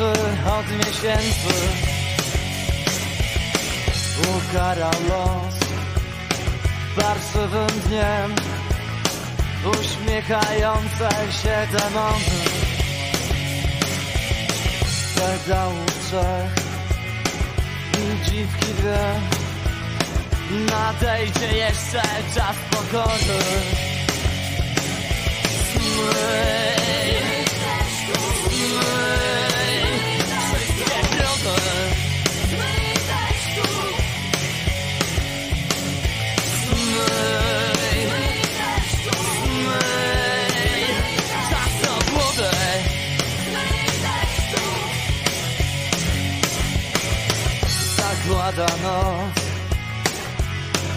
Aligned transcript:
od 0.00 0.70
miesięcy. 0.70 1.54
Ukara 4.36 4.90
los 5.08 5.54
parszywym 6.96 7.80
dniem 7.86 8.34
uśmiechające 9.80 11.08
się 11.42 11.66
demony. 11.72 12.38
Pedału 15.14 15.84
trzech 15.86 16.64
i 17.98 18.24
dziwki 18.24 18.74
dwie. 18.74 19.20
Nadejdzie 20.70 21.56
jeszcze 21.56 22.02
czas 22.34 22.56
pokory. 22.70 23.40
Zmyj, 25.72 26.73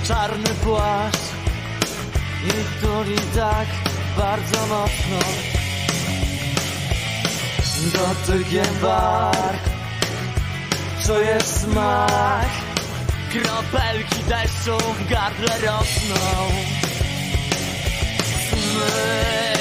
Czarny 0.08 0.50
płaszcz. 0.64 1.18
I 2.44 2.82
tuli 2.82 3.18
tak 3.36 3.68
bardzo 4.18 4.68
mocno. 4.68 5.20
Dotykiem 7.94 8.76
bark. 8.82 9.64
Czujesz 11.06 11.44
smak. 11.44 12.50
Kropelki 13.32 14.24
deszczu 14.24 14.78
w 14.94 15.10
gardle 15.10 15.58
rosną. 15.60 16.52
Zmyj 18.50 19.57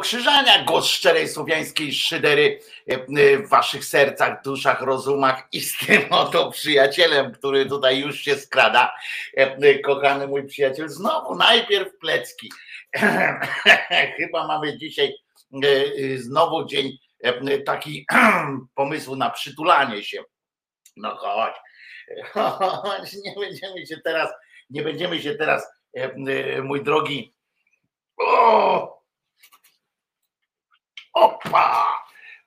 Krzyżania, 0.00 0.64
głos 0.64 0.86
szczerej 0.86 1.28
słowiańskiej 1.28 1.92
szydery 1.92 2.60
e, 2.90 2.94
e, 2.94 3.38
w 3.38 3.48
waszych 3.48 3.84
sercach, 3.84 4.42
duszach, 4.42 4.80
rozumach 4.80 5.48
i 5.52 5.60
z 5.60 5.78
tym 5.78 6.02
oto 6.10 6.50
przyjacielem, 6.50 7.32
który 7.32 7.66
tutaj 7.66 8.00
już 8.00 8.20
się 8.20 8.36
skrada. 8.36 8.94
E, 9.36 9.78
Kochany 9.78 10.28
mój 10.28 10.46
przyjaciel, 10.46 10.88
znowu 10.88 11.34
najpierw 11.34 11.98
plecki. 11.98 12.52
Chyba 14.16 14.46
mamy 14.46 14.78
dzisiaj 14.78 15.14
znowu 16.16 16.64
dzień 16.64 16.98
taki 17.66 18.06
pomysłu 18.74 19.16
na 19.16 19.30
przytulanie 19.30 20.04
się. 20.04 20.22
No 20.96 21.16
chodź, 21.16 21.54
chodź, 22.32 23.12
nie 23.24 23.34
będziemy 23.40 23.86
się 23.86 23.96
teraz, 24.04 24.30
nie 24.70 24.82
będziemy 24.82 25.22
się 25.22 25.34
teraz, 25.34 25.66
mój 26.62 26.84
drogi, 26.84 27.34
o! 28.16 29.01
Opa! 31.12 31.86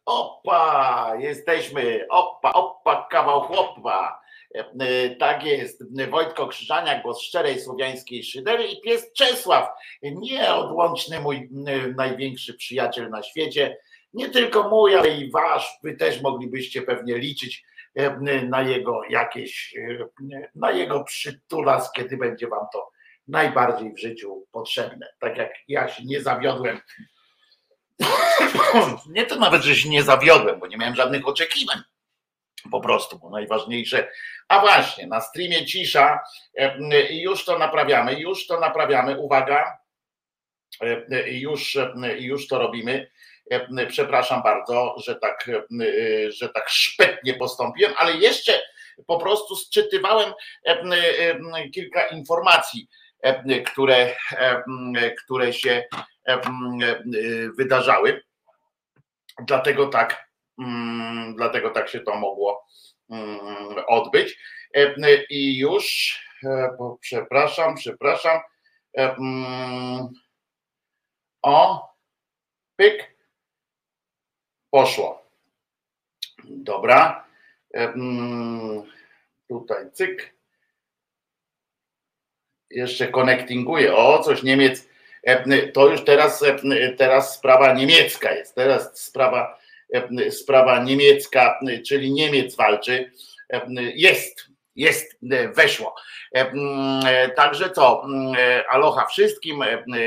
Opa! 0.05 1.13
Jesteśmy! 1.19 2.05
Opa, 2.09 2.53
opa, 2.53 3.07
kawał 3.11 3.41
chłopa! 3.41 4.21
E, 4.55 4.59
e, 4.79 5.15
Tak 5.15 5.43
jest. 5.45 5.83
Wojtko 6.09 6.47
Krzyżania, 6.47 7.01
głos 7.01 7.21
szczerej 7.21 7.59
słowiańskiej 7.59 8.23
szydery 8.23 8.67
i 8.67 8.81
pies 8.81 9.13
Czesław, 9.13 9.69
nieodłączny 10.03 11.19
mój 11.19 11.49
m, 11.67 11.95
największy 11.95 12.53
przyjaciel 12.53 13.09
na 13.09 13.23
świecie. 13.23 13.77
Nie 14.13 14.29
tylko 14.29 14.69
mój, 14.69 14.95
ale 14.95 15.09
i 15.09 15.31
wasz. 15.31 15.77
Wy 15.83 15.95
też 15.95 16.21
moglibyście 16.21 16.81
pewnie 16.81 17.17
liczyć 17.17 17.65
e, 17.95 18.09
na 18.45 18.61
jego 18.61 19.01
jakieś, 19.09 19.75
e, 19.77 20.05
na 20.55 20.71
jego 20.71 21.03
przytulas, 21.03 21.91
kiedy 21.91 22.17
będzie 22.17 22.47
wam 22.47 22.65
to 22.73 22.89
najbardziej 23.27 23.93
w 23.93 23.99
życiu 23.99 24.45
potrzebne. 24.51 25.07
Tak 25.19 25.37
jak 25.37 25.51
ja 25.67 25.87
się 25.87 26.03
nie 26.05 26.21
zawiodłem 26.21 26.79
nie 29.09 29.25
to 29.25 29.35
nawet, 29.35 29.63
że 29.63 29.75
się 29.75 29.89
nie 29.89 30.03
zawiodłem, 30.03 30.59
bo 30.59 30.67
nie 30.67 30.77
miałem 30.77 30.95
żadnych 30.95 31.27
oczekiwań. 31.27 31.81
Po 32.71 32.81
prostu, 32.81 33.19
bo 33.19 33.29
najważniejsze. 33.29 34.07
A 34.47 34.59
właśnie, 34.59 35.07
na 35.07 35.21
streamie 35.21 35.65
cisza 35.65 36.19
e, 36.57 37.07
i 37.09 37.21
już 37.21 37.45
to 37.45 37.57
naprawiamy, 37.57 38.19
już 38.19 38.47
to 38.47 38.59
naprawiamy. 38.59 39.19
Uwaga, 39.19 39.77
e, 40.81 41.31
już, 41.31 41.75
e, 41.75 41.91
już 42.19 42.47
to 42.47 42.59
robimy. 42.59 43.11
E, 43.51 43.87
Przepraszam 43.87 44.43
bardzo, 44.43 44.95
że 45.05 45.15
tak, 45.15 45.49
e, 45.49 46.31
że 46.31 46.49
tak 46.49 46.69
szpetnie 46.69 47.33
postąpiłem, 47.33 47.93
ale 47.97 48.13
jeszcze 48.13 48.61
po 49.07 49.19
prostu 49.19 49.55
sczytywałem 49.55 50.33
e, 50.65 50.81
e, 51.55 51.69
kilka 51.69 52.07
informacji, 52.07 52.87
e, 53.21 53.61
które, 53.61 54.15
e, 54.31 54.63
które 55.11 55.53
się 55.53 55.71
e, 55.71 56.03
wydarzały. 57.57 58.21
Dlatego 59.47 59.87
tak, 59.87 60.29
mm, 60.59 61.35
dlatego 61.35 61.69
tak 61.69 61.89
się 61.89 61.99
to 61.99 62.15
mogło 62.15 62.65
mm, 63.09 63.83
odbyć. 63.87 64.37
E, 64.75 65.23
I 65.29 65.57
już, 65.57 66.15
e, 66.43 66.77
przepraszam, 67.01 67.75
przepraszam. 67.75 68.39
E, 68.97 69.15
O, 71.41 71.89
pyk, 72.75 73.17
poszło. 74.69 75.29
Dobra. 76.43 77.27
E, 77.75 77.93
Tutaj 79.49 79.91
cyk. 79.91 80.35
jeszcze 82.69 83.07
connectinguje. 83.11 83.95
O, 83.95 84.19
coś 84.23 84.43
Niemiec, 84.43 84.87
to 85.73 85.87
już 85.87 86.03
teraz, 86.03 86.43
teraz 86.97 87.35
sprawa 87.35 87.73
niemiecka 87.73 88.33
jest. 88.33 88.55
Teraz 88.55 88.99
sprawa, 88.99 89.59
sprawa 90.29 90.83
niemiecka, 90.83 91.59
czyli 91.87 92.11
Niemiec 92.11 92.55
walczy. 92.55 93.11
Jest 93.95 94.54
jest, 94.75 95.17
e, 95.31 95.47
weszło. 95.47 95.95
E, 96.35 96.51
e, 97.05 97.29
także 97.29 97.69
co, 97.69 98.05
aloha 98.69 99.05
wszystkim, 99.05 99.63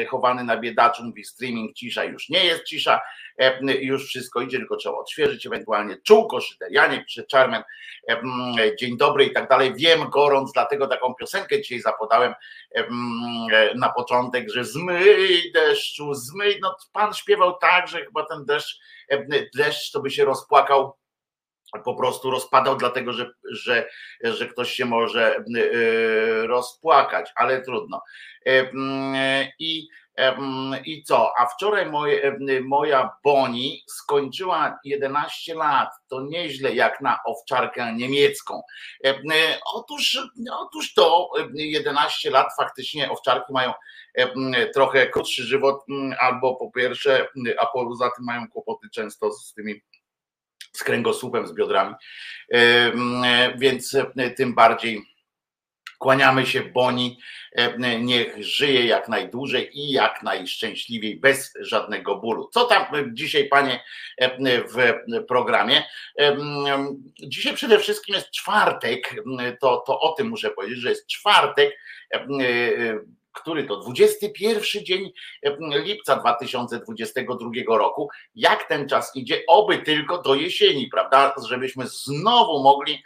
chowany 0.09 0.44
na 0.44 0.56
biedaczu 0.56 1.05
mówi 1.05 1.25
streaming, 1.25 1.76
cisza 1.76 2.05
już 2.05 2.29
nie 2.29 2.44
jest 2.44 2.65
cisza, 2.65 3.00
już 3.81 4.06
wszystko 4.06 4.41
idzie, 4.41 4.59
tylko 4.59 4.76
trzeba 4.76 4.97
odświeżyć, 4.97 5.47
ewentualnie 5.47 5.97
czółko, 6.06 6.41
szyterianie, 6.41 7.05
pisze 7.05 7.25
Czarmen, 7.25 7.62
dzień 8.81 8.97
dobry 8.97 9.25
i 9.25 9.32
tak 9.32 9.49
dalej, 9.49 9.75
wiem 9.75 10.11
gorąc, 10.11 10.53
dlatego 10.53 10.87
taką 10.87 11.14
piosenkę 11.14 11.62
dzisiaj 11.62 11.81
zapodałem 11.81 12.35
na 13.75 13.88
początek, 13.88 14.50
że 14.50 14.64
zmyj 14.64 15.53
deszczu, 15.55 16.14
zmyj, 16.14 16.59
no 16.62 16.76
pan 16.93 17.14
śpiewał 17.14 17.59
tak, 17.59 17.88
że 17.88 18.05
chyba 18.05 18.26
ten 18.26 18.44
deszcz, 18.44 18.81
deszcz 19.56 19.93
to 19.93 20.00
by 20.00 20.11
się 20.11 20.25
rozpłakał 20.25 20.94
po 21.85 21.94
prostu 21.94 22.31
rozpadał, 22.31 22.76
dlatego 22.76 23.12
że, 23.12 23.31
że, 23.50 23.88
że 24.23 24.47
ktoś 24.47 24.73
się 24.73 24.85
może 24.85 25.37
e, 25.37 25.43
rozpłakać, 26.47 27.32
ale 27.37 27.62
trudno. 27.62 28.03
E, 28.47 28.70
I, 29.59 29.88
e, 30.19 30.37
i 30.85 31.03
co? 31.03 31.32
A 31.38 31.47
wczoraj 31.47 31.91
moje, 31.91 32.38
moja 32.65 33.11
Boni 33.25 33.85
skończyła 33.88 34.79
11 34.85 35.55
lat. 35.55 35.88
To 36.09 36.20
nieźle 36.20 36.75
jak 36.75 37.00
na 37.00 37.19
owczarkę 37.26 37.94
niemiecką. 37.94 38.62
Otóż, 39.75 40.19
otóż 40.53 40.94
to 40.94 41.31
11 41.55 42.31
lat 42.31 42.47
faktycznie 42.56 43.11
owczarki 43.11 43.53
mają 43.53 43.73
trochę 44.75 45.06
krótszy 45.06 45.43
żywot, 45.43 45.85
albo 46.21 46.56
po 46.56 46.71
pierwsze, 46.71 47.29
a 47.59 47.67
poza 47.67 48.11
tym 48.17 48.25
mają 48.25 48.49
kłopoty 48.49 48.88
często 48.94 49.31
z 49.32 49.55
tymi 49.55 49.75
z 50.73 50.82
kręgosłupem, 50.82 51.47
z 51.47 51.55
biodrami. 51.55 51.94
Więc 53.59 53.94
e, 53.94 54.31
tym 54.31 54.55
bardziej 54.55 55.03
kłaniamy 55.99 56.47
się 56.47 56.62
Boni, 56.62 57.19
e, 57.53 58.00
niech 58.00 58.44
żyje 58.44 58.87
jak 58.87 59.09
najdłużej 59.09 59.79
i 59.79 59.91
jak 59.91 60.23
najszczęśliwiej, 60.23 61.20
bez 61.20 61.53
żadnego 61.61 62.17
bólu. 62.17 62.49
Co 62.53 62.65
tam 62.65 62.85
dzisiaj, 63.12 63.49
panie, 63.49 63.85
w 64.75 64.94
programie? 65.29 65.85
Dzisiaj 67.23 67.54
przede 67.54 67.78
wszystkim 67.78 68.14
jest 68.14 68.31
czwartek, 68.31 69.14
to, 69.61 69.83
to 69.87 70.00
o 70.00 70.12
tym 70.12 70.28
muszę 70.28 70.50
powiedzieć, 70.50 70.78
że 70.78 70.88
jest 70.88 71.07
czwartek 71.07 71.76
który 73.40 73.64
to 73.64 73.76
21 73.76 74.62
dzień 74.85 75.12
lipca 75.85 76.16
2022 76.16 77.78
roku. 77.78 78.09
Jak 78.35 78.68
ten 78.68 78.88
czas 78.88 79.16
idzie? 79.16 79.42
Oby 79.49 79.78
tylko 79.78 80.23
do 80.23 80.35
jesieni, 80.35 80.88
prawda? 80.88 81.35
Żebyśmy 81.49 81.87
znowu 81.87 82.62
mogli 82.62 83.02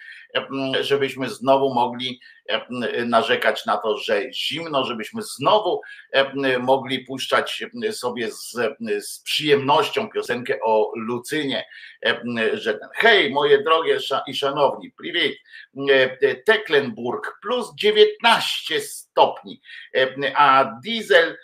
żebyśmy 0.81 1.29
znowu 1.29 1.75
mogli 1.75 2.21
narzekać 3.07 3.67
na 3.67 3.77
to, 3.77 3.99
że 3.99 4.33
zimno, 4.33 4.85
żebyśmy 4.85 5.23
znowu 5.23 5.81
mogli 6.61 7.05
puszczać 7.05 7.65
sobie 7.91 8.31
z, 8.31 8.57
z 9.01 9.21
przyjemnością 9.23 10.11
piosenkę 10.11 10.59
o 10.65 10.93
Lucynie, 10.97 11.65
że 12.53 12.75
ten 12.75 12.89
hej, 12.95 13.31
moje 13.31 13.63
drogie 13.63 13.99
i 14.27 14.35
szanowni, 14.35 14.91
privit, 14.91 15.39
e, 15.91 16.35
Tecklenburg 16.35 17.39
plus 17.43 17.75
19 17.75 18.81
stopni, 18.81 19.61
a 20.35 20.79
diesel 20.85 21.37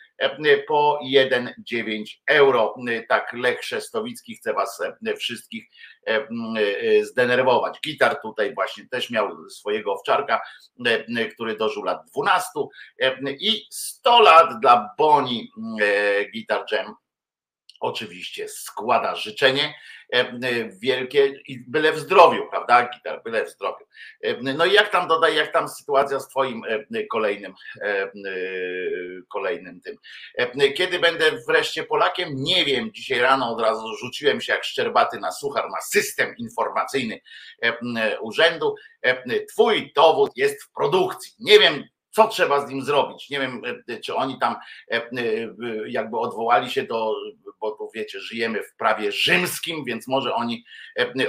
po 0.69 1.01
1,9 1.15 2.05
euro. 2.27 2.75
Tak 3.09 3.33
Lech 3.33 3.65
Szestowicki 3.65 4.37
chce 4.37 4.53
was 4.53 4.83
wszystkich 5.17 5.65
zdenerwować. 7.03 7.81
Gitar 7.81 8.21
tutaj 8.23 8.55
właśnie 8.55 8.89
też 8.89 9.11
miał 9.11 9.51
swojego 9.51 9.93
owczarka, 9.93 10.41
który 11.35 11.57
dożył 11.57 11.85
lat 11.85 11.99
12 12.13 12.51
i 13.41 13.67
100 13.71 14.21
lat 14.21 14.61
dla 14.61 14.95
Boni 14.99 15.51
Gitar 16.33 16.65
Jam 16.73 16.95
oczywiście 17.81 18.49
składa 18.49 19.17
życzenie 19.17 19.65
e, 19.65 19.69
e, 19.69 19.98
wielkie 20.81 21.27
i 21.27 21.65
byle 21.69 21.93
w 21.93 21.99
zdrowiu, 21.99 22.47
prawda? 22.51 22.89
Gitar, 22.95 23.23
byle 23.25 23.45
w 23.45 23.49
zdrowiu. 23.49 23.87
E, 24.23 24.55
no 24.55 24.65
i 24.65 24.73
jak 24.73 24.91
tam 24.91 25.09
dodaj, 25.09 25.37
jak 25.37 25.53
tam 25.53 25.69
sytuacja 25.69 26.21
z 26.21 26.29
twoim 26.29 26.63
kolejnym 27.11 27.55
kolejnym 29.33 29.81
tym. 29.81 29.97
Kiedy 30.75 30.99
będę 30.99 31.25
wreszcie 31.49 31.85
Polakiem? 31.85 32.29
Nie 32.35 32.65
wiem. 32.65 32.93
Dzisiaj 32.93 33.19
rano 33.19 33.53
od 33.53 33.61
razu 33.61 33.97
rzuciłem 33.97 34.41
się 34.41 34.53
jak 34.53 34.65
szczerbaty 34.65 35.21
na 35.21 35.33
suchar, 35.33 35.71
na 35.71 35.81
system 35.81 36.35
informacyjny 36.39 37.21
urzędu. 38.21 38.75
Twój 39.53 39.93
dowód 39.97 40.33
jest 40.37 40.65
w 40.65 40.73
produkcji. 40.73 41.33
Nie 41.39 41.59
wiem, 41.59 41.85
co 42.19 42.29
trzeba 42.29 42.67
z 42.67 42.71
nim 42.71 42.83
zrobić. 42.83 43.31
Nie 43.31 43.41
wiem, 43.41 43.63
e, 43.89 44.01
czy 44.01 44.15
oni 44.15 44.39
tam 44.39 44.57
e, 44.91 44.97
e, 44.97 45.11
jakby 45.87 46.19
odwołali 46.19 46.71
się 46.71 46.83
do, 46.83 47.15
bo 47.61 47.71
tu 47.71 47.91
wiecie, 47.95 48.21
żyjemy 48.21 48.63
w 48.63 48.77
prawie 48.77 49.13
rzymskim, 49.13 49.85
więc 49.85 50.09
może 50.09 50.35
oni 50.35 50.65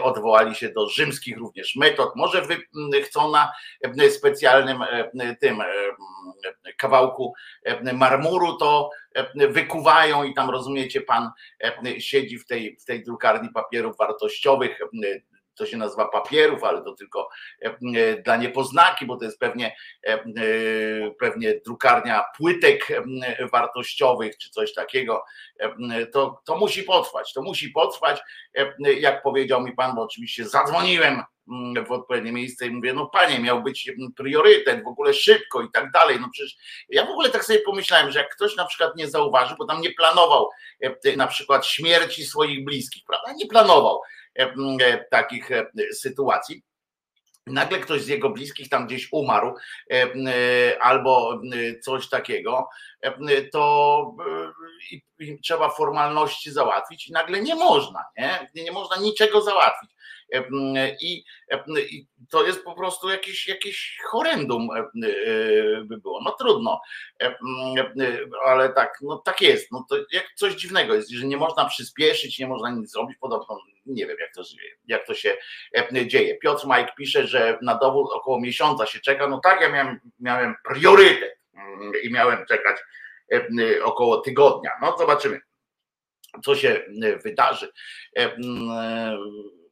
odwołali 0.02 0.56
się 0.56 0.70
do 0.70 0.90
rzymskich 0.90 1.38
również 1.38 1.76
metod. 1.76 2.16
Może 2.16 2.42
wy 2.42 2.58
chcą 3.02 3.32
na 3.32 3.52
specjalnym 4.10 4.84
tym 5.42 5.62
kawałku 6.78 7.34
marmuru 7.94 8.58
to 8.58 8.90
wykuwają 9.36 10.24
i 10.24 10.34
tam 10.34 10.50
rozumiecie, 10.50 11.02
pan 11.02 11.30
siedzi 12.00 12.40
w 12.40 12.46
tej, 12.46 12.78
w 12.82 12.86
tej 12.86 13.04
drukarni 13.04 13.50
papierów 13.50 13.98
wartościowych, 13.98 14.80
to 15.60 15.66
się 15.66 15.78
nazywa 15.78 16.08
papierów, 16.08 16.64
ale 16.64 16.84
to 16.84 16.94
tylko 16.94 17.30
e, 17.62 17.78
e, 17.96 18.22
dla 18.22 18.38
niepoznaki, 18.38 19.06
bo 19.06 19.18
to 19.18 19.26
jest 19.26 19.40
pewnie, 19.40 19.76
e, 20.04 20.20
pewnie 21.20 21.62
drukarnia 21.66 22.24
płytek 22.38 22.88
wartościowych 23.52 24.38
czy 24.38 24.50
coś 24.50 24.74
takiego. 24.74 25.24
To, 26.14 26.42
to 26.46 26.58
musi 26.58 26.84
potrwać, 26.84 27.34
to 27.34 27.42
musi 27.42 27.70
potrwać. 27.70 28.22
Jak 29.00 29.24
powiedział 29.24 29.64
mi 29.64 29.76
pan, 29.76 29.96
bo 29.96 30.02
oczywiście 30.02 30.48
zadzwoniłem 30.48 31.24
w 31.88 31.92
odpowiednie 31.92 32.32
miejsce 32.32 32.68
i 32.68 32.72
mówię, 32.72 32.94
no 32.94 33.06
panie, 33.08 33.40
miał 33.40 33.64
być 33.64 33.92
priorytet, 34.16 34.84
w 34.84 34.88
ogóle 34.88 35.14
szybko 35.14 35.62
i 35.62 35.72
tak 35.72 35.92
dalej. 35.92 36.18
No 36.22 36.28
przecież 36.34 36.56
ja 36.90 37.06
w 37.06 37.10
ogóle 37.10 37.30
tak 37.30 37.46
sobie 37.46 37.60
pomyślałem, 37.60 38.12
że 38.12 38.20
jak 38.20 38.36
ktoś 38.36 38.56
na 38.56 38.66
przykład 38.66 38.96
nie 38.96 39.08
zauważy, 39.08 39.56
bo 39.60 39.66
tam 39.66 39.82
nie 39.82 39.92
planował 39.92 40.50
na 41.18 41.28
przykład 41.28 41.66
śmierci 41.66 42.24
swoich 42.24 42.66
bliskich, 42.66 43.04
prawda? 43.08 43.34
Nie 43.34 43.48
planował 43.48 44.02
takich 45.12 45.52
e, 45.52 45.66
sytuacji. 45.94 46.64
Nagle 47.48 47.80
ktoś 47.80 48.02
z 48.02 48.08
jego 48.08 48.30
bliskich 48.30 48.70
tam 48.70 48.88
gdzieś 48.88 49.08
umarł 49.12 49.56
albo 50.82 51.42
coś 51.82 52.10
takiego, 52.10 52.70
to 53.52 54.16
trzeba 55.44 55.70
formalności 55.70 56.52
załatwić 56.52 57.08
i 57.08 57.12
nagle 57.12 57.42
nie 57.42 57.56
można, 57.56 58.06
nie? 58.18 58.50
Nie 58.64 58.72
można 58.72 58.98
niczego 58.98 59.42
załatwić. 59.42 59.92
I, 61.02 61.24
to 62.30 62.46
jest 62.48 62.64
po 62.64 62.76
prostu 62.76 63.10
jakieś, 63.10 63.48
jakieś 63.48 63.98
horrendum 64.06 64.68
by 65.84 65.98
było. 65.98 66.22
No 66.24 66.32
trudno, 66.32 66.82
ale 68.46 68.74
tak, 68.74 68.98
no 69.02 69.18
tak 69.18 69.42
jest. 69.42 69.72
No 69.72 69.86
to 69.90 69.96
jak 70.12 70.26
coś 70.36 70.54
dziwnego 70.54 70.94
jest, 70.94 71.10
że 71.10 71.28
nie 71.28 71.38
można 71.38 71.66
przyspieszyć, 71.66 72.40
nie 72.40 72.48
można 72.48 72.70
nic 72.70 72.92
zrobić, 72.92 73.18
podobno 73.18 73.58
nie 73.86 74.08
wiem 74.08 74.18
jak 74.20 74.34
to, 74.34 74.42
jak 74.88 75.06
to 75.06 75.14
się 75.14 75.38
dzieje. 76.06 76.38
Piotr 76.38 76.68
Mike 76.68 76.94
pisze, 76.98 77.28
że 77.28 77.60
na 77.62 77.76
dowód 77.76 78.10
około 78.14 78.40
miesiąca 78.40 78.86
się 78.86 79.00
czeka. 79.00 79.28
No 79.28 79.40
tak, 79.44 79.62
ja 79.62 79.70
miałem, 79.70 80.00
miałem 80.20 80.56
priorytet 80.68 81.40
i 82.04 82.12
miałem 82.12 82.46
czekać 82.46 82.78
około 83.84 84.18
tygodnia. 84.18 84.72
No 84.82 84.98
zobaczymy 84.98 85.42
co 86.44 86.56
się 86.56 86.84
wydarzy 87.24 87.72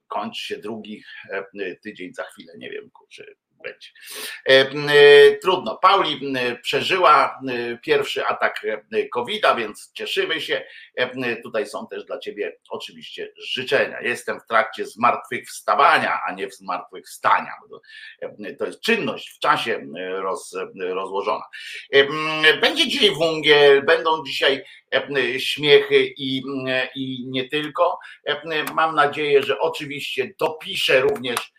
kończy 0.07 0.45
się 0.45 0.57
drugi 0.57 1.03
e, 1.29 1.75
tydzień 1.75 2.13
za 2.13 2.23
chwilę, 2.23 2.53
nie 2.57 2.69
wiem, 2.69 2.89
kurczę, 2.89 3.25
będzie. 3.63 3.89
E, 4.49 4.51
e, 4.51 5.35
trudno. 5.35 5.77
Pauli 5.77 6.33
przeżyła 6.61 7.39
pierwszy 7.81 8.25
atak 8.25 8.65
COVID-a, 9.13 9.55
więc 9.55 9.91
cieszymy 9.93 10.41
się. 10.41 10.63
Tutaj 11.43 11.67
są 11.67 11.87
też 11.87 12.05
dla 12.05 12.19
Ciebie 12.19 12.57
oczywiście 12.69 13.33
życzenia. 13.37 14.01
Jestem 14.01 14.39
w 14.39 14.47
trakcie 14.47 14.85
zmartwychwstawania, 14.85 16.21
a 16.27 16.33
nie 16.33 16.47
w 16.47 16.55
zmartwychwstania. 16.55 17.51
To 18.59 18.65
jest 18.65 18.81
czynność 18.81 19.29
w 19.29 19.39
czasie 19.39 19.87
roz, 20.21 20.55
rozłożona. 20.89 21.43
Będzie 22.61 22.87
dzisiaj 22.87 23.11
wungiel, 23.11 23.85
będą 23.85 24.23
dzisiaj 24.23 24.63
śmiechy 25.37 26.13
i, 26.17 26.43
i 26.95 27.25
nie 27.27 27.49
tylko. 27.49 27.99
Mam 28.73 28.95
nadzieję, 28.95 29.43
że 29.43 29.59
oczywiście 29.59 30.33
dopiszę 30.39 31.01
również 31.01 31.56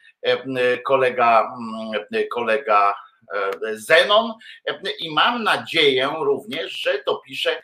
kolega, 0.87 1.53
kolega 2.33 2.95
Zenon. 3.73 4.33
I 5.01 5.15
mam 5.15 5.43
nadzieję 5.43 6.11
również, 6.21 6.73
że 6.73 6.99
to 6.99 7.21
pisze 7.27 7.63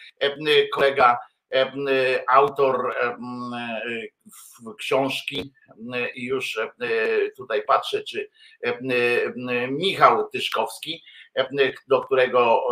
kolega 0.73 1.18
autor 2.28 2.94
książki 4.78 5.52
i 6.14 6.25
już 6.25 6.58
tutaj 7.37 7.62
patrzę, 7.62 8.02
czy 8.02 8.30
Michał 9.70 10.28
Tyszkowski, 10.28 11.02
do 11.88 12.00
którego 12.00 12.62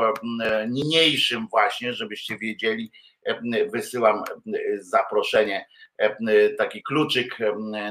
niniejszym 0.68 1.48
właśnie, 1.50 1.92
żebyście 1.92 2.38
wiedzieli, 2.38 2.92
wysyłam 3.72 4.24
zaproszenie, 4.78 5.66
taki 6.58 6.82
kluczyk 6.82 7.38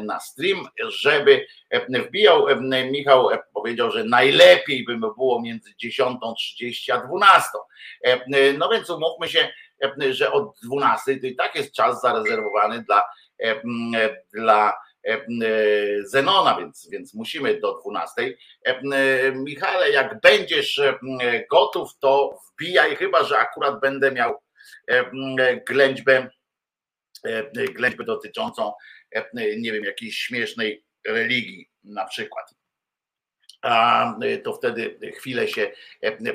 na 0.01 0.19
stream, 0.19 0.67
żeby 0.87 1.45
wbijał. 1.89 2.45
Michał 2.91 3.29
powiedział, 3.53 3.91
że 3.91 4.03
najlepiej 4.03 4.85
by 4.85 4.97
było 4.97 5.41
między 5.41 5.69
10.30 5.83 6.91
a 6.91 7.07
12. 7.07 7.49
No 8.57 8.69
więc 8.69 8.89
umówmy 8.89 9.27
się, 9.27 9.49
że 10.09 10.31
od 10.31 10.55
12 10.63 11.17
to 11.19 11.27
i 11.27 11.35
tak 11.35 11.55
jest 11.55 11.73
czas 11.73 12.01
zarezerwowany 12.01 12.83
dla, 12.83 13.03
dla 14.33 14.73
Zenona, 16.03 16.57
więc, 16.59 16.89
więc 16.91 17.13
musimy 17.13 17.59
do 17.59 17.81
12. 17.81 18.37
Michale, 19.33 19.91
jak 19.91 20.21
będziesz 20.21 20.81
gotów, 21.51 21.89
to 21.99 22.39
wbijaj, 22.53 22.95
chyba 22.95 23.23
że 23.23 23.39
akurat 23.39 23.79
będę 23.79 24.11
miał 24.11 24.41
ględźbę, 25.67 26.29
ględźbę 27.55 28.03
dotyczącą, 28.03 28.73
nie 29.57 29.71
wiem, 29.71 29.83
jakiejś 29.83 30.17
śmiesznej 30.17 30.85
religii 31.07 31.69
na 31.83 32.05
przykład. 32.05 32.53
A 33.61 34.15
to 34.43 34.53
wtedy 34.53 34.97
chwilę 35.17 35.47
się 35.47 35.71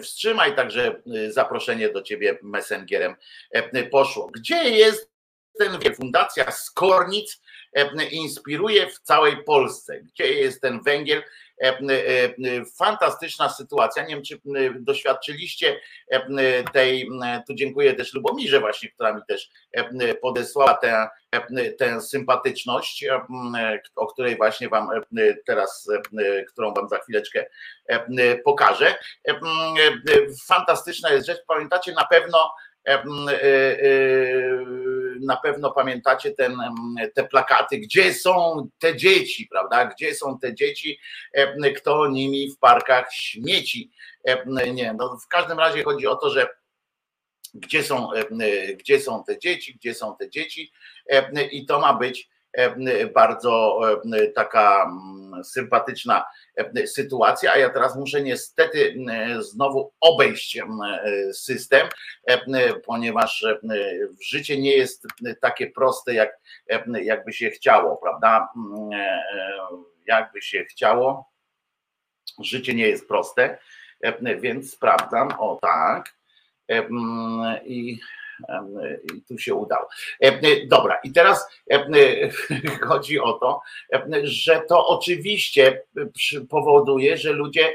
wstrzymaj, 0.02 0.56
także 0.56 1.02
zaproszenie 1.28 1.88
do 1.88 2.02
ciebie 2.02 2.38
messengerem 2.42 3.14
poszło. 3.90 4.30
Gdzie 4.34 4.70
jest 4.70 5.10
ten 5.58 5.94
fundacja 5.94 6.50
Skornic 6.50 7.42
inspiruje 8.10 8.90
w 8.90 8.98
całej 9.00 9.44
Polsce? 9.44 10.00
Gdzie 10.00 10.32
jest 10.32 10.60
ten 10.60 10.82
węgiel? 10.82 11.22
E, 11.62 11.68
e, 11.68 12.64
fantastyczna 12.78 13.48
sytuacja. 13.48 14.02
Nie 14.02 14.14
wiem, 14.14 14.24
czy 14.24 14.40
doświadczyliście 14.74 15.80
tej, 16.72 17.08
tu 17.46 17.54
dziękuję 17.54 17.94
też 17.94 18.14
Lubomirze 18.14 18.60
właśnie, 18.60 18.90
która 18.90 19.12
mi 19.12 19.22
też 19.28 19.50
podesłała 20.22 20.74
tę, 20.74 21.08
tę 21.78 22.00
sympatyczność, 22.00 23.04
o 23.96 24.06
której 24.06 24.36
właśnie 24.36 24.68
wam 24.68 24.88
teraz, 25.46 25.90
którą 26.48 26.74
wam 26.74 26.88
za 26.88 26.98
chwileczkę 26.98 27.46
pokażę. 28.44 28.94
Fantastyczna 30.46 31.12
jest 31.12 31.26
rzecz. 31.26 31.38
Pamiętacie 31.46 31.92
na 31.92 32.04
pewno 32.04 32.54
na 35.20 35.36
pewno 35.36 35.70
pamiętacie 35.70 36.30
ten, 36.30 36.56
te 37.14 37.24
plakaty, 37.24 37.78
gdzie 37.78 38.14
są 38.14 38.68
te 38.78 38.96
dzieci, 38.96 39.46
prawda? 39.50 39.84
Gdzie 39.84 40.14
są 40.14 40.38
te 40.38 40.54
dzieci, 40.54 40.98
kto 41.76 42.08
nimi 42.08 42.50
w 42.50 42.58
parkach 42.58 43.12
śmieci. 43.12 43.90
Nie, 44.74 44.94
no 44.98 45.18
w 45.24 45.28
każdym 45.28 45.58
razie 45.58 45.82
chodzi 45.82 46.06
o 46.06 46.16
to, 46.16 46.30
że 46.30 46.48
gdzie 47.54 47.82
są, 47.82 48.08
gdzie 48.78 49.00
są 49.00 49.24
te 49.24 49.38
dzieci, 49.38 49.74
gdzie 49.74 49.94
są 49.94 50.16
te 50.16 50.30
dzieci 50.30 50.72
i 51.50 51.66
to 51.66 51.80
ma 51.80 51.94
być 51.94 52.28
bardzo 53.14 53.80
taka 54.34 54.90
sympatyczna 55.44 56.24
sytuacja, 56.86 57.52
a 57.52 57.58
ja 57.58 57.70
teraz 57.70 57.96
muszę 57.96 58.22
niestety 58.22 58.94
znowu 59.38 59.92
obejść 60.00 60.58
system, 61.32 61.88
ponieważ 62.86 63.46
życie 64.20 64.60
nie 64.60 64.76
jest 64.76 65.06
takie 65.40 65.70
proste, 65.70 66.14
jak, 66.14 66.38
jakby 67.02 67.32
się 67.32 67.50
chciało, 67.50 67.96
prawda? 67.96 68.48
Jakby 70.06 70.42
się 70.42 70.64
chciało. 70.64 71.30
Życie 72.38 72.74
nie 72.74 72.88
jest 72.88 73.08
proste, 73.08 73.58
więc 74.38 74.72
sprawdzam. 74.72 75.28
O 75.38 75.58
tak. 75.62 76.16
I 77.64 78.00
i 79.14 79.22
tu 79.22 79.38
się 79.38 79.54
udało. 79.54 79.88
Dobra, 80.66 81.00
i 81.04 81.12
teraz 81.12 81.48
chodzi 82.88 83.20
o 83.20 83.32
to, 83.32 83.60
że 84.22 84.62
to 84.68 84.86
oczywiście 84.86 85.82
powoduje, 86.50 87.16
że 87.16 87.32
ludzie, 87.32 87.74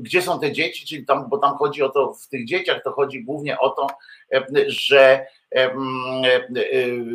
gdzie 0.00 0.22
są 0.22 0.40
te 0.40 0.52
dzieci, 0.52 0.86
czyli 0.86 1.06
tam, 1.06 1.28
bo 1.28 1.38
tam 1.38 1.56
chodzi 1.56 1.82
o 1.82 1.88
to, 1.88 2.14
w 2.14 2.28
tych 2.28 2.46
dzieciach 2.46 2.82
to 2.82 2.92
chodzi 2.92 3.24
głównie 3.24 3.58
o 3.58 3.70
to, 3.70 3.86
że 4.66 5.26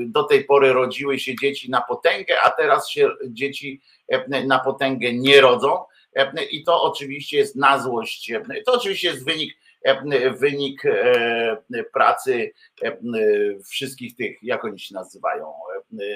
do 0.05 0.23
tej 0.23 0.43
pory 0.45 0.73
rodziły 0.73 1.19
się 1.19 1.35
dzieci 1.35 1.69
na 1.69 1.81
potęgę, 1.81 2.37
a 2.43 2.49
teraz 2.49 2.89
się 2.89 3.09
dzieci 3.27 3.81
na 4.45 4.59
potęgę 4.59 5.13
nie 5.13 5.41
rodzą. 5.41 5.83
I 6.51 6.63
to 6.63 6.83
oczywiście 6.83 7.37
jest 7.37 7.55
na 7.55 7.79
złość. 7.79 8.31
To 8.65 8.73
oczywiście 8.73 9.07
jest 9.07 9.25
wynik 9.25 9.57
wynik 10.39 10.85
e, 10.85 11.83
pracy 11.93 12.53
e, 12.83 12.97
wszystkich 13.63 14.15
tych, 14.15 14.43
jak 14.43 14.65
oni 14.65 14.79
się 14.79 14.95
nazywają, 14.95 15.53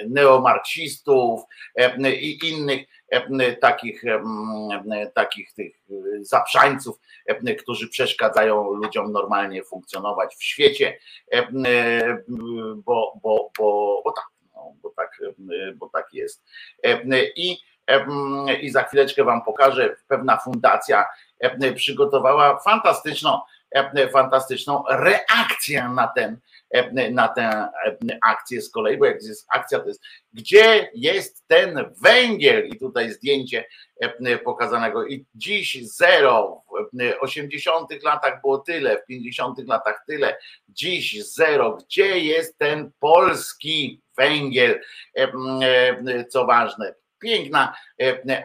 neomarksistów 0.09 1.41
e, 1.75 2.11
i 2.11 2.49
innych 2.49 2.87
takich, 3.61 4.03
takich 5.13 5.53
tych 5.53 5.75
zaprzańców, 6.21 6.99
którzy 7.59 7.89
przeszkadzają 7.89 8.73
ludziom 8.73 9.11
normalnie 9.11 9.63
funkcjonować 9.63 10.35
w 10.35 10.43
świecie, 10.43 10.97
bo, 12.75 13.13
bo, 13.21 13.51
bo, 13.57 14.01
bo 14.05 14.11
tak, 14.15 14.25
no, 14.55 14.73
bo 14.81 14.89
tak, 14.89 15.21
bo 15.75 15.89
tak 15.89 16.07
jest. 16.13 16.43
I, 17.35 17.57
I 18.61 18.69
za 18.69 18.83
chwileczkę 18.83 19.23
Wam 19.23 19.41
pokażę, 19.41 19.95
pewna 20.07 20.37
fundacja 20.37 21.05
przygotowała 21.75 22.59
fantastyczną 22.59 23.39
fantastyczną 24.13 24.83
reakcję 24.89 25.89
na 25.95 26.07
ten, 26.07 26.39
e, 26.69 27.11
na 27.11 27.27
tę 27.27 27.41
e, 27.41 27.69
akcję 28.27 28.61
z 28.61 28.71
kolei, 28.71 28.97
bo 28.97 29.05
jak 29.05 29.23
jest 29.23 29.47
akcja, 29.49 29.79
to 29.79 29.87
jest 29.87 30.01
gdzie 30.33 30.89
jest 30.93 31.47
ten 31.47 31.85
węgiel? 32.01 32.67
I 32.67 32.79
tutaj 32.79 33.11
zdjęcie 33.11 33.65
pokazanego. 34.43 35.05
I 35.05 35.25
dziś 35.35 35.77
zero, 35.83 36.63
w 36.93 37.23
80 37.23 38.03
latach 38.03 38.41
było 38.41 38.57
tyle, 38.57 38.97
w 38.97 39.05
50 39.05 39.67
latach 39.67 40.03
tyle, 40.07 40.37
dziś 40.69 41.25
zero, 41.25 41.77
gdzie 41.77 42.19
jest 42.19 42.57
ten 42.57 42.91
polski 42.99 44.01
węgiel, 44.17 44.81
co 46.29 46.45
ważne, 46.45 46.93
piękna 47.19 47.75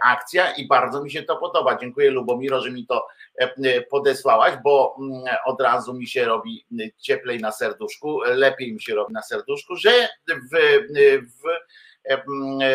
akcja 0.03 0.51
i 0.51 0.67
bardzo 0.67 1.05
mi 1.05 1.11
się 1.11 1.23
to 1.23 1.37
podoba. 1.37 1.79
Dziękuję 1.81 2.11
Lubomiro, 2.11 2.61
że 2.61 2.71
mi 2.71 2.87
to 2.87 3.07
E, 3.26 3.26
podesłałaś, 3.91 4.55
bo 4.65 4.97
mm, 4.99 5.37
od 5.47 5.61
razu 5.61 5.95
mi 5.95 6.07
się 6.07 6.25
robi 6.25 6.67
cieplej 6.99 7.41
na 7.41 7.53
serduszku, 7.53 8.21
lepiej 8.27 8.73
mi 8.73 8.83
się 8.83 8.95
robi 8.95 9.13
na 9.13 9.23
serduszku, 9.23 9.77
że 9.77 10.09
w, 10.29 10.57
w, 11.21 11.43
e, 12.09 12.23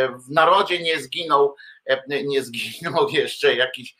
w 0.07 0.29
narodzie 0.29 0.79
nie 0.79 0.99
zginął, 0.99 1.55
e, 1.85 2.23
nie 2.23 2.43
zginął 2.43 3.09
jeszcze 3.19 3.55
jakiś 3.55 3.95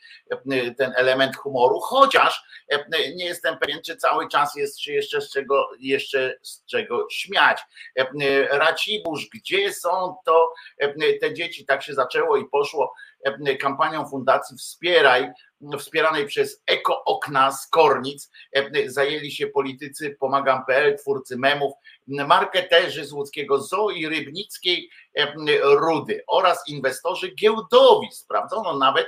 ten 0.76 0.92
element 0.96 1.36
humoru, 1.36 1.80
chociaż 1.80 2.44
nie 2.88 3.24
jestem 3.24 3.58
pewien, 3.58 3.82
czy 3.82 3.96
cały 3.96 4.28
czas 4.28 4.56
jest 4.56 4.80
się 4.80 4.92
jeszcze 4.92 5.20
z 5.20 5.30
czego, 5.32 5.70
jeszcze 5.80 6.38
z 6.42 6.64
czego 6.64 7.06
śmiać. 7.10 7.60
Racibórz, 8.50 9.28
gdzie 9.34 9.72
są 9.72 10.16
to 10.24 10.52
te 11.20 11.34
dzieci? 11.34 11.66
Tak 11.66 11.82
się 11.82 11.94
zaczęło 11.94 12.36
i 12.36 12.48
poszło 12.48 12.94
kampanią 13.60 14.08
Fundacji 14.08 14.56
Wspieraj 14.56 15.32
wspieranej 15.78 16.26
przez 16.26 16.62
Eko 16.66 17.04
Okna 17.04 17.52
z 17.52 17.66
Kornic 17.66 18.30
zajęli 18.86 19.30
się 19.30 19.46
politycy 19.46 20.16
Pomagam.pl, 20.20 20.98
twórcy 20.98 21.36
memów, 21.36 21.72
marketerzy 22.06 23.04
z 23.04 23.12
łódzkiego 23.12 23.60
zoo 23.60 23.90
i 23.90 24.08
rybnickiej 24.08 24.90
rudy 25.62 26.24
oraz 26.26 26.68
inwestorzy 26.68 27.34
giełdowi. 27.34 28.08
Sprawdzono 28.12 28.78
nawet, 28.78 29.06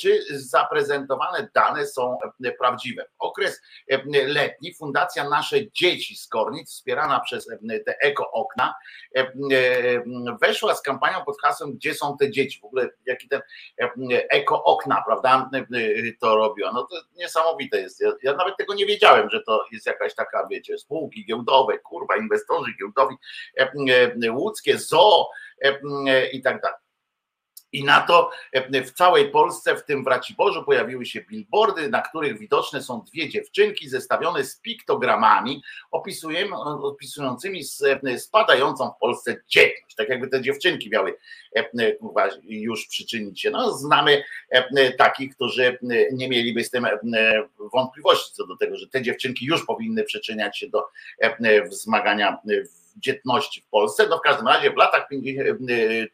czy 0.00 0.24
zaprezentowane 0.30 1.48
dane 1.54 1.86
są 1.86 2.18
prawdziwe. 2.58 3.06
Okres 3.18 3.62
letni 4.26 4.74
Fundacja 4.74 5.28
Nasze 5.28 5.70
Dzieci 5.72 6.16
z 6.16 6.28
Kornic, 6.28 6.70
wspierana 6.70 7.20
przez 7.20 7.46
te 7.86 7.98
Eko 8.00 8.30
Okna, 8.32 8.74
weszła 10.40 10.74
z 10.74 10.82
kampanią 10.82 11.24
pod 11.24 11.40
hasłem 11.40 11.72
Gdzie 11.72 11.94
są 11.94 12.16
te 12.16 12.30
dzieci? 12.30 12.60
W 12.60 12.64
ogóle 12.64 12.88
jaki 13.06 13.28
ten 13.28 13.40
Eko 14.30 14.64
Okna, 14.64 15.02
prawda, 15.06 15.50
to 16.20 16.36
robiła. 16.36 16.72
No 16.72 16.82
to 16.82 16.96
niesamowite 17.16 17.80
jest. 17.80 18.00
Ja, 18.00 18.12
ja 18.22 18.34
nawet 18.34 18.56
tego 18.56 18.74
nie 18.74 18.86
wiedziałem, 18.86 19.30
że 19.30 19.42
to 19.42 19.64
jest 19.72 19.86
jakaś 19.86 20.14
taka, 20.14 20.46
wiecie, 20.50 20.78
spółki 20.78 21.24
giełdowe, 21.26 21.78
kurwa, 21.78 22.16
inwestorzy 22.16 22.72
giełdowi, 22.78 23.16
łódzkie, 24.30 24.78
zoo 24.78 25.30
i 26.32 26.42
tak 26.42 26.60
dalej. 26.60 26.78
I 27.72 27.84
na 27.84 28.00
to 28.00 28.30
e, 28.52 28.82
w 28.82 28.92
całej 28.92 29.30
Polsce, 29.30 29.76
w 29.76 29.84
tym 29.84 30.04
w 30.04 30.06
Raciborzu, 30.06 30.64
pojawiły 30.64 31.06
się 31.06 31.20
billboardy, 31.20 31.88
na 31.88 32.02
których 32.02 32.38
widoczne 32.38 32.82
są 32.82 33.04
dwie 33.12 33.28
dziewczynki 33.28 33.88
zestawione 33.88 34.44
z 34.44 34.60
piktogramami 34.60 35.62
opisującymi 36.82 37.62
e, 38.04 38.18
spadającą 38.18 38.90
w 38.90 39.00
Polsce 39.00 39.36
dzietność. 39.48 39.96
Tak 39.96 40.08
jakby 40.08 40.28
te 40.28 40.42
dziewczynki 40.42 40.90
miały 40.90 41.14
e, 41.56 41.94
już 42.42 42.86
przyczynić 42.86 43.40
się. 43.40 43.50
No, 43.50 43.72
znamy 43.72 44.24
takich, 44.98 45.34
którzy 45.34 45.78
nie 46.12 46.28
mieliby 46.28 46.64
z 46.64 46.70
tym 46.70 46.86
wątpliwości 47.72 48.34
co 48.34 48.46
do 48.46 48.56
tego, 48.56 48.76
że 48.76 48.88
te 48.88 49.02
dziewczynki 49.02 49.46
już 49.46 49.66
powinny 49.66 50.04
przyczyniać 50.04 50.58
się 50.58 50.68
do 50.68 50.84
wzmagania 51.70 52.38
dzietności 52.98 53.60
w 53.60 53.68
Polsce. 53.68 54.06
No 54.10 54.18
w 54.18 54.20
każdym 54.20 54.48
razie 54.48 54.70
w 54.70 54.76
latach 54.76 55.08
50, 55.08 55.58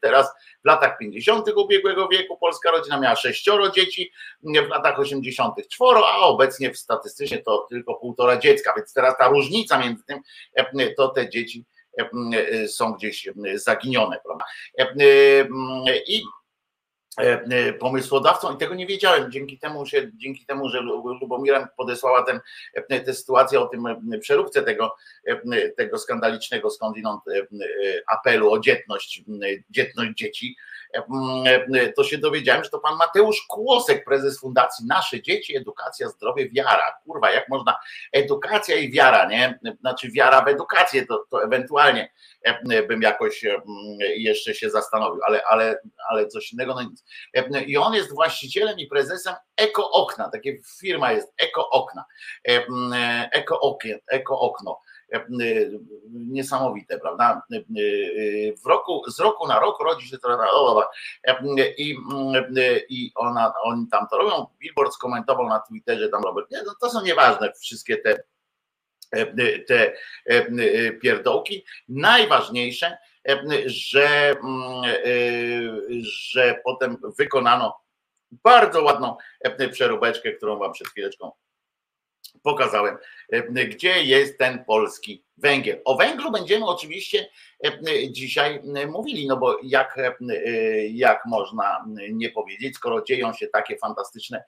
teraz 0.00 0.32
w 0.64 0.66
latach 0.66 0.98
50. 0.98 1.48
ubiegłego 1.56 2.08
wieku 2.08 2.36
polska 2.36 2.70
rodzina 2.70 3.00
miała 3.00 3.16
sześcioro 3.16 3.70
dzieci, 3.70 4.12
w 4.42 4.68
latach 4.68 4.98
80. 4.98 5.68
czworo, 5.68 6.08
a 6.08 6.16
obecnie 6.16 6.70
w 6.70 6.78
statystycznie 6.78 7.38
to 7.38 7.66
tylko 7.70 7.94
półtora 7.94 8.36
dziecka, 8.36 8.72
więc 8.76 8.92
teraz 8.92 9.18
ta 9.18 9.28
różnica 9.28 9.78
między 9.78 10.04
tym 10.04 10.20
to 10.96 11.08
te 11.08 11.28
dzieci 11.28 11.64
są 12.66 12.92
gdzieś 12.92 13.28
zaginione. 13.54 14.20
Prawda? 14.24 14.44
I 16.06 16.22
E, 16.22 16.22
e, 16.22 16.42
pomysłodawcą 17.80 18.54
i 18.54 18.58
tego 18.58 18.74
nie 18.74 18.86
wiedziałem. 18.86 19.32
Dzięki 19.32 19.58
temu, 19.58 19.86
że, 19.86 20.10
dzięki 20.14 20.46
temu, 20.46 20.68
że 20.68 20.80
Lubomira 21.20 21.68
podesłała 21.76 22.22
ten, 22.22 22.40
e, 22.74 23.00
tę 23.00 23.14
sytuację 23.14 23.60
o 23.60 23.66
tym 23.66 23.84
przeróbce 24.20 24.62
tego, 24.62 24.96
tego 25.76 25.98
skandalicznego 25.98 26.70
skądinąd 26.70 27.20
apelu 28.06 28.52
o 28.52 28.58
dzietność, 28.58 29.22
dzietność 29.70 30.10
dzieci, 30.16 30.56
to 31.96 32.04
się 32.04 32.18
dowiedziałem, 32.18 32.64
że 32.64 32.70
to 32.70 32.78
pan 32.78 32.96
Mateusz 32.96 33.46
Kłosek, 33.48 34.04
prezes 34.04 34.40
Fundacji 34.40 34.86
Nasze 34.86 35.22
Dzieci, 35.22 35.56
Edukacja, 35.56 36.08
Zdrowie, 36.08 36.50
Wiara. 36.50 36.98
Kurwa, 37.04 37.30
jak 37.30 37.48
można 37.48 37.76
edukacja 38.12 38.76
i 38.76 38.92
wiara, 38.92 39.28
nie? 39.28 39.58
Znaczy 39.80 40.10
wiara 40.10 40.44
w 40.44 40.48
edukację, 40.48 41.06
to, 41.06 41.24
to 41.30 41.44
ewentualnie 41.44 42.12
bym 42.88 43.02
jakoś 43.02 43.44
jeszcze 44.16 44.54
się 44.54 44.70
zastanowił, 44.70 45.20
ale, 45.26 45.42
ale, 45.50 45.80
ale 46.10 46.28
coś 46.28 46.52
innego, 46.52 46.74
no 46.74 46.82
nic. 46.82 47.04
I 47.66 47.76
on 47.76 47.94
jest 47.94 48.14
właścicielem 48.14 48.78
i 48.78 48.86
prezesem 48.86 49.34
Eko 49.56 49.90
Okna, 49.90 50.30
takie 50.30 50.58
firma 50.80 51.12
jest 51.12 51.34
Eko 51.38 51.70
Okna, 51.70 52.04
Eko, 53.32 53.60
Okien, 53.60 53.98
Eko 54.08 54.40
Okno 54.40 54.80
niesamowite, 56.12 56.98
prawda? 56.98 57.42
W 58.64 58.66
roku, 58.66 59.10
z 59.10 59.20
roku 59.20 59.48
na 59.48 59.60
rok 59.60 59.80
rodzi 59.80 60.08
się 60.08 60.18
to 60.18 60.28
i, 61.78 61.96
i 62.88 63.12
ona, 63.14 63.54
oni 63.62 63.88
tam 63.88 64.06
to 64.10 64.18
robią. 64.18 64.46
Billboard 64.58 64.94
skomentował 64.94 65.48
na 65.48 65.60
Twitterze 65.60 66.08
tam 66.08 66.22
Robert, 66.22 66.50
nie, 66.50 66.62
no 66.66 66.74
to 66.80 66.90
są 66.90 67.02
nieważne 67.02 67.52
wszystkie 67.52 67.96
te 67.96 68.22
te 69.66 69.92
pierdołki. 71.02 71.64
Najważniejsze, 71.88 72.98
że, 73.66 74.34
że 76.00 76.60
potem 76.64 76.96
wykonano 77.18 77.80
bardzo 78.30 78.82
ładną 78.82 79.16
przeróbeczkę, 79.72 80.32
którą 80.32 80.58
wam 80.58 80.72
przed 80.72 80.88
chwileczką 80.88 81.32
pokazałem, 82.42 82.96
gdzie 83.68 84.04
jest 84.04 84.38
ten 84.38 84.64
polski 84.64 85.23
węgiel. 85.36 85.82
O 85.84 85.96
węglu 85.96 86.30
będziemy 86.30 86.66
oczywiście 86.66 87.28
dzisiaj 88.10 88.62
mówili, 88.88 89.26
no 89.26 89.36
bo 89.36 89.58
jak, 89.62 89.98
jak 90.90 91.26
można 91.26 91.84
nie 92.10 92.30
powiedzieć, 92.30 92.76
skoro 92.76 93.02
dzieją 93.02 93.32
się 93.32 93.46
takie 93.46 93.78
fantastyczne, 93.78 94.44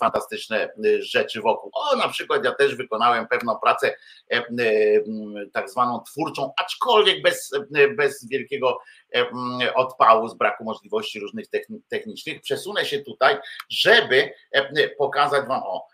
fantastyczne 0.00 0.68
rzeczy 0.98 1.40
wokół. 1.40 1.70
O, 1.74 1.96
na 1.96 2.08
przykład 2.08 2.44
ja 2.44 2.52
też 2.52 2.74
wykonałem 2.74 3.28
pewną 3.28 3.58
pracę 3.58 3.96
tak 5.52 5.70
zwaną 5.70 6.00
twórczą, 6.00 6.52
aczkolwiek 6.56 7.22
bez, 7.22 7.50
bez 7.96 8.28
wielkiego 8.28 8.78
odpału, 9.74 10.28
z 10.28 10.34
braku 10.34 10.64
możliwości 10.64 11.20
różnych 11.20 11.46
technicznych. 11.88 12.40
Przesunę 12.40 12.84
się 12.84 12.98
tutaj, 12.98 13.36
żeby 13.68 14.32
pokazać 14.98 15.48
wam, 15.48 15.62
o, 15.62 15.86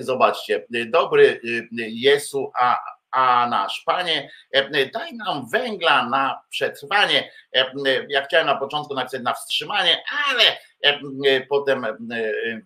zobaczcie, 0.00 0.66
dobry 0.86 1.40
Jesu, 1.78 2.50
a 2.60 2.78
a 3.10 3.48
nasz 3.48 3.82
Panie, 3.86 4.30
e, 4.52 4.86
daj 4.86 5.14
nam 5.14 5.48
węgla 5.48 6.08
na 6.08 6.40
przetrwanie. 6.50 7.30
E, 7.54 7.66
ja 8.08 8.24
chciałem 8.24 8.46
na 8.46 8.56
początku 8.56 8.94
napisać 8.94 9.22
na 9.22 9.34
wstrzymanie, 9.34 10.02
ale 10.28 10.42
e, 10.82 11.46
potem 11.46 11.86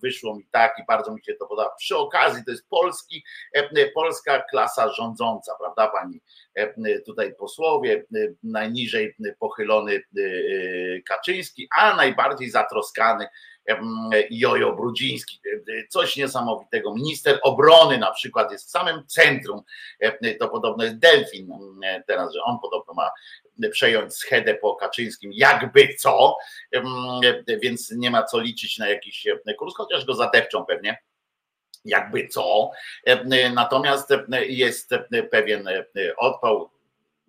wyszło 0.02 0.36
mi 0.36 0.46
tak 0.50 0.78
i 0.78 0.84
bardzo 0.88 1.14
mi 1.14 1.24
się 1.24 1.34
to 1.34 1.46
podoba. 1.46 1.70
Przy 1.78 1.96
okazji 1.96 2.44
to 2.44 2.50
jest 2.50 2.68
polski, 2.68 3.24
polska 3.94 4.42
klasa 4.50 4.92
rządząca, 4.92 5.52
prawda 5.60 5.88
pani 5.88 6.20
tutaj 7.06 7.34
posłowie, 7.34 8.04
najniżej 8.42 9.16
pochylony 9.38 10.02
Kaczyński, 11.08 11.68
a 11.76 11.96
najbardziej 11.96 12.50
zatroskany 12.50 13.26
Jojo 14.30 14.76
Brudziński, 14.76 15.40
coś 15.88 16.16
niesamowitego. 16.16 16.94
Minister 16.94 17.38
obrony 17.42 17.98
na 17.98 18.12
przykład 18.12 18.52
jest 18.52 18.66
w 18.66 18.70
samym 18.70 19.06
centrum, 19.06 19.62
to 20.40 20.48
podobno 20.48 20.84
jest 20.84 20.98
Delfin 20.98 21.48
teraz, 22.06 22.34
że 22.34 22.42
on 22.42 22.58
podobno 22.58 22.94
ma 22.94 23.10
przejąć 23.70 24.14
schedę 24.14 24.54
po 24.54 24.76
Kaczyńskim, 24.76 25.30
jakby 25.34 25.94
co, 25.98 26.36
więc 27.62 27.90
nie 27.90 28.10
ma 28.10 28.22
co 28.22 28.40
liczyć 28.40 28.78
na 28.78 28.88
jakiś 28.88 29.26
kurs, 29.58 29.74
chociaż 29.76 30.04
go 30.04 30.14
zadepczą 30.14 30.64
pewnie. 30.64 30.98
Jakby 31.84 32.28
co. 32.28 32.70
Natomiast 33.54 34.08
jest 34.48 34.90
pewien 35.30 35.68
odpał, 36.18 36.70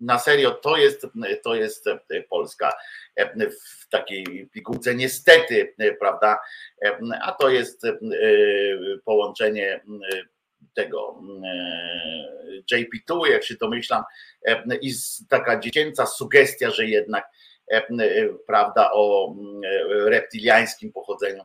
na 0.02 0.18
serio 0.18 0.50
to 0.50 0.76
jest, 0.76 1.06
to 1.42 1.54
jest 1.54 1.84
Polska 2.28 2.72
w 3.82 3.88
takiej 3.88 4.48
pigułce 4.52 4.94
niestety, 4.94 5.74
prawda, 5.98 6.38
a 7.22 7.32
to 7.32 7.48
jest 7.50 7.82
połączenie 9.04 9.80
tego 10.74 11.22
JP2, 12.72 13.26
jak 13.30 13.44
się 13.44 13.54
domyślam, 13.54 14.04
i 14.80 14.92
taka 15.28 15.60
dziecięca 15.60 16.06
sugestia, 16.06 16.70
że 16.70 16.86
jednak 16.86 17.24
prawda 18.46 18.90
o 18.92 19.34
reptiliańskim 19.90 20.92
pochodzeniu 20.92 21.42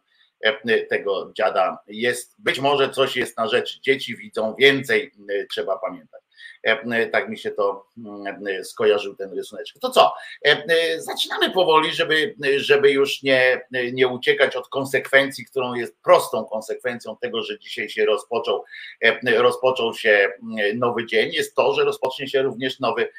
tego 0.89 1.31
dziada 1.37 1.77
jest, 1.87 2.41
być 2.41 2.59
może 2.59 2.89
coś 2.89 3.15
jest 3.15 3.37
na 3.37 3.47
rzeczy, 3.47 3.81
dzieci 3.81 4.17
widzą 4.17 4.55
więcej, 4.55 5.11
trzeba 5.51 5.77
pamiętać. 5.77 6.21
E, 6.67 6.81
e, 6.81 7.07
tak 7.07 7.29
mi 7.29 7.37
się 7.37 7.51
to 7.51 7.85
mm, 7.97 8.63
skojarzył 8.63 9.15
ten 9.15 9.33
rysunek. 9.33 9.65
To 9.81 9.89
co? 9.89 10.13
E, 10.45 11.01
zaczynamy 11.01 11.51
powoli, 11.51 11.93
żeby, 11.93 12.35
żeby 12.57 12.91
już 12.91 13.23
nie, 13.23 13.61
nie 13.93 14.07
uciekać 14.07 14.55
od 14.55 14.67
konsekwencji, 14.67 15.45
którą 15.45 15.73
jest 15.73 16.01
prostą 16.03 16.45
konsekwencją 16.45 17.17
tego, 17.17 17.43
że 17.43 17.59
dzisiaj 17.59 17.89
się 17.89 18.05
rozpoczął, 18.05 18.63
rozpoczął 19.37 19.93
się 19.93 20.29
nowy 20.75 21.05
dzień, 21.05 21.31
jest 21.31 21.55
to, 21.55 21.73
że 21.73 21.83
rozpocznie 21.83 22.27
się 22.27 22.41
również 22.41 22.79
nowy 22.79 23.09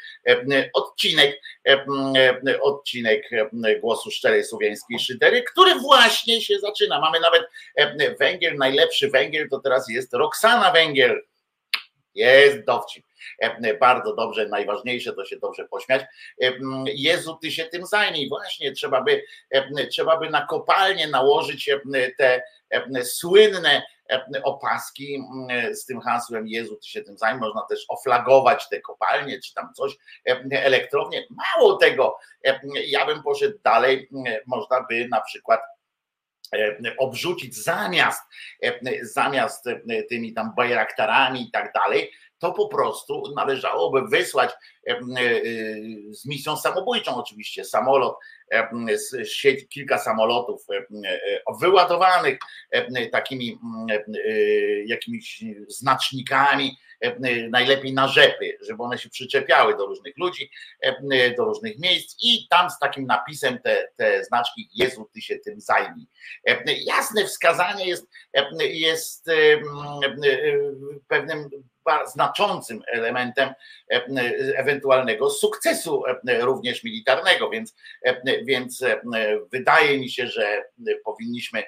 odcinek, 0.75 1.41
odcinek 2.61 3.31
głosu 3.81 4.11
szczerej 4.11 4.45
słowiańskiej 4.45 4.99
szydery, 4.99 5.43
który 5.43 5.75
właśnie 5.75 6.41
się 6.41 6.59
zaczyna. 6.59 7.01
Mamy 7.01 7.21
nawet 7.21 7.43
węgiel, 8.19 8.57
najlepszy 8.57 9.09
węgiel 9.09 9.49
to 9.49 9.61
teraz 9.61 9.89
jest 9.89 10.15
Roxana 10.15 10.73
Węgiel. 10.73 11.23
Jest 12.19 12.65
dowcip. 12.65 13.07
E, 13.39 13.75
bardzo 13.75 14.15
dobrze, 14.15 14.49
najważniejsze 14.49 15.13
to 15.13 15.25
się 15.25 15.37
dobrze 15.37 15.65
pośmiać. 15.65 16.03
E, 16.43 16.53
Jezu, 16.87 17.39
ty 17.43 17.51
się 17.51 17.65
tym 17.65 17.87
zajmij. 17.87 18.29
Właśnie 18.29 18.73
trzeba 18.73 19.03
by, 19.03 19.23
e, 19.51 19.87
trzeba 19.87 20.17
by 20.17 20.31
na 20.31 20.47
kopalnię 20.47 21.09
nałożyć 21.09 21.71
te 22.19 22.43
słynne 23.03 23.83
opaski 24.45 25.23
z 25.73 25.87
tym 25.87 26.01
hasłem 26.01 26.49
Jezu, 26.49 26.77
ty 26.77 26.89
się 26.89 27.03
tym 27.03 27.19
zajmij. 27.19 27.41
Można 27.41 27.63
też 27.63 27.85
oflagować 27.89 28.69
te 28.69 28.81
kopalnie, 28.81 29.41
czy 29.41 29.55
tam 29.55 29.75
coś, 29.75 29.97
elektrownie. 30.51 31.27
Mało 31.31 31.77
tego, 31.77 32.19
ja 32.87 33.07
bym 33.07 33.23
poszedł 33.23 33.59
dalej, 33.65 34.09
można 34.47 34.87
by 34.91 35.09
na 35.09 35.21
przykład 35.21 35.61
obrzucić 36.99 37.57
zamiast, 37.57 38.23
zamiast 39.03 39.65
tymi 40.09 40.35
tam 40.35 40.53
bajraktarami 40.57 41.43
i 41.43 41.51
tak 41.51 41.73
dalej, 41.73 42.11
to 42.39 42.53
po 42.53 42.69
prostu 42.69 43.23
należałoby 43.37 44.03
wysłać 44.03 44.51
e, 44.51 44.93
e, 44.93 45.01
z 46.11 46.27
misją 46.27 46.57
samobójczą 46.57 47.17
oczywiście 47.17 47.65
samolot, 47.65 48.17
kilka 49.69 49.99
samolotów 49.99 50.67
e, 50.71 50.85
wyładowanych 51.61 52.39
takimi 53.13 53.59
jakimiś 54.87 55.45
znacznikami 55.69 56.79
najlepiej 57.51 57.93
na 57.93 58.09
rzepy, 58.09 58.59
żeby 58.61 58.83
one 58.83 58.99
się 58.99 59.11
przyczepiały 59.11 59.77
do 59.77 59.87
różnych 59.87 60.19
ludzi, 60.19 60.51
do 61.37 61.45
różnych 61.45 61.79
miejsc 61.79 62.17
i 62.23 62.47
tam 62.51 62.71
z 62.71 62.79
takim 62.79 63.07
napisem 63.07 63.59
te, 63.59 63.89
te 63.97 64.25
znaczki 64.25 64.69
Jezu, 64.75 65.11
ty 65.15 65.21
się 65.21 65.39
tym 65.39 65.61
zajmij. 65.61 66.07
Jasne 66.87 67.25
wskazanie 67.25 67.87
jest, 67.87 68.07
jest 68.61 69.27
pewnym 71.09 71.51
znaczącym 72.07 72.83
elementem 72.93 73.55
ewentualnego 74.57 75.31
sukcesu 75.31 76.03
również 76.41 76.85
militarnego, 76.85 77.51
więc, 77.51 77.75
więc 78.45 78.85
wydaje 79.53 79.99
mi 79.99 80.11
się, 80.11 80.27
że 80.27 80.65
powinniśmy, 81.05 81.63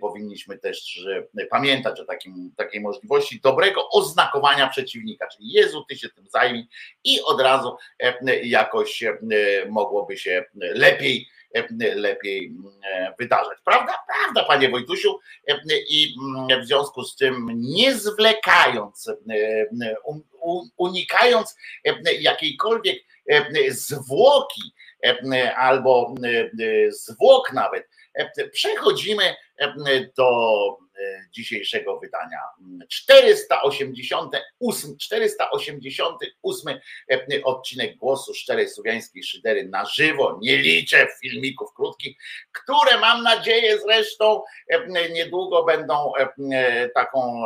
powinniśmy 0.00 0.58
też 0.58 1.08
pamiętać 1.50 2.00
o 2.00 2.04
takim, 2.04 2.52
takiej 2.56 2.80
możliwości 2.80 3.40
dobrego 3.40 3.88
oznakowania 3.90 4.68
przeciwnika, 4.68 5.28
czyli 5.28 5.52
Jezu, 5.52 5.84
ty 5.88 5.98
się 5.98 6.08
tym 6.08 6.28
zajmij 6.28 6.66
i 7.04 7.20
od 7.22 7.40
razu 7.40 7.76
jakoś 8.42 9.04
mogłoby 9.68 10.16
się 10.16 10.44
lepiej 10.60 11.28
lepiej 11.94 12.52
wydarzać. 13.18 13.58
Prawda? 13.64 13.94
Prawda, 14.06 14.44
panie 14.44 14.68
Wojtusiu. 14.68 15.18
I 15.88 16.14
w 16.62 16.66
związku 16.66 17.04
z 17.04 17.16
tym 17.16 17.46
nie 17.54 17.94
zwlekając, 17.94 19.10
unikając 20.76 21.56
jakiejkolwiek 22.20 22.96
zwłoki 23.68 24.62
albo 25.56 26.14
zwłok 26.88 27.52
nawet, 27.52 27.88
przechodzimy 28.52 29.36
do 30.16 30.28
dzisiejszego 31.32 31.98
wydania. 31.98 32.40
488, 32.88 34.96
488 34.98 36.78
odcinek 37.44 37.96
głosu 37.96 38.34
szczerej 38.34 38.68
słowiańskiej 38.68 39.22
szydery 39.22 39.68
na 39.68 39.84
żywo. 39.84 40.38
Nie 40.42 40.56
liczę 40.56 41.08
filmików 41.22 41.74
krótkich, 41.74 42.16
które 42.52 43.00
mam 43.00 43.22
nadzieję 43.22 43.78
zresztą 43.78 44.42
niedługo 45.12 45.64
będą 45.64 46.12
taką 46.94 47.42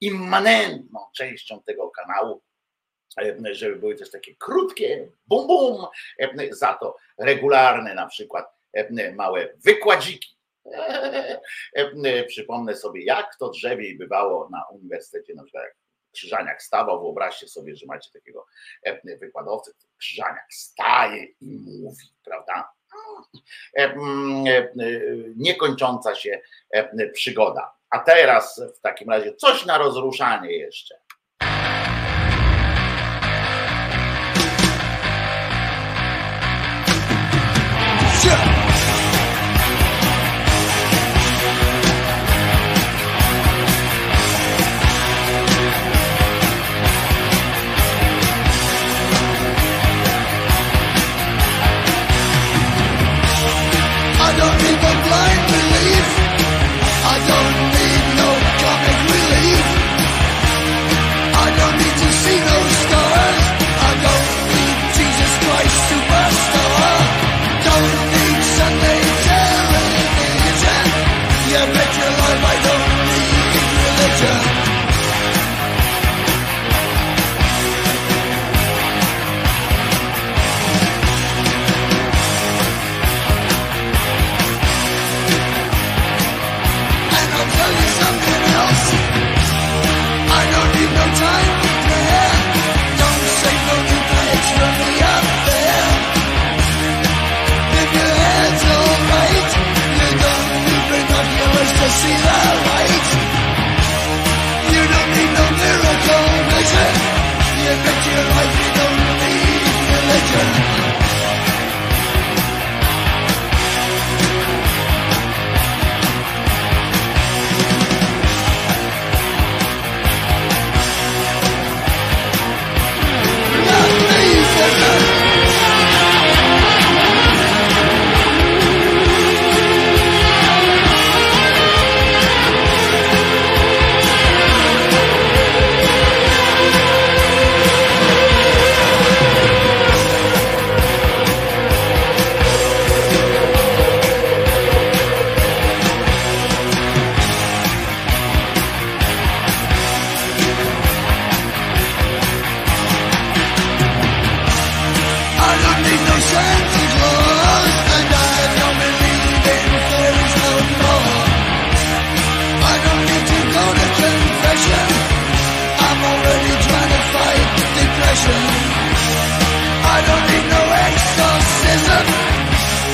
immanentną 0.00 1.00
częścią 1.16 1.62
tego 1.62 1.90
kanału 1.90 2.42
żeby 3.52 3.76
były 3.76 3.94
też 3.94 4.10
takie 4.10 4.34
krótkie, 4.34 5.08
bum 5.26 5.46
bum, 5.46 5.86
za 6.50 6.74
to 6.74 6.96
regularne 7.18 7.94
na 7.94 8.06
przykład 8.06 8.46
małe 9.14 9.48
wykładziki 9.64 10.35
Przypomnę 12.28 12.76
sobie, 12.76 13.04
jak 13.04 13.36
to 13.38 13.50
drzewiej 13.50 13.98
bywało 13.98 14.48
na 14.48 14.64
uniwersytecie, 14.72 15.34
na 15.34 15.42
przykład 15.42 15.64
jak 15.64 15.76
Krzyżaniak 16.12 16.62
stawał, 16.62 17.00
wyobraźcie 17.00 17.48
sobie, 17.48 17.76
że 17.76 17.86
macie 17.86 18.10
takiego 18.12 18.46
wykładowcę, 19.20 19.72
Krzyżaniak 19.98 20.46
staje 20.50 21.24
i 21.24 21.80
mówi, 21.82 22.06
prawda? 22.24 22.68
Niekończąca 25.36 26.14
się 26.14 26.40
przygoda. 27.12 27.76
A 27.90 27.98
teraz 27.98 28.62
w 28.78 28.80
takim 28.80 29.10
razie 29.10 29.34
coś 29.34 29.66
na 29.66 29.78
rozruszanie 29.78 30.52
jeszcze. 30.52 31.05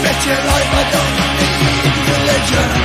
Bet 0.03 0.27
your 0.27 0.35
life 0.35 0.71
I 0.73 0.85
don't 0.93 1.13
need 1.17 1.95
religion 2.11 2.82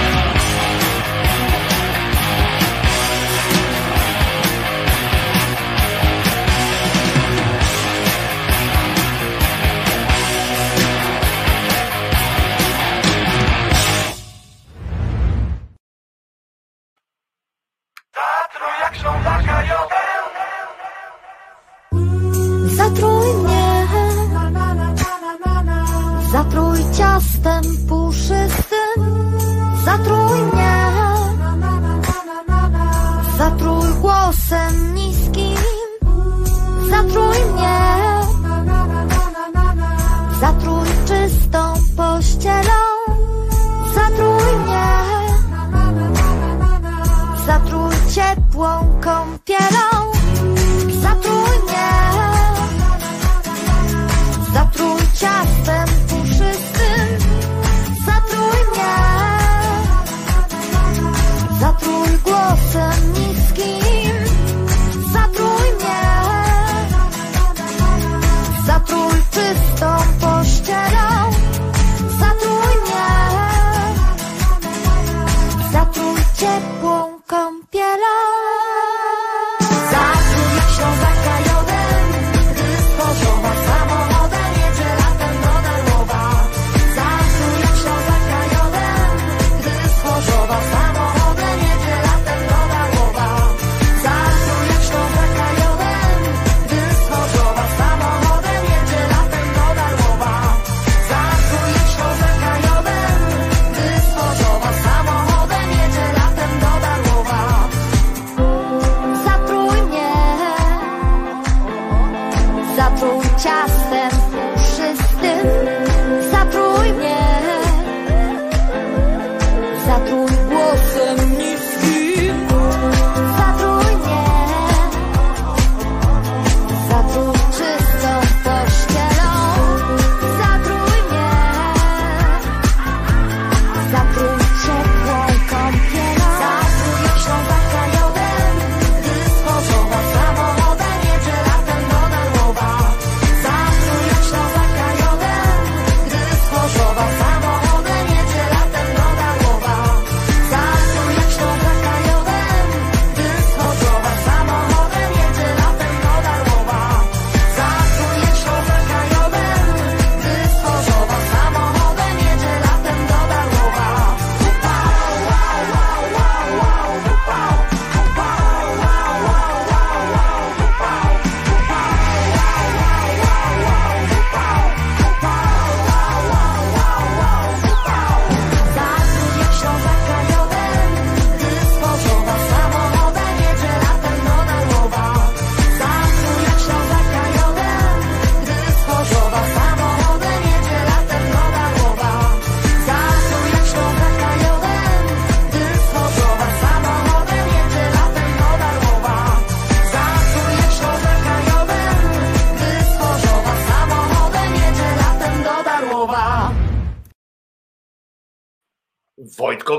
ciepłą 48.17 49.00
kąpielą 49.02 49.96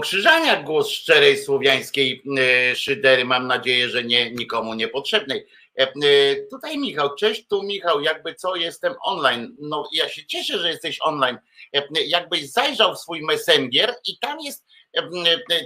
Wojtko 0.09 0.17
Krzyżaniak, 0.17 0.65
głos 0.65 0.91
szczerej 0.91 1.39
słowiańskiej 1.39 2.23
e, 2.39 2.77
szydery, 2.77 3.25
mam 3.25 3.47
nadzieję, 3.47 3.89
że 3.89 4.05
nie, 4.05 4.31
nikomu 4.31 4.75
niepotrzebnej. 4.75 5.47
E, 5.79 5.83
e, 5.83 6.37
tutaj 6.51 6.79
Michał, 6.79 7.15
cześć, 7.15 7.47
tu 7.47 7.63
Michał, 7.63 8.01
jakby 8.01 8.35
co, 8.35 8.57
jestem 8.57 8.95
online. 9.03 9.57
No 9.61 9.89
ja 9.93 10.09
się 10.09 10.27
cieszę, 10.27 10.59
że 10.59 10.69
jesteś 10.69 10.99
online. 11.01 11.39
Jakbyś 12.07 12.51
zajrzał 12.51 12.95
w 12.95 12.99
swój 12.99 13.23
messenger 13.23 13.95
i 14.07 14.19
tam 14.19 14.41
jest, 14.41 14.67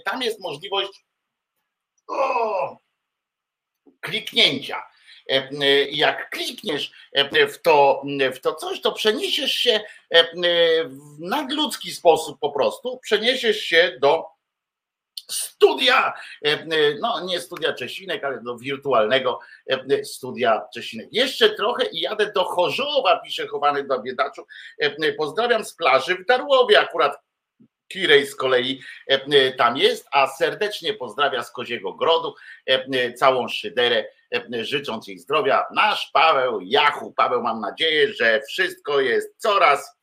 tam 0.05 0.23
jest 0.23 0.41
możliwość 0.41 1.05
o, 2.09 2.79
kliknięcia. 4.01 4.83
Jak 5.91 6.31
klikniesz 6.31 6.93
w 7.49 7.59
to, 7.63 8.03
w 8.35 8.41
to 8.41 8.55
coś, 8.55 8.81
to 8.81 8.93
przeniesiesz 8.93 9.53
się 9.53 9.81
w 10.85 11.19
nadludzki 11.19 11.91
sposób 11.91 12.39
po 12.41 12.51
prostu, 12.51 12.99
przeniesiesz 13.03 13.61
się 13.61 13.99
do 14.01 14.25
studia, 15.31 16.13
no 17.01 17.25
nie 17.25 17.41
studia 17.41 17.73
Czesinek, 17.73 18.25
ale 18.25 18.41
do 18.41 18.59
wirtualnego 18.59 19.41
studia 20.05 20.63
Czesinek. 20.75 21.09
Jeszcze 21.13 21.51
trochę 21.51 21.87
i 21.87 22.01
jadę 22.01 22.33
do 22.33 22.45
Chorzowa, 22.45 23.21
pisze 23.25 23.47
chowany 23.47 23.85
do 23.85 24.03
biedaczu. 24.03 24.47
Pozdrawiam 25.17 25.65
z 25.65 25.75
plaży 25.75 26.15
w 26.15 26.27
Darłowie, 26.27 26.81
akurat 26.81 27.17
Kirej 27.89 28.27
z 28.27 28.37
kolei 28.37 28.83
tam 29.57 29.77
jest, 29.77 30.07
a 30.13 30.27
serdecznie 30.27 30.95
pozdrawia 30.95 31.43
z 31.43 31.53
Koziego 31.53 31.93
Grodu 31.93 32.35
całą 33.17 33.49
szyderę, 33.49 34.05
życząc 34.61 35.09
jej 35.09 35.19
zdrowia. 35.19 35.67
Nasz 35.75 36.11
Paweł 36.13 36.61
Jachu. 36.61 37.13
Paweł, 37.13 37.43
mam 37.43 37.61
nadzieję, 37.61 38.13
że 38.13 38.41
wszystko 38.49 39.01
jest 39.01 39.35
coraz 39.39 39.99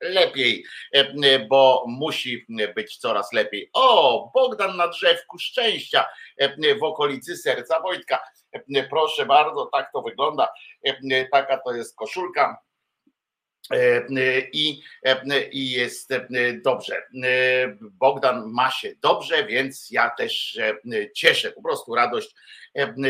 lepiej, 0.00 0.64
bo 1.48 1.84
musi 1.88 2.46
być 2.74 2.96
coraz 2.96 3.32
lepiej. 3.32 3.70
O, 3.72 4.30
Bogdan 4.34 4.76
na 4.76 4.88
drzewku 4.88 5.38
szczęścia 5.38 6.04
w 6.80 6.82
okolicy 6.82 7.36
serca 7.36 7.80
Wojtka. 7.80 8.20
Proszę 8.90 9.26
bardzo, 9.26 9.66
tak 9.66 9.92
to 9.92 10.02
wygląda. 10.02 10.48
Taka 11.30 11.58
to 11.58 11.74
jest 11.74 11.96
koszulka 11.96 12.60
E, 13.70 14.40
i, 14.52 14.82
e, 15.06 15.48
i 15.50 15.70
jest 15.70 16.12
e, 16.12 16.28
dobrze. 16.64 17.02
Bogdan 17.80 18.44
ma 18.46 18.70
się 18.70 18.92
dobrze, 19.02 19.46
więc 19.46 19.90
ja 19.90 20.10
też 20.10 20.58
cieszę, 21.14 21.52
po 21.52 21.62
prostu 21.62 21.94
radość 21.94 22.34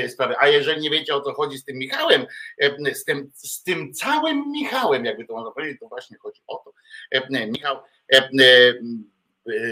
sprawy. 0.09 0.35
A 0.41 0.49
jeżeli 0.49 0.81
nie 0.81 0.91
wiecie 0.91 1.15
o 1.15 1.21
co 1.21 1.33
chodzi 1.33 1.59
z 1.59 1.65
tym 1.65 1.79
Michałem, 1.79 2.27
z 2.95 3.05
tym, 3.05 3.31
z 3.35 3.63
tym 3.63 3.95
całym 3.95 4.51
Michałem, 4.51 5.05
jakby 5.05 5.25
to 5.25 5.35
można 5.35 5.51
powiedzieć, 5.51 5.81
to 5.81 5.89
właśnie 5.89 6.17
chodzi 6.19 6.43
o 6.47 6.63
to. 6.65 6.73
Michał 7.47 7.77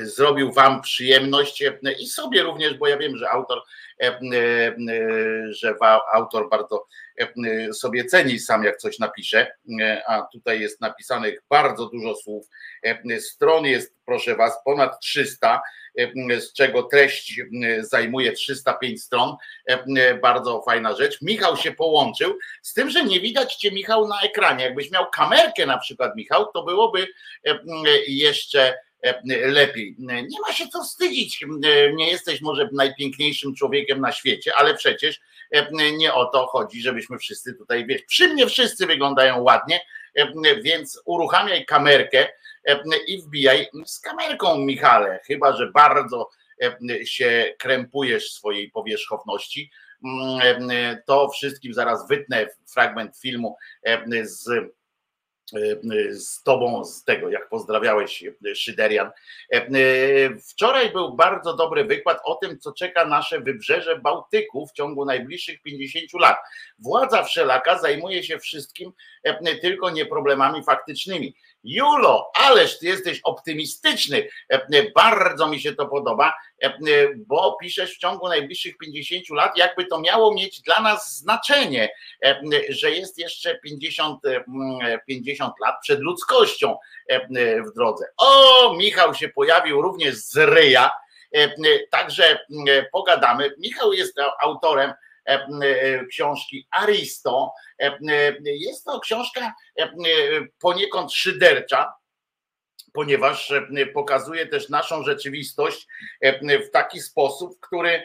zrobił 0.03 0.53
wam 0.53 0.83
przyjemność 0.83 1.65
i 1.99 2.07
sobie 2.07 2.43
również, 2.43 2.75
bo 2.75 2.89
ja 2.89 2.97
wiem, 2.97 3.17
że 3.17 3.31
autor, 3.31 3.63
że 5.51 5.75
autor 6.13 6.49
bardzo 6.51 6.87
sobie 7.73 8.05
ceni 8.05 8.39
sam, 8.39 8.65
jak 8.65 8.77
coś 8.77 8.99
napisze, 8.99 9.53
a 10.07 10.23
tutaj 10.33 10.61
jest 10.61 10.81
napisanych 10.81 11.43
bardzo 11.51 11.87
dużo 11.87 12.15
słów. 12.15 12.47
Stron 13.21 13.65
jest, 13.65 13.97
proszę 14.07 14.37
Was, 14.37 14.59
ponad 14.65 15.01
300, 15.01 15.63
z 16.39 16.53
czego 16.53 16.83
treść 16.83 17.41
zajmuje 17.81 18.33
305 18.33 19.03
stron. 19.03 19.37
Bardzo 20.23 20.63
fajna 20.63 20.97
rzecz. 20.97 21.23
Michał 21.23 21.57
się 21.57 21.73
połączył, 21.73 22.39
z 22.63 22.75
tym, 22.75 22.91
że 22.91 23.05
nie 23.05 23.21
widać 23.21 23.55
Cię, 23.55 23.71
Michał, 23.73 24.09
na 24.09 24.21
ekranie. 24.21 24.65
Jakbyś 24.65 24.91
miał 24.91 25.11
kamerkę 25.11 25.67
na 25.67 25.79
przykład, 25.79 26.17
Michał, 26.17 26.53
to 26.53 26.63
byłoby 26.63 27.07
jeszcze 28.09 28.79
lepiej. 29.47 29.97
Nie 29.99 30.41
ma 30.47 30.53
się 30.53 30.69
co 30.69 30.83
wstydzić. 30.83 31.45
Nie 31.95 32.11
jesteś 32.11 32.41
może 32.41 32.69
najpiękniejszym 32.73 33.55
człowiekiem 33.55 34.01
na 34.01 34.13
świecie, 34.13 34.53
ale 34.57 34.75
przecież 34.75 35.21
nie 35.93 36.15
o 36.15 36.27
to 36.27 36.47
chodzi, 36.47 36.83
żebyśmy 36.83 37.19
wszyscy 37.19 37.55
tutaj, 37.55 37.87
wiesz, 37.87 38.03
przy 38.03 38.29
mnie 38.29 38.47
wszyscy 38.47 38.87
wyglądają 38.87 39.43
ładnie, 39.43 39.81
więc 40.63 41.03
uruchamiaj 41.05 41.67
kamerkę 41.67 42.29
i 43.07 43.23
wbijaj 43.23 43.69
z 43.87 44.01
kamerką, 44.01 44.59
Michale, 44.59 45.21
chyba 45.27 45.57
że 45.57 45.71
bardzo 45.71 46.31
się 47.05 47.55
krępujesz 47.59 48.33
swojej 48.33 48.71
powierzchowności, 48.71 49.71
to 51.07 51.29
wszystkim 51.29 51.75
zaraz 51.75 52.09
wytnę 52.09 52.47
fragment 52.67 53.19
filmu 53.19 53.57
z 54.23 54.49
z 56.11 56.43
tobą, 56.43 56.85
z 56.85 57.05
tego, 57.05 57.31
jak 57.31 57.49
pozdrawiałeś 57.49 58.25
Szyderian. 58.55 59.11
Wczoraj 60.51 60.93
był 60.93 61.15
bardzo 61.15 61.57
dobry 61.57 61.85
wykład 61.85 62.19
o 62.25 62.35
tym, 62.35 62.59
co 62.59 62.73
czeka 62.73 63.05
nasze 63.05 63.41
wybrzeże 63.41 63.99
Bałtyku 63.99 64.67
w 64.67 64.73
ciągu 64.73 65.05
najbliższych 65.05 65.63
50 65.63 66.13
lat. 66.21 66.37
Władza 66.79 67.23
wszelaka 67.23 67.79
zajmuje 67.79 68.23
się 68.23 68.39
wszystkim, 68.39 68.93
tylko 69.61 69.91
nie 69.91 70.07
problemami 70.07 70.65
faktycznymi. 70.65 71.35
Julo, 71.65 72.31
ależ 72.35 72.79
ty 72.79 72.87
jesteś 72.87 73.21
optymistyczny. 73.25 74.29
Bardzo 74.95 75.47
mi 75.47 75.61
się 75.61 75.75
to 75.75 75.87
podoba, 75.87 76.35
bo 77.17 77.57
piszesz 77.61 77.95
w 77.95 77.99
ciągu 77.99 78.29
najbliższych 78.29 78.79
50 78.79 79.31
lat, 79.31 79.57
jakby 79.57 79.85
to 79.85 80.01
miało 80.01 80.35
mieć 80.35 80.61
dla 80.61 80.81
nas 80.81 81.19
znaczenie, 81.19 81.89
że 82.69 82.91
jest 82.91 83.19
jeszcze 83.19 83.59
50, 83.59 84.21
50 85.07 85.53
lat 85.65 85.75
przed 85.83 86.01
ludzkością 86.01 86.77
w 87.67 87.75
drodze. 87.75 88.05
O, 88.17 88.75
Michał 88.77 89.15
się 89.15 89.29
pojawił 89.29 89.83
również 89.83 90.15
z 90.15 90.37
Ryja, 90.37 90.91
także 91.91 92.39
pogadamy. 92.93 93.51
Michał 93.59 93.93
jest 93.93 94.15
autorem 94.43 94.93
E, 94.93 94.93
e, 94.93 95.08
książki 96.11 96.69
Aristo. 96.71 97.53
E, 97.83 97.99
jest 98.45 98.85
to 98.85 99.01
książka 99.01 99.55
poniekąd 100.59 101.13
szydercza, 101.13 101.95
ponieważ 102.93 103.53
pokazuje 103.95 104.47
też 104.47 104.69
naszą 104.69 105.03
rzeczywistość 105.03 105.87
w 106.67 106.71
taki 106.73 107.01
sposób, 107.01 107.61
który 107.61 108.03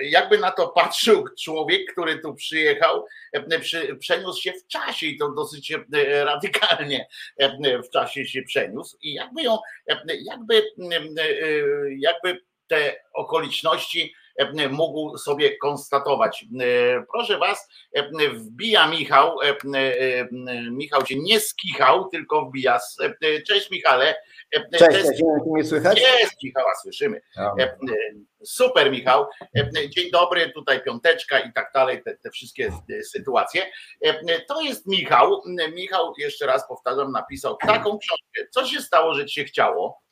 jakby 0.00 0.38
na 0.38 0.50
to 0.50 0.68
patrzył 0.68 1.24
człowiek, 1.44 1.92
który 1.92 2.18
tu 2.18 2.34
przyjechał, 2.34 3.06
przeniósł 3.98 4.42
się 4.42 4.52
w 4.52 4.66
czasie 4.66 5.06
i 5.06 5.18
to 5.18 5.32
dosyć 5.32 5.72
radykalnie 6.24 7.06
w 7.84 7.90
czasie 7.92 8.26
się 8.26 8.42
przeniósł 8.42 8.96
i 9.02 9.14
jakby 9.14 9.42
ją, 9.42 9.58
jakby, 10.24 10.62
jakby 11.98 12.40
te 12.66 12.96
okoliczności 13.14 14.14
E, 14.14 14.21
mógł 14.70 15.18
sobie 15.18 15.56
konstatować. 15.56 16.44
E, 16.60 17.04
proszę 17.12 17.38
Was, 17.38 17.68
e, 17.92 18.28
wbija 18.30 18.86
Michał, 18.86 19.36
Michał 20.70 21.06
się 21.06 21.14
nie 21.18 21.40
skichał, 21.40 22.08
tylko 22.08 22.44
wbija. 22.44 22.78
Cześć 23.46 23.70
Michale. 23.70 24.14
Cześć, 24.78 25.06
Cześć. 25.06 25.22
mnie 25.46 25.64
słychać? 25.64 26.00
Jest, 26.00 26.34
Michała 26.44 26.74
słyszymy. 26.82 27.20
Super 28.44 28.90
Michał, 28.90 29.26
dzień 29.88 30.10
dobry, 30.10 30.50
tutaj 30.50 30.82
piąteczka 30.82 31.40
i 31.40 31.52
tak 31.52 31.70
dalej, 31.74 32.02
te, 32.02 32.16
te 32.16 32.30
wszystkie 32.30 32.72
sytuacje. 33.12 33.62
To 34.48 34.62
jest 34.62 34.86
Michał, 34.86 35.42
Michał, 35.74 36.14
jeszcze 36.18 36.46
raz 36.46 36.68
powtarzam, 36.68 37.12
napisał 37.12 37.56
taką 37.56 37.98
książkę. 37.98 38.50
Co 38.50 38.66
się 38.66 38.80
stało, 38.80 39.14
że 39.14 39.26
Ci 39.26 39.34
się 39.34 39.44
chciało? 39.44 40.02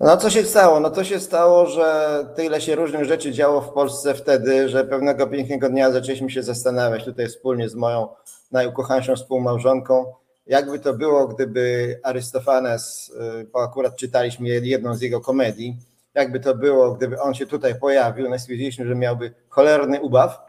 No 0.00 0.16
co 0.16 0.30
się 0.30 0.44
stało? 0.44 0.80
No 0.80 0.90
to 0.90 1.04
się 1.04 1.20
stało, 1.20 1.66
że 1.66 2.26
tyle 2.36 2.60
się 2.60 2.74
różnych 2.74 3.04
rzeczy 3.04 3.32
działo 3.32 3.60
w 3.60 3.72
Polsce 3.72 4.14
wtedy, 4.14 4.68
że 4.68 4.84
pewnego 4.84 5.26
pięknego 5.26 5.68
dnia 5.68 5.90
zaczęliśmy 5.90 6.30
się 6.30 6.42
zastanawiać 6.42 7.04
tutaj 7.04 7.28
wspólnie 7.28 7.68
z 7.68 7.74
moją 7.74 8.08
najukochańszą 8.52 9.16
współmałżonką, 9.16 10.12
jakby 10.46 10.78
to 10.78 10.94
było, 10.94 11.28
gdyby 11.28 11.94
Arystofanes, 12.02 13.12
y, 13.40 13.46
bo 13.52 13.62
akurat 13.62 13.96
czytaliśmy 13.96 14.48
jedną 14.48 14.94
z 14.94 15.00
jego 15.00 15.20
komedii, 15.20 15.76
jakby 16.14 16.40
to 16.40 16.54
było, 16.54 16.94
gdyby 16.94 17.20
on 17.20 17.34
się 17.34 17.46
tutaj 17.46 17.78
pojawił, 17.80 18.30
no 18.30 18.38
stwierdziliśmy, 18.38 18.86
że 18.86 18.94
miałby 18.94 19.34
cholerny 19.48 20.00
ubaw. 20.00 20.38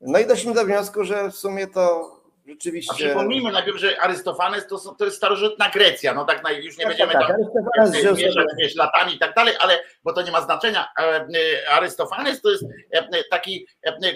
No 0.00 0.18
i 0.18 0.26
doszliśmy 0.26 0.54
do 0.54 0.64
wniosku, 0.64 1.04
że 1.04 1.30
w 1.30 1.36
sumie 1.36 1.66
to 1.66 2.15
rzeczywiście. 2.46 2.92
A 2.92 2.94
przypomnijmy 2.94 3.52
najpierw, 3.52 3.78
że 3.78 4.00
Arystofanes 4.00 4.66
to, 4.66 4.78
to 4.78 5.04
jest 5.04 5.16
starożytna 5.16 5.70
Grecja, 5.70 6.14
no 6.14 6.24
tak 6.24 6.42
już 6.62 6.78
nie 6.78 6.84
tak, 6.84 6.88
będziemy 6.88 7.12
tak, 7.12 7.28
tam 7.76 7.92
mierzać 8.16 8.46
wiesz, 8.58 8.74
latami 8.74 9.14
i 9.14 9.18
tak 9.18 9.34
dalej, 9.34 9.54
ale 9.60 9.78
bo 10.04 10.12
to 10.12 10.22
nie 10.22 10.30
ma 10.30 10.40
znaczenia. 10.40 10.88
E, 10.98 11.02
e, 11.02 11.70
Arystofanes 11.70 12.40
to 12.40 12.50
jest 12.50 12.64
e, 12.90 13.24
taki 13.30 13.66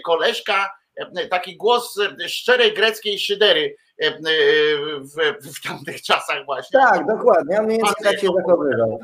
koleżka, 0.04 0.70
taki 1.30 1.56
głos 1.56 1.98
szczerej 2.26 2.74
greckiej 2.74 3.18
szydery 3.18 3.76
w, 5.00 5.46
w 5.56 5.68
tamtych 5.68 6.02
czasach 6.02 6.44
właśnie. 6.44 6.80
Tak, 6.80 7.06
dokładnie, 7.06 7.58
on 7.58 7.64
mniej 7.64 7.78
więcej 7.78 8.04
tak 8.04 8.20
się 8.20 8.28
zachowywał. 8.36 9.00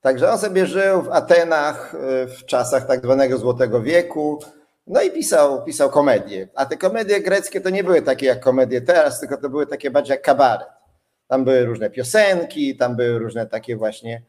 Także 0.00 0.30
on 0.30 0.38
sobie 0.38 0.66
żył 0.66 1.02
w 1.02 1.08
Atenach 1.08 1.94
w 2.38 2.46
czasach 2.46 2.86
tak 2.86 3.00
zwanego 3.00 3.38
Złotego 3.38 3.82
Wieku, 3.82 4.38
no 4.86 5.02
i 5.02 5.10
pisał, 5.10 5.64
pisał 5.64 5.90
komedie. 5.90 6.48
A 6.54 6.66
te 6.66 6.76
komedie 6.76 7.20
greckie 7.20 7.60
to 7.60 7.70
nie 7.70 7.84
były 7.84 8.02
takie 8.02 8.26
jak 8.26 8.40
komedie 8.40 8.80
teraz, 8.80 9.20
tylko 9.20 9.36
to 9.36 9.48
były 9.48 9.66
takie 9.66 9.90
bardziej 9.90 10.14
jak 10.14 10.22
kabaret. 10.22 10.68
Tam 11.28 11.44
były 11.44 11.64
różne 11.64 11.90
piosenki, 11.90 12.76
tam 12.76 12.96
były 12.96 13.18
różne 13.18 13.46
takie 13.46 13.76
właśnie 13.76 14.22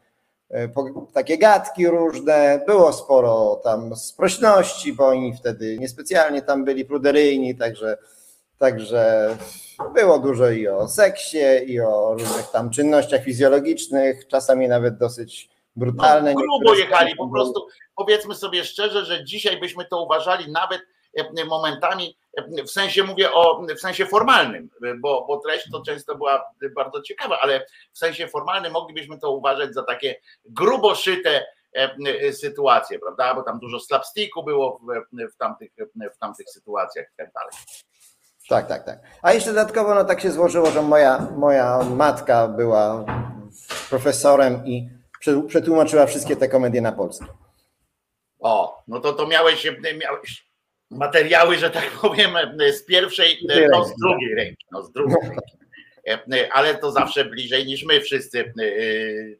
e, 0.50 0.68
takie 1.12 1.38
gadki 1.38 1.86
różne, 1.88 2.60
było 2.66 2.92
sporo 2.92 3.60
tam 3.64 3.96
sprośności, 3.96 4.92
bo 4.92 5.06
oni 5.06 5.34
wtedy 5.34 5.78
niespecjalnie 5.78 6.42
tam 6.42 6.64
byli 6.64 6.84
pruderyjni, 6.84 7.56
także, 7.56 7.98
także 8.58 9.36
było 9.94 10.18
dużo 10.18 10.50
i 10.50 10.68
o 10.68 10.88
seksie, 10.88 11.44
i 11.66 11.80
o 11.80 12.12
różnych 12.18 12.50
tam 12.50 12.70
czynnościach 12.70 13.22
fizjologicznych, 13.22 14.26
czasami 14.26 14.68
nawet 14.68 14.96
dosyć 14.96 15.50
brutalne. 15.76 16.34
No, 16.34 16.40
grubo 16.40 16.74
jechali 16.74 17.16
po 17.16 17.28
prostu. 17.28 17.66
Powiedzmy 17.96 18.34
sobie 18.34 18.64
szczerze, 18.64 19.04
że 19.04 19.24
dzisiaj 19.24 19.60
byśmy 19.60 19.84
to 19.84 20.02
uważali 20.02 20.52
nawet 20.52 20.82
e, 21.38 21.44
momentami, 21.44 22.16
e, 22.36 22.64
w 22.64 22.70
sensie 22.70 23.02
mówię 23.04 23.32
o 23.32 23.62
w 23.76 23.80
sensie 23.80 24.06
formalnym, 24.06 24.70
e, 24.84 24.94
bo, 24.94 25.24
bo 25.28 25.36
treść 25.36 25.70
to 25.72 25.82
często 25.82 26.14
była 26.14 26.44
bardzo 26.76 27.02
ciekawa, 27.02 27.38
ale 27.40 27.66
w 27.92 27.98
sensie 27.98 28.28
formalnym 28.28 28.72
moglibyśmy 28.72 29.18
to 29.18 29.30
uważać 29.30 29.74
za 29.74 29.82
takie 29.82 30.16
grubo 30.44 30.94
szyte 30.94 31.46
e, 31.76 31.96
e, 32.22 32.32
sytuacje, 32.32 32.98
prawda? 32.98 33.34
Bo 33.34 33.42
tam 33.42 33.58
dużo 33.58 33.80
slapsticku 33.80 34.42
było 34.42 34.80
w, 35.32 35.36
tamtych, 35.36 35.70
w 36.14 36.18
tamtych 36.18 36.50
sytuacjach 36.50 37.06
i 37.06 37.16
tak 37.16 37.32
dalej. 37.32 37.52
Tak, 38.48 38.66
tak, 38.66 38.84
tak. 38.84 38.98
A 39.22 39.32
jeszcze 39.32 39.50
dodatkowo 39.50 39.94
no 39.94 40.04
tak 40.04 40.20
się 40.20 40.30
złożyło, 40.30 40.70
że 40.70 40.82
moja, 40.82 41.28
moja 41.36 41.78
matka 41.82 42.48
była 42.48 43.04
profesorem 43.90 44.66
i 44.66 44.88
prze- 45.20 45.42
przetłumaczyła 45.42 46.06
wszystkie 46.06 46.36
te 46.36 46.48
komedie 46.48 46.80
na 46.80 46.92
polski. 46.92 47.26
O, 48.44 48.82
no 48.88 49.00
to 49.00 49.12
to 49.12 49.26
miałeś, 49.26 49.66
miałeś 49.98 50.46
materiały, 50.90 51.58
że 51.58 51.70
tak 51.70 51.90
powiem, 52.02 52.30
z 52.72 52.84
pierwszej, 52.84 53.38
no 53.72 53.84
z 53.84 53.94
drugiej 53.96 54.34
ręki, 54.34 54.66
no 54.72 54.82
z 54.82 54.92
drugiej 54.92 55.16
ręki. 55.28 55.64
E, 56.08 56.52
Ale 56.52 56.74
to 56.74 56.92
zawsze 56.92 57.24
bliżej 57.24 57.66
niż 57.66 57.84
my 57.84 58.00
wszyscy 58.00 58.40
e, 58.40 58.52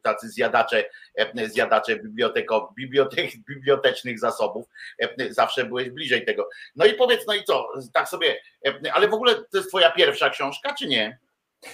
tacy 0.01 0.29
zjadacze, 0.29 0.85
e, 1.15 1.49
zjadacze 1.49 1.95
biblioteko, 1.95 2.73
bibliotek, 2.77 3.29
bibliotecznych 3.49 4.19
zasobów. 4.19 4.67
E, 4.99 5.33
Zawsze 5.33 5.65
byłeś 5.65 5.89
bliżej 5.89 6.25
tego. 6.25 6.49
No 6.75 6.85
i 6.85 6.93
powiedz, 6.93 7.27
no 7.27 7.33
i 7.33 7.43
co, 7.43 7.67
tak 7.93 8.09
sobie, 8.09 8.37
e, 8.67 8.93
ale 8.93 9.07
w 9.07 9.13
ogóle 9.13 9.35
to 9.35 9.57
jest 9.57 9.69
twoja 9.69 9.91
pierwsza 9.91 10.29
książka, 10.29 10.73
czy 10.73 10.87
nie? 10.87 11.17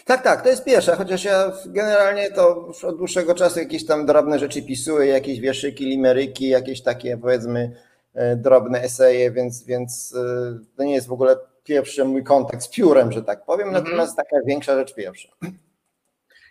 Tak, 0.06 0.22
tak, 0.24 0.42
to 0.42 0.50
jest 0.50 0.64
pierwsza, 0.64 0.96
chociaż 0.96 1.24
ja 1.24 1.52
generalnie 1.66 2.32
to 2.32 2.64
już 2.68 2.84
od 2.84 2.98
dłuższego 2.98 3.36
czasu 3.36 3.60
jakieś 3.60 3.86
tam 3.86 4.06
drobne 4.06 4.40
rzeczy 4.40 4.62
pisuję, 4.62 5.08
jakieś 5.08 5.40
wierszyki, 5.40 5.86
limeryki, 5.86 6.48
jakieś 6.50 6.82
takie 6.82 7.18
powiedzmy 7.18 7.76
e, 8.14 8.36
drobne 8.36 8.82
eseje, 8.82 9.32
więc, 9.32 9.64
więc 9.64 10.16
e, 10.16 10.60
to 10.78 10.84
nie 10.84 10.94
jest 10.94 11.08
w 11.08 11.12
ogóle 11.12 11.36
pierwszy 11.64 12.06
mój 12.06 12.24
kontakt 12.24 12.64
z 12.64 12.68
piórem, 12.70 13.12
że 13.12 13.24
tak 13.24 13.46
powiem, 13.46 13.68
Mhm. 13.68 13.84
natomiast 13.84 14.16
taka 14.16 14.36
większa 14.46 14.76
rzecz 14.76 14.94
pierwsza. 14.96 15.30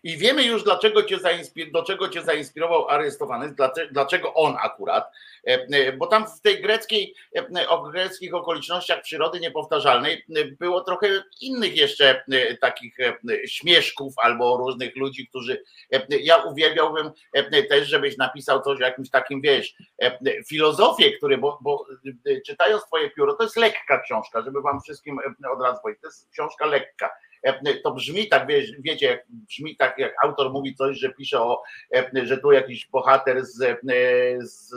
I 0.03 0.16
wiemy 0.16 0.42
już, 0.42 0.64
dlaczego 0.64 1.03
cię 1.03 1.16
zainspir- 1.16 1.72
do 1.72 1.82
czego 1.82 2.09
cię 2.09 2.22
zainspirował 2.22 2.88
aresztowany, 2.88 3.55
dlaczego, 3.90 4.34
on 4.34 4.57
akurat, 4.62 5.12
E, 5.46 5.66
e, 5.72 5.92
bo 5.92 6.07
tam 6.07 6.26
w 6.26 6.40
tej 6.40 6.62
greckiej, 6.62 7.14
e, 7.57 7.68
o 7.68 7.82
greckich 7.82 8.34
okolicznościach 8.34 9.03
przyrody 9.03 9.40
niepowtarzalnej 9.40 10.24
było 10.59 10.80
trochę 10.80 11.09
innych 11.40 11.76
jeszcze 11.76 12.24
takich 12.61 12.96
śmieszków 13.46 14.14
albo 14.16 14.57
różnych 14.57 14.96
ludzi, 14.96 15.28
którzy, 15.28 15.62
ja 16.09 16.36
uwielbiałbym 16.36 17.11
też, 17.68 17.88
żebyś 17.88 18.16
napisał 18.16 18.62
coś 18.62 18.80
o 18.80 18.84
jakimś 18.84 19.11
takim, 19.11 19.40
wiesz, 19.40 19.74
e, 20.03 20.18
filozofię, 20.48 21.12
który, 21.12 21.38
bo, 21.38 21.59
bo 21.62 21.86
czytając 22.46 22.84
twoje 22.84 23.11
pióro, 23.11 23.34
to 23.34 23.42
jest 23.42 23.57
lekka 23.57 23.98
książka, 23.98 24.42
żeby 24.42 24.62
wam 24.62 24.80
wszystkim 24.80 25.18
od 25.53 25.62
razu 25.62 25.80
powiedzieć, 25.82 26.03
to 26.03 26.09
jest 26.09 26.30
książka 26.30 26.66
lekka, 26.66 27.11
to 27.84 27.91
brzmi 27.91 28.28
tak, 28.28 28.47
wiecie, 28.78 29.07
jak 29.07 29.24
brzmi 29.28 29.76
tak, 29.76 29.99
jak 29.99 30.14
autor 30.24 30.53
mówi 30.53 30.74
coś, 30.74 30.99
że 30.99 31.12
pisze 31.12 31.43
o, 31.43 31.62
e, 31.97 32.26
że 32.26 32.38
tu 32.38 32.53
jakiś 32.53 32.86
bohater 32.86 33.45
z, 33.45 33.62
e, 33.62 33.76
z 34.41 34.74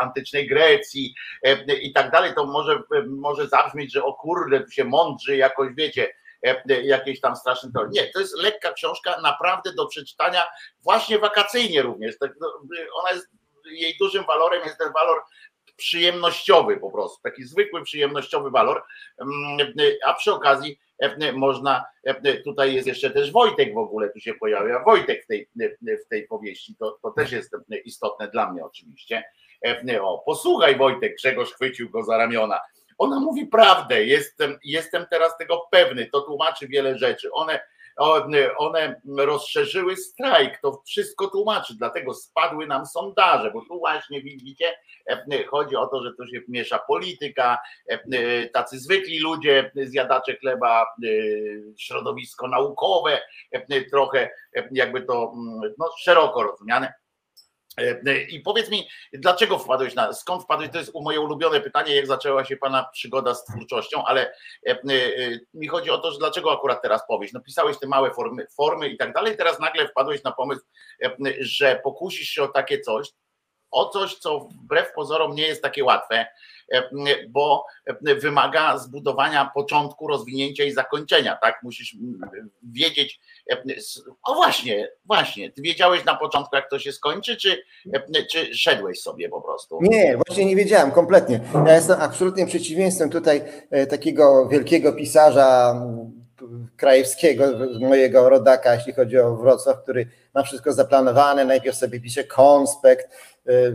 antycznej 0.00 0.48
Grecji 0.48 1.14
e, 1.42 1.74
i 1.74 1.92
tak 1.92 2.10
dalej, 2.10 2.32
to 2.34 2.46
może, 2.46 2.82
może 3.06 3.48
zabrzmieć, 3.48 3.92
że 3.92 4.04
o 4.04 4.14
kurde, 4.14 4.60
tu 4.60 4.70
się 4.70 4.84
mądrzy 4.84 5.36
jakoś, 5.36 5.74
wiecie, 5.74 6.12
e, 6.46 6.82
jakieś 6.82 7.20
tam 7.20 7.36
straszne 7.36 7.70
to. 7.74 7.86
Nie, 7.86 8.06
to 8.06 8.20
jest 8.20 8.36
lekka 8.36 8.72
książka, 8.72 9.20
naprawdę 9.20 9.72
do 9.72 9.86
przeczytania 9.86 10.42
właśnie 10.82 11.18
wakacyjnie 11.18 11.82
również. 11.82 12.18
Tak, 12.18 12.32
no, 12.40 12.48
Ona 12.94 13.10
jest, 13.10 13.28
jej 13.70 13.96
dużym 14.00 14.24
walorem 14.24 14.62
jest 14.64 14.78
ten 14.78 14.92
walor 14.92 15.22
przyjemnościowy 15.76 16.76
po 16.76 16.90
prostu, 16.90 17.22
taki 17.22 17.44
zwykły 17.44 17.82
przyjemnościowy 17.82 18.50
walor, 18.50 18.82
Mm, 19.20 19.72
a 20.04 20.14
przy 20.14 20.32
okazji 20.32 20.72
e, 20.72 20.85
można, 21.34 21.84
tutaj 22.44 22.74
jest 22.74 22.86
jeszcze 22.86 23.10
też 23.10 23.32
Wojtek 23.32 23.74
w 23.74 23.78
ogóle, 23.78 24.08
tu 24.08 24.20
się 24.20 24.34
pojawia 24.34 24.84
Wojtek 24.84 25.24
w 25.24 25.26
tej, 25.26 25.48
w 26.04 26.08
tej 26.08 26.26
powieści, 26.26 26.76
to, 26.78 26.98
to 27.02 27.10
też 27.10 27.32
jest 27.32 27.52
istotne 27.84 28.28
dla 28.28 28.52
mnie 28.52 28.64
oczywiście. 28.64 29.24
O, 30.00 30.22
posłuchaj 30.26 30.76
Wojtek, 30.76 31.14
Grzegorz 31.14 31.52
chwycił 31.52 31.90
go 31.90 32.02
za 32.02 32.16
ramiona. 32.16 32.60
Ona 32.98 33.20
mówi 33.20 33.46
prawdę, 33.46 34.04
jestem, 34.04 34.58
jestem 34.64 35.06
teraz 35.10 35.38
tego 35.38 35.68
pewny, 35.70 36.06
to 36.06 36.20
tłumaczy 36.20 36.68
wiele 36.68 36.98
rzeczy. 36.98 37.32
One, 37.32 37.60
one 38.58 39.00
rozszerzyły 39.18 39.96
strajk, 39.96 40.60
to 40.62 40.82
wszystko 40.86 41.28
tłumaczy, 41.28 41.74
dlatego 41.78 42.14
spadły 42.14 42.66
nam 42.66 42.86
sondaże, 42.86 43.50
bo 43.50 43.60
tu 43.60 43.78
właśnie 43.78 44.22
widzicie, 44.22 44.74
chodzi 45.48 45.76
o 45.76 45.86
to, 45.86 46.02
że 46.02 46.12
tu 46.12 46.26
się 46.26 46.40
miesza 46.48 46.78
polityka, 46.78 47.58
tacy 48.52 48.78
zwykli 48.78 49.20
ludzie, 49.20 49.70
zjadacze 49.74 50.36
chleba, 50.36 50.86
środowisko 51.78 52.48
naukowe, 52.48 53.20
trochę 53.90 54.30
jakby 54.72 55.02
to 55.02 55.32
no, 55.78 55.90
szeroko 55.98 56.42
rozumiane. 56.42 56.94
I 58.28 58.40
powiedz 58.40 58.70
mi, 58.70 58.88
dlaczego 59.12 59.58
wpadłeś 59.58 59.94
na, 59.94 60.12
skąd 60.12 60.42
wpadłeś, 60.42 60.70
to 60.70 60.78
jest 60.78 60.92
moje 60.94 61.20
ulubione 61.20 61.60
pytanie, 61.60 61.96
jak 61.96 62.06
zaczęła 62.06 62.44
się 62.44 62.56
Pana 62.56 62.88
przygoda 62.92 63.34
z 63.34 63.44
twórczością, 63.44 64.04
ale 64.04 64.34
mi 65.54 65.68
chodzi 65.68 65.90
o 65.90 65.98
to, 65.98 66.12
że 66.12 66.18
dlaczego 66.18 66.52
akurat 66.52 66.82
teraz 66.82 67.06
powieść, 67.08 67.32
no 67.32 67.40
pisałeś 67.40 67.78
te 67.78 67.86
małe 67.86 68.10
formy, 68.10 68.46
formy 68.56 68.88
i 68.88 68.96
tak 68.96 69.12
dalej, 69.12 69.36
teraz 69.36 69.60
nagle 69.60 69.88
wpadłeś 69.88 70.22
na 70.22 70.32
pomysł, 70.32 70.62
że 71.40 71.80
pokusisz 71.84 72.28
się 72.28 72.42
o 72.42 72.48
takie 72.48 72.80
coś, 72.80 73.08
o 73.76 73.88
coś, 73.88 74.14
co 74.14 74.38
wbrew 74.38 74.92
pozorom 74.92 75.34
nie 75.34 75.46
jest 75.46 75.62
takie 75.62 75.84
łatwe, 75.84 76.26
bo 77.28 77.66
wymaga 78.00 78.78
zbudowania 78.78 79.50
początku, 79.54 80.08
rozwinięcia 80.08 80.64
i 80.64 80.72
zakończenia, 80.72 81.38
tak? 81.42 81.62
Musisz 81.62 81.96
wiedzieć, 82.72 83.20
o 84.22 84.34
właśnie, 84.34 84.88
właśnie, 85.04 85.50
ty 85.50 85.62
wiedziałeś 85.62 86.04
na 86.04 86.14
początku, 86.14 86.56
jak 86.56 86.70
to 86.70 86.78
się 86.78 86.92
skończy, 86.92 87.36
czy, 87.36 87.62
czy 88.30 88.54
szedłeś 88.54 89.00
sobie 89.00 89.28
po 89.28 89.40
prostu? 89.40 89.78
Nie, 89.82 90.18
właśnie 90.26 90.44
nie 90.44 90.56
wiedziałem 90.56 90.90
kompletnie. 90.90 91.40
Ja 91.66 91.74
jestem 91.74 92.00
absolutnie 92.00 92.46
przeciwieństwem 92.46 93.10
tutaj 93.10 93.42
takiego 93.90 94.48
wielkiego 94.48 94.92
pisarza 94.92 95.80
krajewskiego, 96.76 97.44
mojego 97.80 98.28
rodaka, 98.28 98.74
jeśli 98.74 98.92
chodzi 98.92 99.18
o 99.18 99.36
Wrocław, 99.36 99.82
który 99.82 100.06
ma 100.34 100.42
wszystko 100.42 100.72
zaplanowane, 100.72 101.44
najpierw 101.44 101.76
sobie 101.76 102.00
pisze 102.00 102.24
konspekt, 102.24 103.08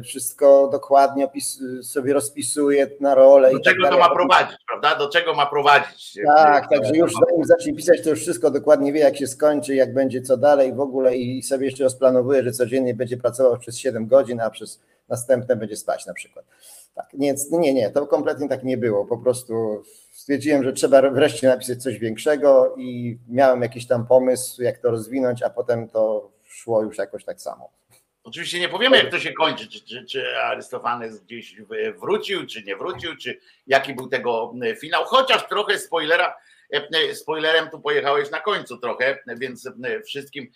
wszystko 0.04 0.68
dokładnie 0.68 1.26
opis, 1.26 1.60
sobie 1.84 2.14
rozpisuje 2.14 2.88
na 3.00 3.16
rolę. 3.16 3.52
Do 3.52 3.60
czego 3.60 3.84
tak 3.84 3.92
to 3.92 4.00
ma 4.00 4.10
prowadzić, 4.16 4.58
prawda? 4.68 4.96
Do 5.00 5.10
czego 5.10 5.34
ma 5.34 5.46
prowadzić? 5.46 6.20
Tak, 6.36 6.70
także 6.70 6.92
już 6.96 7.14
zanim 7.30 7.46
zacznie 7.46 7.76
pisać, 7.76 8.04
to 8.04 8.10
już 8.10 8.20
wszystko 8.20 8.52
dokładnie 8.52 8.94
wie, 8.94 9.00
jak 9.00 9.18
się 9.18 9.28
skończy, 9.28 9.76
jak 9.76 9.94
będzie 9.94 10.22
co 10.22 10.38
dalej 10.38 10.74
w 10.74 10.80
ogóle 10.80 11.16
i 11.16 11.44
sobie 11.44 11.66
jeszcze 11.66 11.84
rozplanowuje, 11.84 12.44
że 12.44 12.52
codziennie 12.52 12.94
będzie 12.94 13.18
pracował 13.18 13.58
przez 13.58 13.78
7 13.78 14.08
godzin, 14.08 14.42
a 14.42 14.50
przez 14.50 14.82
następne 15.10 15.56
będzie 15.56 15.78
spać 15.78 16.06
na 16.06 16.14
przykład. 16.14 16.46
Tak, 16.96 17.14
nie, 17.14 17.74
nie, 17.74 17.90
to 17.90 18.08
kompletnie 18.08 18.50
tak 18.50 18.64
nie 18.64 18.78
było. 18.78 19.06
Po 19.06 19.18
prostu 19.18 19.84
stwierdziłem, 20.12 20.64
że 20.64 20.74
trzeba 20.74 21.10
wreszcie 21.10 21.48
napisać 21.48 21.84
coś 21.84 22.00
większego 22.00 22.76
i 22.78 23.18
miałem 23.30 23.62
jakiś 23.62 23.88
tam 23.88 24.08
pomysł, 24.08 24.62
jak 24.62 24.78
to 24.78 24.92
rozwinąć, 24.92 25.44
a 25.44 25.50
potem 25.50 25.90
to 25.90 26.32
szło 26.44 26.84
już 26.84 26.98
jakoś 26.98 27.26
tak 27.26 27.42
samo. 27.42 27.70
Oczywiście 28.24 28.60
nie 28.60 28.70
powiemy, 28.70 28.98
jak 28.98 29.12
to 29.12 29.20
się 29.20 29.34
kończy, 29.34 29.68
czy, 29.68 29.86
czy, 29.86 30.06
czy 30.06 30.38
Arystofanes 30.38 31.20
gdzieś 31.20 31.56
wrócił, 32.02 32.48
czy 32.48 32.64
nie 32.64 32.76
wrócił, 32.76 33.18
czy 33.18 33.40
jaki 33.68 33.94
był 33.94 34.08
tego 34.08 34.54
finał, 34.80 35.04
chociaż 35.06 35.48
trochę 35.48 35.80
spoilera, 35.80 36.34
spoilerem 37.14 37.70
tu 37.70 37.82
pojechałeś 37.82 38.32
na 38.32 38.40
końcu 38.40 38.78
trochę, 38.78 39.18
więc 39.28 39.70
wszystkim, 40.06 40.52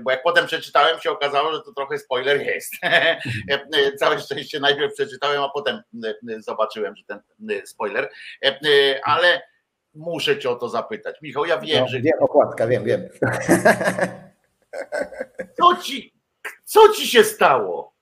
bo 0.00 0.10
jak 0.10 0.22
potem 0.22 0.46
przeczytałem, 0.46 1.00
się 1.00 1.10
okazało, 1.10 1.52
że 1.52 1.62
to 1.62 1.72
trochę 1.72 1.98
spoiler 1.98 2.42
jest. 2.46 2.72
Całe 4.00 4.20
szczęście 4.20 4.60
najpierw 4.60 4.94
przeczytałem, 4.94 5.42
a 5.42 5.48
potem 5.48 5.82
zobaczyłem, 6.38 6.96
że 6.96 7.04
ten 7.04 7.20
spoiler, 7.64 8.10
ale 9.04 9.42
muszę 9.94 10.38
cię 10.38 10.50
o 10.50 10.56
to 10.56 10.68
zapytać. 10.68 11.16
Michał, 11.22 11.44
ja 11.44 11.58
wiem, 11.58 11.80
no, 11.80 11.88
że... 11.88 12.00
Wiem, 12.00 12.18
okładka, 12.20 12.66
wiem, 12.66 12.84
wiem. 12.84 13.08
Co 15.56 15.76
ci, 15.82 16.14
co 16.64 16.88
ci 16.88 17.06
się 17.08 17.24
stało? 17.24 17.95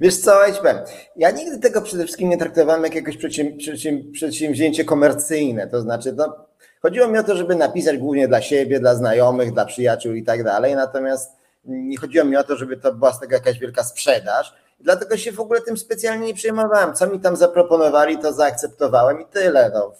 Wiesz 0.00 0.18
co, 0.18 0.32
powiem, 0.58 0.78
ja 1.16 1.30
nigdy 1.30 1.58
tego 1.58 1.82
przede 1.82 2.04
wszystkim 2.04 2.28
nie 2.28 2.38
traktowałem 2.38 2.82
jak 2.84 2.94
jakieś 2.94 3.16
przedsięw- 3.16 3.56
przedsięw- 3.56 4.12
przedsięwzięcie 4.12 4.84
komercyjne, 4.84 5.66
to 5.66 5.80
znaczy 5.80 6.12
no, 6.12 6.50
Chodziło 6.82 7.08
mi 7.08 7.18
o 7.18 7.22
to, 7.22 7.36
żeby 7.36 7.54
napisać 7.54 7.98
głównie 7.98 8.28
dla 8.28 8.42
siebie, 8.42 8.80
dla 8.80 8.94
znajomych, 8.94 9.52
dla 9.52 9.64
przyjaciół 9.64 10.14
i 10.14 10.22
tak 10.22 10.44
dalej, 10.44 10.74
natomiast 10.74 11.30
nie 11.64 11.96
chodziło 11.96 12.24
mi 12.24 12.36
o 12.36 12.44
to, 12.44 12.56
żeby 12.56 12.76
to 12.76 12.94
była 12.94 13.12
z 13.12 13.20
tego 13.20 13.34
jakaś 13.34 13.58
wielka 13.58 13.84
sprzedaż. 13.84 14.54
Dlatego 14.80 15.16
się 15.16 15.32
w 15.32 15.40
ogóle 15.40 15.60
tym 15.60 15.76
specjalnie 15.76 16.26
nie 16.26 16.34
przejmowałem. 16.34 16.94
Co 16.94 17.06
mi 17.06 17.20
tam 17.20 17.36
zaproponowali, 17.36 18.18
to 18.18 18.32
zaakceptowałem 18.32 19.20
i 19.20 19.26
tyle. 19.26 19.70
No. 19.74 19.94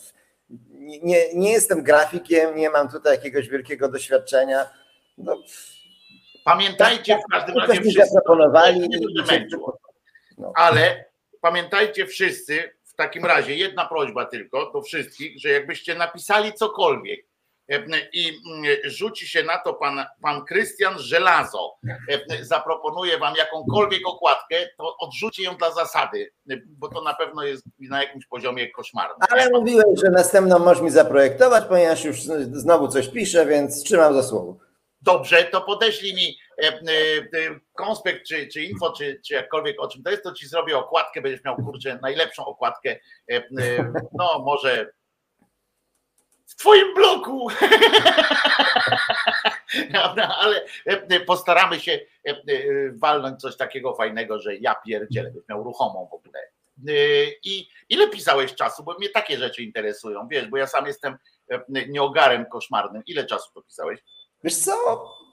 Nie, 1.03 1.35
nie 1.35 1.53
jestem 1.53 1.83
grafikiem, 1.83 2.57
nie 2.57 2.71
mam 2.71 2.89
tutaj 2.89 3.17
jakiegoś 3.17 3.49
wielkiego 3.49 3.89
doświadczenia. 3.89 4.71
No, 5.19 5.37
Pamiętajcie 6.45 7.19
w 7.29 7.33
każdym 7.33 7.59
razie 7.59 7.81
mi 7.81 7.91
wszyscy, 7.91 8.15
zaproponowali. 8.15 8.89
no. 10.39 10.53
ale 10.57 11.05
pamiętajcie 11.41 12.07
wszyscy, 12.07 12.71
w 12.85 12.95
takim 12.95 13.25
razie 13.25 13.55
jedna 13.55 13.87
prośba 13.87 14.27
tylko 14.27 14.73
do 14.73 14.83
wszystkich, 14.83 15.41
że 15.41 15.49
jakbyście 15.49 15.95
napisali 15.95 16.53
cokolwiek 16.53 17.21
e, 17.69 17.83
i 18.13 18.29
mm, 18.29 18.65
rzuci 18.85 19.29
się 19.29 19.43
na 19.43 19.59
to 19.59 19.75
pan, 19.75 20.05
pan 20.23 20.45
Krystian 20.45 20.99
Żelazo, 20.99 21.77
e, 22.09 22.45
zaproponuje 22.45 23.19
wam 23.19 23.35
jakąkolwiek 23.37 24.09
okładkę, 24.09 24.57
to 24.79 24.97
odrzuci 24.97 25.43
ją 25.43 25.57
dla 25.57 25.71
zasady, 25.71 26.33
e, 26.51 26.55
bo 26.67 26.89
to 26.89 27.03
na 27.03 27.15
pewno 27.15 27.43
jest 27.43 27.65
na 27.79 28.03
jakimś 28.03 28.27
poziomie 28.27 28.71
koszmarne. 28.71 29.27
Ale 29.31 29.51
mówiłeś, 29.51 30.01
że 30.05 30.11
następną 30.11 30.59
możesz 30.59 30.83
mi 30.83 30.91
zaprojektować, 30.91 31.65
ponieważ 31.65 32.05
już 32.05 32.21
znowu 32.53 32.89
coś 32.89 33.09
piszę, 33.09 33.47
więc 33.47 33.85
trzymam 33.85 34.15
za 34.15 34.23
słowo. 34.23 34.70
Dobrze, 35.03 35.45
to 35.45 35.61
podeślij 35.61 36.15
mi 36.15 36.39
e, 36.63 36.69
e, 36.69 36.73
e, 36.73 37.61
konspekt, 37.75 38.27
czy, 38.27 38.49
czy 38.49 38.63
info, 38.63 38.93
czy, 38.93 39.21
czy 39.27 39.35
jakkolwiek 39.35 39.81
o 39.81 39.89
czym 39.89 40.03
to 40.03 40.11
jest, 40.11 40.23
to 40.23 40.33
ci 40.33 40.49
zrobię 40.49 40.79
okładkę, 40.79 41.21
będziesz 41.21 41.45
miał 41.45 41.57
kurczę 41.57 41.99
najlepszą 42.03 42.45
okładkę. 42.45 42.99
No 44.13 44.43
może 44.45 44.93
w 46.47 46.55
twoim 46.57 46.95
bloku. 46.95 47.49
Ale 50.39 50.67
postaramy 51.27 51.81
się 51.81 52.01
walnąć 52.93 53.41
coś 53.41 53.57
takiego 53.57 53.95
fajnego, 53.95 54.39
że 54.39 54.57
ja 54.57 54.75
pierdzielę, 54.75 55.31
będziesz 55.31 55.49
miał 55.49 55.65
ruchomą 55.65 56.09
w 56.11 56.15
ogóle. 56.15 56.41
I 57.45 57.69
ile 57.89 58.09
pisałeś 58.09 58.55
czasu? 58.55 58.85
Bo 58.85 58.95
mnie 58.95 59.09
takie 59.09 59.39
rzeczy 59.39 59.63
interesują, 59.63 60.29
wiesz, 60.29 60.47
bo 60.47 60.57
ja 60.57 60.67
sam 60.67 60.87
jestem 60.87 61.17
nieogarem 61.69 62.47
koszmarnym. 62.47 63.03
Ile 63.07 63.27
czasu 63.27 63.51
to 63.55 63.63
pisałeś? 63.63 64.01
Wiesz 64.45 64.57
co, 64.57 64.73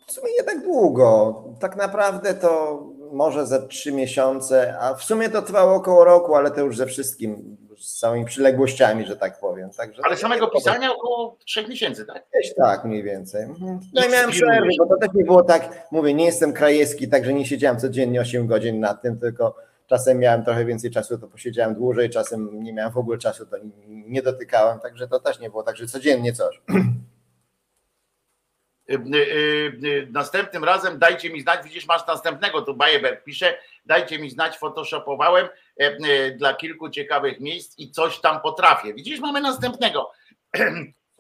w 0.07 0.11
sumie 0.11 0.31
nie 0.39 0.43
tak 0.43 0.63
długo. 0.63 1.43
Tak 1.59 1.75
naprawdę 1.75 2.33
to 2.33 2.83
może 3.11 3.47
ze 3.47 3.67
trzy 3.67 3.91
miesiące, 3.91 4.77
a 4.79 4.93
w 4.93 5.03
sumie 5.03 5.29
to 5.29 5.41
trwało 5.41 5.75
około 5.75 6.03
roku, 6.03 6.35
ale 6.35 6.51
to 6.51 6.61
już 6.61 6.77
ze 6.77 6.85
wszystkim, 6.85 7.57
z 7.79 7.99
całymi 7.99 8.25
przyległościami, 8.25 9.05
że 9.05 9.17
tak 9.17 9.39
powiem. 9.39 9.69
Także 9.77 10.01
Ale 10.05 10.17
samego 10.17 10.47
pisania 10.47 10.93
około 10.93 11.37
trzech 11.45 11.67
miesięcy, 11.67 12.05
tak? 12.05 12.23
Gdzieś 12.33 12.55
tak 12.55 12.85
mniej 12.85 13.03
więcej. 13.03 13.43
Mhm. 13.43 13.79
No 13.93 14.05
i 14.05 14.11
miałem 14.11 14.31
przerwy, 14.31 14.67
bo 14.79 14.85
to 14.85 14.97
też 14.97 15.09
nie 15.13 15.23
było 15.23 15.43
tak, 15.43 15.87
mówię, 15.91 16.13
nie 16.13 16.25
jestem 16.25 16.53
krajewski, 16.53 17.07
także 17.07 17.33
nie 17.33 17.45
siedziałem 17.45 17.79
codziennie 17.79 18.21
8 18.21 18.47
godzin 18.47 18.79
nad 18.79 19.01
tym, 19.01 19.19
tylko 19.19 19.55
czasem 19.87 20.19
miałem 20.19 20.43
trochę 20.43 20.65
więcej 20.65 20.91
czasu, 20.91 21.17
to 21.17 21.27
posiedziałem 21.27 21.75
dłużej, 21.75 22.09
czasem 22.09 22.63
nie 22.63 22.73
miałem 22.73 22.91
w 22.93 22.97
ogóle 22.97 23.17
czasu, 23.17 23.45
to 23.45 23.57
nie 23.87 24.21
dotykałem, 24.21 24.79
także 24.79 25.07
to 25.07 25.19
też 25.19 25.39
nie 25.39 25.49
było 25.49 25.63
tak, 25.63 25.77
że 25.77 25.87
codziennie 25.87 26.33
coś. 26.33 26.61
Y, 28.89 28.93
y, 28.93 29.87
y, 29.87 30.07
Następnym 30.11 30.63
razem 30.63 30.99
dajcie 30.99 31.29
mi 31.29 31.41
znać, 31.41 31.63
widzisz, 31.63 31.87
masz 31.87 32.07
następnego, 32.07 32.61
tu 32.61 32.73
Bajeberg 32.73 33.23
pisze, 33.23 33.57
dajcie 33.85 34.19
mi 34.19 34.29
znać, 34.29 34.57
photoshopowałem 34.57 35.47
e, 35.79 35.83
e, 35.83 36.31
dla 36.31 36.53
kilku 36.53 36.89
ciekawych 36.89 37.39
miejsc 37.39 37.79
i 37.79 37.91
coś 37.91 38.19
tam 38.19 38.41
potrafię. 38.41 38.93
Widzisz, 38.93 39.19
mamy 39.19 39.41
następnego. 39.41 40.11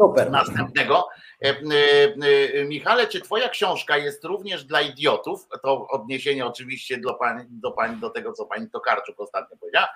Super. 0.01 0.31
Następnego. 0.31 1.07
E, 1.41 1.49
e, 1.49 1.53
e, 2.53 2.65
Michale, 2.65 3.07
czy 3.07 3.21
twoja 3.21 3.49
książka 3.49 3.97
jest 3.97 4.23
również 4.23 4.63
dla 4.63 4.81
idiotów? 4.81 5.47
To 5.63 5.87
odniesienie 5.87 6.45
oczywiście 6.45 6.97
do 6.97 7.13
pani, 7.13 7.45
do, 7.49 7.71
pani, 7.71 8.01
do 8.01 8.09
tego, 8.09 8.33
co 8.33 8.45
pani 8.45 8.69
Tokarczuk 8.69 9.19
ostatnio 9.19 9.57
powiedziała. 9.57 9.89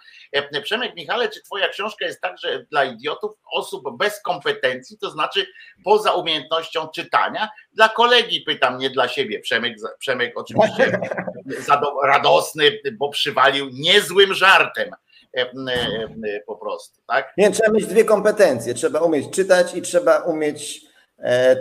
Przemek, 0.64 0.96
Michale, 0.96 1.30
czy 1.30 1.42
twoja 1.42 1.68
książka 1.68 2.06
jest 2.06 2.22
także 2.22 2.66
dla 2.72 2.84
idiotów, 2.84 3.32
osób 3.54 3.98
bez 3.98 4.22
kompetencji, 4.22 4.98
to 4.98 5.10
znaczy 5.10 5.48
poza 5.84 6.12
umiejętnością 6.12 6.88
czytania? 6.88 7.50
Dla 7.74 7.90
kolegi 7.90 8.42
pytam, 8.42 8.78
nie 8.78 8.90
dla 8.90 9.08
siebie. 9.08 9.40
Przemek, 9.40 9.76
Przemek 10.00 10.34
oczywiście 10.36 11.00
radosny, 12.04 12.80
bo 12.94 13.10
przywalił 13.10 13.70
niezłym 13.74 14.34
żartem. 14.34 14.92
Po 16.48 16.56
prostu, 16.56 17.02
tak? 17.08 17.34
Nie, 17.38 17.52
trzeba 17.52 17.72
mieć 17.72 17.86
dwie 17.86 18.06
kompetencje. 18.06 18.74
Trzeba 18.74 19.00
umieć 19.00 19.30
czytać 19.30 19.74
i 19.76 19.82
trzeba 19.82 20.20
umieć 20.20 20.91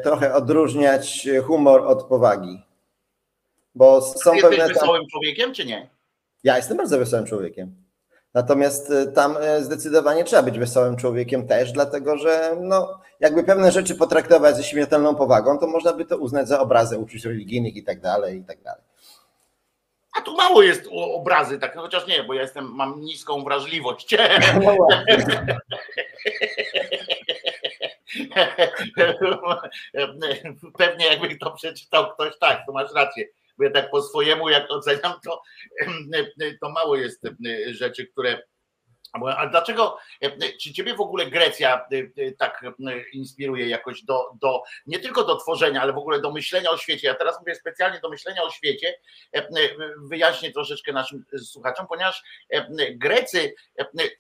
trochę 0.03 0.35
odróżniać 0.35 1.29
humor 1.47 1.87
od 1.87 2.03
powagi. 2.03 2.63
Bo 3.75 4.03
są 4.03 4.31
Ty 4.31 4.37
jesteś 4.37 4.59
pewne. 4.59 4.75
Tam... 4.75 4.75
wesołym 4.75 5.03
człowiekiem, 5.11 5.55
czy 5.55 5.67
nie? 5.67 5.91
Ja 6.45 6.57
jestem 6.57 6.77
bardzo 6.77 6.99
wesołym 6.99 7.27
człowiekiem. 7.27 7.75
Natomiast 8.35 8.91
e, 8.91 9.07
tam 9.07 9.37
e, 9.41 9.63
zdecydowanie 9.63 10.25
trzeba 10.25 10.43
być 10.43 10.59
wesołym 10.59 10.97
człowiekiem 10.97 11.47
też, 11.47 11.73
dlatego 11.73 12.19
że 12.19 12.57
no, 12.61 13.01
jakby 13.21 13.45
pewne 13.45 13.73
rzeczy 13.73 13.95
potraktować 13.95 14.57
ze 14.57 14.65
śmiertelną 14.65 15.15
powagą, 15.15 15.59
to 15.59 15.67
można 15.67 15.93
by 15.93 16.05
to 16.05 16.19
uznać 16.19 16.49
za 16.49 16.61
obrazy 16.61 16.99
uczuć 16.99 17.25
religijnych 17.25 17.77
i 17.77 17.83
tak 17.83 18.01
dalej, 18.01 18.39
i 18.39 18.45
tak 18.45 18.63
dalej. 18.63 18.83
A 20.19 20.21
tu 20.21 20.37
mało 20.37 20.63
jest 20.63 20.89
obrazy, 20.93 21.59
tak, 21.59 21.77
chociaż 21.77 22.07
nie, 22.07 22.25
bo 22.25 22.35
ja 22.35 22.43
jestem, 22.43 22.75
mam 22.75 23.01
niską 23.01 23.45
wrażliwość. 23.45 24.17
No. 24.65 24.87
Pewnie 30.79 31.07
jakby 31.07 31.37
to 31.37 31.51
przeczytał 31.51 32.15
ktoś 32.15 32.39
tak, 32.39 32.67
to 32.67 32.73
masz 32.73 32.95
rację. 32.95 33.27
Bo 33.59 33.65
ja 33.65 33.71
tak 33.71 33.91
po 33.91 34.03
swojemu, 34.03 34.49
jak 34.49 34.71
oceniam, 34.71 35.13
to, 35.25 35.43
to 36.61 36.71
mało 36.71 36.97
jest 36.97 37.23
rzeczy, 37.71 38.07
które. 38.07 38.43
A 39.37 39.47
dlaczego, 39.47 39.99
czy 40.61 40.73
ciebie 40.73 40.95
w 40.95 41.01
ogóle 41.01 41.27
Grecja 41.27 41.87
tak 42.39 42.65
inspiruje 43.13 43.69
jakoś 43.69 44.05
do, 44.05 44.31
do, 44.41 44.63
nie 44.87 44.99
tylko 44.99 45.25
do 45.25 45.37
tworzenia, 45.37 45.83
ale 45.83 45.93
w 45.93 45.99
ogóle 45.99 46.21
do 46.21 46.33
myślenia 46.33 46.71
o 46.71 46.77
świecie? 46.77 47.09
Ja 47.09 47.15
teraz 47.15 47.41
mówię 47.41 47.55
specjalnie 47.55 48.01
do 48.01 48.09
myślenia 48.09 48.43
o 48.43 48.51
świecie, 48.51 48.95
wyjaśnię 49.99 50.53
troszeczkę 50.53 50.93
naszym 50.93 51.25
słuchaczom, 51.39 51.87
ponieważ 51.87 52.23
Grecy 52.91 53.55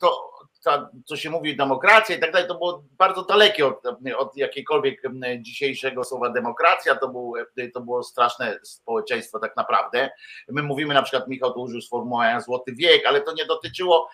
to, 0.00 0.30
to 0.64 0.88
co 1.04 1.16
się 1.16 1.30
mówi 1.30 1.56
demokracja 1.56 2.16
i 2.16 2.20
tak 2.20 2.32
dalej, 2.32 2.48
to 2.48 2.54
było 2.54 2.84
bardzo 2.90 3.24
dalekie 3.24 3.66
od, 3.66 3.82
od 4.18 4.36
jakiejkolwiek 4.36 5.02
dzisiejszego 5.38 6.04
słowa 6.04 6.30
demokracja, 6.30 6.96
to, 6.96 7.08
był, 7.08 7.32
to 7.74 7.80
było 7.80 8.02
straszne 8.02 8.58
społeczeństwo 8.62 9.38
tak 9.38 9.56
naprawdę. 9.56 10.10
My 10.48 10.62
mówimy 10.62 10.94
na 10.94 11.02
przykład, 11.02 11.28
Michał 11.28 11.52
tu 11.52 11.60
użył 11.60 11.80
sformułowania 11.80 12.40
złoty 12.40 12.72
wiek, 12.74 13.06
ale 13.06 13.20
to 13.20 13.32
nie 13.32 13.44
dotyczyło, 13.44 14.08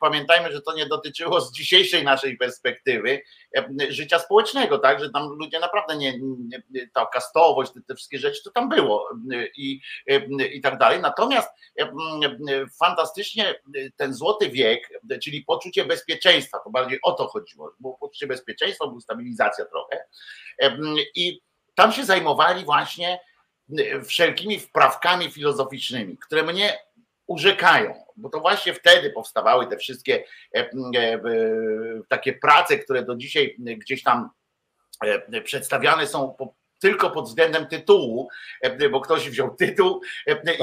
pamiętajmy, 0.00 0.52
że 0.52 0.62
to 0.62 0.74
nie 0.74 0.86
dotyczyło 0.86 1.40
z 1.40 1.52
dzisiejszej 1.52 2.04
naszej 2.04 2.36
perspektywy 2.36 3.22
życia 3.88 4.18
społecznego, 4.18 4.78
tak, 4.78 5.00
że 5.00 5.10
tam 5.10 5.28
ludzie 5.28 5.60
naprawdę 5.60 5.96
nie, 5.96 6.18
nie 6.70 6.88
ta 6.94 7.06
kastowość, 7.06 7.72
te, 7.72 7.80
te 7.88 7.94
wszystkie 7.94 8.18
rzeczy, 8.18 8.42
to 8.44 8.50
tam 8.50 8.68
było 8.68 9.08
i, 9.56 9.80
i 10.52 10.60
tak 10.60 10.78
dalej. 10.78 11.00
Natomiast 11.00 11.48
fantastycznie 12.78 13.54
ten 13.96 14.14
złoty 14.14 14.48
wiek, 14.48 14.88
czyli 15.22 15.41
poczucie 15.44 15.84
bezpieczeństwa, 15.84 16.58
to 16.64 16.70
bardziej 16.70 16.98
o 17.02 17.12
to 17.12 17.26
chodziło, 17.26 17.72
było 17.80 17.98
poczucie 17.98 18.26
bezpieczeństwa, 18.26 18.86
była 18.86 19.00
stabilizacja 19.00 19.64
trochę. 19.64 20.04
I 21.14 21.40
tam 21.74 21.92
się 21.92 22.04
zajmowali 22.04 22.64
właśnie 22.64 23.20
wszelkimi 24.04 24.60
wprawkami 24.60 25.30
filozoficznymi, 25.30 26.18
które 26.18 26.42
mnie 26.42 26.78
urzekają, 27.26 28.04
bo 28.16 28.28
to 28.28 28.40
właśnie 28.40 28.74
wtedy 28.74 29.10
powstawały 29.10 29.66
te 29.66 29.76
wszystkie 29.76 30.24
takie 32.08 32.32
prace, 32.32 32.78
które 32.78 33.02
do 33.02 33.16
dzisiaj 33.16 33.56
gdzieś 33.58 34.02
tam 34.02 34.30
przedstawiane 35.44 36.06
są 36.06 36.36
tylko 36.82 37.10
pod 37.10 37.24
względem 37.24 37.66
tytułu, 37.66 38.28
bo 38.90 39.00
ktoś 39.00 39.30
wziął 39.30 39.56
tytuł 39.56 40.00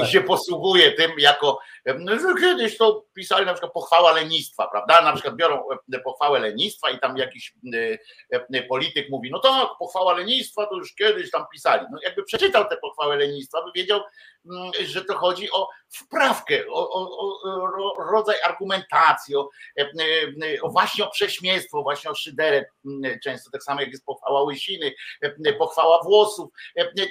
i 0.02 0.06
się 0.06 0.20
posługuje 0.20 0.92
tym 0.92 1.10
jako, 1.18 1.58
no 1.98 2.12
kiedyś 2.40 2.78
to 2.78 3.04
pisali 3.14 3.46
na 3.46 3.52
przykład 3.52 3.72
pochwała 3.72 4.12
lenistwa, 4.12 4.68
prawda? 4.68 5.02
Na 5.02 5.12
przykład 5.12 5.36
biorą 5.36 5.64
pochwałę 6.04 6.40
lenistwa 6.40 6.90
i 6.90 6.98
tam 6.98 7.16
jakiś 7.16 7.54
polityk 8.68 9.10
mówi, 9.10 9.30
no 9.30 9.38
tak, 9.38 9.68
pochwała 9.78 10.12
lenistwa 10.12 10.66
to 10.66 10.76
już 10.76 10.94
kiedyś 10.94 11.30
tam 11.30 11.44
pisali. 11.52 11.86
No 11.92 11.98
jakby 12.02 12.22
przeczytał 12.22 12.64
tę 12.64 12.76
pochwałę 12.76 13.16
lenistwa, 13.16 13.62
by 13.62 13.70
wiedział, 13.74 14.00
że 14.84 15.04
to 15.04 15.14
chodzi 15.14 15.50
o 15.52 15.68
wprawkę, 15.88 16.66
o, 16.68 16.90
o, 16.92 17.08
o 17.42 18.04
rodzaj 18.12 18.36
argumentacji, 18.44 19.36
o, 19.36 19.48
o, 20.62 20.70
właśnie 20.70 21.04
o 21.04 21.10
prześmiestwo, 21.10 21.82
właśnie 21.82 22.10
o 22.10 22.14
szyderę, 22.14 22.64
często 23.24 23.50
tak 23.50 23.62
samo 23.62 23.80
jak 23.80 23.90
jest 23.90 24.04
pochwała 24.04 24.42
łysiny, 24.42 24.92
pochwała 25.58 26.02
włosów. 26.02 26.50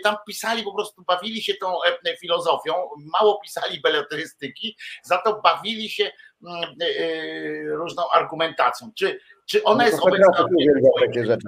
Tam 0.03 0.15
pisali 0.27 0.63
po 0.63 0.73
prostu, 0.73 1.03
bawili 1.07 1.41
się 1.41 1.53
tą 1.53 1.73
filozofią, 2.19 2.73
mało 3.19 3.39
pisali 3.43 3.81
beletrystyki, 3.81 4.77
za 5.03 5.17
to 5.17 5.41
bawili 5.41 5.89
się 5.89 6.11
różną 7.71 8.03
argumentacją. 8.13 8.91
Czy, 8.97 9.19
Czy 9.45 9.63
ona 9.63 9.83
No 9.83 9.89
jest 9.89 9.99
to 9.99 10.05
obecna? 10.05 10.47
Takie 10.99 11.25
rzeczy. 11.25 11.47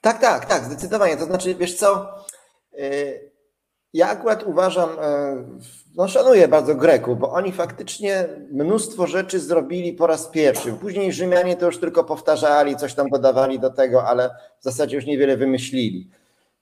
Tak, 0.00 0.20
tak, 0.20 0.44
tak, 0.44 0.64
zdecydowanie. 0.64 1.16
To 1.16 1.24
znaczy, 1.24 1.54
wiesz 1.54 1.74
co, 1.74 2.14
ja 3.92 4.08
akurat 4.08 4.42
uważam, 4.42 4.90
y, 4.90 5.60
no 5.96 6.08
szanuję 6.08 6.48
bardzo 6.48 6.74
Greków, 6.74 7.18
bo 7.18 7.32
oni 7.32 7.52
faktycznie 7.52 8.28
mnóstwo 8.52 9.06
rzeczy 9.06 9.40
zrobili 9.40 9.92
po 9.92 10.06
raz 10.06 10.26
pierwszy. 10.28 10.72
Później 10.72 11.12
Rzymianie 11.12 11.56
to 11.56 11.66
już 11.66 11.78
tylko 11.80 12.04
powtarzali, 12.04 12.76
coś 12.76 12.94
tam 12.94 13.08
dodawali 13.08 13.58
do 13.60 13.70
tego, 13.70 14.04
ale 14.04 14.30
w 14.60 14.64
zasadzie 14.64 14.96
już 14.96 15.06
niewiele 15.06 15.36
wymyślili. 15.36 16.10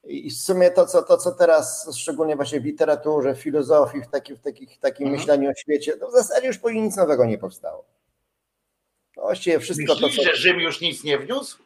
I 0.03 0.29
w 0.29 0.37
sumie 0.37 0.71
to, 0.71 0.85
co, 0.85 1.03
to, 1.03 1.17
co 1.17 1.31
teraz, 1.31 1.95
szczególnie 1.97 2.35
właśnie 2.35 2.59
w 2.61 2.65
literaturze, 2.65 3.35
w 3.35 3.39
filozofii, 3.41 4.01
w, 4.01 4.07
taki, 4.07 4.35
w 4.35 4.39
takich, 4.39 4.79
takim 4.79 5.07
Mhm. 5.07 5.19
myśleniu 5.21 5.49
o 5.49 5.53
świecie, 5.53 5.97
to 5.97 6.07
w 6.09 6.11
zasadzie 6.11 6.47
już 6.47 6.57
później 6.57 6.83
nic 6.83 6.95
nowego 6.95 7.25
nie 7.25 7.37
powstało. 7.37 7.85
No 9.17 9.23
właściwie 9.23 9.59
wszystko 9.59 9.95
to, 9.95 10.01
Myślisz, 10.07 10.25
co... 10.25 10.31
że 10.31 10.35
Rzym 10.35 10.59
już 10.59 10.81
nic 10.81 11.03
nie 11.03 11.17
wniósł? 11.17 11.57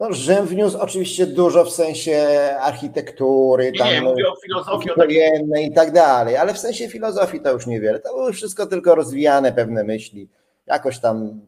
No, 0.00 0.12
Rzym 0.12 0.46
wniósł 0.46 0.78
oczywiście 0.78 1.26
dużo 1.26 1.64
w 1.64 1.70
sensie 1.70 2.28
architektury, 2.60 3.72
tam, 3.78 3.88
nie, 3.88 4.02
mówię 4.02 4.28
o 4.28 4.36
filozofii, 4.36 4.90
wojennej 4.96 5.66
i 5.66 5.72
tak 5.72 5.92
dalej, 5.92 6.36
ale 6.36 6.54
w 6.54 6.58
sensie 6.58 6.88
filozofii 6.88 7.40
to 7.40 7.52
już 7.52 7.66
niewiele. 7.66 8.00
To 8.00 8.14
były 8.14 8.32
wszystko 8.32 8.66
tylko 8.66 8.94
rozwijane 8.94 9.52
pewne 9.52 9.84
myśli. 9.84 10.28
Jakoś 10.66 11.00
tam 11.00 11.40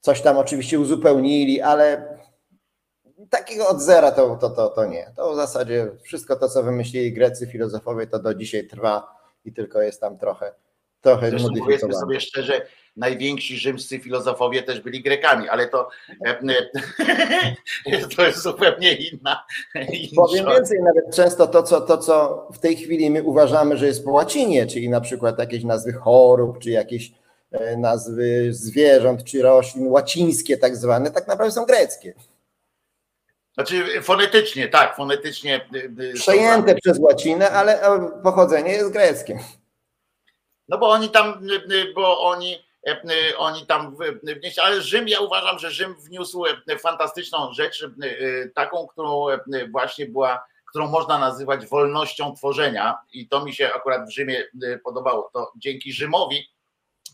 coś 0.00 0.22
tam 0.22 0.38
oczywiście 0.38 0.80
uzupełnili, 0.80 1.60
ale 1.60 2.18
takiego 3.30 3.68
od 3.68 3.80
zera 3.80 4.10
to, 4.10 4.36
to, 4.36 4.50
to, 4.50 4.68
to 4.68 4.86
nie. 4.86 5.12
To 5.16 5.32
w 5.32 5.36
zasadzie 5.36 5.90
wszystko 6.02 6.36
to, 6.36 6.48
co 6.48 6.62
wymyślili 6.62 7.12
Grecy 7.12 7.46
filozofowie, 7.46 8.06
to 8.06 8.18
do 8.18 8.34
dzisiaj 8.34 8.66
trwa 8.66 9.16
i 9.44 9.52
tylko 9.52 9.82
jest 9.82 10.00
tam 10.00 10.18
trochę, 10.18 10.52
trochę 11.00 11.30
Zresztą 11.30 11.48
powiedzmy 11.48 11.64
modyfikowane. 11.64 12.00
sobie 12.00 12.20
szczerze, 12.20 12.66
najwięksi 12.96 13.56
rzymscy 13.56 13.98
filozofowie 13.98 14.62
też 14.62 14.80
byli 14.80 15.02
Grekami, 15.02 15.48
ale 15.48 15.68
to, 15.68 15.88
e, 16.26 16.38
e, 17.86 18.06
to 18.16 18.26
jest 18.26 18.42
zupełnie 18.42 18.92
inna. 18.92 19.46
Powiem 20.16 20.46
więcej, 20.46 20.78
nawet 20.82 21.14
często 21.14 21.46
to 21.46 21.62
co, 21.62 21.80
to, 21.80 21.98
co 21.98 22.48
w 22.52 22.58
tej 22.58 22.76
chwili 22.76 23.10
my 23.10 23.22
uważamy, 23.22 23.76
że 23.76 23.86
jest 23.86 24.04
po 24.04 24.10
łacinie, 24.10 24.66
czyli 24.66 24.88
na 24.88 25.00
przykład 25.00 25.38
jakieś 25.38 25.64
nazwy 25.64 25.92
chorób, 25.92 26.58
czy 26.58 26.70
jakieś 26.70 27.12
e, 27.52 27.76
nazwy 27.76 28.48
zwierząt, 28.50 29.24
czy 29.24 29.42
roślin, 29.42 29.88
łacińskie 29.88 30.56
tak 30.56 30.76
zwane, 30.76 31.10
tak 31.10 31.28
naprawdę 31.28 31.54
są 31.54 31.64
greckie. 31.64 32.14
Znaczy 33.54 34.02
fonetycznie, 34.02 34.68
tak, 34.68 34.96
fonetycznie. 34.96 35.68
y, 36.00 36.12
są 36.16 36.20
Przejęte 36.20 36.74
przez 36.74 36.98
łacinę, 36.98 37.50
ale 37.50 37.80
pochodzenie 38.22 38.72
jest 38.72 38.92
greckie. 38.92 39.38
No 40.68 40.78
bo 40.78 40.88
oni 40.88 41.10
tam, 41.10 41.46
bo 41.94 42.20
oni, 42.20 42.65
oni 43.36 43.66
tam 43.66 43.96
wnieśli, 44.22 44.62
ale 44.62 44.80
Rzym, 44.80 45.08
ja 45.08 45.20
uważam, 45.20 45.58
że 45.58 45.70
Rzym 45.70 45.94
wniósł 45.94 46.44
e, 46.46 46.78
fantastyczną 46.78 47.52
rzecz, 47.52 47.86
taką, 48.54 48.86
którą 48.86 49.28
e, 49.28 49.40
właśnie 49.70 50.06
była, 50.06 50.44
którą 50.68 50.88
można 50.88 51.18
nazywać 51.18 51.66
wolnością 51.66 52.34
tworzenia 52.34 52.98
i 53.12 53.28
to 53.28 53.44
mi 53.44 53.54
się 53.54 53.72
akurat 53.74 54.08
w 54.08 54.12
Rzymie 54.12 54.44
podobało. 54.84 55.30
To 55.32 55.52
dzięki 55.56 55.92
Rzymowi, 55.92 56.48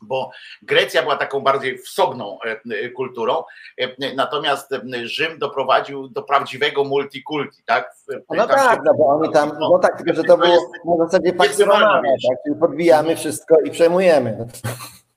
bo 0.03 0.31
Grecja 0.62 1.03
była 1.03 1.16
taką 1.16 1.41
bardziej 1.41 1.79
wsobną 1.79 2.39
e, 2.43 2.89
kulturą, 2.89 3.45
e, 3.81 4.14
natomiast 4.14 4.73
e, 4.73 4.81
Rzym 5.07 5.39
doprowadził 5.39 6.09
do 6.09 6.23
prawdziwego 6.23 6.85
multikulti, 6.85 7.62
tak? 7.66 7.95
No 8.31 8.47
tak, 8.47 8.81
no 8.85 8.95
bo 8.95 9.07
oni 9.07 9.33
tam, 9.33 9.53
no 9.61 9.79
tak, 9.79 9.97
tylko 9.97 10.14
że 10.14 10.25
to 10.25 10.37
To 10.37 10.45
jest 10.45 10.66
było 10.85 10.99
na 10.99 11.05
zasadzie 11.05 11.33
tak, 11.33 12.43
czyli 12.45 12.57
podbijamy 12.61 13.16
wszystko 13.16 13.61
i 13.61 13.70
przejmujemy. 13.70 14.47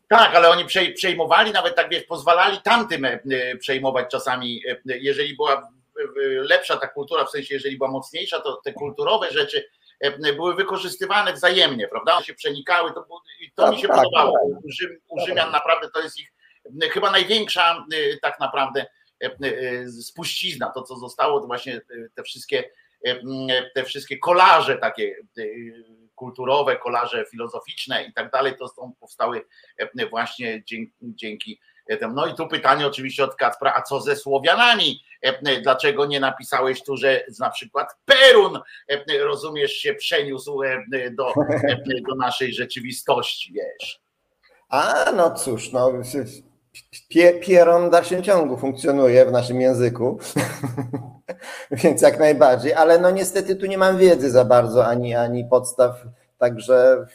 Tak, 0.10 0.36
ale 0.36 0.50
oni 0.50 0.66
przej- 0.66 0.94
przejmowali, 0.94 1.52
nawet 1.52 1.76
tak 1.76 1.90
wiesz, 1.90 2.04
pozwalali 2.04 2.58
tamtym 2.64 3.06
e, 3.06 3.20
przejmować 3.60 4.12
czasami, 4.12 4.62
e, 4.68 4.78
jeżeli 4.86 5.36
była 5.36 5.54
e, 5.54 5.62
lepsza 6.42 6.78
ta 6.78 6.88
kultura, 6.88 7.26
w 7.26 7.30
sensie 7.30 7.54
jeżeli 7.54 7.78
była 7.78 7.92
mocniejsza, 7.92 8.40
to 8.40 8.62
te 8.66 8.74
kulturowe 8.74 9.32
rzeczy 9.32 9.70
e, 10.00 10.34
były 10.34 10.56
wykorzystywane 10.56 11.34
wzajemnie, 11.34 11.88
prawda? 11.88 12.14
One 12.16 12.26
się 12.26 12.34
przenikały, 12.34 12.94
to, 12.94 13.08
to 13.56 13.64
Tak, 13.64 13.72
mi 13.72 13.82
się 13.82 13.88
tak, 13.88 13.98
podobało. 13.98 14.32
tak. 14.34 14.66
U, 14.66 14.72
Rzym, 14.72 15.00
u 15.10 15.20
Rzymian 15.26 15.52
naprawdę 15.52 15.90
to 15.94 16.02
jest 16.02 16.20
ich 16.20 16.34
e, 16.84 16.90
chyba 16.90 17.12
największa 17.12 17.86
e, 17.94 18.18
tak 18.18 18.40
naprawdę 18.40 18.86
e, 19.24 19.26
e, 19.26 19.88
spuścizna, 19.88 20.72
to 20.76 20.82
co 20.84 20.96
zostało, 20.96 21.40
to 21.40 21.48
właśnie 21.48 21.76
e, 21.76 21.82
te 22.16 22.24
wszystkie 22.24 22.64
e, 23.06 23.16
te 23.76 23.84
wszystkie 23.84 24.18
kolaże 24.18 24.78
takie 24.78 25.16
e, 25.38 25.42
kulturowe, 26.16 26.76
kolaże 26.76 27.26
filozoficzne 27.32 28.04
i 28.04 28.14
tak 28.14 28.32
dalej, 28.32 28.58
to 28.58 28.68
są 28.68 28.94
powstały 29.00 29.46
e, 29.78 30.10
właśnie 30.10 30.64
dzięki, 30.66 30.94
dzięki 31.02 31.60
temu. 32.00 32.14
No 32.14 32.28
i 32.28 32.36
tu 32.36 32.48
pytanie 32.48 32.88
oczywiście 32.88 33.24
od 33.24 33.36
Kacpra, 33.36 33.74
a 33.76 33.82
co 33.82 34.02
ze 34.02 34.16
Słowianami? 34.16 35.04
E, 35.22 35.62
Dlaczego 35.62 36.06
nie 36.06 36.20
napisałeś 36.20 36.84
tu, 36.84 36.98
że 36.98 37.26
na 37.40 37.50
przykład 37.50 37.98
Perun, 38.06 38.60
e, 38.88 39.18
rozumiesz, 39.18 39.72
się 39.72 39.94
przeniósł 39.94 40.64
e, 40.64 40.86
do, 41.12 41.28
e, 41.28 41.78
do 42.10 42.16
naszej 42.16 42.54
rzeczywistości, 42.54 43.54
wiesz? 43.54 44.02
A 44.70 45.12
no 45.16 45.34
cóż, 45.34 45.72
no, 45.72 45.92
pie, 47.10 47.34
pieron 47.34 47.88
w 47.88 47.92
dalszym 47.92 48.24
ciągu 48.24 48.58
funkcjonuje 48.58 49.26
w 49.26 49.32
naszym 49.32 49.62
języku, 49.62 50.20
więc 51.84 52.02
jak 52.02 52.20
najbardziej, 52.20 52.74
ale 52.74 53.00
no 53.00 53.12
niestety 53.12 53.56
tu 53.56 53.66
nie 53.66 53.78
mam 53.78 53.98
wiedzy 53.98 54.30
za 54.32 54.46
bardzo, 54.46 54.88
ani, 54.88 55.16
ani 55.16 55.46
podstaw, 55.46 56.04
także 56.38 57.06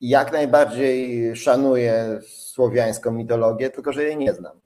jak 0.00 0.32
najbardziej 0.32 1.36
szanuję 1.36 2.20
słowiańską 2.28 3.10
mitologię, 3.10 3.70
tylko 3.70 3.92
że 3.92 4.02
jej 4.02 4.16
nie 4.16 4.34
znam. 4.34 4.60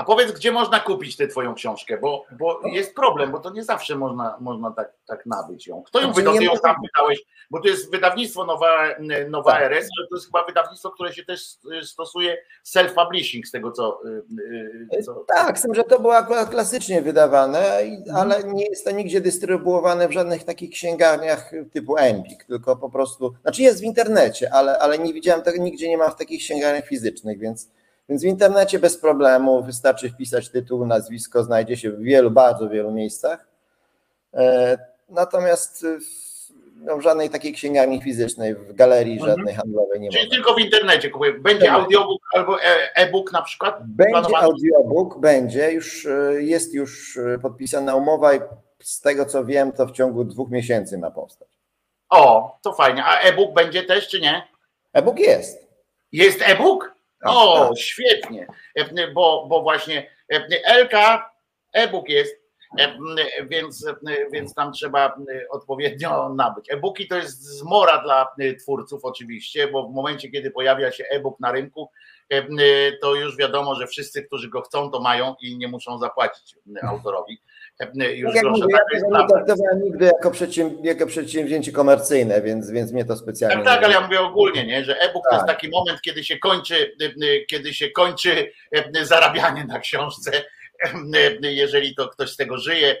A 0.00 0.04
powiedz, 0.04 0.32
gdzie 0.32 0.52
można 0.52 0.80
kupić 0.80 1.16
tę 1.16 1.28
twoją 1.28 1.54
książkę, 1.54 1.98
bo, 1.98 2.24
bo 2.38 2.60
jest 2.64 2.94
problem, 2.94 3.30
bo 3.30 3.38
to 3.38 3.50
nie 3.50 3.64
zawsze 3.64 3.96
można, 3.96 4.36
można 4.40 4.70
tak, 4.70 4.92
tak 5.06 5.26
nabyć 5.26 5.66
ją. 5.66 5.82
Kto 5.82 6.00
ją 6.00 6.12
wydał? 6.12 6.34
Ty 6.38 6.44
ją 6.44 6.56
sam 6.56 6.76
wydałeś, 6.82 7.22
bo 7.50 7.60
to 7.60 7.68
jest 7.68 7.90
wydawnictwo 7.90 8.44
Nowa, 8.44 8.88
Nowa 9.30 9.52
Tak. 9.52 9.62
RS, 9.62 9.88
ale 9.98 10.08
to 10.08 10.14
jest 10.16 10.26
chyba 10.26 10.44
wydawnictwo, 10.44 10.90
które 10.90 11.12
się 11.12 11.24
też 11.24 11.42
stosuje 11.82 12.38
self-publishing 12.66 13.44
z 13.46 13.50
tego, 13.50 13.72
co, 13.72 14.00
y, 14.04 14.98
y, 14.98 15.02
co 15.02 15.24
Tak, 15.28 15.58
z 15.58 15.62
tym, 15.62 15.74
że 15.74 15.84
to 15.84 16.00
było 16.00 16.16
akurat 16.16 16.50
klasycznie 16.50 17.02
wydawane, 17.02 17.58
Mhm. 17.78 18.16
ale 18.16 18.44
nie 18.44 18.66
jest 18.66 18.84
to 18.84 18.90
nigdzie 18.90 19.20
dystrybuowane 19.20 20.08
w 20.08 20.12
żadnych 20.12 20.44
takich 20.44 20.70
księgarniach 20.70 21.50
typu 21.72 21.96
Empik, 21.96 22.44
tylko 22.44 22.76
po 22.76 22.90
prostu, 22.90 23.34
znaczy 23.42 23.62
jest 23.62 23.80
w 23.80 23.84
internecie, 23.84 24.54
ale, 24.54 24.78
ale 24.78 24.98
nie 24.98 25.12
widziałem 25.12 25.42
tego, 25.42 25.62
nigdzie 25.62 25.88
nie 25.88 25.98
ma 25.98 26.08
w 26.10 26.16
takich 26.16 26.40
księgarniach 26.40 26.86
fizycznych, 26.86 27.38
więc, 27.38 27.68
więc 28.10 28.22
w 28.22 28.26
internecie 28.26 28.78
bez 28.78 28.96
problemu 28.98 29.62
wystarczy 29.62 30.10
wpisać 30.10 30.48
tytuł, 30.48 30.86
nazwisko, 30.86 31.44
znajdzie 31.44 31.76
się 31.76 31.90
w 31.90 32.00
wielu, 32.00 32.30
bardzo 32.30 32.68
wielu 32.68 32.90
miejscach. 32.90 33.46
E, 34.34 34.78
Natomiast 35.08 35.86
w- 35.86 36.52
no, 36.84 36.96
w 36.96 37.00
żadnej 37.00 37.30
takiej 37.30 37.52
księgarni 37.52 38.02
fizycznej, 38.02 38.54
w 38.54 38.72
galerii 38.72 39.12
Mhm. 39.12 39.30
żadnej 39.30 39.54
handlowej 39.54 40.00
nie 40.00 40.10
Czyli 40.10 40.24
można. 40.24 40.36
tylko 40.36 40.54
w 40.54 40.60
internecie 40.60 41.10
kupuję. 41.10 41.32
Będzie 41.32 41.66
Tak. 41.66 41.74
audiobook 41.74 42.22
albo 42.34 42.62
e- 42.62 42.94
e-book 42.94 43.32
na 43.32 43.42
przykład? 43.42 43.74
Będzie 43.86 44.10
planowany? 44.10 44.44
audiobook, 44.46 45.18
będzie, 45.20 45.72
już 45.72 46.06
e, 46.06 46.42
jest 46.42 46.74
już 46.74 47.16
e, 47.16 47.38
podpisana 47.38 47.94
umowa 47.94 48.34
i 48.34 48.40
z 48.82 49.00
tego 49.00 49.26
co 49.26 49.44
wiem, 49.44 49.72
to 49.72 49.86
w 49.86 49.92
ciągu 49.92 50.24
dwóch 50.24 50.50
miesięcy 50.50 50.98
ma 50.98 51.10
powstać. 51.10 51.48
O, 52.10 52.58
to 52.62 52.72
fajnie. 52.72 53.04
A 53.04 53.20
e-book 53.20 53.54
będzie 53.54 53.82
też, 53.82 54.08
czy 54.08 54.20
nie? 54.20 54.42
E-book 54.92 55.18
jest. 55.18 55.66
Jest 56.12 56.42
e-book? 56.42 56.94
Tak, 57.20 57.32
O, 57.34 57.68
tak. 57.68 57.78
świetnie, 57.78 58.46
E, 58.74 59.08
bo, 59.12 59.46
bo 59.48 59.62
właśnie 59.62 60.10
e, 60.32 60.64
Elka, 60.64 61.30
e-book 61.72 62.08
jest, 62.08 62.36
e, 62.78 62.96
więc, 63.46 63.86
e, 63.86 63.96
więc 64.32 64.54
tam 64.54 64.72
trzeba 64.72 65.06
e, 65.06 65.48
odpowiednio 65.50 66.28
nabyć. 66.34 66.70
E-booki 66.72 67.08
to 67.08 67.16
jest 67.16 67.42
zmora 67.42 68.02
dla 68.02 68.28
e, 68.38 68.54
twórców 68.54 69.04
oczywiście, 69.04 69.68
bo 69.68 69.88
w 69.88 69.94
momencie, 69.94 70.30
kiedy 70.30 70.50
pojawia 70.50 70.92
się 70.92 71.04
e-book 71.10 71.40
na 71.40 71.52
rynku, 71.52 71.90
e, 72.28 72.42
to 72.92 73.14
już 73.14 73.36
wiadomo, 73.36 73.74
że 73.74 73.86
wszyscy, 73.86 74.22
którzy 74.22 74.48
go 74.48 74.60
chcą, 74.62 74.90
to 74.90 75.00
mają 75.00 75.34
i 75.40 75.56
nie 75.56 75.68
muszą 75.68 75.98
zapłacić 75.98 76.54
e, 76.82 76.86
autorowi. 76.86 77.40
E, 77.80 78.12
Już 78.16 78.34
Tak 78.34 78.42
grosza. 78.42 78.64
ja 78.70 78.78
tego 79.00 79.18
nie 79.22 79.28
traktowałem 79.28 79.82
nigdy 79.84 80.04
jako, 80.04 80.30
przedsięw- 80.30 80.84
jako 80.84 81.06
przedsięwzięcie 81.06 81.72
komercyjne, 81.72 82.42
więc, 82.42 82.70
więc 82.70 82.92
mnie 82.92 83.04
to 83.04 83.16
specjalnie 83.16 83.56
Tak, 83.56 83.64
tak, 83.74 83.84
ale 83.84 83.94
ja 83.94 84.00
mówię 84.00 84.20
ogólnie, 84.20 84.66
nie? 84.66 84.84
że 84.84 85.00
e-book 85.00 85.24
to 85.30 85.34
jest 85.36 85.46
Tak. 85.46 85.56
taki 85.56 85.68
moment, 85.68 86.00
kiedy 86.00 86.24
się 86.24 86.38
kończy, 86.38 86.96
kiedy 87.48 87.74
się 87.74 87.90
kończy 87.90 88.52
y, 88.96 89.06
zarabianie 89.06 89.64
na 89.64 89.78
książce. 89.78 90.30
Y, 91.14 91.52
Jeżeli 91.52 91.94
to 91.94 92.08
ktoś 92.08 92.30
z 92.30 92.36
tego 92.36 92.58
żyje, 92.58 92.96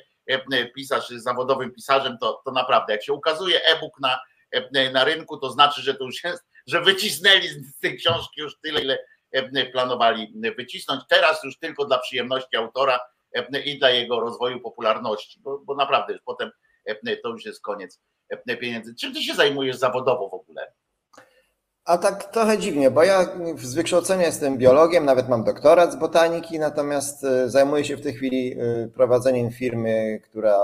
y, 0.54 0.66
pisarz 0.74 1.10
jest 1.10 1.24
zawodowym 1.24 1.70
pisarzem, 1.72 2.18
to, 2.20 2.42
to 2.44 2.52
naprawdę, 2.52 2.92
jak 2.92 3.04
się 3.04 3.12
ukazuje 3.12 3.60
e-book 3.64 4.00
na, 4.00 4.18
na 4.92 5.04
rynku, 5.04 5.36
to 5.38 5.50
znaczy, 5.50 5.82
że 5.82 5.94
to 5.94 6.04
już 6.04 6.24
jest, 6.24 6.44
że 6.66 6.80
wycisnęli 6.80 7.48
z 7.48 7.78
tej 7.80 7.96
książki 7.96 8.40
już 8.40 8.60
tyle, 8.60 8.80
ile 8.82 8.98
planowali 9.72 10.32
wycisnąć. 10.56 11.00
Teraz 11.08 11.44
już 11.44 11.58
tylko 11.58 11.84
dla 11.84 11.98
przyjemności 11.98 12.56
autora 12.56 13.00
i 13.64 13.78
dla 13.78 13.90
jego 13.90 14.20
rozwoju 14.20 14.60
popularności, 14.60 15.40
bo, 15.40 15.58
bo 15.58 15.74
naprawdę 15.74 16.12
już 16.12 16.22
potem 16.22 16.50
to 17.22 17.28
już 17.28 17.46
jest 17.46 17.62
koniec 17.62 18.00
pieniędzy. 18.60 18.94
Czym 18.94 19.14
ty 19.14 19.22
się 19.22 19.34
zajmujesz 19.34 19.76
zawodowo 19.76 20.28
w 20.28 20.34
ogóle? 20.34 20.72
A 21.84 21.98
tak 21.98 22.24
trochę 22.24 22.58
dziwnie, 22.58 22.90
bo 22.90 23.02
ja 23.02 23.26
z 23.56 23.74
wykształcenia 23.74 24.26
jestem 24.26 24.58
biologiem, 24.58 25.04
nawet 25.04 25.28
mam 25.28 25.44
doktorat 25.44 25.92
z 25.92 25.96
botaniki, 25.96 26.58
natomiast 26.58 27.24
y, 27.24 27.50
zajmuję 27.50 27.84
się 27.84 27.96
w 27.96 28.02
tej 28.02 28.14
chwili 28.14 28.60
y, 28.60 28.90
prowadzeniem 28.94 29.50
firmy, 29.50 30.20
która 30.24 30.58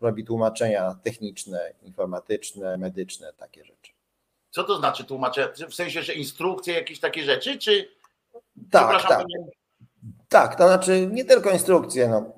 robi 0.00 0.24
tłumaczenia 0.24 0.94
techniczne, 1.02 1.72
informatyczne, 1.82 2.76
medyczne, 2.78 3.32
takie 3.32 3.64
rzeczy. 3.64 3.92
Co 4.50 4.64
to 4.64 4.76
znaczy 4.76 5.04
tłumaczę? 5.04 5.52
W 5.68 5.74
sensie, 5.74 6.02
że 6.02 6.14
instrukcje, 6.14 6.74
jakieś 6.74 7.00
takie 7.00 7.22
rzeczy, 7.22 7.58
czy. 7.58 7.88
Tak, 8.70 9.08
tak. 9.08 9.26
Tak, 10.34 10.56
to 10.56 10.66
znaczy 10.66 11.08
nie 11.12 11.24
tylko 11.24 11.50
instrukcje, 11.50 12.08
no, 12.08 12.32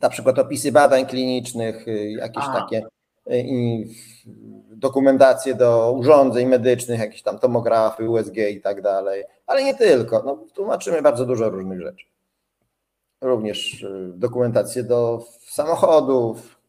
na 0.00 0.08
przykład 0.08 0.38
opisy 0.38 0.72
badań 0.72 1.06
klinicznych, 1.06 1.88
y, 1.88 2.10
jakieś 2.10 2.44
takie 2.44 2.78
y, 2.78 3.38
i 3.38 3.86
dokumentacje 4.70 5.54
do 5.54 5.92
urządzeń 5.92 6.48
medycznych, 6.48 7.00
jakieś 7.00 7.22
tam 7.22 7.38
tomografy, 7.38 8.08
USG 8.08 8.36
i 8.36 8.60
tak 8.60 8.82
dalej, 8.82 9.24
ale 9.46 9.64
nie 9.64 9.74
tylko. 9.74 10.22
No, 10.22 10.44
tłumaczymy 10.54 11.02
bardzo 11.02 11.26
dużo 11.26 11.50
różnych 11.50 11.80
rzeczy. 11.80 12.06
Również 13.20 13.82
y, 13.82 14.12
dokumentacje 14.14 14.82
do 14.82 15.24
samochodów. 15.40 16.60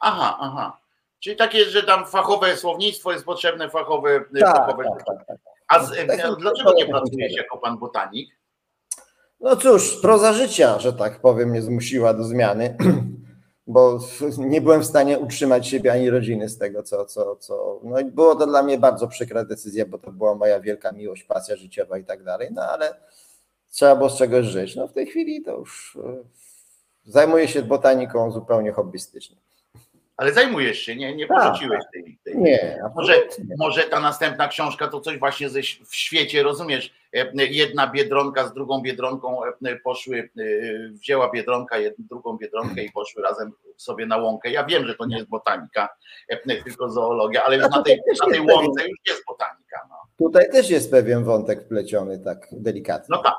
Aha, 0.00 0.36
aha. 0.40 0.78
Czyli 1.20 1.36
takie, 1.36 1.64
że 1.64 1.82
tam 1.82 2.06
fachowe 2.06 2.56
słownictwo 2.56 3.12
jest 3.12 3.24
potrzebne, 3.24 3.70
fachowe. 3.70 4.24
Tak, 4.40 4.56
fachowe 4.56 4.84
tak, 4.84 5.04
tak, 5.06 5.26
tak. 5.26 5.36
A 5.68 5.84
z, 5.84 6.06
Tak, 6.06 6.20
tak, 6.20 6.36
dlaczego 6.36 6.72
nie 6.72 6.86
pracujesz 6.86 7.32
jako 7.36 7.58
pan 7.58 7.78
botanik? 7.78 8.41
No 9.42 9.56
cóż, 9.56 10.00
proza 10.02 10.32
życia, 10.32 10.78
że 10.78 10.92
tak 10.92 11.20
powiem, 11.20 11.48
mnie 11.48 11.62
zmusiła 11.62 12.14
do 12.14 12.24
zmiany, 12.24 12.76
bo 13.66 13.98
nie 14.38 14.60
byłem 14.60 14.80
w 14.80 14.86
stanie 14.86 15.18
utrzymać 15.18 15.68
siebie 15.68 15.92
ani 15.92 16.10
rodziny 16.10 16.48
z 16.48 16.58
tego, 16.58 16.82
co, 16.82 17.04
co, 17.04 17.36
co. 17.36 17.80
No 17.84 18.00
i 18.00 18.04
było 18.04 18.34
to 18.34 18.46
dla 18.46 18.62
mnie 18.62 18.78
bardzo 18.78 19.08
przykra 19.08 19.44
decyzja, 19.44 19.86
bo 19.86 19.98
to 19.98 20.12
była 20.12 20.34
moja 20.34 20.60
wielka 20.60 20.92
miłość, 20.92 21.24
pasja 21.24 21.56
życiowa 21.56 21.98
i 21.98 22.04
tak 22.04 22.24
dalej, 22.24 22.48
no 22.52 22.62
ale 22.62 22.94
trzeba 23.70 23.96
było 23.96 24.10
z 24.10 24.18
czegoś 24.18 24.46
żyć. 24.46 24.76
No 24.76 24.88
w 24.88 24.92
tej 24.92 25.06
chwili 25.06 25.42
to 25.42 25.58
już 25.58 25.98
e, 26.04 26.24
zajmuję 27.04 27.48
się 27.48 27.62
botaniką 27.62 28.30
zupełnie 28.30 28.72
hobbystycznie. 28.72 29.36
Ale 30.16 30.32
zajmujesz 30.32 30.78
się, 30.78 30.96
nie, 30.96 31.16
nie 31.16 31.26
porzuciłeś 31.26 31.82
tej, 31.92 32.18
tej. 32.24 32.38
Nie, 32.38 32.82
Może, 32.94 33.14
może 33.58 33.82
ta 33.82 34.00
następna 34.00 34.48
książka 34.48 34.88
to 34.88 35.00
coś 35.00 35.18
właśnie 35.18 35.48
ze, 35.48 35.60
w 35.86 35.94
świecie, 35.94 36.42
rozumiesz? 36.42 37.01
E, 37.12 37.46
Jedna 37.46 37.86
biedronka 37.86 38.48
z 38.48 38.54
drugą 38.54 38.82
biedronką 38.82 39.44
e, 39.44 39.76
poszły, 39.76 40.30
e, 40.38 40.42
wzięła 40.88 41.30
biedronka 41.30 41.78
jedną, 41.78 42.04
drugą 42.08 42.36
biedronkę 42.36 42.82
i 42.82 42.92
poszły 42.92 43.22
razem 43.22 43.52
sobie 43.76 44.06
na 44.06 44.16
łąkę. 44.16 44.50
Ja 44.50 44.64
wiem, 44.64 44.86
że 44.86 44.94
to 44.94 45.06
nie 45.06 45.16
jest 45.16 45.28
botanika, 45.28 45.88
tylko 46.64 46.90
zoologia, 46.90 47.44
ale 47.44 47.56
już 47.56 47.70
na 47.70 47.82
tej, 47.82 48.00
na 48.26 48.32
tej 48.32 48.40
łące 48.40 48.88
już 48.88 48.98
jest 49.08 49.24
botanika. 49.26 49.80
No, 49.90 49.96
Tutaj 50.18 50.50
też 50.50 50.70
jest 50.70 50.90
pewien 50.90 51.24
wątek 51.24 51.64
wpleciony, 51.64 52.18
tak 52.18 52.48
delikatnie. 52.52 53.06
no 53.16 53.22
tak. 53.22 53.34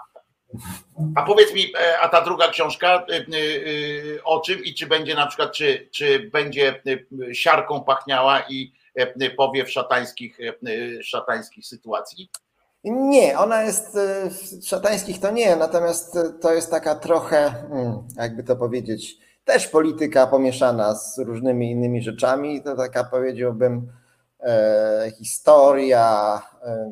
A 1.15 1.23
powiedz 1.23 1.53
mi, 1.53 1.73
a 2.01 2.09
ta 2.09 2.21
druga 2.21 2.47
książka 2.47 3.05
o 4.23 4.39
czym 4.39 4.63
i 4.63 4.73
czy 4.73 4.87
będzie 4.87 5.15
na 5.15 5.27
przykład, 5.27 5.51
czy, 5.51 5.89
czy 5.91 6.29
będzie 6.33 6.81
siarką 7.33 7.83
pachniała 7.83 8.43
i 8.49 8.73
e, 8.95 9.29
powie 9.29 9.65
w 9.65 9.71
szatańskich, 9.71 10.37
szatańskich 11.01 11.65
sytuacji? 11.65 12.29
Nie, 12.83 13.39
ona 13.39 13.63
jest 13.63 13.95
e, 13.95 14.29
w 14.29 14.65
szatańskich 14.65 15.19
to 15.19 15.31
nie, 15.31 15.55
natomiast 15.55 16.15
e, 16.15 16.23
to 16.41 16.53
jest 16.53 16.71
taka 16.71 16.95
trochę, 16.95 17.49
hmm, 17.69 18.03
jakby 18.17 18.43
to 18.43 18.55
powiedzieć, 18.55 19.17
też 19.45 19.67
polityka 19.67 20.27
pomieszana 20.27 20.95
z 20.95 21.19
różnymi 21.19 21.71
innymi 21.71 22.01
rzeczami. 22.01 22.63
To 22.63 22.75
taka 22.75 23.03
powiedziałbym 23.03 23.91
e, 24.39 25.11
historia 25.17 26.41
e, 26.65 26.91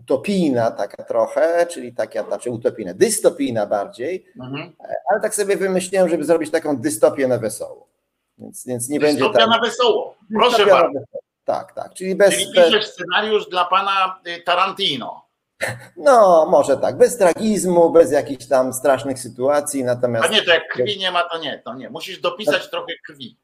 utopijna 0.00 0.70
taka 0.70 1.02
trochę, 1.04 1.66
czyli 1.66 1.94
taka, 1.94 2.24
znaczy 2.24 2.50
utopijna, 2.50 2.94
dystopijna 2.94 3.66
bardziej, 3.66 4.26
Mhm. 4.40 4.72
ale 5.10 5.20
tak 5.20 5.34
sobie 5.34 5.56
wymyśliłem, 5.56 6.08
żeby 6.08 6.24
zrobić 6.24 6.50
taką 6.50 6.76
dystopię 6.76 7.28
na 7.28 7.38
wesoło. 7.38 7.86
Więc, 8.38 8.66
więc 8.66 8.88
nie 8.88 9.00
będzie 9.00 9.30
tak. 9.30 9.48
na 9.48 9.60
wesoło. 9.60 10.14
Proszę 10.34 10.66
bardzo. 10.66 11.00
Tak, 11.44 11.72
tak, 11.72 11.94
czyli 11.94 12.14
bez, 12.14 12.34
Czyli 12.34 12.52
piszesz 12.52 12.86
scenariusz 12.86 13.48
dla 13.48 13.64
pana 13.64 14.20
y, 14.26 14.42
Tarantino. 14.42 15.21
No 15.96 16.46
może 16.50 16.76
tak, 16.76 16.96
bez 16.96 17.16
tragizmu, 17.16 17.90
bez 17.90 18.12
jakichś 18.12 18.46
tam 18.46 18.72
strasznych 18.72 19.18
sytuacji, 19.18 19.82
A 19.82 19.86
natomiast 19.86 20.30
nie, 20.30 20.42
to 20.42 20.50
jak 20.50 20.68
krwi 20.68 20.98
nie 20.98 21.10
ma, 21.10 21.22
to 21.22 21.38
nie, 21.38 21.62
to 21.64 21.74
nie. 21.74 21.90
Musisz 21.90 22.20
dopisać 22.20 22.70
trochę 22.70 22.92
krwi. 23.06 23.36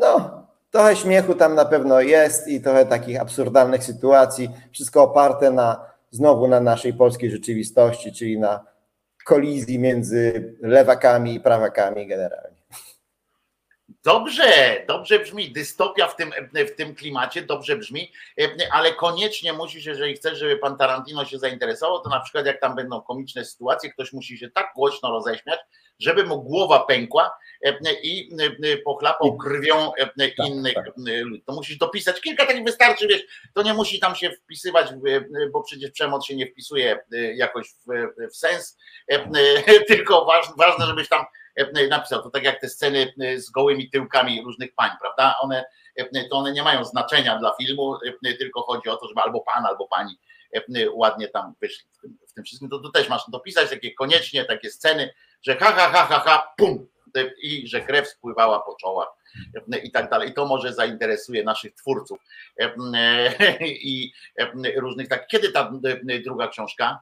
No, 0.00 0.46
trochę 0.70 0.96
śmiechu 0.96 1.34
tam 1.34 1.54
na 1.54 1.64
pewno 1.64 2.00
jest 2.00 2.48
i 2.48 2.60
trochę 2.60 2.86
takich 2.86 3.20
absurdalnych 3.20 3.84
sytuacji. 3.84 4.50
Wszystko 4.72 5.02
oparte 5.02 5.50
na 5.50 5.86
znowu 6.10 6.48
na 6.48 6.60
naszej 6.60 6.94
polskiej 6.94 7.30
rzeczywistości, 7.30 8.12
czyli 8.12 8.38
na 8.38 8.64
kolizji 9.24 9.78
między 9.78 10.54
lewakami 10.60 11.34
i 11.34 11.40
prawakami 11.40 12.06
generalnie. 12.06 12.55
Dobrze, 14.06 14.84
dobrze 14.88 15.18
brzmi. 15.18 15.52
Dystopia 15.52 16.08
w 16.08 16.16
tym, 16.16 16.32
w 16.54 16.70
tym 16.76 16.94
klimacie 16.94 17.42
dobrze 17.42 17.76
brzmi, 17.76 18.12
ale 18.70 18.92
koniecznie 18.92 19.52
musisz, 19.52 19.84
jeżeli 19.84 20.14
chcesz, 20.14 20.38
żeby 20.38 20.56
pan 20.56 20.76
Tarantino 20.76 21.24
się 21.24 21.38
zainteresował, 21.38 22.00
to 22.00 22.10
na 22.10 22.20
przykład 22.20 22.46
jak 22.46 22.60
tam 22.60 22.76
będą 22.76 23.00
komiczne 23.00 23.44
sytuacje, 23.44 23.92
ktoś 23.92 24.12
musi 24.12 24.38
się 24.38 24.50
tak 24.50 24.72
głośno 24.76 25.10
roześmiać, 25.10 25.60
żeby 25.98 26.24
mu 26.24 26.42
głowa 26.42 26.80
pękła 26.80 27.38
i 28.02 28.36
pochlapał 28.84 29.36
krwią 29.36 29.92
innych 30.46 30.74
ludzi. 31.22 31.42
To 31.46 31.52
musisz 31.52 31.76
dopisać, 31.76 32.20
kilka 32.20 32.46
takich 32.46 32.64
wystarczy, 32.64 33.06
wiesz, 33.06 33.22
to 33.54 33.62
nie 33.62 33.74
musi 33.74 34.00
tam 34.00 34.14
się 34.14 34.30
wpisywać, 34.30 34.86
bo 35.52 35.62
przecież 35.62 35.90
przemoc 35.90 36.26
się 36.26 36.36
nie 36.36 36.46
wpisuje 36.46 36.98
jakoś 37.34 37.68
w, 37.68 37.86
w 38.32 38.36
sens, 38.36 38.78
tylko 39.88 40.26
ważne, 40.58 40.86
żebyś 40.86 41.08
tam 41.08 41.24
napisał. 41.90 42.22
To 42.22 42.30
tak 42.30 42.44
jak 42.44 42.60
te 42.60 42.68
sceny 42.68 43.12
z 43.36 43.50
gołymi 43.50 43.90
tyłkami 43.90 44.42
różnych 44.42 44.74
pań, 44.74 44.90
prawda? 45.00 45.34
One, 45.40 45.64
to 46.30 46.36
one 46.36 46.52
nie 46.52 46.62
mają 46.62 46.84
znaczenia 46.84 47.38
dla 47.38 47.54
filmu, 47.60 47.98
tylko 48.38 48.62
chodzi 48.62 48.88
o 48.88 48.96
to, 48.96 49.08
żeby 49.08 49.20
albo 49.20 49.40
pan, 49.40 49.66
albo 49.66 49.88
pani 49.88 50.18
ładnie 50.92 51.28
tam 51.28 51.54
wyszli 51.60 51.88
w 51.92 52.00
tym, 52.00 52.18
w 52.28 52.32
tym 52.32 52.44
wszystkim. 52.44 52.70
To 52.70 52.90
też 52.90 53.08
masz 53.08 53.22
dopisać 53.28 53.70
takie 53.70 53.94
koniecznie 53.94 54.44
takie 54.44 54.70
sceny, 54.70 55.14
że 55.42 55.56
ha, 55.56 55.72
ha, 55.72 55.90
ha, 55.92 56.06
ha, 56.06 56.18
ha, 56.18 56.54
pum, 56.56 56.86
i 57.42 57.68
że 57.68 57.80
krew 57.80 58.08
spływała 58.08 58.60
po 58.60 58.76
czołach 58.80 59.08
i 59.82 59.90
tak 59.90 60.10
dalej. 60.10 60.30
I 60.30 60.34
to 60.34 60.46
może 60.46 60.72
zainteresuje 60.72 61.44
naszych 61.44 61.74
twórców 61.74 62.18
i 63.68 64.12
różnych 64.76 65.08
tak. 65.08 65.26
Kiedy 65.26 65.52
ta 65.52 65.72
druga 66.24 66.48
książka? 66.48 67.00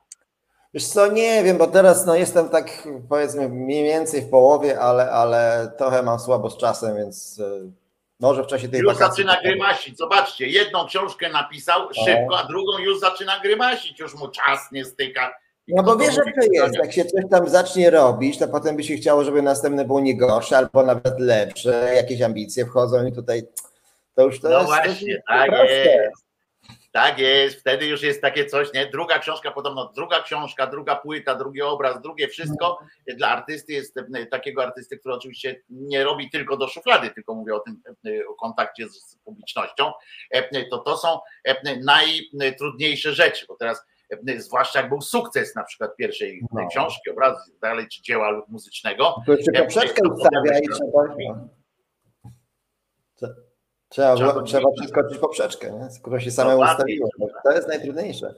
Wiesz 0.75 0.87
co, 0.87 1.07
nie 1.07 1.45
wiem, 1.45 1.59
bo 1.59 1.67
teraz 1.67 2.07
no, 2.07 2.15
jestem 2.15 2.49
tak 2.49 2.89
powiedzmy 3.09 3.49
mniej 3.49 3.85
więcej 3.85 4.23
w 4.23 4.31
połowie, 4.31 4.81
ale, 4.81 5.11
ale 5.11 5.73
trochę 5.79 6.03
mam 6.03 6.19
słabo 6.21 6.51
z 6.51 6.57
czasem, 6.59 6.97
więc 6.97 7.39
y, 7.39 7.71
może 8.21 8.43
w 8.45 8.47
czasie 8.47 8.69
tej 8.69 8.81
Już 8.81 8.95
wakacji... 8.95 9.25
zaczyna 9.25 9.43
grymasić. 9.43 9.99
Zobaczcie, 9.99 10.47
jedną 10.47 10.87
książkę 10.87 11.29
napisał 11.29 11.81
szybko, 12.05 12.39
a 12.39 12.45
drugą 12.45 12.79
już 12.79 13.01
zaczyna 13.01 13.41
grymasić. 13.41 14.01
Już 14.01 14.15
mu 14.15 14.29
czas 14.29 14.73
nie 14.73 14.85
styka. 14.85 15.35
No 15.69 15.83
bo 15.83 15.97
wiesz, 15.97 16.17
jak 16.17 16.35
to 16.35 16.47
jest, 16.53 16.75
jak 16.75 16.93
się 16.93 17.05
coś 17.05 17.25
tam 17.31 17.49
zacznie 17.49 17.91
robić, 17.91 18.39
to 18.39 18.49
potem 18.49 18.77
by 18.77 18.85
się 18.85 18.97
chciało, 18.97 19.25
żeby 19.25 19.43
następne 19.43 19.85
było 19.85 20.01
nie 20.01 20.17
gorsze, 20.17 20.57
albo 20.57 20.83
nawet 20.83 21.21
lepsze, 21.21 21.93
jakieś 21.97 22.23
ambicje 22.23 22.67
wchodzą 22.67 23.07
i 23.07 23.13
tutaj 23.13 23.43
to 24.15 24.23
już 24.23 24.41
to 24.41 24.49
No 24.49 24.55
jest... 24.59 24.67
właśnie, 24.67 25.23
to 25.29 25.35
jest 25.35 25.51
tak 25.51 25.71
jest. 25.71 26.25
Tak 26.95 27.19
jest, 27.19 27.61
wtedy 27.61 27.87
już 27.87 28.03
jest 28.03 28.21
takie 28.23 28.47
coś, 28.47 28.73
nie? 28.73 28.87
Druga 28.87 29.19
książka, 29.19 29.51
podobno 29.51 29.93
druga 29.97 30.23
książka, 30.23 30.67
druga 30.67 30.97
płyta, 30.97 31.35
drugi 31.35 31.63
obraz, 31.63 32.03
drugie 32.03 32.29
wszystko. 32.29 32.79
Dla 33.17 33.29
artysty 33.29 33.73
jest 33.73 33.97
e, 33.97 34.27
takiego 34.27 34.63
artysty, 34.63 34.99
który 34.99 35.15
oczywiście 35.15 35.63
nie 35.71 36.05
robi 36.05 36.31
tylko 36.31 36.57
do 36.57 36.69
szuflady, 36.69 37.11
tylko 37.11 37.35
mówię 37.35 37.55
o 37.55 37.61
tym 37.61 37.83
e, 38.07 38.27
o 38.29 38.35
kontakcie 38.35 38.89
z 38.89 39.17
publicznością, 39.25 39.93
e, 40.31 40.65
to 40.65 40.79
to 40.79 40.97
są 40.97 41.19
najtrudniejsze 42.33 43.13
rzeczy, 43.13 43.47
bo 43.49 43.57
teraz 43.57 43.85
zwłaszcza 44.37 44.81
jak 44.81 44.89
był 44.89 45.01
sukces 45.01 45.55
na 45.55 45.65
przykład 45.65 45.97
pierwszej 45.97 46.43
No. 46.53 46.69
książki, 46.69 47.11
obrazu 47.11 47.41
i 47.49 47.53
tak 47.53 47.61
dalej, 47.61 47.89
czy 47.89 48.03
dzieła 48.03 48.31
lub 48.31 48.49
muzycznego, 48.49 49.23
To 49.27 49.33
jeszcze 49.33 49.53
poprzeczkę 49.53 50.09
ustawia 50.09 50.59
i 50.59 50.69
trzeba... 53.19 53.35
no. 53.99 54.17
Trzeba, 54.17 54.17
Trzeba 54.17 54.43
trzeba, 54.43 54.73
przeskoczyć 54.73 55.19
poprzeczkę, 55.19 55.71
nie? 55.73 55.91
skoro 55.91 56.21
się 56.21 56.31
samemu 56.31 56.61
Dokładnie. 56.61 56.75
ustawiło. 56.75 57.09
To 57.45 57.53
jest 57.53 57.69
najtrudniejsze. 57.69 58.35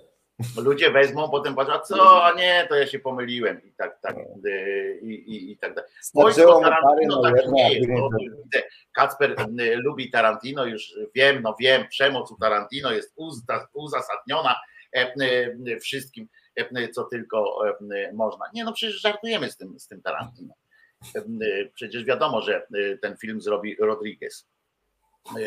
ludzie 0.56 0.90
wezmą, 0.90 1.30
potem 1.30 1.54
patrzą, 1.54 1.80
co, 1.80 2.24
a 2.24 2.32
nie, 2.32 2.66
to 2.68 2.74
ja 2.74 2.86
się 2.86 2.98
pomyliłem 2.98 3.62
i 3.64 3.72
tak, 3.72 4.00
tak, 4.00 4.16
y, 4.46 5.00
i, 5.02 5.14
i, 5.14 5.52
i 5.52 5.58
tak 5.58 5.74
dalej. 5.74 5.90
Starczyło 6.00 6.58
mu 6.60 6.64
Tarantino 6.64 7.22
na 7.22 7.32
tak 7.32 7.48
nie 7.52 7.74
jest. 7.74 7.88
No, 7.88 8.08
Kacper 8.92 9.30
y, 9.60 9.76
lubi 9.76 10.10
Tarantino, 10.10 10.64
już 10.64 10.94
wiem, 11.14 11.42
no 11.42 11.56
wiem, 11.60 11.88
przemoc 11.88 12.30
u 12.30 12.36
Tarantino 12.36 12.92
jest 12.92 13.14
uzasadniona 13.72 14.54
e, 14.96 15.14
y, 15.68 15.80
wszystkim, 15.80 16.28
e, 16.56 16.88
co 16.88 17.04
tylko 17.04 17.68
e, 17.68 18.12
można. 18.12 18.44
Nie, 18.54 18.64
no 18.64 18.72
przecież 18.72 19.00
żartujemy 19.00 19.50
z 19.50 19.56
tym, 19.56 19.78
z 19.80 19.88
tym 19.88 20.02
Tarantino. 20.02 20.54
E, 21.16 21.22
Przecież 21.74 22.04
wiadomo, 22.04 22.42
że 22.42 22.66
ten 23.02 23.16
film 23.16 23.40
zrobi 23.40 23.76
Rodriguez, 23.80 24.48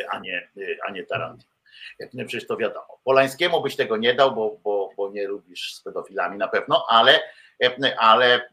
a 0.10 0.20
nie, 0.20 0.50
y, 0.58 0.78
a 0.88 0.92
nie 0.92 1.04
Tarantino. 1.04 1.50
Przecież 2.28 2.48
to 2.48 2.58
wiadomo. 2.58 3.00
Polańskiemu 3.04 3.62
byś 3.62 3.76
tego 3.76 3.98
nie 3.98 4.14
dał, 4.14 4.36
bo, 4.36 4.58
bo, 4.64 4.90
bo 4.98 5.12
nie 5.12 5.28
lubisz 5.28 5.74
z 5.74 5.82
pedofilami 5.82 6.38
na 6.38 6.48
pewno, 6.48 6.86
ale, 6.90 7.20
ale, 7.98 8.50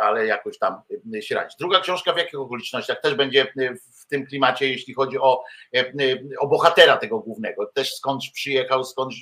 ale 0.00 0.26
jakoś 0.26 0.58
tam 0.58 0.82
się 1.20 1.34
radzi. 1.34 1.56
Druga 1.58 1.80
książka 1.80 2.12
w 2.12 2.16
jakich 2.16 2.40
okolicznościach 2.40 3.00
też 3.00 3.14
będzie 3.14 3.52
w 4.00 4.06
tym 4.06 4.26
klimacie, 4.26 4.70
jeśli 4.70 4.94
chodzi 4.94 5.18
o, 5.18 5.44
o 6.38 6.46
bohatera 6.46 6.96
tego 6.96 7.18
głównego. 7.18 7.66
Też 7.66 7.94
skądś 7.94 8.30
przyjechał, 8.30 8.84
skądś 8.84 9.16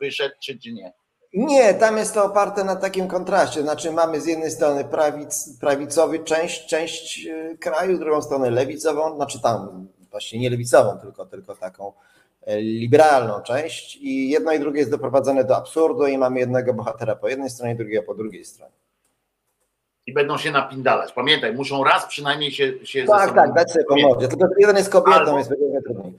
wyszedł, 0.00 0.34
czy, 0.42 0.58
czy 0.58 0.72
nie? 0.72 0.92
Nie, 1.32 1.74
tam 1.74 1.96
jest 1.96 2.14
to 2.14 2.24
oparte 2.24 2.64
na 2.64 2.76
takim 2.76 3.08
kontraście. 3.08 3.62
Znaczy 3.62 3.92
mamy 3.92 4.20
z 4.20 4.26
jednej 4.26 4.50
strony 4.50 4.84
prawic, 4.84 5.58
prawicowy 5.60 6.18
część, 6.18 6.66
część 6.66 7.26
e, 7.26 7.56
kraju, 7.56 7.98
drugą 7.98 8.22
stronę 8.22 8.50
lewicową, 8.50 9.16
znaczy 9.16 9.42
tam 9.42 9.88
właśnie 10.10 10.40
nie 10.40 10.50
lewicową, 10.50 10.98
tylko, 10.98 11.26
tylko 11.26 11.56
taką 11.56 11.92
e, 12.42 12.60
liberalną 12.60 13.40
część 13.40 13.96
i 13.96 14.30
jedno 14.30 14.52
i 14.52 14.58
drugie 14.58 14.78
jest 14.78 14.90
doprowadzone 14.90 15.44
do 15.44 15.56
absurdu 15.56 16.06
i 16.06 16.18
mamy 16.18 16.40
jednego 16.40 16.74
bohatera 16.74 17.16
po 17.16 17.28
jednej 17.28 17.50
stronie, 17.50 17.74
drugiego 17.74 18.02
po 18.02 18.14
drugiej 18.14 18.44
stronie. 18.44 18.72
I 20.06 20.12
będą 20.12 20.38
się 20.38 20.50
napindalać. 20.50 21.12
Pamiętaj, 21.12 21.54
muszą 21.54 21.84
raz 21.84 22.06
przynajmniej 22.06 22.52
się... 22.52 22.86
się 22.86 23.04
tak, 23.04 23.34
tak, 23.34 23.52
dać 23.52 23.72
sobie 23.72 23.84
pomóc. 23.84 24.18
Tylko 24.18 24.46
jeden 24.58 24.76
jest 24.76 24.90
kobietą, 24.90 25.18
Albo... 25.18 25.38
jest 25.38 25.50
trudniej. 25.84 26.12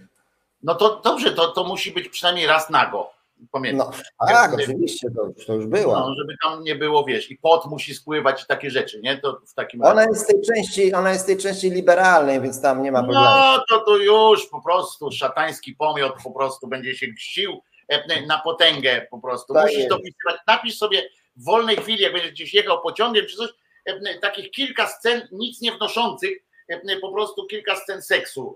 No 0.63 0.75
to 0.75 1.01
dobrze, 1.03 1.31
to, 1.31 1.47
to 1.47 1.63
musi 1.63 1.91
być 1.91 2.09
przynajmniej 2.09 2.47
raz 2.47 2.69
nago 2.69 3.20
Pamiętam. 3.51 3.91
No, 4.21 4.27
tak, 4.27 4.53
oczywiście, 4.53 5.07
to, 5.15 5.45
to 5.45 5.53
już 5.53 5.65
było. 5.65 5.93
No, 5.93 6.15
żeby 6.17 6.35
tam 6.43 6.63
nie 6.63 6.75
było, 6.75 7.05
wiesz, 7.05 7.31
i 7.31 7.37
pot 7.37 7.65
musi 7.65 7.95
spływać 7.95 8.43
i 8.43 8.45
takie 8.45 8.69
rzeczy, 8.69 9.01
nie? 9.03 9.17
To 9.17 9.41
w 9.47 9.53
takim 9.53 9.83
ona 9.83 10.03
jest 10.03 10.21
z 10.21 10.27
tej 10.27 10.41
części, 10.41 10.93
ona 10.93 11.11
jest 11.11 11.25
tej 11.25 11.37
części 11.37 11.69
liberalnej, 11.69 12.41
więc 12.41 12.61
tam 12.61 12.83
nie 12.83 12.91
ma 12.91 12.99
problemu. 13.03 13.25
No 13.25 13.63
to 13.69 13.79
to 13.85 13.97
już 13.97 14.47
po 14.47 14.61
prostu 14.61 15.11
szatański 15.11 15.75
pomiot 15.75 16.13
po 16.23 16.31
prostu 16.31 16.67
będzie 16.67 16.95
się 16.95 17.07
gścił 17.07 17.61
e, 17.87 18.25
na 18.25 18.39
potęgę 18.39 19.07
po 19.11 19.19
prostu. 19.19 19.53
Tak 19.53 19.65
Musisz 19.65 19.87
to 19.87 19.97
pisywać. 19.97 20.41
Napisz 20.47 20.77
sobie 20.77 21.09
w 21.35 21.43
wolnej 21.43 21.77
chwili, 21.77 22.03
jak 22.03 22.13
będziesz 22.13 22.31
gdzieś 22.31 22.53
jechał 22.53 22.81
pociągiem 22.81 23.25
czy 23.25 23.37
coś, 23.37 23.49
e, 23.85 24.19
takich 24.19 24.51
kilka 24.51 24.87
scen 24.87 25.27
nic 25.31 25.61
nie 25.61 25.71
wnoszących, 25.71 26.37
e, 26.69 26.99
po 27.01 27.11
prostu 27.11 27.47
kilka 27.47 27.75
scen 27.75 28.01
seksu 28.01 28.55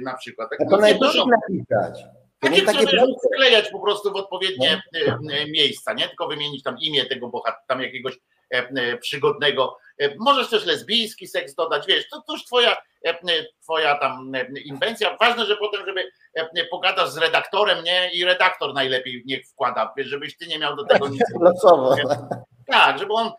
na 0.00 0.14
przykład. 0.14 0.50
Tak, 0.50 0.70
to 0.70 0.76
najgorzej 0.76 1.22
napisać. 1.26 2.04
Takie, 2.40 2.62
takie 2.62 2.86
które 2.86 3.06
wklejać 3.26 3.70
po 3.70 3.80
prostu 3.80 4.12
w 4.12 4.16
odpowiednie 4.16 4.82
no. 4.92 5.00
E, 5.00 5.38
e, 5.40 5.46
miejsca, 5.46 5.92
nie 5.92 6.08
tylko 6.08 6.28
wymienić 6.28 6.62
tam 6.62 6.78
imię 6.80 7.06
tego 7.06 7.28
bohatera, 7.28 7.62
tam 7.68 7.82
jakiegoś 7.82 8.18
e, 8.50 8.98
przygodnego. 8.98 9.78
Możesz 10.18 10.48
też 10.48 10.66
lesbijski 10.66 11.26
seks 11.26 11.54
dodać, 11.54 11.86
wiesz, 11.86 12.08
to, 12.08 12.22
już 12.32 12.44
twoja, 12.44 12.76
twoja 13.62 13.98
tam 13.98 14.32
inwencja. 14.64 15.16
Ważne, 15.20 15.46
że 15.46 15.56
potem, 15.56 15.86
żeby 15.86 16.10
pogadasz 16.70 17.10
z 17.10 17.16
redaktorem, 17.16 17.84
nie? 17.84 18.10
I 18.12 18.24
redaktor 18.24 18.74
najlepiej 18.74 19.22
niech 19.26 19.48
wkłada, 19.48 19.92
wiesz, 19.96 20.06
żebyś 20.06 20.36
ty 20.36 20.46
nie 20.46 20.58
miał 20.58 20.76
do 20.76 20.84
tego 20.84 21.08
nic. 21.08 21.22
Losowo. 21.40 21.96
Tak, 22.66 22.98
żeby 22.98 23.12
on, 23.12 23.32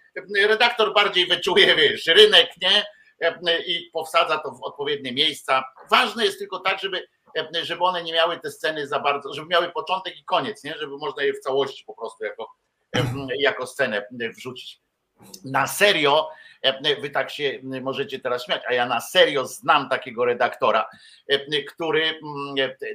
redaktor 0.47 0.93
bardziej 0.93 1.25
wyczuje, 1.25 1.75
wiesz, 1.75 2.07
rynek, 2.07 2.49
nie? 2.61 2.85
I 3.67 3.89
powsadza 3.93 4.37
to 4.37 4.51
w 4.51 4.63
odpowiednie 4.63 5.11
miejsca. 5.11 5.63
Ważne 5.91 6.25
jest 6.25 6.39
tylko 6.39 6.59
tak, 6.59 6.79
żeby 6.79 7.07
żeby 7.63 7.83
one 7.83 8.03
nie 8.03 8.13
miały 8.13 8.39
te 8.39 8.51
sceny 8.51 8.87
za 8.87 8.99
bardzo, 8.99 9.33
żeby 9.33 9.47
miały 9.47 9.71
początek 9.71 10.17
i 10.17 10.23
koniec, 10.23 10.63
nie? 10.63 10.77
żeby 10.77 10.97
można 10.97 11.23
je 11.23 11.33
w 11.33 11.39
całości 11.39 11.83
po 11.85 11.95
prostu 11.95 12.23
jako, 12.23 12.51
e, 12.95 13.03
jako 13.39 13.67
scenę 13.67 14.07
wrzucić. 14.37 14.81
Na 15.45 15.67
serio, 15.67 16.29
e, 16.61 17.01
wy 17.01 17.09
tak 17.09 17.31
się 17.31 17.59
możecie 17.81 18.19
teraz 18.19 18.45
śmiać, 18.45 18.61
a 18.67 18.73
ja 18.73 18.85
na 18.85 19.01
serio 19.01 19.45
znam 19.45 19.89
takiego 19.89 20.25
redaktora, 20.25 20.89
który 21.67 22.19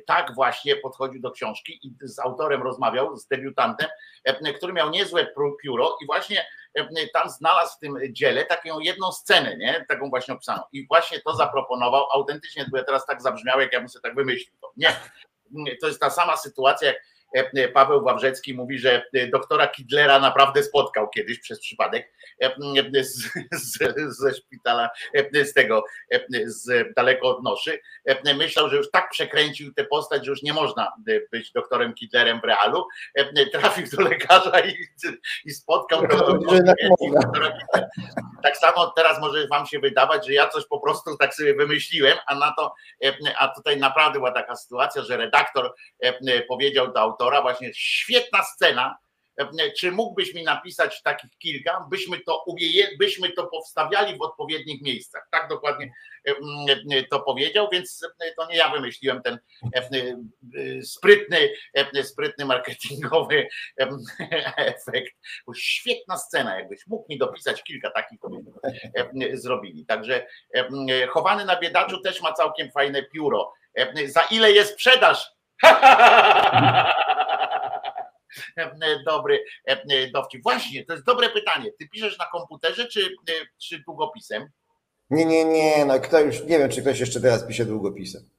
tak 0.07 0.35
właśnie 0.35 0.77
podchodził 0.77 1.21
do 1.21 1.31
książki 1.31 1.81
i 1.83 1.93
z 2.01 2.19
autorem 2.19 2.63
rozmawiał, 2.63 3.17
z 3.17 3.27
debiutantem, 3.27 3.89
który 4.57 4.73
miał 4.73 4.91
niezłe 4.91 5.27
pióro 5.63 5.97
i 6.03 6.07
właśnie 6.07 6.47
tam 7.13 7.31
znalazł 7.31 7.77
w 7.77 7.79
tym 7.79 7.99
dziele 8.11 8.45
taką 8.45 8.81
jedną 8.81 9.13
scenę, 9.13 9.57
nie? 9.57 9.85
taką 9.89 10.11
właśnie 10.11 10.35
opisaną. 10.35 10.63
I 10.73 10.87
właśnie 10.87 11.21
to 11.21 11.37
zaproponował 11.37 12.07
autentycznie, 12.13 12.67
bo 12.71 12.77
ja 12.77 12.85
teraz 12.85 13.07
tak 13.07 13.23
zabrzmiał, 13.23 13.61
jak 13.61 13.73
ja 13.73 13.81
bym 13.81 13.89
sobie 13.89 14.03
tak 14.03 14.15
wymyślił. 14.15 14.55
To. 14.61 14.73
Nie, 14.77 14.97
to 15.81 15.87
jest 15.87 16.01
ta 16.01 16.11
sama 16.11 16.37
sytuacja, 16.37 16.89
jak 16.89 16.97
E, 16.97 17.12
Paweł 17.75 18.05
Wawrzecki 18.05 18.55
mówi, 18.55 18.79
że 18.79 19.05
e, 19.15 19.27
doktora 19.27 19.67
Kidlera 19.67 20.19
naprawdę 20.19 20.63
spotkał 20.63 21.09
kiedyś 21.09 21.39
przez 21.39 21.61
przypadek 21.61 22.13
e, 22.43 23.05
z, 23.05 23.29
z, 23.53 23.79
ze 24.19 24.35
szpitala, 24.35 24.91
z 25.33 25.53
tego, 25.53 25.85
z 26.45 26.95
daleko 26.97 27.37
od 27.37 27.43
noszy. 27.43 27.81
Myślał, 28.37 28.69
że 28.69 28.77
już 28.77 28.91
tak 28.91 29.11
przekręcił 29.11 29.75
tę 29.75 29.85
postać, 29.85 30.25
że 30.25 30.31
już 30.31 30.43
nie 30.43 30.53
można 30.53 30.93
być 31.33 31.53
doktorem 31.53 31.95
Kidlerem 31.95 32.41
w 32.41 32.45
realu. 32.45 32.87
Trafił 33.53 33.87
do 33.93 34.03
lekarza 34.03 34.61
i, 34.61 34.75
i 35.45 35.51
spotkał 35.51 36.03
doktora 36.03 37.59
Tak 38.43 38.57
samo 38.57 38.93
teraz 38.97 39.21
może 39.21 39.47
wam 39.49 39.67
się 39.67 39.79
wydawać, 39.79 40.27
że 40.27 40.33
ja 40.33 40.49
coś 40.49 40.67
po 40.67 40.81
prostu 40.81 41.17
tak 41.17 41.35
sobie 41.35 41.55
wymyśliłem, 41.55 42.19
a 42.27 42.35
na 42.35 42.55
to, 42.59 42.75
a 43.39 43.49
tutaj 43.49 43.77
naprawdę 43.77 44.19
była 44.19 44.33
taka 44.33 44.57
sytuacja, 44.57 45.03
że 45.03 45.17
redaktor 45.17 45.75
powiedział 46.49 46.93
do 46.93 47.01
autora, 47.01 47.22
autora, 47.23 47.43
właśnie 47.43 47.71
świetna 47.75 48.43
scena. 48.43 48.99
Czy 49.79 49.93
mógłbyś 49.93 50.35
mi 50.35 50.45
napisać 50.45 51.03
takich 51.03 51.31
kilka, 51.39 51.87
byśmy 51.91 52.21
to, 52.21 52.45
byśmy 52.99 53.33
to 53.33 53.47
powstawiali 53.47 54.19
w 54.19 54.23
odpowiednich 54.23 54.83
miejscach. 54.83 55.29
Tak 55.31 55.49
dokładnie 55.49 55.93
to 57.11 57.21
powiedział, 57.21 57.69
więc 57.73 58.01
to 58.37 58.47
nie 58.47 58.57
ja 58.57 58.69
wymyśliłem 58.69 59.23
ten 59.23 59.39
sprytny, 60.83 61.53
sprytny 62.03 62.45
marketingowy 62.45 63.49
efekt. 64.57 65.13
Świetna 65.57 66.17
scena, 66.17 66.59
jakbyś 66.59 66.87
mógł 66.87 67.07
mi 67.09 67.19
dopisać 67.19 67.63
kilka 67.63 67.91
takich, 67.91 68.21
to 68.21 68.29
byśmy 68.29 69.37
zrobili. 69.37 69.87
Także 69.87 70.27
chowany 71.09 71.45
na 71.45 71.61
biedaczu 71.61 72.01
też 72.01 72.23
ma 72.23 72.33
całkiem 72.33 72.71
fajne 72.71 73.03
pióro. 73.03 73.53
Za 74.07 74.23
ile 74.31 74.53
je 74.53 74.65
sprzedaż? 74.65 75.33
Dobry 79.07 79.45
e, 79.65 80.11
dowcip. 80.11 80.43
Właśnie, 80.43 80.85
to 80.85 80.93
jest 80.93 81.05
dobre 81.05 81.29
pytanie. 81.29 81.71
Ty 81.79 81.89
piszesz 81.89 82.19
na 82.19 82.27
komputerze 82.27 82.89
czy, 82.89 83.05
e, 83.05 83.33
czy 83.59 83.83
długopisem? 83.87 84.49
Nie, 85.11 85.25
nie, 85.25 85.45
nie. 85.45 85.85
No 85.85 86.01
kto 86.01 86.21
już, 86.21 86.41
nie 86.41 86.59
wiem, 86.59 86.71
czy 86.71 86.81
ktoś 86.81 87.01
jeszcze 87.01 87.21
teraz 87.21 87.47
pisze 87.47 87.65
długopisem. 87.65 88.31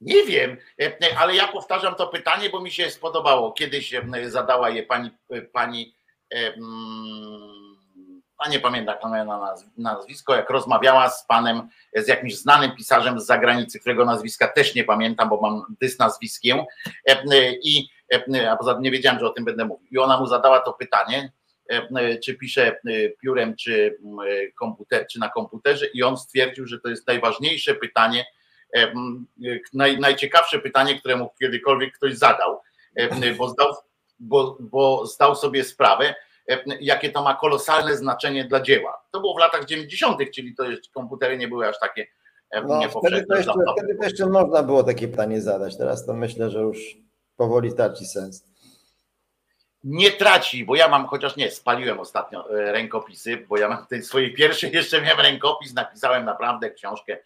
Nie 0.00 0.24
wiem, 0.24 0.56
e, 0.82 1.18
ale 1.18 1.34
ja 1.34 1.48
powtarzam 1.48 1.94
to 1.94 2.06
pytanie, 2.06 2.50
bo 2.50 2.60
mi 2.60 2.70
się 2.70 2.90
spodobało. 2.90 3.52
Kiedyś 3.52 3.94
zadała 4.28 4.70
je 4.70 4.82
pani, 4.82 5.10
pani 5.52 5.94
a 8.44 8.48
nie 8.48 8.60
pamiętam 8.60 8.96
na 9.26 9.54
nazwisko, 9.76 10.34
jak 10.34 10.50
rozmawiała 10.50 11.10
z 11.10 11.26
panem, 11.26 11.68
z 11.96 12.08
jakimś 12.08 12.36
znanym 12.36 12.76
pisarzem 12.76 13.20
z 13.20 13.26
zagranicy, 13.26 13.80
którego 13.80 14.04
nazwiska 14.04 14.48
też 14.48 14.74
nie 14.74 14.84
pamiętam, 14.84 15.28
bo 15.28 15.40
mam 15.40 15.76
dys 15.80 15.98
nazwiskiem 15.98 16.58
e, 17.06 17.22
i 17.62 17.78
e, 17.78 18.01
a 18.50 18.56
poza 18.56 18.74
tym 18.74 18.82
nie 18.82 18.90
wiedziałem, 18.90 19.20
że 19.20 19.26
o 19.26 19.30
tym 19.30 19.44
będę 19.44 19.64
mówił. 19.64 19.86
I 19.90 19.98
ona 19.98 20.20
mu 20.20 20.26
zadała 20.26 20.60
to 20.60 20.72
pytanie, 20.72 21.32
e, 21.68 22.18
czy 22.18 22.34
pisze 22.34 22.80
piórem, 23.22 23.56
czy, 23.56 23.98
komputer, 24.58 25.06
czy 25.12 25.18
na 25.18 25.28
komputerze 25.28 25.86
i 25.86 26.02
on 26.02 26.16
stwierdził, 26.16 26.66
że 26.66 26.80
to 26.80 26.88
jest 26.88 27.06
najważniejsze 27.06 27.74
pytanie, 27.74 28.24
naj, 29.72 29.98
najciekawsze 29.98 30.58
pytanie, 30.58 30.98
któremu 30.98 31.30
kiedykolwiek 31.40 31.94
ktoś 31.94 32.14
zadał, 32.14 32.60
bo 33.38 33.48
zdał, 33.48 33.74
bo, 34.18 34.56
bo 34.60 35.06
zdał 35.06 35.34
sobie 35.34 35.64
sprawę, 35.64 36.14
E, 36.48 36.58
jakie 36.80 37.10
to 37.10 37.22
ma 37.22 37.34
kolosalne 37.34 37.96
znaczenie 37.96 38.44
dla 38.44 38.60
dzieła. 38.60 39.02
To 39.10 39.20
było 39.20 39.34
w 39.34 39.38
latach 39.38 39.64
90., 39.64 40.18
czyli 40.34 40.54
to 40.54 40.64
jeszcze 40.64 40.90
komputery 40.92 41.38
nie 41.38 41.48
były 41.48 41.68
aż 41.68 41.78
takie 41.78 42.06
e, 42.50 42.62
no, 42.62 42.80
wtedy, 43.00 43.26
to 43.26 43.36
jeszcze, 43.36 43.52
wtedy 43.78 43.94
to 43.94 44.04
jeszcze 44.04 44.26
można 44.26 44.62
było 44.62 44.82
takie 44.82 45.08
pytanie 45.08 45.40
zadać. 45.40 45.76
Teraz 45.76 46.06
to 46.06 46.14
myślę, 46.14 46.50
że 46.50 46.60
już 46.60 46.96
powoli 47.36 47.74
traci 47.74 48.06
sens. 48.06 48.44
Nie 49.84 50.10
traci, 50.10 50.64
bo 50.64 50.76
ja 50.76 50.88
mam, 50.88 51.06
chociaż 51.06 51.36
nie, 51.36 51.50
spaliłem 51.50 52.00
ostatnio 52.00 52.50
e, 52.50 52.72
rękopisy, 52.72 53.36
bo 53.36 53.58
ja 53.58 53.68
mam 53.68 53.86
tej 53.86 54.02
swojej 54.02 54.34
pierwszej 54.34 54.72
jeszcze 54.76 55.02
miałem 55.02 55.20
rękopis, 55.20 55.74
napisałem 55.74 56.24
naprawdę 56.24 56.70
książkę. 56.70 57.18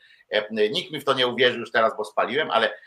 Nikt 0.50 0.92
mi 0.92 1.00
w 1.00 1.04
to 1.04 1.14
nie 1.14 1.26
uwierzył 1.26 1.60
już 1.60 1.70
teraz, 1.70 1.96
bo 1.96 2.04
spaliłem, 2.04 2.50
ale 2.50 2.78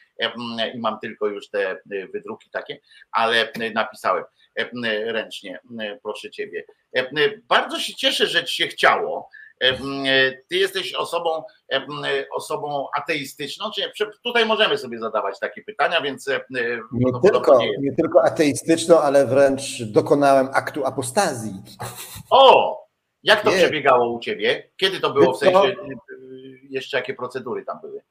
i 0.74 0.80
mam 0.80 1.00
tylko 1.00 1.28
już 1.28 1.50
te 1.50 1.82
wydruki 2.14 2.50
takie, 2.50 2.80
ale 3.12 3.52
napisałem. 3.74 4.24
E, 4.60 5.12
ręcznie, 5.12 5.60
e, 5.80 6.00
proszę 6.04 6.30
ciebie. 6.30 6.66
E, 6.96 7.10
bardzo 7.48 7.80
się 7.80 7.96
cieszę, 7.96 8.28
że 8.28 8.46
ci 8.46 8.56
się 8.56 8.68
chciało. 8.68 9.30
Ty 10.50 10.56
jesteś 10.56 10.94
osobą, 10.94 11.44
osobą 12.36 12.88
ateistyczną, 12.98 13.66
czy 13.98 14.06
tutaj 14.24 14.46
możemy 14.46 14.78
sobie 14.78 15.00
zadawać 15.00 15.40
takie 15.40 15.64
pytania, 15.64 16.02
więc 16.02 16.28
nie, 16.50 17.12
tylko, 17.24 17.60
nie, 17.60 17.70
nie 17.82 17.96
tylko 17.96 18.24
ateistyczną, 18.24 19.00
ale 19.00 19.28
wręcz 19.28 19.84
dokonałem 19.84 20.50
aktu 20.54 20.86
apostazji. 20.86 21.54
O! 22.30 22.80
Jak 23.24 23.42
to 23.42 23.52
nie. 23.52 23.58
przebiegało 23.58 24.14
u 24.14 24.20
ciebie? 24.20 24.72
Kiedy 24.78 25.00
to 25.00 25.14
było? 25.14 25.34
W 25.34 25.40
sensie 25.40 25.76
jeszcze 26.70 26.98
jakie 26.98 27.14
procedury 27.14 27.66
tam 27.66 27.80
były? 27.82 28.02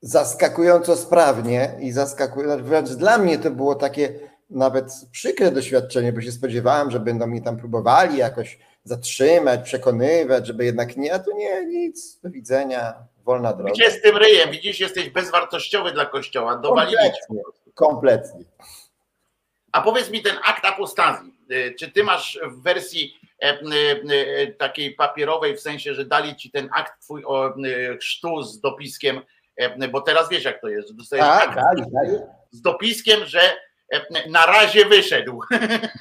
zaskakująco 0.00 0.96
sprawnie 0.96 1.70
i 1.80 1.92
zaskakująco, 1.92 2.64
wręcz 2.64 2.90
dla 2.90 3.18
mnie 3.18 3.38
to 3.38 3.50
było 3.50 3.74
takie 3.74 4.14
nawet 4.50 4.92
przykre 5.12 5.50
doświadczenie, 5.50 6.12
bo 6.12 6.20
się 6.20 6.32
spodziewałem, 6.32 6.90
że 6.90 7.00
będą 7.00 7.26
mi 7.26 7.42
tam 7.42 7.56
próbowali 7.56 8.16
jakoś 8.16 8.58
zatrzymać, 8.84 9.60
przekonywać, 9.64 10.46
żeby 10.46 10.64
jednak 10.64 10.96
nie, 10.96 11.14
a 11.14 11.18
tu 11.18 11.36
nie, 11.36 11.66
nic, 11.66 12.20
do 12.20 12.30
widzenia, 12.30 12.94
wolna 13.24 13.52
droga. 13.52 13.72
Gdzie 13.72 13.90
z 13.90 14.02
tym 14.02 14.16
ryjem? 14.16 14.50
Widzisz, 14.50 14.80
jesteś 14.80 15.10
bezwartościowy 15.10 15.92
dla 15.92 16.06
kościoła, 16.06 16.56
dowalili. 16.56 16.96
Kompletnie, 16.96 17.42
kompletnie. 17.74 18.44
A 19.72 19.82
powiedz 19.82 20.10
mi 20.10 20.22
ten 20.22 20.36
akt 20.44 20.64
apostazji, 20.64 21.34
y, 21.50 21.74
czy 21.78 21.92
ty 21.92 22.04
masz 22.04 22.40
w 22.50 22.62
wersji 22.62 23.18
e, 23.42 23.60
y, 23.60 24.12
y, 24.42 24.54
takiej 24.58 24.94
papierowej, 24.94 25.56
w 25.56 25.60
sensie, 25.60 25.94
że 25.94 26.04
dali 26.04 26.36
ci 26.36 26.50
ten 26.50 26.68
akt 26.74 27.02
twój 27.02 27.24
o 27.24 27.54
chrztu 28.00 28.42
z 28.42 28.60
dopiskiem, 28.60 29.20
e, 29.56 29.88
bo 29.88 30.00
teraz 30.00 30.28
wiesz 30.28 30.44
jak 30.44 30.60
to 30.60 30.68
jest, 30.68 30.96
dostajesz 30.96 31.26
Tak, 31.26 31.48
akt 31.48 31.54
tak, 31.54 31.76
tak. 31.78 32.08
z 32.50 32.62
dopiskiem, 32.62 33.24
że 33.24 33.40
e, 33.92 34.30
na 34.30 34.46
razie 34.46 34.84
wyszedł. 34.84 35.40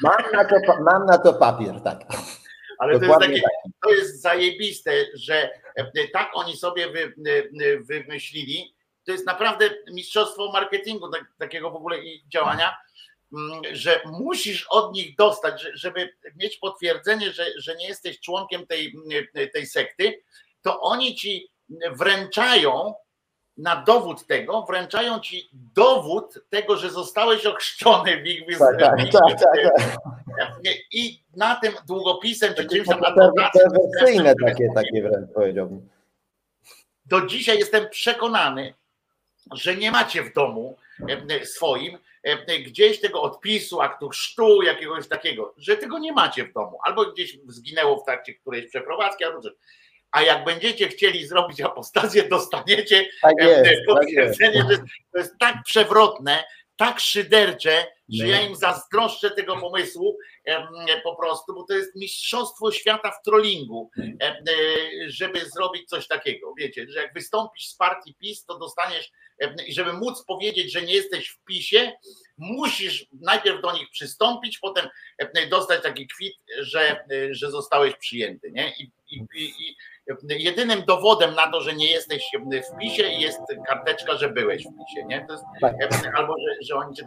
Mam 0.01 0.31
na 0.33 0.45
to, 0.45 0.55
mam 0.83 1.05
na 1.05 1.17
to 1.17 1.33
papier, 1.33 1.81
tak. 1.81 1.99
Ale 2.79 2.93
to 2.99 3.05
jest, 3.05 3.19
takie, 3.19 3.41
to 3.83 3.89
jest 3.91 4.21
zajebiste, 4.21 4.91
że 5.13 5.49
e, 5.75 6.07
tak 6.13 6.31
oni 6.33 6.57
sobie 6.57 6.89
wy, 6.89 6.99
e, 7.01 7.77
wymyślili. 7.79 8.73
To 9.05 9.11
jest 9.11 9.25
naprawdę 9.25 9.69
mistrzostwo 9.91 10.51
marketingu, 10.51 11.09
tak, 11.09 11.25
takiego 11.39 11.71
w 11.71 11.75
ogóle 11.75 11.97
działania, 12.33 12.77
mm, 13.33 13.61
że 13.75 14.01
musisz 14.05 14.67
od 14.69 14.93
nich 14.93 15.15
dostać, 15.15 15.61
że- 15.61 15.71
żeby 15.77 16.13
mieć 16.35 16.57
potwierdzenie, 16.57 17.31
że, 17.31 17.45
że 17.57 17.75
nie 17.75 17.87
jesteś 17.87 18.19
członkiem 18.19 18.67
tej, 18.67 18.93
tej 19.53 19.65
sekty, 19.65 20.23
to 20.61 20.81
oni 20.81 21.15
ci 21.15 21.49
wręczają 21.91 22.93
na 23.57 23.75
dowód 23.75 24.25
tego, 24.27 24.61
wręczają 24.61 25.19
ci 25.19 25.49
dowód 25.75 26.39
tego, 26.49 26.77
że 26.77 26.89
zostałeś 26.89 27.45
ochrzczony 27.45 28.23
w 28.23 28.27
ich, 28.27 28.57
Tak, 28.57 28.79
tak, 28.79 28.97
tak, 29.11 29.39
tak, 29.39 29.39
tak. 30.37 30.73
i 30.91 31.23
na 31.35 31.55
tym 31.55 31.73
długopisem 31.87 32.53
czy 32.53 32.65
czymś 32.65 32.87
tam 32.87 33.01
perwersyjne 33.53 34.33
takie, 34.45 34.69
takie 34.75 35.01
wręcz 35.01 35.31
powiedziałbym. 35.33 35.89
do 37.05 37.21
dzisiaj 37.25 37.57
jestem 37.57 37.89
przekonany, 37.89 38.73
że 39.51 39.75
nie 39.75 39.91
macie 39.91 40.23
w 40.23 40.33
domu 40.33 40.77
swoim 41.43 41.97
gdzieś 42.65 43.01
tego 43.01 43.21
odpisu, 43.21 43.81
aktu 43.81 44.09
chrztu, 44.09 44.61
jakiegoś 44.61 45.07
takiego, 45.07 45.53
że 45.57 45.77
tego 45.77 45.99
nie 45.99 46.13
macie 46.13 46.43
w 46.43 46.53
domu, 46.53 46.79
albo 46.83 47.05
gdzieś 47.05 47.37
zginęło 47.47 47.97
w 47.97 48.05
trakcie 48.05 48.33
którejś 48.33 48.67
przeprowadzki, 48.67 49.23
albo 49.23 49.41
coś. 49.41 49.53
A 50.11 50.21
jak 50.21 50.45
będziecie 50.45 50.87
chcieli 50.87 51.27
zrobić 51.27 51.61
apostazję, 51.61 52.23
dostaniecie 52.29 53.05
Tak 53.21 53.33
jest, 53.39 53.55
tak 53.63 53.71
jest. 53.71 53.85
potwierdzenie, 53.87 54.65
że 54.71 54.77
to 55.11 55.17
jest 55.17 55.33
tak 55.39 55.55
przewrotne, 55.65 56.43
tak 56.75 56.99
szydercze, 56.99 57.85
że 58.09 58.23
No. 58.23 58.29
ja 58.29 58.41
im 58.41 58.55
zazdroszczę 58.55 59.31
tego 59.31 59.57
pomysłu 59.57 60.17
po 61.03 61.15
prostu, 61.15 61.53
bo 61.53 61.63
to 61.63 61.73
jest 61.73 61.95
mistrzostwo 61.95 62.71
świata 62.71 63.11
w 63.11 63.21
trollingu, 63.23 63.89
e, 64.21 64.35
żeby 65.07 65.39
zrobić 65.45 65.89
coś 65.89 66.07
takiego. 66.07 66.53
Wiecie, 66.57 66.85
że 66.89 67.01
jak 67.01 67.13
wystąpisz 67.13 67.67
z 67.67 67.75
partii 67.75 68.15
PiS, 68.15 68.45
to 68.45 68.59
dostaniesz, 68.59 69.11
i 69.67 69.73
żeby 69.73 69.93
móc 69.93 70.23
powiedzieć, 70.25 70.73
że 70.73 70.81
nie 70.81 70.93
jesteś 70.93 71.29
w 71.29 71.43
PiSie, 71.45 71.91
musisz 72.37 73.05
najpierw 73.21 73.61
do 73.61 73.73
nich 73.73 73.89
przystąpić, 73.91 74.59
potem 74.59 74.87
em, 75.17 75.49
dostać 75.49 75.83
taki 75.83 76.07
kwit, 76.07 76.33
że, 76.59 77.05
e, 77.11 77.33
że 77.33 77.51
zostałeś 77.51 77.95
przyjęty. 77.95 78.51
Nie? 78.51 78.73
I, 78.79 78.91
i, 79.11 79.25
i, 79.35 79.75
jedynym 80.29 80.83
dowodem 80.85 81.35
na 81.35 81.51
to, 81.51 81.61
że 81.61 81.73
nie 81.73 81.91
jesteś 81.91 82.23
w 82.43 82.79
PiSie 82.79 83.03
jest 83.03 83.39
karteczka, 83.67 84.17
że 84.17 84.29
byłeś 84.29 84.63
w 84.63 84.65
PiSie. 84.65 85.05
Nie? 85.07 85.25
Jest, 85.29 85.43
Tak. 85.61 85.75
albo 86.15 86.33
że, 86.33 86.65
że 86.67 86.75
oni 86.75 86.95
cię 86.95 87.05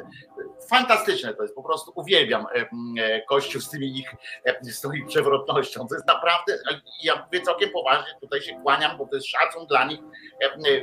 fantastyczne 0.69 1.35
to 1.35 1.43
jest, 1.43 1.55
po 1.55 1.63
prostu 1.63 1.93
uwielbiam 1.95 2.47
e, 2.47 2.69
e, 3.03 3.23
Kościół 3.23 3.61
z 3.61 3.71
tymi 3.71 3.99
ich, 3.99 4.15
e, 4.45 4.65
z 4.65 4.81
tą 4.81 4.93
ich 4.93 5.07
przewrotnością, 5.07 5.87
to 5.89 5.95
jest 5.95 6.07
naprawdę, 6.07 6.59
ja 7.03 7.25
mówię 7.25 7.41
całkiem 7.41 7.71
poważnie, 7.71 8.15
tutaj 8.21 8.43
się 8.43 8.61
kłaniam, 8.63 8.99
bo 8.99 9.07
to 9.07 9.17
jest 9.17 9.29
szacun 9.29 9.67
dla 9.67 9.85
nich 9.85 10.01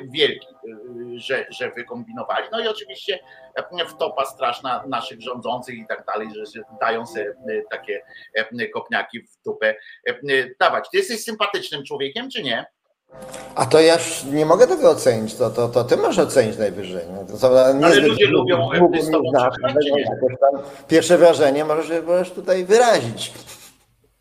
wielki, 0.10 0.48
że, 1.16 1.46
że 1.50 1.72
wykombinowali, 1.72 2.48
no 2.52 2.60
i 2.60 2.68
oczywiście 2.68 3.20
wtopa 3.88 4.26
straszna 4.26 4.84
naszych 4.88 5.22
rządzących 5.22 5.76
i 5.76 5.86
tak 5.88 6.06
dalej, 6.06 6.28
że 6.36 6.46
że 6.46 6.62
dają 6.82 7.06
sobie 7.06 7.36
takie 7.70 8.02
kopniaki 8.74 9.22
w 9.22 9.44
dupę 9.46 9.76
dawać. 10.60 10.90
Ty 10.90 10.98
jesteś 10.98 11.24
sympatycznym 11.24 11.84
człowiekiem, 11.84 12.30
czy 12.30 12.44
nie? 12.44 12.66
A 13.56 13.66
to 13.66 13.80
ja 13.80 13.94
już 13.94 14.24
nie 14.24 14.46
mogę 14.46 14.68
tego 14.68 14.90
ocenić, 14.90 15.36
to, 15.36 15.50
to, 15.50 15.68
to 15.70 15.84
ty 15.84 15.98
możesz 15.98 16.20
ocenić 16.20 16.58
najwyżej. 16.58 17.06
To, 17.42 17.74
nie 17.74 17.86
Ale 17.86 18.00
ludzie 18.00 18.28
lubią, 18.28 18.70
nie 18.92 19.02
znasz, 19.02 19.56
Pierwsze 20.88 21.18
wrażenie 21.18 21.66
możesz, 21.66 22.04
możesz 22.06 22.32
tutaj 22.32 22.66
wyrazić. 22.66 23.32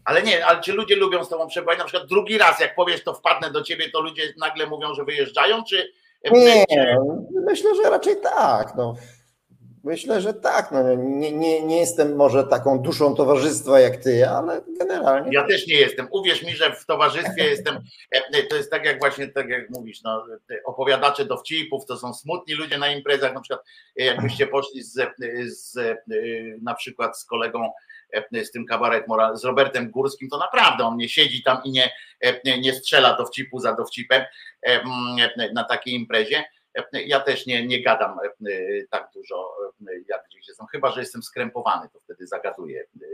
Ale 0.04 0.22
nie, 0.22 0.46
ale 0.46 0.60
czy 0.60 0.72
ludzie 0.72 0.96
lubią 0.96 1.24
z 1.24 1.28
tobą 1.28 1.46
przebywać? 1.46 1.78
Na 1.78 1.84
przykład 1.84 2.08
drugi 2.08 2.38
raz, 2.38 2.60
jak 2.60 2.74
powiesz, 2.74 3.04
to 3.04 3.14
wpadnę 3.14 3.50
do 3.50 3.62
ciebie, 3.62 3.90
to 3.90 4.00
ludzie 4.00 4.22
nagle 4.38 4.66
mówią, 4.66 4.94
że 4.94 5.04
wyjeżdżają, 5.04 5.64
czy. 5.64 5.92
Nie, 6.32 6.64
czy- 6.70 6.96
myślę, 7.44 7.70
że 7.74 7.90
raczej 7.90 8.16
tak. 8.22 8.72
No. 8.76 8.94
Myślę, 9.86 10.20
że 10.20 10.34
tak. 10.34 10.72
No, 10.72 10.94
nie, 10.94 11.32
nie, 11.32 11.62
nie 11.62 11.78
jestem 11.78 12.16
może 12.16 12.44
taką 12.44 12.78
duszą 12.78 13.14
towarzystwa 13.14 13.80
jak 13.80 13.96
ty, 13.96 14.28
ale 14.28 14.60
generalnie. 14.78 15.30
Ja 15.32 15.46
też 15.46 15.66
nie 15.66 15.76
jestem. 15.76 16.08
Uwierz 16.10 16.42
mi, 16.42 16.52
że 16.56 16.72
w 16.72 16.86
towarzystwie 16.86 17.44
jestem. 17.50 17.78
e, 18.10 18.42
To 18.42 18.56
jest 18.56 18.70
tak 18.70 18.84
jak 18.84 18.98
właśnie, 18.98 19.28
tak 19.28 19.48
jak 19.48 19.70
mówisz, 19.70 20.02
no, 20.02 20.24
opowiadacze 20.64 21.24
dowcipów, 21.24 21.86
to 21.86 21.96
są 21.96 22.14
smutni 22.14 22.54
ludzie 22.54 22.78
na 22.78 22.88
imprezach. 22.88 23.34
Na 23.34 23.40
przykład, 23.40 23.66
e, 24.00 24.04
jakbyście 24.04 24.46
poszli 24.46 24.82
z, 24.82 24.92
z 25.46 25.76
e, 25.76 25.96
na 26.62 26.74
przykład 26.74 27.18
z 27.18 27.24
kolegą 27.24 27.70
e, 28.32 28.44
z 28.44 28.50
tym 28.50 28.66
kabaret 28.66 29.08
moral, 29.08 29.36
z 29.36 29.44
Robertem 29.44 29.90
Górskim, 29.90 30.28
to 30.28 30.38
naprawdę 30.38 30.84
on 30.84 30.96
nie 30.96 31.08
siedzi 31.08 31.42
tam 31.42 31.58
i 31.64 31.70
nie, 31.70 31.90
e, 32.20 32.58
nie 32.60 32.74
strzela 32.74 33.16
dowcipu 33.16 33.58
za 33.60 33.74
dowcipem 33.74 34.22
e, 34.22 34.80
mm, 34.80 35.52
na 35.54 35.64
takiej 35.64 35.94
imprezie. 35.94 36.44
E, 36.76 37.02
Ja 37.02 37.20
też 37.20 37.46
nie, 37.46 37.66
nie 37.66 37.82
gadam 37.82 38.18
e, 38.20 38.26
tak 38.90 39.10
dużo, 39.14 39.52
e, 39.80 39.92
jak 40.08 40.24
gdzieś 40.30 40.48
jestem, 40.48 40.66
chyba 40.66 40.90
że 40.92 41.00
jestem 41.00 41.22
skrępowany, 41.22 41.88
to 41.92 42.00
wtedy 42.00 42.26
zagaduję 42.26 42.80
e, 42.80 43.06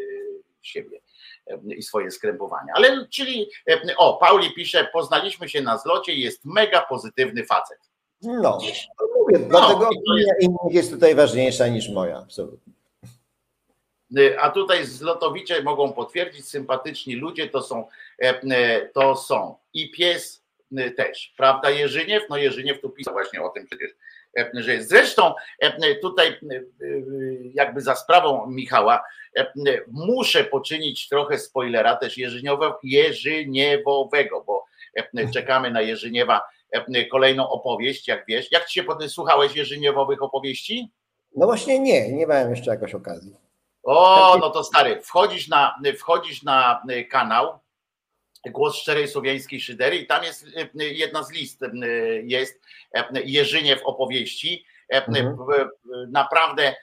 siebie 0.63 1.01
e, 1.47 1.59
i 1.75 1.83
swoje 1.83 2.11
skrępowania. 2.11 2.73
Ale 2.77 3.07
czyli, 3.09 3.51
e, 3.69 3.97
o, 3.97 4.17
Pauli 4.17 4.55
pisze, 4.55 4.89
poznaliśmy 4.93 5.49
się 5.49 5.63
na 5.63 5.79
zlocie 5.79 6.13
i 6.13 6.21
jest 6.21 6.45
mega 6.45 6.83
pozytywny 6.89 7.47
facet. 7.47 7.79
No, 8.23 8.59
to 8.99 9.07
mówię, 9.19 9.39
dlatego 9.49 9.91
i 9.91 9.95
to 10.07 10.15
jest- 10.17 10.31
opinia 10.31 10.35
innych 10.41 10.75
jest 10.75 10.91
tutaj 10.91 11.15
ważniejsza 11.15 11.69
niż 11.69 11.89
moja, 11.89 12.19
absolutnie. 12.19 12.73
A 14.41 14.51
tutaj 14.51 14.85
zlotowicze 14.87 15.63
mogą 15.63 15.93
potwierdzić, 15.93 16.49
sympatyczni 16.49 17.17
ludzie 17.17 17.49
to 17.49 17.63
są, 17.63 17.89
e, 18.23 18.41
e, 18.51 18.89
to 18.89 19.17
są 19.17 19.57
i 19.75 19.91
pies 19.91 20.42
też, 20.97 21.35
prawda 21.37 21.71
Jerzyniew? 21.71 22.23
No 22.31 22.37
Jerzyniew 22.37 22.81
tu 22.81 22.91
pisał 22.91 23.15
właśnie 23.15 23.43
o 23.43 23.49
tym 23.49 23.67
przecież, 23.67 23.91
e, 24.39 24.51
że 24.55 24.73
jest. 24.73 24.89
Zresztą 24.89 25.35
e, 25.61 25.95
tutaj 25.95 26.39
jakby 27.55 27.81
za 27.81 27.95
sprawą 27.95 28.47
Michała 28.47 29.03
e, 29.37 29.47
muszę 29.91 30.45
poczynić 30.45 31.09
trochę 31.09 31.39
spoilera 31.39 31.97
też 31.97 32.19
Jerzyniewo, 32.19 32.79
Jerzyniewowego, 32.83 34.45
bo 34.47 34.65
e, 34.97 35.31
czekamy 35.31 35.71
na 35.71 35.81
Jerzyniewa 35.81 36.43
e, 36.73 37.05
kolejną 37.07 37.49
opowieść, 37.51 38.09
jak 38.09 38.25
wiesz. 38.29 38.53
Jak 38.53 38.67
ci 38.67 38.75
się 38.75 38.83
pod- 38.85 39.13
słuchałeś 39.13 39.57
Jerzyniewowych 39.57 40.23
opowieści? 40.23 40.91
No 41.37 41.47
właśnie 41.47 41.79
nie, 41.79 42.13
nie 42.13 42.27
miałem 42.27 42.51
jeszcze 42.51 42.71
jakoś 42.71 42.95
okazji. 42.95 43.37
O, 43.83 44.37
no 44.41 44.51
to 44.51 44.65
stary, 44.65 45.01
wchodzisz 45.03 45.49
na, 45.49 45.75
wchodzisz 45.99 46.43
na 46.43 46.83
kanał 47.11 47.59
Głos 48.51 48.77
Szczerej 48.77 49.09
Słowiańskiej 49.09 49.61
Szydery 49.61 49.97
i 49.97 50.07
tam 50.07 50.25
jest 50.25 50.47
y, 50.47 50.71
y, 50.81 50.95
jedna 50.95 51.23
z 51.23 51.33
list, 51.33 51.63
y, 51.63 51.69
jest 52.27 52.63
Jerzyniew 53.25 53.83
opowieści. 53.85 54.65
Mhm. 54.89 55.37
Naprawdę 56.09 56.75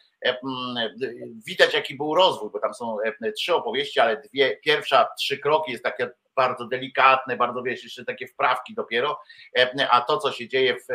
widać 1.48 1.74
jaki 1.74 1.96
był 1.96 2.16
rozwój, 2.16 2.50
bo 2.54 2.60
tam 2.60 2.74
są 2.74 2.98
trzy 3.38 3.56
opowieści, 3.56 4.00
ale 4.00 4.22
dwie, 4.22 4.58
pierwsza 4.58 5.08
trzy 5.18 5.38
kroki 5.38 5.72
jest 5.72 5.84
takie 5.84 6.10
bardzo 6.36 6.68
delikatne, 6.68 7.38
bardzo 7.38 7.64
wiesz, 7.64 7.84
jeszcze 7.84 8.06
takie 8.06 8.28
wprawki 8.28 8.74
dopiero, 8.74 9.20
a 9.90 10.02
to 10.02 10.18
co 10.18 10.32
się 10.32 10.48
dzieje 10.48 10.76
w, 10.76 10.86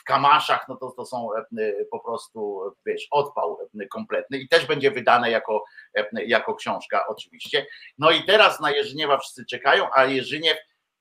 w 0.00 0.04
kamaszach, 0.04 0.66
no 0.68 0.76
to, 0.76 0.90
to 0.90 1.06
są 1.06 1.28
e, 1.36 1.84
po 1.90 2.00
prostu, 2.00 2.60
wiesz, 2.86 3.08
odpał 3.10 3.58
e, 3.80 3.86
kompletny 3.86 4.38
i 4.38 4.48
też 4.48 4.66
będzie 4.66 4.90
wydane 4.90 5.30
jako, 5.30 5.64
e, 5.96 6.24
jako 6.24 6.54
książka 6.54 7.06
oczywiście. 7.08 7.66
No 7.98 8.10
i 8.10 8.24
teraz 8.24 8.60
na 8.60 8.70
Jerzyniewa 8.70 9.18
wszyscy 9.18 9.46
czekają, 9.46 9.86
a 9.94 10.04
Jerzyniew 10.04 10.58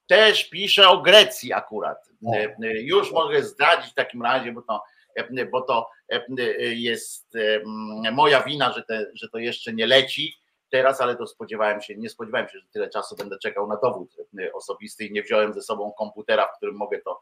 też 0.08 0.50
pisze 0.50 0.90
o 0.90 1.02
Grecji 1.02 1.54
akurat. 1.54 1.98
E, 2.34 2.56
e, 2.64 2.82
Już 2.82 3.12
mogę 3.12 3.44
zdradzić 3.44 3.92
w 3.92 3.96
takim 3.96 4.22
razie, 4.24 4.52
bo 4.52 4.62
to, 4.62 4.84
e, 5.16 5.46
bo 5.46 5.62
to 5.62 5.90
e, 6.10 6.20
jest 6.60 7.36
e, 7.36 8.12
moja 8.12 8.44
wina, 8.44 8.74
że, 8.74 8.84
te, 8.84 9.06
że 9.14 9.30
to 9.30 9.38
jeszcze 9.38 9.74
nie 9.74 9.88
leci. 9.88 10.43
Teraz, 10.74 11.02
ale 11.02 11.16
to 11.16 11.28
spodziewałem 11.28 11.82
się, 11.82 11.96
nie 11.96 12.10
spodziewałem 12.10 12.50
się, 12.50 12.60
że 12.60 12.66
tyle 12.72 12.90
czasu 12.90 13.16
będę 13.16 13.38
czekał 13.40 13.68
na 13.68 13.78
dowód 13.78 14.16
osobisty 14.54 15.06
i 15.06 15.12
nie 15.12 15.24
wziąłem 15.24 15.54
ze 15.54 15.62
sobą 15.62 15.94
komputera, 15.98 16.48
w 16.48 16.58
którym 16.58 16.76
mogę 16.76 17.02
to 17.02 17.22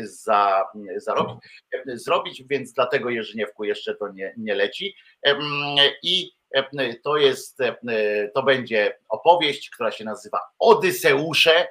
za, 0.00 0.66
zarobić, 0.96 1.38
zrobić, 1.86 2.42
więc 2.42 2.72
dlatego 2.72 3.10
Jerzyniewku 3.10 3.64
jeszcze 3.64 3.94
to 3.94 4.08
nie, 4.08 4.34
nie 4.36 4.54
leci. 4.54 4.94
I 6.02 6.32
to 7.02 7.16
jest, 7.16 7.58
to 8.34 8.42
będzie 8.42 8.98
opowieść, 9.08 9.70
która 9.70 9.90
się 9.90 10.04
nazywa 10.04 10.40
Odyseusze 10.58 11.66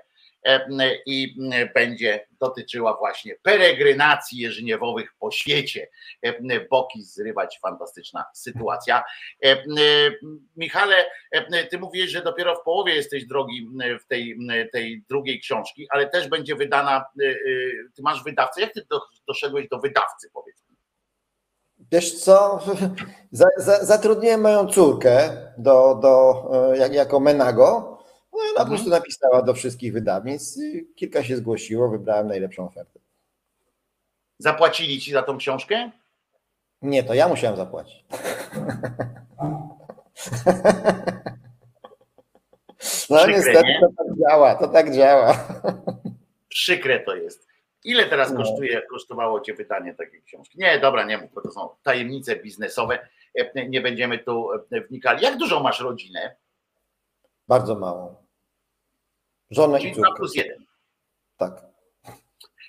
i 1.06 1.36
będzie 1.76 2.28
dotyczyła 2.40 2.98
właśnie 2.98 3.36
peregrynacji 3.42 4.40
jeżyniewowych 4.40 5.16
po 5.20 5.32
świecie. 5.32 5.88
Boki 6.70 7.04
zrywać, 7.04 7.60
fantastyczna 7.62 8.26
sytuacja. 8.34 9.04
Michale, 10.56 11.06
ty 11.70 11.80
mówisz, 11.80 12.12
że 12.12 12.22
dopiero 12.22 12.56
w 12.56 12.64
połowie 12.64 12.96
jesteś 12.96 13.26
drogi 13.26 13.70
w 14.04 14.08
tej, 14.08 14.38
tej 14.72 15.04
drugiej 15.10 15.40
książki, 15.40 15.88
ale 15.90 16.10
też 16.10 16.28
będzie 16.28 16.56
wydana, 16.56 17.06
ty 17.96 18.02
masz 18.02 18.24
wydawcę. 18.24 18.62
Jak 18.62 18.74
ty 18.74 18.88
doszedłeś 19.28 19.68
do 19.68 19.80
wydawcy, 19.80 20.30
powiedz? 20.34 20.68
Wiesz 21.92 22.20
co, 22.20 22.60
zatrudniłem 23.82 24.42
moją 24.42 24.68
córkę 24.68 25.30
do, 25.58 25.96
do, 26.02 26.44
jak, 26.76 26.94
jako 26.94 27.20
menago 27.20 27.97
no 28.38 28.44
i 28.44 28.56
ona 28.56 28.66
po 28.66 28.70
prostu 28.70 28.90
napisała 28.90 29.42
do 29.42 29.54
wszystkich 29.54 29.94
wydawnictw, 29.94 30.60
kilka 30.96 31.24
się 31.24 31.38
zgłosiło, 31.38 31.90
wybrałem 31.90 32.28
najlepszą 32.28 32.66
ofertę. 32.66 33.00
Zapłacili 34.40 35.02
ci 35.02 35.12
za 35.12 35.24
tą 35.24 35.38
książkę? 35.38 35.92
Nie, 36.82 37.04
to 37.04 37.14
ja 37.14 37.28
musiałem 37.28 37.58
zapłacić. 37.58 38.06
No 43.10 43.18
Przykre, 43.18 43.34
niestety 43.34 43.68
nie? 43.68 43.80
to 43.80 43.88
tak 43.98 44.08
działa, 44.20 44.56
to 44.56 44.68
tak 44.68 44.96
działa. 44.96 45.48
Przykre 46.50 47.00
to 47.00 47.16
jest. 47.16 47.48
Ile 47.84 48.06
teraz 48.06 48.32
no. 48.32 48.38
kosztuje, 48.38 48.82
kosztowało 48.82 49.42
Cię 49.42 49.54
wydanie 49.54 49.94
takiej 49.94 50.22
książki? 50.24 50.60
Nie, 50.60 50.80
dobra, 50.80 51.04
nie 51.04 51.18
mów, 51.18 51.34
bo 51.34 51.42
to 51.42 51.52
są 51.52 51.70
tajemnice 51.84 52.36
biznesowe, 52.36 53.08
nie 53.70 53.82
będziemy 53.82 54.20
tu 54.20 54.50
wnikali. 54.90 55.24
Jak 55.24 55.38
dużą 55.38 55.64
masz 55.64 55.80
rodzinę? 55.80 56.36
Bardzo 57.48 57.76
małą. 57.76 58.27
Żonę 59.52 59.80
Czyli 59.80 59.92
i 59.92 59.96
córkę. 59.96 60.10
2 60.10 60.18
plus 60.18 60.36
1. 60.36 60.66
Tak. 61.38 61.68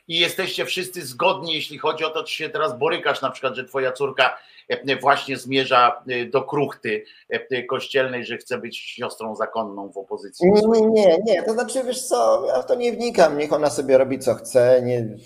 I 0.09 0.19
jesteście 0.19 0.65
wszyscy 0.65 1.07
zgodni, 1.07 1.55
jeśli 1.55 1.79
chodzi 1.79 2.05
o 2.05 2.11
to, 2.11 2.25
czy 2.25 2.35
się 2.35 2.49
teraz 2.49 2.79
borykasz, 2.79 3.23
na 3.23 3.31
przykład, 3.31 3.55
że 3.55 3.65
twoja 3.65 3.93
córka 3.93 4.39
e, 4.69 4.97
właśnie 4.97 5.37
zmierza 5.37 6.03
e, 6.09 6.25
do 6.25 6.43
kruchty 6.43 7.05
e, 7.29 7.63
kościelnej, 7.63 8.25
że 8.25 8.37
chce 8.37 8.59
być 8.59 8.79
siostrą 8.79 9.37
zakonną 9.37 9.93
w 9.93 9.97
opozycji. 9.97 10.51
Nie, 10.51 10.81
nie, 10.81 10.87
nie, 10.87 11.19
nie. 11.25 11.43
To 11.43 11.53
znaczy, 11.53 11.85
wiesz 11.85 12.03
co, 12.03 12.47
ja 12.47 12.63
w 12.63 12.67
to 12.67 12.75
nie 12.75 12.93
wnikam. 12.93 13.39
Niech 13.39 13.53
ona 13.53 13.71
sobie 13.71 13.99
robi 13.99 14.19
co 14.19 14.35
chce. 14.35 14.83
Nie, 14.85 15.17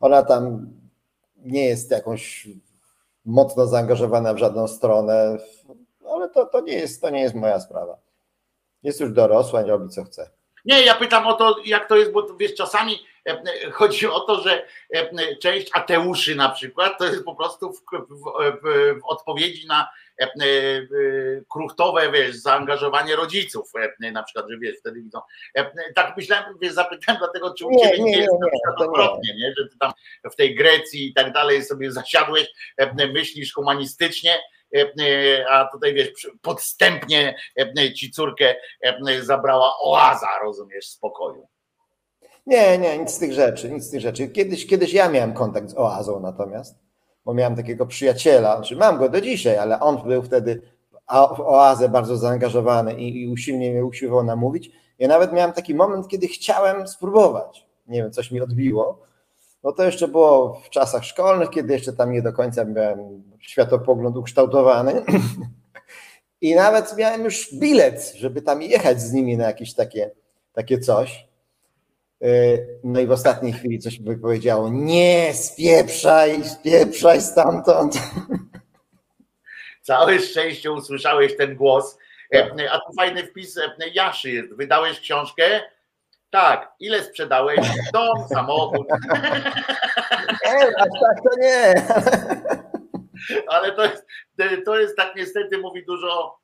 ona 0.00 0.22
tam 0.22 0.70
nie 1.36 1.64
jest 1.64 1.90
jakąś 1.90 2.48
mocno 3.24 3.66
zaangażowana 3.66 4.34
w 4.34 4.38
żadną 4.38 4.68
stronę, 4.68 5.38
ale 6.14 6.28
to, 6.28 6.46
to, 6.46 6.60
nie, 6.60 6.72
jest, 6.72 7.02
to 7.02 7.10
nie 7.10 7.20
jest 7.20 7.34
moja 7.34 7.60
sprawa. 7.60 7.98
Jest 8.82 9.00
już 9.00 9.12
dorosła, 9.12 9.62
nie 9.62 9.70
robi 9.70 9.88
co 9.88 10.04
chce. 10.04 10.37
Nie, 10.64 10.82
ja 10.82 10.94
pytam 10.94 11.26
o 11.26 11.32
to, 11.32 11.56
jak 11.64 11.88
to 11.88 11.96
jest, 11.96 12.12
bo 12.12 12.36
wiesz, 12.36 12.54
czasami 12.54 13.06
e, 13.26 13.30
e, 13.30 13.70
chodzi 13.70 14.06
o 14.06 14.20
to, 14.20 14.40
że 14.40 14.66
e, 14.94 15.36
część 15.36 15.70
ateuszy 15.72 16.34
na 16.34 16.48
przykład 16.48 16.98
to 16.98 17.04
jest 17.04 17.24
po 17.24 17.34
prostu 17.34 17.72
w, 17.72 17.80
w, 18.08 18.22
w, 18.62 19.00
odpowiedzi 19.04 19.66
na 19.66 19.88
kruchtowe, 21.52 22.12
wiesz, 22.12 22.36
zaangażowanie 22.36 23.16
rodziców, 23.16 23.72
na 24.12 24.22
przykład, 24.22 24.46
że 24.50 24.58
wiesz, 24.58 24.76
wtedy 24.78 25.02
widzą. 25.02 25.20
Tak 25.94 26.16
myślałem, 26.16 26.54
wiesz, 26.60 26.72
zapytałem 26.72 27.18
dlatego, 27.18 27.54
czy 27.54 27.66
u 27.66 27.70
nie, 27.70 27.78
ciebie 27.78 27.98
nie, 27.98 28.04
nie 28.04 28.18
jest 28.18 28.32
nie, 28.32 28.38
na 28.38 28.48
przykład 28.48 28.88
odwrotnie, 28.88 29.34
nie. 29.34 29.54
że 29.58 29.68
ty 29.68 29.78
tam 29.78 29.92
w 30.32 30.36
tej 30.36 30.54
Grecji 30.54 31.06
i 31.06 31.14
tak 31.14 31.32
dalej 31.32 31.64
sobie 31.64 31.92
zasiadłeś, 31.92 32.48
myślisz 33.12 33.52
humanistycznie, 33.52 34.38
a 35.50 35.68
tutaj 35.72 35.94
wiesz, 35.94 36.08
podstępnie 36.42 37.34
ci 37.96 38.10
córkę 38.10 38.54
zabrała 39.22 39.72
oaza, 39.82 40.28
rozumiesz, 40.42 40.88
spokoju. 40.88 41.48
Nie, 42.46 42.78
nie, 42.78 42.98
nic 42.98 43.10
z 43.10 43.18
tych 43.18 43.32
rzeczy, 43.32 43.70
nic 43.70 43.84
z 43.84 43.90
tych 43.90 44.00
rzeczy. 44.00 44.28
Kiedyś, 44.28 44.66
kiedyś 44.66 44.92
ja 44.92 45.08
miałem 45.08 45.32
kontakt 45.32 45.70
z 45.70 45.76
oazą 45.76 46.20
natomiast, 46.20 46.78
bo 47.24 47.34
miałem 47.34 47.56
takiego 47.56 47.86
przyjaciela, 47.86 48.56
znaczy 48.56 48.76
mam 48.76 48.98
go 48.98 49.08
do 49.08 49.20
dzisiaj, 49.20 49.58
ale 49.58 49.80
on 49.80 50.02
był 50.02 50.22
wtedy 50.22 50.62
w 51.36 51.40
oazę 51.40 51.88
bardzo 51.88 52.16
zaangażowany 52.16 52.94
i, 52.94 53.22
i 53.22 53.28
usilnie 53.28 53.70
mnie 53.70 53.84
usiłował 53.84 54.24
namówić. 54.24 54.70
Ja 54.98 55.08
nawet 55.08 55.32
miałem 55.32 55.52
taki 55.52 55.74
moment, 55.74 56.08
kiedy 56.08 56.28
chciałem 56.28 56.88
spróbować. 56.88 57.66
Nie 57.86 58.02
wiem, 58.02 58.12
coś 58.12 58.30
mi 58.30 58.40
odbiło 58.40 59.02
no 59.62 59.72
to 59.72 59.84
jeszcze 59.84 60.08
było 60.08 60.60
w 60.64 60.70
czasach 60.70 61.04
szkolnych, 61.04 61.50
kiedy 61.50 61.72
jeszcze 61.72 61.92
tam 61.92 62.12
nie 62.12 62.22
do 62.22 62.32
końca 62.32 62.64
miałem 62.64 63.22
światopogląd 63.40 64.16
ukształtowany. 64.16 65.04
I 66.40 66.54
nawet 66.54 66.96
miałem 66.96 67.24
już 67.24 67.54
bilet, 67.54 68.12
żeby 68.16 68.42
tam 68.42 68.62
jechać 68.62 69.00
z 69.00 69.12
nimi 69.12 69.36
na 69.36 69.46
jakieś 69.46 69.74
takie, 69.74 70.10
takie 70.52 70.78
coś. 70.78 71.28
Y, 72.24 72.78
no 72.84 73.00
i 73.00 73.06
w 73.06 73.12
ostatniej 73.12 73.52
chwili 73.52 73.78
coś 73.78 74.00
mi 74.00 74.16
powiedziało: 74.16 74.68
Nie, 74.68 75.34
spieprzaj, 75.34 76.44
spieprzaj 76.44 77.20
stamtąd. 77.20 77.94
Całe 79.82 80.18
szczęście 80.18 80.72
usłyszałeś 80.72 81.36
ten 81.36 81.56
głos. 81.56 81.98
E, 82.34 82.70
a 82.70 82.78
tu 82.78 82.92
fajny 82.96 83.26
wpis 83.26 83.58
e, 83.58 83.88
Jaszy 83.94 84.30
jest. 84.30 84.54
Wydałeś 84.54 85.00
książkę 85.00 85.60
tak, 86.30 86.72
ile 86.80 87.02
sprzedałeś? 87.02 87.60
Dom, 87.92 88.28
samochód. 88.28 88.86
Nie, 90.46 90.66
aż 90.76 90.88
tak 91.00 91.22
to 91.24 91.40
nie. 91.40 91.74
Ale 93.48 93.72
to 93.72 93.84
jest, 93.84 94.06
to 94.64 94.78
jest 94.78 94.96
tak 94.96 95.16
niestety 95.16 95.58
mówi 95.58 95.84
dużo. 95.86 96.38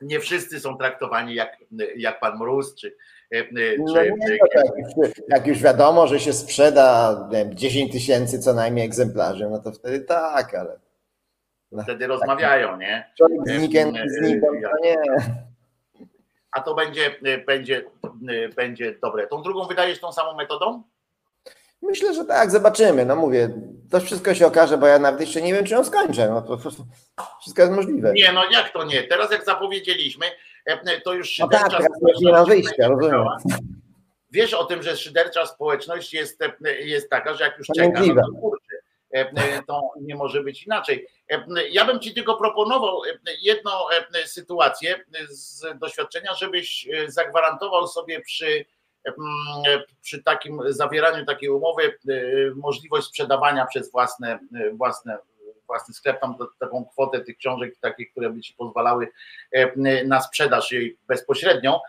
Nie 0.00 0.20
wszyscy 0.20 0.60
są 0.60 0.78
traktowani 0.78 1.34
jak, 1.34 1.56
jak 1.96 2.20
pan 2.20 2.38
Mróz, 2.38 2.74
czy, 2.74 2.96
czy, 3.32 3.48
no 3.78 4.02
nie, 4.02 4.38
no 4.40 4.46
tak, 4.54 5.10
jak 5.28 5.46
już 5.46 5.58
wiadomo, 5.58 6.06
że 6.06 6.20
się 6.20 6.32
sprzeda 6.32 7.16
wiem, 7.32 7.54
10 7.54 7.92
tysięcy 7.92 8.38
co 8.38 8.54
najmniej 8.54 8.86
egzemplarzy, 8.86 9.48
no 9.50 9.58
to 9.58 9.72
wtedy 9.72 10.00
tak, 10.00 10.54
ale. 10.54 10.78
Wtedy 11.82 12.00
tak, 12.00 12.08
rozmawiają, 12.08 12.76
nie? 12.76 13.12
Człowiek 13.16 13.38
z 13.46 13.62
nikiem, 13.62 13.94
z 14.06 14.20
nikiem 14.20 14.62
to 14.62 14.78
nie 14.82 14.96
a 16.54 16.60
to 16.60 16.74
będzie, 16.74 17.16
y, 17.26 17.44
będzie, 17.46 17.84
y, 18.30 18.48
będzie 18.56 18.94
dobre. 19.02 19.26
Tą 19.26 19.42
drugą 19.42 19.66
wydajesz 19.66 20.00
tą 20.00 20.12
samą 20.12 20.34
metodą? 20.34 20.82
Myślę, 21.82 22.14
że 22.14 22.24
tak, 22.24 22.50
zobaczymy. 22.50 23.06
No 23.06 23.16
mówię, 23.16 23.50
to 23.90 24.00
wszystko 24.00 24.34
się 24.34 24.46
okaże, 24.46 24.78
bo 24.78 24.86
ja 24.86 24.98
nawet 24.98 25.20
jeszcze 25.20 25.42
nie 25.42 25.54
wiem, 25.54 25.64
czy 25.64 25.74
ją 25.74 25.84
skończę. 25.84 26.28
No 26.28 26.42
to 26.42 26.56
wszystko 27.40 27.62
jest 27.62 27.72
możliwe. 27.72 28.12
Nie, 28.12 28.32
no 28.32 28.50
jak 28.50 28.72
to 28.72 28.84
nie? 28.84 29.02
Teraz 29.02 29.30
jak 29.30 29.44
zapowiedzieliśmy, 29.44 30.26
e, 30.66 31.00
to 31.00 31.14
już 31.14 31.38
no 31.38 31.48
tak, 31.48 31.70
teraz 31.70 31.86
nie 32.20 32.32
ma 32.32 32.44
wyjścia, 32.44 32.88
rozumiem. 32.88 33.24
Wiesz 34.30 34.54
o 34.54 34.64
tym, 34.64 34.82
że 34.82 34.96
szydercza 34.96 35.46
społeczność 35.46 36.14
jest, 36.14 36.42
e, 36.42 36.72
jest 36.80 37.10
taka, 37.10 37.34
że 37.34 37.44
jak 37.44 37.58
już 37.58 37.66
czeka, 37.76 38.00
no 38.00 38.14
to 38.14 38.40
kurczę, 38.40 38.73
to 39.66 39.90
nie 40.00 40.14
może 40.14 40.42
być 40.42 40.66
inaczej. 40.66 41.06
Ja 41.70 41.84
bym 41.84 42.00
Ci 42.00 42.14
tylko 42.14 42.36
proponował 42.36 43.00
jedną 43.42 43.70
sytuację 44.24 45.04
z 45.28 45.78
doświadczenia, 45.78 46.34
żebyś 46.34 46.88
zagwarantował 47.06 47.86
sobie 47.86 48.20
przy, 48.20 48.64
przy 50.02 50.22
takim 50.22 50.60
zawieraniu 50.66 51.26
takiej 51.26 51.48
umowy 51.48 51.98
możliwość 52.54 53.06
sprzedawania 53.06 53.66
przez 53.66 53.92
własne, 53.92 54.38
własne 54.72 55.18
własny 55.66 55.94
sklep, 55.94 56.20
tam 56.20 56.36
taką 56.60 56.84
kwotę 56.84 57.20
tych 57.20 57.36
książek 57.36 57.74
takich, 57.80 58.10
które 58.10 58.30
by 58.30 58.40
Ci 58.40 58.54
pozwalały 58.54 59.08
na 60.04 60.20
sprzedaż 60.20 60.72
jej 60.72 60.98
bezpośrednią, 61.08 61.80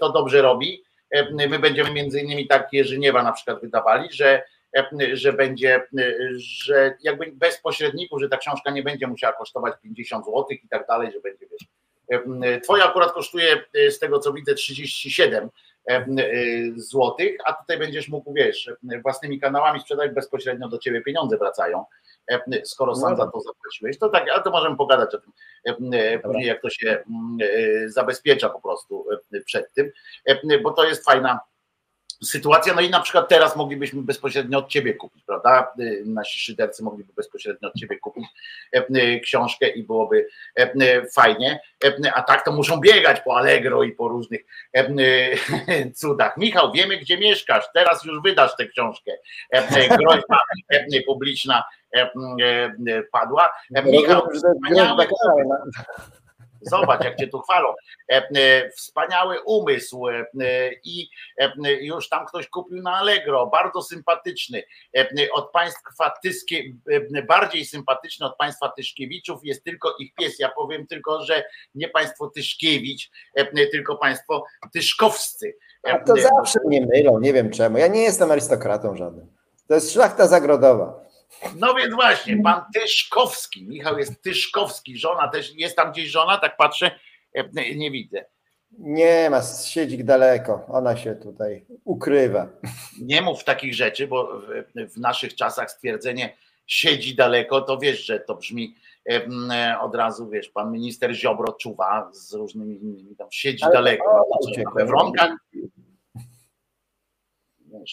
to 0.00 0.12
dobrze 0.12 0.42
robi. 0.42 0.84
My 1.32 1.58
będziemy 1.58 1.90
między 1.90 2.20
innymi 2.20 2.46
tak 2.46 2.72
Jerzyniewa 2.72 3.22
na 3.22 3.32
przykład 3.32 3.60
wydawali, 3.60 4.08
że 4.12 4.42
że 5.12 5.32
będzie, 5.32 5.86
że 6.36 6.94
jakby 7.02 7.32
bez 7.32 7.60
pośredników, 7.60 8.20
że 8.20 8.28
ta 8.28 8.36
książka 8.36 8.70
nie 8.70 8.82
będzie 8.82 9.06
musiała 9.06 9.32
kosztować 9.32 9.74
50 9.82 10.24
zł 10.24 10.46
i 10.50 10.68
tak 10.68 10.86
dalej, 10.86 11.12
że 11.12 11.20
będzie 11.20 11.46
wiesz. 11.46 11.66
Twoja 12.62 12.84
akurat 12.84 13.12
kosztuje 13.12 13.64
z 13.90 13.98
tego 13.98 14.18
co 14.18 14.32
widzę 14.32 14.54
37 14.54 15.48
złotych, 16.76 17.36
a 17.44 17.52
tutaj 17.52 17.78
będziesz 17.78 18.08
mógł, 18.08 18.32
wiesz, 18.32 18.70
własnymi 19.02 19.40
kanałami 19.40 19.80
sprzedać 19.80 20.10
bezpośrednio 20.10 20.68
do 20.68 20.78
ciebie 20.78 21.02
pieniądze 21.02 21.38
wracają. 21.38 21.84
Skoro 22.64 22.94
sam 22.94 23.10
no 23.10 23.16
za 23.16 23.30
to 23.30 23.40
zapłaciłeś, 23.40 23.98
to 23.98 24.08
tak, 24.08 24.30
ale 24.30 24.42
to 24.42 24.50
możemy 24.50 24.76
pogadać 24.76 25.14
o 25.14 25.18
tym 25.18 25.32
później, 26.22 26.46
jak 26.46 26.62
to 26.62 26.70
się 26.70 27.04
zabezpiecza 27.86 28.48
po 28.48 28.60
prostu 28.60 29.06
przed 29.44 29.72
tym, 29.74 29.90
bo 30.62 30.70
to 30.70 30.84
jest 30.84 31.04
fajna 31.04 31.40
sytuacja. 32.24 32.74
No 32.74 32.80
i 32.80 32.90
na 32.90 33.00
przykład 33.00 33.28
teraz 33.28 33.56
moglibyśmy 33.56 34.02
bezpośrednio 34.02 34.58
od 34.58 34.68
ciebie 34.68 34.94
kupić, 34.94 35.24
prawda? 35.24 35.72
Y, 35.80 36.02
nasi 36.06 36.38
szydercy 36.38 36.82
mogliby 36.82 37.12
bezpośrednio 37.12 37.68
od 37.68 37.74
ciebie 37.74 37.98
kupić 37.98 38.24
e, 38.76 38.84
y, 38.96 39.20
książkę 39.20 39.68
i 39.68 39.82
byłoby 39.82 40.26
e, 40.58 40.72
y, 40.72 41.10
fajnie. 41.14 41.60
E, 41.84 42.14
a 42.14 42.22
tak 42.22 42.44
to 42.44 42.52
muszą 42.52 42.80
biegać 42.80 43.20
po 43.20 43.36
Allegro 43.36 43.82
i 43.82 43.92
po 43.92 44.08
różnych 44.08 44.40
cudach. 46.00 46.36
Michał, 46.36 46.72
wiemy 46.72 46.96
gdzie 46.96 47.18
mieszkasz, 47.18 47.64
teraz 47.74 48.04
już 48.04 48.22
wydasz 48.22 48.56
tę 48.56 48.66
książkę. 48.66 49.12
Groźba 49.98 50.38
publiczna 51.06 51.64
padła. 53.12 53.50
Michał, 53.84 54.28
wspaniały, 54.30 55.06
Zobacz, 56.62 57.04
jak 57.04 57.16
cię 57.16 57.28
tu 57.28 57.40
chwalą. 57.40 57.74
E, 58.12 58.28
e, 58.36 58.70
wspaniały 58.70 59.40
umysł 59.40 60.08
e, 60.08 60.24
i 60.84 61.08
już 61.80 62.08
tam 62.08 62.26
ktoś 62.26 62.48
kupił 62.48 62.82
na 62.82 62.96
Allegro, 62.96 63.46
bardzo 63.46 63.82
sympatyczny. 63.82 64.62
Od 65.32 65.50
państwa 65.50 66.12
Tyskie, 66.22 66.62
bardziej 67.28 67.64
sympatyczny 67.64 68.26
od 68.26 68.36
państwa 68.36 68.68
Tyszkiewiczów 68.68 69.40
jest 69.44 69.64
tylko 69.64 69.94
ich 69.98 70.14
pies. 70.14 70.38
Ja 70.38 70.48
powiem 70.48 70.86
tylko, 70.86 71.24
że 71.24 71.44
nie 71.74 71.88
państwo 71.88 72.30
Tyszkiewicz, 72.30 73.10
tylko 73.72 73.96
państwo 73.96 74.44
Tyszkowscy. 74.72 75.56
A 75.82 75.98
to 75.98 76.16
zawsze 76.16 76.58
mnie 76.66 76.86
mylą, 76.86 77.20
nie 77.20 77.32
wiem 77.32 77.50
czemu. 77.50 77.78
Ja 77.78 77.86
nie 77.86 78.02
jestem 78.02 78.30
arystokratą 78.30 78.96
żadnym. 78.96 79.26
To 79.68 79.74
jest 79.74 79.92
szlachta 79.92 80.28
zagrodowa. 80.28 81.11
No 81.56 81.74
więc 81.74 81.94
właśnie, 81.94 82.42
pan 82.42 82.62
Tyszkowski, 82.74 83.68
Michał 83.68 83.98
jest 83.98 84.22
Tyszkowski, 84.22 84.98
żona 84.98 85.28
też, 85.28 85.54
jest 85.54 85.76
tam 85.76 85.92
gdzieś 85.92 86.08
żona, 86.08 86.38
tak 86.38 86.56
patrzę, 86.56 86.90
e, 87.34 87.74
nie 87.74 87.90
widzę. 87.90 88.24
Nie 88.78 89.30
ma, 89.30 89.42
siedzi 89.42 90.04
daleko, 90.04 90.66
ona 90.68 90.96
się 90.96 91.14
tutaj 91.14 91.66
ukrywa. 91.84 92.48
Nie 93.02 93.22
mów 93.22 93.44
takich 93.44 93.74
rzeczy, 93.74 94.06
bo 94.06 94.40
w, 94.40 94.92
w 94.92 94.96
naszych 94.96 95.34
czasach 95.34 95.70
stwierdzenie 95.70 96.36
siedzi 96.66 97.14
daleko, 97.14 97.60
to 97.60 97.78
wiesz, 97.78 98.04
że 98.04 98.20
to 98.20 98.34
brzmi 98.34 98.74
e, 99.10 99.78
od 99.80 99.94
razu, 99.94 100.28
wiesz, 100.28 100.48
pan 100.48 100.72
minister 100.72 101.14
Ziobro 101.14 101.52
czuwa 101.52 102.10
z 102.12 102.34
różnymi 102.34 102.82
innymi, 102.82 103.16
tam 103.16 103.28
siedzi 103.30 103.64
Ale 103.64 103.72
daleko, 103.72 104.26
no, 104.56 104.72
we 104.76 104.86
wronkach. 104.86 105.30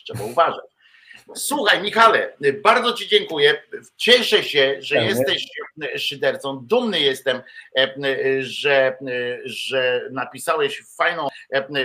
Trzeba 0.05 0.23
uważać. 0.23 0.78
Słuchaj, 1.35 1.81
Michale, 1.81 2.33
bardzo 2.63 2.93
Ci 2.93 3.07
dziękuję. 3.07 3.63
Cieszę 3.97 4.43
się, 4.43 4.75
że 4.79 5.03
jesteś 5.03 5.47
szydercą. 5.97 6.59
Dumny 6.65 6.99
jestem, 6.99 7.41
że, 8.39 8.97
że 9.45 10.01
napisałeś 10.11 10.83
fajną, 10.97 11.27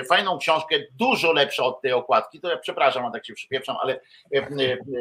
fajną 0.08 0.38
książkę, 0.38 0.76
dużo 0.92 1.32
lepszą 1.32 1.64
od 1.64 1.80
tej 1.82 1.92
okładki. 1.92 2.40
To 2.40 2.48
ja 2.48 2.56
przepraszam, 2.56 3.12
tak 3.12 3.26
się 3.26 3.34
przypieprzam, 3.34 3.76
ale 3.82 4.00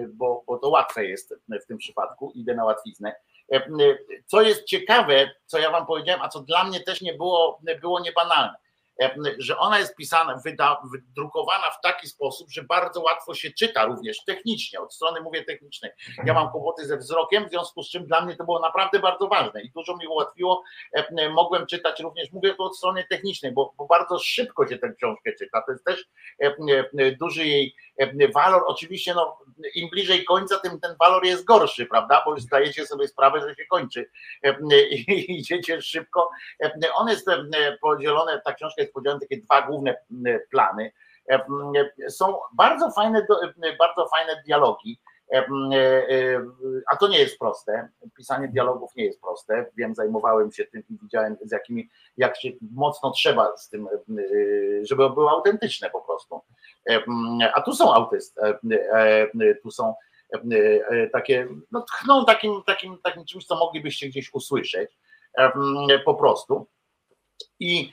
bo, 0.07 0.44
bo 0.48 0.57
to 0.57 0.70
łatwe 0.70 1.06
jest 1.06 1.36
w 1.64 1.65
tym 1.65 1.78
przypadku, 1.78 2.32
idę 2.36 2.56
na 2.56 2.65
łatwiznę. 2.65 3.15
Co 4.26 4.41
jest 4.41 4.64
ciekawe, 4.64 5.32
co 5.45 5.60
ja 5.60 5.72
Wam 5.72 5.86
powiedziałem, 5.86 6.22
a 6.22 6.30
co 6.30 6.40
dla 6.40 6.64
mnie 6.64 6.80
też 6.80 7.02
nie 7.02 7.14
było, 7.14 7.61
było 7.82 7.99
niebanalne 7.99 8.53
E, 8.53 8.73
że 9.38 9.57
ona 9.57 9.80
jest 9.80 9.95
pisana, 9.95 10.41
wyda, 10.45 10.82
wydrukowana 10.91 11.72
w 11.72 11.82
taki 11.82 12.07
sposób, 12.07 12.52
że 12.52 12.64
bardzo 12.64 13.02
łatwo 13.02 13.34
się 13.34 13.52
czyta 13.52 13.86
również 13.86 14.24
technicznie, 14.26 14.80
od 14.80 14.94
strony 14.94 15.22
mówię 15.22 15.44
technicznej. 15.44 15.91
Ja 16.26 16.34
mam 16.34 16.52
kłopoty 16.52 16.86
ze 16.86 16.98
wzrokiem, 16.98 17.48
w 17.48 17.49
związku 17.49 17.84
z 17.84 17.90
czym 17.90 18.07
dla 18.07 18.26
mnie 18.26 18.36
to 18.36 18.44
było 18.44 18.60
naprawdę 18.60 18.99
bardzo 18.99 19.28
ważne 19.28 19.61
i 19.61 19.72
dużo 19.72 19.98
mi 19.98 20.07
ułatwiło. 20.07 20.64
Mogłem 21.34 21.65
czytać 21.65 21.99
również, 21.99 22.32
mówię 22.32 22.56
to 22.56 22.64
od 22.64 22.78
strony 22.78 23.06
technicznej, 23.10 23.52
bo, 23.52 23.74
bo 23.78 23.86
bardzo 23.86 24.20
szybko 24.20 24.68
się 24.68 24.78
tę 24.78 24.94
książkę 24.94 25.32
czyta. 25.40 25.64
To 25.65 25.72
jest 25.72 25.86
też 25.86 26.10
duży 27.20 27.45
jej 27.45 27.76
walor. 28.34 28.64
Oczywiście, 28.68 29.14
no, 29.14 29.38
im 29.75 29.89
bliżej 29.89 30.23
końca, 30.25 30.59
tym 30.59 30.80
ten 30.80 30.95
walor 30.99 31.25
jest 31.25 31.45
gorszy, 31.45 31.85
prawda? 31.85 32.21
Bo 32.25 32.31
już 32.31 32.41
zdajecie 32.41 32.85
sobie 32.85 33.07
sprawę, 33.07 33.41
że 33.41 33.55
się 33.55 33.65
kończy 33.65 34.09
i 34.89 35.35
idziecie 35.39 35.81
szybko. 35.81 36.30
On 36.95 37.07
jest 37.07 37.27
podzielony, 37.81 38.41
ta 38.45 38.53
książka 38.53 38.81
jest 38.81 38.93
podzielona 38.93 39.19
takie 39.19 39.38
dwa 39.38 39.61
główne 39.61 39.95
plany. 40.51 40.91
Są 42.09 42.39
bardzo 42.53 42.91
fajne, 42.91 43.27
bardzo 43.80 44.07
fajne 44.07 44.41
dialogi. 44.45 44.99
A 46.91 46.95
to 46.95 47.07
nie 47.07 47.19
jest 47.19 47.39
proste. 47.39 47.89
Pisanie 48.18 48.47
dialogów 48.47 48.95
nie 48.95 49.05
jest 49.05 49.22
proste. 49.22 49.65
Wiem, 49.77 49.95
zajmowałem 49.95 50.51
się 50.51 50.65
tym 50.65 50.84
i 50.89 50.97
widziałem, 51.01 51.38
z 51.41 51.51
jakimi, 51.51 51.89
jak 52.18 52.41
się 52.41 52.49
mocno 52.72 53.11
trzeba 53.11 53.57
z 53.57 53.69
tym, 53.69 53.88
żeby 54.81 55.10
były 55.10 55.30
autentyczne 55.30 55.89
po 55.89 56.01
prostu. 56.01 56.41
A 57.53 57.61
tu 57.61 57.73
są 57.73 57.93
autyst, 57.93 58.39
tu 59.64 59.72
są 59.72 59.95
takie, 61.14 61.47
no 61.72 61.81
tchną 61.81 62.26
takim, 62.26 62.64
takim, 62.65 62.97
takim 63.03 63.26
czymś, 63.26 63.45
co 63.45 63.55
moglibyście 63.55 64.07
gdzieś 64.07 64.34
usłyszeć 64.34 64.97
po 66.05 66.15
prostu. 66.15 66.68
I 67.60 67.91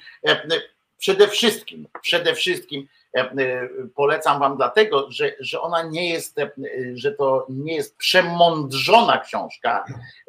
przede 1.00 1.28
wszystkim, 1.28 1.88
przede 2.02 2.34
wszystkim 2.34 2.88
e, 3.16 3.20
e, 3.20 3.68
polecam 3.94 4.40
wam 4.40 4.56
dlatego, 4.56 5.06
że, 5.10 5.32
że 5.40 5.60
ona 5.60 5.82
nie 5.82 6.10
jest, 6.10 6.38
e, 6.38 6.50
że 6.94 7.12
to 7.12 7.46
nie 7.48 7.74
jest 7.74 7.96
przemądrzona 7.96 9.18
książka, 9.18 9.84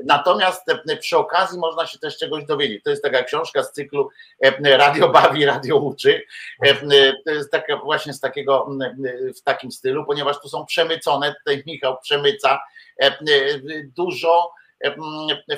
natomiast 0.06 0.65
przy 0.99 1.18
okazji 1.18 1.60
można 1.60 1.88
się 1.88 1.99
też 1.99 2.18
czegoś 2.18 2.45
dowiedzieć. 2.45 2.84
To 2.84 2.89
jest 2.89 3.03
taka 3.03 3.23
książka 3.23 3.64
z 3.64 3.72
cyklu 3.72 4.10
Radio 4.64 5.10
bawi, 5.10 5.45
radio 5.45 5.77
uczy. 5.77 6.22
To 7.26 7.31
jest 7.31 7.52
taka 7.52 7.77
właśnie 7.77 8.14
z 8.14 8.19
takiego, 8.19 8.69
w 9.38 9.41
takim 9.41 9.72
stylu, 9.72 10.06
ponieważ 10.06 10.41
tu 10.41 10.49
są 10.49 10.65
przemycone, 10.65 11.35
tutaj 11.35 11.64
Michał 11.65 11.98
przemyca 12.02 12.60
dużo 13.95 14.53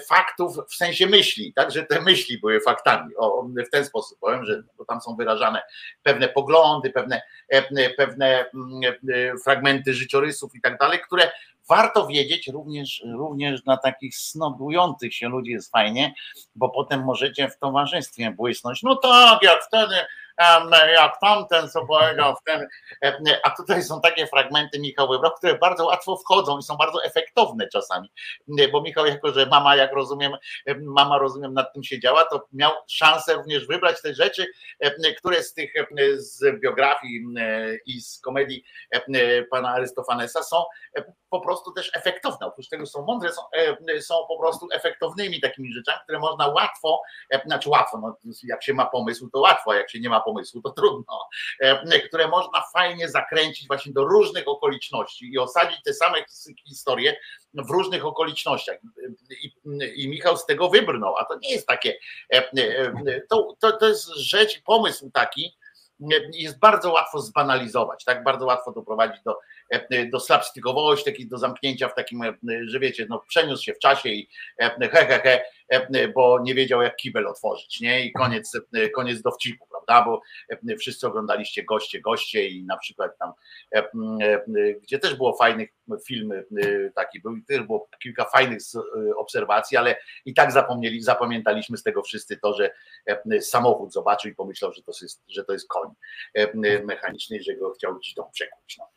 faktów 0.08 0.58
w 0.70 0.76
sensie 0.76 1.08
myśli, 1.08 1.54
tak, 1.54 1.72
że 1.72 1.84
te 1.84 2.02
myśli 2.02 2.38
były 2.38 2.62
faktami. 2.62 3.16
O, 3.16 3.44
w 3.68 3.70
ten 3.70 3.86
sposób 3.86 4.20
powiem, 4.20 4.46
że 4.46 4.64
bo 4.78 4.86
tam 4.86 5.02
są 5.02 5.16
wyrażane 5.16 5.62
pewne 6.04 6.30
poglądy, 6.30 6.90
pewne, 6.90 7.22
pewne 7.98 8.46
fragmenty 9.44 9.94
życiorysów 9.94 10.56
i 10.56 10.62
tak 10.62 10.78
dalej, 10.78 11.00
które 11.00 11.32
warto 11.70 12.08
wiedzieć 12.08 12.48
również, 12.48 13.04
również 13.14 13.62
dla 13.62 13.78
takich 13.78 14.18
snobujących 14.18 15.16
się 15.16 15.30
ludzi 15.30 15.52
jest 15.52 15.72
fajnie, 15.72 16.14
bo 16.56 16.70
potem 16.70 17.04
możecie 17.04 17.50
w 17.50 17.58
towarzystwie 17.58 18.32
błysnąć. 18.32 18.84
No 18.84 18.96
tak, 18.96 19.44
jak 19.44 19.64
wtedy 19.68 19.96
jak 20.94 21.20
tamten 21.22 21.70
co 21.70 21.86
powiedział 21.86 22.36
w 22.36 22.44
ten, 22.46 22.68
a 23.44 23.50
tutaj 23.50 23.84
są 23.84 24.02
takie 24.02 24.28
fragmenty 24.28 24.80
Michał 24.80 25.08
wybrał, 25.08 25.32
które 25.32 25.58
bardzo 25.58 25.86
łatwo 25.86 26.18
wchodzą 26.18 26.60
i 26.60 26.64
są 26.64 26.78
bardzo 26.78 27.04
efektowne 27.04 27.68
czasami, 27.68 28.12
bo 28.72 28.82
Michał 28.82 29.06
jako, 29.06 29.32
że 29.32 29.46
mama 29.46 29.76
jak 29.76 29.94
rozumiem, 29.94 30.32
mama 30.82 31.18
rozumiem 31.18 31.54
nad 31.54 31.74
tym 31.74 31.84
siedziała, 31.84 32.26
to 32.26 32.48
miał 32.54 32.72
szansę 32.88 33.34
również 33.34 33.68
wybrać 33.68 34.02
te 34.02 34.14
rzeczy, 34.14 34.48
które 35.18 35.44
z 35.44 35.54
tych 35.54 35.74
z 36.16 36.62
biografii 36.62 37.26
i 37.86 38.02
z 38.02 38.22
komedii 38.22 38.64
pana 39.52 39.70
Arystofanesa 39.70 40.44
są 40.44 40.64
po 41.34 41.42
prostu 41.42 41.72
też 41.72 41.92
efektowne. 41.94 42.48
Oprócz 42.48 42.70
tego 42.70 42.86
są 42.86 43.06
mądre, 43.06 43.34
są, 43.34 43.42
są 44.02 44.16
po 44.28 44.40
prostu 44.40 44.68
efektownymi 44.74 45.42
takimi 45.42 45.74
rzeczami, 45.74 46.00
które 46.04 46.20
można 46.20 46.48
łatwo, 46.48 47.02
znaczy 47.46 47.70
łatwo, 47.70 47.98
no, 47.98 48.18
jak 48.44 48.64
się 48.64 48.74
ma 48.74 48.86
pomysł, 48.86 49.30
to 49.30 49.40
łatwo, 49.40 49.72
a 49.72 49.76
jak 49.76 49.90
się 49.90 50.00
nie 50.00 50.10
ma 50.10 50.20
pomysłu, 50.22 50.62
to 50.62 50.70
trudno, 50.70 51.28
e, 51.60 52.00
które 52.00 52.28
można 52.28 52.64
fajnie 52.74 53.10
zakręcić 53.10 53.68
właśnie 53.68 53.94
do 53.94 54.04
różnych 54.04 54.48
okoliczności 54.48 55.34
i 55.34 55.40
osadzić 55.40 55.84
te 55.84 55.94
same 55.94 56.18
historie 56.68 57.16
w 57.54 57.70
różnych 57.70 58.06
okolicznościach. 58.06 58.78
I, 59.30 59.52
i 59.96 60.10
Michał 60.10 60.38
z 60.38 60.46
tego 60.46 60.70
wybrnął, 60.70 61.18
a 61.18 61.26
to 61.26 61.38
nie 61.38 61.52
jest 61.52 61.68
takie, 61.68 61.98
e, 62.34 62.52
e, 62.58 63.22
to, 63.30 63.56
to, 63.60 63.72
to 63.72 63.88
jest 63.88 64.08
rzecz, 64.16 64.62
pomysł 64.62 65.12
taki, 65.14 65.58
jest 66.34 66.60
bardzo 66.60 66.92
łatwo 66.92 67.20
zbanalizować, 67.20 68.04
tak? 68.04 68.24
Bardzo 68.24 68.46
łatwo 68.46 68.72
doprowadzić 68.72 69.24
do, 69.24 69.40
do 70.12 70.20
slapstickowości, 70.20 71.28
do 71.28 71.38
zamknięcia 71.38 71.90
w 71.90 71.96
takim, 71.96 72.22
że 72.66 72.80
wiecie, 72.80 73.06
no 73.10 73.24
przeniósł 73.28 73.64
się 73.64 73.74
w 73.74 73.80
czasie 73.80 74.10
i 74.10 74.30
he, 74.60 74.90
he, 74.90 75.20
he, 75.20 75.42
bo 76.16 76.40
nie 76.40 76.56
wiedział 76.56 76.82
jak 76.82 76.96
kibel 76.96 77.28
otworzyć, 77.28 77.82
nie? 77.82 78.06
I 78.06 78.12
koniec, 78.12 78.52
koniec 78.96 79.22
dowcipu, 79.22 79.68
prawda? 79.68 80.06
Bo 80.06 80.22
wszyscy 80.80 81.08
oglądaliście 81.08 81.64
goście, 81.64 82.02
goście 82.02 82.48
i 82.48 82.64
na 82.64 82.78
przykład 82.78 83.12
tam, 83.18 83.32
gdzie 84.84 85.00
też 85.00 85.16
było 85.16 85.34
fajnych 85.34 85.70
filmy 86.08 86.46
taki 86.96 87.20
był, 87.20 87.34
też 87.48 87.62
było 87.62 87.90
kilka 88.04 88.26
fajnych 88.26 88.60
obserwacji, 89.18 89.78
ale 89.78 89.96
i 90.26 90.34
tak 90.34 90.52
zapomnieli, 90.52 91.02
zapamiętaliśmy 91.02 91.78
z 91.78 91.84
tego 91.84 92.02
wszyscy 92.02 92.38
to, 92.38 92.54
że 92.54 92.72
samochód 93.42 93.94
zobaczył 93.94 94.32
i 94.32 94.36
pomyślał, 94.36 94.74
że 94.74 94.82
to 94.82 94.92
jest, 95.02 95.24
że 95.28 95.44
to 95.44 95.54
jest 95.54 95.68
koń 95.68 95.90
mechaniczny, 96.84 97.44
że 97.44 97.56
go 97.56 97.72
chciał 97.72 98.00
dom 98.16 98.32
przekuć. 98.32 98.78
No. 98.78 98.90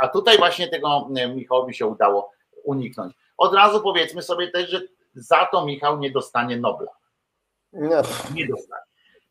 A 0.00 0.08
tutaj 0.08 0.38
właśnie 0.38 0.68
tego 0.68 1.08
Michałowi 1.34 1.74
się 1.74 1.86
udało 1.86 2.32
uniknąć. 2.64 3.14
Od 3.36 3.54
razu 3.54 3.80
powiedzmy 3.80 4.22
sobie 4.22 4.50
też, 4.50 4.70
że 4.70 4.80
za 5.14 5.46
to 5.46 5.66
Michał 5.66 5.98
nie 5.98 6.10
dostanie 6.10 6.56
Nobla. 6.56 6.92
No. 7.72 8.02
Nie 8.34 8.46
dostanie. 8.46 8.82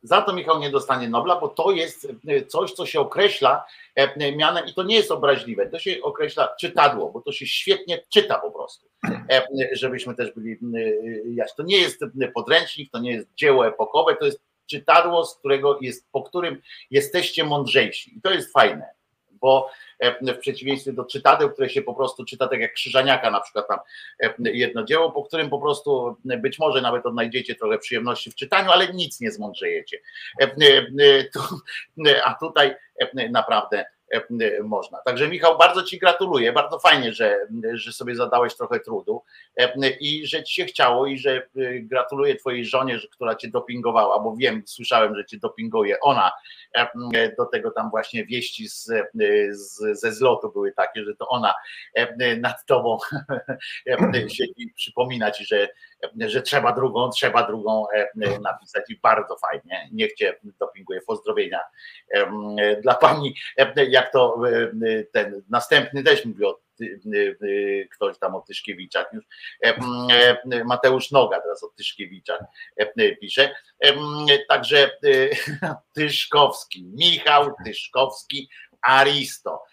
Za 0.04 0.22
to 0.22 0.34
Michał 0.34 0.60
nie 0.60 0.70
dostanie 0.70 1.10
Nobla, 1.10 1.40
bo 1.40 1.48
to 1.48 1.72
jest 1.72 2.08
e, 2.28 2.46
coś, 2.46 2.72
co 2.72 2.86
się 2.86 3.00
określa 3.00 3.66
e, 3.96 4.32
mianem 4.32 4.66
i 4.66 4.74
to 4.74 4.84
nie 4.84 4.96
jest 4.96 5.12
obraźliwe. 5.12 5.70
To 5.70 5.80
się 5.80 6.02
określa 6.04 6.56
czytadło, 6.60 7.12
bo 7.12 7.22
to 7.22 7.32
się 7.32 7.46
świetnie 7.46 8.04
czyta 8.10 8.40
po 8.40 8.52
prostu. 8.52 8.88
E, 9.30 9.42
żebyśmy 9.72 10.16
też 10.16 10.32
byli 10.32 10.58
jaśni. 11.26 11.56
To 11.58 11.64
nie 11.64 11.78
jest 11.78 12.00
podręcznik, 12.34 12.92
to 12.92 13.00
nie 13.00 13.12
jest 13.12 13.28
dzieło 13.36 13.68
epokowe, 13.68 14.16
to 14.16 14.26
jest 14.26 14.42
czytadło, 14.66 15.26
z 15.26 15.38
którego 15.38 15.78
jest, 15.82 16.12
po 16.12 16.24
którym 16.24 16.62
jesteście 16.92 17.44
mądrzejsi. 17.44 18.18
I 18.18 18.22
to 18.22 18.32
jest 18.32 18.54
fajne 18.54 19.01
bo 19.42 19.70
e, 20.00 20.34
w 20.34 20.40
przeciwieństwie 20.40 20.94
do 20.94 21.06
czytadeł, 21.06 21.52
które 21.52 21.70
się 21.70 21.82
po 21.82 21.94
prostu 21.94 22.26
czyta 22.26 22.48
tak 22.48 22.60
jak 22.60 22.74
Krzyżaniaka 22.74 23.32
na 23.32 23.42
przykład 23.42 23.68
tam 23.68 23.80
e, 24.20 24.34
jedno 24.52 24.84
dzieło, 24.84 25.12
po 25.12 25.24
którym 25.24 25.50
po 25.50 25.60
prostu 25.60 26.18
być 26.26 26.60
może 26.60 26.82
nawet 26.82 27.06
odnajdziecie 27.06 27.56
trochę 27.56 27.78
przyjemności 27.78 28.32
w 28.32 28.36
czytaniu, 28.36 28.72
ale 28.72 28.94
nic 28.94 29.20
nie 29.20 29.32
zmądrzejecie. 29.32 29.98
E, 30.42 30.56
a 32.24 32.34
tutaj 32.34 32.76
naprawdę 33.30 33.86
E, 34.12 34.64
można. 34.64 34.98
Także 35.06 35.28
Michał, 35.28 35.58
bardzo 35.58 35.84
Ci 35.84 36.00
gratuluję, 36.00 36.54
bardzo 36.54 36.80
fajnie, 36.80 37.14
że, 37.14 37.48
że 37.74 37.94
sobie 37.94 38.16
zadałeś 38.16 38.56
trochę 38.56 38.80
trudu 38.80 39.24
e, 39.58 39.90
i 39.90 40.28
że 40.28 40.44
Ci 40.44 40.54
się 40.54 40.66
chciało 40.66 41.08
i 41.08 41.18
że 41.18 41.32
e, 41.36 41.42
gratuluję 41.80 42.36
Twojej 42.36 42.66
żonie, 42.66 43.00
która 43.12 43.36
Cię 43.36 43.48
dopingowała, 43.48 44.20
bo 44.20 44.36
wiem, 44.36 44.64
słyszałem, 44.66 45.16
że 45.16 45.26
Cię 45.26 45.38
dopinguje 45.38 46.00
ona. 46.00 46.32
Do 47.38 47.46
tego 47.46 47.72
tam 47.72 47.90
właśnie 47.90 48.26
wieści 48.26 48.70
z, 48.70 48.92
z, 49.52 50.00
ze 50.00 50.14
zlotu 50.14 50.52
były 50.52 50.72
takie, 50.72 51.04
że 51.04 51.16
to 51.16 51.28
ona 51.28 51.54
nad 52.38 52.66
Tobą 52.66 52.98
siedzi 54.28 54.74
przypomina 54.76 55.32
Ci, 55.32 55.46
że, 55.46 55.68
że 56.18 56.42
trzeba 56.42 56.74
drugą, 56.74 57.10
trzeba 57.10 57.48
drugą 57.48 57.86
napisać 58.42 58.84
i 58.90 59.00
bardzo 59.00 59.38
fajnie. 59.38 59.90
Niech 59.92 60.14
Cię 60.14 60.36
dopinguje. 60.60 61.02
Pozdrowienia 61.08 61.60
dla 62.82 62.96
Pani. 62.96 63.36
Ja 63.58 63.74
jak 63.90 64.12
to 64.12 64.42
e, 64.50 64.72
e, 64.90 65.04
ten 65.04 65.42
następny 65.50 66.04
też 66.04 66.26
mówi 66.26 66.46
o 66.46 66.50
e, 66.52 66.71
ktoś 67.96 68.20
tam 68.20 68.36
o 68.36 68.42
Tyszkiewiczach 68.42 69.14
już, 69.14 69.26
Mateusz 70.66 71.12
Noga 71.12 71.42
teraz 71.42 71.64
o 71.64 71.68
Tyszkiewiczach 71.68 72.42
pisze, 73.22 73.56
także 74.50 74.92
Tyszkowski, 75.96 76.84
Michał 76.84 77.54
Tyszkowski, 77.66 78.50
Aristo. 78.82 79.64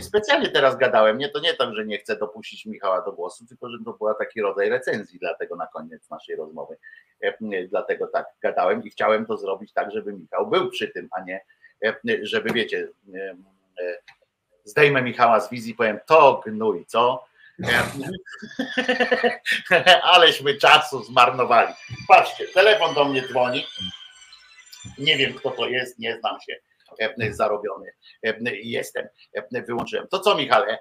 Specjalnie 0.00 0.48
teraz 0.48 0.76
gadałem, 0.76 1.18
nie 1.18 1.28
to 1.28 1.40
nie 1.40 1.54
tak, 1.54 1.74
że 1.74 1.86
nie 1.86 1.98
chcę 1.98 2.16
dopuścić 2.16 2.66
Michała 2.66 3.04
do 3.04 3.12
głosu, 3.12 3.46
tylko 3.46 3.70
że 3.70 3.78
to 3.84 3.92
była 3.92 4.14
taki 4.14 4.42
rodzaj 4.42 4.68
recenzji, 4.68 5.18
dlatego 5.18 5.56
na 5.56 5.66
koniec 5.66 6.10
naszej 6.10 6.36
rozmowy, 6.36 6.76
dlatego 7.68 8.06
tak 8.06 8.26
gadałem 8.42 8.84
i 8.84 8.90
chciałem 8.90 9.26
to 9.26 9.36
zrobić 9.36 9.72
tak, 9.72 9.90
żeby 9.90 10.12
Michał 10.12 10.50
był 10.50 10.70
przy 10.70 10.88
tym, 10.88 11.08
a 11.10 11.20
nie 11.20 11.40
żeby 12.22 12.52
wiecie, 12.52 12.88
E, 13.78 13.98
zdejmę 14.68 15.02
Michała 15.02 15.40
z 15.40 15.50
wizji, 15.50 15.74
powiem 15.74 15.98
to 16.06 16.42
gnój, 16.46 16.86
co? 16.86 17.28
Aleśmy 20.02 20.54
czasu 20.54 21.04
zmarnowali. 21.04 21.74
Patrzcie, 22.08 22.48
telefon 22.48 22.94
do 22.94 23.04
mnie 23.04 23.28
dzwoni. 23.28 23.66
Nie 24.98 25.16
wiem, 25.16 25.34
kto 25.34 25.50
to 25.50 25.68
jest, 25.68 25.98
nie 25.98 26.18
znam 26.18 26.36
się. 26.40 26.56
Zarobiony 27.30 27.92
jestem. 28.62 29.08
Wyłączyłem. 29.66 30.08
To 30.08 30.20
co, 30.20 30.34
Michale? 30.34 30.78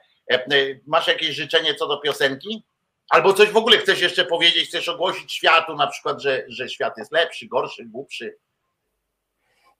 Masz 0.85 1.07
jakieś 1.07 1.35
życzenie 1.35 1.75
co 1.75 1.87
do 1.87 1.97
piosenki? 1.97 2.63
Albo 3.09 3.33
coś 3.33 3.49
w 3.49 3.57
ogóle 3.57 3.77
chcesz 3.77 4.01
jeszcze 4.01 4.25
powiedzieć, 4.25 4.69
chcesz 4.69 4.89
ogłosić 4.89 5.33
światu, 5.33 5.75
na 5.75 5.87
przykład, 5.87 6.21
że, 6.21 6.45
że 6.47 6.69
świat 6.69 6.97
jest 6.97 7.11
lepszy, 7.11 7.47
gorszy, 7.47 7.85
głupszy? 7.85 8.37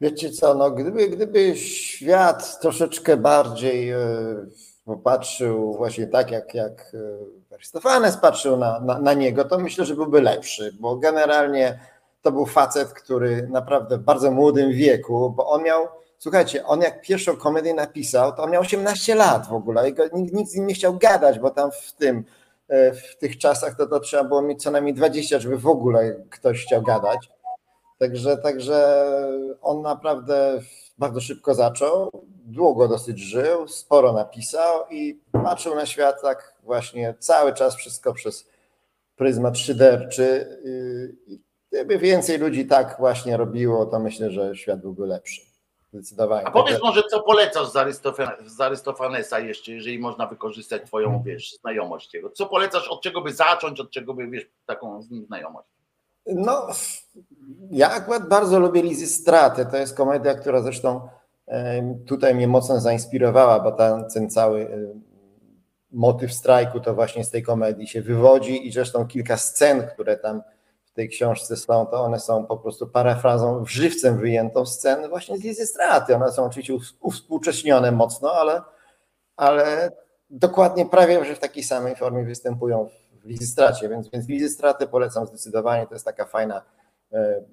Wiecie 0.02 0.32
co, 0.32 0.54
no 0.54 0.72
gdyby, 0.72 1.10
gdyby 1.10 1.56
świat 1.56 2.60
troszeczkę 2.60 3.18
bardziej 3.18 3.92
e, 3.92 3.98
popatrzył 4.86 5.74
właśnie 5.74 6.08
tak, 6.08 6.32
jak, 6.32 6.54
jak 6.54 6.96
e, 7.52 7.54
Arystofanes 7.54 8.18
patrzył 8.18 8.58
na, 8.58 8.80
na, 8.80 9.00
na, 9.00 9.14
niego, 9.14 9.46
to 9.46 9.60
myślę, 9.60 9.86
że 9.86 9.96
byłby 9.96 10.22
lepszy, 10.22 10.78
bo 10.80 10.96
generalnie 10.96 11.80
to 12.22 12.32
był 12.32 12.46
facet, 12.46 12.94
który 12.94 13.48
naprawdę 13.48 13.98
w 13.98 14.02
bardzo 14.02 14.32
młodym 14.32 14.72
wieku, 14.72 15.34
bo 15.38 15.50
on 15.50 15.64
miał, 15.64 15.88
słuchajcie, 16.18 16.66
on 16.66 16.82
jak 16.82 17.02
pierwszą 17.02 17.38
komedię 17.38 17.74
napisał, 17.74 18.36
to 18.36 18.44
on 18.44 18.52
miał 18.52 18.62
18 18.62 19.16
lat 19.16 19.48
w 19.48 19.54
ogóle 19.54 19.90
i 19.90 19.94
nikt, 20.14 20.34
nikt 20.34 20.52
z 20.52 20.56
nim 20.56 20.68
nie 20.68 20.74
chciał 20.74 20.98
gadać, 20.98 21.40
bo 21.40 21.50
tam 21.50 21.72
w 21.72 21.94
tym, 21.94 22.24
e, 22.68 22.94
w 22.94 23.18
tych 23.18 23.38
czasach 23.38 23.78
to, 23.78 23.88
to 23.88 24.00
trzeba 24.00 24.24
było 24.24 24.42
mieć 24.42 24.64
co 24.64 24.72
najmniej 24.72 24.94
20, 24.94 25.40
żeby 25.40 25.58
w 25.58 25.68
ogóle 25.68 26.16
ktoś 26.30 26.66
chciał 26.66 26.82
gadać. 26.82 27.37
Także, 27.98 28.38
także 28.38 29.06
on 29.62 29.82
naprawdę 29.82 30.62
bardzo 30.98 31.22
szybko 31.22 31.54
zaczął, 31.54 32.12
długo 32.46 32.88
dosyć 32.88 33.20
żył, 33.20 33.68
sporo 33.68 34.14
napisał 34.14 34.88
i 34.90 35.20
patrzył 35.32 35.76
na 35.76 35.86
świat 35.86 36.22
tak 36.22 36.56
właśnie 36.64 37.16
cały 37.20 37.54
czas 37.54 37.76
wszystko 37.76 38.14
przez 38.14 38.50
pryzmat 39.16 39.58
szyderczy. 39.58 40.58
Gdyby 41.72 41.98
więcej 41.98 42.38
ludzi 42.38 42.66
tak 42.66 42.96
właśnie 43.00 43.38
robiło, 43.38 43.86
to 43.86 44.00
myślę, 44.00 44.32
że 44.32 44.56
świat 44.56 44.82
byłby 44.82 45.08
lepszy. 45.08 45.42
Zdecydowanie. 45.94 46.48
A 46.48 46.52
powiedz 46.52 46.82
może, 46.82 47.04
co 47.04 47.20
polecasz 47.24 47.68
z, 48.46 48.62
Arystofanesa 48.62 49.40
jeszcze, 49.40 49.72
jeżeli 49.72 50.00
można 50.00 50.28
wykorzystać 50.28 50.84
twoją, 50.86 51.24
wiesz, 51.26 51.58
znajomość 51.62 52.14
jego. 52.14 52.30
Co 52.30 52.46
polecasz, 52.46 52.88
od 52.88 53.02
czego 53.02 53.22
by 53.22 53.34
zacząć, 53.34 53.80
od 53.80 53.92
czego 53.92 54.14
by, 54.14 54.28
wiesz, 54.28 54.50
taką 54.66 55.02
z 55.02 55.10
nim 55.12 55.26
znajomość? 55.26 55.68
No, 56.36 56.68
ja 57.72 57.92
akurat 57.92 58.28
bardzo 58.28 58.60
lubię 58.60 58.82
Lizy 58.82 59.08
Straty. 59.08 59.66
To 59.66 59.78
jest 59.78 59.98
komedia, 59.98 60.36
która 60.36 60.62
zresztą 60.62 61.10
tutaj 62.06 62.36
mnie 62.36 62.48
mocno 62.48 62.80
zainspirowała, 62.80 63.60
bo 63.60 63.72
ten, 63.72 64.30
cały 64.30 64.70
motyw 65.92 66.34
strajku 66.34 66.80
to 66.80 66.96
właśnie 66.96 67.24
z 67.24 67.32
tej 67.32 67.44
komedii 67.44 67.88
się 67.88 68.02
wywodzi 68.02 68.68
i 68.68 68.72
zresztą 68.72 69.08
kilka 69.08 69.38
scen, 69.38 69.88
które 69.88 70.18
tam 70.18 70.42
w 70.86 70.92
tej 70.92 71.10
książce 71.10 71.58
są, 71.58 71.86
to 71.86 72.02
one 72.04 72.20
są 72.20 72.46
po 72.46 72.58
prostu 72.58 72.88
parafrazą, 72.88 73.66
żywcem 73.66 74.18
wyjętą 74.18 74.66
scen 74.66 75.10
właśnie 75.10 75.38
z 75.38 75.44
Lizy 75.44 75.66
Straty. 75.66 76.16
One 76.16 76.32
są 76.32 76.46
oczywiście 76.46 76.74
uwspółcześnione 77.02 77.92
mocno, 77.92 78.32
ale, 78.32 78.62
ale 79.36 79.92
dokładnie 80.30 80.86
prawie 80.86 81.26
że 81.26 81.36
w 81.36 81.40
takiej 81.40 81.64
samej 81.64 81.96
formie 81.96 82.24
występują 82.24 82.86
w 82.86 83.07
Lizystracie, 83.28 83.90
więc, 83.90 84.10
więc 84.10 84.28
Lizystraty 84.28 84.88
polecam 84.88 85.28
zdecydowanie, 85.28 85.88
to 85.88 85.94
jest 85.94 86.06
taka 86.06 86.26
fajna, 86.26 86.62
e, 87.14 87.44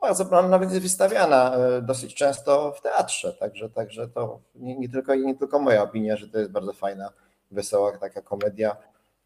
bardzo 0.00 0.42
nawet 0.42 0.70
jest 0.70 0.82
wystawiana 0.82 1.56
e, 1.56 1.82
dosyć 1.82 2.14
często 2.14 2.72
w 2.72 2.80
teatrze, 2.80 3.32
także, 3.32 3.70
także 3.70 4.08
to 4.08 4.40
nie, 4.54 4.76
nie, 4.76 4.88
tylko, 4.88 5.14
nie 5.14 5.34
tylko 5.34 5.58
moja 5.58 5.82
opinia, 5.82 6.16
że 6.16 6.28
to 6.28 6.38
jest 6.38 6.50
bardzo 6.50 6.72
fajna, 6.72 7.12
wesoła 7.50 7.98
taka 7.98 8.22
komedia, 8.22 8.76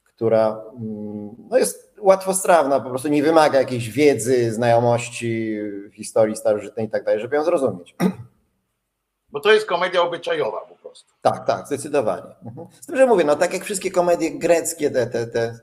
która 0.05 0.62
mm, 0.76 1.36
no 1.50 1.59
jest 1.59 1.94
łatwostrawna, 2.00 2.80
po 2.80 2.88
prostu 2.88 3.09
nie 3.09 3.22
wymaga 3.22 3.59
jakiejś 3.59 3.90
wiedzy, 3.90 4.52
znajomości 4.52 5.59
historii 5.92 6.36
starożytnej 6.36 6.86
i 6.86 6.90
tak 6.90 7.05
dalej, 7.05 7.20
żeby 7.20 7.36
ją 7.36 7.44
zrozumieć. 7.44 7.96
Bo 9.30 9.40
to 9.40 9.52
jest 9.52 9.66
komedia 9.66 10.02
obyczajowa 10.02 10.66
prostu. 10.89 11.15
Tak, 11.23 11.47
tak, 11.47 11.66
zdecydowanie. 11.66 12.35
Mhm. 12.44 12.66
Z 12.81 12.86
tym, 12.86 12.97
że 12.97 13.06
mówię, 13.06 13.24
no 13.24 13.36
tak 13.36 13.52
jak 13.52 13.65
wszystkie 13.65 13.90
komedie 13.90 14.39
greckie, 14.39 14.90
te, 14.90 15.06
te, 15.06 15.27
te 15.27 15.59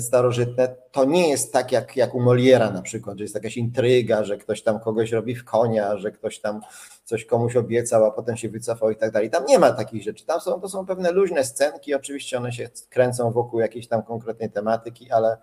starożytne, 0.00 0.76
to 0.92 1.04
nie 1.04 1.28
jest 1.28 1.52
tak 1.52 1.72
jak, 1.72 1.96
jak 1.96 2.14
u 2.14 2.20
Moliera 2.20 2.70
na 2.70 2.82
przykład, 2.82 3.18
że 3.18 3.24
jest 3.24 3.34
jakaś 3.34 3.56
intryga, 3.56 4.24
że 4.24 4.36
ktoś 4.36 4.62
tam 4.62 4.80
kogoś 4.80 5.12
robi 5.12 5.34
w 5.34 5.44
konia, 5.44 5.98
że 5.98 6.10
ktoś 6.10 6.38
tam 6.38 6.60
coś 7.04 7.24
komuś 7.24 7.56
obiecał, 7.56 8.04
a 8.04 8.10
potem 8.10 8.36
się 8.36 8.48
wycofał 8.48 8.90
i 8.90 8.96
tak 8.96 9.10
dalej. 9.10 9.30
Tam 9.30 9.44
nie 9.46 9.58
ma 9.58 9.72
takich 9.72 10.02
rzeczy. 10.02 10.26
Tam 10.26 10.40
są, 10.40 10.60
to 10.60 10.68
są 10.68 10.86
pewne 10.86 11.12
luźne 11.12 11.44
scenki, 11.44 11.94
oczywiście 11.94 12.36
one 12.36 12.52
się 12.52 12.68
kręcą 12.90 13.30
wokół 13.30 13.60
jakiejś 13.60 13.88
tam 13.88 14.02
konkretnej 14.02 14.50
tematyki, 14.50 15.10
ale, 15.10 15.36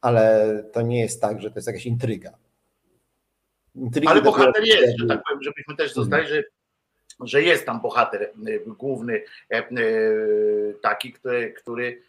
ale 0.00 0.46
to 0.72 0.82
nie 0.82 1.00
jest 1.00 1.20
tak, 1.20 1.40
że 1.40 1.50
to 1.50 1.58
jest 1.58 1.66
jakaś 1.66 1.86
intryga. 1.86 2.30
Intrygi 3.74 4.08
ale 4.08 4.22
bohater 4.22 4.64
jest, 4.64 4.98
że 4.98 5.06
tak 5.06 5.22
powiem, 5.28 5.42
żebyśmy 5.42 5.76
też 5.76 5.94
zostali, 5.94 6.28
że 6.28 6.42
że 7.20 7.42
jest 7.42 7.66
tam 7.66 7.80
bohater 7.80 8.22
e, 8.22 8.30
główny 8.66 9.22
e, 9.50 9.56
e, 9.56 9.64
taki, 10.82 11.12
który, 11.12 11.52
który 11.52 12.02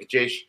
gdzieś 0.00 0.48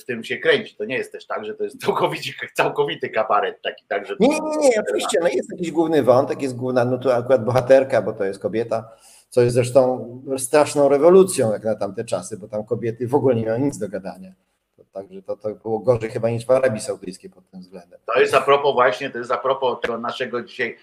w 0.00 0.04
tym 0.04 0.24
się 0.24 0.36
kręci. 0.38 0.76
To 0.76 0.84
nie 0.84 0.96
jest 0.96 1.12
też 1.12 1.26
tak, 1.26 1.44
że 1.44 1.54
to 1.54 1.64
jest 1.64 1.80
całkowity, 1.84 2.30
całkowity 2.54 3.08
kabaret 3.10 3.62
taki, 3.62 3.84
tak, 3.88 4.06
że... 4.06 4.16
Nie, 4.20 4.28
nie, 4.28 4.68
nie, 4.68 4.80
oczywiście, 4.80 5.18
no 5.20 5.28
jest 5.28 5.52
jakiś 5.52 5.70
główny 5.70 6.02
wątek, 6.02 6.42
jest 6.42 6.56
główna, 6.56 6.84
no 6.84 6.98
to 6.98 7.16
akurat 7.16 7.44
bohaterka, 7.44 8.02
bo 8.02 8.12
to 8.12 8.24
jest 8.24 8.40
kobieta, 8.40 8.90
co 9.28 9.42
jest 9.42 9.54
zresztą 9.54 10.08
straszną 10.38 10.88
rewolucją 10.88 11.52
jak 11.52 11.64
na 11.64 11.74
tamte 11.74 12.04
czasy, 12.04 12.36
bo 12.38 12.48
tam 12.48 12.64
kobiety 12.64 13.08
w 13.08 13.14
ogóle 13.14 13.34
nie 13.34 13.44
miały 13.44 13.60
nic 13.60 13.78
do 13.78 13.88
gadania. 13.88 14.32
Także 14.92 15.22
to, 15.22 15.36
to 15.36 15.54
było 15.54 15.78
gorzej 15.78 16.10
chyba 16.10 16.30
niż 16.30 16.46
w 16.46 16.50
Arabii 16.50 16.80
Saudyjskiej 16.80 17.30
pod 17.30 17.50
tym 17.50 17.60
względem. 17.60 18.00
To 18.14 18.20
jest 18.20 18.34
a 18.34 18.40
propos 18.40 18.74
właśnie, 18.74 19.10
to 19.10 19.18
jest 19.18 19.32
a 19.32 19.38
propos 19.38 19.80
tego 19.80 19.98
naszego 19.98 20.42
dzisiaj 20.42 20.76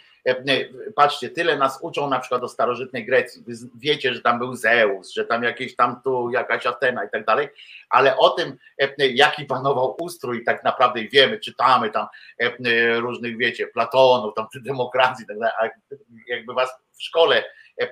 patrzcie, 0.95 1.29
tyle 1.29 1.57
nas 1.57 1.79
uczą 1.81 2.09
na 2.09 2.19
przykład 2.19 2.43
o 2.43 2.47
starożytnej 2.47 3.05
Grecji. 3.05 3.43
Wy 3.47 3.53
wiecie, 3.75 4.13
że 4.13 4.21
tam 4.21 4.39
był 4.39 4.55
Zeus, 4.55 5.13
że 5.13 5.25
tam 5.25 5.43
jakieś 5.43 5.75
tam 5.75 6.01
tu 6.03 6.29
jakaś 6.29 6.65
Atena 6.65 7.03
i 7.03 7.09
tak 7.09 7.25
dalej, 7.25 7.47
ale 7.89 8.17
o 8.17 8.29
tym, 8.29 8.57
jaki 8.97 9.45
panował 9.45 9.95
ustrój, 9.99 10.43
tak 10.43 10.63
naprawdę 10.63 11.01
wiemy, 11.03 11.39
czytamy 11.39 11.89
tam 11.89 12.07
różnych, 12.95 13.37
wiecie, 13.37 13.67
Platonów, 13.67 14.33
tam 14.35 14.47
demokracji, 14.55 15.25
tak 15.27 15.39
dalej, 15.39 15.71
jakby 16.27 16.53
was 16.53 16.69
w 16.91 17.03
szkole 17.03 17.43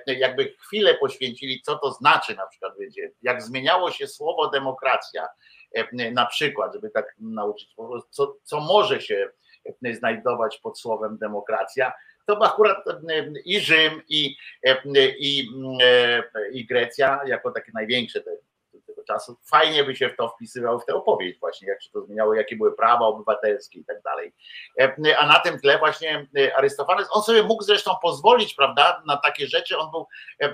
jakby 0.06 0.54
chwilę 0.58 0.94
poświęcili, 0.94 1.62
co 1.62 1.78
to 1.78 1.92
znaczy 1.92 2.34
na 2.34 2.46
przykład, 2.46 2.72
wiecie, 2.78 3.10
jak 3.22 3.42
zmieniało 3.42 3.90
się 3.90 4.06
słowo 4.06 4.50
demokracja, 4.50 5.28
na 6.12 6.26
przykład, 6.26 6.74
żeby 6.74 6.90
tak 6.90 7.14
nauczyć, 7.18 7.74
co, 8.10 8.36
co 8.42 8.60
może 8.60 9.00
się 9.00 9.30
znajdować 9.92 10.58
pod 10.58 10.80
słowem 10.80 11.18
demokracja, 11.18 11.92
to 12.28 12.44
akurat 12.44 12.84
i 13.44 13.60
Rzym, 13.60 14.02
i, 14.08 14.36
i, 15.18 15.48
i 16.52 16.66
Grecja, 16.66 17.20
jako 17.26 17.50
takie 17.50 17.72
największe 17.74 18.20
te 18.20 18.30
czasu, 19.08 19.36
fajnie 19.44 19.84
by 19.84 19.96
się 19.96 20.08
w 20.08 20.16
to 20.16 20.28
wpisywał 20.28 20.80
w 20.80 20.84
tę 20.84 20.94
opowieść 20.94 21.40
właśnie, 21.40 21.68
jak 21.68 21.82
się 21.82 21.90
to 21.90 22.02
zmieniało, 22.02 22.34
jakie 22.34 22.56
były 22.56 22.76
prawa 22.76 23.06
obywatelskie 23.06 23.78
i 23.80 23.84
tak 23.84 24.02
dalej. 24.02 24.32
A 25.18 25.26
na 25.26 25.40
tym 25.40 25.60
tle 25.60 25.78
właśnie 25.78 26.26
Arystofanes, 26.56 27.08
on 27.10 27.22
sobie 27.22 27.42
mógł 27.42 27.62
zresztą 27.62 27.90
pozwolić, 28.02 28.54
prawda, 28.54 29.02
na 29.06 29.16
takie 29.16 29.46
rzeczy, 29.46 29.78
on 29.78 29.90
był 29.90 30.06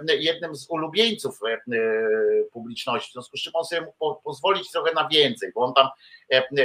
jednym 0.06 0.54
z 0.54 0.70
ulubieńców 0.70 1.40
publiczności, 2.52 3.10
w 3.10 3.12
związku 3.12 3.36
z 3.36 3.40
czym 3.40 3.52
on 3.56 3.64
sobie 3.64 3.82
mógł 3.82 4.22
pozwolić 4.22 4.70
trochę 4.70 4.92
na 4.92 5.08
więcej, 5.08 5.52
bo 5.54 5.60
on 5.60 5.74
tam 5.74 5.88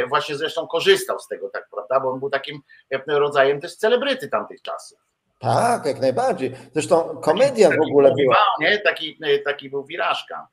właśnie 0.09 0.35
zresztą 0.35 0.67
korzystał 0.67 1.19
z 1.19 1.27
tego, 1.27 1.49
tak, 1.49 1.69
prawda, 1.71 1.99
bo 1.99 2.11
on 2.11 2.19
był 2.19 2.29
takim 2.29 2.61
rodzajem 3.07 3.61
też 3.61 3.75
celebryty 3.75 4.27
tamtych 4.27 4.61
czasów. 4.61 4.99
Tak, 5.39 5.85
jak 5.85 5.99
najbardziej. 5.99 6.55
Zresztą 6.73 7.21
komedia 7.23 7.69
w 7.69 7.89
ogóle 7.89 8.13
była. 8.15 8.37
Nie? 8.59 8.79
Taki, 8.79 9.19
taki 9.45 9.69
był 9.69 9.85
wirażka. 9.85 10.47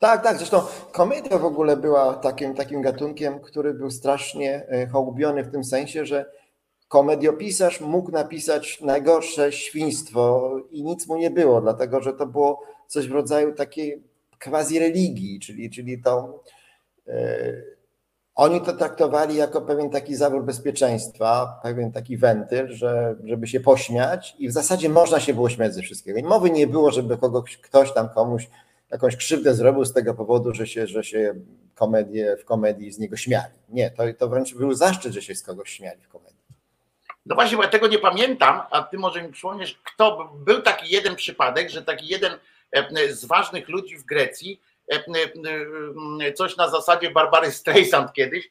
Tak, 0.00 0.22
tak. 0.22 0.36
Zresztą 0.36 0.62
komedia 0.92 1.38
w 1.38 1.44
ogóle 1.44 1.76
była 1.76 2.14
takim, 2.14 2.54
takim 2.54 2.82
gatunkiem, 2.82 3.40
który 3.40 3.74
był 3.74 3.90
strasznie 3.90 4.66
e, 4.68 4.86
hołubiony 4.86 5.44
w 5.44 5.52
tym 5.52 5.64
sensie, 5.64 6.06
że 6.06 6.30
komediopisarz 6.88 7.80
mógł 7.80 8.10
napisać 8.10 8.80
najgorsze 8.80 9.52
świństwo 9.52 10.52
i 10.70 10.84
nic 10.84 11.08
mu 11.08 11.16
nie 11.16 11.30
było, 11.30 11.60
dlatego 11.60 12.00
że 12.00 12.12
to 12.12 12.26
było 12.26 12.60
coś 12.86 13.08
w 13.08 13.12
rodzaju 13.12 13.54
takiej 13.54 14.02
quasi 14.44 14.78
religii, 14.78 15.40
czyli, 15.40 15.70
czyli 15.70 16.02
to. 16.02 16.44
Yy, 17.06 17.80
oni 18.34 18.60
to 18.60 18.72
traktowali 18.72 19.36
jako 19.36 19.62
pewien 19.62 19.90
taki 19.90 20.14
zawór 20.14 20.44
bezpieczeństwa, 20.44 21.60
pewien 21.62 21.92
taki 21.92 22.16
wentyl, 22.16 22.68
że, 22.68 23.16
żeby 23.24 23.46
się 23.46 23.60
pośmiać 23.60 24.36
i 24.38 24.48
w 24.48 24.52
zasadzie 24.52 24.88
można 24.88 25.20
się 25.20 25.34
było 25.34 25.48
śmiać 25.48 25.74
ze 25.74 25.82
wszystkiego. 25.82 26.18
I 26.18 26.22
mowy 26.22 26.50
nie 26.50 26.66
było, 26.66 26.90
żeby 26.90 27.16
kogoś, 27.16 27.56
ktoś 27.56 27.92
tam 27.92 28.08
komuś 28.08 28.48
jakąś 28.92 29.16
krzywdę 29.16 29.54
zrobił 29.54 29.84
z 29.84 29.92
tego 29.92 30.14
powodu, 30.14 30.54
że 30.54 30.66
się, 30.66 30.86
że 30.86 31.04
się 31.04 31.34
komedię, 31.74 32.36
w 32.36 32.44
komedii 32.44 32.92
z 32.92 32.98
niego 32.98 33.16
śmiali. 33.16 33.54
Nie, 33.68 33.90
to, 33.90 34.02
to 34.18 34.28
wręcz 34.28 34.54
był 34.54 34.74
zaszczyt, 34.74 35.12
że 35.12 35.22
się 35.22 35.34
z 35.34 35.42
kogoś 35.42 35.70
śmiali 35.70 36.02
w 36.02 36.08
komedii. 36.08 36.40
No 37.26 37.34
właśnie, 37.34 37.56
bo 37.56 37.62
ja 37.62 37.68
tego 37.68 37.86
nie 37.86 37.98
pamiętam, 37.98 38.60
a 38.70 38.82
ty 38.82 38.98
może 38.98 39.22
mi 39.22 39.32
przypomniesz, 39.32 39.80
kto 39.84 40.32
był 40.44 40.62
taki 40.62 40.94
jeden 40.94 41.16
przypadek, 41.16 41.70
że 41.70 41.82
taki 41.82 42.06
jeden 42.06 42.32
e, 42.72 43.12
z 43.12 43.24
ważnych 43.24 43.68
ludzi 43.68 43.96
w 43.96 44.04
Grecji 44.04 44.60
coś 46.34 46.56
na 46.56 46.68
zasadzie 46.68 47.10
Barbary 47.10 47.50
Streisand 47.50 48.12
kiedyś, 48.12 48.50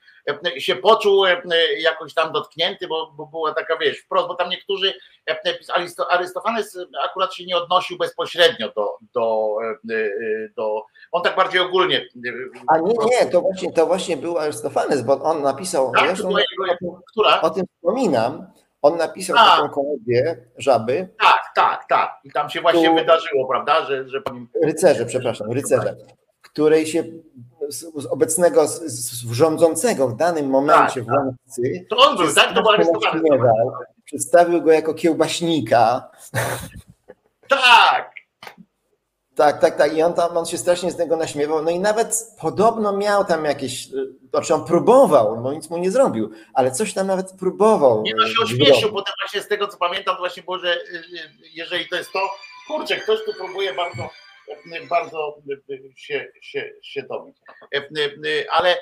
się 0.57 0.75
poczuł 0.75 1.25
jakoś 1.79 2.13
tam 2.13 2.31
dotknięty, 2.31 2.87
bo, 2.87 3.11
bo 3.17 3.25
była 3.25 3.53
taka, 3.53 3.77
wiesz, 3.77 3.99
wprost, 3.99 4.27
bo 4.27 4.35
tam 4.35 4.49
niektórzy, 4.49 4.93
Arystofanes 6.09 6.77
akurat 7.03 7.33
się 7.33 7.45
nie 7.45 7.57
odnosił 7.57 7.97
bezpośrednio 7.97 8.71
do, 8.75 8.97
do, 9.13 9.55
do 10.55 10.85
on 11.11 11.23
tak 11.23 11.35
bardziej 11.35 11.61
ogólnie. 11.61 12.07
A 12.67 12.77
nie, 12.77 12.93
nie, 13.11 13.25
to 13.25 13.41
właśnie, 13.41 13.73
to 13.73 13.85
właśnie 13.85 14.17
był 14.17 14.37
Arystofanes, 14.37 15.01
bo 15.01 15.21
on 15.21 15.41
napisał, 15.41 15.91
tak, 15.91 16.07
zresztą, 16.07 16.29
jego, 16.29 17.01
która? 17.11 17.41
o 17.41 17.49
tym 17.49 17.65
wspominam, 17.75 18.47
on 18.81 18.97
napisał 18.97 19.35
A. 19.39 19.45
taką 19.45 19.69
komedię 19.69 20.37
Żaby. 20.57 21.09
Tak, 21.19 21.41
tak, 21.55 21.85
tak. 21.89 22.19
I 22.23 22.31
tam 22.31 22.49
się 22.49 22.61
właśnie 22.61 22.89
tu... 22.89 22.95
wydarzyło, 22.95 23.47
prawda? 23.47 23.85
Że, 23.85 24.09
że... 24.09 24.21
Rycerze, 24.63 25.05
przepraszam, 25.05 25.51
rycerze 25.51 25.95
której 26.41 26.87
się 26.87 27.03
z 27.69 28.05
obecnego 28.05 28.67
z, 28.67 28.81
z 28.85 29.31
rządzącego 29.31 30.07
w 30.07 30.15
danym 30.15 30.47
momencie 30.49 31.05
tak, 31.05 31.05
władcy. 31.05 31.85
To 31.89 31.97
on 31.97 32.17
był, 32.17 32.33
tak? 32.33 32.53
To 32.55 32.61
był 32.61 32.71
aresztowany. 32.71 33.21
Przedstawił 34.05 34.61
go 34.61 34.71
jako 34.71 34.93
kiełbaśnika. 34.93 36.09
Tak! 37.47 38.19
Tak, 39.35 39.59
tak, 39.59 39.77
tak. 39.77 39.93
I 39.93 40.01
on 40.01 40.13
tam 40.13 40.37
on 40.37 40.45
się 40.45 40.57
strasznie 40.57 40.91
z 40.91 40.97
tego 40.97 41.17
naśmiewał. 41.17 41.63
No 41.63 41.71
i 41.71 41.79
nawet 41.79 42.35
podobno 42.41 42.97
miał 42.97 43.25
tam 43.25 43.45
jakieś. 43.45 43.87
Znaczy 44.29 44.53
on 44.53 44.65
próbował, 44.65 45.41
no 45.41 45.53
nic 45.53 45.69
mu 45.69 45.77
nie 45.77 45.91
zrobił, 45.91 46.31
ale 46.53 46.71
coś 46.71 46.93
tam 46.93 47.07
nawet 47.07 47.31
próbował. 47.31 48.01
Nie 48.01 48.15
no 48.15 48.27
się 48.27 48.43
ośmieszył, 48.43 48.91
potem 48.91 49.13
właśnie 49.21 49.41
z 49.41 49.47
tego 49.47 49.67
co 49.67 49.77
pamiętam, 49.77 50.15
to 50.15 50.21
właśnie 50.21 50.43
było, 50.43 50.59
że 50.59 50.75
y, 50.75 51.03
jeżeli 51.53 51.89
to 51.89 51.95
jest 51.95 52.11
to, 52.11 52.19
kurczę, 52.67 52.95
ktoś 52.95 53.19
tu 53.25 53.33
próbuje 53.33 53.73
bardzo 53.73 54.09
bardzo 54.89 55.37
się, 55.95 56.27
się, 56.41 56.71
się 56.81 57.03
dobić. 57.03 57.37
Ale 58.51 58.77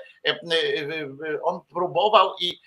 on 1.44 1.62
próbował 1.74 2.34
i, 2.42 2.60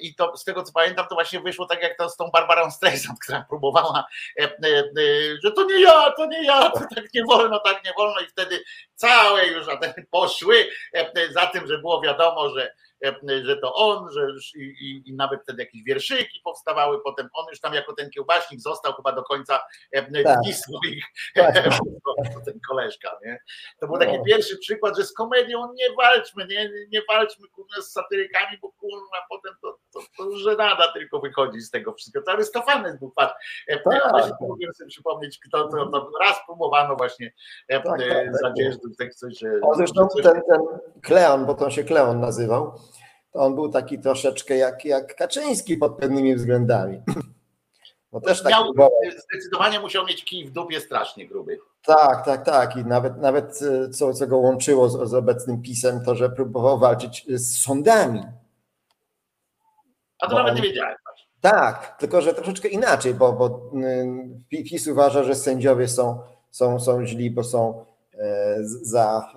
i 0.00 0.14
to 0.14 0.36
z 0.36 0.44
tego 0.44 0.62
co 0.62 0.72
pamiętam, 0.72 1.06
to 1.08 1.14
właśnie 1.14 1.40
wyszło 1.40 1.66
tak 1.66 1.82
jak 1.82 1.98
to 1.98 2.08
z 2.08 2.16
tą 2.16 2.30
Barbarą 2.30 2.70
Streisand, 2.70 3.18
która 3.20 3.46
próbowała, 3.48 4.06
że 5.44 5.52
to 5.52 5.64
nie 5.64 5.80
ja, 5.80 6.12
to 6.16 6.26
nie 6.26 6.44
ja, 6.44 6.70
to 6.70 6.80
tak 6.94 7.14
nie 7.14 7.24
wolno, 7.24 7.60
tak 7.60 7.84
nie 7.84 7.92
wolno 7.96 8.20
i 8.20 8.26
wtedy 8.26 8.64
całe 8.94 9.46
już 9.46 9.66
poszły 10.10 10.68
za 11.30 11.46
tym, 11.46 11.66
że 11.66 11.78
było 11.78 12.00
wiadomo, 12.00 12.50
że 12.50 12.74
E, 12.74 12.83
że 13.42 13.56
to 13.56 13.74
on, 13.74 14.10
że 14.10 14.26
i, 14.56 15.02
i, 15.06 15.14
nawet 15.14 15.42
wtedy 15.42 15.62
jakieś 15.62 15.82
wierszyki 15.82 16.40
powstawały, 16.44 17.00
potem 17.04 17.28
on 17.32 17.46
już 17.50 17.60
tam 17.60 17.74
jako 17.74 17.92
ten 17.92 18.10
kiełbaśnik 18.10 18.60
został 18.60 18.92
chyba 18.92 19.12
do 19.12 19.22
końca 19.22 19.60
e, 19.92 20.22
tak. 20.22 20.38
dni 20.40 20.54
swoich, 20.54 21.04
tak. 21.34 21.54
ten 22.46 22.60
koleżka, 22.68 23.18
nie? 23.24 23.38
To 23.80 23.86
był 23.86 23.98
taki 23.98 24.18
no. 24.18 24.24
pierwszy 24.24 24.58
przykład, 24.58 24.96
że 24.96 25.04
z 25.04 25.12
komedią 25.12 25.72
nie 25.74 25.96
walczmy, 25.96 26.46
nie, 26.46 26.70
nie 26.88 27.02
walczmy 27.08 27.48
kurwa 27.48 27.82
z 27.82 27.92
satyrykami, 27.92 28.58
bo 28.62 28.72
kurwa 28.72 29.26
potem 29.30 29.52
to, 29.62 29.78
to, 29.92 30.00
to 30.16 30.24
już 30.24 30.42
żenada 30.42 30.92
tylko 30.92 31.20
wychodzi 31.20 31.60
z 31.60 31.70
tego 31.70 31.94
wszystkiego. 31.94 32.24
To 32.24 32.32
Arystofanes 32.32 32.98
był 32.98 33.10
patrz. 33.10 33.64
E, 33.68 33.78
tak. 33.78 33.94
Ja 33.94 34.10
właśnie 34.10 34.34
mogłem 34.40 34.74
sobie 34.74 34.90
przypomnieć, 34.90 35.38
kto 35.38 35.68
to, 35.68 35.86
to 35.86 36.10
raz 36.20 36.36
próbowano 36.46 36.96
właśnie 36.96 37.32
tak, 37.68 37.84
tak, 37.84 38.00
tak, 38.42 38.58
tak. 38.98 39.14
coś, 39.14 39.38
że... 39.38 39.48
O, 39.62 39.74
zresztą 39.74 40.08
ten, 40.22 40.42
ten 40.48 40.60
Kleon, 41.02 41.46
bo 41.46 41.54
to 41.54 41.70
się 41.70 41.84
Kleon 41.84 42.20
nazywał, 42.20 42.80
to 43.34 43.40
on 43.40 43.54
był 43.54 43.68
taki 43.68 43.98
troszeczkę 43.98 44.56
jak, 44.56 44.84
jak 44.84 45.16
Kaczyński 45.16 45.76
pod 45.76 45.96
pewnymi 45.96 46.34
względami. 46.34 47.02
Bo 48.12 48.20
też 48.20 48.42
tak 48.42 48.52
Miał, 48.52 48.72
zdecydowanie 49.30 49.80
musiał 49.80 50.06
mieć 50.06 50.24
kij 50.24 50.44
w 50.44 50.50
dupie 50.50 50.80
strasznie 50.80 51.26
gruby. 51.28 51.58
Tak, 51.84 52.24
tak, 52.24 52.44
tak. 52.44 52.76
I 52.76 52.84
nawet, 52.84 53.16
nawet 53.16 53.60
e, 53.62 53.90
co, 53.90 54.14
co 54.14 54.26
go 54.26 54.36
łączyło 54.36 54.88
z, 54.88 55.10
z 55.10 55.14
obecnym 55.14 55.62
pisem, 55.62 56.04
to 56.04 56.14
że 56.14 56.30
próbował 56.30 56.78
walczyć 56.78 57.26
z 57.28 57.60
sądami. 57.60 58.22
A 60.18 60.26
to 60.26 60.32
bo 60.32 60.38
nawet 60.38 60.50
on, 60.50 60.56
nie 60.56 60.62
wiedziałem. 60.62 60.96
Tak, 61.40 61.96
tylko 61.98 62.20
że 62.20 62.34
troszeczkę 62.34 62.68
inaczej, 62.68 63.14
bo, 63.14 63.32
bo 63.32 63.70
PiS 64.48 64.86
uważa, 64.86 65.24
że 65.24 65.34
sędziowie 65.34 65.88
są, 65.88 66.20
są, 66.50 66.80
są 66.80 67.06
źli, 67.06 67.30
bo 67.30 67.44
są 67.44 67.84
e, 68.18 68.56
za 68.62 69.32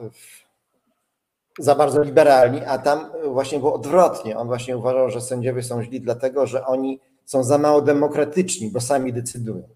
za 1.59 1.75
bardzo 1.75 2.03
liberalni, 2.03 2.61
a 2.67 2.77
tam 2.77 3.11
właśnie 3.25 3.59
było 3.59 3.73
odwrotnie. 3.73 4.37
On 4.37 4.47
właśnie 4.47 4.77
uważał, 4.77 5.09
że 5.09 5.21
sędziowie 5.21 5.63
są 5.63 5.83
źli 5.83 6.01
dlatego, 6.01 6.47
że 6.47 6.65
oni 6.65 6.99
są 7.25 7.43
za 7.43 7.57
mało 7.57 7.81
demokratyczni, 7.81 8.71
bo 8.71 8.81
sami 8.81 9.13
decydują. 9.13 9.69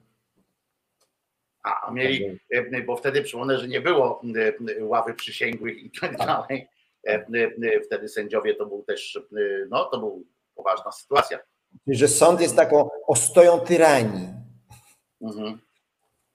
A 1.64 1.92
mieli, 1.92 2.40
e, 2.52 2.82
bo 2.82 2.96
wtedy 2.96 3.22
przypomnę, 3.22 3.58
że 3.58 3.68
nie 3.68 3.82
było 3.82 4.22
e, 4.78 4.86
ławy 4.86 5.14
przysięgłych 5.14 5.84
i 5.84 5.92
tak, 6.02 6.18
tak. 6.18 6.28
dalej. 6.28 6.68
E, 7.04 7.82
wtedy 7.86 8.08
sędziowie 8.08 8.56
to 8.56 8.66
był 8.66 8.84
też, 8.84 9.20
no 9.70 9.86
to 9.86 10.00
był 10.00 10.26
poważna 10.56 10.92
sytuacja. 10.92 11.40
Że 11.88 12.08
sąd 12.08 12.42
jest 12.42 12.56
taką 12.56 12.90
ostoją 13.08 13.60
tyranii. 13.60 14.28
Mhm. 15.22 15.60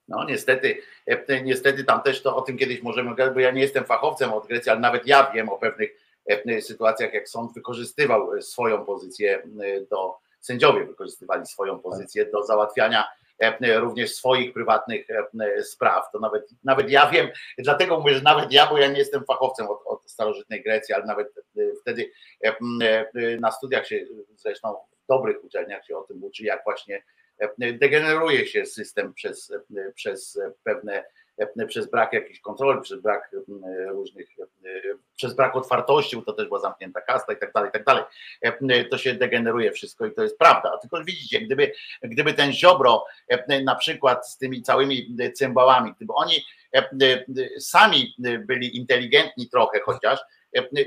No 0.08 0.24
niestety, 0.24 0.82
e, 1.06 1.42
niestety 1.42 1.84
tam 1.84 2.02
też 2.02 2.22
to 2.22 2.36
o 2.36 2.42
tym 2.42 2.58
kiedyś 2.58 2.82
możemy 2.82 3.14
gadać, 3.14 3.34
bo 3.34 3.40
ja 3.40 3.50
nie 3.50 3.60
jestem 3.60 3.84
fachowcem 3.84 4.32
od 4.32 4.46
Grecji, 4.46 4.70
ale 4.70 4.80
nawet 4.80 5.06
ja 5.06 5.30
wiem 5.34 5.48
o 5.48 5.58
pewnych 5.58 5.90
e, 6.26 6.62
sytuacjach, 6.62 7.14
jak 7.14 7.28
sąd 7.28 7.54
wykorzystywał 7.54 8.34
e, 8.34 8.42
swoją 8.42 8.84
pozycję 8.84 9.42
do, 9.90 10.18
sędziowie 10.40 10.84
wykorzystywali 10.84 11.46
swoją 11.46 11.78
pozycję 11.78 12.26
do 12.26 12.42
załatwiania 12.42 13.04
również 13.78 14.14
swoich 14.14 14.52
prywatnych 14.52 15.06
spraw. 15.62 16.12
To 16.12 16.18
nawet, 16.18 16.48
nawet 16.64 16.90
ja 16.90 17.10
wiem, 17.10 17.28
dlatego 17.58 18.00
mówię, 18.00 18.14
że 18.14 18.22
nawet 18.22 18.52
ja, 18.52 18.66
bo 18.66 18.78
ja 18.78 18.88
nie 18.88 18.98
jestem 18.98 19.24
fachowcem 19.24 19.66
od, 19.66 19.80
od 19.86 20.10
starożytnej 20.10 20.62
Grecji, 20.62 20.94
ale 20.94 21.04
nawet 21.04 21.32
wtedy 21.80 22.10
na 23.40 23.50
studiach 23.50 23.86
się, 23.86 24.04
zresztą 24.36 24.74
w 24.74 25.06
dobrych 25.08 25.44
uczelniach 25.44 25.86
się 25.86 25.96
o 25.96 26.02
tym 26.02 26.24
uczy, 26.24 26.44
jak 26.44 26.64
właśnie 26.64 27.02
degeneruje 27.58 28.46
się 28.46 28.66
system 28.66 29.14
przez, 29.14 29.52
przez 29.94 30.40
pewne 30.64 31.04
przez 31.68 31.90
brak 31.90 32.12
jakiejś 32.12 32.40
kontroli, 32.40 32.82
przez 32.82 33.00
brak 33.00 33.30
różnych, 33.88 34.28
przez 35.16 35.34
brak 35.34 35.56
otwartości, 35.56 36.16
bo 36.16 36.22
to 36.22 36.32
też 36.32 36.46
była 36.46 36.60
zamknięta 36.60 37.00
kasta 37.00 37.32
i 37.32 37.36
tak 37.36 37.52
dalej, 37.52 37.68
i 37.68 37.72
tak 37.72 37.84
dalej. 37.84 38.04
To 38.90 38.98
się 38.98 39.14
degeneruje 39.14 39.72
wszystko 39.72 40.06
i 40.06 40.12
to 40.12 40.22
jest 40.22 40.38
prawda. 40.38 40.78
Tylko 40.78 41.04
widzicie, 41.04 41.40
gdyby, 41.40 41.72
gdyby 42.02 42.34
ten 42.34 42.52
Ziobro 42.52 43.04
na 43.64 43.74
przykład 43.74 44.28
z 44.28 44.38
tymi 44.38 44.62
całymi 44.62 45.16
cymbałami, 45.34 45.92
gdyby 45.96 46.12
oni 46.12 46.44
sami 47.60 48.14
byli 48.46 48.76
inteligentni 48.76 49.48
trochę 49.48 49.80
chociaż, 49.80 50.20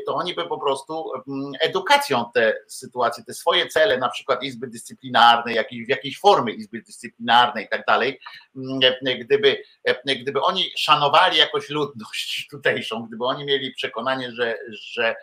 to 0.06 0.16
oni 0.16 0.34
by 0.34 0.48
po 0.48 0.58
prostu 0.58 1.12
mm, 1.28 1.52
edukacją 1.60 2.26
te 2.34 2.54
sytuacje, 2.68 3.24
te 3.24 3.34
swoje 3.34 3.68
cele, 3.68 3.98
na 3.98 4.10
przykład 4.10 4.44
Izby 4.44 4.68
Dyscyplinarnej, 4.68 5.56
w 5.86 5.90
jakiejś 5.90 6.20
formy 6.20 6.52
Izby 6.52 6.82
Dyscyplinarnej 6.82 7.66
i 7.66 7.70
tak 7.70 7.86
dalej, 7.86 8.20
mm, 8.56 8.80
gdyby, 9.20 9.64
gdyby 10.06 10.42
oni 10.42 10.72
szanowali 10.78 11.38
jakoś 11.38 11.70
ludność 11.70 12.48
tutejszą, 12.52 13.06
gdyby 13.08 13.26
oni 13.26 13.46
mieli 13.46 13.74
przekonanie, 13.74 14.32
że, 14.32 14.58
że, 14.70 15.16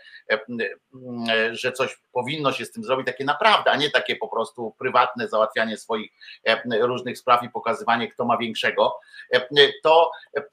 że 1.52 1.72
coś 1.72 1.98
powinno 2.12 2.52
się 2.52 2.64
z 2.64 2.72
tym 2.72 2.84
zrobić, 2.84 3.06
takie 3.06 3.24
naprawdę, 3.24 3.70
a 3.70 3.76
nie 3.76 3.90
takie 3.90 4.16
po 4.16 4.28
prostu 4.28 4.74
prywatne 4.78 5.28
załatwianie 5.28 5.76
swoich 5.76 6.12
różnych 6.80 7.18
spraw 7.18 7.42
i 7.42 7.50
pokazywanie, 7.50 8.08
kto 8.08 8.24
ma 8.24 8.38
większego, 8.38 8.98
to 9.82 10.10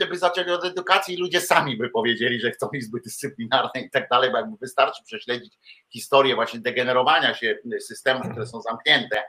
by 0.10 0.18
zaczęli 0.18 0.52
od 0.52 0.66
edukacji 0.66 1.16
i 1.16 1.18
ludzie 1.18 1.42
sami 1.42 1.78
by 1.78 1.90
powiedzieli, 1.90 2.40
że 2.40 2.52
chcą 2.52 2.70
Izby 2.74 3.00
Dyscyplinarnej 3.02 3.86
i 3.86 3.90
tak 3.90 4.10
dalej, 4.10 4.32
bo 4.32 4.38
jakby 4.38 4.58
wystarczy 4.58 5.04
prześledzić 5.04 5.54
historię 5.90 6.36
właśnie 6.36 6.60
degenerowania 6.60 7.34
się 7.34 7.58
systemów, 7.80 8.32
które 8.32 8.48
są 8.48 8.62
zamknięte, 8.62 9.24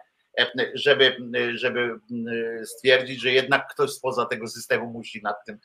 żeby, 0.74 1.16
żeby 1.54 2.00
stwierdzić, 2.64 3.20
że 3.20 3.30
jednak 3.30 3.68
ktoś 3.74 3.90
spoza 3.90 4.26
tego 4.26 4.48
systemu 4.48 4.90
musi 4.90 5.22
nad 5.22 5.36
tym 5.46 5.58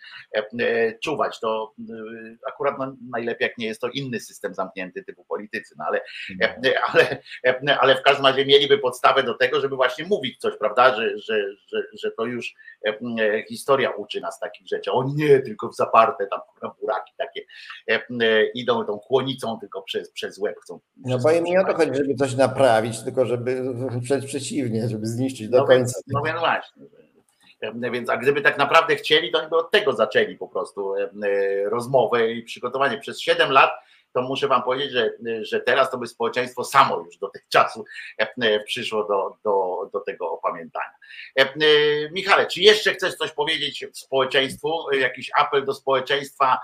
czuwać. 1.04 1.40
To 1.40 1.74
akurat 2.48 2.76
no, 2.80 2.96
najlepiej, 3.12 3.48
jak 3.48 3.58
nie 3.58 3.66
jest 3.66 3.82
to 3.82 3.90
inny 3.90 4.20
system 4.20 4.54
zamknięty 4.54 5.04
typu 5.04 5.26
politycy, 5.26 5.76
no 5.78 5.86
ale, 5.88 6.02
ale, 6.88 7.24
ale 7.80 7.96
w 7.96 8.02
każdym 8.02 8.26
razie 8.26 8.46
mieliby 8.46 8.78
podstawę 8.78 9.24
do 9.24 9.34
tego, 9.34 9.62
żeby 9.62 9.76
właśnie 9.76 10.06
mówić 10.06 10.40
coś, 10.40 10.58
prawda, 10.60 10.96
że, 10.96 11.18
że, 11.18 11.44
że, 11.68 11.84
że 12.04 12.12
to 12.12 12.26
już 12.26 12.54
historia 13.50 13.92
uczy 13.92 14.22
nas 14.22 14.40
takich 14.40 14.68
rzeczy. 14.68 14.92
O 14.92 15.14
nie, 15.16 15.40
tylko 15.40 15.70
w 15.70 15.76
zaparte 15.76 16.28
tam 16.28 16.72
buraki 16.82 17.14
takie 17.18 17.46
idą 18.54 18.86
tą 18.86 19.00
kłonicą 19.00 19.60
tylko 19.60 19.82
przez, 19.82 20.12
przez 20.12 20.38
łeb 20.38 20.56
chcą. 20.62 20.80
No 20.98 21.20
bo 21.20 21.32
im 21.32 21.44
nie 21.44 21.62
o 21.62 21.66
to 21.66 21.74
chodzi, 21.74 21.96
żeby 21.96 22.16
coś 22.16 22.36
naprawić, 22.36 23.04
tylko 23.04 23.26
żeby 23.26 23.64
przeciw 24.26 24.59
przeciwnie, 24.60 24.90
żeby 24.90 25.08
zniszczyć 25.08 25.50
do 25.50 25.58
no 25.58 25.66
końca. 25.66 25.80
Więc, 25.84 26.04
no 26.08 26.22
więc 26.22 26.40
właśnie. 26.40 26.84
Więc 27.92 28.10
a 28.10 28.18
gdyby 28.18 28.42
tak 28.42 28.58
naprawdę 28.58 28.96
chcieli, 28.96 29.32
to 29.32 29.40
oni 29.40 29.50
by 29.50 29.58
od 29.58 29.72
tego 29.72 29.94
zaczęli 29.94 30.38
po 30.38 30.48
prostu 30.48 30.94
rozmowę 31.66 32.32
i 32.32 32.44
przygotowanie. 32.44 32.98
Przez 32.98 33.22
7 33.22 33.52
lat 33.52 33.72
to 34.14 34.22
muszę 34.22 34.48
wam 34.48 34.64
powiedzieć, 34.64 34.92
że, 34.92 35.12
że 35.42 35.60
teraz 35.60 35.92
to 35.92 35.98
by 35.98 36.08
społeczeństwo 36.08 36.64
samo 36.64 37.00
już 37.00 37.18
do 37.18 37.28
tych 37.28 37.48
czasów 37.48 37.88
przyszło 38.66 39.04
do, 39.04 39.38
do, 39.44 39.90
do 39.94 40.00
tego 40.00 40.32
opamiętania. 40.32 40.94
Michale, 42.12 42.48
czy 42.48 42.62
jeszcze 42.62 42.94
chcesz 42.94 43.16
coś 43.16 43.32
powiedzieć 43.32 43.86
społeczeństwu? 43.94 44.92
Jakiś 44.92 45.32
apel 45.38 45.66
do 45.66 45.74
społeczeństwa 45.74 46.60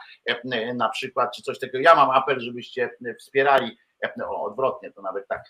na 0.75 0.89
przykład, 0.89 1.35
czy 1.35 1.41
coś 1.41 1.59
takiego? 1.59 1.79
Ja 1.79 1.95
mam 1.95 2.09
apel, 2.09 2.39
żebyście 2.39 2.89
wspierali 3.19 3.77
o, 4.25 4.43
odwrotnie, 4.43 4.91
to 4.91 5.01
nawet 5.01 5.27
tak, 5.27 5.43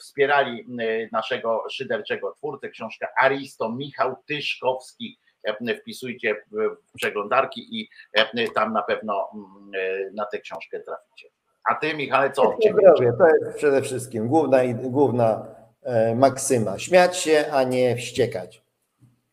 wspierali 0.00 0.66
naszego 1.12 1.64
szyderczego 1.70 2.32
twórcę, 2.32 2.68
książkę 2.68 3.08
Aristo 3.20 3.72
Michał 3.72 4.16
Tyszkowski, 4.26 5.18
wpisujcie 5.80 6.36
w 6.52 6.96
przeglądarki 6.96 7.80
i 7.80 7.88
tam 8.54 8.72
na 8.72 8.82
pewno 8.82 9.30
na 10.14 10.26
tę 10.26 10.38
książkę 10.38 10.80
traficie. 10.80 11.28
A 11.70 11.74
ty, 11.74 11.94
Michale, 11.94 12.30
co? 12.30 12.56
Zdrowie, 12.72 13.12
to 13.18 13.26
jest 13.28 13.56
przede 13.56 13.82
wszystkim 13.82 14.28
główna, 14.28 14.58
główna 14.74 15.46
maksyma. 16.14 16.78
Śmiać 16.78 17.16
się, 17.16 17.44
a 17.52 17.62
nie 17.62 17.96
wściekać. 17.96 18.62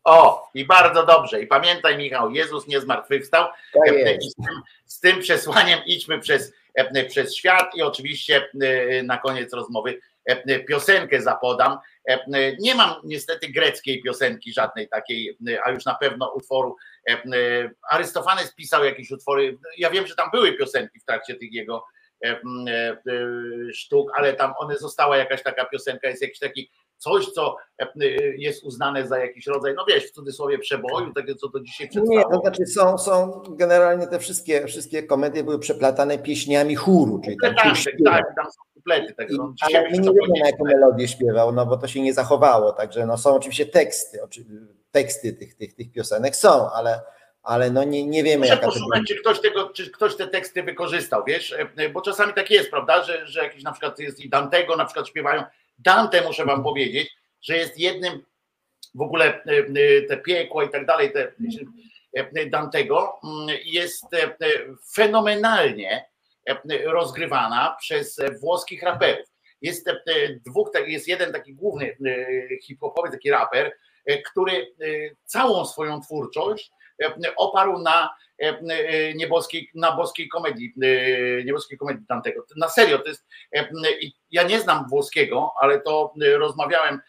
O, 0.04 0.50
i 0.54 0.66
bardzo 0.66 1.06
dobrze. 1.06 1.42
I 1.42 1.48
pamiętaj, 1.48 1.98
Michał, 1.98 2.32
Jezus 2.32 2.68
nie 2.68 2.82
zmartwychwstał. 2.82 3.48
Tak 3.74 3.94
I 4.22 4.30
z 4.30 4.36
tym, 4.36 4.62
z 4.86 5.00
tym 5.00 5.20
przesłaniem 5.20 5.80
idźmy 5.86 6.20
przez 6.20 6.52
E, 6.52 6.63
przez 7.10 7.36
świat 7.36 7.76
i 7.76 7.82
oczywiście 7.82 8.50
e, 8.62 9.04
na 9.04 9.18
koniec 9.18 9.54
rozmowy 9.54 10.00
e, 10.26 10.60
piosenkę 10.60 11.22
zapodam. 11.22 11.78
Nie 12.60 12.76
mam 12.76 12.96
niestety 13.04 13.48
greckiej 13.48 14.02
piosenki, 14.02 14.54
żadnej 14.54 14.90
takiej, 14.90 15.38
a 15.66 15.72
już 15.72 15.86
na 15.86 15.96
pewno 15.96 16.34
utworu. 16.34 16.76
Arystofanes 17.90 18.56
pisał 18.56 18.86
jakieś 18.86 19.12
utwory. 19.12 19.58
Ja 19.78 19.90
wiem, 19.90 20.08
że 20.08 20.16
tam 20.16 20.30
były 20.32 20.54
piosenki 20.54 21.00
w 21.00 21.06
trakcie 21.06 21.36
tych 21.36 21.54
jego 21.54 21.86
sztuk, 23.74 24.12
ale 24.16 24.34
tam 24.34 24.54
one 24.58 24.78
została 24.78 25.18
jakaś 25.18 25.44
taka 25.44 25.66
piosenka, 25.66 26.08
jest 26.08 26.22
jakiś 26.22 26.40
taki 26.40 26.72
coś, 27.04 27.26
co 27.26 27.56
e, 27.80 27.88
jest 28.38 28.64
uznane 28.64 29.08
za 29.08 29.20
jakiś 29.20 29.48
rodzaj, 29.48 29.74
no 29.78 29.86
wiesz, 29.88 30.08
w 30.08 30.12
cudzysłowie 30.12 30.60
przeboju, 30.60 31.14
takie 31.14 31.36
co 31.36 31.50
to 31.50 31.60
dzisiaj 31.60 31.90
przedstawiło. 31.90 32.30
Nie, 32.30 32.36
to 32.36 32.42
znaczy 32.42 32.66
są, 32.66 32.98
są 32.98 33.42
generalnie 33.50 34.08
te 34.08 34.20
wszystkie, 34.20 34.68
wszystkie 34.68 35.04
komedie 35.04 35.44
były 35.44 35.60
przeplatane 35.60 36.18
pieśniami 36.18 36.76
chóru, 36.76 37.22
czyli 37.24 37.38
tam 37.42 37.56
tak, 37.56 37.66
tak, 38.06 38.36
tam 38.36 38.46
są 38.46 38.62
kuplety. 38.74 39.14
Tak, 39.14 39.28
no, 39.30 39.54
ale 39.62 39.90
my 39.90 39.98
nie 39.98 40.12
wiemy 40.14 40.40
na 40.42 40.48
jaką 40.48 40.64
melodię 40.64 41.08
śpiewał, 41.08 41.52
no 41.52 41.66
bo 41.66 41.78
to 41.78 41.88
się 41.88 42.02
nie 42.02 42.14
zachowało, 42.14 42.72
także 42.72 43.06
no 43.06 43.18
są 43.18 43.36
oczywiście 43.36 43.66
teksty, 43.66 44.20
teksty 44.92 45.34
tych, 45.34 45.56
tych, 45.56 45.76
tych 45.76 45.92
piosenek 45.92 46.36
są, 46.36 46.72
ale 46.72 47.02
ale 47.44 47.72
no 47.72 47.84
nie, 47.84 48.08
nie 48.08 48.24
wiemy, 48.24 48.40
Muszę 48.40 48.54
jaka 48.54 48.66
posłuchać, 48.66 49.02
to 49.02 49.08
czy 49.08 49.16
ktoś, 49.16 49.40
tego, 49.40 49.70
czy 49.70 49.92
ktoś 49.92 50.16
te 50.16 50.28
teksty 50.28 50.64
wykorzystał, 50.64 51.24
wiesz, 51.28 51.56
e, 51.78 51.90
bo 51.90 52.02
czasami 52.02 52.34
tak 52.34 52.52
jest, 52.52 52.70
prawda, 52.70 53.04
że, 53.04 53.28
że 53.28 53.44
jakiś 53.44 53.64
na 53.64 53.72
przykład 53.72 54.00
jest 54.00 54.20
i 54.20 54.30
Dantego 54.30 54.76
na 54.76 54.86
przykład 54.86 55.08
śpiewają 55.08 55.44
Dante, 55.86 56.22
muszę 56.22 56.46
wam 56.46 56.64
powiedzieć, 56.64 57.16
że 57.42 57.58
jest 57.58 57.80
jednym 57.80 58.24
w 58.96 59.02
ogóle 59.02 59.26
e, 59.26 59.42
e, 59.48 60.02
te 60.02 60.18
piekło 60.18 60.64
i 60.64 60.70
tak 60.70 60.86
dalej, 60.86 61.12
te, 61.12 61.32
e, 62.14 62.46
Dantego 62.46 63.20
mm, 63.24 63.58
jest 63.66 64.06
fenomenalnie 64.96 66.06
rozgrywana 66.86 67.76
przez 67.80 68.22
włoskich 68.42 68.84
raperów. 68.84 69.28
Jest 69.62 69.90
dwóch, 70.46 70.72
jest 70.88 71.08
jeden 71.08 71.34
taki 71.34 71.54
główny 71.54 71.98
hip-hopowy, 72.64 73.12
taki 73.12 73.32
raper, 73.32 73.74
który 74.26 74.74
całą 75.26 75.66
swoją 75.66 76.02
twórczość 76.02 76.72
oparł 77.38 77.80
na 77.80 78.10
nieboskiej, 79.16 79.70
na 79.76 79.92
boskiej 79.92 80.30
komedii, 80.30 80.74
nieboskiej 81.46 81.78
komedii 81.78 82.06
Dantego. 82.10 82.46
Na 82.56 82.70
serio, 82.70 83.00
to 83.00 83.10
jest, 83.10 83.26
ja 84.32 84.44
nie 84.44 84.60
znam 84.60 84.90
włoskiego, 84.90 85.54
ale 85.62 85.82
to 85.82 86.14
rozmawiałem 86.38 87.02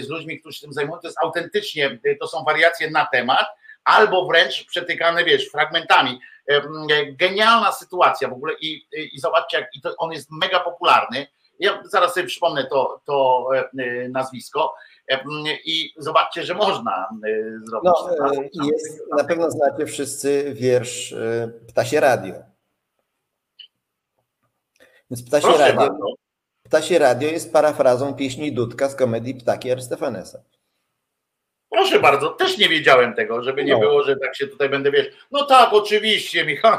z 0.00 0.08
ludźmi, 0.08 0.40
którzy 0.40 0.58
się 0.58 0.66
tym 0.66 0.72
zajmują, 0.72 1.00
to 1.00 1.08
jest 1.08 1.18
autentycznie, 1.22 1.98
to 2.20 2.28
są 2.28 2.44
wariacje 2.44 2.90
na 2.90 3.06
temat, 3.06 3.46
albo 3.84 4.26
wręcz 4.26 4.66
przetykane, 4.66 5.24
wiesz, 5.24 5.48
fragmentami. 5.48 6.20
Genialna 7.12 7.72
sytuacja 7.72 8.28
w 8.28 8.32
ogóle 8.32 8.54
i, 8.60 8.86
i 9.12 9.20
zobaczcie, 9.20 9.58
jak 9.58 9.76
i 9.76 9.80
to, 9.80 9.94
on 9.98 10.12
jest 10.12 10.28
mega 10.30 10.60
popularny. 10.60 11.26
Ja 11.58 11.82
zaraz 11.84 12.14
sobie 12.14 12.26
przypomnę 12.26 12.66
to, 12.66 13.00
to 13.06 13.48
nazwisko 14.08 14.74
i 15.64 15.94
zobaczcie, 15.96 16.44
że 16.44 16.54
można 16.54 17.08
zrobić. 17.64 17.90
No, 18.18 18.26
e, 18.26 18.66
jest, 18.72 19.02
na 19.18 19.24
pewno 19.24 19.50
znacie 19.50 19.86
wszyscy 19.86 20.54
wiersz 20.54 21.12
e, 21.12 21.52
Ptasie 21.68 22.00
Radio. 22.00 22.34
Więc 25.10 25.22
Ptasie 25.22 25.46
Proszę 25.46 25.58
Radio, 25.58 25.76
bardzo. 25.76 26.06
Ptasie 26.62 26.98
Radio 26.98 27.28
jest 27.28 27.52
parafrazą 27.52 28.14
pieśni 28.14 28.52
Dudka 28.52 28.88
z 28.88 28.94
komedii 28.94 29.34
Ptaki 29.34 29.72
Arstefanesa. 29.72 30.42
Proszę 31.72 32.00
bardzo, 32.00 32.28
też 32.28 32.58
nie 32.58 32.68
wiedziałem 32.68 33.14
tego, 33.14 33.42
żeby 33.42 33.64
nie 33.64 33.72
no. 33.72 33.78
było, 33.78 34.02
że 34.02 34.16
tak 34.16 34.36
się 34.36 34.46
tutaj 34.46 34.68
będę 34.68 34.90
wiesz. 34.90 35.06
No 35.30 35.44
tak, 35.46 35.72
oczywiście, 35.72 36.44
Michał, 36.44 36.78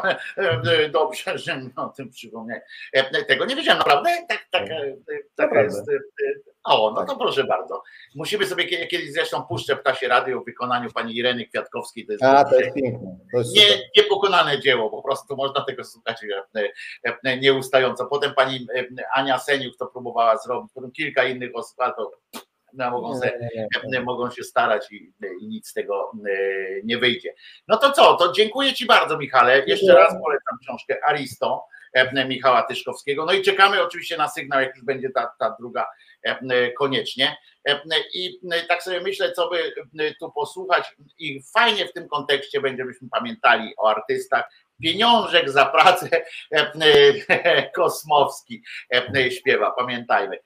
dobrze, 0.92 1.38
że 1.38 1.58
mi 1.58 1.70
o 1.76 1.90
tym 1.90 2.10
przypomniał. 2.10 2.60
Tego 3.28 3.46
nie 3.46 3.56
wiedziałem, 3.56 3.80
naprawdę? 3.80 4.10
Tak, 4.30 4.48
tak, 4.52 4.68
tak 5.36 5.52
jest. 5.54 5.90
O, 6.64 6.92
no 6.96 7.02
to 7.02 7.08
tak. 7.08 7.18
proszę 7.18 7.44
bardzo. 7.44 7.84
Musimy 8.16 8.46
sobie 8.46 8.88
kiedyś 8.88 9.14
zresztą 9.14 9.44
puszczę 9.44 9.76
Ptasie 9.76 10.08
Radio 10.08 10.42
w 10.42 10.46
wykonaniu 10.46 10.92
pani 10.92 11.16
Ireny 11.18 11.46
Kwiatkowskiej. 11.46 12.06
To 12.06 12.12
jest, 12.12 12.24
A, 12.24 12.46
to 12.46 12.60
jest 12.60 12.76
piękne. 12.76 13.18
To 13.32 13.38
jest 13.38 13.56
nie, 13.56 13.64
niepokonane 13.98 14.60
dzieło, 14.60 14.90
po 14.90 15.02
prostu 15.02 15.36
można 15.36 15.66
tego 15.66 15.84
słuchać 15.84 16.18
nieustająco. 17.42 18.06
Potem 18.06 18.34
pani 18.34 18.68
Ania 19.14 19.40
Seniuk 19.40 19.78
to 19.78 19.88
próbowała 19.88 20.38
zrobić, 20.38 20.72
potem 20.74 20.92
kilka 20.92 21.24
innych 21.24 21.56
osób, 21.56 21.80
ale 21.80 21.94
to 21.94 22.12
no, 22.34 22.42
mogą, 22.74 23.20
se, 23.20 23.32
mogą 24.04 24.32
się 24.32 24.44
starać 24.44 24.92
i, 24.92 25.14
i, 25.42 25.48
nic 25.48 25.68
z 25.68 25.74
tego 25.74 26.12
e, 26.30 26.36
nie 26.84 26.98
wyjdzie. 26.98 27.34
No 27.68 27.78
to 27.78 27.92
co, 27.92 28.16
to 28.16 28.32
dziękuję 28.32 28.74
Ci 28.74 28.86
bardzo 28.86 29.18
Michale, 29.18 29.64
jeszcze 29.68 29.94
raz 29.94 30.14
polecam 30.24 30.58
książkę 30.62 30.98
Aristo 31.08 31.66
Michała 32.28 32.64
Tyszkowskiego, 32.64 33.26
no 33.26 33.34
i 33.34 33.42
czekamy 33.42 33.82
oczywiście 33.82 34.18
na 34.18 34.28
sygnał, 34.28 34.62
jak 34.62 34.76
już 34.76 34.86
będzie 34.86 35.10
ta, 35.10 35.34
ta 35.40 35.56
druga 35.60 35.86
koniecznie. 36.78 37.38
I 38.14 38.40
tak 38.68 38.84
sobie 38.84 39.02
myślę, 39.02 39.32
co 39.32 39.50
by 39.50 39.74
tu 40.20 40.32
posłuchać, 40.32 40.96
i 41.18 41.42
fajnie 41.54 41.86
w 41.86 41.94
tym 41.94 42.08
kontekście 42.08 42.62
będzie, 42.62 42.86
byśmy 42.86 43.10
pamiętali 43.10 43.74
o 43.78 43.90
artystach. 43.90 44.50
Pieniążek 44.84 45.50
za 45.50 45.66
pracę 45.66 46.10
Kosmowski 47.76 48.64
śpiewa, 49.30 49.72
pamiętajmy. 49.72 50.38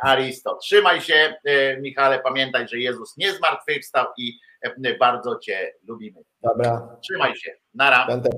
Aristo. 0.00 0.56
Trzymaj 0.56 1.00
się, 1.00 1.34
Michale, 1.80 2.20
pamiętaj, 2.20 2.68
że 2.68 2.78
Jezus 2.78 3.16
nie 3.16 3.32
zmartwychwstał 3.32 4.06
i 4.16 4.38
bardzo 5.00 5.38
Cię 5.38 5.74
lubimy. 5.88 6.20
Dobra. 6.42 6.96
Trzymaj 7.02 7.36
się. 7.36 7.52
Nara. 7.74 8.06
Będę. 8.06 8.30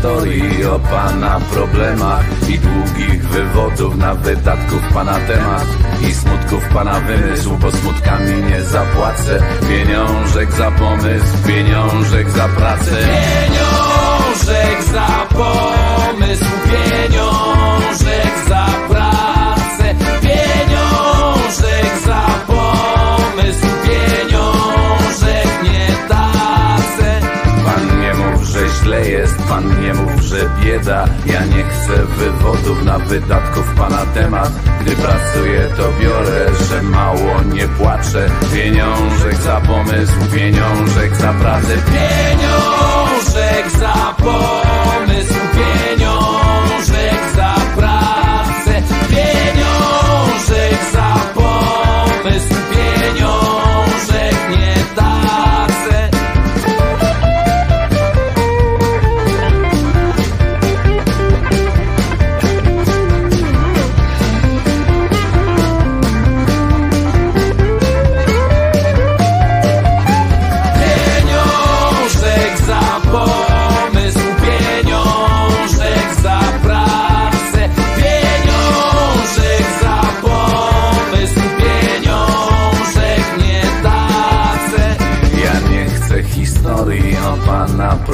Historii 0.00 0.64
o 0.64 0.78
pana 0.78 1.40
problemach 1.52 2.24
I 2.48 2.58
długich 2.58 3.28
wywodów 3.28 3.96
na 3.96 4.14
wydatków 4.14 4.82
pana 4.94 5.18
temat 5.18 5.66
I 6.08 6.14
smutków 6.14 6.68
pana 6.68 7.00
wymysł, 7.00 7.56
bo 7.56 7.70
smutkami 7.70 8.42
nie 8.50 8.62
zapłacę. 8.62 9.42
Pieniążek 9.68 10.52
za 10.52 10.70
pomysł, 10.70 11.46
pieniążek 11.46 12.30
za 12.30 12.48
pracę. 12.48 12.90
Pieniążek 12.90 14.82
za 14.92 15.26
pomysł, 15.28 16.44
pieniążek 16.64 18.32
za 18.48 18.66
pracę. 18.88 19.94
Pieniążek 20.22 21.98
za 22.04 22.24
pomysł, 22.46 23.66
pieniążek 23.84 24.09
źle 28.82 29.08
jest, 29.08 29.36
pan 29.48 29.82
nie 29.82 29.94
mów, 29.94 30.20
że 30.20 30.50
bieda. 30.64 31.04
Ja 31.26 31.44
nie 31.44 31.62
chcę 31.62 32.06
wywodów 32.18 32.84
na 32.84 32.98
wydatków 32.98 33.74
pana 33.74 34.06
temat. 34.14 34.50
Gdy 34.80 34.96
pracuję 34.96 35.68
to 35.76 35.92
biorę, 36.02 36.46
że 36.68 36.82
mało 36.82 37.42
nie 37.54 37.68
płaczę. 37.68 38.30
Pieniążek 38.54 39.36
za 39.36 39.60
pomysł, 39.60 40.12
pieniążek 40.34 41.16
za 41.16 41.32
pracę. 41.32 41.74
Pieniążek 41.92 43.70
za 43.78 44.14
pomysł, 44.18 45.34
pieniążek 45.54 47.20
za 47.36 47.54
pracę. 47.76 48.82
Pieniążek 49.08 50.78
za 50.92 51.14
pomysł, 51.34 52.54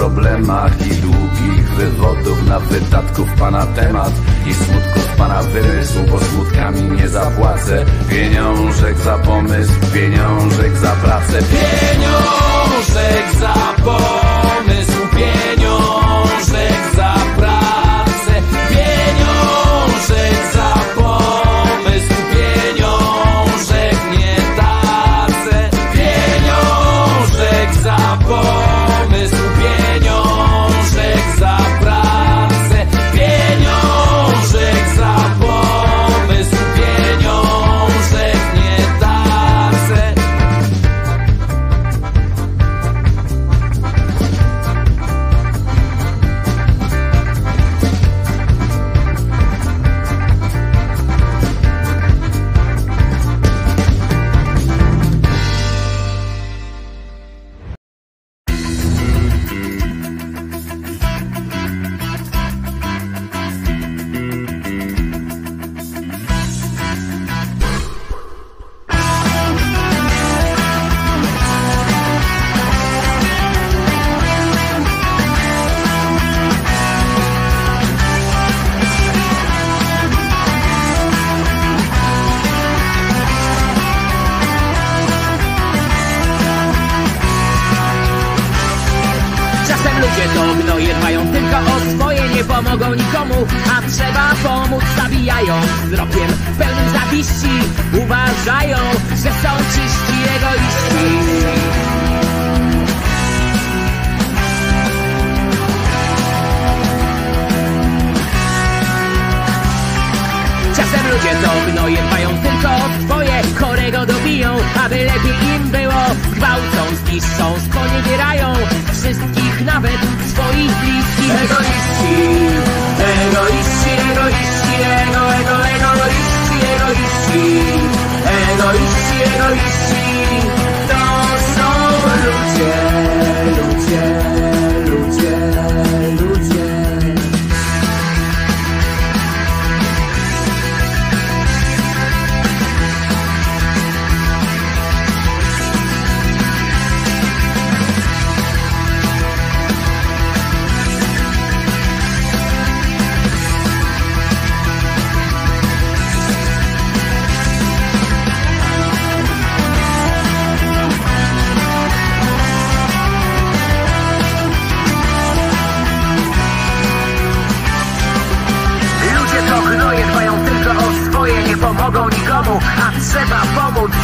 problemach 0.07 0.87
I 0.87 0.95
długich 0.95 1.69
wywodów 1.77 2.47
na 2.47 2.61
wydatków 2.61 3.33
pana 3.33 3.67
temat 3.67 4.13
I 4.47 4.55
smutków 4.55 5.07
pana 5.17 5.43
wymysł, 5.43 5.99
bo 6.11 6.21
smutkami 6.21 6.83
nie 6.83 7.09
zapłacę. 7.09 7.85
Pieniążek 8.11 8.99
za 8.99 9.19
pomysł, 9.19 9.73
pieniążek 9.95 10.77
za 10.77 10.93
pracę. 10.93 11.39
Pieniążek 11.39 13.25
za 13.41 13.55
pomysł, 13.85 15.01
pieniążek 15.17 16.76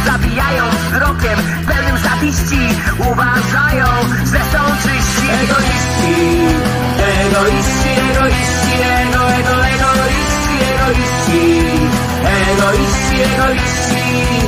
Zabijają 0.05 0.63
wzrokiem, 0.69 1.39
pełnym 1.67 1.97
zawiści 1.97 2.63
Uważają, 2.99 3.87
że 4.31 4.39
są 4.51 4.61
czyści. 4.83 5.27
Egoiści, 5.43 6.15
egoiści, 7.25 7.89
egoiści 8.11 8.63
Ego, 8.83 9.23
ego, 9.33 9.55
egoiści, 9.65 10.55
egoiści. 10.73 11.41
Egoiści, 12.51 13.15
egoiści 13.33 14.42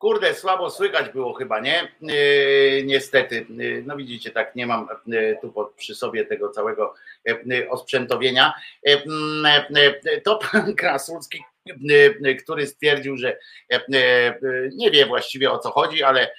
Kurde, 0.00 0.34
słabo 0.34 0.70
słychać 0.70 1.12
było 1.12 1.32
chyba, 1.32 1.60
nie? 1.60 1.88
Yy, 2.00 2.82
niestety. 2.84 3.46
Yy, 3.50 3.82
no 3.86 3.96
widzicie, 3.96 4.30
tak 4.30 4.54
nie 4.54 4.66
mam 4.66 4.88
yy, 5.06 5.38
tu 5.40 5.52
pod, 5.52 5.74
przy 5.74 5.94
sobie 5.94 6.24
tego 6.24 6.50
całego 6.50 6.94
osprzętowienia. 7.70 8.52
Yy, 8.82 9.02
to 10.24 10.38
pan 10.38 10.74
Krasulski, 10.80 11.44
który 12.44 12.66
stwierdził, 12.66 13.16
że 13.16 13.38
nie 14.72 14.90
wie 14.90 15.06
właściwie 15.06 15.50
o 15.50 15.58
co 15.58 15.70
chodzi, 15.70 16.02
ale 16.02 16.30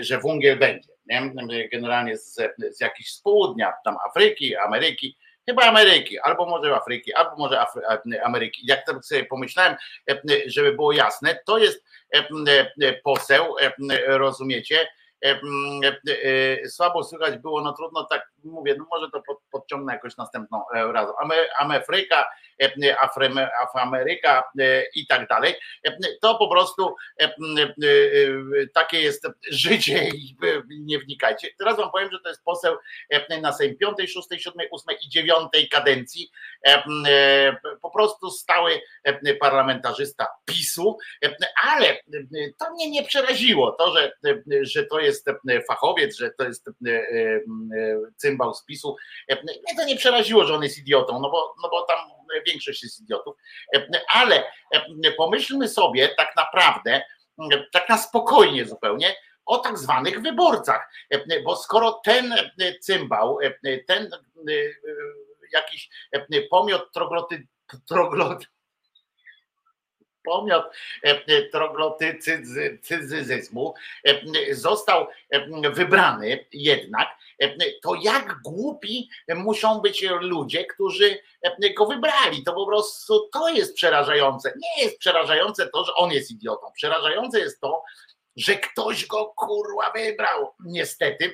że 0.00 0.18
węgiel 0.18 0.58
będzie. 0.58 0.88
Nie? 1.06 1.32
Generalnie 1.72 2.16
z, 2.16 2.34
z 2.70 2.80
jakichś 2.80 3.10
z 3.10 3.20
południa, 3.20 3.72
tam 3.84 3.96
Afryki, 4.08 4.56
Ameryki. 4.56 5.16
Chyba 5.48 5.62
Ameryki, 5.62 6.18
albo 6.18 6.46
może 6.46 6.74
Afryki, 6.76 7.14
albo 7.14 7.36
może 7.36 7.56
Afry- 7.56 8.18
Ameryki. 8.24 8.66
Jak 8.66 8.86
tak 8.86 9.04
sobie 9.04 9.24
pomyślałem, 9.24 9.76
żeby 10.46 10.72
było 10.72 10.92
jasne, 10.92 11.38
to 11.46 11.58
jest 11.58 11.84
poseł, 13.04 13.54
rozumiecie? 14.06 14.88
E, 15.24 16.68
Słabo 16.68 17.04
słychać 17.04 17.38
było, 17.38 17.60
no 17.60 17.72
trudno 17.72 18.04
tak 18.04 18.29
mówię, 18.44 18.74
no 18.78 18.86
może 18.90 19.10
to 19.10 19.22
pod- 19.22 19.42
podciągnę 19.50 19.92
jakoś 19.92 20.16
następną 20.16 20.64
e, 20.74 20.92
razem. 20.92 21.14
Ame- 21.22 21.48
Amefryka, 21.58 22.24
e, 22.62 22.96
Afroameryka 23.62 24.42
e, 24.60 24.82
i 24.94 25.06
tak 25.06 25.28
dalej. 25.28 25.54
To 26.20 26.34
po 26.34 26.50
prostu 26.50 26.96
takie 28.74 29.00
jest 29.00 29.26
życie 29.50 30.08
i 30.08 30.36
nie 30.70 30.98
wnikajcie. 30.98 31.48
Teraz 31.58 31.76
wam 31.76 31.90
powiem, 31.90 32.10
że 32.12 32.18
to 32.24 32.28
jest 32.28 32.44
poseł 32.44 32.76
na 33.42 33.52
Sejm 33.52 33.76
5, 33.76 33.96
6, 33.98 34.28
7, 34.44 34.66
8 34.70 34.96
i 35.02 35.08
9 35.08 35.68
kadencji. 35.70 36.30
Po 37.82 37.90
prostu 37.90 38.30
stały 38.30 38.80
parlamentarzysta 39.40 40.26
PiSu, 40.44 40.98
ale 41.72 41.96
to 42.58 42.70
mnie 42.74 42.90
nie 42.90 43.02
przeraziło, 43.04 43.72
to, 43.72 43.94
że, 43.96 44.12
że 44.62 44.86
to 44.86 45.00
jest 45.00 45.28
fachowiec, 45.68 46.16
że 46.16 46.30
to 46.30 46.44
jest 46.44 46.68
e, 46.68 46.72
cymbał 48.30 48.54
z 48.54 48.64
PiSu. 48.64 48.96
E, 49.28 49.42
Mnie 49.42 49.76
to 49.76 49.84
nie 49.84 49.96
przeraziło, 49.96 50.44
że 50.44 50.54
on 50.54 50.62
jest 50.62 50.78
idiotą, 50.78 51.20
no 51.20 51.30
bo, 51.30 51.54
no 51.62 51.68
bo 51.68 51.82
tam 51.82 51.98
większość 52.46 52.82
jest 52.82 53.00
idiotów, 53.00 53.36
E, 53.74 54.00
ale 54.08 54.44
e, 54.70 55.12
pomyślmy 55.16 55.68
sobie 55.68 56.08
tak 56.08 56.36
naprawdę, 56.36 57.02
tak 57.72 57.88
na 57.88 57.98
spokojnie 57.98 58.64
zupełnie, 58.64 59.14
o 59.46 59.58
tak 59.58 59.78
zwanych 59.78 60.22
wyborcach, 60.22 60.92
bo 61.44 61.56
skoro 61.56 61.92
ten 62.04 62.34
cymbał, 62.80 63.38
ten 63.86 64.10
jakiś 65.52 65.90
pomiot 66.50 66.92
trogloty, 66.92 67.46
troglot, 67.88 68.46
pomiot 70.24 70.64
e, 71.02 71.42
troglotycyzmu 71.42 73.74
e, 74.04 74.54
został 74.54 75.06
e, 75.30 75.70
wybrany 75.70 76.46
jednak, 76.52 77.08
e, 77.38 77.56
to 77.82 77.94
jak 77.94 78.36
głupi 78.44 79.10
muszą 79.28 79.80
być 79.80 80.02
ludzie, 80.20 80.64
którzy 80.64 81.18
e, 81.42 81.74
go 81.74 81.86
wybrali. 81.86 82.44
To 82.44 82.52
po 82.52 82.66
prostu 82.66 83.28
to 83.32 83.48
jest 83.48 83.74
przerażające. 83.74 84.52
Nie 84.56 84.84
jest 84.84 84.98
przerażające 84.98 85.68
to, 85.68 85.84
że 85.84 85.94
on 85.94 86.12
jest 86.12 86.30
idiotą. 86.30 86.66
Przerażające 86.74 87.40
jest 87.40 87.60
to, 87.60 87.82
że 88.36 88.56
ktoś 88.56 89.06
go 89.06 89.32
kurwa 89.36 89.92
wybrał. 89.92 90.54
Niestety. 90.64 91.32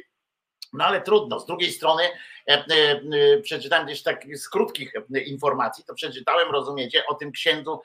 No 0.72 0.84
ale 0.84 1.00
trudno. 1.00 1.40
Z 1.40 1.46
drugiej 1.46 1.72
strony 1.72 2.02
e, 2.02 2.52
e, 2.52 2.64
e, 2.72 3.40
przeczytałem 3.40 3.86
gdzieś 3.86 4.02
tak 4.02 4.36
z 4.36 4.48
krótkich 4.48 4.92
informacji, 5.26 5.84
to 5.84 5.94
przeczytałem, 5.94 6.50
rozumiecie, 6.50 7.02
o 7.06 7.14
tym 7.14 7.32
księdzu, 7.32 7.80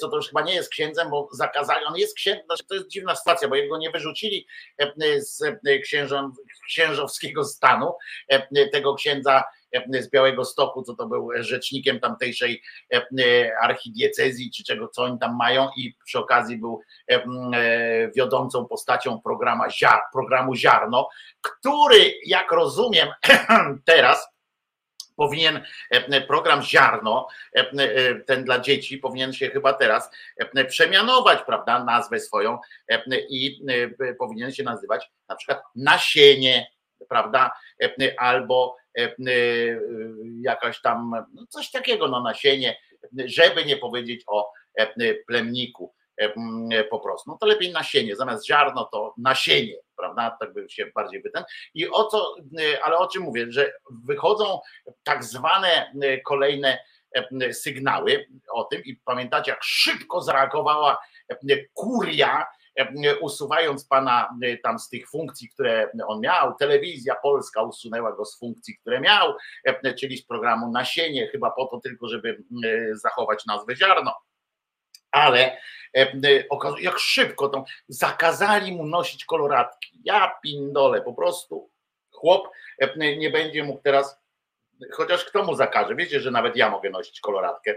co 0.00 0.08
to 0.08 0.16
już 0.16 0.28
chyba 0.28 0.42
nie 0.42 0.54
jest 0.54 0.70
księdzem, 0.70 1.10
bo 1.10 1.28
zakazali, 1.32 1.84
on 1.84 1.96
jest 1.96 2.16
księdzem, 2.16 2.46
znaczy 2.46 2.64
to 2.64 2.74
jest 2.74 2.88
dziwna 2.88 3.16
sytuacja, 3.16 3.48
bo 3.48 3.56
jego 3.56 3.78
nie 3.78 3.90
wyrzucili 3.90 4.46
z 5.16 5.42
księżą, 5.84 6.32
księżowskiego 6.66 7.44
stanu, 7.44 7.92
tego 8.72 8.94
księdza 8.94 9.44
z 10.00 10.10
Białego 10.10 10.44
Stoku, 10.44 10.82
co 10.82 10.94
to 10.94 11.06
był 11.06 11.30
rzecznikiem 11.34 12.00
tamtejszej 12.00 12.62
e, 12.92 12.96
e, 12.96 13.52
archidiecezji, 13.62 14.50
czy 14.50 14.64
czego, 14.64 14.88
co 14.88 15.02
oni 15.02 15.18
tam 15.18 15.36
mają. 15.36 15.68
I 15.76 15.94
przy 16.04 16.18
okazji 16.18 16.56
był 16.58 16.80
e, 17.10 17.14
e, 17.14 18.10
wiodącą 18.16 18.66
postacią 18.66 19.20
programu 20.12 20.54
Ziarno, 20.54 21.08
który, 21.40 22.14
jak 22.26 22.52
rozumiem 22.52 23.08
teraz, 23.84 24.28
powinien 25.16 25.60
e, 25.90 26.20
program 26.20 26.62
Ziarno, 26.62 27.26
e, 27.56 27.60
e, 27.60 28.14
ten 28.14 28.44
dla 28.44 28.60
dzieci, 28.60 28.98
powinien 28.98 29.32
się 29.32 29.50
chyba 29.50 29.72
teraz 29.72 30.10
e, 30.36 30.64
przemianować, 30.64 31.42
prawda, 31.46 31.84
nazwę 31.84 32.20
swoją 32.20 32.58
e, 32.88 33.02
i 33.28 33.64
e, 34.00 34.14
powinien 34.14 34.52
się 34.52 34.62
nazywać 34.62 35.10
na 35.28 35.36
przykład 35.36 35.62
Nasienie, 35.74 36.66
prawda, 37.10 37.50
E, 37.82 38.20
albo 38.20 38.76
e, 38.98 39.02
e, 39.02 39.14
jakaś 40.40 40.80
tam, 40.80 41.10
no 41.34 41.46
coś 41.48 41.70
takiego, 41.70 42.08
no 42.08 42.22
nasienie, 42.22 42.76
żeby 43.24 43.64
nie 43.64 43.76
powiedzieć 43.76 44.24
o 44.26 44.52
e, 44.78 45.14
plemniku 45.26 45.94
e, 46.16 46.84
po 46.84 47.00
prostu. 47.00 47.30
No 47.30 47.36
to 47.40 47.46
lepiej 47.46 47.72
nasienie, 47.72 48.16
zamiast 48.16 48.46
ziarno 48.46 48.84
to 48.84 49.14
nasienie, 49.18 49.76
prawda? 49.96 50.36
Tak 50.40 50.52
by 50.52 50.66
się 50.70 50.86
bardziej 50.94 51.22
by 51.22 51.30
ten. 51.30 51.44
I 51.74 51.88
o 51.88 52.04
co, 52.04 52.34
e, 52.60 52.84
ale 52.84 52.98
o 52.98 53.08
czym 53.08 53.22
mówię, 53.22 53.46
że 53.48 53.72
wychodzą 54.04 54.60
tak 55.02 55.24
zwane 55.24 55.92
e, 56.02 56.20
kolejne 56.20 56.78
e, 57.42 57.52
sygnały 57.52 58.26
o 58.52 58.64
tym 58.64 58.82
i 58.84 58.96
pamiętacie, 58.96 59.50
jak 59.50 59.64
szybko 59.64 60.22
zareagowała 60.22 60.98
e, 61.28 61.56
kuria 61.74 62.42
e, 62.42 62.46
usuwając 63.20 63.84
pana 63.84 64.36
e, 64.42 64.56
tam 64.56 64.78
z 64.78 64.88
tych 64.88 65.10
funkcji, 65.10 65.48
które 65.48 65.90
on 66.06 66.20
miał, 66.20 66.54
telewizja 66.54 67.14
polska 67.22 67.62
usunęła 67.62 68.12
go 68.12 68.24
z 68.24 68.38
funkcji, 68.38 68.76
które 68.76 69.00
miał, 69.00 69.34
e, 69.64 69.94
czyli 69.94 70.16
z 70.16 70.26
programu 70.26 70.72
Nasienie, 70.72 71.28
chyba 71.28 71.50
po 71.50 71.66
to 71.66 71.80
tylko, 71.80 72.08
żeby 72.08 72.42
e, 72.64 72.96
zachować 72.96 73.46
nazwę 73.46 73.76
ziarno 73.76 74.14
ale 75.10 75.56
e, 75.96 76.12
e, 76.24 76.44
jak 76.80 76.98
szybko 76.98 77.48
to 77.48 77.64
zakazali 77.88 78.72
mu 78.72 78.86
nosić 78.86 79.24
koloratki. 79.24 80.00
Ja 80.04 80.38
pindole, 80.42 81.02
po 81.02 81.14
prostu 81.14 81.70
chłop 82.10 82.48
e, 82.78 83.16
nie 83.16 83.30
będzie 83.30 83.64
mógł 83.64 83.82
teraz, 83.82 84.20
chociaż 84.92 85.24
kto 85.24 85.44
mu 85.44 85.54
zakaże? 85.54 85.94
Wiecie, 85.94 86.20
że 86.20 86.30
nawet 86.30 86.56
ja 86.56 86.70
mogę 86.70 86.90
nosić 86.90 87.20
koloratkę 87.20 87.74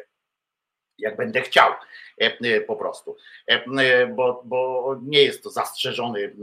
jak 0.97 1.17
będę 1.17 1.41
chciał 1.41 1.71
e, 2.21 2.37
e, 2.41 2.61
po 2.61 2.75
prostu, 2.75 3.15
E, 3.47 4.07
bo, 4.07 4.41
bo 4.45 4.95
nie 5.03 5.23
jest 5.23 5.43
to 5.43 5.49
zastrzeżony 5.49 6.35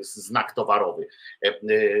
znak 0.00 0.52
towarowy. 0.54 1.08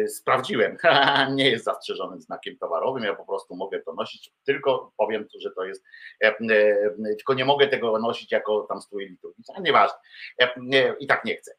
Sprawdziłem, 0.08 0.76
nie 1.36 1.50
jest 1.50 1.64
zastrzeżonym 1.64 2.20
znakiem 2.20 2.56
towarowym, 2.58 3.04
ja 3.04 3.14
po 3.14 3.26
prostu 3.26 3.56
mogę 3.56 3.80
to 3.80 3.94
nosić, 3.94 4.32
tylko 4.44 4.92
powiem, 4.96 5.26
że 5.40 5.50
to 5.50 5.64
jest, 5.64 5.84
tylko 6.98 7.34
nie 7.34 7.44
mogę 7.44 7.68
tego 7.68 7.98
nosić 7.98 8.32
jako 8.32 8.66
tam 8.68 8.80
strój 8.80 9.08
liturgiczny, 9.08 9.54
nieważne, 9.60 9.98
i 11.00 11.06
tak 11.06 11.24
nie 11.24 11.36
chcę, 11.36 11.52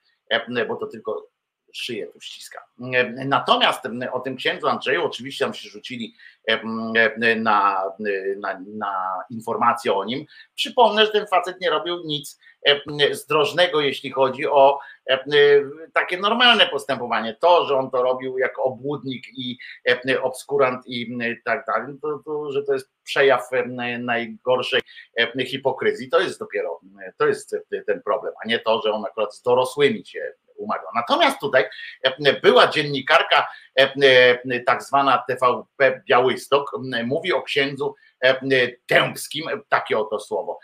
bo 0.68 0.76
to 0.76 0.88
tylko 0.88 1.28
szyję 1.78 2.08
tu 2.08 2.20
ściska. 2.20 2.66
E, 2.94 3.04
Natomiast 3.26 3.86
e, 3.86 4.12
o 4.12 4.20
tym 4.20 4.36
księdzu 4.36 4.68
Andrzeju 4.68 5.06
oczywiście 5.06 5.46
tam 5.46 5.54
się 5.54 5.70
rzucili 5.70 6.16
e, 6.50 6.62
e, 7.22 7.36
na, 7.36 7.84
na, 8.38 8.60
na 8.68 9.24
informacje 9.30 9.94
o 9.94 10.06
nim. 10.06 10.26
Przypomnę, 10.56 11.06
że 11.06 11.12
ten 11.12 11.28
facet 11.28 11.62
nie 11.62 11.70
robił 11.70 11.98
nic 12.06 12.40
e, 12.68 13.16
zdrożnego, 13.16 13.82
jeśli 13.82 14.12
chodzi 14.12 14.48
o 14.48 14.80
e, 15.10 15.20
takie 15.94 16.18
normalne 16.18 16.68
postępowanie. 16.68 17.38
To, 17.42 17.66
że 17.66 17.78
on 17.78 17.92
to 17.92 18.04
robił 18.04 18.38
jako 18.38 18.64
obłudnik 18.64 19.28
i 19.38 19.58
e, 20.10 20.22
obskurant 20.22 20.88
i 20.88 21.18
tak 21.46 21.66
dalej, 21.66 21.96
to, 22.02 22.20
to, 22.26 22.52
że 22.52 22.64
to 22.64 22.74
jest 22.74 22.92
przejaw 23.04 23.54
e, 23.54 23.68
najgorszej 24.00 24.82
e, 25.18 25.46
hipokryzji, 25.46 26.10
to 26.10 26.20
jest 26.20 26.40
dopiero, 26.40 26.80
to 27.18 27.28
jest 27.28 27.56
ten 27.88 28.02
problem, 28.02 28.34
a 28.44 28.48
nie 28.48 28.60
to, 28.60 28.82
że 28.86 28.92
on 28.92 29.06
akurat 29.06 29.36
z 29.36 29.42
dorosłymi 29.42 30.06
się 30.06 30.34
umawiał. 30.58 30.88
Natomiast 30.96 31.40
tutaj 31.40 31.66
e, 32.04 32.34
była 32.42 32.68
dziennikarka 32.68 33.48
e, 33.80 33.94
e, 34.52 34.60
tak 34.60 34.84
zwana 34.84 35.24
TVP 35.28 36.02
Białystok, 36.10 36.72
mówi 37.06 37.34
o 37.34 37.42
księdzu 37.42 37.96
e, 38.24 38.38
Tępskim, 38.88 39.46
takie 39.70 39.98
oto 39.98 40.20
słowo. 40.20 40.60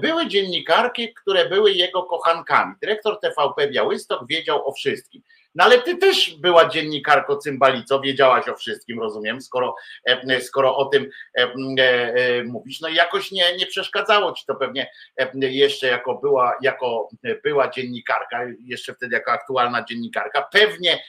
Były 0.00 0.28
dziennikarki, 0.28 1.14
które 1.14 1.48
były 1.48 1.72
jego 1.72 2.02
kochankami. 2.02 2.74
Dyrektor 2.80 3.20
TVP 3.20 3.68
Białystok 3.68 4.26
wiedział 4.26 4.68
o 4.68 4.72
wszystkim. 4.72 5.22
No 5.58 5.64
ale 5.64 5.82
ty 5.82 5.96
też 5.96 6.36
była 6.40 6.68
dziennikarko 6.68 7.36
cymbalico, 7.36 8.00
wiedziałaś 8.00 8.48
o 8.48 8.54
wszystkim, 8.54 9.00
rozumiem, 9.00 9.40
skoro, 9.40 9.74
e, 10.04 10.40
skoro 10.40 10.76
o 10.76 10.84
tym 10.84 11.10
e, 11.38 11.42
e, 11.42 12.44
mówisz. 12.44 12.80
No 12.80 12.88
i 12.88 12.94
jakoś 12.94 13.32
nie, 13.32 13.56
nie 13.56 13.66
przeszkadzało 13.66 14.32
ci 14.32 14.46
to 14.46 14.54
pewnie 14.54 14.90
jeszcze 15.34 15.86
jako 15.86 16.14
była, 16.14 16.56
jako 16.62 17.08
była 17.44 17.70
dziennikarka, 17.70 18.40
jeszcze 18.60 18.94
wtedy 18.94 19.16
jako 19.16 19.32
aktualna 19.32 19.84
dziennikarka, 19.84 20.48
pewnie 20.52 21.02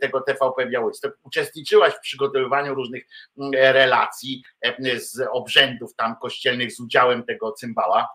tego 0.00 0.20
TVP 0.20 0.66
Białystok 0.66 1.18
uczestniczyłaś 1.22 1.94
w 1.94 2.00
przygotowywaniu 2.00 2.74
różnych 2.74 3.04
relacji 3.52 4.42
z 4.96 5.20
obrzędów 5.30 5.94
tam 5.94 6.16
kościelnych 6.22 6.72
z 6.72 6.80
udziałem 6.80 7.24
tego 7.24 7.52
cymbała 7.52 8.08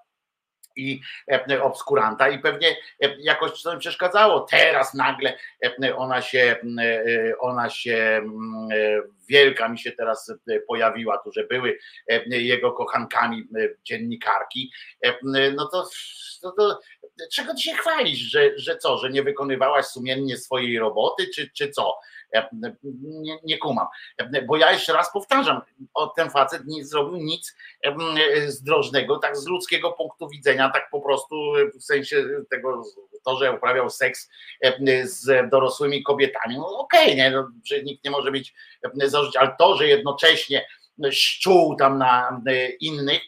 i 0.78 1.02
e, 1.32 1.64
obskuranta 1.64 2.30
i 2.30 2.40
pewnie 2.40 2.70
e, 3.04 3.16
jakoś 3.20 3.62
to 3.62 3.74
im 3.74 3.80
przeszkadzało. 3.80 4.40
Teraz 4.40 4.94
nagle 4.94 5.38
e, 5.84 5.96
ona 5.96 6.22
się, 6.22 6.56
ona 7.40 7.70
się 7.70 7.96
mm, 7.96 8.70
wielka 9.30 9.70
mi 9.70 9.80
się 9.80 9.92
teraz 9.92 10.34
pojawiła 10.68 11.18
tu, 11.18 11.32
że 11.32 11.44
były 11.44 11.78
jego 12.28 12.72
kochankami 12.72 13.48
dziennikarki. 13.84 14.72
No 15.56 15.68
to, 15.72 15.88
to, 16.42 16.52
to 16.52 16.80
czego 17.34 17.54
ty 17.54 17.62
się 17.62 17.74
chwalisz, 17.74 18.20
że, 18.20 18.52
że 18.56 18.78
co, 18.78 18.98
że 18.98 19.10
nie 19.10 19.24
wykonywałaś 19.24 19.86
sumiennie 19.86 20.38
swojej 20.38 20.80
roboty, 20.80 21.28
czy, 21.36 21.50
czy 21.50 21.70
co? 21.70 22.00
Nie, 23.02 23.40
nie 23.44 23.58
kumam. 23.58 23.88
Bo 24.48 24.58
ja 24.58 24.72
jeszcze 24.72 24.94
raz 24.94 25.14
powtarzam, 25.14 25.62
ten 26.16 26.30
facet 26.30 26.62
nie 26.66 26.86
zrobił 26.86 27.18
nic 27.18 27.56
zdrożnego, 28.48 29.20
tak 29.20 29.38
z 29.38 29.48
ludzkiego 29.48 29.92
punktu 29.92 30.30
widzenia, 30.30 30.70
tak 30.70 30.90
po 30.90 31.02
prostu 31.02 31.36
w 31.80 31.84
sensie 31.84 32.26
tego, 32.50 32.84
to, 33.26 33.38
że 33.38 33.52
uprawiał 33.52 33.90
seks 33.90 34.30
z 35.04 35.50
dorosłymi 35.50 36.04
kobietami, 36.04 36.58
no 36.58 36.78
okej, 36.78 37.16
nie, 37.16 37.32
no, 37.32 37.48
że 37.66 37.84
nikt 37.84 38.06
nie 38.06 38.12
może 38.12 38.32
mieć 38.32 38.54
zarzucić, 39.04 39.36
ale 39.36 39.56
to, 39.60 39.76
że 39.76 39.88
jednocześnie 39.88 40.68
szczuł 41.12 41.76
tam 41.76 41.98
na 41.98 42.42
innych, 42.80 43.22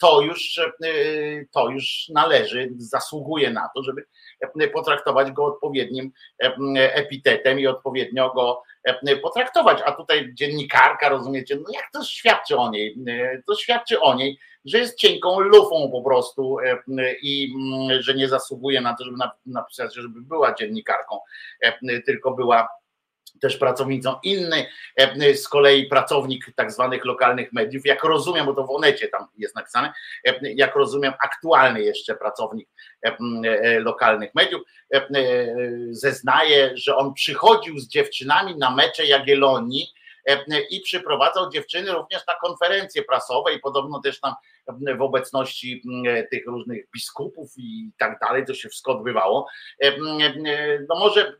to 0.00 0.20
już, 0.20 0.58
e, 0.58 0.72
to 1.52 1.68
już 1.68 2.08
należy, 2.08 2.68
zasługuje 2.76 3.50
na 3.50 3.68
to, 3.74 3.82
żeby 3.82 4.04
em, 4.40 4.70
potraktować 4.70 5.32
go 5.32 5.44
odpowiednim 5.44 6.12
em, 6.38 6.74
epitetem 6.76 7.60
i 7.60 7.66
odpowiednio 7.66 8.34
go 8.34 8.62
potraktować. 9.22 9.78
A 9.84 9.92
tutaj 9.92 10.30
dziennikarka, 10.34 11.08
rozumiecie, 11.08 11.56
no 11.56 11.64
jak 11.74 11.90
to 11.92 12.04
świadczy 12.04 12.56
o 12.56 12.70
niej? 12.70 12.96
E, 13.08 13.42
To 13.46 13.54
świadczy 13.54 14.00
o 14.00 14.14
niej, 14.14 14.38
że 14.64 14.78
jest 14.78 14.98
cienką 14.98 15.40
lufą 15.40 15.90
po 15.92 16.02
prostu 16.02 16.58
e, 16.58 16.78
i 17.22 17.54
mm, 17.56 18.02
że 18.02 18.14
nie 18.14 18.28
zasługuje 18.28 18.80
na 18.80 18.96
to, 18.96 19.04
żeby 19.04 19.16
nap- 19.16 19.30
napisać, 19.46 19.94
żeby 19.94 20.20
była 20.20 20.54
dziennikarką, 20.54 21.18
e, 21.60 22.00
tylko 22.02 22.30
była 22.30 22.68
też 23.40 23.56
pracownicą. 23.56 24.14
Inny 24.22 24.66
e, 24.96 25.34
z 25.34 25.48
kolei 25.48 25.86
pracownik 25.86 26.52
tak 26.56 26.72
zwanych 26.72 27.04
lokalnych 27.04 27.52
mediów, 27.52 27.86
jak 27.86 28.04
rozumiem, 28.04 28.46
bo 28.46 28.54
to 28.54 28.66
w 28.66 28.70
Onecie 28.70 29.08
tam 29.08 29.26
jest 29.38 29.56
napisane, 29.56 29.92
e, 30.24 30.40
jak 30.42 30.76
rozumiem, 30.76 31.12
aktualny 31.24 31.82
jeszcze 31.82 32.14
pracownik 32.14 32.68
e, 33.02 33.80
lokalnych 33.80 34.34
mediów, 34.34 34.62
zeznaje, 35.90 36.70
że 36.74 36.96
on 36.96 37.14
przychodził 37.14 37.78
z 37.78 37.88
dziewczynami 37.88 38.56
na 38.56 38.70
mecze 38.70 39.06
Jagiellonii 39.06 39.92
i 40.70 40.80
przyprowadzał 40.80 41.50
dziewczyny 41.50 41.92
również 41.92 42.26
na 42.26 42.34
konferencje 42.34 43.02
prasowe 43.02 43.54
i 43.54 43.58
podobno 43.58 44.00
też 44.00 44.20
tam 44.20 44.34
w 44.98 45.02
obecności 45.02 45.82
tych 46.30 46.46
różnych 46.46 46.90
biskupów 46.94 47.52
i 47.56 47.90
tak 47.98 48.18
dalej, 48.20 48.44
to 48.46 48.54
się 48.54 48.68
wszystko 48.68 48.92
odbywało. 48.92 49.46
No 50.88 50.98
może 50.98 51.36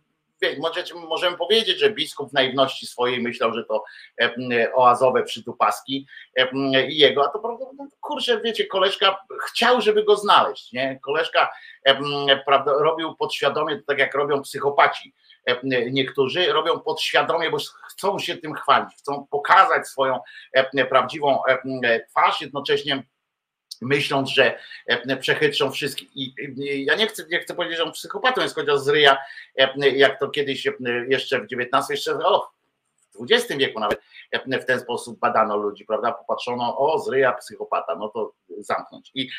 możemy 1.08 1.36
powiedzieć, 1.36 1.78
że 1.78 1.90
biskup 1.90 2.30
w 2.30 2.32
naiwności 2.32 2.86
swojej 2.86 3.22
myślał, 3.22 3.54
że 3.54 3.64
to 3.64 3.84
e, 4.20 4.72
oazowe 4.74 5.22
przytupaski 5.22 6.06
e, 6.36 6.86
i 6.86 6.98
jego, 6.98 7.24
a 7.24 7.28
to 7.28 7.58
no, 7.78 7.86
kurczę, 8.00 8.40
wiecie, 8.40 8.66
koleżka 8.66 9.18
chciał, 9.46 9.80
żeby 9.80 10.04
go 10.04 10.16
znaleźć, 10.16 10.72
nie? 10.72 10.98
Koleżka 11.02 11.50
e, 11.84 12.42
prawda, 12.46 12.72
robił 12.80 13.16
podświadomie, 13.16 13.82
tak 13.86 13.98
jak 13.98 14.14
robią 14.14 14.42
psychopaci, 14.42 15.14
niektórzy 15.90 16.52
robią 16.52 16.80
podświadomie, 16.80 17.50
bo 17.50 17.58
chcą 17.90 18.18
się 18.18 18.36
tym 18.36 18.54
chwalić, 18.54 18.94
chcą 18.98 19.26
pokazać 19.30 19.88
swoją 19.88 20.20
prawdziwą 20.88 21.42
twarz, 22.10 22.40
jednocześnie 22.40 23.02
myśląc, 23.80 24.30
że 24.30 24.58
e, 24.86 25.16
przechytrzą 25.16 25.70
wszystkich. 25.70 26.08
I 26.14 26.34
ja 26.84 26.94
nie 26.94 27.06
chcę, 27.06 27.24
nie 27.30 27.40
chcę 27.40 27.54
powiedzieć, 27.54 27.78
że 27.78 27.84
on 27.84 27.92
psychopatą 27.92 28.42
jest, 28.42 28.54
chociaż 28.54 28.78
z 28.78 28.88
ryja, 28.88 29.18
e, 29.56 29.88
jak 29.88 30.20
to 30.20 30.28
kiedyś 30.28 30.66
e, 30.66 30.72
jeszcze 31.08 31.40
w 31.40 31.46
XIX, 31.52 31.90
jeszcze 31.90 32.12
o, 32.12 32.50
w 33.14 33.32
XX 33.32 33.58
wieku 33.60 33.80
nawet 33.80 34.00
w 34.62 34.64
ten 34.64 34.80
sposób 34.80 35.18
badano 35.18 35.56
ludzi, 35.56 35.84
prawda? 35.84 36.12
Popatrzono, 36.12 36.78
o, 36.78 36.98
z 36.98 37.08
ryja 37.08 37.32
psychopata, 37.32 37.96
no 37.96 38.08
to 38.08 38.32
zamknąć. 38.58 39.10
I 39.14 39.30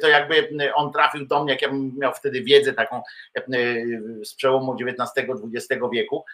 to- 0.00 0.08
jakby 0.08 0.48
on 0.74 0.92
trafił 0.92 1.26
do 1.26 1.42
mnie, 1.42 1.52
jak 1.52 1.62
ja 1.62 1.68
bym 1.68 1.92
miał 1.98 2.12
wtedy 2.12 2.42
wiedzę 2.42 2.72
taką 2.72 3.02
z 4.24 4.34
przełomu 4.34 4.76
XIX-XX 4.80 5.82
wieku, 5.92 6.24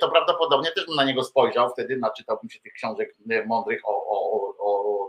to 0.00 0.10
prawdopodobnie 0.10 0.70
też 0.70 0.86
bym 0.86 0.96
na 0.96 1.04
niego 1.04 1.24
spojrzał, 1.24 1.70
wtedy 1.70 1.96
naczytałbym 1.96 2.50
się 2.50 2.60
tych 2.60 2.72
książek 2.72 3.14
mądrych 3.46 3.80
o, 3.84 4.06
o, 4.06 4.48
o 4.48 4.55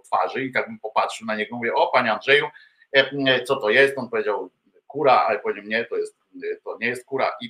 twarzy 0.07 0.43
i 0.43 0.51
tak 0.51 0.67
bym 0.67 0.79
popatrzył 0.79 1.27
na 1.27 1.35
niego, 1.35 1.55
mówię, 1.55 1.73
o 1.73 1.87
panie 1.87 2.13
Andrzeju, 2.13 2.47
e, 2.91 3.43
co 3.43 3.55
to 3.55 3.69
jest? 3.69 3.97
On 3.97 4.09
powiedział 4.09 4.49
kura, 4.87 5.25
ale 5.27 5.39
powiedział 5.39 5.63
nie, 5.65 5.85
to 5.85 5.97
jest, 5.97 6.17
to 6.63 6.77
nie 6.81 6.87
jest 6.87 7.05
kura 7.05 7.31
i 7.41 7.49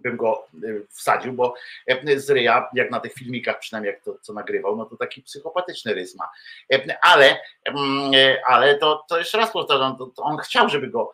bym 0.00 0.16
go 0.16 0.46
y, 0.64 0.86
wsadził, 0.90 1.32
bo 1.32 1.54
e, 1.86 2.20
z 2.20 2.30
ryja, 2.30 2.68
jak 2.74 2.90
na 2.90 3.00
tych 3.00 3.12
filmikach 3.12 3.58
przynajmniej 3.58 3.92
jak 3.94 4.04
to 4.04 4.18
co 4.22 4.32
nagrywał, 4.32 4.76
no 4.76 4.84
to 4.84 4.96
taki 4.96 5.22
psychopatyczny 5.22 5.94
rys 5.94 6.16
ma. 6.16 6.28
E, 6.72 6.98
Ale, 7.02 7.38
mm, 7.64 8.14
e, 8.14 8.36
ale 8.46 8.78
to, 8.78 9.04
to 9.08 9.18
jeszcze 9.18 9.38
raz 9.38 9.52
powtarzam, 9.52 9.96
to, 9.96 10.06
to 10.06 10.22
on 10.22 10.36
chciał, 10.36 10.68
żeby 10.68 10.88
go 10.88 11.12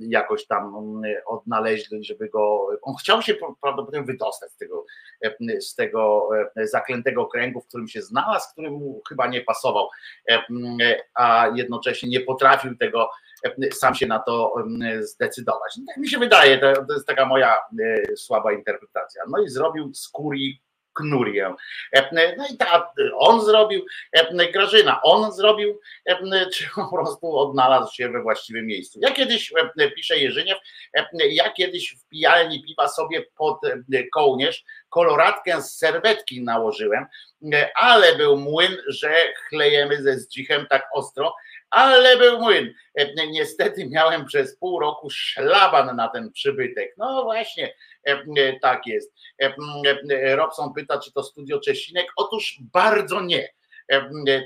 jakoś 0.00 0.46
tam 0.46 0.76
mm, 0.76 1.14
odnaleźli, 1.26 2.04
żeby 2.04 2.28
go, 2.28 2.68
on 2.82 2.94
chciał 2.94 3.22
się 3.22 3.34
prawdopodobnie 3.34 4.02
wydostać 4.02 4.52
z 4.52 4.56
tego, 4.56 4.86
z 5.60 5.74
tego 5.74 6.28
zaklętego 6.56 7.26
kręgu, 7.26 7.60
w 7.60 7.68
którym 7.68 7.88
się 7.88 8.02
znalazł, 8.02 8.52
który 8.52 8.70
mu 8.70 9.02
chyba 9.08 9.26
nie 9.26 9.40
pasował, 9.40 9.88
mm, 10.28 10.78
a 11.14 11.48
jednocześnie 11.54 12.08
nie 12.08 12.20
potrafił 12.20 12.76
tego 12.76 13.10
sam 13.72 13.94
się 13.94 14.06
na 14.06 14.18
to 14.18 14.54
zdecydować. 15.00 15.76
No, 15.76 15.84
tak 15.88 15.96
mi 15.96 16.08
się 16.08 16.18
wydaje, 16.18 16.58
to, 16.58 16.92
jest 16.94 17.06
taka 17.06 17.26
moja 17.26 17.58
słaba 18.16 18.52
interpretacja. 18.52 19.22
No 19.30 19.42
i 19.42 19.48
zrobił 19.48 19.94
z 19.94 20.08
kurii 20.08 20.62
knurię. 20.94 21.54
No 22.12 22.46
i 22.50 22.56
ta, 22.56 22.92
on 23.16 23.44
zrobił, 23.44 23.86
Grażyna, 24.52 25.02
on 25.02 25.32
zrobił, 25.32 25.80
czy 26.54 26.64
po 26.74 26.88
prostu 26.96 27.36
odnalazł 27.36 27.94
się 27.94 28.08
we 28.08 28.22
właściwym 28.22 28.66
miejscu. 28.66 28.98
Ja 29.02 29.10
kiedyś, 29.10 29.52
pisze 29.96 30.18
Jerzyniew, 30.18 30.58
ja 31.30 31.50
kiedyś 31.50 31.96
w 31.98 32.08
pijalni 32.08 32.62
piwa 32.62 32.88
sobie 32.88 33.22
pod 33.36 33.60
kołnierz 34.14 34.64
koloratkę 34.88 35.62
z 35.62 35.76
serwetki 35.78 36.42
nałożyłem, 36.42 37.06
ale 37.74 38.16
był 38.16 38.36
młyn, 38.36 38.76
że 38.88 39.14
chlejemy 39.48 40.02
ze 40.02 40.18
zdzichem 40.18 40.66
tak 40.70 40.88
ostro, 40.94 41.34
ale 41.72 42.16
był 42.16 42.38
młyn. 42.38 42.74
Niestety 43.30 43.88
miałem 43.88 44.24
przez 44.24 44.56
pół 44.56 44.80
roku 44.80 45.10
szlaban 45.10 45.96
na 45.96 46.08
ten 46.08 46.32
przybytek. 46.32 46.94
No 46.96 47.22
właśnie, 47.22 47.74
tak 48.62 48.86
jest. 48.86 49.14
Robson 50.34 50.74
pyta, 50.74 50.98
czy 50.98 51.12
to 51.12 51.22
studio 51.22 51.60
Czesinek? 51.60 52.06
Otóż 52.16 52.58
bardzo 52.72 53.20
nie. 53.20 53.48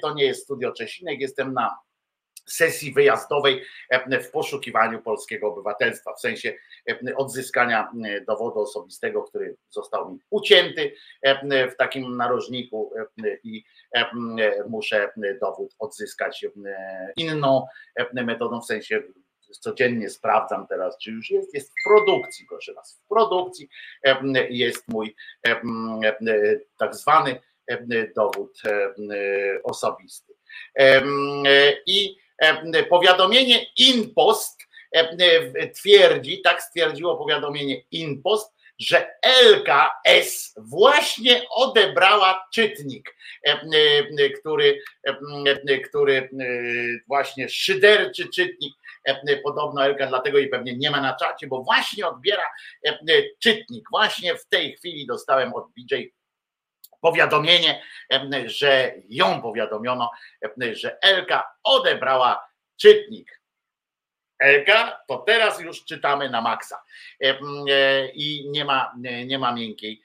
To 0.02 0.14
nie 0.14 0.24
jest 0.24 0.44
studio 0.44 0.72
Czesinek, 0.72 1.20
jestem 1.20 1.52
na 1.52 1.78
sesji 2.46 2.92
wyjazdowej 2.92 3.64
w 4.22 4.30
poszukiwaniu 4.30 5.02
polskiego 5.02 5.48
obywatelstwa, 5.52 6.14
w 6.14 6.20
sensie 6.20 6.54
odzyskania 7.16 7.92
dowodu 8.26 8.60
osobistego, 8.60 9.22
który 9.22 9.56
został 9.70 10.12
mi 10.12 10.18
ucięty 10.30 10.94
w 11.72 11.76
takim 11.78 12.16
narożniku 12.16 12.92
i 13.44 13.64
muszę 14.68 15.10
dowód 15.40 15.74
odzyskać 15.78 16.46
inną 17.16 17.66
metodą, 18.12 18.60
w 18.60 18.66
sensie 18.66 19.02
codziennie 19.60 20.10
sprawdzam 20.10 20.66
teraz, 20.66 20.98
czy 20.98 21.10
już 21.10 21.30
jest, 21.30 21.54
jest 21.54 21.70
w 21.70 21.88
produkcji, 21.88 22.46
proszę 22.48 22.74
Was, 22.74 23.00
w 23.04 23.08
produkcji 23.08 23.68
jest 24.50 24.88
mój 24.88 25.16
tak 26.78 26.94
zwany 26.94 27.40
dowód 28.16 28.62
osobisty. 29.64 30.34
I 31.86 32.16
powiadomienie 32.88 33.66
InPost 33.76 34.65
twierdzi, 35.74 36.42
tak 36.42 36.62
stwierdziło 36.62 37.16
powiadomienie 37.16 37.82
InPost, 37.90 38.56
że 38.78 39.10
LKS 39.22 40.54
właśnie 40.56 41.42
odebrała 41.50 42.48
czytnik, 42.52 43.16
który, 44.40 44.82
który 45.88 46.30
właśnie 47.08 47.48
szyderczy 47.48 48.28
czytnik, 48.28 48.74
podobno 49.44 49.84
Elka 49.84 50.06
dlatego 50.06 50.38
jej 50.38 50.48
pewnie 50.48 50.76
nie 50.76 50.90
ma 50.90 51.00
na 51.00 51.16
czacie, 51.16 51.46
bo 51.46 51.62
właśnie 51.62 52.06
odbiera 52.06 52.42
czytnik. 53.38 53.88
Właśnie 53.90 54.34
w 54.36 54.46
tej 54.46 54.76
chwili 54.76 55.06
dostałem 55.06 55.54
od 55.54 55.64
BJ 55.76 55.94
powiadomienie, 57.00 57.82
że 58.46 58.94
ją 59.08 59.42
powiadomiono, 59.42 60.10
że 60.72 60.98
Elka 61.02 61.44
odebrała 61.62 62.48
czytnik. 62.76 63.35
Elka, 64.38 65.00
to 65.08 65.18
teraz 65.18 65.60
już 65.60 65.84
czytamy 65.84 66.30
na 66.30 66.40
maksa 66.40 66.82
i 68.14 68.48
nie 68.48 68.64
ma, 68.64 68.92
nie 69.26 69.38
ma 69.38 69.54
miękkiej 69.54 70.02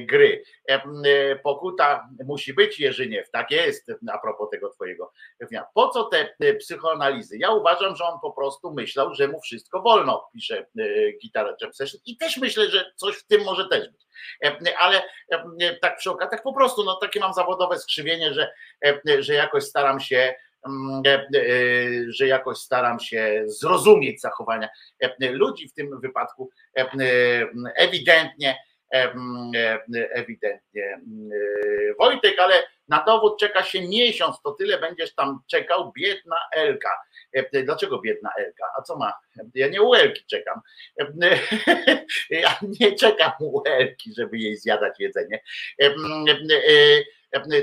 gry. 0.00 0.42
Pokuta 1.42 2.08
musi 2.24 2.54
być, 2.54 2.80
Jerzyniew, 2.80 3.30
tak 3.30 3.50
jest, 3.50 3.92
a 4.12 4.18
propos 4.18 4.50
tego 4.50 4.68
twojego. 4.68 5.12
Po 5.74 5.88
co 5.88 6.04
te 6.04 6.54
psychoanalizy? 6.58 7.38
Ja 7.38 7.50
uważam, 7.50 7.96
że 7.96 8.04
on 8.04 8.20
po 8.20 8.32
prostu 8.32 8.74
myślał, 8.74 9.14
że 9.14 9.28
mu 9.28 9.40
wszystko 9.40 9.82
wolno, 9.82 10.28
pisze 10.34 10.66
Gitara 11.22 11.56
Jam 11.60 11.74
Session 11.74 12.00
i 12.06 12.16
też 12.16 12.36
myślę, 12.36 12.70
że 12.70 12.92
coś 12.96 13.16
w 13.16 13.26
tym 13.26 13.44
może 13.44 13.68
też 13.68 13.88
być. 13.88 14.06
Ale 14.78 15.02
tak 15.80 15.96
przy 15.96 16.10
okazji, 16.10 16.30
tak 16.30 16.42
po 16.42 16.54
prostu, 16.54 16.84
no 16.84 16.96
takie 16.96 17.20
mam 17.20 17.34
zawodowe 17.34 17.78
skrzywienie, 17.78 18.34
że, 18.34 18.52
że 19.18 19.34
jakoś 19.34 19.64
staram 19.64 20.00
się 20.00 20.34
że 22.08 22.26
jakoś 22.26 22.58
staram 22.58 23.00
się 23.00 23.42
zrozumieć 23.46 24.20
zachowania 24.20 24.68
ludzi 25.20 25.68
w 25.68 25.74
tym 25.74 26.00
wypadku 26.00 26.50
ewidentnie 27.76 28.56
ewidentnie 30.14 31.00
Wojtek, 31.98 32.38
ale 32.38 32.54
na 32.88 33.04
dowód 33.04 33.40
czeka 33.40 33.62
się 33.62 33.88
miesiąc, 33.88 34.36
to 34.44 34.52
tyle 34.52 34.78
będziesz 34.78 35.14
tam 35.14 35.40
czekał, 35.50 35.92
biedna 35.92 36.36
Elka. 36.52 36.90
Dlaczego 37.64 38.00
biedna 38.00 38.30
Elka? 38.38 38.64
A 38.78 38.82
co 38.82 38.96
ma? 38.96 39.12
Ja 39.54 39.68
nie 39.68 39.82
u 39.82 39.94
Elki 39.94 40.24
czekam. 40.26 40.60
Ja 42.30 42.58
nie 42.80 42.94
czekam 42.94 43.32
u 43.40 43.62
Elki, 43.66 44.14
żeby 44.14 44.38
jej 44.38 44.56
zjadać 44.56 45.00
jedzenie 45.00 45.42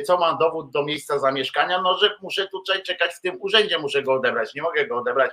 co 0.06 0.18
ma 0.18 0.34
dowód 0.34 0.72
do 0.72 0.84
miejsca 0.84 1.20
zamieszkania, 1.20 1.82
no 1.82 1.98
że 1.98 2.16
muszę 2.22 2.48
tutaj 2.48 2.84
czekać 2.84 3.12
w 3.14 3.22
tym 3.22 3.38
urzędzie, 3.42 3.80
muszę 3.80 4.04
go 4.04 4.14
odebrać, 4.14 4.56
nie 4.56 4.62
mogę 4.62 4.88
go 4.88 4.98
odebrać 4.98 5.32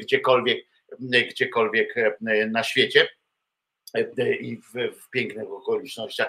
gdziekolwiek, 0.00 0.66
gdziekolwiek 1.00 1.94
na 2.50 2.62
świecie 2.62 3.08
i 4.40 4.56
w, 4.56 4.72
w, 5.00 5.10
pięknych 5.10 5.52
okolicznościach 5.52 6.28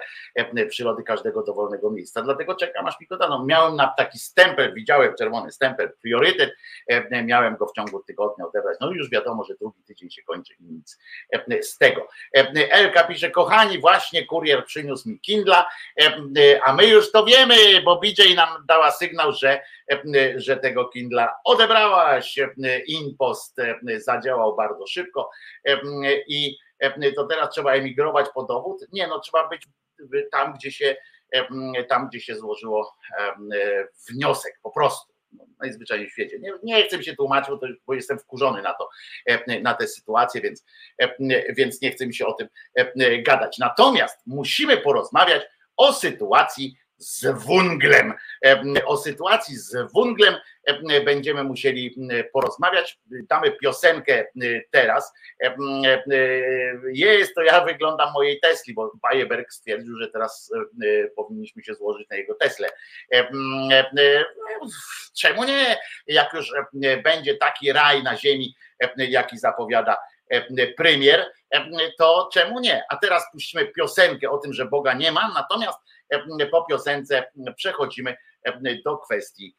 przyrody 0.69 1.03
każdego 1.03 1.43
dowolnego 1.43 1.91
miejsca. 1.91 2.21
Dlatego 2.21 2.55
czekam 2.55 2.87
aż 2.87 2.99
mi 2.99 3.07
go 3.07 3.17
dano. 3.17 3.45
Miałem 3.45 3.75
na 3.75 3.87
taki 3.97 4.19
stempel, 4.19 4.73
widziałem 4.73 5.15
czerwony 5.15 5.51
stempel, 5.51 5.91
priorytet, 6.01 6.53
miałem 7.25 7.55
go 7.55 7.65
w 7.67 7.73
ciągu 7.73 8.03
tygodnia 8.03 8.45
odebrać. 8.45 8.77
No 8.81 8.91
już 8.91 9.09
wiadomo, 9.09 9.43
że 9.43 9.55
drugi 9.55 9.83
tydzień 9.83 10.09
się 10.11 10.23
kończy 10.23 10.53
i 10.53 10.63
nic 10.63 10.99
z 11.61 11.77
tego. 11.77 12.07
Elka 12.71 13.03
pisze, 13.03 13.31
kochani, 13.31 13.79
właśnie 13.79 14.25
kurier 14.25 14.65
przyniósł 14.65 15.09
mi 15.09 15.19
Kindla, 15.19 15.69
a 16.63 16.73
my 16.73 16.87
już 16.87 17.11
to 17.11 17.25
wiemy, 17.25 17.55
bo 17.85 17.99
BJ 17.99 18.35
nam 18.35 18.65
dała 18.67 18.91
sygnał, 18.91 19.33
że, 19.33 19.61
że 20.35 20.57
tego 20.57 20.85
Kindla 20.85 21.35
odebrałaś. 21.43 22.39
Inpost 22.87 23.57
zadziałał 23.97 24.55
bardzo 24.55 24.87
szybko 24.87 25.29
i 26.27 26.57
to 27.15 27.25
teraz 27.25 27.49
trzeba 27.49 27.73
emigrować 27.73 28.25
po 28.33 28.43
dowód. 28.43 28.85
Nie, 28.91 29.07
no 29.07 29.19
trzeba 29.19 29.47
być 29.47 29.67
tam, 30.31 30.53
gdzie 30.53 30.71
się 30.71 30.95
tam, 31.89 32.07
gdzie 32.07 32.19
się 32.19 32.35
złożyło 32.35 32.95
wniosek, 34.09 34.59
po 34.63 34.71
prostu. 34.71 35.13
No, 35.31 35.45
najzwyczajniej 35.59 36.09
w 36.09 36.11
świecie. 36.11 36.39
Nie, 36.39 36.53
nie 36.63 36.83
chcę 36.83 36.97
mi 36.97 37.05
się 37.05 37.15
tłumaczyć, 37.15 37.55
bo 37.87 37.93
jestem 37.93 38.19
wkurzony 38.19 38.61
na 38.61 38.73
to, 38.73 38.89
na 39.61 39.73
tę 39.73 39.87
sytuację, 39.87 40.41
więc, 40.41 40.65
więc 41.57 41.81
nie 41.81 41.91
chcę 41.91 42.07
mi 42.07 42.15
się 42.15 42.25
o 42.25 42.33
tym 42.33 42.47
gadać. 43.23 43.57
Natomiast 43.57 44.17
musimy 44.25 44.77
porozmawiać 44.77 45.43
o 45.77 45.93
sytuacji 45.93 46.77
z 46.97 47.25
wunglem. 47.43 48.13
O 48.85 48.97
sytuacji 48.97 49.57
z 49.57 49.91
wunglem 49.91 50.35
będziemy 51.05 51.43
musieli 51.43 51.95
porozmawiać. 52.33 52.99
Damy 53.29 53.51
piosenkę 53.51 54.25
teraz. 54.71 55.13
Jest 56.93 57.35
to 57.35 57.41
ja 57.41 57.65
wyglądam 57.65 58.13
mojej 58.13 58.39
Tesli, 58.39 58.73
bo 58.73 58.91
Bayeberg 59.01 59.53
stwierdził, 59.53 59.97
że 59.97 60.07
teraz 60.07 60.51
powinniśmy 61.15 61.63
się 61.63 61.73
złożyć 61.73 62.09
na 62.09 62.15
jego 62.15 62.35
Teslę. 62.35 62.69
Czemu 65.17 65.43
nie? 65.43 65.77
Jak 66.07 66.33
już 66.33 66.51
będzie 67.03 67.37
taki 67.37 67.71
raj 67.71 68.03
na 68.03 68.17
ziemi, 68.17 68.55
jaki 68.97 69.37
zapowiada 69.37 69.97
premier, 70.77 71.31
to 71.97 72.29
czemu 72.33 72.59
nie? 72.59 72.83
A 72.89 72.97
teraz 72.97 73.23
puścimy 73.31 73.65
piosenkę 73.65 74.29
o 74.29 74.37
tym, 74.37 74.53
że 74.53 74.65
Boga 74.65 74.93
nie 74.93 75.11
ma, 75.11 75.31
natomiast 75.33 75.79
po 76.51 76.65
piosence 76.65 77.31
przechodzimy 77.55 78.17
do 78.85 78.97
kwestii 78.97 79.55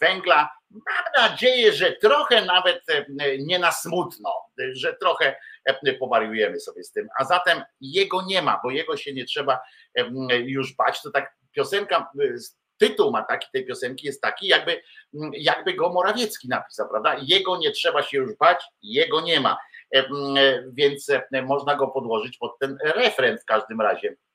węgla. 0.00 0.50
Mam 0.70 1.30
nadzieję, 1.30 1.72
że 1.72 1.92
trochę 1.92 2.44
nawet 2.44 2.84
nie 3.38 3.58
na 3.58 3.72
smutno, 3.72 4.30
że 4.72 4.96
trochę 4.96 5.36
powariujemy 6.00 6.60
sobie 6.60 6.84
z 6.84 6.92
tym, 6.92 7.08
a 7.18 7.24
zatem 7.24 7.62
jego 7.80 8.22
nie 8.22 8.42
ma, 8.42 8.60
bo 8.64 8.70
jego 8.70 8.96
się 8.96 9.12
nie 9.12 9.24
trzeba 9.24 9.60
już 10.44 10.76
bać. 10.76 11.02
To 11.02 11.10
tak 11.10 11.34
piosenka, 11.52 12.10
tytuł 12.76 13.10
ma 13.10 13.22
taki 13.22 13.48
tej 13.52 13.66
piosenki 13.66 14.06
jest 14.06 14.22
taki, 14.22 14.46
jakby, 14.46 14.82
jakby 15.32 15.74
go 15.74 15.92
Morawiecki 15.92 16.48
napisał, 16.48 16.88
prawda? 16.88 17.16
Jego 17.22 17.56
nie 17.56 17.70
trzeba 17.70 18.02
się 18.02 18.18
już 18.18 18.36
bać, 18.36 18.64
jego 18.82 19.20
nie 19.20 19.40
ma. 19.40 19.58
Więc 20.72 21.06
można 21.42 21.74
go 21.74 21.88
podłożyć 21.88 22.38
pod 22.38 22.58
ten 22.58 22.78
refren 22.94 23.38
w 23.38 23.44
każdym 23.44 23.80
razie 23.80 24.16
E, 24.16 24.31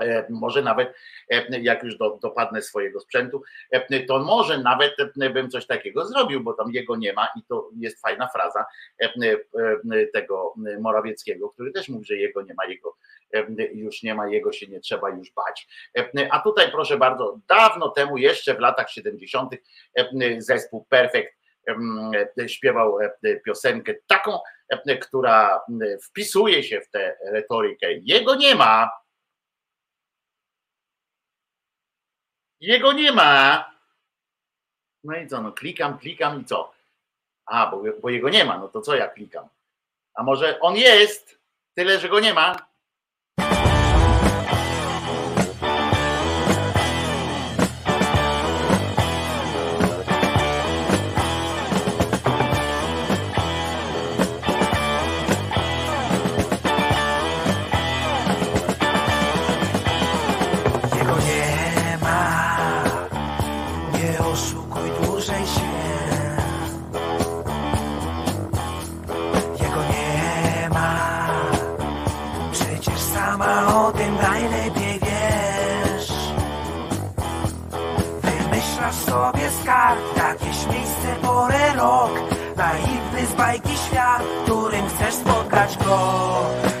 E, 0.00 0.26
może 0.30 0.62
nawet 0.62 0.94
e, 1.30 1.60
jak 1.60 1.82
już 1.82 1.96
do, 1.96 2.18
dopadnę 2.22 2.62
swojego 2.62 3.00
sprzętu, 3.00 3.42
e, 3.70 4.00
to 4.00 4.18
może 4.18 4.58
nawet 4.58 4.96
bym 5.32 5.50
coś 5.50 5.66
takiego 5.66 6.06
zrobił, 6.06 6.40
bo 6.40 6.52
tam 6.52 6.70
jego 6.72 6.96
nie 6.96 7.12
ma 7.12 7.28
i 7.36 7.42
to 7.48 7.70
jest 7.78 8.00
fajna 8.00 8.28
fraza 8.28 8.64
tego 10.12 10.54
Morawieckiego, 10.80 11.50
który 11.50 11.72
też 11.72 11.88
mówi, 11.88 12.04
że 12.04 12.16
jego 12.16 12.42
nie 12.42 12.54
ma, 12.54 12.66
jego 12.66 12.96
już 13.74 14.02
nie 14.02 14.14
ma, 14.14 14.28
jego 14.28 14.52
się 14.52 14.66
nie 14.66 14.80
trzeba 14.80 15.10
już 15.10 15.32
bać. 15.32 15.68
A 16.30 16.40
tutaj 16.40 16.70
proszę 16.70 16.96
bardzo, 16.96 17.38
dawno 17.48 17.88
temu, 17.88 18.18
jeszcze 18.18 18.54
w 18.54 18.58
latach 18.58 18.90
70. 18.90 19.54
zespół 20.38 20.86
Perfect 20.88 21.32
śpiewał 22.46 22.98
piosenkę 23.44 23.94
taką, 24.06 24.38
która 25.00 25.60
wpisuje 26.02 26.62
się 26.62 26.80
w 26.80 26.90
tę 26.90 27.16
retorykę. 27.26 27.92
Jego 27.92 28.34
nie 28.34 28.54
ma, 28.54 28.90
Jego 32.64 32.92
nie 32.92 33.12
ma. 33.12 33.64
No 35.04 35.16
i 35.16 35.28
co, 35.28 35.42
no 35.42 35.52
klikam, 35.52 35.98
klikam 35.98 36.40
i 36.40 36.44
co? 36.44 36.72
A, 37.46 37.66
bo, 37.66 37.82
bo 38.02 38.10
jego 38.10 38.28
nie 38.28 38.44
ma, 38.44 38.58
no 38.58 38.68
to 38.68 38.80
co 38.80 38.94
ja 38.94 39.08
klikam? 39.08 39.48
A 40.14 40.22
może 40.22 40.60
on 40.60 40.76
jest, 40.76 41.38
tyle 41.74 41.98
że 42.00 42.08
go 42.08 42.20
nie 42.20 42.34
ma? 42.34 42.66
rok. 81.74 82.10
Naiwny 82.56 83.26
z 83.26 83.34
bajki 83.34 83.76
świat, 83.76 84.22
którym 84.44 84.86
chcesz 84.88 85.14
spotkać 85.14 85.78
go. 85.78 86.73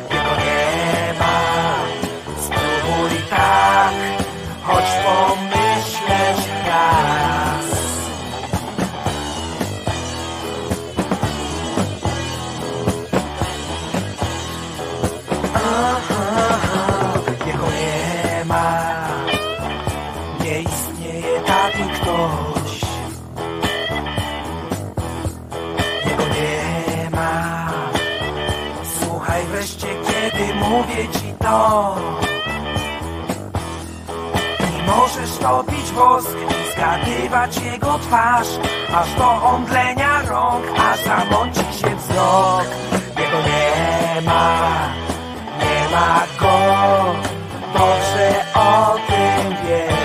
mówię 30.70 31.08
ci 31.08 31.34
to. 31.38 31.96
Nie 34.60 34.82
możesz 34.92 35.38
topić 35.38 35.92
wosk 35.92 36.36
i 36.50 36.72
zgadywać 36.72 37.56
jego 37.56 37.98
twarz. 37.98 38.48
Aż 38.94 39.14
do 39.14 39.42
omdlenia 39.42 40.22
rąk, 40.22 40.64
aż 40.78 41.00
zamąci 41.04 41.60
się 41.60 41.96
wzrok. 41.96 42.64
Jego 43.18 43.38
nie 43.46 44.20
ma, 44.20 44.88
nie 45.58 45.96
ma 45.96 46.20
go. 46.40 46.58
Dobrze 47.72 48.44
o 48.54 48.94
tym 49.06 49.56
wiesz. 49.68 50.03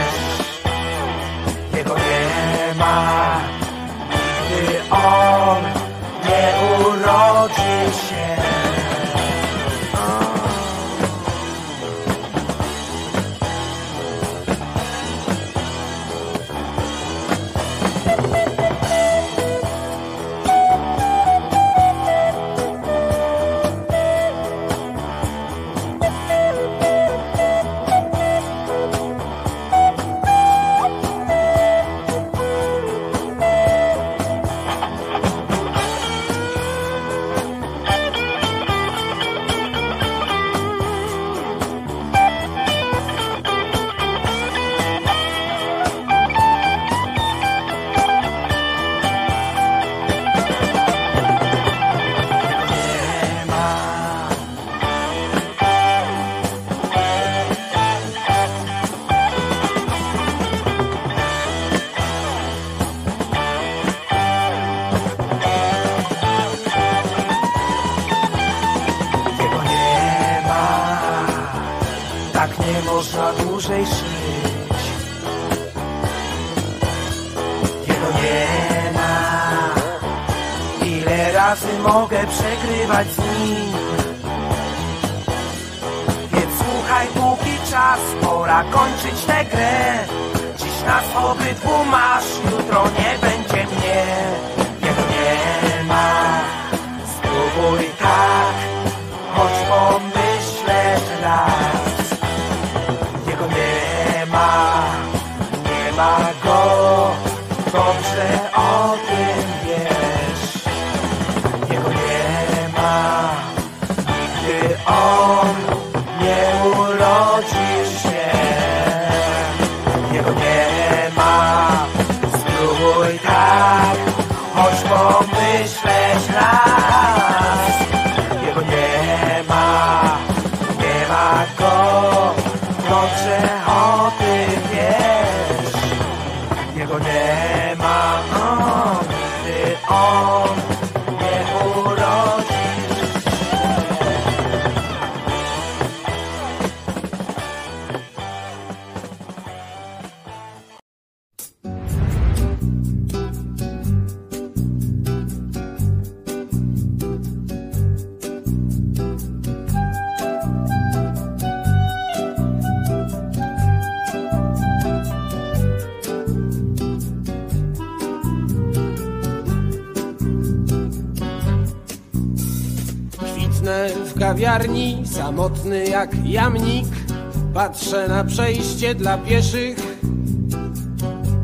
przejście 178.79 178.95
dla 178.95 179.17
pieszych, 179.17 179.77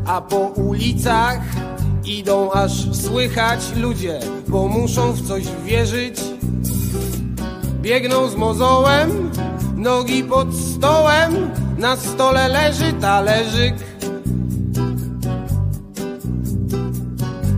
a 0.06 0.20
po 0.20 0.36
ulicach 0.36 1.40
idą 2.04 2.52
aż 2.52 2.96
słychać 2.96 3.60
ludzie, 3.76 4.20
bo 4.48 4.68
muszą 4.68 5.12
w 5.12 5.28
coś 5.28 5.44
wierzyć. 5.64 6.20
Biegną 7.80 8.28
z 8.28 8.36
mozołem, 8.36 9.30
nogi 9.76 10.24
pod 10.24 10.54
stołem, 10.54 11.50
na 11.78 11.96
stole 11.96 12.48
leży 12.48 12.92
talerzyk. 12.92 13.74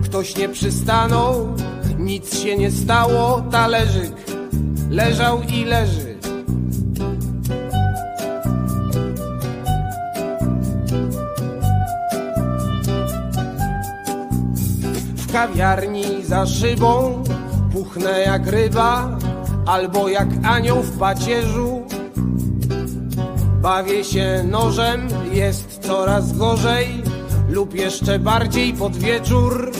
Ktoś 0.03 0.37
nie 0.37 0.49
przystanął, 0.49 1.55
nic 1.99 2.39
się 2.39 2.57
nie 2.57 2.71
stało, 2.71 3.41
talerzyk 3.51 4.13
leżał 4.89 5.41
i 5.43 5.65
leży 5.65 5.98
kawiarni 15.39 16.23
za 16.23 16.45
szybą 16.45 17.23
puchnę 17.73 18.19
jak 18.25 18.47
ryba, 18.47 19.17
albo 19.65 20.09
jak 20.09 20.27
anioł 20.43 20.81
w 20.83 20.97
pacierzu. 20.97 21.81
Bawię 23.61 24.03
się 24.03 24.43
nożem, 24.43 25.07
jest 25.31 25.79
coraz 25.79 26.37
gorzej, 26.37 26.87
lub 27.49 27.73
jeszcze 27.73 28.19
bardziej 28.19 28.73
pod 28.73 28.97
wieczór. 28.97 29.71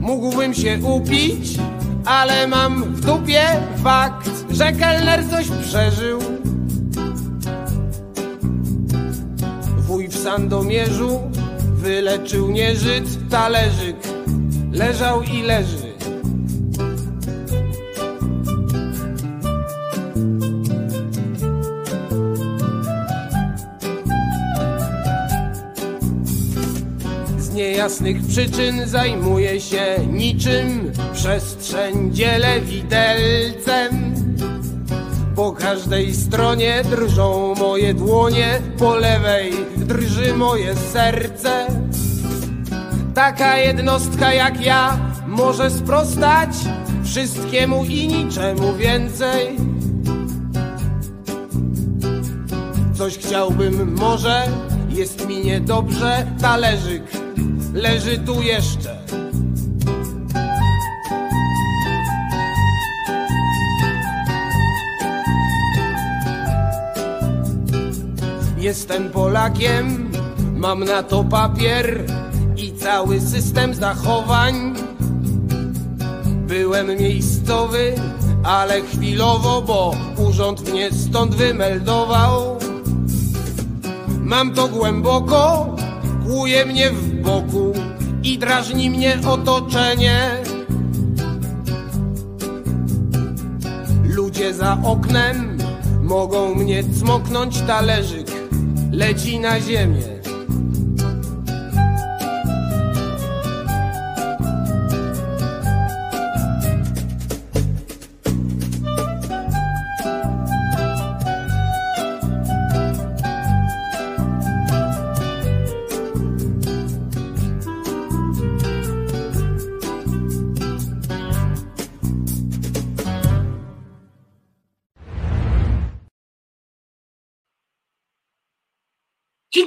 Mógłbym 0.00 0.54
się 0.54 0.78
upić, 0.82 1.58
ale 2.04 2.46
mam 2.46 2.84
w 2.84 3.00
dupie 3.00 3.42
fakt, 3.82 4.30
że 4.50 4.72
kelner 4.72 5.30
coś 5.30 5.46
przeżył. 5.48 6.18
Wuj 9.78 10.08
w 10.08 10.16
Sandomierzu 10.16 11.20
wyleczył 11.82 12.50
nieżyt 12.50 13.30
talerzyk, 13.30 13.96
leżał 14.72 15.22
i 15.22 15.42
leży. 15.42 15.92
Z 27.38 27.54
niejasnych 27.54 28.26
przyczyn 28.26 28.88
zajmuje 28.88 29.60
się 29.60 29.98
niczym 30.12 30.92
przestrzeń 31.12 32.14
dzielę 32.14 32.60
widelcem. 32.60 34.14
Po 35.36 35.52
każdej 35.52 36.14
stronie 36.14 36.82
drżą 36.90 37.54
moje 37.54 37.94
dłonie, 37.94 38.60
po 38.78 38.96
lewej 38.96 39.52
drży 39.92 40.34
moje 40.34 40.76
serce. 40.76 41.66
Taka 43.14 43.56
jednostka 43.56 44.32
jak 44.32 44.66
ja 44.66 44.98
może 45.26 45.70
sprostać 45.70 46.48
wszystkiemu 47.04 47.84
i 47.84 48.08
niczemu 48.08 48.74
więcej. 48.74 49.56
Coś 52.94 53.18
chciałbym 53.18 53.94
może, 53.96 54.48
jest 54.88 55.28
mi 55.28 55.44
niedobrze, 55.44 56.26
talerzyk 56.40 57.02
leży 57.74 58.18
tu 58.18 58.42
jeszcze. 58.42 58.96
Jestem 68.62 69.10
Polakiem, 69.10 70.10
mam 70.54 70.84
na 70.84 71.02
to 71.02 71.24
papier 71.24 72.06
i 72.56 72.72
cały 72.72 73.20
system 73.20 73.74
zachowań. 73.74 74.74
Byłem 76.46 76.86
miejscowy, 76.86 77.94
ale 78.44 78.80
chwilowo, 78.82 79.62
bo 79.62 79.94
urząd 80.28 80.70
mnie 80.70 80.90
stąd 80.92 81.34
wymeldował. 81.34 82.58
Mam 84.20 84.54
to 84.54 84.68
głęboko, 84.68 85.76
kłuje 86.26 86.66
mnie 86.66 86.90
w 86.90 87.22
boku 87.22 87.72
i 88.22 88.38
drażni 88.38 88.90
mnie 88.90 89.18
otoczenie. 89.26 90.42
Ludzie 94.04 94.54
za 94.54 94.78
oknem 94.84 95.58
mogą 96.02 96.54
mnie 96.54 96.84
cmoknąć 96.84 97.60
talerzyk, 97.60 98.31
leci 98.92 99.40
na 99.40 99.60
ziemię. 99.60 100.11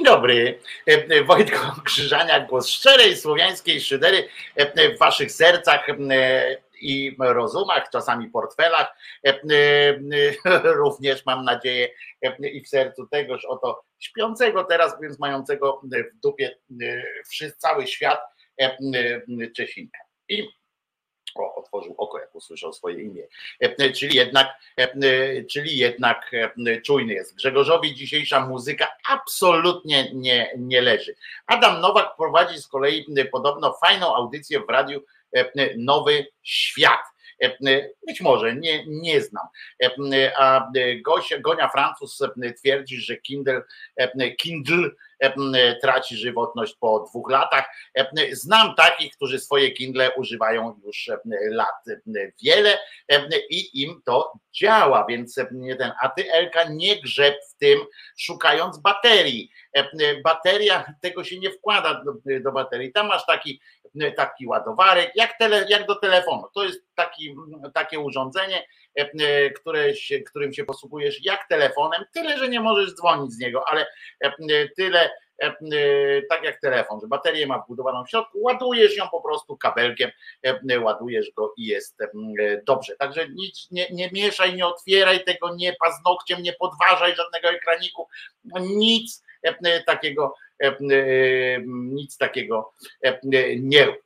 Dobry, 0.06 0.58
E, 0.88 0.92
e, 0.92 1.24
Wojtko 1.24 1.82
Krzyżaniak, 1.84 2.46
głos 2.46 2.68
szczerej 2.68 3.16
słowiańskiej 3.16 3.80
szydery 3.80 4.28
e, 4.56 4.94
w 4.94 4.98
waszych 4.98 5.32
sercach 5.32 5.86
i 6.80 7.16
rozumach, 7.18 7.90
czasami 7.92 8.30
portfelach, 8.30 8.94
również 10.64 11.26
mam 11.26 11.44
nadzieję 11.44 11.88
i 12.52 12.64
w 12.64 12.68
sercu 12.68 13.06
tegoż 13.06 13.44
oto 13.44 13.82
śpiącego 13.98 14.64
teraz, 14.64 15.00
więc 15.02 15.18
mającego 15.18 15.80
w 15.84 16.20
dupie 16.22 16.56
cały 17.56 17.86
świat 17.86 18.20
Czesinka. 19.56 19.98
I 20.28 20.48
otworzył 21.54 21.94
oko, 21.98 22.18
jak 22.18 22.34
usłyszał 22.34 22.72
swoje 22.72 23.02
imię. 23.02 23.22
E, 23.60 23.92
Czyli 23.92 24.16
jednak, 24.16 24.48
e, 24.76 25.44
czyli 25.44 25.78
jednak 25.78 26.30
e, 26.66 26.80
czujny 26.80 27.14
jest. 27.14 27.36
Grzegorzowi 27.36 27.94
dzisiejsza 27.94 28.46
muzyka 28.46 28.88
absolutnie 29.10 30.10
nie, 30.14 30.52
nie 30.58 30.82
leży. 30.82 31.16
Adam 31.46 31.80
Nowak 31.80 32.16
prowadzi 32.16 32.58
z 32.58 32.68
kolei 32.68 33.06
podobno 33.32 33.72
fajną 33.72 34.14
audycję 34.14 34.60
w 34.60 34.68
radiu 34.68 35.02
e, 35.36 35.50
Nowy 35.76 36.26
Świat. 36.42 37.00
E, 37.42 37.56
Być 38.06 38.20
może, 38.20 38.56
nie, 38.56 38.84
nie 38.86 39.20
znam. 39.20 39.46
E, 39.82 40.32
A 40.38 40.70
Gosia, 41.04 41.38
Gonia 41.38 41.68
Francuz 41.68 42.22
twierdzi, 42.58 43.00
że 43.00 43.16
Kindle, 43.16 43.62
e, 43.96 44.30
Kindle 44.30 44.86
e, 44.86 44.90
traci 45.82 46.16
żywotność 46.16 46.76
po 46.80 47.00
dwóch 47.00 47.30
latach. 47.30 47.64
E, 47.98 48.06
Znam 48.32 48.74
takich, 48.74 49.16
którzy 49.16 49.38
swoje 49.38 49.70
Kindle 49.70 50.14
używają 50.16 50.80
już 50.86 51.08
e, 51.08 51.18
lat 51.50 51.88
e, 51.88 52.00
wiele 52.42 52.78
e, 53.08 53.28
i 53.50 53.82
im 53.82 54.02
to 54.04 54.32
działa, 54.52 55.06
więc 55.08 55.38
e, 55.38 55.48
nie 55.52 55.76
ten, 55.76 55.92
a 56.02 56.08
ty 56.08 56.32
Elka 56.32 56.64
nie 56.64 57.00
grzeb 57.00 57.34
w 57.50 57.58
tym, 57.58 57.80
szukając 58.18 58.78
baterii. 58.78 59.50
E, 59.72 59.86
Bateria 60.24 60.94
tego 61.00 61.24
się 61.24 61.38
nie 61.38 61.50
wkłada 61.50 62.04
do, 62.04 62.40
do 62.40 62.52
baterii. 62.52 62.92
Tam 62.92 63.06
masz 63.06 63.26
taki, 63.26 63.60
taki 64.16 64.46
ładowarek, 64.46 65.12
jak, 65.14 65.38
tele, 65.38 65.66
jak 65.68 65.86
do 65.86 65.94
telefonu. 65.94 66.42
To 66.54 66.64
jest 66.64 66.80
taki, 66.94 67.36
takie 67.74 68.00
urządzenie, 68.00 68.66
e, 68.98 69.10
e, 69.20 69.50
które 69.50 69.94
się, 69.94 70.20
którym 70.20 70.52
się 70.52 70.64
posługujesz 70.64 71.24
jak 71.24 71.48
telefonem, 71.48 72.04
tyle, 72.14 72.38
że 72.38 72.48
nie 72.48 72.60
możesz 72.60 72.94
dzwonić 72.94 73.32
z 73.32 73.38
niego, 73.38 73.64
ale 73.68 73.86
e, 74.20 74.68
tyle 74.76 75.10
e, 75.42 75.46
e, 75.46 75.54
tak 76.30 76.44
jak 76.44 76.60
telefon, 76.60 77.00
że 77.00 77.06
baterię 77.06 77.46
ma 77.46 77.58
wbudowaną 77.58 78.04
w 78.04 78.10
środku, 78.10 78.42
ładujesz 78.42 78.96
ją 78.96 79.08
po 79.08 79.20
prostu 79.20 79.56
kabelkiem, 79.56 80.10
e, 80.70 80.80
ładujesz 80.80 81.30
go 81.36 81.54
i 81.56 81.66
jest 81.66 82.00
e, 82.00 82.08
dobrze. 82.66 82.96
Także 82.96 83.28
nic 83.28 83.68
nie, 83.70 83.86
nie 83.90 84.10
mieszaj, 84.12 84.56
nie 84.56 84.66
otwieraj 84.66 85.24
tego, 85.24 85.54
nie 85.54 85.76
paznokciem, 85.84 86.42
nie 86.42 86.52
podważaj 86.52 87.14
żadnego 87.14 87.48
ekraniku, 87.48 88.08
nic 88.60 89.22
e, 89.42 89.82
takiego, 89.82 90.24
e, 90.24 90.34
e, 90.34 90.45
nic 91.66 92.18
takiego 92.18 92.72
e, 93.02 93.20
nie 93.56 93.84
rób. 93.86 93.96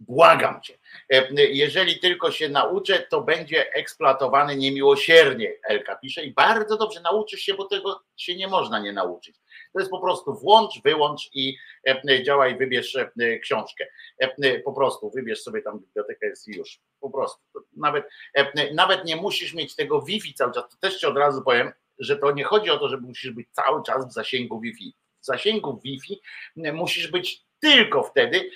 Błagam 0.00 0.60
cię. 0.62 0.78
E, 1.10 1.28
Jeżeli 1.34 2.00
tylko 2.00 2.30
się 2.30 2.48
nauczę, 2.48 3.06
to 3.10 3.22
będzie 3.22 3.72
eksploatowany 3.74 4.56
niemiłosiernie, 4.56 5.52
Elka 5.68 5.96
pisze 5.96 6.24
i 6.24 6.32
bardzo 6.32 6.76
dobrze 6.76 7.00
nauczysz 7.00 7.40
się, 7.40 7.54
bo 7.54 7.64
tego 7.64 8.02
się 8.16 8.36
nie 8.36 8.48
można 8.48 8.78
nie 8.78 8.92
nauczyć. 8.92 9.36
To 9.72 9.78
jest 9.78 9.90
po 9.90 10.00
prostu 10.00 10.34
włącz, 10.34 10.82
wyłącz 10.84 11.30
i 11.34 11.56
e, 11.88 12.22
działaj, 12.22 12.58
wybierz 12.58 12.96
e, 12.96 13.38
książkę. 13.38 13.86
E, 14.18 14.58
Po 14.60 14.72
prostu 14.72 15.10
wybierz 15.10 15.42
sobie 15.42 15.62
tam 15.62 15.78
bibliotekę 15.80 16.26
jest 16.26 16.48
już. 16.48 16.80
Po 17.00 17.10
prostu. 17.10 17.42
Nawet, 17.76 18.04
e, 18.34 18.74
nawet 18.74 19.04
nie 19.04 19.16
musisz 19.16 19.54
mieć 19.54 19.76
tego 19.76 20.02
Wi-Fi 20.02 20.34
cały 20.34 20.52
czas. 20.52 20.64
To 20.70 20.76
też 20.80 20.98
ci 21.00 21.06
od 21.06 21.16
razu 21.16 21.42
powiem, 21.42 21.72
że 21.98 22.16
to 22.16 22.32
nie 22.32 22.44
chodzi 22.44 22.70
o 22.70 22.78
to, 22.78 22.88
że 22.88 22.96
musisz 22.96 23.30
być 23.30 23.48
cały 23.52 23.82
czas 23.82 24.08
w 24.08 24.12
zasięgu 24.12 24.60
Wi-Fi. 24.60 24.94
W 25.26 25.32
zasięgu 25.32 25.80
Wi-Fi 25.84 26.20
musisz 26.56 27.10
być 27.10 27.42
tylko 27.60 28.02
wtedy, 28.02 28.50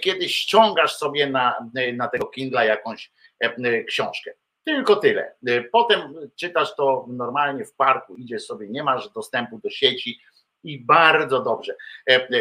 kiedy 0.00 0.28
ściągasz 0.28 0.96
sobie 0.96 1.26
na, 1.26 1.70
na 1.94 2.08
tego 2.08 2.26
Kindla 2.26 2.64
jakąś 2.64 3.12
książkę. 3.86 4.30
Tylko 4.64 4.96
tyle. 4.96 5.34
Potem 5.72 6.14
czytasz 6.36 6.76
to 6.76 7.06
normalnie 7.08 7.64
w 7.64 7.74
parku, 7.74 8.16
idziesz 8.16 8.44
sobie, 8.44 8.68
nie 8.68 8.82
masz 8.82 9.12
dostępu 9.12 9.58
do 9.58 9.70
sieci 9.70 10.20
i 10.64 10.84
bardzo 10.84 11.42
dobrze 11.42 11.74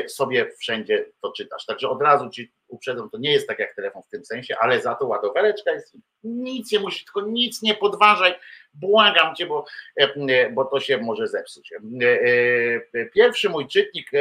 sobie 0.08 0.52
wszędzie 0.60 1.06
to 1.22 1.32
czytasz. 1.32 1.66
Także 1.66 1.90
od 1.90 2.02
razu 2.02 2.30
ci 2.30 2.54
uprzedzam, 2.68 3.10
to 3.10 3.18
nie 3.18 3.32
jest 3.32 3.48
tak 3.48 3.60
jak 3.60 3.76
telefon 3.76 4.04
w 4.04 4.10
tym 4.10 4.26
sensie, 4.26 4.56
ale 4.60 4.82
za 4.82 4.96
to 4.96 5.08
ładowareczka 5.08 5.72
jest, 5.72 5.98
nic 6.24 6.72
nie 6.72 6.80
musisz, 6.80 7.06
tylko 7.06 7.22
nic 7.22 7.62
nie 7.62 7.76
podważaj, 7.76 8.36
błagam 8.74 9.36
cię, 9.36 9.46
bo, 9.46 9.66
bo 10.52 10.66
to 10.66 10.80
się 10.80 10.98
może 10.98 11.28
zepsuć. 11.28 11.74
Pierwszy 13.14 13.50
mój 13.50 13.68
czytnik 13.68 14.12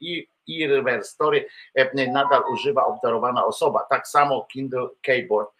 i 0.00 0.28
i 0.46 0.66
River 0.66 1.04
Story 1.04 1.46
nadal 2.12 2.42
używa 2.52 2.86
obdarowana 2.86 3.46
osoba. 3.46 3.86
Tak 3.90 4.08
samo 4.08 4.46
Kindle 4.52 4.88
Keyboard 5.02 5.53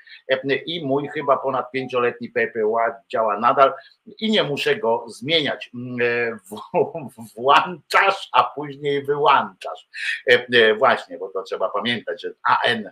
i 0.67 0.87
mój 0.87 1.09
chyba 1.09 1.37
ponad 1.37 1.71
pięcioletni 1.71 2.31
PPA 2.31 3.03
działa 3.09 3.41
nadal 3.41 3.73
i 4.19 4.31
nie 4.31 4.43
muszę 4.43 4.77
go 4.77 5.05
zmieniać. 5.09 5.71
Włączasz, 7.37 8.29
a 8.33 8.45
później 8.45 9.05
wyłączasz. 9.05 9.89
Właśnie, 10.79 11.19
bo 11.19 11.29
to 11.29 11.43
trzeba 11.43 11.71
pamiętać, 11.71 12.23
że 12.23 12.31
AN 12.43 12.91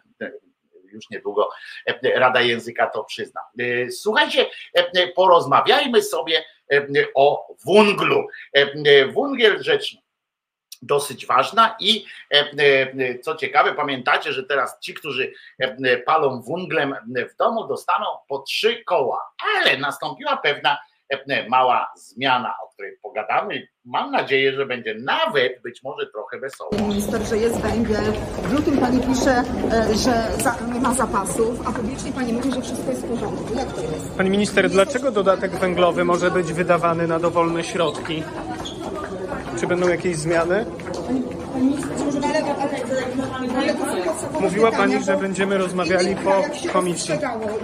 już 0.93 1.11
niedługo 1.11 1.49
Rada 2.15 2.40
Języka 2.40 2.86
to 2.86 3.05
przyzna. 3.05 3.40
Słuchajcie, 3.90 4.47
porozmawiajmy 5.15 6.03
sobie 6.03 6.44
o 7.15 7.55
wunglu. 7.65 8.27
Wungiel 9.12 9.62
rzecz 9.62 9.97
dosyć 10.83 11.27
ważna 11.27 11.77
i 11.81 12.07
co 13.23 13.37
ciekawe, 13.37 13.75
pamiętacie, 13.75 14.33
że 14.33 14.43
teraz 14.43 14.81
ci, 14.81 14.95
którzy 14.95 15.33
palą 16.07 16.43
wunglem 16.43 16.95
w 17.33 17.37
domu, 17.37 17.67
dostaną 17.69 18.07
po 18.29 18.39
trzy 18.39 18.85
koła, 18.85 19.19
ale 19.57 19.77
nastąpiła 19.77 20.37
pewna 20.37 20.79
mała 21.49 21.93
zmiana, 21.97 22.55
o 22.65 22.73
której 22.73 22.93
pogadamy. 23.03 23.69
Mam 23.85 24.11
nadzieję, 24.11 24.53
że 24.53 24.67
będzie 24.67 24.95
nawet 24.95 25.63
być 25.63 25.83
może 25.83 26.07
trochę 26.07 26.39
wesoło. 26.39 26.71
Minister, 26.89 27.23
że 27.23 27.37
jest 27.37 27.61
węgiel. 27.61 28.13
W 28.43 28.53
lutym 28.53 28.79
pani 28.79 29.01
pisze, 29.01 29.45
że 29.89 30.43
za, 30.43 30.57
nie 30.75 30.81
ma 30.81 30.95
zapasów, 30.95 31.69
a 31.69 31.73
publicznie 31.73 32.13
pani 32.13 32.33
mówi, 32.33 32.53
że 32.53 32.63
wszystko 32.63 32.91
jest 32.91 33.07
w 33.07 33.09
porządku. 33.09 33.55
Jak 33.55 33.73
to 33.73 33.83
jest? 33.83 34.17
Pani 34.17 34.31
minister, 34.31 34.71
dlaczego 34.71 35.11
dodatek 35.11 35.51
węglowy 35.51 36.05
może 36.05 36.31
być 36.31 36.53
wydawany 36.53 37.07
na 37.07 37.19
dowolne 37.19 37.65
środki? 37.65 38.23
Czy 39.61 39.66
będą 39.66 39.89
jakieś 39.89 40.16
zmiany? 40.16 40.66
Mówiła 44.41 44.73
Pani, 44.73 45.05
że 45.05 45.16
będziemy 45.16 45.59
rozmawiali 45.59 46.16
po 46.16 46.45
komisji. 46.73 47.15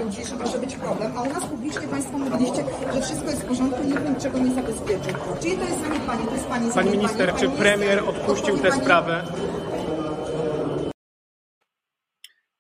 ludzi, 0.04 0.24
że 0.24 0.36
może 0.36 0.58
być 0.58 0.76
problem, 0.76 1.18
a 1.18 1.22
u 1.22 1.32
nas 1.32 1.44
publicznie 1.46 1.88
Państwo 1.88 2.18
mówiliście, 2.18 2.64
że 2.94 3.02
wszystko 3.02 3.30
jest 3.30 3.42
w 3.42 3.48
porządku 3.48 3.82
i 3.82 3.86
nikt 3.86 4.08
niczego 4.08 4.38
nie 4.38 4.54
zabezpieczył. 4.54 5.14
Czyli 5.40 5.56
to 5.56 5.64
jest 5.64 5.80
zaniedbanie, 5.80 6.26
to 6.26 6.32
jest 6.34 6.46
Pani 6.46 6.72
Pani 6.72 6.90
minister, 6.90 7.34
czy 7.34 7.48
premier 7.48 7.98
odpuścił 8.08 8.58
tę 8.58 8.72
sprawę? 8.72 9.24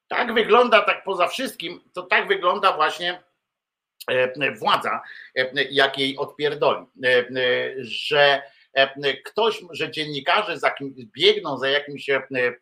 Tak 0.08 0.34
wygląda, 0.34 0.82
tak 0.82 1.04
poza 1.04 1.28
wszystkim, 1.28 1.80
to 1.92 2.02
tak 2.02 2.28
wygląda 2.28 2.72
właśnie 2.76 3.22
władza, 4.58 5.00
jak 5.70 5.98
jej 5.98 6.16
odpierdoli, 6.16 6.86
że 7.78 8.42
ktoś, 9.24 9.62
że 9.70 9.90
dziennikarze 9.90 10.58
za 10.58 10.70
kim, 10.70 10.94
biegną 11.18 11.58
za 11.58 11.68
jakimś 11.68 12.10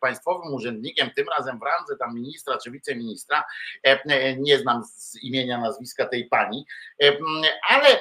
państwowym 0.00 0.54
urzędnikiem, 0.54 1.10
tym 1.16 1.26
razem 1.38 1.58
w 1.58 1.62
randze 1.62 1.96
tam 1.96 2.14
ministra 2.14 2.58
czy 2.58 2.70
wiceministra, 2.70 3.44
nie 4.38 4.58
znam 4.58 4.84
z 4.84 5.22
imienia, 5.22 5.60
nazwiska 5.60 6.06
tej 6.06 6.28
pani, 6.28 6.66
ale 7.68 8.00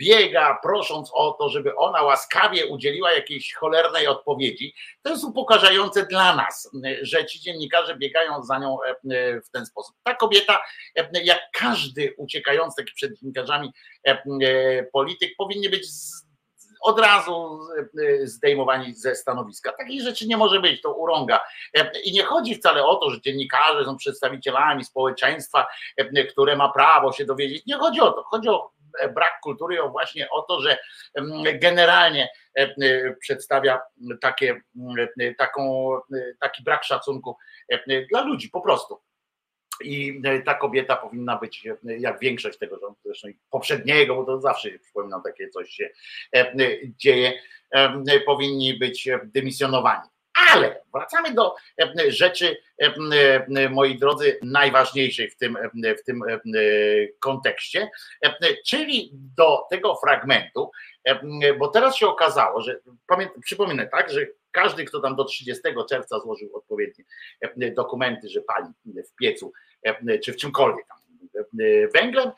biega 0.00 0.58
prosząc 0.62 1.10
o 1.14 1.32
to, 1.32 1.48
żeby 1.48 1.76
ona 1.76 2.02
łaskawie 2.02 2.66
udzieliła 2.66 3.12
jakiejś 3.12 3.54
cholernej 3.54 4.06
odpowiedzi, 4.06 4.74
to 5.02 5.10
jest 5.10 5.24
upokarzające 5.24 6.06
dla 6.06 6.36
nas, 6.36 6.70
że 7.02 7.26
ci 7.26 7.40
dziennikarze 7.40 7.96
biegają 7.96 8.42
za 8.42 8.58
nią 8.58 8.78
w 9.46 9.50
ten 9.50 9.66
sposób. 9.66 9.96
Ta 10.02 10.14
kobieta, 10.14 10.58
jak 11.24 11.40
każdy 11.52 12.14
uciekający 12.16 12.84
przed 12.84 13.18
dziennikarzami 13.18 13.72
polityk, 14.92 15.36
powinien 15.38 15.70
być 15.70 15.86
od 16.82 17.00
razu 17.00 17.60
zdejmowani 18.22 18.94
ze 18.94 19.16
stanowiska. 19.16 19.72
Takich 19.72 20.02
rzeczy 20.02 20.26
nie 20.26 20.36
może 20.36 20.60
być, 20.60 20.82
to 20.82 20.94
urąga. 20.94 21.40
I 22.04 22.12
nie 22.12 22.22
chodzi 22.22 22.54
wcale 22.54 22.84
o 22.84 22.96
to, 22.96 23.10
że 23.10 23.20
dziennikarze 23.20 23.84
są 23.84 23.96
przedstawicielami 23.96 24.84
społeczeństwa, 24.84 25.66
które 26.30 26.56
ma 26.56 26.68
prawo 26.68 27.12
się 27.12 27.24
dowiedzieć. 27.24 27.66
Nie 27.66 27.76
chodzi 27.76 28.00
o 28.00 28.10
to. 28.10 28.22
Chodzi 28.22 28.48
o 28.48 28.70
brak 29.14 29.40
kultury, 29.42 29.82
o 29.82 29.90
właśnie 29.90 30.30
o 30.30 30.42
to, 30.42 30.60
że 30.60 30.78
generalnie 31.54 32.28
przedstawia 33.20 33.80
takie, 34.20 34.60
taką, 35.38 35.90
taki 36.40 36.62
brak 36.62 36.84
szacunku 36.84 37.36
dla 38.10 38.22
ludzi 38.22 38.50
po 38.50 38.60
prostu. 38.60 39.00
I 39.84 40.22
ta 40.44 40.54
kobieta 40.54 40.96
powinna 40.96 41.36
być, 41.36 41.68
jak 41.84 42.20
większość 42.20 42.58
tego 42.58 42.78
rządu, 42.78 42.98
zresztą 43.04 43.28
poprzedniego, 43.50 44.16
bo 44.16 44.24
to 44.24 44.40
zawsze 44.40 44.70
przypominam, 44.78 45.22
takie 45.22 45.48
coś 45.48 45.70
się 45.70 45.90
dzieje, 46.84 47.32
powinni 48.26 48.78
być 48.78 49.08
dymisjonowani. 49.24 50.08
Ale 50.52 50.82
wracamy 50.94 51.34
do 51.34 51.54
rzeczy, 52.08 52.56
moi 53.70 53.98
drodzy, 53.98 54.38
najważniejszej 54.42 55.30
w 55.30 55.36
tym, 55.36 55.58
w 55.98 56.04
tym 56.04 56.22
kontekście, 57.20 57.90
czyli 58.66 59.10
do 59.12 59.66
tego 59.70 59.96
fragmentu, 59.96 60.70
bo 61.58 61.68
teraz 61.68 61.96
się 61.96 62.06
okazało, 62.06 62.60
że 62.62 62.80
przypominę 63.44 63.86
tak, 63.86 64.10
że 64.10 64.26
każdy, 64.50 64.84
kto 64.84 65.00
tam 65.00 65.16
do 65.16 65.24
30 65.24 65.62
czerwca 65.90 66.18
złożył 66.18 66.56
odpowiednie 66.56 67.04
dokumenty, 67.76 68.28
że 68.28 68.40
pali 68.40 68.66
w 68.86 69.14
piecu 69.14 69.52
czy 70.24 70.32
w 70.32 70.36
czymkolwiek 70.36 70.86
tam 70.86 70.97
węglem, 71.94 72.30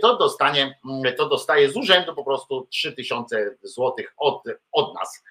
to 0.00 0.16
dostanie, 0.16 0.78
to 1.16 1.28
dostaje 1.28 1.70
z 1.70 1.76
urzędu 1.76 2.14
po 2.14 2.24
prostu 2.24 2.66
3000 2.70 3.56
złotych 3.62 4.12
od, 4.16 4.42
od 4.72 4.94
nas. 4.94 5.24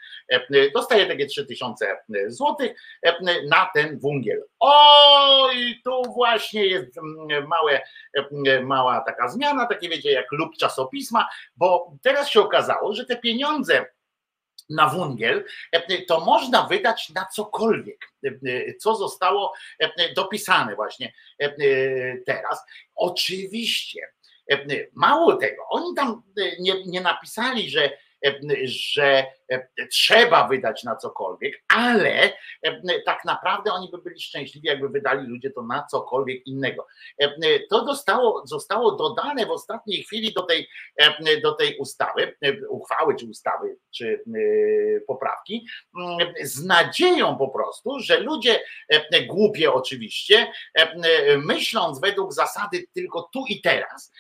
Dostaje 0.74 1.06
takie 1.06 1.26
3000 1.26 1.98
złotych 2.28 2.72
na 3.50 3.70
ten 3.74 4.00
węgiel. 4.00 4.44
O, 4.60 5.52
i 5.52 5.82
tu 5.84 6.02
właśnie 6.14 6.66
jest 6.66 7.00
małe, 7.48 7.82
mała 8.64 9.02
taka 9.02 9.30
zmiana, 9.30 9.68
takie 9.68 9.90
wiecie, 9.90 10.12
jak 10.12 10.32
lub 10.32 10.58
czasopisma, 10.58 11.28
bo 11.56 11.92
teraz 12.02 12.30
się 12.30 12.42
okazało, 12.42 12.94
że 12.94 13.06
te 13.06 13.18
pieniądze 13.18 13.86
na 14.72 14.88
wungiel, 14.88 15.46
to 16.08 16.20
można 16.20 16.64
wydać 16.64 17.10
na 17.10 17.26
cokolwiek, 17.26 18.06
co 18.80 18.96
zostało 18.96 19.54
dopisane 20.16 20.76
właśnie 20.76 21.14
teraz. 22.26 22.66
Oczywiście, 23.02 24.02
mało 24.94 25.36
tego, 25.36 25.64
oni 25.70 25.96
tam 25.96 26.24
nie, 26.60 26.86
nie 26.86 27.02
napisali, 27.02 27.70
że 27.70 27.98
że 28.66 29.26
trzeba 29.92 30.48
wydać 30.48 30.84
na 30.84 30.96
cokolwiek, 30.96 31.64
ale 31.76 32.34
tak 33.06 33.26
naprawdę 33.26 33.74
oni 33.74 33.90
by 33.92 33.98
byli 33.98 34.22
szczęśliwi, 34.22 34.68
jakby 34.68 34.90
wydali 34.90 35.28
ludzie 35.28 35.52
to 35.52 35.62
na 35.62 35.86
cokolwiek 35.92 36.48
innego. 36.48 36.88
To 37.70 37.86
zostało, 37.86 38.48
zostało 38.48 38.92
dodane 38.92 39.46
w 39.46 39.52
ostatniej 39.52 40.04
chwili 40.04 40.34
do 40.34 40.42
tej, 40.42 40.68
do 41.44 41.54
tej 41.54 41.78
ustawy, 41.78 42.36
uchwały 42.70 43.16
czy 43.16 43.26
ustawy, 43.26 43.78
czy 43.92 44.24
poprawki, 45.08 45.68
z 46.42 46.66
nadzieją 46.66 47.38
po 47.38 47.50
prostu, 47.50 48.00
że 48.00 48.20
ludzie 48.20 48.60
głupie 49.28 49.74
oczywiście, 49.74 50.52
myśląc 51.38 52.02
według 52.02 52.34
zasady 52.34 52.84
tylko 52.94 53.30
tu 53.34 53.46
i 53.50 53.62
teraz, 53.62 54.14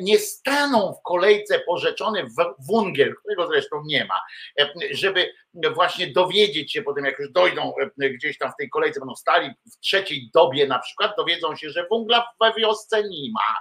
nie 0.00 0.18
staną 0.18 0.92
w 0.92 1.02
kolejce 1.02 1.58
porzeczony 1.58 2.26
wungiel, 2.58 3.14
którego 3.14 3.46
zresztą 3.46 3.82
nie 3.86 4.04
ma, 4.04 4.20
żeby 4.90 5.32
właśnie 5.74 6.06
dowiedzieć 6.06 6.72
się 6.72 6.82
potem, 6.82 7.04
jak 7.04 7.18
już 7.18 7.30
dojdą 7.30 7.72
gdzieś 7.96 8.38
tam 8.38 8.52
w 8.52 8.56
tej 8.56 8.70
kolejce, 8.70 9.00
będą 9.00 9.14
stali 9.14 9.50
w 9.72 9.78
trzeciej 9.80 10.30
dobie 10.34 10.66
na 10.66 10.78
przykład, 10.78 11.16
dowiedzą 11.16 11.56
się, 11.56 11.70
że 11.70 11.86
węgla 11.90 12.26
we 12.40 12.52
wiosce 12.54 13.02
nie 13.02 13.32
ma 13.32 13.56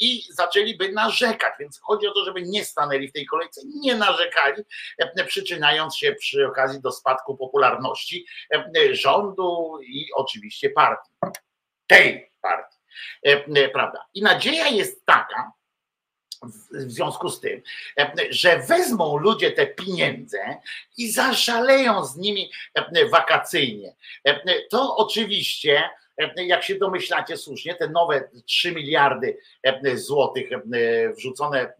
i 0.00 0.22
zaczęliby 0.30 0.92
narzekać, 0.92 1.54
więc 1.60 1.80
chodzi 1.82 2.06
o 2.06 2.12
to, 2.12 2.24
żeby 2.24 2.42
nie 2.42 2.64
stanęli 2.64 3.08
w 3.08 3.12
tej 3.12 3.26
kolejce, 3.26 3.60
nie 3.74 3.94
narzekali, 3.94 4.62
przyczyniając 5.26 5.96
się 5.96 6.12
przy 6.12 6.46
okazji 6.46 6.80
do 6.80 6.92
spadku 6.92 7.36
popularności 7.36 8.26
rządu 8.90 9.78
i 9.82 10.06
oczywiście 10.14 10.70
partii, 10.70 11.10
tej 11.86 12.32
partii, 12.40 12.78
prawda. 13.72 14.04
I 14.14 14.22
nadzieja 14.22 14.68
jest 14.68 15.06
taka, 15.06 15.52
w 16.70 16.90
związku 16.92 17.28
z 17.28 17.40
tym, 17.40 17.62
e, 17.98 18.12
że 18.30 18.58
wezmą 18.58 19.16
ludzie 19.18 19.52
te 19.52 19.66
pieniądze 19.66 20.38
i 20.96 21.10
zaszaleją 21.10 22.04
z 22.04 22.16
nimi 22.16 22.50
e, 22.74 23.08
wakacyjnie. 23.08 23.94
E, 24.24 24.40
To 24.70 24.96
oczywiście, 24.96 25.82
jak 26.36 26.64
się 26.64 26.74
domyślacie 26.74 27.36
słusznie, 27.36 27.74
te 27.74 27.88
nowe 27.88 28.28
3 28.46 28.72
miliardy 28.72 29.38
e, 29.62 29.96
złotych 29.96 30.52
e, 30.52 30.58
wrzucone 31.12 31.60
e, 31.60 31.72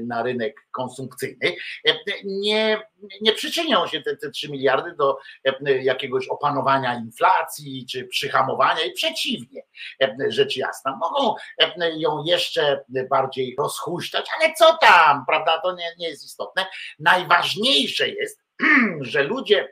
na 0.00 0.22
rynek 0.22 0.66
konsumpcyjny 0.70 1.56
e, 1.88 1.94
nie, 2.24 2.82
nie 3.20 3.32
przyczynią 3.32 3.86
się 3.86 4.02
te, 4.02 4.16
te 4.16 4.30
3 4.30 4.50
miliardy 4.50 4.94
do 4.96 5.18
e, 5.44 5.82
jakiegoś 5.82 6.28
opanowania 6.28 6.94
inflacji 6.94 7.86
czy 7.90 8.04
przyhamowania 8.04 8.84
i 8.84 8.92
przeciwnie, 8.92 9.62
e, 10.02 10.16
rzecz 10.28 10.56
jasna. 10.56 10.96
Mogą 10.96 11.34
e, 11.58 11.98
ją 11.98 12.24
jeszcze 12.24 12.84
bardziej 13.10 13.56
rozhuśtać, 13.58 14.26
ale 14.40 14.54
co 14.54 14.78
tam, 14.80 15.24
prawda, 15.26 15.60
to 15.60 15.76
nie, 15.76 15.94
nie 15.98 16.08
jest 16.08 16.24
istotne. 16.24 16.66
Najważniejsze 16.98 18.08
jest, 18.08 18.40
że 19.00 19.22
ludzie 19.22 19.68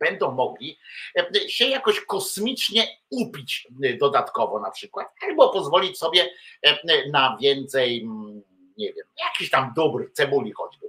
będą 0.00 0.32
mogli 0.32 0.78
e, 1.18 1.48
się 1.48 1.64
jakoś 1.64 2.00
kosmicznie 2.00 2.82
upić 3.10 3.68
e, 3.84 3.94
dodatkowo 3.94 4.60
na 4.60 4.70
przykład, 4.70 5.08
albo 5.28 5.48
pozwolić 5.48 5.98
sobie 5.98 6.30
e, 6.62 7.10
na 7.10 7.38
więcej, 7.40 8.02
mm, 8.02 8.42
nie 8.76 8.92
wiem, 8.92 9.06
jakichś 9.18 9.50
tam 9.50 9.72
dóbr, 9.76 10.12
cebuli 10.12 10.52
choćby, 10.52 10.88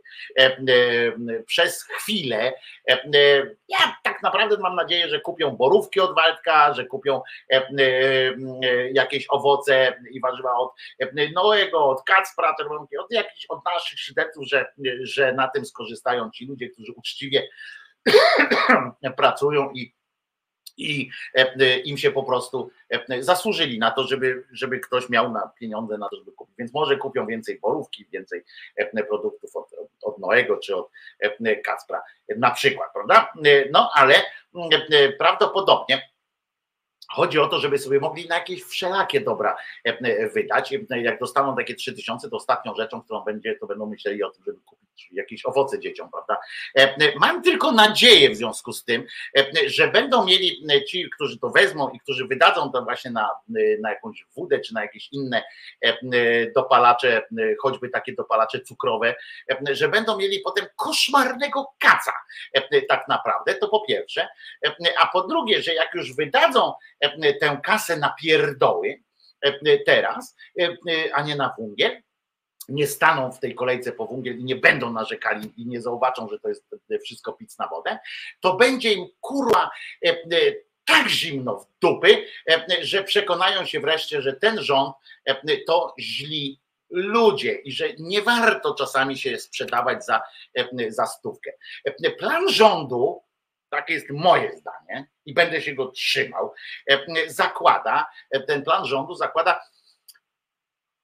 przez 1.46 1.84
chwilę. 1.84 2.54
Ja 3.68 3.98
tak 4.04 4.24
naprawdę 4.24 4.58
mam 4.58 4.76
nadzieję, 4.76 5.10
że 5.10 5.20
kupią 5.20 5.52
borówki 5.52 6.00
od 6.00 6.16
Waldka, 6.16 6.74
że 6.74 6.86
kupią 6.86 7.22
jakieś 8.94 9.26
owoce 9.30 10.02
i 10.12 10.20
warzywa 10.20 10.58
od 10.58 10.72
Noego, 11.34 11.86
od 11.86 12.04
Kacpra, 12.04 12.56
od 13.00 13.12
jakichś, 13.12 13.46
od 13.50 13.66
naszych 13.66 14.00
szyderców, 14.00 14.48
że, 14.48 14.74
że 15.02 15.34
na 15.34 15.48
tym 15.48 15.66
skorzystają 15.66 16.32
ci 16.32 16.46
ludzie, 16.46 16.70
którzy 16.70 16.92
uczciwie 16.92 17.50
pracują 19.18 19.72
i, 19.72 19.94
i 20.80 21.10
e, 21.36 21.56
e, 21.60 21.80
im 21.80 21.98
się 21.98 22.12
po 22.12 22.24
prostu 22.24 22.70
e, 22.90 23.24
zasłużyli 23.24 23.80
na 23.80 23.92
to, 23.92 24.08
żeby, 24.08 24.44
żeby 24.52 24.80
ktoś 24.80 25.10
miał 25.10 25.32
na 25.32 25.52
pieniądze 25.60 25.98
na 25.98 26.10
to, 26.10 26.16
żeby 26.16 26.32
kupić. 26.32 26.56
Więc 26.58 26.74
może 26.74 26.98
kupią 26.98 27.26
więcej 27.26 27.60
borówki, 27.60 28.06
więcej 28.12 28.44
produktów 29.10 29.56
od, 29.56 29.70
od 30.04 30.18
Noego 30.18 30.58
czy 30.58 30.76
od 30.76 30.90
Kacpra 31.64 32.02
na 32.38 32.52
przykład, 32.52 32.94
prawda? 32.94 33.34
No 33.72 33.90
ale 33.94 34.16
e, 34.92 35.12
prawdopodobnie 35.12 36.09
Chodzi 37.12 37.40
o 37.40 37.48
to, 37.48 37.60
żeby 37.60 37.78
sobie 37.78 38.00
mogli 38.00 38.28
na 38.28 38.36
jakieś 38.36 38.64
wszelakie 38.64 39.22
dobra 39.22 39.58
e, 39.88 40.00
e, 40.00 40.30
wydać. 40.30 40.74
E, 40.74 41.02
Jak 41.02 41.20
dostaną 41.20 41.56
takie 41.56 41.76
3000, 41.76 42.30
to 42.30 42.36
ostatnią 42.36 42.76
rzeczą, 42.76 43.02
którą 43.02 43.22
będzie, 43.22 43.56
to 43.56 43.68
będą 43.68 43.86
myśleli 43.86 44.24
o 44.24 44.30
tym, 44.30 44.44
żeby 44.46 44.60
kupić 44.66 45.10
jakieś 45.12 45.46
owoce 45.46 45.80
dzieciom, 45.80 46.10
prawda? 46.12 46.38
Mam 47.20 47.44
tylko 47.44 47.72
nadzieję 47.72 48.30
w 48.30 48.36
związku 48.36 48.74
z 48.74 48.84
tym, 48.84 49.06
że 49.68 49.88
będą 49.88 50.26
mieli 50.26 50.66
ci, 50.88 51.10
którzy 51.16 51.40
to 51.40 51.50
wezmą 51.50 51.90
i 51.90 52.00
którzy 52.00 52.28
wydadzą 52.28 52.72
to 52.72 52.82
właśnie 52.82 53.12
na, 53.12 53.30
na 53.82 53.90
jakąś 53.90 54.26
wódę, 54.36 54.60
czy 54.60 54.74
na 54.74 54.82
jakieś 54.82 55.10
inne 55.12 55.44
dopalacze, 56.56 57.28
choćby 57.62 57.90
takie 57.90 58.14
dopalacze 58.14 58.60
cukrowe, 58.60 59.16
że 59.72 59.90
będą 59.90 60.18
mieli 60.18 60.40
potem 60.40 60.66
koszmarnego 60.76 61.68
kaca 61.80 62.14
tak 62.90 63.08
naprawdę, 63.08 63.56
to 63.56 63.68
po 63.68 63.86
pierwsze, 63.86 64.28
a 65.02 65.08
po 65.08 65.28
drugie, 65.28 65.62
że 65.62 65.74
jak 65.74 65.94
już 65.94 66.16
wydadzą 66.16 66.74
tę 67.40 67.60
kasę 67.64 67.98
na 67.98 68.16
pierdoły 68.22 69.04
e, 69.42 69.78
teraz, 69.78 70.36
e, 70.60 70.76
a 71.14 71.22
nie 71.22 71.36
na 71.36 71.56
węgiel, 71.60 72.02
nie 72.70 72.88
staną 72.88 73.32
w 73.32 73.40
tej 73.40 73.56
kolejce 73.56 73.92
po 73.92 74.08
węgiel 74.08 74.40
i 74.40 74.44
nie 74.44 74.56
będą 74.56 74.94
narzekali 74.94 75.54
i 75.58 75.68
nie 75.68 75.82
zobaczą, 75.82 76.30
że 76.30 76.40
to 76.40 76.50
jest 76.50 76.66
wszystko 77.04 77.34
pic 77.34 77.58
na 77.58 77.68
wodę, 77.68 78.00
to 78.40 78.56
będzie 78.56 78.94
im 78.94 79.06
kurwa 79.22 79.70
e, 80.06 80.10
e, 80.10 80.16
tak 80.86 81.08
zimno 81.08 81.56
w 81.56 81.68
dupy, 81.82 82.26
e, 82.50 82.66
że 82.82 83.04
przekonają 83.04 83.66
się 83.66 83.80
wreszcie, 83.80 84.22
że 84.22 84.34
ten 84.34 84.62
rząd 84.62 84.96
e, 85.26 85.58
to 85.58 85.94
źli 86.00 86.60
ludzie 86.90 87.54
i 87.54 87.72
że 87.72 87.94
nie 88.00 88.22
warto 88.22 88.74
czasami 88.74 89.18
się 89.18 89.38
sprzedawać 89.38 90.06
za, 90.06 90.22
e, 90.56 90.92
za 90.92 91.06
stówkę. 91.06 91.52
E, 91.86 92.12
Plan 92.12 92.50
rządu 92.50 93.22
takie 93.70 93.94
jest 93.94 94.10
moje 94.10 94.58
zdanie 94.58 95.08
i 95.26 95.34
będę 95.34 95.62
się 95.62 95.74
go 95.74 95.92
trzymał, 95.92 96.54
e, 96.90 97.00
zakłada, 97.28 98.10
e, 98.32 98.40
ten 98.40 98.64
plan 98.64 98.86
rządu 98.86 99.16
zakłada, 99.16 99.62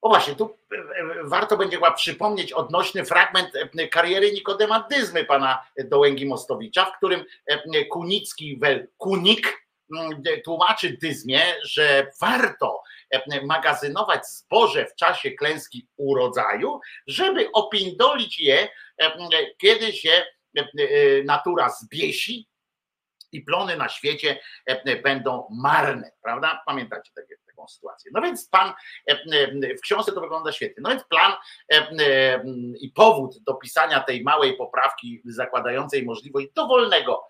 o 0.02 0.10
właśnie, 0.10 0.36
tu 0.36 0.58
e, 0.72 0.78
warto 1.24 1.58
będzie 1.58 1.78
chyba 1.78 1.92
przypomnieć 1.92 2.54
odnośny 2.54 3.06
fragment 3.06 3.52
kariery 3.92 4.32
Nikodema 4.32 4.88
Dyzmy 4.92 5.26
pana 5.26 5.66
Dołęgi 5.86 6.26
Mostowicza, 6.26 6.86
w 6.86 6.98
którym 6.98 7.26
Kunicki, 7.90 8.60
wel, 8.60 8.88
Kunik 8.98 9.66
tłumaczy 10.44 10.98
Dyzmie, 11.02 11.42
że 11.64 12.12
warto 12.22 12.84
magazynować 13.44 14.28
zboże 14.28 14.86
w 14.86 14.96
czasie 14.96 15.32
klęski 15.32 15.88
urodzaju, 15.98 16.80
żeby 17.08 17.52
opindolić 17.52 18.40
je, 18.40 18.70
kiedy 19.58 19.94
się 19.94 20.26
natura 21.26 21.70
zbiesi 21.70 22.48
i 23.36 23.42
plony 23.42 23.78
na 23.78 23.90
świecie 23.90 24.40
e, 24.66 24.96
będą 24.96 25.48
marne, 25.52 26.12
prawda? 26.24 26.64
Pamiętacie 26.66 27.12
takie, 27.16 27.36
taką 27.48 27.68
sytuację. 27.68 28.12
No 28.14 28.22
więc 28.22 28.50
pan, 28.50 28.74
e, 29.10 29.12
e, 29.12 29.76
w 29.78 29.82
książce 29.82 30.12
to 30.12 30.22
wygląda 30.22 30.52
świetnie. 30.52 30.84
No 30.84 30.90
więc 30.90 31.04
plan 31.04 31.34
i 32.82 32.92
powód 32.96 33.44
do 33.44 33.54
pisania 33.54 34.00
tej 34.00 34.24
małej 34.24 34.58
poprawki 34.58 35.22
zakładającej 35.26 36.06
możliwość 36.06 36.48
dowolnego 36.56 37.28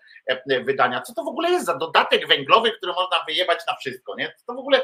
wydania. 0.64 1.02
Co 1.02 1.14
to 1.14 1.24
w 1.24 1.28
ogóle 1.28 1.50
jest 1.50 1.66
za 1.66 1.74
dodatek 1.74 2.28
węglowy, 2.28 2.72
który 2.72 2.92
można 2.92 3.24
wyjebać 3.26 3.58
na 3.66 3.76
wszystko, 3.76 4.16
nie? 4.16 4.34
To 4.46 4.54
w 4.54 4.58
ogóle 4.58 4.82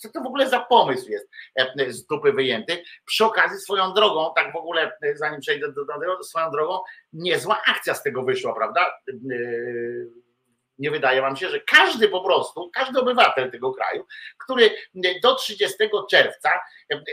co 0.00 0.08
to 0.08 0.20
w 0.20 0.26
ogóle 0.26 0.48
za 0.48 0.60
pomysł 0.60 1.10
jest 1.10 1.28
e, 1.56 1.92
z 1.92 2.06
dupy 2.06 2.32
wyjęty? 2.32 2.82
Przy 3.04 3.24
okazji 3.24 3.58
swoją 3.58 3.92
drogą, 3.92 4.32
tak 4.36 4.52
w 4.52 4.56
ogóle, 4.56 4.92
e, 5.02 5.16
zanim 5.16 5.40
przejdę 5.40 5.72
do, 5.72 5.84
tego, 6.00 6.24
swoją 6.24 6.50
drogą, 6.50 6.78
niezła 7.12 7.62
akcja 7.66 7.94
z 7.94 8.02
tego 8.02 8.22
wyszła, 8.22 8.54
prawda? 8.54 8.80
E, 9.08 9.14
Nie 10.80 10.90
wydaje 10.90 11.20
wam 11.20 11.36
się, 11.36 11.48
że 11.48 11.60
każdy 11.60 12.08
po 12.08 12.20
prostu, 12.20 12.70
każdy 12.74 13.00
obywatel 13.00 13.50
tego 13.50 13.72
kraju, 13.72 14.06
który 14.38 14.70
do 15.22 15.34
30 15.34 15.76
czerwca 16.10 16.50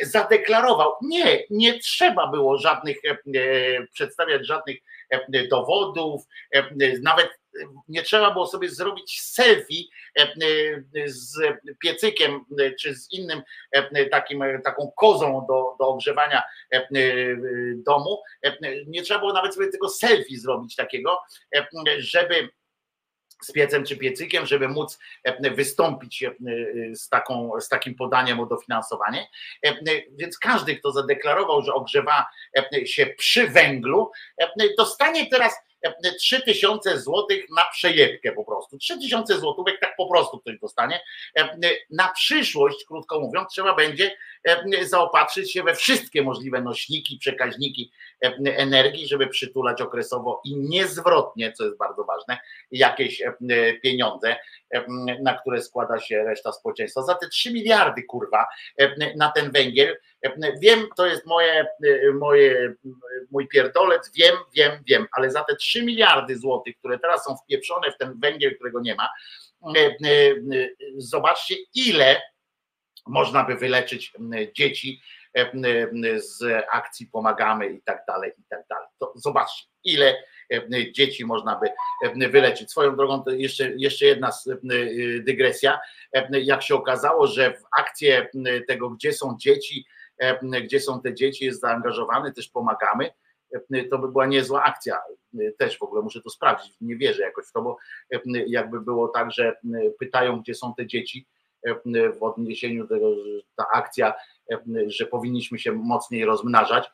zadeklarował, 0.02 0.92
nie, 1.02 1.44
nie 1.50 1.80
trzeba 1.80 2.28
było 2.28 2.58
żadnych, 2.58 2.98
e, 3.06 3.10
e, 3.12 3.88
przedstawiać 3.94 4.48
żadnych 4.48 4.78
e, 5.10 5.48
dowodów, 5.48 6.22
nawet 7.02 7.30
nie 7.88 8.04
trzeba 8.04 8.32
było 8.32 8.48
sobie 8.48 8.70
zrobić 8.70 9.22
selfie 9.22 9.84
z 11.06 11.38
piecykiem 11.80 12.46
czy 12.80 12.96
z 12.96 13.12
innym 13.12 13.42
takim, 14.12 14.44
taką 14.64 14.92
kozą 14.96 15.46
do, 15.50 15.76
do 15.80 15.88
ogrzewania 15.88 16.44
domu. 17.76 18.22
Nie 18.88 19.02
trzeba 19.02 19.20
było 19.20 19.34
nawet 19.34 19.54
sobie 19.54 19.68
tego 19.68 19.90
selfie 19.90 20.40
zrobić 20.40 20.76
takiego, 20.76 21.20
żeby 21.98 22.50
z 23.44 23.52
piecem 23.52 23.86
czy 23.86 23.98
piecykiem, 23.98 24.46
żeby 24.46 24.68
móc 24.68 25.00
e, 25.24 25.52
wystąpić 25.52 26.24
e, 26.24 26.36
z, 26.96 27.10
taką, 27.10 27.52
z 27.60 27.70
takim 27.70 27.96
podaniem 27.96 28.40
o 28.40 28.46
dofinansowanie. 28.46 29.28
E, 29.64 29.76
Więc 30.12 30.38
każdy, 30.38 30.76
kto 30.76 30.92
zadeklarował, 30.92 31.62
że 31.62 31.74
ogrzewa 31.74 32.26
e, 32.58 32.86
się 32.86 33.06
przy 33.06 33.48
węglu, 33.48 34.12
e, 34.42 34.50
dostanie 34.78 35.30
teraz 35.30 35.67
3000 36.20 37.00
złotych 37.00 37.46
na 37.56 37.66
przejebkę 37.72 38.32
po 38.32 38.46
prostu. 38.46 38.78
3000 38.78 39.40
złotówek 39.40 39.80
tak 39.80 39.96
po 39.98 40.10
prostu 40.10 40.40
ktoś 40.40 40.60
dostanie. 40.60 41.00
E, 41.38 41.58
Na 41.90 42.10
przyszłość, 42.10 42.86
krótko 42.86 43.20
mówiąc, 43.20 43.50
trzeba 43.52 43.76
będzie 43.76 44.18
e, 44.44 44.86
zaopatrzyć 44.86 45.52
się 45.54 45.64
we 45.64 45.76
wszystkie 45.76 46.22
możliwe 46.22 46.62
nośniki, 46.62 47.18
przekaźniki 47.18 47.92
e, 48.26 48.34
energii, 48.46 49.08
żeby 49.08 49.28
przytulać 49.28 49.82
okresowo 49.82 50.42
i 50.46 50.58
niezwrotnie, 50.58 51.52
co 51.52 51.66
jest 51.66 51.78
bardzo 51.78 52.04
ważne, 52.04 52.38
jakieś 52.72 53.22
e, 53.22 53.34
pieniądze, 53.84 54.36
e, 54.74 54.86
na 55.22 55.34
które 55.34 55.62
składa 55.62 56.00
się 56.00 56.24
reszta 56.24 56.52
społeczeństwa. 56.52 57.02
Za 57.02 57.16
te 57.16 57.30
3 57.30 57.54
miliardy, 57.54 58.04
kurwa, 58.04 58.46
e, 58.80 59.16
na 59.16 59.32
ten 59.32 59.52
węgiel, 59.52 59.90
e, 59.90 59.98
wiem, 60.62 60.88
to 60.98 61.06
jest 61.06 61.26
moje, 61.26 61.68
e, 61.84 62.12
moje, 62.14 62.74
mój 63.32 63.48
pierdolec, 63.48 64.12
wiem, 64.16 64.36
wiem, 64.56 64.84
wiem, 64.88 65.08
ale 65.12 65.32
za 65.32 65.44
te 65.44 65.56
3 65.56 65.86
miliardy 65.86 66.38
złotych, 66.38 66.78
które 66.78 67.00
teraz 67.00 67.26
są 67.26 67.36
wpieprzone 67.38 67.92
w 67.92 67.98
ten 67.98 68.20
węgiel, 68.20 68.56
którego 68.56 68.82
nie 68.82 68.96
ma, 68.96 69.10
e, 69.76 69.96
zobaczcie, 70.98 71.56
ile 71.74 72.22
można 73.08 73.44
by 73.44 73.56
wyleczyć 73.56 74.14
dzieci 74.56 75.02
z 76.16 76.44
akcji 76.72 77.08
Pomagamy 77.08 77.70
i 77.70 77.82
tak 77.82 78.04
dalej, 78.08 78.32
i 78.38 78.44
tak 78.50 78.60
dalej. 78.70 78.88
To 79.00 79.14
zobaczcie, 79.16 79.66
ile 79.84 80.24
dzieci 80.92 81.26
można 81.26 81.60
by 81.60 82.30
wyleczyć. 82.30 82.72
Swoją 82.72 82.96
drogą 82.96 83.24
to 83.24 83.32
jeszcze, 83.32 83.72
jeszcze 83.78 84.06
jedna 84.06 84.30
dygresja. 85.20 85.80
Jak 86.32 86.64
się 86.64 86.76
okazało, 86.76 87.28
że 87.28 87.54
w 87.54 87.64
akcję 87.80 88.30
tego, 88.68 88.90
gdzie 88.90 89.14
są 89.14 89.36
dzieci, 89.40 89.86
gdzie 90.64 90.80
są 90.80 91.02
te 91.02 91.14
dzieci, 91.14 91.46
jest 91.46 91.62
zaangażowany, 91.62 92.34
też 92.34 92.50
pomagamy. 92.50 93.10
To 93.92 94.00
by 94.00 94.08
była 94.08 94.26
niezła 94.26 94.64
akcja. 94.64 94.98
Też 95.58 95.78
w 95.78 95.84
ogóle 95.84 96.02
muszę 96.02 96.22
to 96.22 96.30
sprawdzić. 96.30 96.76
Nie 96.82 96.96
wierzę 96.96 97.22
jakoś 97.22 97.46
w 97.48 97.52
to, 97.52 97.62
bo 97.62 97.78
jakby 98.48 98.82
było 98.82 99.08
tak, 99.08 99.32
że 99.32 99.56
pytają, 100.00 100.40
gdzie 100.40 100.56
są 100.56 100.74
te 100.74 100.88
dzieci 100.88 101.28
w 102.20 102.24
odniesieniu 102.24 102.88
do 102.88 102.96
tego, 102.96 103.16
że 103.16 103.30
ta 103.56 103.66
akcja, 103.74 104.14
że 104.88 105.06
powinniśmy 105.06 105.60
się 105.60 105.72
mocniej 105.72 106.26
rozmnażać, 106.26 106.90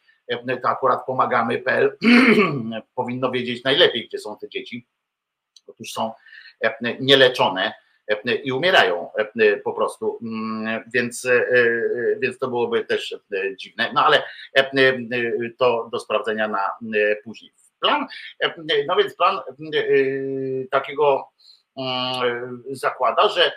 to 0.62 0.70
akurat 0.70 1.06
pomagamy.pl 1.06 1.98
powinno 2.96 3.32
wiedzieć 3.32 3.64
najlepiej, 3.64 4.08
gdzie 4.08 4.20
są 4.20 4.38
te 4.38 4.50
dzieci. 4.50 4.88
Otóż 5.68 5.92
są 5.92 6.12
nieleczone 7.00 7.74
i 8.44 8.52
umierają 8.52 9.10
po 9.64 9.74
prostu, 9.74 10.20
więc, 10.94 11.28
więc 12.22 12.40
to 12.40 12.48
byłoby 12.48 12.86
też 12.86 13.16
dziwne, 13.60 13.92
no 13.94 14.06
ale 14.06 14.24
to 15.58 15.90
do 15.92 16.00
sprawdzenia 16.00 16.48
na 16.48 16.70
później. 17.24 17.52
Plan, 17.80 18.08
no 18.88 18.96
więc 18.96 19.16
plan 19.16 19.40
takiego 20.72 21.28
zakłada, 22.72 23.30
że 23.30 23.52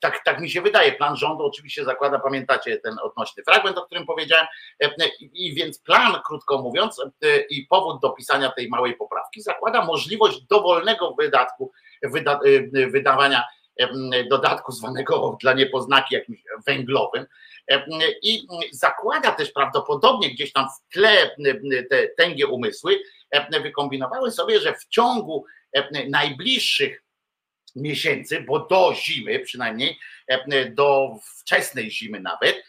tak, 0.00 0.24
tak 0.24 0.40
mi 0.40 0.50
się 0.50 0.62
wydaje, 0.62 0.92
plan 0.92 1.16
rządu 1.16 1.44
oczywiście 1.44 1.84
zakłada, 1.84 2.18
pamiętacie 2.18 2.78
ten 2.78 2.96
odnośny 3.02 3.42
fragment, 3.42 3.78
o 3.78 3.86
którym 3.86 4.06
powiedziałem, 4.06 4.46
i 5.20 5.54
więc 5.54 5.78
plan, 5.78 6.20
krótko 6.26 6.62
mówiąc, 6.62 7.02
i 7.50 7.66
powód 7.66 8.00
do 8.02 8.10
pisania 8.10 8.50
tej 8.50 8.68
małej 8.68 8.94
poprawki 8.94 9.42
zakłada 9.42 9.84
możliwość 9.84 10.40
dowolnego 10.40 11.14
wydatku, 11.14 11.72
wyda, 12.02 12.40
wydawania 12.72 13.44
dodatku 14.30 14.72
zwanego 14.72 15.36
dla 15.40 15.52
niepoznaki 15.52 16.14
jakimś 16.14 16.42
węglowym. 16.66 17.26
I 18.22 18.46
zakłada 18.72 19.32
też 19.32 19.52
prawdopodobnie 19.52 20.30
gdzieś 20.30 20.52
tam 20.52 20.66
w 20.68 20.92
tle 20.92 21.30
te 21.90 22.08
tęgie 22.08 22.46
umysły 22.46 23.02
wykombinowały 23.62 24.30
sobie, 24.30 24.60
że 24.60 24.74
w 24.74 24.86
ciągu 24.88 25.44
najbliższych 26.08 27.04
miesięcy, 27.76 28.40
bo 28.40 28.66
do 28.66 28.94
zimy 28.94 29.40
przynajmniej, 29.40 29.98
do 30.70 31.10
wczesnej 31.40 31.90
zimy 31.90 32.20
nawet, 32.20 32.64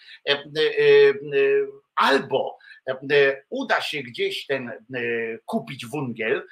albo 1.96 2.58
uda 3.50 3.82
się 3.82 4.04
gdzieś 4.04 4.46
ten 4.46 4.72
kupić 5.46 5.86
wungiel 5.86 6.48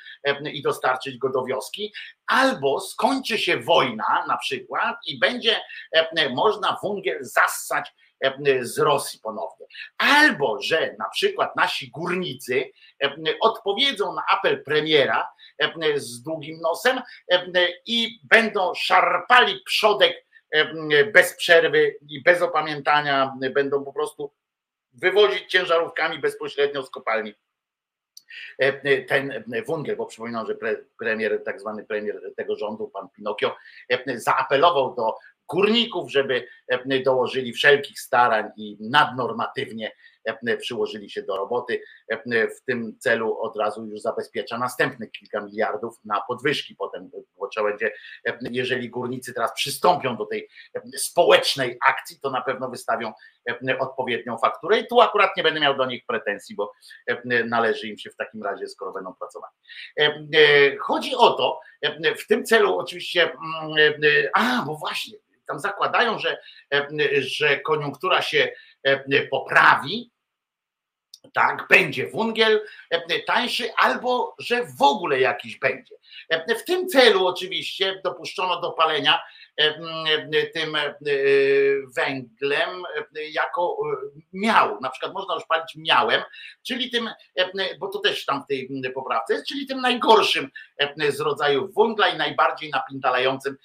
i 0.53 0.61
dostarczyć 0.61 1.18
go 1.18 1.30
do 1.30 1.45
wioski, 1.45 1.94
albo 2.28 2.80
skończy 2.80 3.38
się 3.38 3.57
wojna 3.57 4.26
na 4.28 4.38
przykład 4.38 4.95
i 5.07 5.19
będzie 5.19 5.61
można 6.36 6.78
wungiel 6.84 7.18
zassać 7.22 7.94
z 8.61 8.80
Rosji 8.80 9.19
ponownie. 9.24 9.65
Albo, 9.98 10.61
że 10.61 10.95
na 10.99 11.10
przykład 11.10 11.56
nasi 11.56 11.90
górnicy 11.90 12.72
odpowiedzą 13.41 14.14
na 14.14 14.24
apel 14.32 14.64
premiera 14.64 15.28
z 15.96 16.22
długim 16.22 16.60
nosem 16.62 17.02
i 17.86 18.20
będą 18.24 18.74
szarpali 18.76 19.62
przodek 19.66 20.26
bez 21.14 21.36
przerwy 21.36 21.96
i 22.10 22.24
bez 22.24 22.42
opamiętania, 22.42 23.34
będą 23.54 23.86
po 23.86 23.94
prostu 23.94 24.34
wywozić 24.94 25.52
ciężarówkami 25.52 26.20
bezpośrednio 26.20 26.84
z 26.84 26.90
kopalni. 26.90 27.34
Ten 29.08 29.44
wungiel, 29.66 29.96
bo 29.96 30.06
przypominam, 30.06 30.48
że 30.48 30.56
premier, 31.00 31.44
tak 31.46 31.60
zwany 31.60 31.86
premier 31.86 32.22
tego 32.38 32.56
rządu, 32.56 32.88
pan 32.88 33.10
Pinokio, 33.10 33.56
zaapelował 34.16 34.96
do 34.96 35.16
górników, 35.50 36.12
żeby 36.12 36.48
dołożyli 37.06 37.54
wszelkich 37.54 38.00
starań 38.00 38.50
i 38.58 38.78
nadnormatywnie 38.80 39.92
przyłożyli 40.60 41.10
się 41.10 41.24
do 41.24 41.38
roboty. 41.38 41.82
W 42.30 42.66
tym 42.66 42.98
celu 42.99 43.40
od 43.40 43.58
razu 43.58 43.86
już 43.86 44.02
zabezpiecza 44.02 44.58
następnych 44.58 45.12
kilka 45.12 45.41
miliardów 45.41 45.95
na 46.06 46.22
podwyżki 46.28 46.76
potem, 46.76 47.10
bo 47.38 47.48
trzeba 47.48 47.70
będzie, 47.70 47.91
jeżeli 48.52 48.90
górnicy 48.90 49.34
teraz 49.34 49.54
przystąpią 49.54 50.18
do 50.18 50.26
tej 50.26 50.49
społecznej 50.98 51.78
akcji, 51.88 52.20
to 52.20 52.30
na 52.30 52.41
pewno 52.41 52.70
wystawią 52.70 53.14
odpowiednią 53.80 54.38
fakturę 54.38 54.80
i 54.80 54.88
tu 54.88 55.02
akurat 55.02 55.38
nie 55.38 55.44
będę 55.44 55.60
miał 55.60 55.78
do 55.78 55.86
nich 55.86 56.06
pretensji, 56.06 56.56
bo 56.56 56.72
należy 57.45 57.88
im 57.88 57.98
się 57.98 58.10
w 58.10 58.16
takim 58.16 58.44
razie, 58.44 58.68
skoro 58.68 58.91
będą 58.94 59.14
pracować. 59.14 59.52
Chodzi 60.80 61.16
o 61.16 61.32
to, 61.32 61.60
w 62.20 62.28
tym 62.28 62.45
celu 62.45 62.78
oczywiście, 62.78 63.32
a, 64.34 64.64
bo 64.66 64.76
właśnie, 64.76 65.18
tam 65.48 65.60
zakładają, 65.60 66.20
że, 66.20 66.38
że 67.20 67.60
koniunktura 67.60 68.22
się 68.22 68.52
poprawi, 69.32 70.12
tak, 71.34 71.68
będzie 71.70 72.08
wungiel 72.08 72.62
tańszy, 73.28 73.70
albo 73.78 74.36
że 74.40 74.66
w 74.80 74.82
ogóle 74.82 75.20
jakiś 75.20 75.60
będzie. 75.60 75.95
W 76.60 76.64
tym 76.64 76.88
celu 76.88 77.28
oczywiście 77.28 78.02
dopuszczono 78.04 78.62
do 78.62 78.72
palenia 78.72 79.22
tym 80.54 80.78
węglem 81.95 82.84
jako 83.32 83.78
miał. 84.34 84.82
Na 84.82 84.90
przykład 84.90 85.14
można 85.14 85.34
już 85.36 85.45
palić 85.45 85.76
miałem, 85.76 86.22
czyli 86.68 86.90
tym, 86.90 87.10
bo 87.80 87.88
to 87.88 87.99
też 87.99 88.26
tam 88.26 88.44
w 88.44 88.48
tej 88.48 88.70
poprawce 88.95 89.34
jest, 89.34 89.48
czyli 89.48 89.68
tym 89.68 89.82
najgorszym 89.82 90.49
z 91.10 91.20
rodzajów 91.20 91.76
węgla 91.76 92.08
i 92.08 92.18
najbardziej 92.18 92.70
napindalającym 92.70 93.58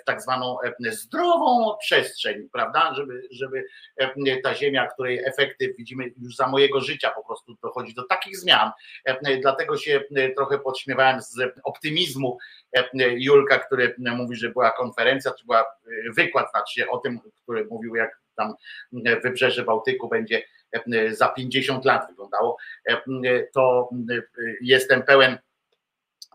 w 0.00 0.04
tak 0.04 0.22
zwaną 0.22 0.56
zdrową 0.90 1.76
przestrzeń, 1.80 2.48
prawda, 2.52 2.94
żeby, 2.94 3.28
żeby 3.30 3.64
ta 4.44 4.54
ziemia, 4.54 4.86
której 4.86 5.24
efekty 5.24 5.74
widzimy 5.78 6.12
już 6.22 6.36
za 6.36 6.46
mojego 6.46 6.80
życia 6.80 7.10
po 7.10 7.24
prostu 7.24 7.56
dochodzi 7.62 7.94
do 7.94 8.02
takich 8.02 8.36
zmian, 8.36 8.70
dlatego 9.42 9.76
się 9.76 10.00
trochę 10.36 10.58
podśmiewałem 10.58 11.20
z 11.22 11.34
optymizmu 11.64 12.38
Julka, 12.98 13.58
który 13.58 13.94
mówi, 13.98 14.36
że 14.36 14.48
była 14.48 14.70
konferencja, 14.70 15.32
czy 15.38 15.46
była 15.46 15.64
wykład 16.16 16.50
znaczy 16.50 16.90
o 16.90 16.98
tym, 16.98 17.20
który 17.42 17.64
mówił 17.64 17.96
jak 17.96 18.22
tam 18.36 18.54
wybrzeże 19.22 19.64
Bałtyku 19.64 20.08
będzie 20.08 20.42
za 21.10 21.28
50 21.28 21.84
lat 21.84 22.06
wyglądało, 22.08 22.56
to 23.52 23.90
jestem 24.60 25.02
pełen 25.02 25.38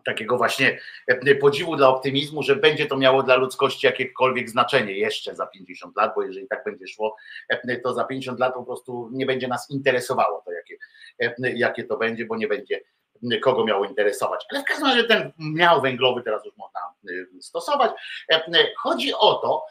takiego 0.08 0.38
właśnie 0.38 0.80
podziwu 1.42 1.76
dla 1.76 1.90
optymizmu, 1.90 2.44
że 2.44 2.56
będzie 2.56 2.86
to 2.86 2.98
miało 2.98 3.24
dla 3.24 3.36
ludzkości 3.36 3.88
jakiekolwiek 3.88 4.50
znaczenie 4.50 4.98
jeszcze 4.98 5.36
za 5.36 5.48
50 5.48 5.96
lat, 5.96 6.12
bo 6.16 6.24
jeżeli 6.24 6.48
tak 6.48 6.64
będzie 6.64 6.88
szło, 6.88 7.16
to 7.84 7.94
za 7.94 8.04
50 8.04 8.40
lat 8.40 8.54
po 8.54 8.64
prostu 8.64 9.10
nie 9.14 9.26
będzie 9.26 9.48
nas 9.48 9.70
interesowało 9.70 10.42
to, 10.46 10.52
jakie, 10.52 10.78
jakie 11.40 11.84
to 11.84 11.98
będzie, 11.98 12.26
bo 12.26 12.36
nie 12.36 12.48
będzie 12.48 12.82
kogo 13.44 13.66
miało 13.66 13.86
interesować. 13.86 14.46
Ale 14.52 14.62
w 14.62 14.66
każdym 14.66 14.88
razie 14.88 15.04
ten 15.04 15.32
miał 15.40 15.82
węglowy 15.82 16.24
teraz 16.24 16.46
już 16.46 16.58
można 16.58 16.80
stosować. 17.42 17.92
Chodzi 18.78 19.14
o 19.14 19.34
to, 19.34 19.66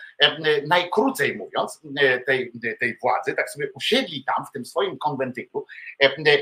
najkrócej 0.67 1.37
mówiąc, 1.37 1.83
tej, 2.27 2.53
tej 2.81 2.99
władzy, 3.03 3.35
tak 3.35 3.51
sobie 3.51 3.73
usiedli 3.75 4.25
tam 4.25 4.47
w 4.47 4.53
tym 4.53 4.65
swoim 4.67 4.99
konwentyku 4.99 5.67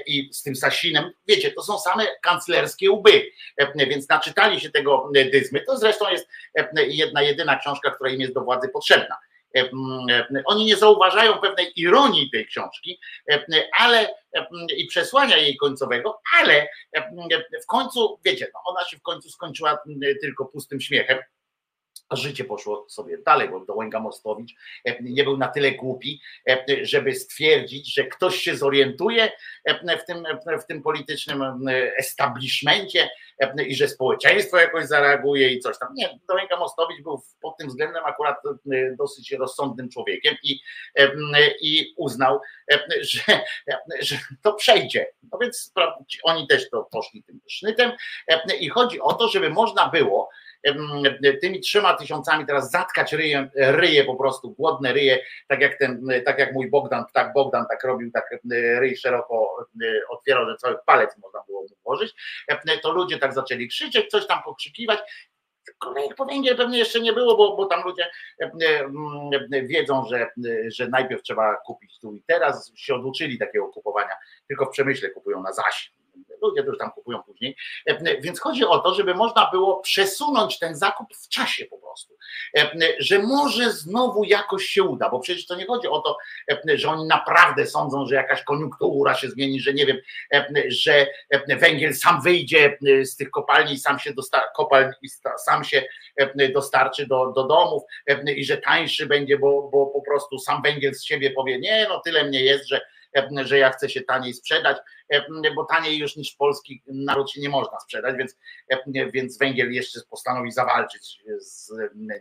i 0.07 0.31
z 0.33 0.43
tym 0.43 0.57
Sasinem, 0.57 1.11
wiecie, 1.29 1.51
to 1.51 1.63
są 1.63 1.79
same 1.79 2.07
kanclerskie 2.23 2.91
łby, 2.91 3.31
więc 3.77 4.09
naczytali 4.09 4.61
się 4.61 4.71
tego 4.71 5.11
dyzmy. 5.33 5.61
To 5.61 5.77
zresztą 5.77 6.11
jest 6.11 6.29
jedna, 6.77 7.23
jedyna 7.23 7.57
książka, 7.57 7.91
która 7.91 8.11
im 8.11 8.21
jest 8.21 8.35
do 8.35 8.41
władzy 8.41 8.69
potrzebna 8.69 9.17
oni 10.45 10.65
nie 10.65 10.77
zauważają 10.77 11.39
pewnej 11.39 11.81
ironii 11.81 12.31
tej 12.31 12.47
książki, 12.47 13.01
ale 13.79 14.15
i 14.77 14.87
przesłania 14.87 15.37
jej 15.37 15.57
końcowego, 15.57 16.21
ale 16.41 16.69
w 17.63 17.67
końcu, 17.67 18.21
wiecie, 18.25 18.47
no 18.55 18.61
ona 18.65 18.85
się 18.85 18.97
w 18.97 19.03
końcu 19.03 19.31
skończyła 19.31 19.79
tylko 20.21 20.45
pustym 20.45 20.81
śmiechem. 20.81 21.19
A 22.09 22.17
życie 22.17 22.45
poszło 22.45 22.87
sobie 22.89 23.19
dalej, 23.19 23.49
bo 23.49 23.65
Dołęga 23.65 24.01
Mostowicz 24.01 24.55
nie 25.01 25.25
był 25.25 25.37
na 25.37 25.49
tyle 25.49 25.73
głupi, 25.73 26.21
żeby 26.83 27.15
stwierdzić, 27.15 27.95
że 27.95 28.05
ktoś 28.05 28.37
się 28.37 28.57
zorientuje 28.57 29.33
w 30.03 30.05
tym, 30.07 30.25
w 30.63 30.67
tym 30.67 30.83
politycznym 30.83 31.69
establishmencie 31.99 33.11
i 33.67 33.75
że 33.75 33.89
społeczeństwo 33.89 34.57
jakoś 34.57 34.87
zareaguje 34.87 35.53
i 35.53 35.61
coś 35.61 35.79
tam. 35.79 35.89
Nie, 35.95 36.19
Dołęga 36.29 36.57
Mostowicz 36.57 37.03
był 37.03 37.23
pod 37.41 37.57
tym 37.57 37.69
względem 37.69 38.05
akurat 38.05 38.37
dosyć 38.99 39.33
rozsądnym 39.33 39.89
człowiekiem 39.89 40.35
i, 40.43 40.61
i 41.61 41.95
uznał, 41.97 42.41
że, 43.01 43.41
że 44.01 44.17
to 44.43 44.53
przejdzie. 44.53 45.07
No 45.33 45.39
więc 45.39 45.73
oni 46.23 46.47
też 46.47 46.71
to 46.71 46.89
poszli 46.93 47.23
tym 47.23 47.41
sznytem 47.49 47.93
i 48.61 48.69
chodzi 48.69 49.01
o 49.01 49.13
to, 49.13 49.29
żeby 49.29 49.51
można 49.51 49.89
było 49.89 50.31
tymi 51.41 51.61
trzema 51.61 51.95
tysiącami 51.95 52.47
teraz 52.47 52.71
zatkać 52.71 53.13
ryje, 53.13 53.51
ryje 53.55 54.05
po 54.05 54.17
prostu, 54.17 54.51
głodne 54.51 54.93
ryje, 54.93 55.19
tak 55.49 55.61
jak 55.61 55.79
ten, 55.79 56.09
tak 56.25 56.39
jak 56.39 56.53
mój 56.53 56.71
Bogdan, 56.71 57.05
tak 57.13 57.33
Bogdan 57.33 57.67
tak 57.71 57.85
robił, 57.85 58.11
tak 58.11 58.31
ryj 58.79 58.97
szeroko 58.97 59.67
otwierał, 60.09 60.47
że 60.47 60.57
cały 60.57 60.77
palec 60.87 61.19
można 61.19 61.41
było 61.47 61.63
mu 61.63 61.69
włożyć, 61.85 62.15
to 62.83 62.93
ludzie 62.93 63.19
tak 63.19 63.35
zaczęli 63.35 63.69
krzyczeć, 63.69 64.11
coś 64.11 64.27
tam 64.27 64.43
pokrzykiwać 64.43 64.99
Kolejek 65.79 66.15
po 66.15 66.25
węgiel 66.25 66.57
pewnie 66.57 66.79
jeszcze 66.79 67.01
nie 67.01 67.13
było, 67.13 67.37
bo, 67.37 67.57
bo 67.57 67.67
tam 67.67 67.83
ludzie 67.85 68.11
wiedzą, 69.63 70.05
że, 70.05 70.31
że 70.67 70.89
najpierw 70.89 71.23
trzeba 71.23 71.57
kupić 71.57 71.99
tu 71.99 72.15
i 72.15 72.23
teraz. 72.27 72.73
Się 72.77 72.95
oduczyli 72.95 73.39
takiego 73.39 73.69
kupowania, 73.69 74.13
tylko 74.49 74.67
w 74.67 74.71
przemyśle 74.71 75.11
kupują 75.11 75.43
na 75.43 75.53
zaś. 75.53 75.93
To 76.51 76.63
już 76.63 76.79
tam 76.79 76.91
kupują 76.91 77.23
później. 77.23 77.57
E, 77.87 78.21
Więc 78.21 78.41
chodzi 78.41 78.65
o 78.65 78.79
to, 78.79 78.95
żeby 78.95 79.15
można 79.15 79.51
było 79.51 79.81
przesunąć 79.81 80.59
ten 80.59 80.77
zakup 80.77 81.07
w 81.17 81.29
czasie 81.29 81.65
po 81.67 81.79
prostu. 81.79 82.15
E, 82.57 82.71
Że 82.99 83.19
może 83.19 83.71
znowu 83.73 84.25
jakoś 84.25 84.65
się 84.65 84.83
uda, 84.83 85.11
bo 85.11 85.21
przecież 85.21 85.47
to 85.47 85.55
nie 85.57 85.67
chodzi 85.67 85.89
o 85.89 86.01
to, 86.01 86.17
e, 86.51 86.79
że 86.79 86.89
oni 86.89 87.07
naprawdę 87.07 87.67
sądzą, 87.67 88.07
że 88.07 88.15
jakaś 88.15 88.43
koniunktura 88.43 89.15
się 89.15 89.29
zmieni, 89.29 89.61
że 89.61 89.75
nie 89.75 89.87
wiem, 89.87 89.99
e, 90.35 90.47
że 90.69 91.07
e, 91.31 91.57
węgiel 91.57 91.95
sam 91.95 92.23
wyjdzie 92.23 92.79
e, 93.01 93.05
z 93.05 93.17
tych 93.17 93.31
kopalni 93.31 93.73
i 93.73 93.79
sam 93.79 93.99
się 93.99 94.11
dostar- 94.13 94.53
kopalń 94.57 94.93
sam 95.45 95.65
się 95.65 95.83
e, 96.17 96.49
dostarczy 96.49 97.07
do, 97.07 97.33
do 97.33 97.45
domów 97.45 97.83
e, 98.07 98.33
i 98.33 98.45
że 98.45 98.57
tańszy 98.57 99.07
będzie, 99.07 99.39
bo, 99.39 99.69
bo 99.73 99.87
po 99.87 100.03
prostu 100.03 100.39
sam 100.39 100.63
węgiel 100.63 100.95
z 100.95 101.05
siebie 101.05 101.31
powie, 101.31 101.59
nie, 101.59 101.87
no 101.89 102.01
tyle 102.05 102.25
mnie 102.25 102.43
jest, 102.45 102.69
że, 102.69 102.77
e, 102.77 102.81
że 103.45 103.59
ja 103.59 103.71
chcę 103.71 103.89
się 103.89 104.01
taniej 104.01 104.35
sprzedać, 104.35 104.77
e, 105.09 105.25
bo 105.55 105.65
taniej 105.65 105.99
już 105.99 106.17
niż 106.17 106.35
polski 106.35 106.83
naród 106.87 107.31
się 107.31 107.41
nie 107.41 107.49
można 107.49 107.81
sprzedać, 107.81 108.17
więc, 108.17 108.39
e, 108.69 109.11
więc 109.11 109.39
węgiel 109.39 109.73
jeszcze 109.73 110.01
postanowi 110.11 110.53
zawalczyć 110.53 111.23
z 111.39 111.73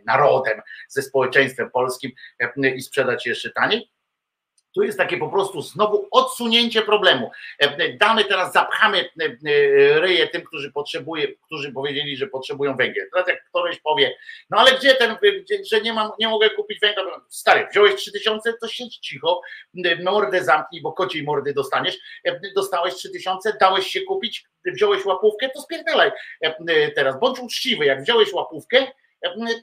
narodem, 0.06 0.60
ze 0.88 1.02
społeczeństwem 1.02 1.70
polskim 1.70 2.12
e, 2.40 2.70
i 2.70 2.82
sprzedać 2.82 3.26
jeszcze 3.26 3.50
taniej. 3.50 3.93
Tu 4.74 4.82
jest 4.82 4.98
takie 4.98 5.16
po 5.16 5.28
prostu 5.28 5.62
znowu 5.62 6.08
odsunięcie 6.10 6.82
problemu. 6.82 7.30
E, 7.58 7.92
Damy 7.92 8.24
teraz, 8.24 8.52
zapchamy 8.52 8.98
e, 8.98 9.24
e, 9.24 10.00
ryje 10.00 10.28
tym, 10.28 10.42
którzy 10.42 10.72
potrzebuje, 10.72 11.28
którzy 11.46 11.72
powiedzieli, 11.72 12.16
że 12.16 12.26
potrzebują 12.26 12.76
węgiel. 12.76 13.08
Teraz 13.12 13.28
jak 13.28 13.44
ktoś 13.44 13.80
powie, 13.80 14.16
no 14.50 14.58
ale 14.58 14.78
gdzie 14.78 14.94
ten, 14.94 15.16
że 15.70 15.80
nie 15.80 15.92
mam, 15.92 16.10
nie 16.18 16.28
mogę 16.28 16.50
kupić 16.50 16.80
węgla. 16.80 17.20
Stary, 17.28 17.66
wziąłeś 17.70 17.94
3000, 17.94 18.52
to 18.60 18.68
siedź 18.68 18.96
cicho, 18.96 19.40
mordę 20.04 20.44
zamknij, 20.44 20.82
bo 20.82 20.92
kociej 20.92 21.22
mordy 21.22 21.54
dostaniesz. 21.54 21.98
E, 22.24 22.40
Dostałeś 22.54 22.94
3000, 22.94 23.56
dałeś 23.60 23.86
się 23.86 24.00
kupić, 24.00 24.44
wziąłeś 24.64 25.04
łapówkę, 25.04 25.48
to 25.48 25.60
spierdalaj 25.62 26.10
E, 26.40 26.90
teraz. 26.90 27.20
Bądź 27.20 27.38
uczciwy, 27.38 27.84
jak 27.84 28.02
wziąłeś 28.02 28.32
łapówkę, 28.32 28.86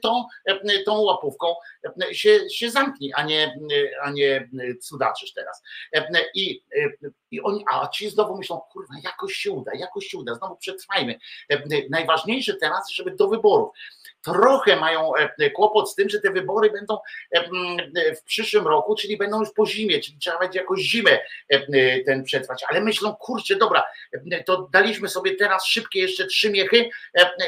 tą, 0.02 0.24
tą 0.86 1.00
łapówką 1.00 1.54
się, 2.12 2.50
się 2.50 2.70
zamknij, 2.70 3.12
a 3.16 3.22
nie, 3.22 3.56
a 4.02 4.10
nie 4.10 4.48
cudaczysz 4.80 5.32
teraz. 5.32 5.62
I, 6.34 6.62
i 7.30 7.42
oni, 7.42 7.64
a 7.70 7.88
ci 7.88 8.10
znowu 8.10 8.36
myślą, 8.36 8.60
kurwa, 8.72 8.94
jakoś 9.04 9.34
się 9.34 9.50
uda, 9.50 9.72
jakoś 9.74 10.06
się 10.06 10.18
uda, 10.18 10.34
znowu 10.34 10.56
przetrwajmy. 10.56 11.18
Najważniejsze 11.90 12.54
teraz, 12.54 12.90
żeby 12.90 13.10
do 13.10 13.28
wyborów. 13.28 13.70
Trochę 14.24 14.76
mają 14.76 15.12
kłopot 15.54 15.90
z 15.90 15.94
tym, 15.94 16.08
że 16.08 16.20
te 16.20 16.30
wybory 16.30 16.70
będą 16.70 16.98
w 18.16 18.24
przyszłym 18.24 18.66
roku, 18.66 18.94
czyli 18.96 19.16
będą 19.16 19.40
już 19.40 19.52
po 19.52 19.66
zimie, 19.66 20.00
czyli 20.00 20.18
trzeba 20.18 20.38
będzie 20.38 20.58
jakoś 20.58 20.80
zimę 20.80 21.18
ten 22.06 22.24
przetrwać, 22.24 22.64
ale 22.68 22.80
myślą, 22.80 23.14
kurczę, 23.14 23.56
dobra, 23.56 23.84
to 24.46 24.68
daliśmy 24.72 25.08
sobie 25.08 25.36
teraz 25.36 25.66
szybkie 25.66 26.00
jeszcze 26.00 26.26
trzy 26.26 26.50
miechy 26.50 26.90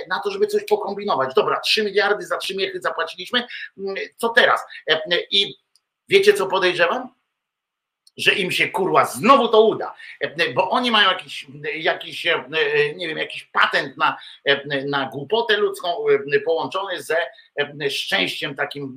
na 0.09 0.21
to, 0.25 0.31
żeby 0.31 0.47
coś 0.47 0.65
pokombinować. 0.65 1.35
Dobra, 1.35 1.61
trzy 1.61 1.85
miliardy 1.85 2.27
za 2.27 2.39
trzy 2.39 2.57
miechy 2.57 2.81
zapłaciliśmy, 2.81 3.47
co 4.17 4.29
teraz? 4.29 4.61
I 5.31 5.55
wiecie, 6.09 6.35
co 6.35 6.47
podejrzewam? 6.47 7.15
Że 8.17 8.33
im 8.33 8.51
się 8.51 8.69
kurwa 8.69 9.05
znowu 9.05 9.49
to 9.49 9.61
uda, 9.61 9.95
bo 10.55 10.71
oni 10.71 10.91
mają 10.91 11.09
jakiś, 11.09 11.47
jakiś 11.75 12.27
nie 12.97 13.09
wiem, 13.09 13.19
jakiś 13.19 13.45
patent 13.45 13.97
na, 13.97 14.17
na 14.87 15.07
głupotę 15.07 15.57
ludzką 15.57 15.89
połączony 16.45 17.03
ze 17.03 17.17
szczęściem 17.91 18.55
takim 18.55 18.97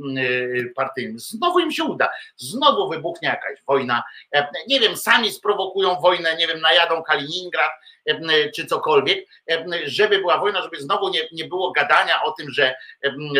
partyjnym. 0.75 1.19
Znowu 1.19 1.59
im 1.59 1.71
się 1.71 1.83
uda, 1.83 2.09
znowu 2.35 2.89
wybuchnie 2.89 3.29
jakaś 3.29 3.63
wojna, 3.67 4.03
nie 4.67 4.79
wiem, 4.79 4.97
sami 4.97 5.31
sprowokują 5.31 5.99
wojnę, 5.99 6.35
nie 6.35 6.47
wiem, 6.47 6.61
najadą 6.61 7.03
Kaliningrad 7.03 7.71
czy 8.55 8.65
cokolwiek, 8.65 9.27
żeby 9.85 10.19
była 10.19 10.37
wojna, 10.37 10.61
żeby 10.61 10.81
znowu 10.81 11.09
nie, 11.09 11.21
nie 11.31 11.45
było 11.45 11.71
gadania 11.71 12.23
o 12.23 12.31
tym, 12.31 12.51
że, 12.51 12.75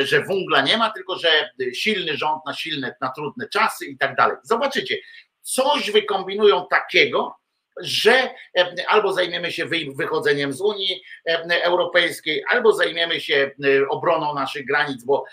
że 0.03 0.21
węgla 0.21 0.61
nie 0.61 0.77
ma, 0.77 0.89
tylko 0.89 1.15
że 1.15 1.49
silny 1.73 2.17
rząd 2.17 2.45
na 2.45 2.53
silne, 2.53 2.95
na 3.01 3.09
trudne 3.09 3.49
czasy 3.49 3.85
i 3.85 3.97
tak 3.97 4.15
dalej. 4.15 4.37
Zobaczycie, 4.43 4.97
coś 5.55 5.91
wykombinują 5.91 6.67
takiego, 6.69 7.35
że 7.81 8.29
albo 8.87 9.13
zajmiemy 9.13 9.51
się 9.51 9.65
wychodzeniem 9.95 10.53
z 10.53 10.61
Unii 10.61 11.01
Europejskiej, 11.63 12.43
albo 12.49 12.73
zajmiemy 12.73 13.19
się 13.19 13.51
obroną 13.89 14.33
naszych 14.33 14.65
granic, 14.65 15.03
bo 15.03 15.23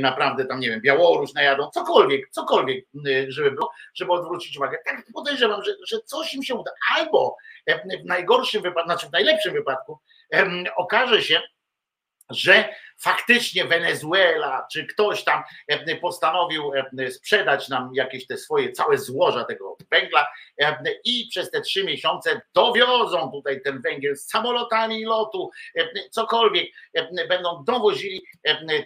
naprawdę 0.00 0.46
tam, 0.46 0.60
nie 0.60 0.70
wiem, 0.70 0.80
Białoruś 0.80 1.34
najadą, 1.34 1.70
cokolwiek, 1.70 2.30
cokolwiek, 2.30 2.84
żeby 3.28 3.50
było, 3.50 3.72
żeby 3.94 4.12
odwrócić 4.12 4.56
uwagę. 4.56 4.78
Tak 4.84 5.02
podejrzewam, 5.14 5.62
że, 5.62 5.74
że 5.86 6.00
coś 6.00 6.34
im 6.34 6.42
się 6.42 6.54
uda. 6.54 6.70
Albo 6.96 7.36
w 8.02 8.04
najgorszym 8.04 8.62
wypadku, 8.62 8.90
znaczy 8.90 9.06
w 9.06 9.12
najlepszym 9.12 9.52
wypadku 9.52 9.98
okaże 10.76 11.22
się, 11.22 11.42
że 12.30 12.68
faktycznie 12.98 13.64
Wenezuela 13.64 14.66
czy 14.72 14.86
ktoś 14.86 15.24
tam 15.24 15.42
postanowił 16.00 16.72
sprzedać 17.10 17.68
nam 17.68 17.90
jakieś 17.94 18.26
te 18.26 18.36
swoje 18.36 18.72
całe 18.72 18.98
złoża 18.98 19.44
tego 19.44 19.76
węgla 19.90 20.26
i 21.04 21.28
przez 21.30 21.50
te 21.50 21.60
trzy 21.60 21.84
miesiące 21.84 22.40
dowiozą 22.54 23.30
tutaj 23.30 23.62
ten 23.62 23.82
węgiel 23.82 24.16
z 24.16 24.28
samolotami 24.28 25.04
lotu, 25.04 25.50
cokolwiek 26.10 26.66
będą 27.28 27.64
dowozili 27.64 28.26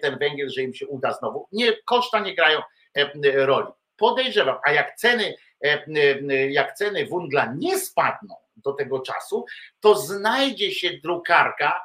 ten 0.03 0.19
węgiel, 0.19 0.51
że 0.51 0.63
im 0.63 0.75
się 0.75 0.87
uda 0.87 1.13
znowu. 1.13 1.49
Nie, 1.53 1.77
koszta 1.85 2.21
nie 2.21 2.35
grają 2.35 2.63
roli. 3.35 3.73
Podejrzewam, 3.97 4.59
a 4.65 4.73
jak 4.73 4.95
ceny, 4.97 5.35
jak 6.51 6.75
ceny 6.75 7.07
węgla 7.07 7.55
nie 7.59 7.79
spadną, 7.79 8.35
do 8.57 8.73
tego 8.73 9.01
czasu, 9.01 9.47
to 9.81 9.95
znajdzie 9.95 10.73
się 10.73 10.91
drukarka, 11.03 11.81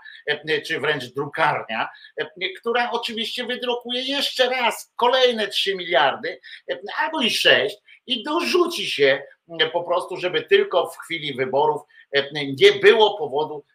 czy 0.66 0.80
wręcz 0.80 1.06
drukarnia, 1.06 1.90
która 2.60 2.92
oczywiście 2.92 3.46
wydrukuje 3.46 4.02
jeszcze 4.02 4.50
raz 4.50 4.94
kolejne 4.96 5.48
3 5.48 5.76
miliardy, 5.76 6.40
albo 6.98 7.22
i 7.22 7.30
6 7.30 7.78
i 8.08 8.24
dorzuci 8.24 8.88
się 8.88 9.24
po 9.74 9.84
prostu, 9.84 10.18
żeby 10.18 10.42
tylko 10.42 10.88
w 10.88 10.98
chwili 10.98 11.34
wyborów 11.34 11.82
nie 12.34 12.72
było 12.72 13.18
powodu 13.18 13.66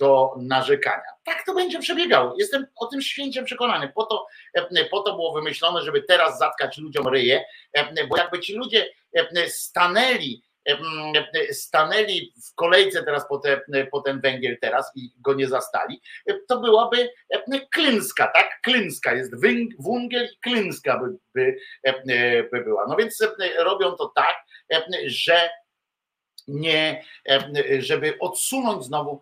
do 0.00 0.30
narzekania. 0.38 1.10
Tak 1.24 1.46
to 1.46 1.54
będzie 1.54 1.78
przebiegało. 1.78 2.34
Jestem 2.38 2.66
o 2.76 2.86
tym 2.86 3.02
święcie 3.02 3.42
przekonany. 3.42 3.92
Po 3.94 4.04
to, 4.04 4.26
po 4.90 5.00
to 5.00 5.14
było 5.14 5.32
wymyślone, 5.32 5.82
żeby 5.82 6.02
teraz 6.02 6.38
zatkać 6.38 6.78
ludziom 6.78 7.08
ryje, 7.08 7.44
bo 8.08 8.16
jakby 8.16 8.40
ci 8.40 8.54
ludzie 8.54 8.90
stanęli 9.48 10.42
stanęli 11.52 12.32
w 12.50 12.54
kolejce 12.54 13.04
teraz 13.04 13.28
po, 13.28 13.38
te, 13.38 13.60
po 13.90 14.00
ten 14.00 14.20
węgiel 14.20 14.58
teraz 14.60 14.92
i 14.96 15.12
go 15.20 15.34
nie 15.34 15.48
zastali, 15.48 16.00
to 16.48 16.60
byłaby 16.60 17.10
klęska, 17.72 18.26
tak? 18.26 18.60
Klęska 18.62 19.14
jest 19.14 19.40
węgiel 19.78 20.28
i 20.32 20.38
klęska 20.40 20.98
by, 20.98 21.16
by, 21.34 21.56
by 22.52 22.64
była. 22.64 22.86
No 22.88 22.96
więc 22.96 23.18
robią 23.58 23.96
to 23.96 24.12
tak, 24.16 24.36
że 25.06 25.50
nie, 26.48 27.04
żeby 27.78 28.18
odsunąć 28.18 28.84
znowu 28.84 29.20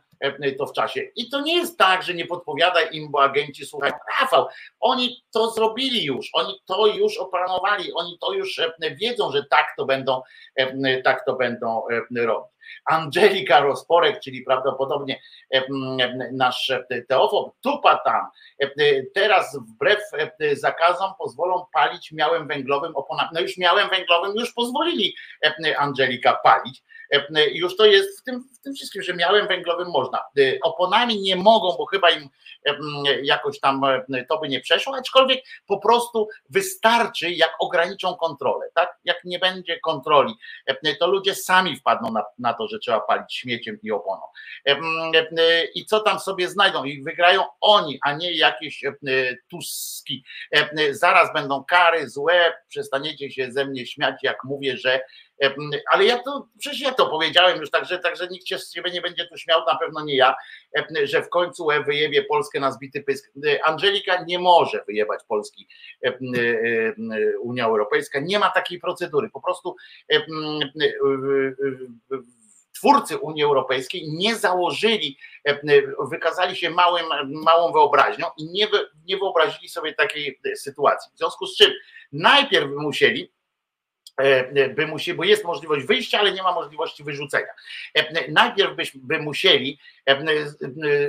to 0.58 0.66
w 0.66 0.72
czasie. 0.72 1.00
I 1.16 1.30
to 1.30 1.40
nie 1.40 1.56
jest 1.56 1.78
tak, 1.78 2.02
że 2.02 2.14
nie 2.14 2.26
podpowiada 2.26 2.82
im, 2.82 3.10
bo 3.10 3.22
agenci 3.22 3.66
słuchają, 3.66 3.92
Rafał, 4.20 4.46
oni 4.80 5.24
to 5.30 5.50
zrobili 5.50 6.04
już, 6.04 6.30
oni 6.32 6.54
to 6.66 6.86
już 6.86 7.18
oplanowali, 7.18 7.92
oni 7.92 8.18
to 8.20 8.32
już 8.32 8.60
wiedzą, 9.00 9.32
że 9.32 9.44
tak 9.44 9.66
to 9.76 9.84
będą, 9.84 10.22
tak 11.04 11.24
to 11.24 11.36
będą 11.36 11.82
robić. 12.16 12.57
Angelika 12.84 13.60
Rozporek, 13.60 14.20
czyli 14.20 14.42
prawdopodobnie 14.42 15.20
nasz 16.32 16.72
teofob, 17.08 17.54
tupa 17.62 17.96
tam. 17.96 18.26
Teraz 19.14 19.58
wbrew 19.74 20.00
zakazom 20.52 21.12
pozwolą 21.18 21.66
palić 21.72 22.12
miałem 22.12 22.48
węglowym 22.48 22.96
oponami. 22.96 23.28
No 23.34 23.40
już 23.40 23.58
miałem 23.58 23.88
węglowym, 23.88 24.32
już 24.36 24.52
pozwolili 24.52 25.14
Angelika 25.78 26.38
palić. 26.44 26.82
Już 27.52 27.76
to 27.76 27.86
jest 27.86 28.20
w 28.20 28.24
tym, 28.24 28.44
w 28.58 28.62
tym 28.62 28.74
wszystkim, 28.74 29.02
że 29.02 29.14
miałem 29.14 29.48
węglowym 29.48 29.88
można. 29.90 30.24
Oponami 30.62 31.20
nie 31.20 31.36
mogą, 31.36 31.76
bo 31.76 31.86
chyba 31.86 32.10
im 32.10 32.28
jakoś 33.22 33.60
tam 33.60 33.82
to 34.28 34.38
by 34.38 34.48
nie 34.48 34.60
przeszło, 34.60 34.96
aczkolwiek 34.96 35.44
po 35.66 35.78
prostu 35.78 36.28
wystarczy, 36.50 37.30
jak 37.30 37.50
ograniczą 37.60 38.14
kontrolę, 38.14 38.66
tak? 38.74 38.98
Jak 39.04 39.24
nie 39.24 39.38
będzie 39.38 39.80
kontroli, 39.80 40.34
to 41.00 41.06
ludzie 41.06 41.34
sami 41.34 41.76
wpadną 41.76 42.12
na, 42.12 42.24
na 42.38 42.52
to, 42.58 42.68
że 42.68 42.78
trzeba 42.78 43.00
palić 43.00 43.34
śmieciem 43.34 43.78
i 43.82 43.90
oponą. 43.90 44.22
I 45.74 45.86
co 45.86 46.00
tam 46.00 46.20
sobie 46.20 46.48
znajdą? 46.48 46.84
I 46.84 47.02
wygrają 47.02 47.44
oni, 47.60 47.98
a 48.04 48.12
nie 48.12 48.32
jakieś 48.32 48.84
tuski. 49.50 50.24
Zaraz 50.90 51.32
będą 51.32 51.64
kary 51.64 52.08
złe, 52.08 52.54
przestaniecie 52.68 53.30
się 53.30 53.52
ze 53.52 53.64
mnie 53.64 53.86
śmiać, 53.86 54.22
jak 54.22 54.44
mówię, 54.44 54.76
że 54.76 55.00
Ale 55.92 56.04
ja 56.04 56.18
to, 56.18 56.48
przecież 56.58 56.80
ja 56.80 56.92
to 56.92 57.06
powiedziałem 57.06 57.60
już, 57.60 57.70
także, 57.70 57.98
także 57.98 58.28
nikt 58.28 58.48
się 58.48 58.58
z 58.58 58.72
ciebie 58.72 58.90
nie 58.90 59.00
będzie 59.00 59.26
tu 59.26 59.36
śmiał, 59.36 59.60
na 59.66 59.78
pewno 59.78 60.04
nie 60.04 60.16
ja, 60.16 60.34
że 61.04 61.22
w 61.22 61.28
końcu 61.28 61.68
wyjebie 61.86 62.22
Polskę 62.22 62.60
na 62.60 62.72
zbity 62.72 63.02
pysk. 63.02 63.32
Angelika 63.64 64.24
nie 64.24 64.38
może 64.38 64.84
wyjebać 64.86 65.20
Polski 65.28 65.68
Unia 67.40 67.66
Europejska, 67.66 68.20
nie 68.20 68.38
ma 68.38 68.50
takiej 68.50 68.80
procedury. 68.80 69.30
Po 69.30 69.40
prostu 69.40 69.76
twórcy 72.78 73.18
Unii 73.18 73.44
Europejskiej 73.44 74.08
nie 74.12 74.36
założyli, 74.36 75.18
wykazali 76.10 76.56
się 76.56 76.70
małym, 76.70 77.06
małą 77.44 77.72
wyobraźnią 77.72 78.26
i 78.36 78.44
nie, 78.50 78.68
nie 79.06 79.16
wyobrazili 79.16 79.68
sobie 79.68 79.94
takiej 79.94 80.40
sytuacji. 80.56 81.12
W 81.14 81.18
związku 81.18 81.46
z 81.46 81.56
czym 81.56 81.72
najpierw 82.12 82.70
musieli 82.76 83.32
E, 84.18 84.68
by 84.68 84.86
musieli, 84.86 85.16
bo 85.16 85.24
jest 85.24 85.44
możliwość 85.44 85.86
wyjścia, 85.86 86.18
ale 86.18 86.32
nie 86.32 86.42
ma 86.42 86.52
możliwości 86.52 87.04
wyrzucenia. 87.04 87.46
E, 87.94 88.30
najpierw 88.30 88.72
by 88.94 89.18
musieli 89.18 89.78
e, 89.97 89.97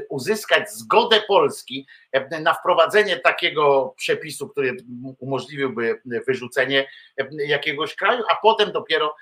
uzyskać 0.09 0.71
zgodę 0.71 1.21
Polski 1.27 1.87
na 2.41 2.53
wprowadzenie 2.53 3.17
takiego 3.17 3.93
przepisu, 3.97 4.49
który 4.49 4.77
umożliwiłby 5.19 6.01
wyrzucenie 6.27 6.87
jakiegoś 7.47 7.95
kraju, 7.95 8.23
a 8.31 8.35
potem 8.41 8.71
dopiero 8.71 9.15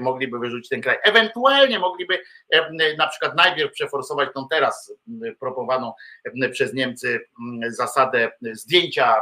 mogliby 0.00 0.38
wyrzucić 0.38 0.68
ten 0.68 0.80
kraj. 0.80 0.96
Ewentualnie 1.02 1.78
mogliby 1.78 2.18
na 2.98 3.08
przykład 3.08 3.36
najpierw 3.36 3.72
przeforsować 3.72 4.28
tą 4.34 4.48
teraz 4.48 4.92
proponowaną 5.40 5.92
przez 6.52 6.74
Niemcy 6.74 7.20
zasadę 7.68 8.30
zdjęcia 8.52 9.14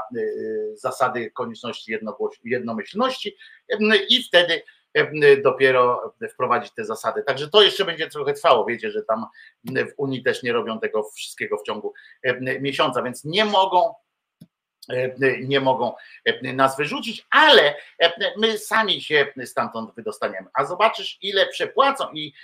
zasady 0.75 1.31
konieczności 1.31 1.99
jednomyślności 2.45 3.37
i 4.09 4.23
wtedy 4.23 4.63
dopiero 5.43 6.15
wprowadzić 6.33 6.73
te 6.75 6.85
zasady. 6.85 7.23
Także 7.23 7.49
to 7.49 7.63
jeszcze 7.63 7.85
będzie 7.85 8.09
trochę 8.09 8.33
trwało. 8.33 8.65
Wiecie, 8.65 8.91
że 8.91 9.03
tam 9.03 9.27
w 9.65 9.93
Unii 9.97 10.23
też 10.23 10.43
nie 10.43 10.53
robią 10.53 10.81
tego 10.81 11.03
wszystkiego 11.03 11.59
w 11.59 11.63
ciągu 11.63 11.95
miesiąca, 12.61 13.03
więc 13.03 13.25
nie 13.25 13.45
mogą 13.45 13.95
nie 15.43 15.61
mogą 15.61 15.95
nas 16.43 16.77
wyrzucić, 16.77 17.27
ale 17.31 17.75
my 18.37 18.59
sami 18.59 19.03
się 19.03 19.27
stamtąd 19.45 19.95
wydostaniemy. 19.95 20.49
A 20.55 20.65
zobaczysz, 20.65 21.19
ile 21.23 21.47
przepłacą 21.47 22.05
i 22.13 22.35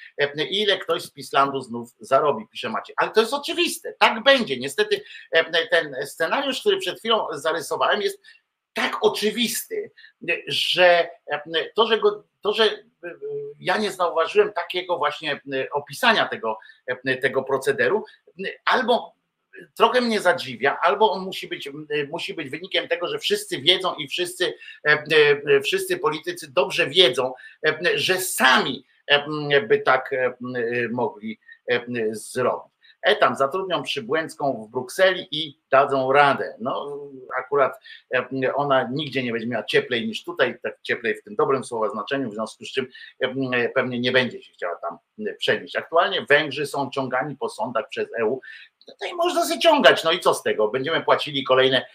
ile 0.50 0.78
ktoś 0.78 1.02
z 1.02 1.10
Pislandu 1.10 1.60
znów 1.60 1.94
zarobi, 2.00 2.48
pisze 2.48 2.68
Macie. 2.68 2.92
Ale 2.96 3.10
to 3.10 3.20
jest 3.20 3.34
oczywiste, 3.34 3.94
tak 3.98 4.22
będzie. 4.22 4.58
Niestety 4.58 5.04
ten 5.70 5.96
scenariusz, 6.06 6.60
który 6.60 6.76
przed 6.76 6.98
chwilą 6.98 7.26
zarysowałem, 7.32 8.02
jest 8.02 8.22
tak 8.78 9.04
oczywisty, 9.04 9.90
że 10.46 11.10
to, 11.74 11.86
że, 11.86 11.98
go, 11.98 12.24
to, 12.40 12.52
że 12.52 12.84
ja 13.60 13.76
nie 13.78 13.92
zauważyłem 13.92 14.52
takiego 14.52 14.98
właśnie 14.98 15.40
opisania 15.72 16.28
tego, 16.28 16.58
tego 17.22 17.42
procederu, 17.42 18.04
albo 18.64 19.14
trochę 19.74 20.00
mnie 20.00 20.20
zadziwia, 20.20 20.78
albo 20.82 21.12
on 21.12 21.24
musi 21.24 21.48
być, 21.48 21.70
musi 22.10 22.34
być 22.34 22.50
wynikiem 22.50 22.88
tego, 22.88 23.08
że 23.08 23.18
wszyscy 23.18 23.60
wiedzą 23.60 23.94
i 23.94 24.08
wszyscy, 24.08 24.54
wszyscy 25.64 25.98
politycy 25.98 26.52
dobrze 26.52 26.86
wiedzą, 26.86 27.32
że 27.94 28.20
sami 28.20 28.84
by 29.68 29.78
tak 29.78 30.14
mogli 30.90 31.38
zrobić. 32.10 32.77
E 33.02 33.16
tam 33.16 33.36
zatrudnią 33.36 33.82
Przybłęcką 33.82 34.66
w 34.66 34.70
Brukseli 34.70 35.28
i 35.30 35.58
dadzą 35.70 36.12
radę. 36.12 36.56
No 36.60 36.98
akurat 37.38 37.80
e, 38.14 38.54
ona 38.54 38.88
nigdzie 38.92 39.22
nie 39.22 39.32
będzie 39.32 39.46
miała 39.46 39.64
cieplej 39.64 40.06
niż 40.06 40.24
tutaj, 40.24 40.58
tak 40.62 40.78
cieplej 40.82 41.14
w 41.14 41.22
tym 41.22 41.36
dobrym 41.36 41.64
słowa 41.64 41.88
znaczeniu, 41.88 42.30
w 42.30 42.34
związku 42.34 42.64
z 42.64 42.72
czym 42.72 42.86
e, 43.20 43.68
pewnie 43.68 44.00
nie 44.00 44.12
będzie 44.12 44.42
się 44.42 44.52
chciała 44.52 44.76
tam 44.76 44.98
przenieść. 45.38 45.76
Aktualnie 45.76 46.26
Węgrzy 46.28 46.66
są 46.66 46.90
ciągani 46.90 47.36
po 47.36 47.48
sądach 47.48 47.88
przez 47.88 48.08
EU 48.20 48.40
to 49.00 49.06
i 49.06 49.14
można 49.14 49.54
się 49.54 49.60
ciągać, 49.60 50.04
no 50.04 50.12
i 50.12 50.20
co 50.20 50.34
z 50.34 50.42
tego? 50.42 50.68
Będziemy 50.68 51.04
płacili 51.04 51.44
kolejne 51.44 51.86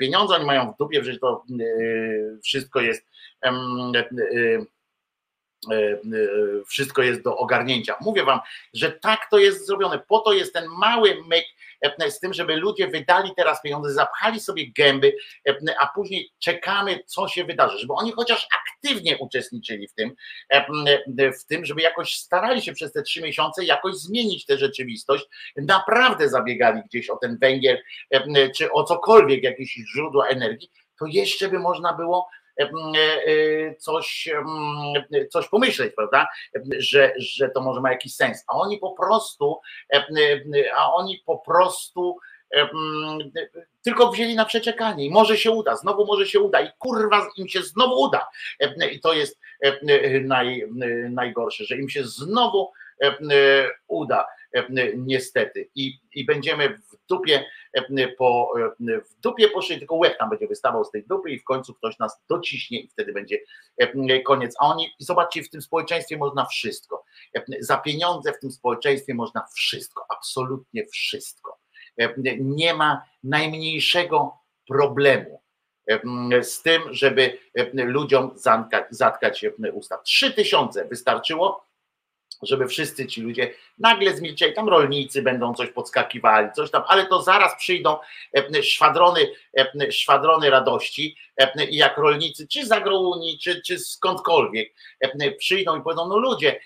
pieniądze, 0.00 0.34
oni 0.34 0.44
mają 0.44 0.72
w 0.72 0.76
dupie, 0.76 1.04
że 1.04 1.18
to 1.18 1.44
wszystko 2.44 2.80
jest 2.80 3.06
wszystko 6.66 7.02
jest 7.02 7.22
do 7.22 7.36
ogarnięcia. 7.36 7.96
Mówię 8.00 8.24
wam, 8.24 8.40
że 8.74 8.92
tak 8.92 9.20
to 9.30 9.38
jest 9.38 9.66
zrobione. 9.66 9.98
Po 10.08 10.18
to 10.18 10.32
jest 10.32 10.52
ten 10.52 10.64
mały 10.78 11.22
myk 11.28 11.44
e, 11.80 12.10
z 12.10 12.20
tym, 12.20 12.34
żeby 12.34 12.56
ludzie 12.56 12.88
wydali 12.88 13.30
teraz 13.36 13.62
pieniądze, 13.62 13.92
zapchali 13.92 14.40
sobie 14.40 14.70
gęby, 14.72 15.16
a 15.80 15.86
później 15.94 16.30
czekamy, 16.38 17.00
co 17.06 17.28
się 17.28 17.44
wydarzy, 17.44 17.78
żeby 17.78 17.92
oni 17.92 18.12
chociaż 18.12 18.48
aktywnie 18.62 19.18
uczestniczyli 19.18 19.88
w 19.88 19.94
tym, 19.94 20.14
w 21.40 21.44
tym, 21.44 21.64
żeby 21.64 21.82
jakoś 21.82 22.14
starali 22.14 22.62
się 22.62 22.72
przez 22.72 22.92
te 22.92 23.02
trzy 23.02 23.22
miesiące 23.22 23.64
jakoś 23.64 23.94
zmienić 23.94 24.46
tę 24.46 24.58
rzeczywistość, 24.58 25.26
naprawdę 25.56 26.28
zabiegali 26.28 26.82
gdzieś 26.86 27.10
o 27.10 27.16
ten 27.16 27.38
węgiel, 27.38 27.78
czy 28.56 28.72
o 28.72 28.84
cokolwiek, 28.84 29.42
jakieś 29.42 29.74
źródła 29.94 30.26
energii, 30.26 30.70
to 30.98 31.06
jeszcze 31.06 31.48
by 31.48 31.58
można 31.58 31.92
było 31.92 32.28
E, 32.30 32.39
e, 32.39 32.39
coś, 33.78 34.28
coś 35.30 35.48
pomyśleć, 35.48 35.94
prawda, 35.96 36.28
że, 36.78 37.12
że 37.16 37.48
to 37.48 37.60
może 37.60 37.80
ma 37.80 37.92
jakiś 37.92 38.14
sens, 38.14 38.44
a 38.48 38.52
oni 38.52 38.78
po 38.78 38.90
prostu, 38.90 39.60
e, 39.92 40.06
a 40.76 40.92
oni 40.92 41.22
po 41.26 41.38
prostu 41.38 42.16
tylko 43.82 44.12
wzięli 44.12 44.34
na 44.34 44.44
przeczekanie 44.44 45.06
i 45.06 45.10
może 45.10 45.36
się 45.36 45.50
uda, 45.50 45.76
znowu 45.76 46.06
może 46.06 46.26
się 46.26 46.40
uda 46.40 46.60
i 46.60 46.68
kurwa 46.78 47.28
im 47.36 47.48
się 47.48 47.62
znowu 47.62 48.02
uda. 48.02 48.28
I 48.92 49.00
to 49.00 49.12
jest 49.12 49.40
naj, 50.22 50.64
najgorsze, 51.10 51.64
że 51.64 51.76
im 51.76 51.88
się 51.88 52.04
znowu 52.04 52.72
uda 53.88 54.26
niestety 54.96 55.70
i, 55.74 55.92
i 56.14 56.24
będziemy 56.24 56.68
w 56.68 57.06
dupie 57.08 57.44
po, 58.18 58.52
w 58.80 59.20
dupie 59.20 59.48
poszli, 59.48 59.78
tylko 59.78 59.94
łeb 59.94 60.18
tam 60.18 60.30
będzie 60.30 60.46
wystawał 60.46 60.84
z 60.84 60.90
tej 60.90 61.06
dupy 61.06 61.30
i 61.30 61.38
w 61.38 61.44
końcu 61.44 61.74
ktoś 61.74 61.98
nas 61.98 62.22
dociśnie 62.28 62.80
i 62.80 62.88
wtedy 62.88 63.12
będzie 63.12 63.38
koniec. 64.24 64.54
A 64.60 64.66
oni, 64.66 64.90
zobaczcie, 64.98 65.42
w 65.42 65.50
tym 65.50 65.62
społeczeństwie 65.62 66.16
można 66.16 66.44
wszystko. 66.44 67.04
Za 67.60 67.76
pieniądze 67.76 68.32
w 68.32 68.38
tym 68.38 68.50
społeczeństwie 68.50 69.14
można 69.14 69.46
wszystko, 69.54 70.06
absolutnie 70.08 70.86
wszystko. 70.86 71.58
Nie 72.38 72.74
ma 72.74 73.04
najmniejszego 73.24 74.32
problemu 74.68 75.40
z 76.42 76.62
tym, 76.62 76.82
żeby 76.90 77.38
ludziom 77.72 78.34
zatkać 78.90 79.44
usta. 79.72 79.98
Trzy 79.98 80.32
tysiące 80.32 80.84
wystarczyło, 80.84 81.69
żeby 82.42 82.68
wszyscy 82.68 83.06
ci 83.06 83.22
ludzie 83.22 83.54
nagle 83.78 84.16
zmilczeli, 84.16 84.54
tam 84.54 84.68
rolnicy 84.68 85.22
będą 85.22 85.54
coś 85.54 85.70
podskakiwali, 85.70 86.48
coś 86.52 86.70
tam, 86.70 86.82
ale 86.86 87.06
to 87.06 87.22
zaraz 87.22 87.56
przyjdą 87.56 87.96
e, 88.34 88.62
szwadrony, 88.62 89.20
e, 89.58 89.92
szwadrony 89.92 90.50
radości 90.50 91.16
e, 91.36 91.64
i 91.64 91.76
jak 91.76 91.98
rolnicy, 91.98 92.48
czy 92.48 92.66
z 92.66 92.72
agrounii, 92.72 93.38
czy, 93.38 93.62
czy 93.62 93.78
skądkolwiek 93.78 94.74
przyjdą 95.38 95.80
i 95.80 95.82
powiedzą, 95.82 96.08
no 96.08 96.18
ludzie, 96.18 96.60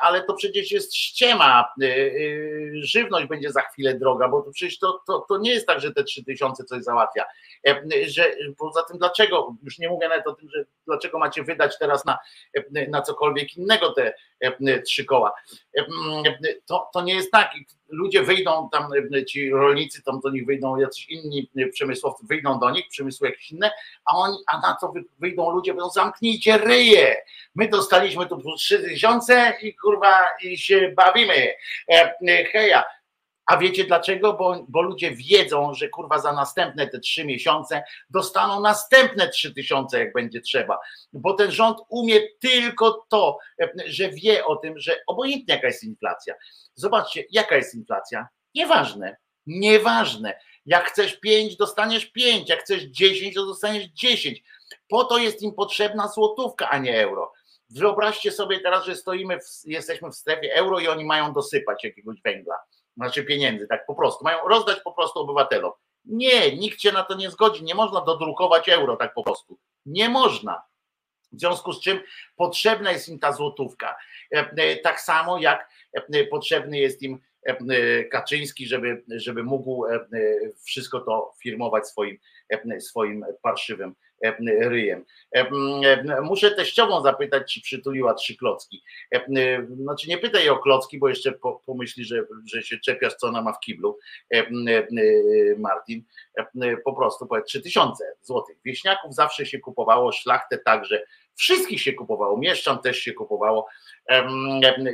ale 0.00 0.22
to 0.22 0.34
przecież 0.34 0.72
jest 0.72 0.96
ściema, 0.96 1.68
żywność 2.74 3.26
będzie 3.26 3.52
za 3.52 3.60
chwilę 3.60 3.94
droga, 3.94 4.28
bo 4.28 4.42
to 4.42 4.50
przecież 4.50 4.78
to, 4.78 5.02
to, 5.06 5.26
to 5.28 5.38
nie 5.38 5.50
jest 5.50 5.66
tak, 5.66 5.80
że 5.80 5.92
te 5.92 6.04
trzy 6.04 6.24
tysiące 6.24 6.64
coś 6.64 6.82
załatwia, 6.82 7.24
że 8.06 8.32
poza 8.58 8.82
tym 8.82 8.98
dlaczego, 8.98 9.56
już 9.62 9.78
nie 9.78 9.88
mówię 9.88 10.08
nawet 10.08 10.26
o 10.26 10.34
tym, 10.34 10.48
że 10.50 10.64
dlaczego 10.86 11.18
macie 11.18 11.42
wydać 11.42 11.78
teraz 11.78 12.04
na, 12.04 12.18
na 12.88 13.02
cokolwiek 13.02 13.56
innego 13.56 13.92
te 13.92 14.14
trzy 14.86 15.04
koła, 15.04 15.32
to, 16.66 16.90
to 16.92 17.02
nie 17.02 17.14
jest 17.14 17.30
tak. 17.30 17.50
Ludzie 17.88 18.22
wyjdą 18.22 18.68
tam, 18.72 18.90
ci 19.26 19.50
rolnicy 19.50 20.02
tam 20.02 20.20
do 20.20 20.30
nich 20.30 20.46
wyjdą, 20.46 20.76
jacyś 20.76 21.08
inni 21.08 21.50
przemysłowcy 21.72 22.26
wyjdą 22.26 22.58
do 22.60 22.70
nich, 22.70 22.88
przemysły 22.88 23.28
jakieś 23.28 23.52
inne, 23.52 23.70
a 24.04 24.16
oni, 24.16 24.36
a 24.46 24.60
na 24.60 24.76
co 24.80 24.92
wyjdą 25.18 25.50
ludzie, 25.50 25.74
będą 25.74 25.90
zamknijcie 25.90 26.58
ryje. 26.58 27.16
My 27.54 27.68
dostaliśmy 27.68 28.26
tu 28.26 28.56
trzy 28.56 28.78
tysiące 28.78 29.52
i 29.62 29.74
kurwa 29.74 30.24
i 30.42 30.58
się 30.58 30.92
bawimy. 30.96 31.54
E, 31.92 32.44
heja. 32.44 32.84
A 33.46 33.56
wiecie 33.56 33.84
dlaczego? 33.84 34.32
Bo, 34.32 34.64
bo 34.68 34.82
ludzie 34.82 35.10
wiedzą, 35.10 35.74
że 35.74 35.88
kurwa 35.88 36.18
za 36.18 36.32
następne 36.32 36.88
te 36.88 36.98
trzy 36.98 37.24
miesiące 37.24 37.84
dostaną 38.10 38.60
następne 38.60 39.28
trzy 39.28 39.54
tysiące, 39.54 39.98
jak 39.98 40.12
będzie 40.12 40.40
trzeba. 40.40 40.78
Bo 41.12 41.34
ten 41.34 41.50
rząd 41.50 41.78
umie 41.88 42.20
tylko 42.40 43.06
to, 43.08 43.38
że 43.86 44.10
wie 44.10 44.44
o 44.44 44.56
tym, 44.56 44.78
że 44.78 44.96
obojętnie 45.06 45.54
jaka 45.54 45.66
jest 45.66 45.84
inflacja. 45.84 46.34
Zobaczcie, 46.74 47.24
jaka 47.30 47.56
jest 47.56 47.74
inflacja. 47.74 48.28
Nieważne, 48.54 49.16
nieważne. 49.46 50.38
Jak 50.66 50.90
chcesz 50.90 51.20
pięć, 51.20 51.56
dostaniesz 51.56 52.06
pięć. 52.06 52.48
Jak 52.48 52.60
chcesz 52.60 52.82
dziesięć, 52.82 53.34
to 53.34 53.46
dostaniesz 53.46 53.84
dziesięć. 53.84 54.42
Po 54.88 55.04
to 55.04 55.18
jest 55.18 55.42
im 55.42 55.54
potrzebna 55.54 56.08
złotówka, 56.08 56.70
a 56.70 56.78
nie 56.78 57.02
euro. 57.02 57.32
Wyobraźcie 57.70 58.32
sobie 58.32 58.60
teraz, 58.60 58.84
że 58.84 58.96
stoimy, 58.96 59.38
w, 59.40 59.44
jesteśmy 59.64 60.10
w 60.10 60.14
strefie 60.14 60.54
euro 60.54 60.80
i 60.80 60.88
oni 60.88 61.04
mają 61.04 61.32
dosypać 61.32 61.84
jakiegoś 61.84 62.22
węgla 62.22 62.54
znaczy 62.96 63.24
pieniędzy, 63.24 63.66
tak 63.66 63.86
po 63.86 63.94
prostu. 63.94 64.24
Mają 64.24 64.48
rozdać 64.48 64.80
po 64.80 64.92
prostu 64.92 65.20
obywatelom. 65.20 65.72
Nie, 66.04 66.56
nikt 66.56 66.80
się 66.80 66.92
na 66.92 67.02
to 67.02 67.14
nie 67.14 67.30
zgodzi. 67.30 67.64
Nie 67.64 67.74
można 67.74 68.00
dodrukować 68.00 68.68
euro 68.68 68.96
tak 68.96 69.14
po 69.14 69.22
prostu. 69.22 69.58
Nie 69.86 70.08
można. 70.08 70.62
W 71.32 71.40
związku 71.40 71.72
z 71.72 71.80
czym 71.80 72.00
potrzebna 72.36 72.92
jest 72.92 73.08
im 73.08 73.18
ta 73.18 73.32
złotówka. 73.32 73.96
E, 74.34 74.50
e, 74.56 74.76
Tak 74.76 75.00
samo 75.00 75.38
jak 75.38 75.70
e, 75.92 76.24
potrzebny 76.24 76.78
jest 76.78 77.02
im 77.02 77.20
Kaczyński, 78.10 78.66
żeby, 78.66 79.04
żeby 79.08 79.42
mógł 79.42 79.84
wszystko 80.64 81.00
to 81.00 81.32
firmować 81.42 81.88
swoim, 81.88 82.18
swoim 82.80 83.24
parszywym 83.42 83.94
ryjem. 84.60 85.04
E, 85.36 85.40
e, 85.40 86.20
Muszę 86.22 86.50
teściową 86.50 87.02
zapytać, 87.02 87.54
czy 87.54 87.60
przytuliła 87.62 88.14
trzy 88.14 88.36
klocki. 88.36 88.82
E, 89.14 89.16
e, 89.36 89.66
Znaczy 89.76 90.08
nie 90.08 90.18
pytaj 90.18 90.48
o 90.48 90.58
klocki, 90.58 90.98
bo 90.98 91.08
jeszcze 91.08 91.32
po- 91.32 91.62
pomyśli, 91.66 92.04
że, 92.04 92.24
że 92.54 92.62
się 92.62 92.78
czepiasz, 92.78 93.14
co 93.14 93.26
ona 93.26 93.42
ma 93.42 93.52
w 93.52 93.60
kiblu, 93.60 93.98
e, 94.34 94.38
e, 94.38 94.42
e, 94.78 94.86
Martin. 95.58 96.02
E, 96.38 96.46
e, 96.62 96.76
Po 96.76 96.92
prostu 96.92 97.26
powiedz 97.26 97.46
3000 97.46 98.04
złotych. 98.22 98.56
Wieśniaków 98.64 99.14
zawsze 99.14 99.46
się 99.46 99.58
kupowało, 99.58 100.12
szlachtę 100.12 100.58
także. 100.58 101.04
Wszystkich 101.36 101.82
się 101.82 101.92
kupowało, 101.92 102.38
mieszczan 102.38 102.78
też 102.78 102.98
się 102.98 103.12
kupowało, 103.12 103.66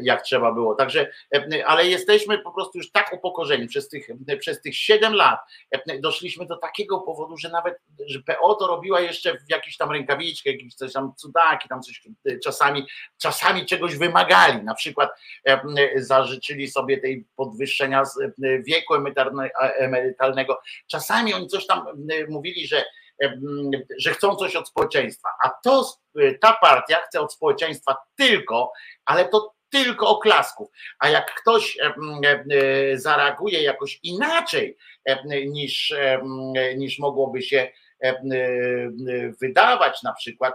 jak 0.03 0.23
trzeba 0.23 0.53
było. 0.53 0.75
Także, 0.75 1.13
ale 1.67 1.87
jesteśmy 1.87 2.39
po 2.39 2.53
prostu 2.53 2.79
już 2.79 2.91
tak 2.91 3.13
upokorzeni 3.13 3.67
przez 3.67 3.89
tych, 3.89 4.09
przez 4.39 4.63
tych 4.63 4.77
7 4.77 5.15
lat. 5.15 5.41
Doszliśmy 6.01 6.47
do 6.47 6.57
takiego 6.57 7.01
powodu, 7.01 7.37
że 7.37 7.49
nawet 7.49 7.79
że 8.07 8.21
PO 8.21 8.55
to 8.55 8.67
robiła 8.67 9.01
jeszcze 9.01 9.35
w 9.35 9.51
jakiś 9.51 9.77
tam 9.77 9.91
rękawiczkę, 9.91 10.51
jakieś 10.51 10.75
coś 10.75 10.93
tam 10.93 11.13
cudaki, 11.17 11.69
tam 11.69 11.83
coś 11.83 12.03
e, 12.27 12.39
czasami, 12.39 12.87
czasami 13.19 13.67
czegoś 13.67 13.97
wymagali. 13.97 14.63
Na 14.65 14.75
przykład 14.75 15.11
zażyczyli 15.97 16.69
sobie 16.69 16.99
tej 16.99 17.25
podwyższenia 17.37 18.03
em, 18.23 18.63
wieku 18.63 18.95
emerytalne- 18.95 19.51
emerytalnego. 19.61 20.61
Czasami 20.87 21.35
oni 21.35 21.47
coś 21.47 21.67
tam 21.67 21.87
mówili, 22.29 22.67
że 22.67 22.85
że 23.99 24.11
chcą 24.11 24.37
coś 24.37 24.57
od 24.57 24.69
społeczeństwa. 24.69 25.29
A 25.45 25.51
to 25.65 25.93
y, 26.21 26.39
ta 26.41 26.53
partia 26.53 26.97
chce 26.97 27.21
od 27.21 27.33
społeczeństwa 27.33 27.97
tylko, 28.17 28.73
ale 29.05 29.29
to 29.29 29.55
tylko 29.71 30.09
oklasków. 30.09 30.69
A 30.99 31.09
jak 31.09 31.35
ktoś 31.35 31.79
e, 31.81 32.99
zareaguje 32.99 33.63
jakoś 33.63 34.01
inaczej 34.03 34.77
niż, 35.47 35.95
niż 36.77 36.99
mogłoby 36.99 37.43
się 37.43 37.71
e, 38.03 38.21
wydawać 39.41 40.03
na 40.03 40.13
przykład, 40.13 40.55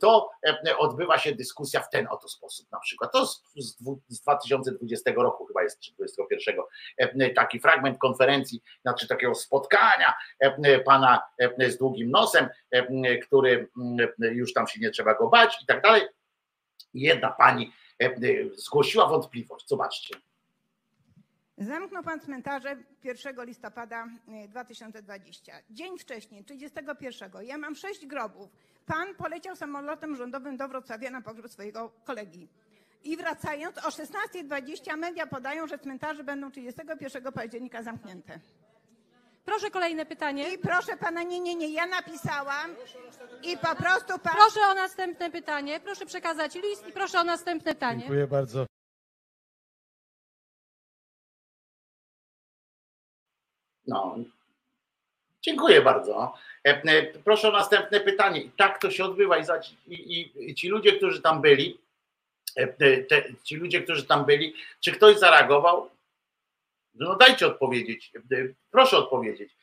to 0.00 0.30
em, 0.42 0.56
odbywa 0.78 1.18
się 1.18 1.34
dyskusja 1.34 1.80
w 1.80 1.90
ten 1.90 2.06
oto 2.10 2.28
sposób 2.28 2.70
na 2.72 2.80
przykład. 2.80 3.12
To 3.12 3.26
z, 3.26 3.44
z 3.56 3.82
dwu- 3.82 4.00
z 4.08 4.20
2020 4.20 5.12
roku 5.16 5.46
chyba 5.46 5.62
jest, 5.62 5.80
czy 5.80 5.92
2021, 5.92 6.64
em, 6.98 7.34
taki 7.34 7.60
fragment 7.60 7.98
konferencji, 7.98 8.62
znaczy 8.82 9.08
takiego 9.08 9.34
spotkania 9.34 10.14
pana 10.84 11.22
z 11.68 11.78
długim 11.78 12.10
nosem, 12.10 12.48
em, 12.70 12.86
który 13.26 13.68
już 14.18 14.52
tam 14.52 14.66
się 14.66 14.80
nie 14.80 14.90
trzeba 14.90 15.14
go 15.14 15.28
bać 15.28 15.62
i 15.62 15.66
tak 15.66 15.82
dalej. 15.82 16.02
Jedna 16.94 17.30
pani 17.30 17.72
zgłosiła 18.54 19.06
wątpliwość. 19.06 19.68
Zobaczcie. 19.68 20.14
Zamknął 21.58 22.02
pan 22.02 22.20
cmentarze 22.20 22.76
1 23.04 23.44
listopada 23.44 24.06
y, 24.44 24.48
2020. 24.48 25.52
Dzień 25.70 25.98
wcześniej, 25.98 26.44
31. 26.44 27.30
Ja 27.42 27.58
mam 27.58 27.74
sześć 27.74 28.06
grobów. 28.06 28.50
Pan 28.86 29.14
poleciał 29.14 29.56
samolotem 29.56 30.16
rządowym 30.16 30.56
do 30.56 30.68
Wrocławia 30.68 31.10
na 31.10 31.22
pogrzeb 31.22 31.52
swojego 31.52 31.92
kolegi. 32.04 32.48
I 33.04 33.16
wracając 33.16 33.78
o 33.78 33.88
16.20 33.88 34.96
media 34.96 35.26
podają, 35.26 35.66
że 35.66 35.78
cmentarze 35.78 36.24
będą 36.24 36.50
31 36.50 37.32
października 37.32 37.82
zamknięte. 37.82 38.40
Proszę 39.44 39.70
kolejne 39.70 40.06
pytanie. 40.06 40.54
I 40.54 40.58
proszę 40.58 40.96
pana, 40.96 41.22
nie, 41.22 41.40
nie, 41.40 41.54
nie, 41.54 41.68
ja 41.68 41.86
napisałam 41.86 42.70
i 43.42 43.58
po 43.58 43.74
prostu 43.74 44.18
pan... 44.18 44.34
Proszę 44.34 44.60
o 44.70 44.74
następne 44.74 45.30
pytanie. 45.30 45.80
Proszę 45.80 46.06
przekazać 46.06 46.54
list 46.54 46.88
i 46.88 46.92
proszę 46.92 47.20
o 47.20 47.24
następne 47.24 47.74
pytanie. 47.74 48.00
Dziękuję 48.00 48.26
bardzo. 48.26 48.66
No. 53.86 54.16
Dziękuję 55.42 55.82
bardzo. 55.82 56.34
E, 56.66 56.82
e, 56.84 57.02
Proszę 57.24 57.48
o 57.48 57.52
następne 57.52 58.00
pytanie. 58.00 58.40
I 58.40 58.50
tak 58.50 58.80
to 58.80 58.90
się 58.90 59.04
odbywa. 59.04 59.38
I, 59.38 59.42
i, 59.94 60.50
i 60.50 60.54
ci 60.54 60.68
ludzie, 60.68 60.92
którzy 60.92 61.22
tam 61.22 61.42
byli, 61.42 61.78
e, 62.56 62.66
te, 63.02 63.22
ci 63.42 63.56
ludzie, 63.56 63.82
którzy 63.82 64.06
tam 64.06 64.24
byli, 64.24 64.54
czy 64.80 64.92
ktoś 64.92 65.18
zareagował? 65.18 65.90
No 66.94 67.16
dajcie 67.16 67.46
odpowiedzieć. 67.46 68.12
Proszę 68.70 68.96
odpowiedzieć, 68.96 69.56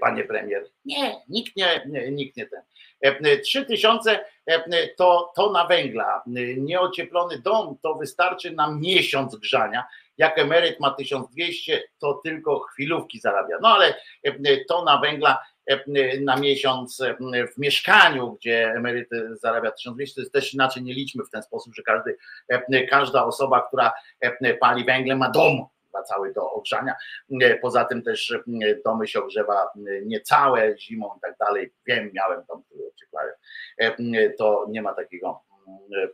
panie 0.00 0.24
premier. 0.24 0.66
Nie, 0.84 1.22
nikt 1.28 1.56
nie, 1.56 1.86
nikt 2.12 2.36
nie 2.36 2.46
ten. 2.46 2.62
E, 3.00 3.38
Trzy 3.38 3.64
tysiące 3.64 4.24
e, 4.46 4.88
to, 4.88 5.32
to 5.36 5.52
na 5.52 5.66
węgla. 5.66 6.22
Nieocieplony 6.56 7.38
dom 7.38 7.78
to 7.82 7.94
wystarczy 7.94 8.50
na 8.50 8.70
miesiąc 8.70 9.36
grzania. 9.36 9.84
Jak 10.18 10.38
emeryt 10.38 10.80
ma 10.80 10.90
1200, 10.90 11.82
to 11.98 12.20
tylko 12.24 12.58
chwilówki 12.60 13.20
zarabia. 13.20 13.56
No 13.62 13.68
ale 13.68 13.94
e, 14.24 14.64
to 14.68 14.84
na 14.84 15.00
węgla 15.00 15.38
e, 15.66 15.80
na 16.20 16.36
miesiąc 16.36 17.00
e, 17.00 17.16
w 17.54 17.58
mieszkaniu, 17.58 18.32
gdzie 18.32 18.72
emeryt 18.76 19.08
zarabia 19.32 19.70
1200, 19.70 20.14
to 20.14 20.20
jest 20.20 20.32
też 20.32 20.54
inaczej 20.54 20.82
nie 20.82 20.94
liczmy 20.94 21.24
w 21.24 21.30
ten 21.30 21.42
sposób, 21.42 21.74
że 21.74 21.82
każdy, 21.82 22.16
e, 22.48 22.86
każda 22.86 23.24
osoba, 23.24 23.66
która 23.68 23.92
e, 24.20 24.54
pali 24.54 24.84
węgle 24.84 25.16
ma 25.16 25.30
dom 25.30 25.66
chyba 25.86 26.02
cały 26.02 26.32
do 26.32 26.50
ogrzania. 26.50 26.94
E, 27.42 27.56
Poza 27.58 27.84
tym 27.84 28.02
też 28.02 28.30
e, 28.30 28.40
domy 28.84 29.08
się 29.08 29.20
ogrzewa 29.20 29.62
e, 29.62 30.02
niecałe 30.04 30.78
zimą 30.78 31.10
i 31.16 31.20
tak 31.20 31.36
dalej. 31.38 31.72
Wiem, 31.86 32.10
miałem 32.14 32.44
dom, 32.48 32.62
który 32.62 32.80
ocieplałem. 32.88 33.32
E, 33.78 34.30
To 34.30 34.66
nie 34.68 34.82
ma 34.82 34.94
takiego 34.94 35.40
e, 35.96 36.02
e, 36.02 36.08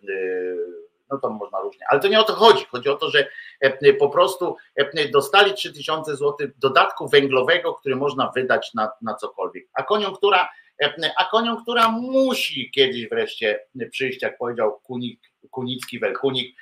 no 1.14 1.20
to 1.20 1.30
można 1.30 1.60
różnie, 1.60 1.86
ale 1.88 2.00
to 2.00 2.08
nie 2.08 2.20
o 2.20 2.24
to 2.24 2.32
chodzi. 2.32 2.64
Chodzi 2.64 2.88
o 2.88 2.96
to, 2.96 3.10
że 3.10 3.28
e, 3.60 3.92
po 3.92 4.08
prostu 4.08 4.56
e, 4.76 5.08
dostali 5.08 5.54
3000 5.54 6.16
zł 6.16 6.48
dodatku 6.56 7.08
węglowego, 7.08 7.74
który 7.74 7.96
można 7.96 8.32
wydać 8.34 8.74
na, 8.74 8.90
na 9.02 9.14
cokolwiek. 9.14 9.64
A 9.74 9.82
koniunktura, 9.82 10.48
e, 10.82 11.10
a 11.16 11.24
koniunktura 11.24 11.88
musi 11.88 12.70
kiedyś 12.70 13.08
wreszcie 13.08 13.60
przyjść, 13.90 14.22
jak 14.22 14.38
powiedział 14.38 14.80
Kunik, 14.80 15.20
Kunicki 15.50 15.98
Welkunik 15.98 16.56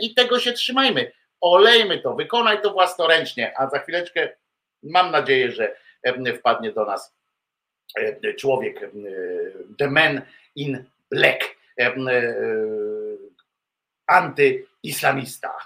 i 0.00 0.14
tego 0.14 0.38
się 0.38 0.52
trzymajmy. 0.52 1.12
Olejmy 1.40 1.98
to, 1.98 2.14
wykonaj 2.14 2.62
to 2.62 2.72
własnoręcznie, 2.72 3.54
a 3.58 3.70
za 3.70 3.78
chwileczkę 3.78 4.28
mam 4.82 5.10
nadzieję, 5.10 5.52
że 5.52 5.76
wpadnie 6.38 6.72
do 6.72 6.84
nas 6.84 7.14
człowiek, 8.38 8.90
the 9.78 9.90
man 9.90 10.22
in 10.56 10.84
black, 11.10 11.44
antyislamista. 14.10 15.56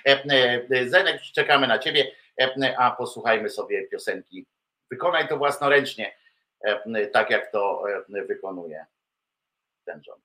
Zenek, 0.86 1.22
czekamy 1.22 1.66
na 1.66 1.78
ciebie, 1.78 2.12
a 2.78 2.90
posłuchajmy 2.90 3.50
sobie 3.50 3.88
piosenki. 3.88 4.46
Wykonaj 4.90 5.28
to 5.28 5.36
własnoręcznie, 5.36 6.14
tak 7.12 7.30
jak 7.30 7.52
to 7.52 7.84
wykonuje 8.28 8.86
ten 9.84 10.02
rząd. 10.04 10.22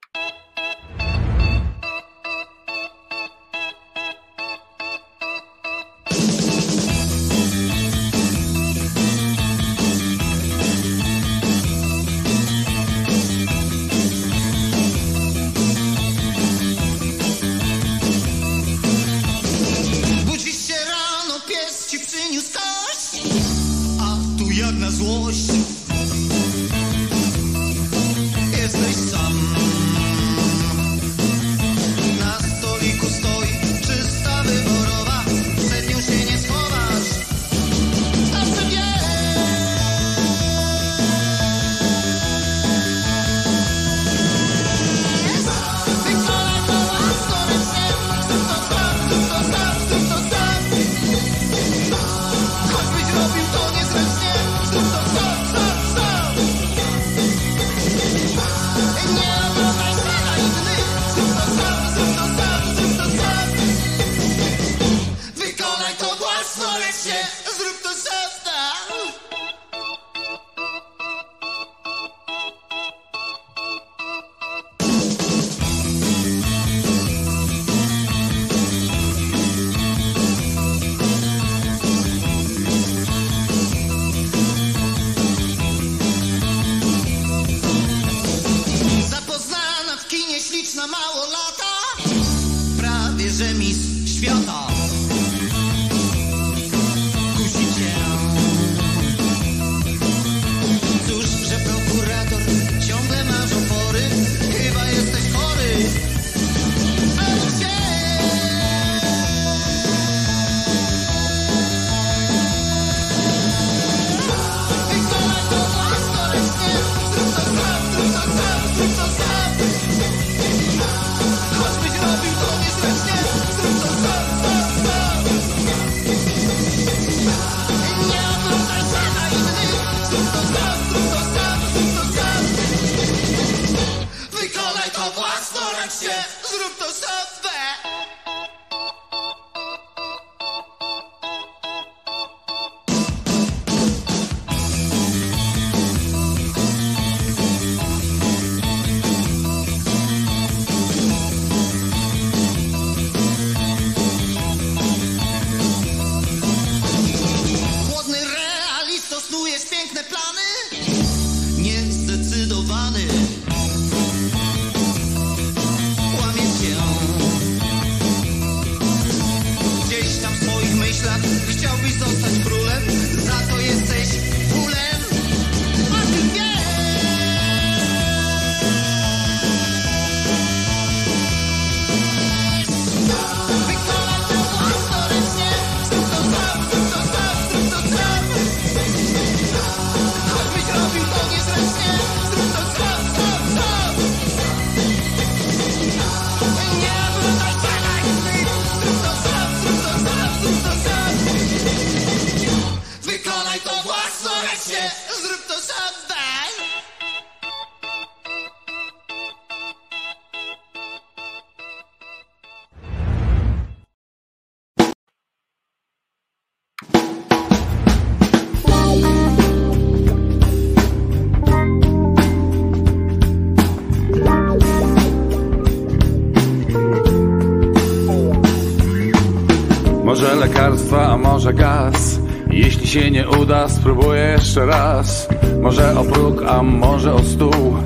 Się 232.97 233.11
nie 233.11 233.29
uda, 233.29 233.69
spróbuję 233.69 234.21
jeszcze 234.21 234.65
raz. 234.65 235.27
Może 235.61 235.99
o 235.99 236.03
próg, 236.03 236.43
a 236.47 236.63
może 236.63 237.13
o 237.13 237.23
stół. 237.23 237.77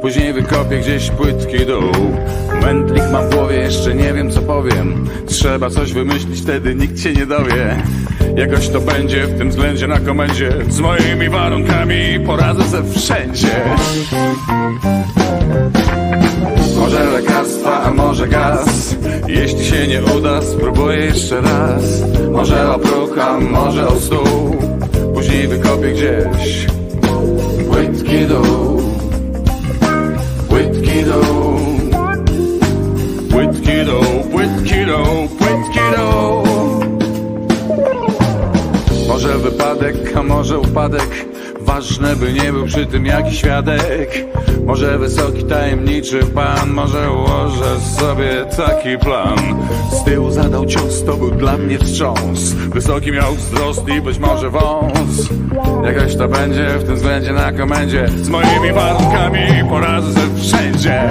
Później 0.00 0.32
wykopię 0.32 0.78
gdzieś 0.78 1.10
płytki 1.10 1.66
dół 1.66 1.92
Mętlik 2.62 3.02
mam 3.12 3.30
w 3.30 3.34
głowie, 3.34 3.56
jeszcze 3.56 3.94
nie 3.94 4.12
wiem 4.14 4.30
co 4.30 4.40
powiem. 4.40 5.08
Trzeba 5.26 5.70
coś 5.70 5.92
wymyślić, 5.92 6.40
wtedy 6.40 6.74
nikt 6.74 7.00
się 7.00 7.12
nie 7.12 7.26
dowie. 7.26 7.82
Jakoś 8.36 8.68
to 8.68 8.80
będzie 8.80 9.26
w 9.26 9.38
tym 9.38 9.50
względzie 9.50 9.86
na 9.86 10.00
komendzie. 10.00 10.52
Z 10.68 10.80
moimi 10.80 11.28
warunkami 11.28 12.20
poradzę 12.26 12.64
se 12.64 12.82
wszędzie. 13.00 13.60
Może 16.76 17.04
lekarstwa, 17.04 17.82
a 17.82 17.90
może 17.90 18.28
gaz 18.28 18.97
Jeśli 19.28 19.64
się 19.64 19.86
nie 19.86 20.02
uda, 20.16 20.42
spróbuję 20.42 20.96
jeszcze 20.96 21.40
raz. 21.40 21.82
Może 22.32 22.74
o 22.74 22.78
może 23.40 23.88
o 23.88 24.00
stół. 24.00 24.56
Później 25.14 25.48
wykopię 25.48 25.92
gdzieś 25.92 26.66
Płytki 27.70 28.26
dół. 28.26 28.82
Płytki 30.48 31.04
dół. 31.04 31.58
Płytki 33.30 33.84
dół, 33.84 34.30
płytki 34.30 34.86
dół, 34.86 35.28
płytki 35.38 35.80
dół. 35.96 36.44
Może 39.08 39.38
wypadek, 39.38 40.16
a 40.16 40.22
może 40.22 40.58
upadek 40.58 41.27
Ważne 41.78 42.16
by 42.16 42.32
nie 42.32 42.52
był 42.52 42.66
przy 42.66 42.86
tym 42.86 43.06
jakiś 43.06 43.38
świadek. 43.38 44.24
Może 44.66 44.98
wysoki 44.98 45.44
tajemniczy 45.44 46.20
pan 46.34 46.70
Może 46.72 47.12
ułożę 47.12 47.80
sobie 47.98 48.44
taki 48.56 48.98
plan. 48.98 49.38
Z 49.92 50.04
tyłu 50.04 50.30
zadał 50.30 50.66
cios, 50.66 51.04
to 51.04 51.16
był 51.16 51.30
dla 51.30 51.58
mnie 51.58 51.78
wstrząs. 51.78 52.52
Wysoki 52.52 53.12
miał 53.12 53.34
wzrost 53.34 53.88
i 53.88 54.00
być 54.00 54.18
może 54.18 54.50
wąs. 54.50 55.28
Jakoś 55.84 56.16
to 56.16 56.28
będzie 56.28 56.68
w 56.78 56.84
tym 56.84 56.96
względzie 56.96 57.32
na 57.32 57.52
komendzie. 57.52 58.08
Z 58.08 58.28
moimi 58.28 58.72
warunkami 58.72 59.64
sobie 59.70 60.40
wszędzie 60.42 61.10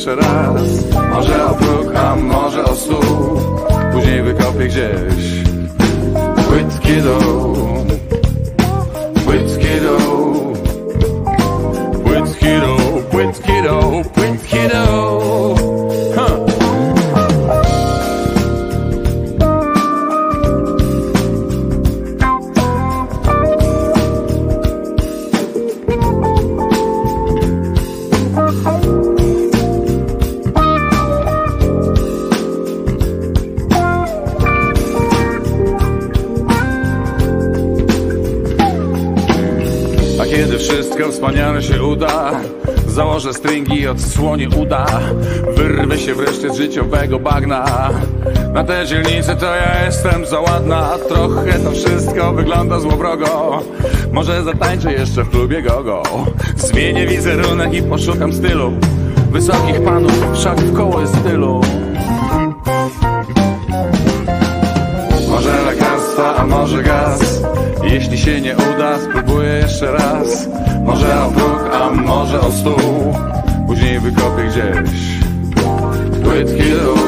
jeszcze 0.00 0.16
raz. 0.16 0.62
Może 1.10 1.46
o 1.46 1.54
próg, 1.54 1.96
a 1.96 2.16
może 2.16 2.64
o 2.64 2.76
stół. 2.76 3.40
Później 3.92 4.22
wykopię 4.22 4.68
gdzieś 4.68 5.42
Płytki 6.48 6.96
dół 7.02 7.69
z 46.48 46.56
życiowego 46.56 47.18
bagna. 47.18 47.90
Na 48.52 48.64
tę 48.64 48.86
dzielnicę 48.86 49.36
to 49.36 49.46
ja 49.46 49.84
jestem 49.84 50.26
za 50.26 50.40
ładna. 50.40 50.88
Trochę 51.08 51.58
to 51.58 51.70
wszystko 51.70 52.32
wygląda 52.32 52.80
złowrogo. 52.80 53.62
Może 54.12 54.44
zatańczę 54.44 54.92
jeszcze 54.92 55.24
w 55.24 55.30
klubie 55.30 55.62
gogo. 55.62 56.02
Zmienię 56.56 57.06
wizerunek 57.06 57.74
i 57.74 57.82
poszukam 57.82 58.32
stylu. 58.32 58.72
Wysokich 59.30 59.84
panów, 59.84 60.12
wszak 60.34 60.60
w 60.60 60.76
koło 60.76 61.00
jest 61.00 61.16
stylu 61.16 61.60
Może 65.28 65.62
lekarstwa, 65.62 66.36
a 66.36 66.46
może 66.46 66.82
gaz. 66.82 67.42
Jeśli 67.84 68.18
się 68.18 68.40
nie 68.40 68.56
uda, 68.56 68.98
spróbuję 68.98 69.48
jeszcze 69.48 69.92
raz. 69.92 70.48
Może 70.84 71.22
o 71.22 71.30
próg, 71.30 71.70
a 71.72 71.90
może 71.90 72.40
o 72.40 72.52
stół. 72.52 73.14
Później 73.66 74.00
wykopię 74.00 74.44
gdzieś 74.44 75.19
Płytki 76.40 76.62
dół 76.62 76.94
Płytki 76.94 76.99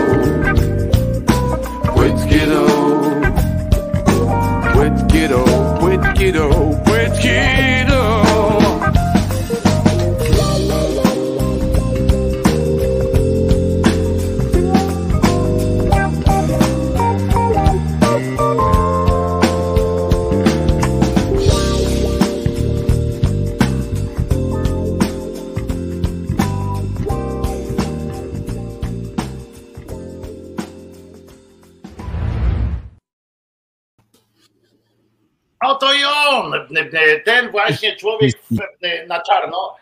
ten 37.24 37.50
właśnie 37.50 37.96
człowiek 37.96 38.32
w- 38.50 39.08
na 39.08 39.20
czarno, 39.20 39.76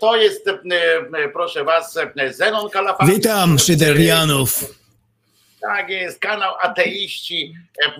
to 0.00 0.16
jest, 0.16 0.50
proszę 1.32 1.64
was, 1.64 1.98
Zenon 2.30 2.70
Kalafat. 2.70 3.08
Witam 3.10 3.58
Szyderianów. 3.58 4.64
Tak 5.60 5.90
jest, 5.90 6.20
kanał 6.20 6.54
Ateiści 6.60 7.54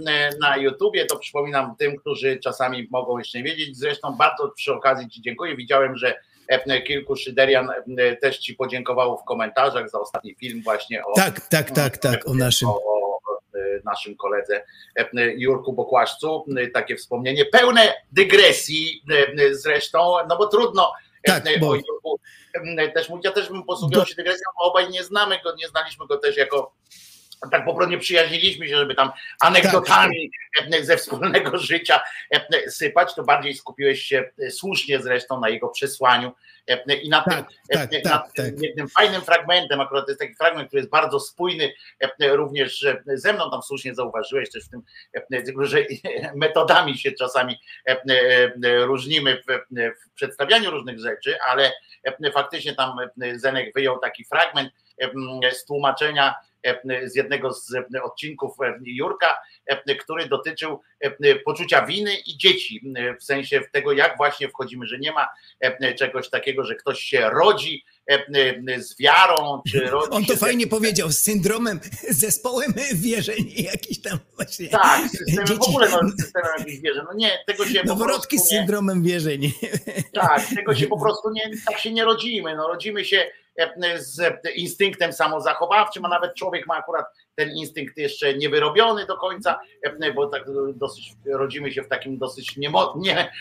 e, 0.09 0.31
na 0.41 0.57
YouTubie, 0.57 1.07
to 1.07 1.19
przypominam 1.19 1.75
tym, 1.79 1.97
którzy 1.97 2.37
czasami 2.37 2.89
mogą 2.91 3.19
jeszcze 3.19 3.39
nie 3.39 3.45
wiedzieć. 3.45 3.77
Zresztą 3.77 4.13
bardzo 4.13 4.49
przy 4.57 4.73
okazji 4.75 5.11
Ci 5.11 5.23
dziękuję. 5.23 5.57
Widziałem, 5.57 5.97
że 5.97 6.15
e, 6.49 6.83
kilku 6.83 7.17
Szyderian 7.17 7.69
e, 7.99 8.17
też 8.17 8.39
Ci 8.39 8.55
podziękowało 8.55 9.17
w 9.17 9.25
komentarzach 9.25 9.91
za 9.91 10.01
ostatni 10.01 10.35
film 10.35 10.63
właśnie 10.63 11.05
o, 11.05 11.13
Tak, 11.17 11.41
tak, 11.49 11.71
tak, 11.71 11.99
tak, 11.99 12.29
o 12.29 12.35
naszym. 12.35 12.69
o, 12.69 12.73
e, 12.73 13.04
naszym 13.85 14.17
koledze 14.17 14.65
e, 14.97 15.07
Jurku 15.37 15.73
Bokłaszcu. 15.73 16.45
E, 16.57 16.67
Takie 16.67 16.97
wspomnienie 16.97 17.45
pełne 17.45 17.95
dygresji 18.13 19.03
e, 19.39 19.55
zresztą, 19.55 20.17
no 20.29 20.37
bo 20.37 20.47
trudno 20.47 20.93
e, 21.23 21.33
Tak, 21.33 21.45
o 21.57 21.61
bo- 21.61 21.75
Jurku 21.75 22.21
e, 22.79 22.89
też 22.89 23.09
mówić. 23.09 23.25
Ja 23.25 23.33
też 23.33 23.49
bym 23.49 23.63
posługiwał 23.65 24.07
się 24.07 24.15
dygresją, 24.15 24.45
bo 24.59 24.65
obaj 24.65 24.91
nie 24.91 25.05
znamy 25.05 25.39
go, 25.45 25.55
nie 25.55 25.69
znaliśmy 25.69 26.07
go 26.07 26.17
też 26.17 26.37
jako 26.37 26.75
tak 27.51 27.65
po 27.65 27.75
prostu 27.75 27.91
nie 27.91 27.99
przyjaźniliśmy 27.99 28.69
się, 28.69 28.77
żeby 28.77 28.95
tam 28.95 29.11
anegdotami 29.41 30.31
e, 30.73 30.85
ze 30.85 30.97
wspólnego 30.97 31.59
życia 31.71 32.01
e, 32.31 32.71
sypać, 32.71 33.15
to 33.15 33.25
bardziej 33.25 33.55
skupiłeś 33.55 34.03
się 34.03 34.31
e, 34.39 34.51
słusznie 34.51 35.03
zresztą 35.03 35.41
na 35.41 35.49
jego 35.49 35.69
przesłaniu 35.69 36.33
e, 36.69 36.95
i 36.95 37.09
na 37.09 37.23
tym, 37.23 37.45
tak, 37.73 37.91
tak, 37.91 38.05
nad 38.05 38.33
tym 38.33 38.57
jednym 38.63 38.89
fajnym 38.89 39.23
fragmentem, 39.23 39.81
akurat 39.81 40.05
to 40.05 40.11
jest 40.11 40.21
taki 40.21 40.35
fragment, 40.35 40.69
który 40.69 40.81
jest 40.81 40.91
bardzo 40.91 41.21
spójny 41.21 41.73
również 42.21 42.87
ze 43.07 43.33
mną, 43.33 43.51
tam 43.51 43.63
słusznie 43.63 43.95
zauważyłeś 43.95 44.51
też 44.51 44.65
w 44.65 44.71
tym 44.71 44.83
że 45.59 45.79
metodami 46.35 46.99
się 46.99 47.13
czasami 47.13 47.57
różnimy 48.63 49.43
w, 49.49 49.75
przedstawianiu 50.15 50.71
różnych 50.71 50.99
rzeczy, 50.99 51.37
ale 51.47 51.73
faktycznie 52.33 52.75
tam 52.75 52.97
Zenek 53.35 53.75
wyjął 53.75 53.99
taki 53.99 54.25
fragment 54.25 54.71
z 55.53 55.65
tłumaczenia 55.65 56.35
z 57.05 57.17
jednego 57.17 57.53
z 57.53 57.75
e, 57.75 58.03
odcinków 58.03 58.53
e, 58.63 58.79
Jurka, 58.85 59.37
e, 59.67 59.95
który 59.95 60.29
dotyczył 60.29 60.81
e, 61.01 61.35
poczucia 61.37 61.87
winy 61.87 62.15
i 62.27 62.39
dzieci, 62.39 62.81
e, 62.97 63.17
w 63.17 63.25
sensie 63.25 63.61
tego, 63.73 63.93
jak 63.93 64.17
właśnie 64.17 64.49
wchodzimy, 64.49 64.87
że 64.87 64.99
nie 64.99 65.13
ma 65.13 65.29
e, 65.61 65.95
czegoś 65.95 66.31
takiego, 66.31 66.65
że 66.65 66.75
ktoś 66.75 67.01
się 67.01 67.31
rodzi 67.31 67.85
e, 68.11 68.15
e, 68.75 68.81
z 68.83 68.99
wiarą, 68.99 69.63
czy 69.71 69.81
rodzi 69.91 70.09
On 70.11 70.25
to 70.25 70.33
się 70.33 70.37
z 70.37 70.41
fajnie 70.41 70.67
powiedział, 70.67 71.11
z 71.11 71.19
syndromem, 71.23 71.81
z 72.11 72.19
zespołem 72.19 72.75
wierzeń 72.95 73.53
jakiś 73.57 74.03
tam 74.03 74.19
właśnie. 74.37 74.69
Tak, 74.69 75.11
systemem 75.11 75.47
w 75.47 75.49
Dzieci- 75.49 75.69
ogóle, 75.71 75.89
no, 75.91 76.01
systemem 76.21 76.51
jakichś 76.59 76.79
wierzy. 76.79 77.03
No 77.05 77.15
nie, 77.15 77.39
tego 77.47 77.67
się 77.67 77.81
po 77.81 77.87
Noworodki 77.87 78.37
z 78.37 78.41
prostu 78.41 78.55
nie, 78.55 78.61
syndromem 78.61 79.03
wierzeń. 79.03 79.53
Tak, 80.13 80.43
tego 80.57 80.75
się 80.75 80.87
po 80.87 81.01
prostu 81.05 81.31
nie, 81.31 81.51
tak 81.67 81.79
się 81.79 81.93
nie 81.93 82.05
rodzimy. 82.05 82.57
No, 82.57 82.69
rodzimy 82.69 83.05
się 83.05 83.17
e, 83.19 83.31
z 83.97 84.47
instynktem 84.55 85.13
samozachowawczym, 85.13 86.05
a 86.05 86.09
nawet 86.09 86.35
człowiek 86.35 86.67
ma 86.67 86.75
akurat 86.75 87.07
ten 87.35 87.51
instynkt 87.51 87.97
jeszcze 87.97 88.35
nie 88.35 88.49
wyrobiony 88.49 89.07
do 89.07 89.17
końca, 89.17 89.61
e, 89.83 90.13
bo 90.13 90.27
tak 90.27 90.45
dosyć 90.75 91.13
rodzimy 91.27 91.73
się 91.73 91.83
w 91.83 91.89
takim 91.89 92.19
dosyć 92.19 92.57
niemo, 92.57 92.95
nie, 92.97 93.33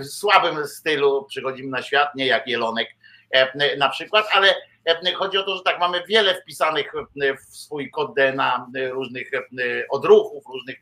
w 0.00 0.04
słabym 0.04 0.66
stylu, 0.66 1.24
przychodzimy 1.24 1.70
na 1.70 1.82
świat, 1.82 2.14
nie 2.14 2.26
jak 2.26 2.48
jelonek 2.48 2.88
e, 3.30 3.76
na 3.76 3.88
przykład, 3.88 4.26
ale 4.32 4.54
e, 4.86 5.12
chodzi 5.12 5.38
o 5.38 5.42
to, 5.42 5.56
że 5.56 5.62
tak 5.62 5.80
mamy 5.80 6.02
wiele 6.08 6.34
wpisanych 6.34 6.92
e, 6.94 7.36
w 7.36 7.56
swój 7.56 7.90
kod 7.90 8.14
DNA 8.14 8.66
różnych 8.90 9.34
e, 9.34 9.38
odruchów, 9.90 10.44
różnych 10.52 10.76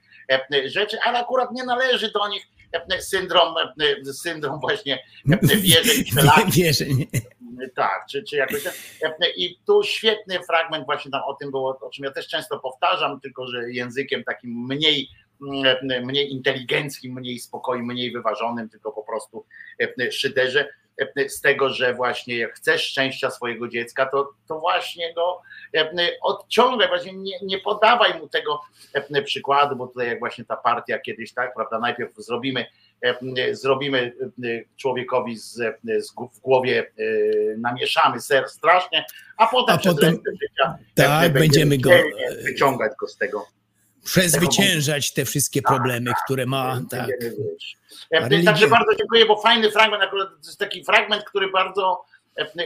e, 0.53 0.69
rzeczy, 0.69 0.99
ale 1.05 1.19
akurat 1.19 1.53
nie 1.53 1.65
należy 1.65 2.13
do 2.13 2.29
nich 2.29 2.47
e, 2.73 3.03
syndrom, 3.03 3.55
e, 3.59 4.13
syndrom 4.13 4.61
właśnie 4.61 5.05
e, 5.33 5.57
wierzeń, 5.57 6.05
Wierzeń. 6.57 7.07
Tak, 7.69 8.07
czy, 8.11 8.23
czy 8.23 8.37
jakoś 8.37 8.65
tak. 8.65 8.75
I 9.37 9.59
tu 9.67 9.83
świetny 9.83 10.39
fragment 10.47 10.87
właśnie 10.87 11.11
tam 11.11 11.23
o 11.27 11.35
tym 11.35 11.51
było, 11.51 11.79
o 11.81 11.91
czym 11.91 12.05
ja 12.05 12.11
też 12.11 12.29
często 12.29 12.59
powtarzam, 12.59 13.21
tylko 13.21 13.47
że 13.47 13.71
językiem 13.73 14.25
takim 14.25 14.51
mniej, 14.51 15.09
mm, 15.43 16.07
mniej 16.07 16.33
inteligenckim, 16.33 17.15
mniej 17.15 17.39
spokojnym, 17.39 17.87
mniej 17.87 18.13
wyważonym, 18.13 18.69
tylko 18.69 18.93
po 18.93 19.03
prostu 19.03 19.47
e, 20.01 20.13
szyderze 20.13 20.69
z 21.29 21.41
tego, 21.41 21.71
że 21.71 21.95
właśnie 21.95 22.39
jak 22.39 22.55
chcesz 22.55 22.83
szczęścia 22.83 23.31
swojego 23.31 23.69
dziecka, 23.69 24.07
to, 24.07 24.33
to 24.49 24.61
właśnie 24.61 25.15
go 25.15 25.43
e, 25.75 25.91
odciągaj, 26.23 26.89
właśnie 26.89 27.13
nie, 27.13 27.39
nie 27.43 27.59
podawaj 27.59 28.19
mu 28.19 28.29
tego 28.29 28.61
e, 28.93 29.23
przykładu, 29.23 29.77
bo 29.77 29.87
tutaj 29.87 30.07
jak 30.07 30.19
właśnie 30.19 30.45
ta 30.45 30.57
partia 30.57 30.99
kiedyś, 30.99 31.35
tak, 31.35 31.55
prawda, 31.55 31.79
najpierw 31.79 32.17
zrobimy 32.17 32.61
e, 32.61 32.67
zrobimy 33.53 34.13
e, 34.45 34.49
człowiekowi 34.77 35.37
z, 35.39 35.53
z, 35.99 36.11
w 36.35 36.41
głowie 36.41 36.87
e, 36.99 37.03
namieszamy 37.59 38.21
ser 38.21 38.49
strasznie, 38.49 39.05
a 39.37 39.47
potem 39.47 39.75
A 39.75 39.79
przez 39.79 39.95
potem- 39.95 40.15
życia 40.43 40.79
tak, 40.95 41.25
e, 41.27 41.31
będziemy 41.31 41.79
go- 41.79 41.91
wyciągać 42.45 42.93
go 43.01 43.07
z 43.09 43.17
tego. 43.17 43.47
Przezwyciężać 44.05 45.13
te 45.15 45.25
wszystkie 45.25 45.63
problemy, 45.63 46.11
które 46.25 46.47
ma. 46.47 46.81
Tak. 46.91 47.09
E, 48.11 48.21
religia- 48.21 48.45
Także 48.45 48.69
bardzo 48.69 48.95
dziękuję, 48.99 49.27
bo 49.27 49.37
fajny 49.43 49.71
fragment, 49.71 50.03
akurat 50.03 50.29
to 50.29 50.37
jest 50.47 50.59
taki 50.59 50.85
fragment, 50.85 51.25
który 51.25 51.51
bardzo 51.51 52.05
e, 52.17 52.20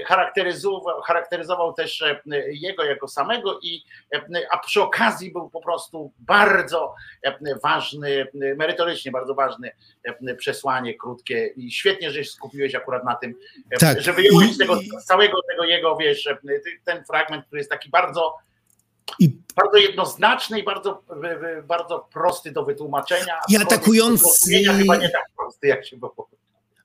charakteryzował, 0.06 1.00
charakteryzował 1.02 1.72
też 1.72 2.02
e, 2.02 2.20
jego 2.52 2.84
jako 2.84 3.08
samego 3.08 3.58
i 3.62 3.84
e, 4.14 4.22
a 4.50 4.58
przy 4.58 4.82
okazji 4.82 5.32
był 5.32 5.50
po 5.50 5.60
prostu 5.60 6.12
bardzo 6.18 6.94
e, 7.22 7.34
ważny, 7.62 8.26
merytorycznie 8.56 9.12
bardzo 9.12 9.34
ważny 9.34 9.70
e, 10.04 10.34
przesłanie 10.34 10.94
krótkie 10.94 11.46
i 11.46 11.70
świetnie, 11.72 12.10
że 12.10 12.24
się 12.24 12.30
skupiłeś 12.30 12.74
akurat 12.74 13.04
na 13.04 13.14
tym, 13.14 13.34
e, 13.70 13.76
Tak. 13.78 14.00
że 14.00 14.12
wyjąłeś 14.12 14.48
I- 14.50 14.54
z 14.54 14.58
tego 14.58 14.78
całego 15.06 15.36
tego 15.50 15.64
jego, 15.64 15.96
wiesz, 15.96 16.26
e, 16.26 16.36
ten 16.84 17.04
fragment, 17.04 17.46
który 17.46 17.60
jest 17.60 17.70
taki 17.70 17.90
bardzo 17.90 18.34
bardzo 19.56 19.76
jednoznaczny 19.78 20.58
i 20.60 20.62
bardzo, 20.62 21.02
e, 21.56 21.62
bardzo 21.62 22.08
prosty 22.12 22.52
do 22.52 22.64
wytłumaczenia. 22.64 23.38
I 23.48 23.56
atakujący- 23.56 24.64
do 24.66 24.72
Chyba 24.72 24.96
nie 24.96 25.10
tak 25.10 25.30
prosty, 25.36 25.66
jak 25.66 25.86
się 25.86 25.96
było. 25.96 26.28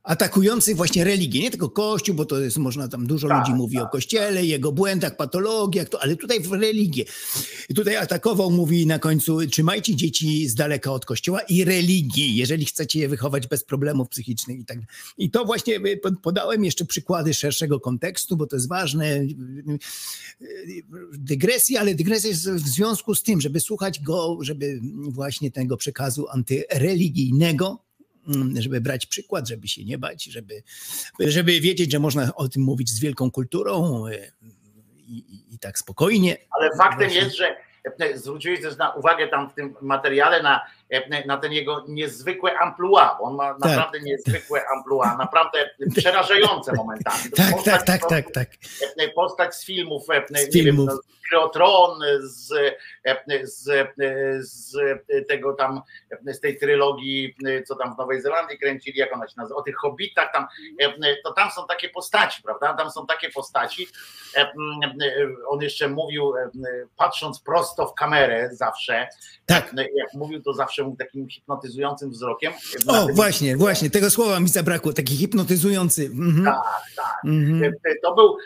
Atakujący 0.09 0.75
właśnie 0.75 1.03
religię, 1.03 1.41
nie 1.41 1.49
tylko 1.51 1.69
Kościół, 1.69 2.15
bo 2.15 2.25
to 2.25 2.39
jest, 2.39 2.57
można 2.57 2.87
tam 2.87 3.07
dużo 3.07 3.27
Tak, 3.27 3.39
ludzi 3.39 3.57
mówi 3.57 3.77
o 3.77 3.87
Kościele, 3.87 4.45
jego 4.45 4.71
błędach, 4.71 5.15
patologiach, 5.15 5.89
to, 5.89 6.01
ale 6.01 6.15
tutaj 6.15 6.39
w 6.39 6.51
religię. 6.51 7.05
I 7.69 7.73
tutaj 7.73 7.97
atakował, 7.97 8.51
mówi 8.51 8.85
na 8.87 8.99
końcu, 8.99 9.47
trzymajcie 9.47 9.95
dzieci 9.95 10.47
z 10.47 10.55
daleka 10.55 10.91
od 10.91 11.05
Kościoła 11.05 11.41
i 11.41 11.63
religii, 11.63 12.35
jeżeli 12.35 12.65
chcecie 12.65 12.99
je 12.99 13.07
wychować 13.09 13.47
bez 13.47 13.63
problemów 13.63 14.09
psychicznych 14.09 14.59
i 14.59 14.65
tak. 14.65 14.77
I 15.17 15.31
to 15.31 15.45
właśnie 15.45 15.75
y, 15.75 15.97
pod- 15.97 16.19
podałem 16.21 16.65
jeszcze 16.65 16.85
przykłady 16.85 17.33
szerszego 17.33 17.79
kontekstu, 17.79 18.37
bo 18.37 18.47
to 18.47 18.55
jest 18.55 18.67
ważne. 18.67 19.15
Y, 19.15 19.27
Dygresja, 21.13 21.79
ale 21.81 21.95
dygresja 21.95 22.29
jest 22.29 22.49
w 22.49 22.67
związku 22.67 23.15
z 23.15 23.23
tym, 23.23 23.41
żeby 23.41 23.59
słuchać 23.59 23.99
go, 23.99 24.37
żeby 24.41 24.79
właśnie 25.09 25.51
tego 25.51 25.77
przekazu 25.77 26.25
antyreligijnego, 26.29 27.88
żeby 28.59 28.81
brać 28.81 29.05
przykład, 29.05 29.47
żeby 29.47 29.67
się 29.67 29.85
nie 29.85 29.97
bać, 29.97 30.23
żeby, 30.23 30.63
żeby 31.19 31.59
wiedzieć, 31.59 31.91
że 31.91 31.99
można 31.99 32.35
o 32.35 32.47
tym 32.49 32.61
mówić 32.63 32.89
z 32.89 32.99
wielką 32.99 33.31
kulturą 33.31 34.07
y, 34.07 34.31
i, 35.07 35.17
i, 35.17 35.53
i 35.55 35.59
tak 35.59 35.79
spokojnie. 35.79 36.37
Ale 36.51 36.69
faktem 36.77 37.09
jest, 37.09 37.35
że 37.37 37.55
e, 37.99 38.17
zwróciłeś 38.17 38.61
też 38.61 38.77
na 38.77 38.93
uwagę 38.93 39.27
tam 39.27 39.49
w 39.49 39.53
tym 39.53 39.75
materiale 39.81 40.43
na, 40.43 40.61
e, 40.89 41.25
na 41.27 41.37
ten 41.37 41.51
jego 41.51 41.85
niezwykłe 41.87 42.57
amplua, 42.59 43.15
bo 43.19 43.25
on 43.25 43.35
ma 43.35 43.53
Tak. 43.53 43.59
naprawdę 43.61 43.99
niezwykłe 44.01 44.61
amplua, 44.77 45.17
naprawdę 45.17 45.69
przerażające 45.95 46.73
momentami. 46.83 47.23
To 47.29 47.35
Tak, 47.35 47.51
postać 47.51 47.85
tak, 47.85 48.01
tak, 48.01 48.09
tak, 48.09 48.31
tak. 48.33 48.49
e, 48.97 49.09
Postać 49.09 49.55
z 49.55 49.65
filmów, 49.65 50.09
e, 50.09 50.25
nie 50.31 50.37
Z 50.45 50.53
filmów. 50.53 50.89
wiem, 50.89 50.97
Kryotron, 51.29 51.99
z, 52.19 52.51
e, 53.05 53.47
z, 53.47 53.69
e, 53.69 53.87
z 54.43 54.77
tego 55.27 55.53
tam, 55.53 55.81
e, 56.27 56.33
z 56.33 56.39
tej 56.39 56.57
trylogii, 56.57 57.35
co 57.65 57.75
tam 57.75 57.95
w 57.95 57.97
Nowej 57.97 58.21
Zelandii 58.21 58.59
kręcili, 58.59 58.99
jak 58.99 59.13
ona 59.15 59.27
się 59.27 59.33
nazywa, 59.37 59.59
o 59.59 59.61
tych 59.61 59.75
hobbitach, 59.75 60.29
tam, 60.33 60.47
to 61.23 61.33
tam 61.33 61.51
są 61.51 61.67
takie 61.67 61.89
postaci, 61.89 62.41
prawda? 62.43 62.73
Tam 62.73 62.91
są 62.91 63.07
takie 63.07 63.29
postaci. 63.29 63.87
On 65.47 65.61
jeszcze 65.61 65.87
mówił, 65.89 66.33
patrząc 66.97 67.39
prosto 67.41 67.87
w 67.87 67.93
kamerę 67.93 68.49
zawsze, 68.51 69.07
Tak. 69.45 69.73
jak 69.77 70.13
mówił, 70.13 70.41
to 70.41 70.53
zawsze 70.53 70.83
mówił 70.83 70.97
takim 70.97 71.29
hipnotyzującym 71.29 72.09
wzrokiem. 72.09 72.53
O, 72.87 73.05
tym- 73.05 73.15
właśnie, 73.15 73.57
właśnie, 73.57 73.89
tego 73.89 74.09
słowa 74.09 74.39
mi 74.39 74.47
zabrakło, 74.49 74.93
taki 74.93 75.15
hipnotyzujący. 75.17 76.05
Mhm. 76.05 76.45
Tak, 76.45 76.61
tak. 76.95 77.15
Mhm. 77.25 77.73
To 78.03 78.15
był 78.15 78.37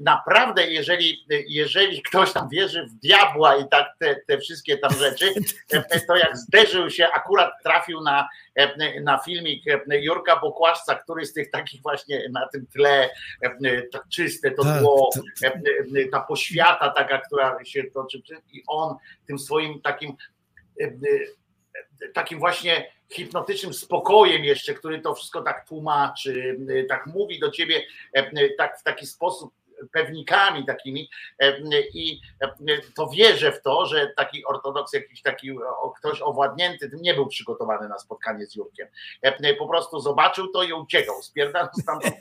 naprawdę, 0.00 0.66
jeżeli, 0.66 1.24
jeżeli 1.48 2.02
ktoś 2.02 2.21
tam 2.30 2.48
wierzy 2.48 2.86
w 2.86 2.94
diabła 2.94 3.56
i 3.56 3.68
tak 3.68 3.86
te, 3.98 4.16
te 4.26 4.38
wszystkie 4.38 4.78
tam 4.78 4.92
rzeczy, 4.92 5.34
e, 5.72 6.00
to 6.00 6.16
jak 6.16 6.36
zderzył 6.36 6.90
się, 6.90 7.08
akurat 7.08 7.52
trafił 7.62 8.00
na, 8.00 8.28
e, 8.54 9.00
na 9.00 9.18
filmik 9.18 9.68
e, 9.68 10.00
Jurka 10.00 10.40
Bokłaszca, 10.40 10.94
który 10.94 11.26
z 11.26 11.32
tych 11.32 11.50
takich 11.50 11.82
właśnie 11.82 12.28
na 12.30 12.48
tym 12.48 12.66
tle, 12.66 13.10
e, 13.42 13.82
tak 13.92 14.08
czyste 14.08 14.50
to 14.50 14.62
Tak, 14.64 14.82
e, 15.42 16.00
e, 16.00 16.08
ta 16.12 16.20
poświata 16.20 16.90
taka, 16.90 17.18
która 17.18 17.64
się 17.64 17.84
toczy 17.84 18.22
i 18.52 18.62
on 18.66 18.96
tym 19.26 19.38
swoim 19.38 19.80
takim 19.80 20.16
e, 20.80 20.84
e, 20.84 20.92
takim 22.14 22.38
właśnie 22.38 22.92
hipnotycznym 23.10 23.74
spokojem 23.74 24.44
jeszcze, 24.44 24.74
który 24.74 25.00
to 25.00 25.14
wszystko 25.14 25.42
tak 25.42 25.68
tłumaczy, 25.68 26.58
tak 26.88 27.06
mówi 27.06 27.40
do 27.40 27.50
ciebie 27.50 27.82
e, 28.12 28.48
tak 28.48 28.78
w 28.78 28.82
taki 28.82 29.06
sposób 29.06 29.54
pewnikami 29.92 30.66
takimi 30.66 31.10
e, 31.38 31.58
i 31.80 32.20
e, 32.40 32.52
to 32.96 33.08
wierzę 33.08 33.52
w 33.52 33.62
to, 33.62 33.86
że 33.86 34.12
taki 34.16 34.44
ortodoks, 34.44 34.92
jakiś 34.92 35.22
taki 35.22 35.50
ktoś 35.98 36.22
owładnięty, 36.22 36.90
tym 36.90 37.02
nie 37.02 37.14
był 37.14 37.26
przygotowany 37.26 37.88
na 37.88 37.98
spotkanie 37.98 38.46
z 38.46 38.56
Jurkiem. 38.56 38.88
E, 39.22 39.54
Po 39.54 39.68
prostu 39.68 40.00
zobaczył 40.00 40.48
to 40.48 40.62
i 40.62 40.72
uciekał, 40.72 41.22
spierdał 41.22 41.68
stamtąd 41.80 42.14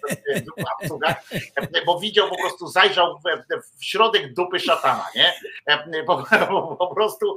e, 1.74 1.86
bo 1.86 2.00
widział 2.00 2.30
po 2.30 2.38
prostu, 2.38 2.68
zajrzał 2.68 3.20
w, 3.20 3.86
środek 3.86 4.34
dupy 4.34 4.60
szatana, 4.60 5.08
nie? 5.16 5.34
Po, 6.08 6.24
po, 6.80 6.96
prostu 6.96 7.36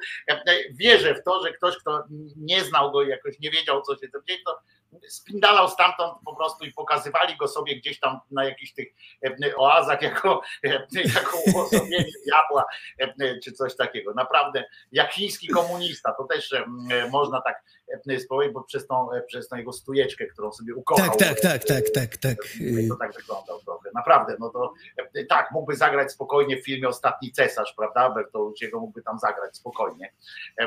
wierzę 0.70 1.15
w 1.15 1.23
to, 1.23 1.43
że 1.43 1.53
ktoś, 1.53 1.77
kto 1.77 2.05
nie 2.36 2.65
znał 2.65 2.93
go 2.93 3.03
i 3.03 3.09
jakoś 3.09 3.39
nie 3.41 3.51
wiedział, 3.51 3.83
co 3.83 3.97
się 3.97 4.09
tam 4.09 4.23
dzieje, 4.28 4.39
to 4.47 4.59
spindalał 5.08 5.68
stamtąd 5.68 6.18
po 6.24 6.36
prostu 6.36 6.64
i 6.64 6.73
pokazywali 6.73 7.36
go 7.36 7.48
sobie 7.48 7.76
gdzieś 7.76 8.00
tam 8.00 8.20
na 8.31 8.44
jakichś 8.44 8.73
tych 8.73 8.89
e, 9.26 9.56
oazach 9.56 10.02
jako, 10.02 10.42
e, 10.64 10.68
jako 11.14 11.39
uosobienie 11.55 12.05
diabła 12.26 12.64
e, 12.98 13.39
czy 13.44 13.52
coś 13.52 13.76
takiego. 13.76 14.14
Naprawdę, 14.14 14.64
jak 14.92 15.12
chiński 15.12 15.48
komunista, 15.48 16.14
to 16.18 16.24
też 16.24 16.52
e, 16.52 16.64
można 17.10 17.40
tak 17.40 17.62
e, 18.10 18.20
spowiedzieć, 18.20 18.55
bo 18.55 18.62
przez 18.62 18.86
tą, 18.86 19.12
e, 19.12 19.23
przez 19.23 19.48
tą 19.48 19.56
jego 19.56 19.73
stujeczkę, 19.73 20.26
którą 20.26 20.52
sobie 20.52 20.74
ukochał. 20.74 21.06
Tak, 21.06 21.18
tak, 21.18 21.40
tak, 21.40 21.64
tak, 21.64 21.90
tak, 21.94 22.16
tak. 22.16 22.36
To 22.89 22.97
tak 22.97 23.14
wyglądał 23.14 23.60
trochę. 23.60 23.90
Naprawdę, 23.94 24.36
no 24.40 24.48
to 24.48 24.73
e, 25.14 25.24
tak, 25.24 25.50
mógłby 25.52 25.76
zagrać 25.76 26.12
spokojnie 26.12 26.56
w 26.56 26.64
filmie 26.64 26.89
Ostatni 26.89 27.32
Cesarz, 27.32 27.74
prawda? 27.76 28.10
Bertolucciego 28.10 28.81
mógłby 28.81 29.02
tam 29.02 29.18
zagrać 29.18 29.56
spokojnie 29.56 30.12
e, 30.60 30.62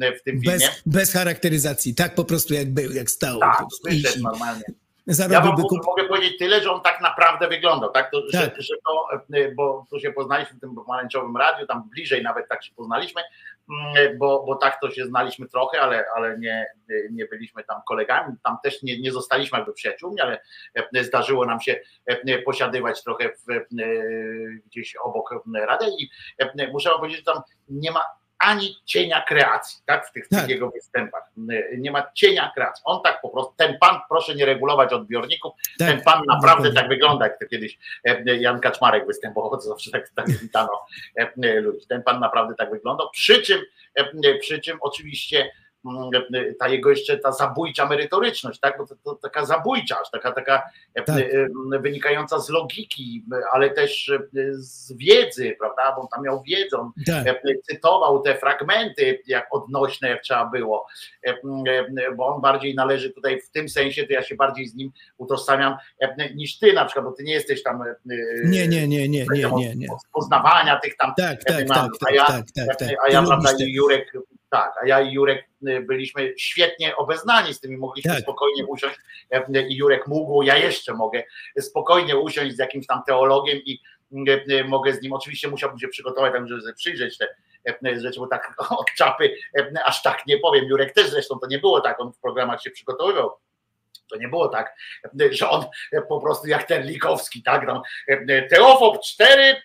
e, 0.00 0.16
w 0.16 0.22
tym 0.22 0.40
filmie. 0.40 0.58
Bez, 0.58 0.82
bez 0.86 1.12
charakteryzacji, 1.12 1.94
tak 1.94 2.14
po 2.14 2.24
prostu 2.24 2.54
jak 2.54 2.74
był, 2.74 2.92
jak 2.92 3.10
stał. 3.10 3.40
Tak, 3.40 3.64
wyszedł 3.84 4.22
normalnie. 4.22 4.64
Ja 5.06 5.40
wam 5.40 5.56
kup- 5.56 5.86
mogę, 5.86 6.04
powiedzieć 6.04 6.38
tyle, 6.38 6.62
że 6.62 6.72
on 6.72 6.80
tak 6.80 7.00
naprawdę 7.00 7.48
wyglądał, 7.48 7.90
tak? 7.92 8.10
To, 8.10 8.22
Że, 8.28 8.50
Tak. 8.50 8.62
że 8.62 8.74
to, 8.86 9.08
e, 9.36 9.54
bo 9.54 9.86
tu 9.90 10.00
się 10.00 10.12
poznaliśmy 10.12 10.56
w 10.56 10.60
tym 10.60 10.74
pomarańczowym 10.74 11.36
radiu, 11.36 11.66
tam 11.66 11.88
bliżej 11.90 12.22
nawet 12.22 12.48
tak 12.48 12.64
się 12.64 12.72
poznaliśmy, 12.74 13.22
bo, 14.18 14.44
bo 14.46 14.56
tak 14.56 14.80
to 14.80 14.90
się 14.90 15.04
znaliśmy 15.04 15.48
trochę, 15.48 15.80
ale, 15.80 16.04
ale 16.16 16.38
nie, 16.38 16.66
nie 17.10 17.26
byliśmy 17.26 17.64
tam 17.64 17.80
kolegami, 17.88 18.36
tam 18.44 18.56
też 18.62 18.82
nie, 18.82 19.00
nie 19.00 19.12
zostaliśmy 19.12 19.58
jakby 19.58 19.72
przyjaciółmi, 19.72 20.20
ale 20.20 20.40
e, 20.94 21.04
zdarzyło 21.04 21.46
nam 21.46 21.60
się 21.60 21.80
e, 22.06 22.38
posiadywać 22.38 23.02
trochę 23.02 23.28
w, 23.28 23.50
e, 23.50 23.62
gdzieś 24.66 24.96
obok 24.96 25.30
radia 25.54 25.88
i 25.88 26.10
muszę 26.72 26.90
powiedzieć, 26.90 27.18
że 27.18 27.32
tam 27.32 27.42
nie 27.68 27.90
ma 27.90 28.04
ani 28.44 28.76
cienia 28.84 29.22
kreacji, 29.22 29.82
tak, 29.86 30.08
w 30.08 30.12
tych, 30.12 30.28
tych 30.28 30.48
jego 30.48 30.70
występach. 30.70 31.22
Nie 31.78 31.90
ma 31.90 32.10
cienia 32.14 32.52
kreacji. 32.54 32.82
On 32.84 33.02
tak 33.02 33.20
po 33.20 33.28
prostu, 33.28 33.54
ten 33.56 33.78
pan, 33.80 34.00
proszę 34.08 34.34
nie 34.34 34.46
regulować 34.46 34.92
odbiorników, 34.92 35.52
Tak, 35.78 35.88
ten 35.88 36.02
pan 36.02 36.22
naprawdę 36.28 36.72
tak 36.72 36.88
wygląda, 36.88 37.24
jak 37.26 37.38
to 37.38 37.46
kiedyś 37.46 37.78
e, 38.04 38.36
Jan 38.36 38.60
Kaczmarek 38.60 39.06
występował, 39.06 39.50
to 39.50 39.60
zawsze 39.60 39.90
tak, 39.90 40.10
tak 40.14 40.30
witano 40.30 40.86
e, 41.16 41.60
ludzi. 41.60 41.86
Ten 41.86 42.02
pan 42.02 42.20
naprawdę 42.20 42.54
tak 42.54 42.70
wyglądał, 42.70 43.10
przy 43.10 43.42
czym, 43.42 43.60
e, 43.94 44.34
przy 44.38 44.60
czym 44.60 44.78
oczywiście 44.80 45.40
e, 45.40 45.50
ta 46.58 46.68
jego 46.68 46.90
jeszcze 46.90 47.18
ta 47.18 47.32
zabójcza 47.32 47.86
merytoryczność, 47.86 48.60
tak? 48.60 48.78
Bo 48.78 48.86
to, 48.86 48.94
to 49.04 49.14
taka 49.14 49.44
zabójcza, 49.44 49.96
taka, 50.12 50.32
taka 50.32 50.62
Tak. 51.06 51.16
wynikająca 51.80 52.38
z 52.38 52.48
logiki, 52.48 53.24
ale 53.52 53.70
też 53.70 54.12
z 54.52 54.92
wiedzy, 54.96 55.56
prawda? 55.58 55.92
Bo 55.96 56.02
on 56.02 56.08
tam 56.08 56.24
miał 56.24 56.42
wiedzę, 56.42 56.78
on 56.78 56.90
Tak. 57.06 57.42
cytował 57.70 58.22
te 58.22 58.34
fragmenty 58.34 59.22
jak 59.26 59.46
odnośne, 59.50 60.08
jak 60.08 60.22
trzeba 60.22 60.46
było, 60.46 60.86
bo 62.16 62.26
on 62.26 62.40
bardziej 62.40 62.74
należy 62.74 63.10
tutaj 63.10 63.40
w 63.40 63.50
tym 63.50 63.68
sensie, 63.68 64.06
to 64.06 64.12
ja 64.12 64.22
się 64.22 64.34
bardziej 64.34 64.66
z 64.66 64.74
nim 64.74 64.90
utożsamiam 65.18 65.76
niż 66.34 66.58
ty 66.58 66.72
na 66.72 66.84
przykład, 66.84 67.04
bo 67.04 67.12
ty 67.12 67.24
nie 67.24 67.32
jesteś 67.32 67.62
tam 67.62 67.84
Nie, 68.44 68.68
nie, 68.68 68.88
nie, 68.88 69.08
nie, 69.08 69.26
nie, 69.26 69.50
nie, 69.56 69.74
nie. 69.76 69.88
poznawania 70.12 70.80
tych 70.80 70.96
tam 70.96 71.12
Tak, 71.16 71.44
tak, 71.44 71.68
tak, 71.68 71.88
a 72.08 72.12
ja, 72.12 72.24
tak, 72.26 72.44
tak, 72.56 72.76
tak. 72.76 72.88
a 73.06 73.12
ja 73.12 73.22
prawda 73.22 73.50
Jurek 73.58 74.12
tak, 74.54 74.74
a 74.82 74.86
ja 74.86 75.00
i 75.00 75.12
Jurek 75.12 75.48
y, 75.68 75.80
byliśmy 75.80 76.34
świetnie 76.36 76.96
obeznani 76.96 77.54
z 77.54 77.60
tym 77.60 77.72
i 77.72 77.76
mogliśmy 77.76 78.12
Tak. 78.12 78.22
spokojnie 78.22 78.66
usiąść 78.66 78.96
e, 79.30 79.68
i 79.68 79.76
Jurek 79.76 80.06
mógł, 80.06 80.42
ja 80.42 80.56
jeszcze 80.56 80.94
mogę 80.94 81.22
spokojnie 81.60 82.16
usiąść 82.16 82.56
z 82.56 82.58
jakimś 82.58 82.86
tam 82.86 83.02
teologiem 83.06 83.58
i 83.58 83.80
y, 84.28 84.44
y, 84.50 84.64
mogę 84.64 84.92
z 84.92 85.02
nim, 85.02 85.12
oczywiście 85.12 85.48
musiałbym 85.48 85.78
się 85.78 85.88
przygotować, 85.88 86.32
tak, 86.32 86.48
żeby 86.48 86.60
sobie 86.60 86.74
przyjrzeć 86.74 87.18
te 87.18 87.28
e, 87.86 88.00
rzeczy, 88.00 88.20
bo 88.20 88.26
tak 88.26 88.54
od 88.80 88.86
czapy 88.96 89.36
e, 89.58 89.84
aż 89.84 90.02
tak 90.02 90.26
nie 90.26 90.38
powiem. 90.38 90.64
Jurek 90.64 90.94
też 90.94 91.10
zresztą 91.10 91.38
to 91.38 91.46
nie 91.46 91.58
było 91.58 91.80
tak, 91.80 92.00
on 92.00 92.12
w 92.12 92.18
programach 92.18 92.62
się 92.62 92.70
przygotowywał. 92.70 93.30
To 94.10 94.16
nie 94.16 94.28
było 94.28 94.48
tak, 94.48 94.76
że 95.30 95.50
on 95.50 95.64
po 96.08 96.20
prostu 96.20 96.48
jak 96.48 96.64
ten 96.64 96.86
Likowski, 96.86 97.42
tak, 97.42 97.66
tam 97.66 97.80
Teofob 98.50 99.02
4, 99.04 99.62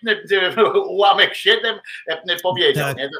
ułamek 0.86 1.34
7 1.34 1.80
powiedział. 2.42 2.94
Tak. 2.94 2.96
Nie? 2.96 3.10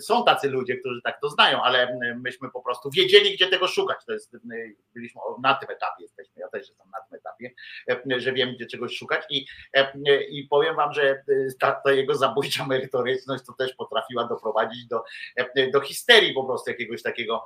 Są 0.00 0.24
tacy 0.24 0.48
ludzie, 0.48 0.76
którzy 0.76 1.00
tak 1.02 1.20
to 1.20 1.28
znają, 1.28 1.62
ale 1.62 1.98
myśmy 2.16 2.50
po 2.50 2.60
prostu 2.60 2.90
wiedzieli, 2.90 3.34
gdzie 3.34 3.46
tego 3.46 3.68
szukać. 3.68 3.98
To 4.06 4.12
jest, 4.12 4.36
byliśmy 4.94 5.20
na 5.42 5.54
tym 5.54 5.70
etapie 5.70 6.02
jesteśmy, 6.02 6.32
ja 6.36 6.48
też 6.48 6.68
jestem 6.68 6.86
na 6.90 7.00
tym 7.00 7.18
etapie, 7.18 7.50
że 8.20 8.32
wiem, 8.32 8.54
gdzie 8.54 8.66
czegoś 8.66 8.96
szukać 8.96 9.24
i, 9.30 9.46
i 10.30 10.46
powiem 10.50 10.76
wam, 10.76 10.92
że 10.92 11.22
ta, 11.60 11.72
ta 11.72 11.92
jego 11.92 12.14
zabójcza 12.14 12.66
merytoryczność 12.66 13.44
to 13.46 13.52
też 13.52 13.74
potrafiła 13.74 14.24
doprowadzić 14.24 14.86
do, 14.86 15.04
do 15.72 15.80
histerii 15.80 16.34
po 16.34 16.44
prostu 16.44 16.70
jakiegoś 16.70 17.02
takiego 17.02 17.44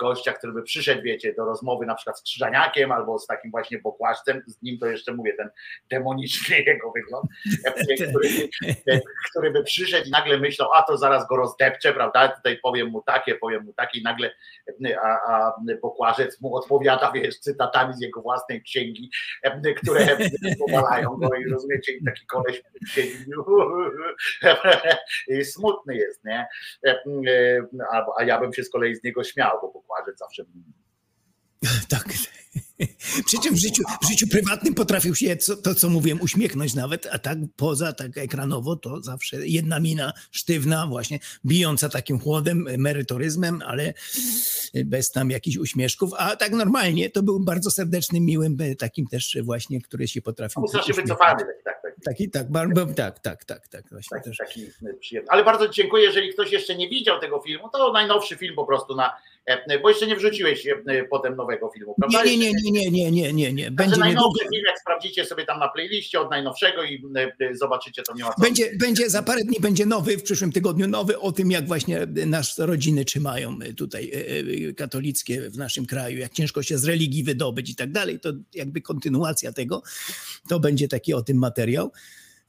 gościa, 0.00 0.32
który 0.32 0.52
by 0.52 0.62
przyszedł, 0.62 1.02
wiecie, 1.02 1.34
do 1.34 1.44
rozmowy 1.44 1.86
na 1.86 1.94
przykład 1.94 2.07
z 2.14 2.22
Krzyżaniakiem 2.22 2.92
albo 2.92 3.18
z 3.18 3.26
takim 3.26 3.50
właśnie 3.50 3.78
bokłaszcem, 3.78 4.42
z 4.46 4.62
nim 4.62 4.78
to 4.78 4.86
jeszcze 4.86 5.12
mówię, 5.12 5.34
ten 5.36 5.50
demoniczny 5.90 6.56
jego 6.66 6.92
wygląd, 6.92 7.26
który, 8.10 8.48
który 9.30 9.50
by 9.50 9.64
przyszedł 9.64 10.08
i 10.08 10.10
nagle 10.10 10.38
myślał, 10.38 10.72
a 10.72 10.82
to 10.82 10.96
zaraz 10.96 11.28
go 11.28 11.36
rozdepczę, 11.36 11.92
prawda, 11.92 12.28
tutaj 12.28 12.58
powiem 12.62 12.88
mu 12.88 13.02
takie, 13.02 13.34
powiem 13.34 13.64
mu 13.64 13.72
takie 13.72 14.00
i 14.00 14.02
nagle 14.02 14.30
a, 15.02 15.08
a 15.08 15.54
bokłażec 15.82 16.40
mu 16.40 16.56
odpowiada, 16.56 17.12
wiesz, 17.12 17.40
cytatami 17.40 17.94
z 17.94 18.00
jego 18.00 18.22
własnej 18.22 18.62
księgi, 18.62 19.10
które 19.76 20.06
powalają 20.66 21.16
go 21.16 21.34
i 21.34 21.50
rozumiecie, 21.50 21.92
i 21.92 22.04
taki 22.04 22.26
koleś 22.26 22.62
siedzi, 22.88 23.24
i 25.28 25.44
smutny 25.44 25.96
jest, 25.96 26.24
nie? 26.24 26.46
Albo, 27.90 28.14
a 28.18 28.24
ja 28.24 28.40
bym 28.40 28.52
się 28.52 28.64
z 28.64 28.70
kolei 28.70 28.94
z 28.94 29.04
niego 29.04 29.24
śmiał, 29.24 29.58
bo 29.62 29.72
bokłażec 29.72 30.18
zawsze 30.18 30.44
Tak. 31.88 32.08
Przy 33.26 33.38
czym 33.42 33.54
w 33.54 33.58
życiu, 33.58 33.82
w 34.02 34.08
życiu 34.08 34.26
prywatnym 34.30 34.74
potrafił 34.74 35.14
się 35.14 35.36
co, 35.36 35.56
to, 35.56 35.74
co 35.74 35.88
mówiłem, 35.88 36.20
uśmiechnąć 36.20 36.74
nawet, 36.74 37.08
a 37.12 37.18
tak 37.18 37.38
poza, 37.56 37.92
tak 37.92 38.18
ekranowo, 38.18 38.76
to 38.76 39.02
zawsze 39.02 39.48
jedna 39.48 39.80
mina 39.80 40.12
sztywna, 40.30 40.86
właśnie 40.86 41.18
bijąca 41.46 41.88
takim 41.88 42.18
chłodem, 42.18 42.66
merytoryzmem, 42.78 43.62
ale 43.66 43.94
bez 44.84 45.10
tam 45.10 45.30
jakichś 45.30 45.56
uśmieszków, 45.56 46.10
a 46.18 46.36
tak 46.36 46.52
normalnie 46.52 47.10
to 47.10 47.22
był 47.22 47.40
bardzo 47.40 47.70
serdecznym, 47.70 48.24
miłym, 48.24 48.56
takim 48.78 49.06
też 49.06 49.38
właśnie, 49.42 49.82
który 49.82 50.08
się 50.08 50.22
potrafił 50.22 50.68
strasznie 50.68 50.92
uśmiechnąć. 50.92 51.18
wycofany, 51.18 51.44
tak, 51.64 51.82
tak. 51.82 51.94
Taki, 52.04 52.30
tak, 52.30 52.50
bardzo, 52.50 52.86
tak, 52.86 53.20
tak, 53.20 53.44
tak, 53.44 53.68
tak, 53.68 53.90
właśnie 53.90 54.20
też. 54.20 54.36
taki 54.36 54.66
przyjemny. 55.00 55.30
Ale 55.30 55.44
bardzo 55.44 55.68
dziękuję, 55.68 56.04
jeżeli 56.04 56.32
ktoś 56.32 56.52
jeszcze 56.52 56.76
nie 56.76 56.88
widział 56.88 57.20
tego 57.20 57.40
filmu, 57.40 57.68
to 57.68 57.92
najnowszy 57.92 58.36
film 58.36 58.54
po 58.56 58.66
prostu 58.66 58.96
na, 58.96 59.08
e, 59.08 59.12
bo 59.82 59.88
jeszcze 59.88 60.06
nie 60.06 60.16
wrzuciłeś 60.16 60.66
e, 60.66 61.04
potem 61.10 61.36
nowego 61.36 61.70
filmu, 61.74 61.94
prawda? 62.00 62.24
Nie, 62.24 62.38
nie, 62.38 62.52
nie, 62.52 62.70
nie, 62.70 62.90
nie, 62.90 63.10
nie, 63.10 63.32
nie, 63.32 63.52
nie. 63.52 63.70
Będzie 63.70 63.90
niedługo. 63.90 64.04
najnowszy 64.04 64.44
film, 64.52 64.62
jak 64.66 64.80
sprawdzicie 64.80 65.24
sobie 65.24 65.44
tam 65.44 65.58
na 65.58 65.68
playliście 65.68 66.20
od 66.20 66.30
najnowszego 66.30 66.84
i 66.84 67.02
e, 67.40 67.54
zobaczycie, 67.54 68.02
to 68.02 68.14
nie 68.14 68.24
ma 68.24 68.32
co. 68.32 68.42
Będzie, 68.42 68.70
będzie 68.80 69.10
za 69.10 69.22
parę 69.22 69.44
dni 69.44 69.56
będzie 69.60 69.86
nowy, 69.86 70.18
w 70.18 70.22
przyszłym 70.22 70.52
tygodniu 70.52 70.88
nowy 70.88 71.18
o 71.18 71.32
tym, 71.32 71.50
jak 71.50 71.66
właśnie 71.66 72.06
nasze 72.26 72.66
rodziny 72.66 73.04
trzymają 73.04 73.58
tutaj 73.76 74.10
e, 74.14 74.68
e, 74.68 74.72
katolickie 74.72 75.50
w 75.50 75.58
naszym 75.58 75.86
kraju, 75.86 76.18
jak 76.18 76.32
ciężko 76.32 76.62
się 76.62 76.78
z 76.78 76.84
religii 76.84 77.24
wydobyć 77.24 77.70
i 77.70 77.76
tak 77.76 77.92
dalej. 77.92 78.20
To 78.20 78.32
jakby 78.54 78.80
kontynuacja 78.80 79.52
tego. 79.52 79.82
To 80.48 80.60
będzie 80.60 80.88
taki 80.88 81.14
o 81.14 81.22
tym 81.22 81.38
materiał. 81.38 81.92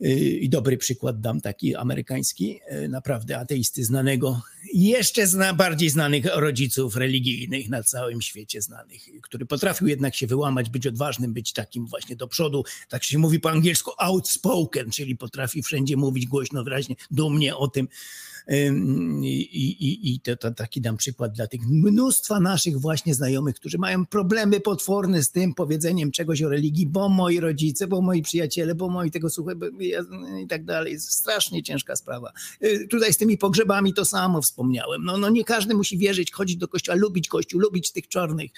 Y, 0.02 0.40
I 0.40 0.50
dobry 0.50 0.78
przykład 0.78 1.22
dam, 1.22 1.42
taki 1.42 1.76
amerykański, 1.76 2.60
y, 2.84 2.90
naprawdę 2.90 3.38
ateisty 3.38 3.86
znanego, 3.86 4.42
jeszcze 4.74 5.28
zna, 5.28 5.53
bardziej 5.53 5.90
znanych 5.90 6.26
rodziców 6.36 6.95
religijnych 6.95 7.69
na 7.69 7.84
całym 7.84 8.22
świecie 8.22 8.61
znanych, 8.61 9.02
który 9.22 9.45
potrafił 9.45 9.88
jednak 9.88 10.16
się 10.16 10.28
wyłamać, 10.28 10.69
być 10.69 10.88
odważnym, 10.88 11.34
być 11.34 11.53
takim 11.53 11.88
właśnie 11.88 12.16
do 12.16 12.28
przodu, 12.28 12.64
tak 12.90 13.03
się 13.03 13.18
mówi 13.18 13.40
po 13.40 13.52
angielsku 13.52 13.92
outspoken, 13.98 14.92
czyli 14.92 15.16
potrafi 15.16 15.64
wszędzie 15.64 15.98
mówić 15.98 16.28
głośno, 16.28 16.64
wyraźnie, 16.64 16.95
dumnie 17.11 17.56
o 17.56 17.68
tym, 17.68 17.88
Ym, 17.88 17.90
I, 19.22 19.42
i, 19.80 20.14
i 20.14 20.19
to, 20.19 20.36
to 20.38 20.52
taki 20.52 20.82
dam 20.82 20.98
przykład 20.98 21.32
dla 21.32 21.48
tych 21.48 21.61
mnóstwa 21.68 22.40
naszych 22.40 22.80
właśnie 22.80 23.14
znajomych, 23.16 23.56
którzy 23.56 23.78
mają 23.78 24.06
problemy 24.06 24.60
potworne 24.60 25.24
z 25.24 25.32
tym 25.32 25.53
powiedzeniem 25.53 26.11
czegoś 26.11 26.44
o 26.44 26.50
religii, 26.50 26.88
bo 26.88 27.10
moi 27.10 27.40
rodzice, 27.40 27.88
bo 27.88 28.02
moi 28.02 28.22
przyjaciele, 28.22 28.76
bo 28.76 28.90
moi 28.90 29.11
tego 29.11 29.28
ja- 29.80 30.06
i 30.44 30.48
tak 30.48 30.66
dalej. 30.66 31.00
Strasznie 31.00 31.64
ciężka 31.64 31.95
sprawa. 31.95 32.32
Y, 32.64 32.88
Tutaj 32.88 33.14
z 33.14 33.18
tymi 33.18 33.38
pogrzebami 33.38 33.94
to 33.94 34.06
samo 34.06 34.42
wspomniałem. 34.42 35.03
No, 35.03 35.18
no 35.18 35.30
nie 35.30 35.44
każdy 35.44 35.76
musi 35.76 35.98
wierzyć, 35.98 36.32
chodzić 36.32 36.58
do 36.58 36.68
kościoła, 36.68 36.95
lubić 36.95 37.28
kościół, 37.28 37.60
lubić 37.61 37.92
tych 37.92 38.08
czarnych, 38.08 38.52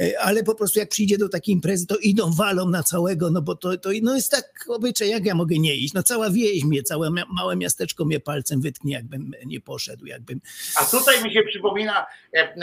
Y, 0.00 0.18
ale 0.18 0.44
po 0.44 0.54
prostu 0.54 0.78
jak 0.78 0.88
przyjdzie 0.88 1.18
do 1.18 1.28
takiej 1.28 1.54
imprezy, 1.54 1.86
to 1.86 1.96
idą, 1.96 2.32
walą 2.32 2.68
na 2.68 2.82
całego, 2.82 3.30
no 3.30 3.42
bo 3.42 3.54
to, 3.54 3.76
to 3.78 3.90
no 4.02 4.16
jest 4.16 4.30
tak 4.30 4.64
obyczaj, 4.68 5.08
jak 5.08 5.26
ja 5.26 5.34
mogę 5.34 5.58
nie 5.58 5.76
iść? 5.76 5.94
No 5.94 6.02
cała 6.02 6.30
wieś 6.30 6.64
mnie, 6.64 6.82
całe 6.82 7.10
małe 7.10 7.56
miasteczko 7.56 8.04
mnie 8.04 8.20
palcem 8.20 8.60
wytknie, 8.60 8.92
jakbym 8.92 9.21
nie 9.46 9.60
poszedł, 9.60 10.06
jakbym... 10.06 10.40
A 10.80 10.84
tutaj 10.84 11.22
mi 11.24 11.32
się 11.32 11.42
przypomina 11.42 12.06
e, 12.34 12.38
e, 12.38 12.54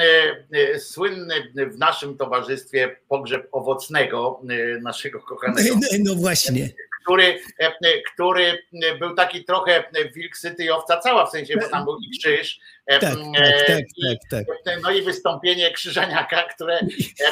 e, 0.74 0.80
słynny 0.80 1.36
w 1.56 1.78
naszym 1.78 2.18
towarzystwie 2.18 2.96
pogrzeb 3.08 3.48
owocnego 3.52 4.42
e, 4.50 4.80
naszego 4.82 5.20
kochanego, 5.20 5.76
No, 5.76 5.88
no 6.06 6.16
właśnie. 6.16 6.70
który, 7.04 7.24
e, 7.60 7.66
e, 7.68 8.02
który 8.14 8.64
był 9.00 9.16
taki 9.16 9.44
trochę 9.46 9.84
wilk 10.16 10.38
syty 10.38 10.64
i 10.64 10.70
owca 10.70 10.98
cała, 10.98 11.26
w 11.26 11.30
sensie, 11.32 11.54
bo 11.58 11.70
tam 11.70 11.84
był 11.86 11.98
i 12.00 12.20
krzyż. 12.20 12.60
e, 12.86 13.00
Tak, 13.00 13.14
e, 13.38 13.64
tak, 13.68 13.78
tak, 13.78 14.18
tak, 14.48 14.58
tak. 14.66 14.80
No 14.84 14.92
i 14.92 15.02
wystąpienie 15.02 15.72
krzyżaniaka, 15.72 16.44
które. 16.44 16.74
e, 16.80 16.88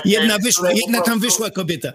Jedna 0.06 0.36
e, 0.36 0.40
wyszła, 0.40 0.72
jedna 0.72 1.02
tam 1.02 1.20
wyszła 1.20 1.50
kobieta 1.52 1.94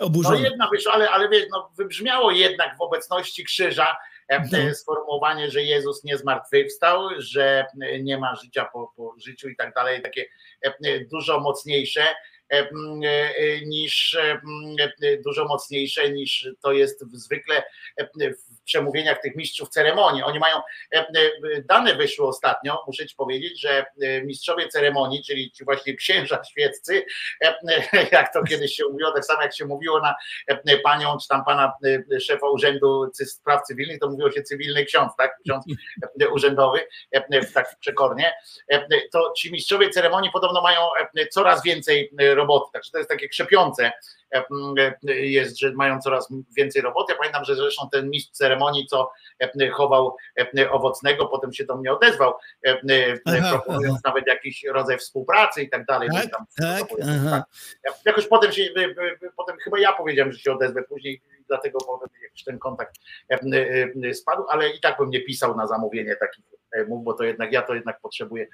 No 0.00 0.06
oburzona. 0.06 0.40
jedna 0.40 0.68
wyszła, 0.72 0.92
ale, 0.92 1.10
ale 1.10 1.28
wiesz, 1.28 1.44
no, 1.50 1.70
wybrzmiało 1.76 2.30
jednak 2.30 2.76
w 2.78 2.80
obecności 2.80 3.44
krzyża 3.44 3.86
e, 3.86 3.86
No. 3.86 3.98
e, 3.98 4.11
sformułowanie, 4.74 5.50
że 5.50 5.62
Jezus 5.62 6.04
nie 6.04 6.18
zmartwychwstał, 6.18 7.08
że 7.18 7.66
nie 8.00 8.18
ma 8.18 8.36
życia 8.36 8.68
po, 8.72 8.92
po 8.96 9.14
życiu 9.18 9.48
i 9.48 9.56
tak 9.56 9.74
dalej, 9.74 10.02
takie 10.02 10.26
e, 10.66 10.74
e, 10.84 11.00
dużo 11.04 11.40
mocniejsze 11.40 12.06
e, 12.48 12.68
niż 13.66 14.18
dużo 15.24 15.44
mocniejsze 15.44 16.10
niż 16.10 16.48
to 16.62 16.72
jest 16.72 17.04
zwykle 17.12 17.62
w 18.18 18.61
przemówieniach 18.72 19.20
tych 19.22 19.36
mistrzów 19.36 19.68
ceremonii. 19.68 20.22
Oni 20.22 20.38
mają 20.38 20.56
e, 20.94 20.98
e, 20.98 21.04
dane 21.64 21.94
wyszły 21.94 22.26
ostatnio, 22.26 22.84
muszę 22.86 23.06
ci 23.06 23.16
powiedzieć, 23.16 23.60
że 23.60 23.84
e, 24.02 24.22
mistrzowie 24.22 24.68
ceremonii, 24.68 25.24
czyli 25.24 25.52
ci 25.52 25.64
właśnie 25.64 25.94
księża 25.94 26.44
świeccy, 26.44 27.04
jak 28.12 28.32
to 28.32 28.42
kiedyś 28.44 28.74
się 28.74 28.84
mówiło, 28.92 29.12
tak 29.12 29.24
samo 29.24 29.42
jak 29.42 29.56
się 29.56 29.64
mówiło 29.64 30.00
na 30.00 30.14
panią, 30.84 31.16
czy 31.22 31.28
tam 31.28 31.44
pana 31.44 31.72
szefa 32.20 32.48
urzędu 32.48 33.10
spraw 33.24 33.62
cywilnych, 33.62 33.98
to 33.98 34.10
mówiło 34.10 34.30
się 34.30 34.42
cywilny 34.42 34.84
ksiądz, 34.84 35.12
tak? 35.18 35.38
Ksiądz 35.44 35.64
urzędowy, 36.32 36.80
tak 37.54 37.76
przekornie. 37.80 38.32
To 39.12 39.32
ci 39.36 39.52
mistrzowie 39.52 39.90
ceremonii 39.90 40.30
podobno 40.30 40.62
mają 40.62 40.80
coraz 41.30 41.62
więcej 41.62 42.12
roboty, 42.34 42.66
także 42.72 42.90
to 42.90 42.98
jest 42.98 43.10
takie 43.10 43.28
krzepiące 43.28 43.92
jest, 45.04 45.58
że 45.58 45.72
mają 45.72 46.00
coraz 46.00 46.28
więcej 46.56 46.82
roboty. 46.82 47.12
Ja 47.12 47.18
pamiętam, 47.18 47.44
że 47.44 47.56
zresztą 47.56 47.88
ten 47.92 48.10
mistrz 48.10 48.30
ceremonii, 48.32 48.86
co 48.86 49.10
e, 49.60 49.70
chował 49.70 50.16
e, 50.58 50.70
owocnego, 50.70 51.26
potem 51.26 51.52
się 51.52 51.64
do 51.64 51.76
mnie 51.76 51.92
odezwał, 51.92 52.34
e, 52.66 52.70
e, 52.90 53.18
Aha, 53.26 53.50
proponując 53.52 54.04
nawet 54.04 54.26
jakiś 54.26 54.64
rodzaj 54.64 54.98
współpracy 54.98 55.62
i 55.62 55.70
tak 55.70 55.84
dalej. 55.84 56.08
Tak, 56.14 56.30
Tam 56.30 56.46
tak, 56.58 56.88
aha. 57.02 57.44
ja- 57.84 57.92
Jakoś 58.04 58.26
potem 58.26 58.52
się, 58.52 58.68
potem 59.36 59.56
chyba 59.64 59.78
ja 59.78 59.92
powiedziałem, 59.92 60.32
że 60.32 60.38
się 60.38 60.52
odezwę 60.52 60.82
później, 60.82 61.22
dlatego 61.48 61.78
potem 61.86 62.08
jakiś 62.22 62.44
ten 62.44 62.58
kontakt 62.58 62.94
e, 63.30 64.14
spadł, 64.14 64.42
ale 64.48 64.70
i 64.70 64.80
tak 64.80 64.98
bym 64.98 65.10
nie 65.10 65.20
pisał 65.20 65.56
na 65.56 65.66
zamówienie 65.66 66.16
takich 66.16 66.44
e, 66.72 66.84
mów, 66.84 67.04
bo 67.04 67.14
to 67.14 67.24
jednak 67.24 67.52
ja 67.52 67.62
to 67.62 67.74
jednak 67.74 68.00
potrzebuję 68.00 68.46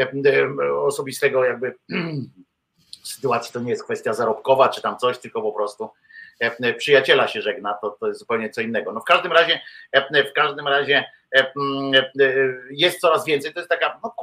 e, 0.00 0.08
osobistego 0.82 1.44
jakby 1.44 1.74
sytuacji, 3.08 3.52
to 3.52 3.60
nie 3.60 3.70
jest 3.70 3.84
kwestia 3.84 4.14
zarobkowa 4.14 4.68
czy 4.68 4.82
tam 4.82 4.98
coś, 4.98 5.18
tylko 5.18 5.42
po 5.42 5.52
prostu 5.52 5.90
e, 6.40 6.74
przyjaciela 6.74 7.28
się 7.28 7.42
żegna, 7.42 7.74
to, 7.74 7.90
to 7.90 8.06
jest 8.06 8.20
zupełnie 8.20 8.50
co 8.50 8.60
innego. 8.60 8.92
No 8.92 9.00
w 9.00 9.04
każdym 9.04 9.32
razie, 9.32 9.60
e, 9.92 10.24
w 10.24 10.32
każdym 10.32 10.68
razie 10.68 11.04
e, 11.36 11.52
mm, 11.56 11.94
e, 11.94 12.34
jest 12.70 13.00
coraz 13.00 13.24
więcej, 13.24 13.52
to 13.52 13.60
jest 13.60 13.70
taka 13.70 14.00
no, 14.02 14.14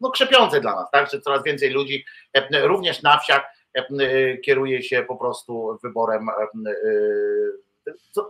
no 0.00 0.10
krzepiące 0.10 0.60
dla 0.60 0.74
nas, 0.74 0.90
tak, 0.90 1.10
że 1.10 1.20
coraz 1.20 1.42
więcej 1.42 1.70
ludzi 1.70 2.04
e, 2.34 2.66
również 2.66 3.02
na 3.02 3.18
wsiach 3.18 3.42
e, 3.74 4.38
kieruje 4.38 4.82
się 4.82 5.04
po 5.08 5.16
prostu 5.16 5.78
wyborem 5.82 6.28
e, 6.28 6.32
e, 6.32 6.74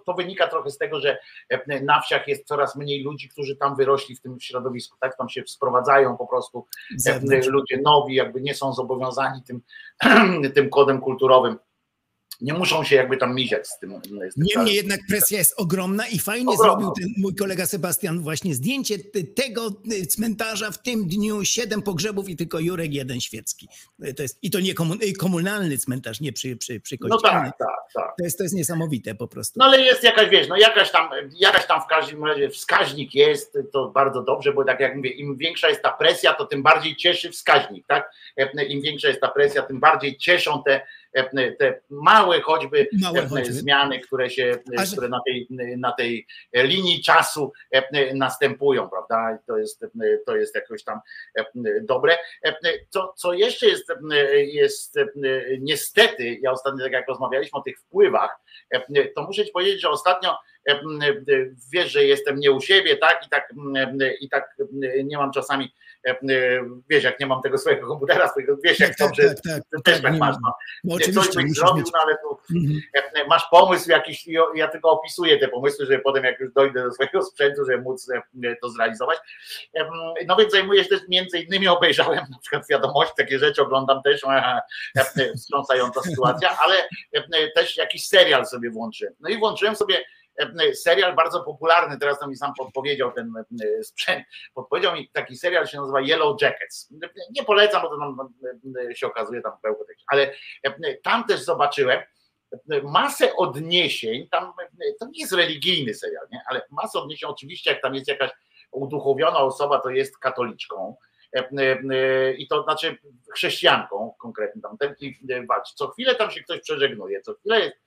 to, 0.07 0.15
wynika 0.15 0.49
trochę 0.49 0.71
z 0.71 0.79
tego, 0.79 1.01
że 1.01 1.19
e, 1.49 1.81
na 1.81 2.01
wsiach 2.01 2.29
jest 2.29 2.47
coraz 2.47 2.77
mniej 2.77 3.03
ludzi, 3.03 3.29
którzy 3.29 3.57
tam 3.57 3.77
wyrośli 3.77 4.17
w 4.17 4.21
tym 4.21 4.41
środowisku, 4.41 4.97
tak? 5.01 5.17
Tam 5.17 5.29
się 5.29 5.43
sprowadzają 5.47 6.17
po 6.17 6.27
prostu 6.27 6.67
e, 6.95 6.99
zewnątrz. 6.99 7.49
ludzie 7.49 7.81
nowi, 7.85 8.15
jakby 8.15 8.41
nie 8.41 8.55
są 8.55 8.73
zobowiązani 8.73 9.43
tym, 9.43 9.63
tym 10.55 10.71
kodem 10.71 11.01
kulturowym. 11.01 11.59
Nie 12.41 12.55
muszą 12.55 12.85
się 12.85 12.97
jakby 12.97 13.17
tam 13.17 13.35
miziać 13.35 13.69
z 13.69 13.79
tym. 13.79 14.01
Z 14.01 14.09
tym 14.09 14.21
Niemniej 14.37 14.75
jednak 14.77 15.01
presja 15.09 15.39
jest 15.39 15.55
ogromna 15.57 16.09
i 16.09 16.19
fajnie 16.19 16.57
zrobił 16.57 16.91
ten 17.01 17.09
mój 17.19 17.35
kolega 17.35 17.67
Sebastian 17.67 18.21
właśnie 18.21 18.55
zdjęcie 18.55 18.99
tego 19.37 19.73
y, 19.93 20.07
cmentarza 20.07 20.71
w 20.71 20.83
tym 20.83 21.09
dniu, 21.09 21.45
siedem 21.45 21.83
pogrzebów 21.83 22.29
i 22.29 22.37
tylko 22.37 22.59
Jurek 22.61 22.93
jeden 22.93 23.21
świecki. 23.21 23.69
Y, 24.05 24.15
To 24.15 24.23
jest, 24.23 24.39
I 24.43 24.51
to 24.51 24.61
nie 24.61 24.75
komun, 24.75 24.99
y, 25.03 25.13
komunalny 25.13 25.79
cmentarz, 25.79 26.21
nie 26.21 26.33
przy, 26.33 26.57
przy, 26.57 26.81
przy 26.81 26.97
No 27.01 27.09
kościelnym. 27.09 27.43
tak, 27.45 27.59
tak, 27.59 27.69
tak. 27.95 28.15
To 28.19 28.25
jest, 28.25 28.39
to 28.39 28.43
jest 28.45 28.55
niesamowite 28.55 29.15
po 29.15 29.29
prostu. 29.29 29.59
No 29.59 29.65
ale 29.65 29.81
jest 29.81 30.03
jakaś, 30.03 30.29
wiesz, 30.31 30.49
no 30.49 30.57
jakaś 30.57 30.91
tam, 30.91 31.09
jakaś 31.39 31.67
tam 31.67 31.83
w 31.83 31.87
każdym 31.87 32.25
razie 32.25 32.51
wskaźnik 32.51 33.15
jest, 33.15 33.59
to 33.73 33.89
bardzo 33.89 34.23
dobrze, 34.23 34.53
bo 34.53 34.65
tak 34.65 34.81
jak 34.81 34.97
mówię, 34.97 35.11
im 35.11 35.37
większa 35.37 35.69
jest 35.69 35.83
ta 35.83 35.93
presja, 35.93 36.35
to 36.35 36.47
tym 36.47 36.63
bardziej 36.63 36.97
cieszy 36.97 37.31
wskaźnik, 37.31 37.87
tak? 37.87 38.11
Im 38.69 38.81
większa 38.83 39.09
jest 39.09 39.21
ta 39.21 39.29
presja, 39.29 39.63
tym 39.63 39.81
bardziej 39.81 40.17
cieszą 40.19 40.63
te, 40.67 40.81
te 41.59 41.81
małe 41.91 42.41
choćby 42.41 42.89
Małe 43.01 43.27
choćby. 43.27 43.53
zmiany, 43.53 44.01
które 44.01 44.31
się, 44.31 44.59
A 44.79 44.83
które 44.93 45.09
na 45.09 45.21
tej, 45.27 45.47
na 45.79 45.93
tej 45.93 46.27
linii 46.55 47.03
czasu 47.03 47.53
następują, 48.15 48.89
prawda? 48.89 49.37
I 49.37 49.47
to 49.47 49.59
jest, 49.59 49.85
to 50.27 50.37
jest 50.37 50.55
jakoś 50.55 50.85
tam 50.85 51.01
dobre. 51.83 52.17
Co, 52.89 53.13
co 53.17 53.33
jeszcze 53.33 53.67
jest, 53.67 53.93
jest 54.37 54.99
niestety, 55.61 56.39
ja 56.43 56.53
ostatnio 56.53 56.85
tak 56.85 56.93
jak 56.93 57.09
rozmawialiśmy 57.09 57.59
o 57.59 57.63
tych 57.63 57.79
wpływach, 57.81 58.37
to 59.15 59.23
muszę 59.23 59.45
ci 59.45 59.53
powiedzieć, 59.53 59.81
że 59.81 59.91
ostatnio 59.91 60.37
wiesz, 61.73 61.93
że 61.93 62.05
jestem 62.05 62.39
nie 62.41 62.53
u 62.53 62.61
siebie, 62.61 62.97
tak? 62.97 63.27
I 63.27 63.29
tak, 63.29 63.53
i 64.21 64.29
tak 64.29 64.57
nie 65.05 65.19
mam 65.19 65.33
czasami, 65.33 65.75
wiesz, 66.91 67.05
jak 67.05 67.21
nie 67.21 67.27
mam 67.27 67.43
tego 67.43 67.59
swojego 67.59 67.87
komputera, 67.87 68.29
swojego, 68.29 68.57
wiesz, 68.65 68.81
jak 68.81 68.97
Tak, 68.97 69.09
dobrze, 69.09 69.23
tak, 69.29 69.37
tak, 69.55 69.63
ty 69.77 69.83
też 69.83 69.95
tak, 69.95 70.11
tak 70.11 70.21
masz. 70.21 70.37
No. 70.43 70.55
No 70.85 70.97
Coś 70.99 71.35
byś 71.35 71.53
zrobił, 71.53 71.85
no 71.95 72.01
ale 72.03 72.17
tu 72.19 72.57
Mhm. 72.57 73.29
masz 73.29 73.43
pomysł 73.51 73.91
jakiś, 73.91 74.27
ja 74.55 74.69
tylko 74.69 74.91
opisuję 74.91 75.39
te 75.39 75.49
pomysły, 75.49 75.87
żeby 75.87 75.99
potem 75.99 76.25
jak 76.25 76.41
już 76.41 76.53
dojdę 76.53 76.83
do 76.83 76.93
swojego 76.93 77.23
sprzętu, 77.23 77.65
żeby 77.65 77.83
móc 77.83 78.09
to 78.63 78.69
zrealizować. 78.71 79.19
No 80.27 80.37
więc 80.37 80.53
zajmuję 80.53 80.83
się 80.83 80.89
też 80.89 81.01
między 81.09 81.39
innymi 81.39 81.69
obejrzałem 81.69 82.25
na 82.31 82.39
przykład 82.39 82.69
wiadomości, 82.71 83.15
takie 83.17 83.39
rzeczy 83.39 83.63
oglądam 83.63 84.03
też, 84.03 84.25
e, 84.25 84.61
e, 84.97 85.35
wstrząsająca 85.37 86.01
sytuacja, 86.03 86.59
ale 86.59 86.75
też 87.55 87.77
jakiś 87.77 88.07
serial 88.07 88.47
sobie 88.47 88.71
włączyłem. 88.71 89.15
No 89.21 89.29
i 89.29 89.39
włączyłem 89.39 89.77
sobie 89.77 90.05
serial 90.75 91.15
bardzo 91.15 91.45
popularny, 91.45 91.99
teraz 91.99 92.19
to 92.19 92.29
mi 92.29 92.37
sam 92.37 92.53
podpowiedział 92.59 93.13
ten 93.13 93.33
e, 93.65 93.85
sprzęt, 93.85 94.25
podpowiedział 94.55 94.95
mi 94.95 95.09
taki 95.09 95.37
serial, 95.37 95.67
się 95.67 95.81
nazywa 95.81 96.01
Yellow 96.01 96.43
Jackets. 96.43 96.93
Nie 97.31 97.45
polecam, 97.45 97.83
bo 97.83 97.89
to 97.89 97.99
tam 97.99 98.35
e, 98.91 98.95
się 98.95 99.07
okazuje 99.07 99.43
tam 99.43 99.53
pełno 99.63 99.85
ale 100.07 100.35
e, 100.63 100.95
tam 101.03 101.25
też 101.25 101.41
zobaczyłem, 101.45 102.01
masę 102.83 103.37
odniesień, 103.37 104.29
tam 104.29 104.53
to 105.01 105.07
nie 105.07 105.21
jest 105.21 105.33
religijny 105.33 105.95
serial, 105.95 106.27
nie? 106.33 106.41
ale 106.47 106.63
masę 106.71 106.99
odniesień, 106.99 107.31
oczywiście 107.31 107.71
jak 107.71 107.83
tam 107.83 107.95
jest 107.95 108.09
jakaś 108.09 108.31
uduchowiona 108.73 109.39
osoba, 109.39 109.81
to 109.81 109.91
jest 109.91 110.19
katoliczką 110.19 110.97
e, 111.37 111.51
e, 111.61 112.33
i 112.33 112.49
to 112.49 112.63
znaczy 112.63 112.99
chrześcijanką 113.35 114.15
konkretnie 114.19 114.63
tam 114.63 114.79
ten 114.79 114.95
i 115.01 115.19
e, 115.31 115.47
walczy. 115.47 115.75
Co 115.75 115.89
chwilę 115.89 116.15
tam 116.15 116.31
się 116.31 116.43
ktoś 116.43 116.61
przeżegnuje, 116.61 117.21
co 117.21 117.35
chwilę 117.35 117.61
jest 117.61 117.77
e, 117.77 117.79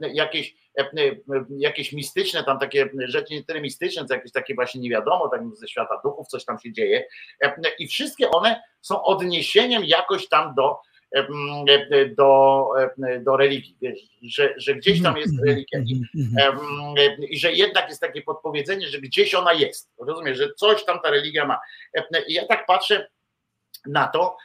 jakieś, 0.00 0.54
jakieś 1.58 1.92
mistyczne 1.92 2.44
tam 2.44 2.58
takie 2.58 2.88
rzeczy, 2.98 3.34
nie 3.34 3.44
tyle 3.44 3.60
mistyczne, 3.60 4.04
co 4.04 4.14
jakieś 4.14 4.32
takie 4.32 4.54
właśnie 4.54 4.80
nie 4.80 4.90
wiadomo, 4.90 5.28
tak 5.28 5.40
ze 5.54 5.68
świata 5.68 6.00
duchów 6.04 6.28
coś 6.28 6.44
tam 6.44 6.58
się 6.58 6.72
dzieje. 6.72 7.04
I 7.78 7.88
wszystkie 7.88 8.30
one 8.30 8.62
są 8.80 9.02
odniesieniem 9.02 9.84
jakoś 9.84 10.28
tam 10.28 10.54
do 10.54 10.76
do, 12.16 12.68
do 13.20 13.36
religii, 13.36 13.76
że, 14.22 14.54
że 14.56 14.74
gdzieś 14.74 15.02
tam 15.02 15.16
jest 15.16 15.34
religia 15.46 15.78
i, 15.78 16.02
em, 16.40 16.58
i 17.28 17.38
że 17.38 17.52
jednak 17.52 17.88
jest 17.88 18.00
takie 18.00 18.22
podpowiedzenie, 18.22 18.88
że 18.88 18.98
gdzieś 18.98 19.34
ona 19.34 19.52
jest, 19.52 19.90
rozumiesz, 19.98 20.38
że 20.38 20.54
coś 20.54 20.84
tam 20.84 21.00
ta 21.00 21.10
religia 21.10 21.46
ma. 21.46 21.58
I 22.28 22.34
ja 22.34 22.46
tak 22.46 22.66
patrzę 22.66 23.08
na 23.88 24.08
to 24.08 24.36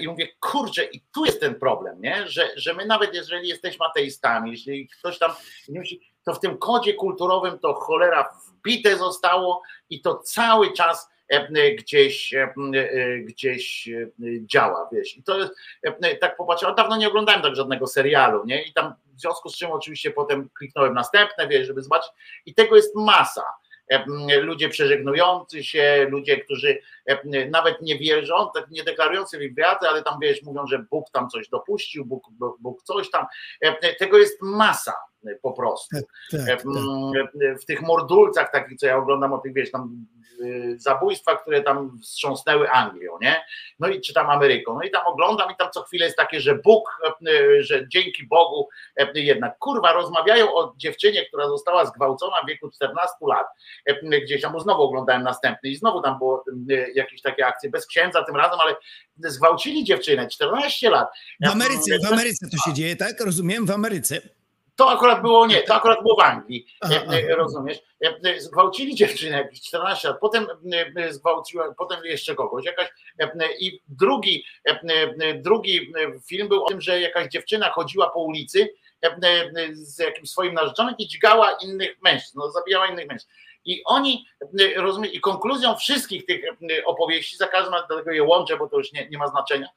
i 0.00 0.08
mówię, 0.08 0.28
kurczę, 0.40 0.84
i 0.84 1.00
tu 1.14 1.24
jest 1.24 1.40
ten 1.40 1.54
problem, 1.54 2.00
nie? 2.00 2.28
Że, 2.28 2.48
że 2.56 2.74
my 2.74 2.86
nawet 2.86 3.14
jeżeli 3.14 3.48
jesteśmy 3.48 3.86
ateistami, 3.86 4.50
jeśli 4.50 4.88
ktoś 4.88 5.18
tam 5.18 5.32
nie 5.68 5.80
musi, 5.80 6.12
to 6.24 6.34
w 6.34 6.40
tym 6.40 6.58
kodzie 6.58 6.94
kulturowym 6.94 7.58
to 7.58 7.74
cholera 7.74 8.32
wbite 8.48 8.96
zostało 8.96 9.62
i 9.90 10.00
to 10.00 10.18
cały 10.18 10.72
czas 10.72 11.10
e, 11.28 11.74
gdzieś, 11.74 12.34
e, 12.34 12.54
e, 12.74 13.18
gdzieś 13.18 13.88
e, 13.88 14.10
działa, 14.46 14.88
wiesz. 14.92 15.16
I 15.16 15.22
to 15.22 15.38
jest, 15.38 15.52
e, 15.82 16.16
tak 16.16 16.36
popatrzyłem, 16.36 16.74
dawno 16.74 16.96
nie 16.96 17.08
oglądałem 17.08 17.42
tak 17.42 17.56
żadnego 17.56 17.86
serialu, 17.86 18.44
nie? 18.44 18.62
I 18.62 18.72
tam 18.72 18.94
w 19.16 19.20
związku 19.20 19.48
z 19.48 19.56
czym 19.56 19.70
oczywiście 19.70 20.10
potem 20.10 20.48
kliknąłem 20.58 20.94
następne, 20.94 21.48
wiesz, 21.48 21.66
żeby 21.66 21.82
zobaczyć. 21.82 22.12
I 22.46 22.54
tego 22.54 22.76
jest 22.76 22.96
masa. 22.96 23.44
Ludzie 24.40 24.68
przeżegnujący 24.68 25.64
się, 25.64 26.06
ludzie, 26.10 26.36
którzy 26.36 26.78
nawet 27.50 27.82
nie 27.82 27.98
wierzą, 27.98 28.48
tak 28.54 28.70
nie 28.70 28.84
deklarujący 28.84 29.38
wiary, 29.38 29.88
ale 29.88 30.02
tam 30.02 30.18
wiesz, 30.22 30.42
mówią, 30.42 30.66
że 30.66 30.78
Bóg 30.90 31.10
tam 31.10 31.28
coś 31.28 31.48
dopuścił, 31.48 32.04
Bóg, 32.04 32.24
Bóg, 32.60 32.82
coś 32.82 33.10
tam. 33.10 33.26
Tego 33.98 34.18
jest 34.18 34.42
masa 34.42 34.94
po 35.42 35.52
prostu. 35.52 35.96
Tak, 35.96 36.48
E, 36.48 36.52
m, 36.52 37.58
w 37.60 37.64
tych 37.64 37.82
mordulcach 37.82 38.52
takich, 38.52 38.78
co 38.78 38.86
ja 38.86 38.96
oglądam 38.96 39.32
o 39.32 39.38
tych, 39.38 39.54
wiesz, 39.54 39.70
tam 39.70 40.06
y, 40.40 40.74
zabójstwa, 40.78 41.36
które 41.36 41.62
tam 41.62 41.98
wstrząsnęły 42.02 42.70
Anglią, 42.70 43.18
nie? 43.20 43.44
No 43.78 43.88
i 43.88 44.00
czy 44.00 44.14
tam 44.14 44.30
Ameryką. 44.30 44.74
No 44.74 44.82
i 44.82 44.90
tam 44.90 45.06
oglądam 45.06 45.50
i 45.50 45.56
tam 45.56 45.70
co 45.70 45.82
chwilę 45.82 46.04
jest 46.04 46.16
takie, 46.16 46.40
że 46.40 46.54
Bóg, 46.54 46.98
e, 47.26 47.62
że 47.62 47.88
dzięki 47.88 48.26
Bogu 48.26 48.68
e, 48.96 49.20
jednak, 49.20 49.58
kurwa, 49.58 49.92
rozmawiają 49.92 50.54
o 50.54 50.74
dziewczynie, 50.76 51.26
która 51.26 51.48
została 51.48 51.86
zgwałcona 51.86 52.36
w 52.44 52.48
wieku 52.48 52.70
14 52.70 53.14
lat, 53.28 53.46
e, 53.86 54.20
gdzieś 54.20 54.42
tam, 54.42 54.52
bo 54.52 54.60
znowu 54.60 54.82
oglądałem 54.82 55.22
następny 55.22 55.70
i 55.70 55.76
znowu 55.76 56.02
tam 56.02 56.18
było 56.18 56.44
e, 56.70 56.74
jakieś 56.94 57.22
takie 57.22 57.46
akcje, 57.46 57.70
bez 57.70 57.86
księdza 57.86 58.24
tym 58.24 58.36
razem, 58.36 58.58
ale 58.60 58.76
zgwałcili 59.18 59.84
dziewczynę, 59.84 60.28
14 60.28 60.90
lat. 60.90 61.08
W 61.40 61.48
Ameryce, 61.48 61.98
w 62.08 62.12
Ameryce 62.12 62.46
to 62.50 62.70
się 62.70 62.74
dzieje, 62.74 62.96
tak? 62.96 63.20
Rozumiem, 63.20 63.66
w 63.66 63.70
Ameryce. 63.70 64.20
To 64.82 64.90
akurat 64.90 65.22
było 65.22 65.46
nie, 65.46 65.62
to 65.62 65.74
akurat 65.74 66.02
było 66.02 66.16
w 66.16 66.20
Anglii, 66.20 66.66
e, 66.90 67.06
e, 67.08 67.36
rozumiesz? 67.36 67.78
E, 68.00 68.40
Zgwałcili 68.40 68.94
dziewczynę 68.94 69.36
jakieś 69.36 69.60
14 69.60 70.08
lat, 70.08 70.16
potem 70.20 70.46
zgwałciła, 71.10 71.74
potem 71.78 72.04
jeszcze 72.04 72.34
kogoś, 72.34 72.64
jakaś 72.64 72.88
i 73.58 73.80
drugi, 73.88 74.44
drugi 75.34 75.92
film 76.26 76.48
był 76.48 76.64
o 76.64 76.68
tym, 76.68 76.80
że 76.80 77.00
jakaś 77.00 77.28
dziewczyna 77.28 77.70
chodziła 77.70 78.10
po 78.10 78.20
ulicy 78.20 78.74
z 79.72 79.98
jakimś 79.98 80.30
swoim 80.30 80.54
narzeczonym 80.54 80.94
i 80.98 81.08
dźgała 81.08 81.52
innych 81.52 81.96
mężczyzn, 82.02 82.38
no, 82.38 82.50
zabijała 82.50 82.86
innych 82.86 83.08
mężczyzn. 83.08 83.32
I 83.64 83.82
oni, 83.84 84.26
e, 84.60 84.80
rozumiem, 84.80 85.12
i 85.12 85.20
konkluzją 85.20 85.76
wszystkich 85.76 86.26
tych 86.26 86.40
opowieści, 86.84 87.36
za 87.36 87.46
każdym 87.46 87.72
razem 87.72 87.86
dlatego 87.88 88.10
je 88.10 88.22
łączę, 88.22 88.56
bo 88.56 88.68
to 88.68 88.78
już 88.78 88.92
nie, 88.92 89.08
nie 89.08 89.18
ma 89.18 89.28
znaczenia, 89.28 89.68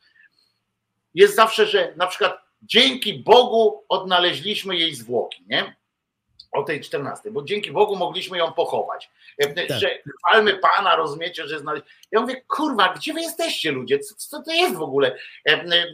jest 1.13 1.35
zawsze, 1.35 1.65
że 1.65 1.93
na 1.95 2.07
przykład 2.07 2.44
dzięki 2.65 3.13
Bogu 3.13 3.83
odnaleźliśmy 3.89 4.77
jej 4.77 4.95
zwłoki, 4.95 5.43
nie? 5.47 5.75
O 6.55 6.63
tej 6.63 6.81
14, 6.81 7.31
bo 7.31 7.43
dzięki 7.43 7.71
Bogu 7.71 7.95
mogliśmy 7.95 8.37
ją 8.37 8.51
pochować. 8.53 9.09
E, 9.43 9.77
Że 9.79 9.89
chwalmy 10.19 10.53
Pana, 10.53 10.95
rozumiecie, 10.95 11.47
że 11.47 11.59
znaleźć. 11.59 11.85
Ja 12.11 12.21
mówię, 12.21 12.41
kurwa, 12.47 12.93
gdzie 12.93 13.13
wy 13.13 13.21
jesteście 13.21 13.71
ludzie? 13.71 13.99
Co, 13.99 14.15
co 14.17 14.41
to 14.43 14.51
jest 14.51 14.75
w 14.75 14.81
ogóle? 14.81 15.15
E, 15.49 15.51
e, 15.51 15.85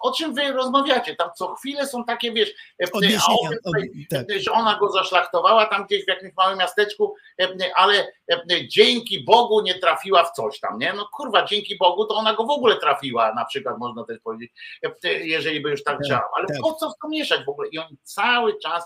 O 0.00 0.12
czym 0.12 0.34
wy 0.34 0.52
rozmawiacie? 0.52 1.16
Tam 1.16 1.30
co 1.36 1.54
chwilę 1.54 1.86
są 1.86 2.04
takie, 2.04 2.32
wiesz, 2.32 2.50
a 2.84 2.96
Odniesienia, 2.96 3.24
o 3.34 3.48
tym, 3.48 3.58
od- 3.64 4.26
tak. 4.28 4.38
że 4.40 4.52
ona 4.52 4.78
go 4.78 4.88
zaszlachtowała 4.92 5.66
tam 5.66 5.84
gdzieś 5.86 6.04
w 6.04 6.08
jakimś 6.08 6.32
małym 6.36 6.58
miasteczku, 6.58 7.14
ale 7.74 8.12
dzięki 8.68 9.24
Bogu 9.24 9.60
nie 9.62 9.74
trafiła 9.74 10.24
w 10.24 10.32
coś 10.32 10.60
tam, 10.60 10.78
nie? 10.78 10.92
No 10.92 11.08
kurwa, 11.16 11.44
dzięki 11.44 11.76
Bogu 11.78 12.06
to 12.06 12.14
ona 12.14 12.34
go 12.34 12.44
w 12.44 12.50
ogóle 12.50 12.76
trafiła, 12.76 13.34
na 13.34 13.44
przykład 13.44 13.78
można 13.78 14.04
też 14.04 14.18
powiedzieć, 14.20 14.52
jeżeli 15.02 15.60
by 15.60 15.70
już 15.70 15.84
tak 15.84 15.98
Tak, 15.98 16.06
działał. 16.06 16.28
Ale 16.36 16.46
tak. 16.46 16.56
po 16.62 16.72
co 16.74 16.90
w 16.90 16.94
to 17.02 17.08
mieszać 17.08 17.44
w 17.44 17.48
ogóle? 17.48 17.68
I 17.68 17.78
oni 17.78 17.96
cały 18.02 18.58
czas 18.58 18.84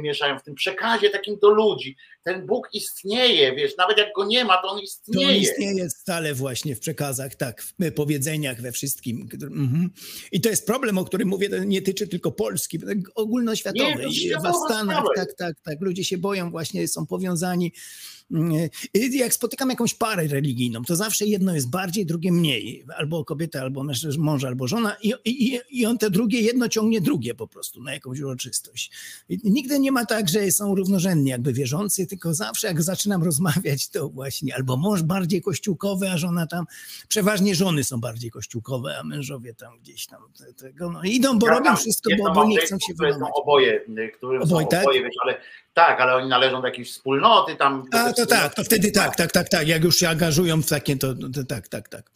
mieszają 0.00 0.38
w 0.38 0.42
tym 0.42 0.54
przekazie 0.54 1.10
takim 1.10 1.38
do 1.38 1.50
ludzi. 1.50 1.96
Ten 2.28 2.46
Bóg 2.46 2.68
istnieje, 2.72 3.54
wiesz, 3.54 3.76
nawet 3.78 3.98
jak 3.98 4.08
go 4.16 4.26
nie 4.26 4.44
ma, 4.44 4.62
to 4.62 4.68
on 4.68 4.68
To 4.68 4.74
on 4.76 4.82
istnieje. 4.84 5.38
istnieje 5.38 5.90
stale 5.90 6.34
właśnie 6.34 6.76
w 6.76 6.80
przekazach, 6.80 7.34
tak, 7.34 7.62
w 7.62 7.92
powiedzeniach, 7.94 8.60
we 8.60 8.72
wszystkim. 8.72 9.28
Mhm. 9.42 9.90
I 10.32 10.40
to 10.40 10.48
jest 10.48 10.66
problem, 10.66 10.98
o 10.98 11.04
którym 11.04 11.28
mówię, 11.28 11.48
to 11.48 11.64
nie 11.64 11.82
tyczy 11.82 12.08
tylko 12.08 12.32
Polski, 12.32 12.78
ogólnoświatowy. 13.14 14.06
Nie, 14.06 14.36
w 14.36 14.56
Stanach, 14.66 15.04
tak, 15.16 15.34
tak, 15.34 15.60
tak. 15.60 15.80
Ludzie 15.80 16.04
się 16.04 16.18
boją, 16.18 16.50
właśnie 16.50 16.88
są 16.88 17.06
powiązani. 17.06 17.72
Mm, 18.30 18.68
I 18.94 19.18
Jak 19.18 19.34
spotykam 19.34 19.70
jakąś 19.70 19.94
parę 19.94 20.26
religijną, 20.26 20.84
to 20.84 20.96
zawsze 20.96 21.26
jedno 21.26 21.54
jest 21.54 21.70
bardziej, 21.70 22.06
drugie 22.06 22.32
mniej. 22.32 22.84
Albo 22.96 23.24
kobieta, 23.24 23.60
albo 23.60 23.84
mąż, 24.18 24.44
albo 24.44 24.68
żona. 24.68 24.96
I, 25.02 25.14
i, 25.24 25.60
I 25.70 25.86
on 25.86 25.98
te 25.98 26.10
drugie, 26.10 26.40
jedno 26.40 26.68
ciągnie 26.68 27.00
drugie 27.00 27.34
po 27.34 27.48
prostu 27.48 27.82
na 27.82 27.92
jakąś 27.92 28.20
uroczystość. 28.20 28.90
I 29.28 29.38
nigdy 29.44 29.78
nie 29.78 29.92
ma 29.92 30.06
tak, 30.06 30.28
że 30.28 30.50
są 30.50 30.74
równorzędni 30.74 31.30
jakby 31.30 31.52
wierzący, 31.52 32.06
tylko 32.18 32.34
zawsze 32.34 32.66
jak 32.66 32.82
zaczynam 32.82 33.22
rozmawiać, 33.22 33.88
to 33.88 34.08
właśnie 34.08 34.54
albo 34.54 34.76
mąż 34.76 35.02
bardziej 35.02 35.42
kościółkowy, 35.42 36.10
a 36.10 36.18
żona 36.18 36.46
tam, 36.46 36.64
przeważnie 37.08 37.54
żony 37.54 37.84
są 37.84 38.00
bardziej 38.00 38.30
kościółkowe, 38.30 38.98
a 38.98 39.04
mężowie 39.04 39.54
tam 39.54 39.78
gdzieś 39.78 40.06
tam 40.06 40.22
te- 40.38 40.52
tego, 40.52 40.90
no 40.92 41.02
idą, 41.02 41.38
bo 41.38 41.46
Ja 41.46 41.52
robią 41.52 41.64
tam 41.64 41.76
wszystko, 41.76 42.10
bo, 42.18 42.32
bo 42.34 42.44
nie 42.44 42.58
chcą 42.58 42.78
się 42.78 42.94
wyłamać. 42.94 43.30
oboje, 43.34 43.80
y, 43.98 44.12
którym 44.16 44.42
Oboje, 44.42 44.64
są 44.64 44.68
tak? 44.70 44.82
oboje, 44.82 45.02
wiesz, 45.02 45.14
ale 45.22 45.40
tak, 45.74 46.00
ale 46.00 46.14
oni 46.14 46.28
należą 46.28 46.60
do 46.60 46.66
jakiejś 46.66 46.92
wspólnoty 46.92 47.56
tam. 47.56 47.84
A, 47.92 48.12
to 48.12 48.26
tak, 48.26 48.38
wspólnoty- 48.52 48.54
to 48.56 48.64
wtedy 48.64 48.90
tak, 48.92 49.16
tak, 49.16 49.32
tak, 49.32 49.48
tak. 49.48 49.68
Jak 49.68 49.84
już 49.84 49.96
się 49.96 50.08
angażują 50.08 50.62
w 50.62 50.68
takie, 50.68 50.96
to, 50.96 51.14
to 51.14 51.44
tak, 51.44 51.68
tak, 51.68 51.88
tak. 51.88 52.10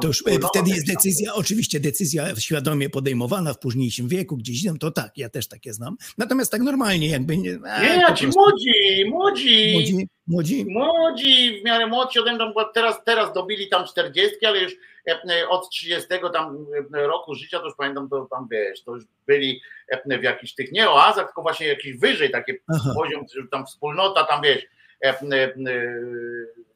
To 0.00 0.06
już 0.08 0.22
e, 0.26 0.38
wtedy 0.48 0.70
jest 0.70 0.86
tam. 0.86 0.94
decyzja, 0.94 1.34
oczywiście 1.34 1.80
decyzja 1.80 2.36
świadomie 2.36 2.90
podejmowana 2.90 3.54
w 3.54 3.58
późniejszym 3.58 4.08
wieku, 4.08 4.36
gdzieś 4.36 4.62
idą, 4.64 4.78
to 4.78 4.90
tak, 4.90 5.18
ja 5.18 5.28
też 5.28 5.48
takie 5.48 5.72
znam. 5.74 5.96
Natomiast 6.18 6.52
tak 6.52 6.60
normalnie, 6.60 7.08
jakby 7.08 7.36
nie. 7.38 7.58
a, 7.72 7.82
Nie, 7.82 8.14
ci 8.16 8.22
prostu- 8.24 8.40
młodzi, 8.40 9.04
młodzi, 9.36 9.72
Młodzi, 9.72 10.08
młodzi. 10.26 10.66
młodzi, 10.68 11.60
w 11.60 11.64
miarę 11.64 11.86
młodsi 11.86 12.20
ode 12.20 12.32
mnie, 12.32 12.52
teraz, 12.74 13.04
teraz 13.04 13.32
dobili 13.32 13.68
tam 13.68 13.86
40, 13.86 14.46
ale 14.46 14.58
już 14.58 14.72
e, 15.08 15.22
e, 15.30 15.48
od 15.48 15.70
30 15.70 16.08
tam 16.32 16.66
e, 16.94 17.06
roku 17.06 17.34
życia, 17.34 17.58
to 17.58 17.64
już 17.64 17.74
pamiętam, 17.76 18.08
to 18.08 18.26
tam 18.30 18.48
wiesz, 18.50 18.84
to 18.84 18.94
już 18.94 19.04
byli 19.26 19.60
w 20.06 20.22
jakichś 20.22 20.54
tych 20.54 20.72
nie 20.72 20.90
oazach, 20.90 21.26
tylko 21.26 21.42
właśnie 21.42 21.66
jakiś 21.66 21.98
wyżej, 21.98 22.30
taki 22.30 22.52
Aha. 22.68 22.92
poziom, 22.96 23.26
tam 23.50 23.66
wspólnota, 23.66 24.24
tam 24.24 24.42
wiesz, 24.42 24.66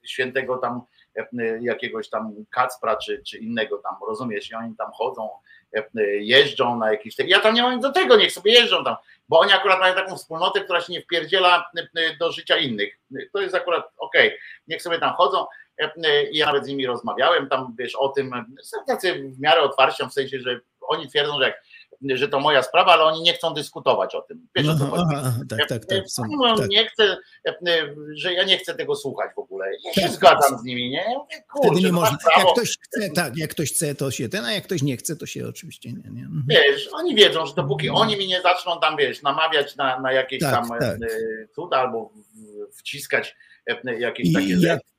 świętego 0.02 0.56
tam 0.56 0.80
jakiegoś 1.60 2.08
tam 2.08 2.34
Kacpra 2.50 2.96
czy, 2.96 3.22
czy 3.26 3.38
innego 3.38 3.78
tam, 3.78 3.94
rozumiesz, 4.08 4.50
i 4.50 4.54
oni 4.54 4.76
tam 4.76 4.90
chodzą, 4.92 5.28
jeżdżą 6.20 6.78
na 6.78 6.92
jakieś. 6.92 7.14
Ja 7.18 7.40
tam 7.40 7.54
nie 7.54 7.62
mam 7.62 7.74
nic 7.74 7.82
do 7.82 7.92
tego, 7.92 8.16
niech 8.16 8.32
sobie 8.32 8.52
jeżdżą 8.52 8.84
tam, 8.84 8.96
bo 9.28 9.38
oni 9.40 9.52
akurat 9.52 9.80
mają 9.80 9.94
taką 9.94 10.16
wspólnotę, 10.16 10.60
która 10.60 10.80
się 10.80 10.92
nie 10.92 11.02
wpierdziela 11.02 11.70
e, 11.78 12.00
e, 12.00 12.16
do 12.16 12.32
życia 12.32 12.56
innych. 12.56 12.98
To 13.32 13.40
jest 13.40 13.54
akurat 13.54 13.84
okej, 13.98 14.38
niech 14.68 14.82
sobie 14.82 14.98
tam 14.98 15.14
chodzą, 15.14 15.46
e, 15.82 15.92
e, 16.04 16.22
ja 16.32 16.46
nawet 16.46 16.64
z 16.64 16.68
nimi 16.68 16.86
rozmawiałem 16.86 17.48
tam, 17.48 17.74
wiesz, 17.78 17.94
o 17.94 18.08
tym, 18.08 18.34
e, 18.34 18.44
są 18.62 18.76
tacy 18.86 19.14
w 19.14 19.40
miarę 19.40 19.60
otwarci, 19.60 20.02
w 20.08 20.12
sensie, 20.12 20.40
że 20.40 20.60
oni 20.80 21.08
twierdzą, 21.08 21.38
że, 21.38 21.44
jak, 21.44 21.62
że 22.14 22.28
to 22.28 22.40
moja 22.40 22.62
sprawa, 22.62 22.92
ale 22.92 23.02
oni 23.02 23.22
nie 23.22 23.32
chcą 23.32 23.54
dyskutować 23.54 24.14
o 24.14 24.22
tym. 24.22 24.48
Wiesz, 24.56 24.68
o 24.68 24.78
co 24.78 24.92
Aha, 25.08 25.32
tak, 25.48 25.68
tak, 25.68 25.86
tak. 25.86 26.10
Są, 26.10 26.22
tak. 26.56 26.68
nie 26.68 26.86
chcę, 26.86 27.16
e, 27.46 27.50
e, 27.68 27.94
że 28.14 28.34
ja 28.34 28.44
nie 28.44 28.58
chcę 28.58 28.74
tego 28.74 28.96
słuchać 28.96 29.30
w 29.36 29.38
ogóle. 29.38 29.66
Ja 29.84 29.92
się 29.92 30.00
Tak. 30.00 30.10
zgadzam 30.10 30.58
z 30.58 30.64
nimi, 30.64 30.90
nie? 30.90 31.04
Ja 31.12 31.18
mówię, 31.18 31.26
Wtedy 31.30 31.68
kurczę, 31.68 31.82
nie 31.82 31.92
no 31.92 32.00
masz 32.00 32.12
można. 32.12 32.30
Jak 32.36 32.52
ktoś 32.52 32.78
chce, 32.78 33.10
tak, 33.10 33.36
jak 33.36 33.50
ktoś 33.50 33.72
chce, 33.72 33.94
to 33.94 34.10
się 34.10 34.28
ten, 34.28 34.44
a 34.44 34.52
jak 34.52 34.64
ktoś 34.64 34.82
nie 34.82 34.96
chce, 34.96 35.16
to 35.16 35.26
się 35.26 35.48
oczywiście 35.48 35.92
nie. 35.92 36.10
nie. 36.10 36.22
Mhm. 36.22 36.44
Wiesz, 36.48 36.88
oni 36.92 37.14
wiedzą, 37.14 37.46
że 37.46 37.54
dopóki 37.54 37.90
oni 37.90 38.16
mi 38.16 38.26
nie 38.28 38.42
zaczną 38.42 38.80
tam, 38.80 38.96
wiesz, 38.96 39.22
namawiać 39.22 39.76
na, 39.76 40.00
na 40.00 40.12
jakieś 40.12 40.40
Tak, 40.40 40.54
tam 40.54 40.72
e, 40.72 40.78
tak. 40.78 40.98
cuda 41.54 41.76
albo 41.76 42.10
wciskać 42.72 43.36
jakieś 43.98 44.28
I 44.28 44.32
takie 44.32 44.48
ja, 44.48 44.58
rzeczy. 44.58 44.89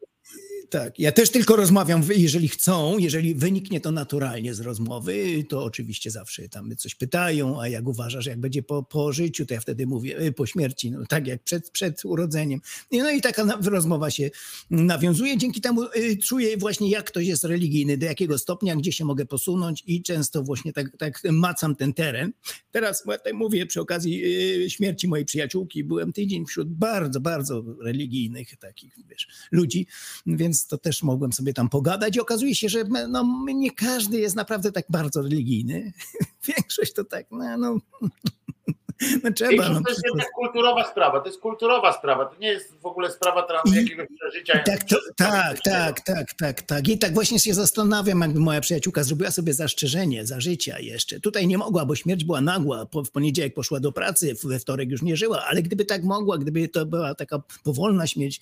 Tak, 0.71 0.99
ja 0.99 1.11
też 1.11 1.29
tylko 1.29 1.55
rozmawiam, 1.55 2.03
jeżeli 2.15 2.47
chcą, 2.47 2.97
jeżeli 2.97 3.35
wyniknie 3.35 3.81
to 3.81 3.91
naturalnie 3.91 4.53
z 4.53 4.59
rozmowy, 4.59 5.43
to 5.49 5.63
oczywiście 5.63 6.11
zawsze 6.11 6.49
tam 6.49 6.75
coś 6.77 6.95
pytają, 6.95 7.61
a 7.61 7.67
jak 7.67 7.87
uważasz, 7.87 8.25
jak 8.25 8.39
będzie 8.39 8.63
po, 8.63 8.83
po 8.83 9.13
życiu, 9.13 9.45
to 9.45 9.53
ja 9.53 9.59
wtedy 9.59 9.87
mówię 9.87 10.21
y, 10.21 10.31
po 10.31 10.45
śmierci, 10.45 10.91
no 10.91 11.05
tak 11.05 11.27
jak 11.27 11.43
przed, 11.43 11.69
przed 11.69 12.05
urodzeniem. 12.05 12.59
No 12.91 13.11
i 13.11 13.21
taka 13.21 13.57
rozmowa 13.63 14.11
się 14.11 14.29
nawiązuje. 14.69 15.37
Dzięki 15.37 15.61
temu 15.61 15.83
y, 15.83 16.17
czuję 16.17 16.57
właśnie, 16.57 16.89
jak 16.89 17.05
ktoś 17.05 17.27
jest 17.27 17.43
religijny, 17.43 17.97
do 17.97 18.05
jakiego 18.05 18.37
stopnia, 18.37 18.75
gdzie 18.75 18.91
się 18.91 19.05
mogę 19.05 19.25
posunąć 19.25 19.83
i 19.87 20.03
często 20.03 20.43
właśnie 20.43 20.73
tak, 20.73 20.97
tak 20.97 21.21
macam 21.31 21.75
ten 21.75 21.93
teren. 21.93 22.31
Teraz 22.71 23.03
mówię 23.33 23.65
przy 23.65 23.81
okazji 23.81 24.23
y, 24.65 24.69
śmierci 24.69 25.07
mojej 25.07 25.25
przyjaciółki, 25.25 25.83
byłem 25.83 26.13
tydzień 26.13 26.45
wśród 26.45 26.69
bardzo, 26.69 27.19
bardzo 27.19 27.63
religijnych 27.81 28.57
takich, 28.57 28.95
wiesz, 29.09 29.27
ludzi, 29.51 29.87
więc 30.25 30.60
to 30.67 30.77
też 30.77 31.03
mogłem 31.03 31.33
sobie 31.33 31.53
tam 31.53 31.69
pogadać 31.69 32.15
i 32.15 32.21
okazuje 32.21 32.55
się, 32.55 32.69
że 32.69 32.83
no, 33.09 33.45
nie 33.55 33.71
każdy 33.71 34.19
jest 34.19 34.35
naprawdę 34.35 34.71
tak 34.71 34.85
bardzo 34.89 35.21
religijny. 35.21 35.93
Większość 36.47 36.93
to 36.93 37.03
tak, 37.03 37.25
no, 37.31 37.57
no, 37.57 37.77
no 39.23 39.31
trzeba. 39.31 39.69
No, 39.69 39.81
to 39.81 39.89
jest 39.89 40.01
jednak 40.05 40.31
kulturowa 40.31 40.91
sprawa, 40.91 41.19
to 41.19 41.27
jest 41.27 41.39
kulturowa 41.39 41.93
sprawa, 41.93 42.25
to 42.25 42.35
nie 42.39 42.47
jest 42.47 42.73
w 42.81 42.85
ogóle 42.85 43.11
sprawa 43.11 43.43
trans 43.43 43.75
jakiegoś 43.75 44.07
przeżycia. 44.19 44.63
Tak, 44.63 44.83
to, 44.83 44.95
tak, 45.17 45.59
tak, 45.61 46.01
tak, 46.01 46.33
tak, 46.33 46.61
tak. 46.61 46.87
I 46.87 46.97
tak 46.97 47.13
właśnie 47.13 47.39
się 47.39 47.53
zastanawiam, 47.53 48.21
jakby 48.21 48.39
moja 48.39 48.61
przyjaciółka 48.61 49.03
zrobiła 49.03 49.31
sobie 49.31 49.53
zastrzeżenie 49.53 50.25
za 50.25 50.39
życia 50.39 50.79
jeszcze. 50.79 51.19
Tutaj 51.19 51.47
nie 51.47 51.57
mogła, 51.57 51.85
bo 51.85 51.95
śmierć 51.95 52.23
była 52.23 52.41
nagła. 52.41 52.85
Po, 52.85 53.03
w 53.03 53.11
poniedziałek 53.11 53.53
poszła 53.53 53.79
do 53.79 53.91
pracy, 53.91 54.33
we 54.43 54.59
wtorek 54.59 54.91
już 54.91 55.01
nie 55.01 55.17
żyła, 55.17 55.45
ale 55.45 55.61
gdyby 55.61 55.85
tak 55.85 56.03
mogła, 56.03 56.37
gdyby 56.37 56.67
to 56.67 56.85
była 56.85 57.15
taka 57.15 57.41
powolna 57.63 58.07
śmierć, 58.07 58.41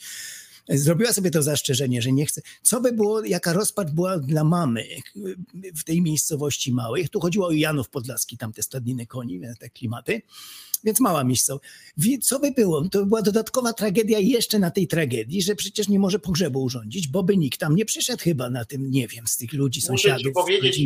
zrobiła 0.70 1.14
sobie 1.14 1.32
to 1.32 1.42
zastrzeżenie, 1.42 2.02
że 2.02 2.12
nie 2.12 2.26
chce. 2.26 2.42
Co 2.62 2.82
by 2.82 2.92
było, 2.92 3.24
jaka 3.24 3.54
rozpacz 3.54 3.90
była 3.90 4.20
dla 4.20 4.44
mamy 4.44 4.86
w 5.76 5.84
tej 5.84 6.02
miejscowości 6.02 6.74
małej? 6.74 7.10
Tu 7.10 7.20
chodziło 7.20 7.48
o 7.48 7.52
Janów 7.52 7.90
Podlaski, 7.90 8.38
tam 8.38 8.54
te 8.54 8.64
stadniny 8.64 9.08
koni, 9.08 9.42
te 9.60 9.70
klimaty. 9.70 10.22
Więc 10.84 11.00
mała 11.00 11.24
miejscowość. 11.24 11.66
Co 12.22 12.40
by 12.40 12.52
było? 12.52 12.90
To 12.90 13.06
była 13.06 13.22
dodatkowa 13.22 13.74
tragedia 13.74 14.20
jeszcze 14.20 14.60
na 14.60 14.72
tej 14.72 14.88
tragedii, 14.88 15.42
że 15.42 15.56
przecież 15.56 15.88
nie 15.88 16.00
może 16.00 16.20
pogrzebu 16.20 16.64
urządzić, 16.64 17.08
bo 17.08 17.24
by 17.24 17.38
nikt 17.38 17.60
tam 17.60 17.76
nie 17.76 17.86
przyszedł 17.86 18.24
chyba 18.24 18.50
na 18.50 18.66
tym, 18.66 18.92
nie 18.92 19.08
wiem, 19.08 19.28
z 19.28 19.38
tych 19.38 19.54
ludzi, 19.54 19.80
Muszę 19.80 19.88
sąsiadów. 19.88 20.26
ci 20.26 20.32
powiedzieć, 20.32 20.80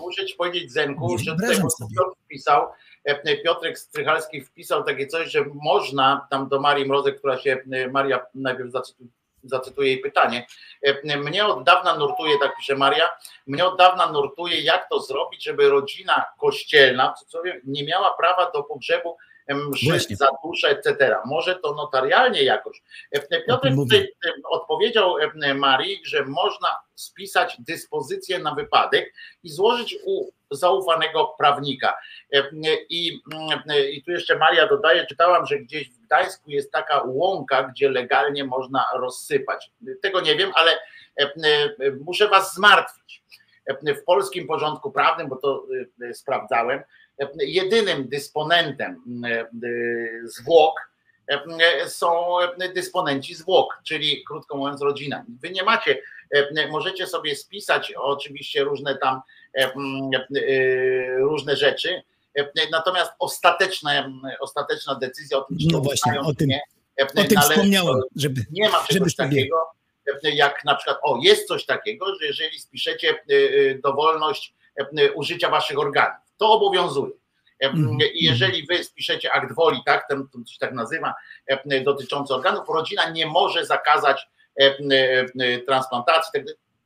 muszę 0.00 0.26
ci 0.26 0.34
powiedzieć 0.34 0.72
Zenku, 0.72 1.08
Nie 1.10 1.18
że 1.18 1.24
sobie. 1.34 1.94
Piotr 1.96 2.16
wpisał, 2.24 2.66
e, 3.04 3.36
Piotrek 3.36 3.78
Strychalski 3.78 4.40
wpisał 4.40 4.84
takie 4.84 5.06
coś, 5.06 5.30
że 5.30 5.44
można 5.54 6.26
tam 6.30 6.48
do 6.48 6.60
Marii 6.60 6.86
Mrozek, 6.86 7.18
która 7.18 7.38
się, 7.38 7.58
e, 7.72 7.90
Maria 7.90 8.26
najpierw 8.34 8.72
zacytuje, 8.72 9.10
zacytuję 9.48 9.88
jej 9.88 10.00
pytanie. 10.00 10.46
E, 10.82 11.16
Mnie 11.16 11.46
od 11.46 11.64
dawna 11.64 11.96
nurtuje, 11.96 12.38
tak 12.38 12.56
pisze 12.56 12.76
Maria, 12.76 13.08
mnie 13.46 13.66
od 13.66 13.78
dawna 13.78 14.12
nurtuje, 14.12 14.60
jak 14.60 14.88
to 14.88 15.00
zrobić, 15.00 15.44
żeby 15.44 15.68
rodzina 15.68 16.24
kościelna, 16.38 17.14
nie 17.64 17.84
miała 17.84 18.14
prawa 18.16 18.50
do 18.50 18.62
pogrzebu 18.62 19.16
mszy 19.48 19.86
Właśnie. 19.86 20.16
za 20.16 20.28
duszę, 20.44 20.68
etc. 20.68 21.16
Może 21.26 21.56
to 21.56 21.74
notarialnie 21.74 22.42
jakoś. 22.42 22.82
E, 23.12 23.20
mówię. 23.70 23.98
tutaj 23.98 24.08
odpowiedział 24.50 25.18
em, 25.18 25.58
Marii, 25.58 26.00
że 26.04 26.24
można 26.24 26.68
spisać 26.94 27.56
dyspozycję 27.58 28.38
na 28.38 28.54
wypadek 28.54 29.14
i 29.42 29.50
złożyć 29.50 29.98
u 30.06 30.30
zaufanego 30.50 31.34
prawnika. 31.38 31.96
E, 32.32 32.42
I, 32.88 33.20
I 33.92 34.02
tu 34.04 34.10
jeszcze 34.10 34.38
Maria 34.38 34.68
dodaje, 34.68 35.06
czytałam, 35.06 35.46
że 35.46 35.58
gdzieś 35.58 35.90
w 35.90 35.98
Gdańsku 35.98 36.50
jest 36.50 36.72
taka 36.72 37.02
łąka, 37.06 37.62
gdzie 37.62 37.90
legalnie 37.90 38.44
można 38.44 38.84
rozsypać. 38.94 39.70
Tego 40.02 40.20
nie 40.20 40.36
wiem, 40.36 40.52
ale 40.54 40.70
e, 40.72 41.22
e, 41.24 41.90
muszę 42.04 42.28
was 42.28 42.54
zmartwić. 42.54 43.22
E, 43.66 43.94
W 43.94 44.04
polskim 44.04 44.46
porządku 44.46 44.90
prawnym, 44.92 45.28
bo 45.28 45.36
to 45.36 45.64
e, 46.02 46.14
sprawdzałem, 46.14 46.78
e, 46.78 46.84
jedynym 47.40 48.08
dysponentem 48.08 49.02
e, 49.24 49.40
e, 49.40 49.48
zwłok 50.24 50.90
e, 51.28 51.88
są 51.88 52.36
dysponenci 52.74 53.34
zwłok, 53.34 53.80
czyli 53.84 54.24
krótko 54.24 54.56
mówiąc 54.56 54.82
rodzina. 54.82 55.24
Wy 55.40 55.50
nie 55.50 55.62
macie, 55.62 56.02
możecie 56.70 57.06
sobie 57.06 57.36
spisać 57.36 57.92
oczywiście 57.96 58.64
różne 58.64 58.98
tam 58.98 59.20
różne 61.18 61.56
rzeczy, 61.56 62.02
natomiast 62.72 63.12
ostateczna, 63.18 64.10
ostateczna 64.40 64.94
decyzja 64.94 65.38
o 65.38 65.42
tym, 65.42 65.58
czy 65.58 65.66
No 65.72 65.80
właśnie, 65.80 66.20
o 66.20 66.34
tym, 66.34 66.48
nie, 66.48 66.60
o 66.98 67.24
tym 67.24 67.40
wspomniałem, 67.40 68.00
żeby, 68.16 68.44
nie 68.50 68.68
ma 68.68 68.84
czegoś 68.84 69.14
takiego, 69.14 69.56
jak 70.22 70.64
na 70.64 70.74
przykład, 70.74 70.98
o, 71.02 71.20
jest 71.22 71.48
coś 71.48 71.66
takiego, 71.66 72.06
że 72.20 72.26
jeżeli 72.26 72.60
spiszecie 72.60 73.14
dowolność 73.84 74.54
użycia 75.14 75.50
waszych 75.50 75.78
organów, 75.78 76.27
to 76.38 76.52
obowiązuje. 76.52 77.12
Mhm. 77.60 77.98
I 78.14 78.24
jeżeli 78.24 78.66
wy 78.66 78.84
spiszecie 78.84 79.32
akt 79.32 79.54
woli, 79.54 79.80
tak, 79.86 80.08
ten, 80.08 80.28
to 80.28 80.38
się 80.38 80.58
tak 80.60 80.72
nazywa, 80.72 81.14
dotyczący 81.84 82.34
organów, 82.34 82.68
rodzina 82.68 83.10
nie 83.10 83.26
może 83.26 83.66
zakazać 83.66 84.26
transplantacji. 85.66 86.40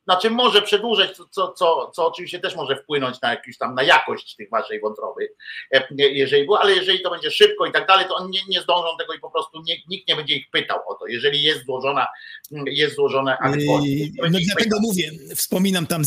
Tak- 0.05 0.21
Znaczy 0.21 0.29
może 0.29 0.61
przedłużyć, 0.61 1.11
co, 1.11 1.27
co, 1.27 1.53
co, 1.53 1.91
co 1.95 2.07
oczywiście 2.07 2.39
też 2.39 2.55
może 2.55 2.75
wpłynąć 2.75 3.21
na 3.21 3.29
jakąś 3.29 3.57
tam 3.57 3.75
na 3.75 3.83
jakość 3.83 4.35
tych 4.35 4.49
waszej 4.49 4.79
wątroby, 4.81 5.29
e, 5.71 5.87
jeżeli 5.99 6.45
było, 6.45 6.61
ale 6.61 6.73
jeżeli 6.75 7.01
to 7.01 7.11
będzie 7.11 7.31
szybko 7.31 7.65
i 7.65 7.71
tak 7.71 7.87
dalej, 7.87 8.05
to 8.07 8.15
oni 8.15 8.29
nie, 8.31 8.39
nie 8.49 8.61
zdążą 8.61 8.87
tego 8.99 9.13
i 9.13 9.19
po 9.19 9.31
prostu 9.31 9.61
nie, 9.67 9.75
nikt 9.89 10.07
nie 10.07 10.15
będzie 10.15 10.35
ich 10.35 10.49
pytał 10.51 10.79
o 10.87 10.95
to. 10.95 11.07
Jeżeli 11.07 11.43
jest 11.43 11.65
złożona, 11.65 12.07
jest 12.65 12.95
złożone 12.95 13.37
akt 13.37 13.65
woli. 13.65 13.99
Yy, 13.99 14.07
No 14.17 14.39
dlatego 14.45 14.55
pytał. 14.55 14.79
mówię, 14.81 15.11
wspominam 15.35 15.87
tam, 15.87 16.03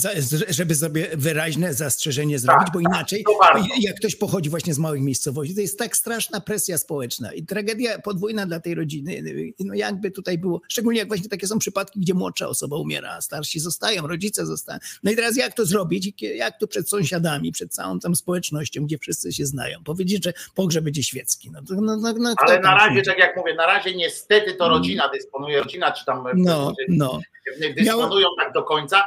żeby 0.48 0.74
sobie 0.74 1.08
wyraźne 1.14 1.74
zastrzeżenie 1.74 2.38
zrobić, 2.38 2.68
bo 2.72 2.80
inaczej, 2.80 3.24
Tak, 3.40 3.82
jak 3.82 3.96
ktoś 3.96 4.16
pochodzi 4.16 4.50
właśnie 4.50 4.74
z 4.74 4.78
małych 4.78 5.00
miejscowości, 5.00 5.54
to 5.54 5.60
jest 5.60 5.78
tak 5.78 5.96
straszna 5.96 6.40
presja 6.40 6.78
społeczna 6.78 7.32
i 7.32 7.46
tragedia 7.46 7.98
podwójna 7.98 8.46
dla 8.46 8.60
tej 8.60 8.74
rodziny. 8.74 9.22
No 9.60 9.74
jakby 9.74 10.10
tutaj 10.10 10.38
było, 10.38 10.60
szczególnie 10.68 10.98
jak 10.98 11.08
właśnie 11.08 11.28
takie 11.28 11.46
są 11.46 11.58
przypadki, 11.58 12.00
gdzie 12.00 12.14
młodsza 12.14 12.48
osoba 12.48 12.76
umiera, 12.76 13.12
a 13.12 13.20
starsi 13.20 13.60
zostają, 13.60 13.85
rodzice 14.06 14.46
zostają. 14.46 14.78
No 15.02 15.10
i 15.10 15.16
teraz 15.16 15.36
jak 15.36 15.54
to 15.54 15.66
zrobić? 15.66 16.22
Jak 16.22 16.58
tu 16.58 16.68
przed 16.68 16.88
sąsiadami, 16.88 17.52
przed 17.52 17.74
całą 17.74 18.00
tą 18.00 18.14
społecznością, 18.14 18.84
gdzie 18.84 18.98
wszyscy 18.98 19.32
się 19.32 19.46
znają, 19.46 19.84
powiedzieć, 19.84 20.24
że 20.24 20.32
pogrzeb 20.54 20.84
będzie 20.84 21.02
świecki. 21.02 21.50
No, 21.50 21.60
to, 21.68 21.74
no, 21.74 21.96
no, 21.96 22.12
no, 22.18 22.34
Ale 22.36 22.60
na 22.60 22.74
razie, 22.74 23.02
tak 23.02 23.18
jak 23.18 23.36
mówię, 23.36 23.54
na 23.54 23.66
razie 23.66 23.94
niestety 23.94 24.54
to 24.54 24.68
rodzina 24.68 25.08
dysponuje, 25.08 25.58
rodzina 25.62 25.92
czy 25.92 26.04
tam 26.04 26.28
No, 26.34 26.72
no. 26.88 27.20
dysponują 27.76 28.28
tak 28.38 28.52
do 28.52 28.62
końca. 28.62 29.06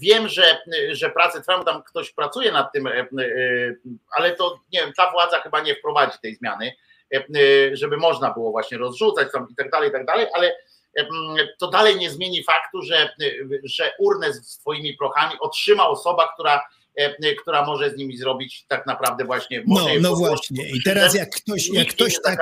Wiem, 0.00 0.28
że, 0.28 0.58
że 0.90 1.10
prace 1.10 1.40
trwają, 1.40 1.64
tam 1.64 1.82
ktoś 1.82 2.12
pracuje 2.12 2.52
nad 2.52 2.72
tym, 2.72 2.88
ale 4.16 4.36
to 4.36 4.60
nie 4.72 4.80
wiem, 4.80 4.92
ta 4.96 5.10
władza 5.10 5.40
chyba 5.40 5.60
nie 5.60 5.74
wprowadzi 5.74 6.18
tej 6.22 6.34
zmiany, 6.34 6.72
żeby 7.72 7.96
można 7.96 8.32
było 8.32 8.50
właśnie 8.50 8.78
rozrzucać 8.78 9.28
tam 9.32 9.46
i 9.50 9.54
tak 9.54 9.70
dalej, 9.70 9.88
i 9.88 9.92
tak 9.92 10.06
dalej, 10.06 10.26
ale 10.34 10.54
to 11.58 11.66
dalej 11.66 11.96
nie 11.96 12.10
zmieni 12.10 12.44
faktu, 12.44 12.82
że, 12.82 13.14
że 13.64 13.92
urnę 13.98 14.32
z 14.32 14.48
swoimi 14.48 14.96
prochami 14.96 15.34
otrzyma 15.40 15.88
osoba, 15.88 16.28
która 16.34 16.60
która 17.42 17.66
może 17.66 17.90
z 17.90 17.96
nimi 17.96 18.16
zrobić 18.16 18.64
tak 18.68 18.86
naprawdę 18.86 19.24
właśnie. 19.24 19.62
No, 19.66 19.86
no 20.00 20.16
właśnie. 20.16 20.70
I 20.70 20.82
teraz 20.84 21.14
jak 21.14 21.30
ktoś, 21.30 21.68
jak 21.68 21.88
ktoś 21.88 22.14
tak, 22.24 22.38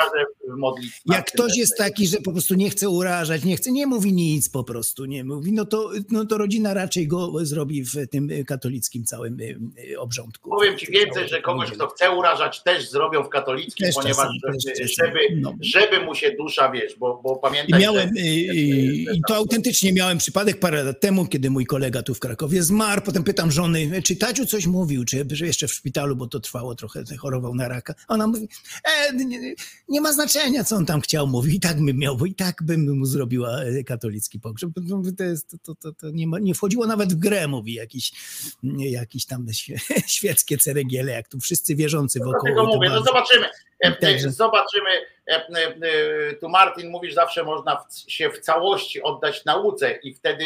jak 1.06 1.32
ktoś 1.32 1.56
jest 1.56 1.76
taki, 1.78 2.06
że 2.06 2.16
po 2.16 2.32
prostu 2.32 2.54
nie 2.54 2.70
chce 2.70 2.88
urażać, 2.88 3.44
nie 3.44 3.56
chce, 3.56 3.72
nie 3.72 3.86
mówi 3.86 4.12
nic 4.12 4.48
po 4.48 4.64
prostu, 4.64 5.04
nie 5.04 5.24
mówi, 5.24 5.52
no 5.52 5.64
to, 5.64 5.90
no 6.10 6.26
to 6.26 6.38
rodzina 6.38 6.74
raczej 6.74 7.08
go 7.08 7.32
zrobi 7.42 7.84
w 7.84 8.08
tym 8.10 8.28
katolickim 8.46 9.04
całym 9.04 9.40
y, 9.40 9.58
y, 9.92 10.00
obrządku. 10.00 10.50
Powiem 10.50 10.78
ci 10.78 10.92
więcej, 10.92 11.28
że 11.28 11.42
kogoś, 11.42 11.70
kto 11.70 11.86
chce 11.88 12.10
urażać, 12.10 12.62
też 12.62 12.90
zrobią 12.90 13.22
w 13.22 13.28
katolickim, 13.28 13.86
Też 13.86 13.94
ponieważ 13.94 14.28
czasem, 14.42 14.60
żeby, 14.60 14.88
żeby, 14.88 15.40
no. 15.40 15.54
żeby 15.60 16.00
mu 16.00 16.14
się 16.14 16.30
dusza, 16.38 16.70
wiesz, 16.70 16.96
bo, 16.98 17.20
bo 17.22 17.36
I 17.36 17.40
pamiętaj, 17.42 17.80
miałem, 17.80 18.10
że, 18.16 18.22
y, 18.22 18.26
y, 18.26 19.14
i 19.14 19.20
to 19.28 19.36
autentycznie 19.36 19.92
miałem 19.92 20.18
przypadek 20.18 20.60
parę 20.60 20.84
lat 20.84 21.00
temu, 21.00 21.26
kiedy 21.26 21.50
mój 21.50 21.66
kolega 21.66 22.02
tu 22.02 22.14
w 22.14 22.20
Krakowie 22.20 22.62
zmarł. 22.62 23.02
Potem 23.02 23.24
pytam 23.24 23.52
żony, 23.52 24.02
czy 24.02 24.16
Coś 24.46 24.66
mówił, 24.66 25.04
czy 25.04 25.26
jeszcze 25.40 25.68
w 25.68 25.72
szpitalu, 25.74 26.16
bo 26.16 26.26
to 26.26 26.40
trwało 26.40 26.74
trochę, 26.74 27.04
chorował 27.18 27.54
na 27.54 27.68
raka. 27.68 27.94
Ona 28.08 28.26
mówi, 28.26 28.48
e, 28.84 29.12
nie, 29.14 29.54
nie 29.88 30.00
ma 30.00 30.12
znaczenia, 30.12 30.64
co 30.64 30.76
on 30.76 30.86
tam 30.86 31.00
chciał 31.00 31.26
mówić. 31.26 31.54
I 31.54 31.60
tak 31.60 31.76
bym 31.82 31.98
miał, 31.98 32.16
bo 32.16 32.26
i 32.26 32.34
tak 32.34 32.62
bym 32.62 32.98
mu 32.98 33.06
zrobiła 33.06 33.62
e, 33.62 33.84
katolicki 33.84 34.40
pogrzeb. 34.40 34.70
No, 34.76 35.02
To, 35.18 35.24
jest, 35.24 35.56
to, 35.62 35.74
to, 35.74 35.92
to 35.92 36.10
nie, 36.10 36.26
ma, 36.26 36.38
nie 36.38 36.54
wchodziło 36.54 36.86
nawet 36.86 37.12
w 37.12 37.16
grę, 37.16 37.48
mówi 37.48 37.74
jakiś, 37.74 38.12
jakiś 38.76 39.26
tam 39.26 39.46
świe, 39.52 39.76
świeckie 40.06 40.58
ceregiele, 40.58 41.12
jak 41.12 41.28
tu 41.28 41.40
wszyscy 41.40 41.76
wierzący 41.76 42.18
wokół. 42.18 42.32
Dlatego 42.42 42.66
mówię, 42.66 42.88
no 42.88 43.02
zobaczymy. 43.02 43.46
E, 43.46 43.50
e, 43.80 43.92
Także- 43.92 44.30
Zobaczymy. 44.30 44.90
Tu 46.40 46.48
Martin 46.48 46.90
mówisz, 46.90 47.14
zawsze 47.14 47.44
można 47.44 47.76
w- 47.76 48.12
się 48.12 48.30
w 48.30 48.40
całości 48.40 49.02
oddać 49.02 49.44
nauce 49.44 49.92
i 50.02 50.14
wtedy 50.14 50.44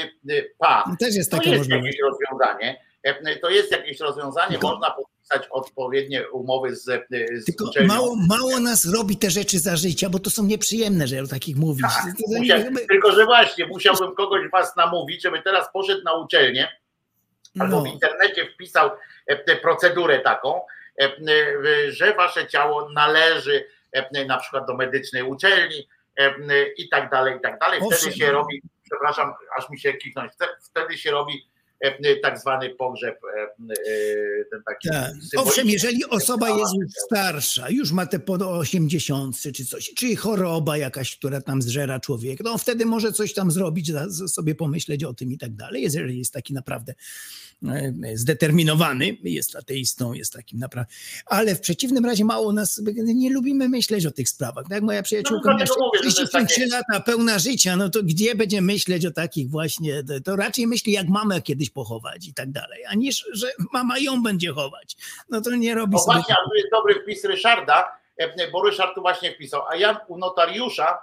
pa. 0.59 0.85
No 0.89 0.97
też 1.01 1.15
jest 1.15 1.31
to 1.31 1.37
jest 1.43 1.71
jakieś 1.71 1.97
rozwiązanie. 2.03 2.90
E, 3.03 3.37
To 3.37 3.51
jest 3.51 3.73
jakieś 3.73 4.01
rozwiązanie, 4.01 4.51
Tylko- 4.51 4.69
można 4.69 4.91
podpisać 4.91 5.49
odpowiednie 5.51 6.29
umowy 6.29 6.77
z, 6.77 6.89
e, 6.89 7.01
z 7.33 7.45
Tylko 7.45 7.65
uczelnią. 7.65 7.89
mało, 7.95 8.17
mało 8.29 8.61
nas 8.61 8.93
robi 8.95 9.17
te 9.17 9.31
rzeczy 9.31 9.59
za 9.59 9.77
życia, 9.77 10.11
bo 10.11 10.19
to 10.19 10.31
są 10.31 10.45
nieprzyjemne, 10.45 11.07
że 11.07 11.21
o 11.23 11.27
takich 11.27 11.57
mówić. 11.57 11.83
Tak, 11.83 12.15
Musiał, 12.39 12.61
tylko, 12.89 13.13
że 13.13 13.25
właśnie 13.25 13.67
musiałbym 13.67 14.15
kogoś 14.15 14.51
was 14.51 14.77
namówić, 14.77 15.23
żeby 15.23 15.43
teraz 15.43 15.73
poszedł 15.73 16.03
na 16.05 16.13
uczelnię 16.15 16.69
albo 17.61 17.77
No. 17.77 17.83
w 17.83 17.87
internecie 17.87 18.47
wpisał 18.55 18.91
e, 19.27 19.37
tę 19.37 19.57
procedurę 19.57 20.21
taką, 20.21 20.61
że 21.89 22.15
wasze 22.15 22.47
ciało 22.47 22.91
należy 22.91 23.65
na 24.27 24.39
przykład 24.39 24.67
do 24.67 24.75
medycznej 24.77 25.23
uczelni 25.23 25.89
i 26.77 26.89
tak 26.89 27.11
dalej, 27.11 27.37
i 27.37 27.41
tak 27.41 27.59
dalej. 27.59 27.81
Wtedy 27.81 27.95
Owszem. 27.97 28.13
się 28.13 28.33
robi, 28.33 28.63
przepraszam, 28.91 29.33
aż 29.59 29.71
mi 29.71 29.81
się 29.81 29.93
kichnąć, 29.95 30.33
Wte- 30.33 30.57
wtedy 30.71 30.99
się 30.99 31.11
robi 31.11 31.50
tak 32.23 32.39
zwany 32.39 32.71
pogrzeb, 32.71 33.21
e, 33.25 33.43
e, 33.43 34.45
ten 34.51 34.63
taki 34.67 34.89
Tak. 34.89 35.13
Owszem, 35.37 35.69
jeżeli 35.69 36.05
osoba 36.05 36.49
jest 36.49 36.75
już 36.81 36.93
starsza, 37.07 37.71
już 37.71 37.93
ma 37.93 38.07
te 38.07 38.19
po 38.19 38.59
80 38.59 39.37
czy 39.57 39.65
coś, 39.65 39.91
czy 39.97 40.17
choroba 40.17 40.77
jakaś, 40.77 41.17
która 41.17 41.41
tam 41.41 41.63
zżera 41.63 42.01
człowieka, 42.01 42.45
no 42.45 42.59
wtedy 42.59 42.87
może 42.87 43.13
coś 43.13 43.35
tam 43.35 43.51
zrobić, 43.51 43.93
sobie 44.29 44.55
pomyśleć 44.55 45.05
o 45.05 45.15
tym 45.15 45.33
i 45.33 45.39
tak 45.39 45.55
dalej. 45.55 45.83
Jeżeli 45.83 46.19
jest 46.19 46.33
taki 46.33 46.55
naprawdę 46.55 46.95
zdeterminowany, 48.15 49.17
jest 49.23 49.57
ateistą, 49.57 50.13
jest 50.13 50.33
takim 50.33 50.59
naprawdę. 50.59 50.93
Ale 51.27 51.55
w 51.55 51.61
przeciwnym 51.61 52.07
razie 52.07 52.25
mało 52.25 52.53
nas, 52.53 52.83
nie 52.97 53.31
lubimy 53.31 53.69
myśleć 53.69 54.07
o 54.07 54.11
tych 54.11 54.29
sprawach. 54.29 54.65
Tak 54.65 54.73
jak 54.73 54.83
moja 54.83 55.03
przyjaciółka 55.03 55.51
No, 55.51 55.57
miała 55.57 55.67
dlatego 55.67 55.87
mówię, 55.87 55.99
że 56.11 56.15
to 56.15 56.21
jest 56.21 56.31
33 56.33 56.61
takie- 56.61 56.71
lata, 56.73 57.01
pełna 57.05 57.39
życia, 57.39 57.77
no 57.77 57.89
to 57.89 58.03
gdzie 58.03 58.35
będzie 58.35 58.61
myśleć 58.63 59.07
o 59.07 59.11
takich 59.11 59.51
właśnie, 59.51 60.03
to- 60.05 60.21
to 60.21 60.37
raczej 60.37 60.67
myśli, 60.67 60.93
jak 60.93 61.09
mamę 61.09 61.43
kiedyś 61.43 61.71
pochować 61.71 62.29
i 62.29 62.35
tak 62.35 62.51
dalej, 62.51 62.85
a 62.89 62.95
niż, 62.95 63.25
że 63.33 63.53
mama 63.73 63.99
ją 63.99 64.23
będzie 64.23 64.53
chować. 64.53 64.97
No 65.31 65.41
to 65.41 65.51
nie 65.57 65.75
robi 65.75 65.93
No 65.93 65.99
sobie... 65.99 66.15
właśnie, 66.19 66.35
tu 66.51 66.55
jest 66.57 66.69
dobry 66.73 66.95
wpis 67.03 67.25
Ryszarda, 67.25 67.93
e, 68.17 68.51
bo 68.51 68.63
Ryszard 68.63 68.95
tu 68.95 69.01
właśnie 69.01 69.33
wpisał, 69.35 69.63
a 69.71 69.77
ja 69.77 70.01
u 70.09 70.19
notariusza 70.19 70.99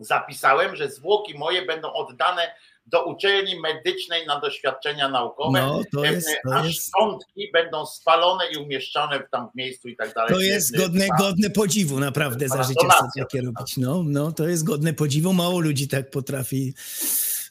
zapisałem, 0.00 0.76
że 0.76 0.90
zwłoki 0.90 1.38
moje 1.38 1.66
będą 1.66 1.92
oddane 1.92 2.42
do 2.90 3.04
uczelni 3.04 3.60
medycznej 3.60 4.26
na 4.26 4.40
doświadczenia 4.40 5.08
naukowe, 5.08 5.60
No, 5.60 5.82
to 5.92 6.06
e, 6.06 6.12
jest- 6.12 6.28
to 6.44 6.54
a 6.54 6.66
jest- 6.66 6.86
szczątki 6.88 7.50
będą 7.52 7.86
spalone 7.86 8.44
i 8.52 8.56
umieszczone 8.56 9.20
w 9.20 9.30
tam 9.30 9.50
w 9.50 9.54
miejscu 9.56 9.88
i 9.88 9.96
tak 9.96 10.14
dalej. 10.14 10.34
To 10.34 10.40
jest 10.40 10.76
godne, 10.76 11.06
godne 11.18 11.50
podziwu, 11.50 12.00
naprawdę, 12.00 12.48
za 12.48 12.64
sobie 12.64 12.74
takie 13.18 13.40
robić. 13.42 13.76
No, 13.76 14.02
no, 14.06 14.32
to 14.32 14.48
jest 14.48 14.64
godne 14.64 14.92
podziwu. 14.92 15.32
Mało 15.32 15.60
ludzi 15.60 15.88
tak 15.88 16.10
potrafi 16.10 16.74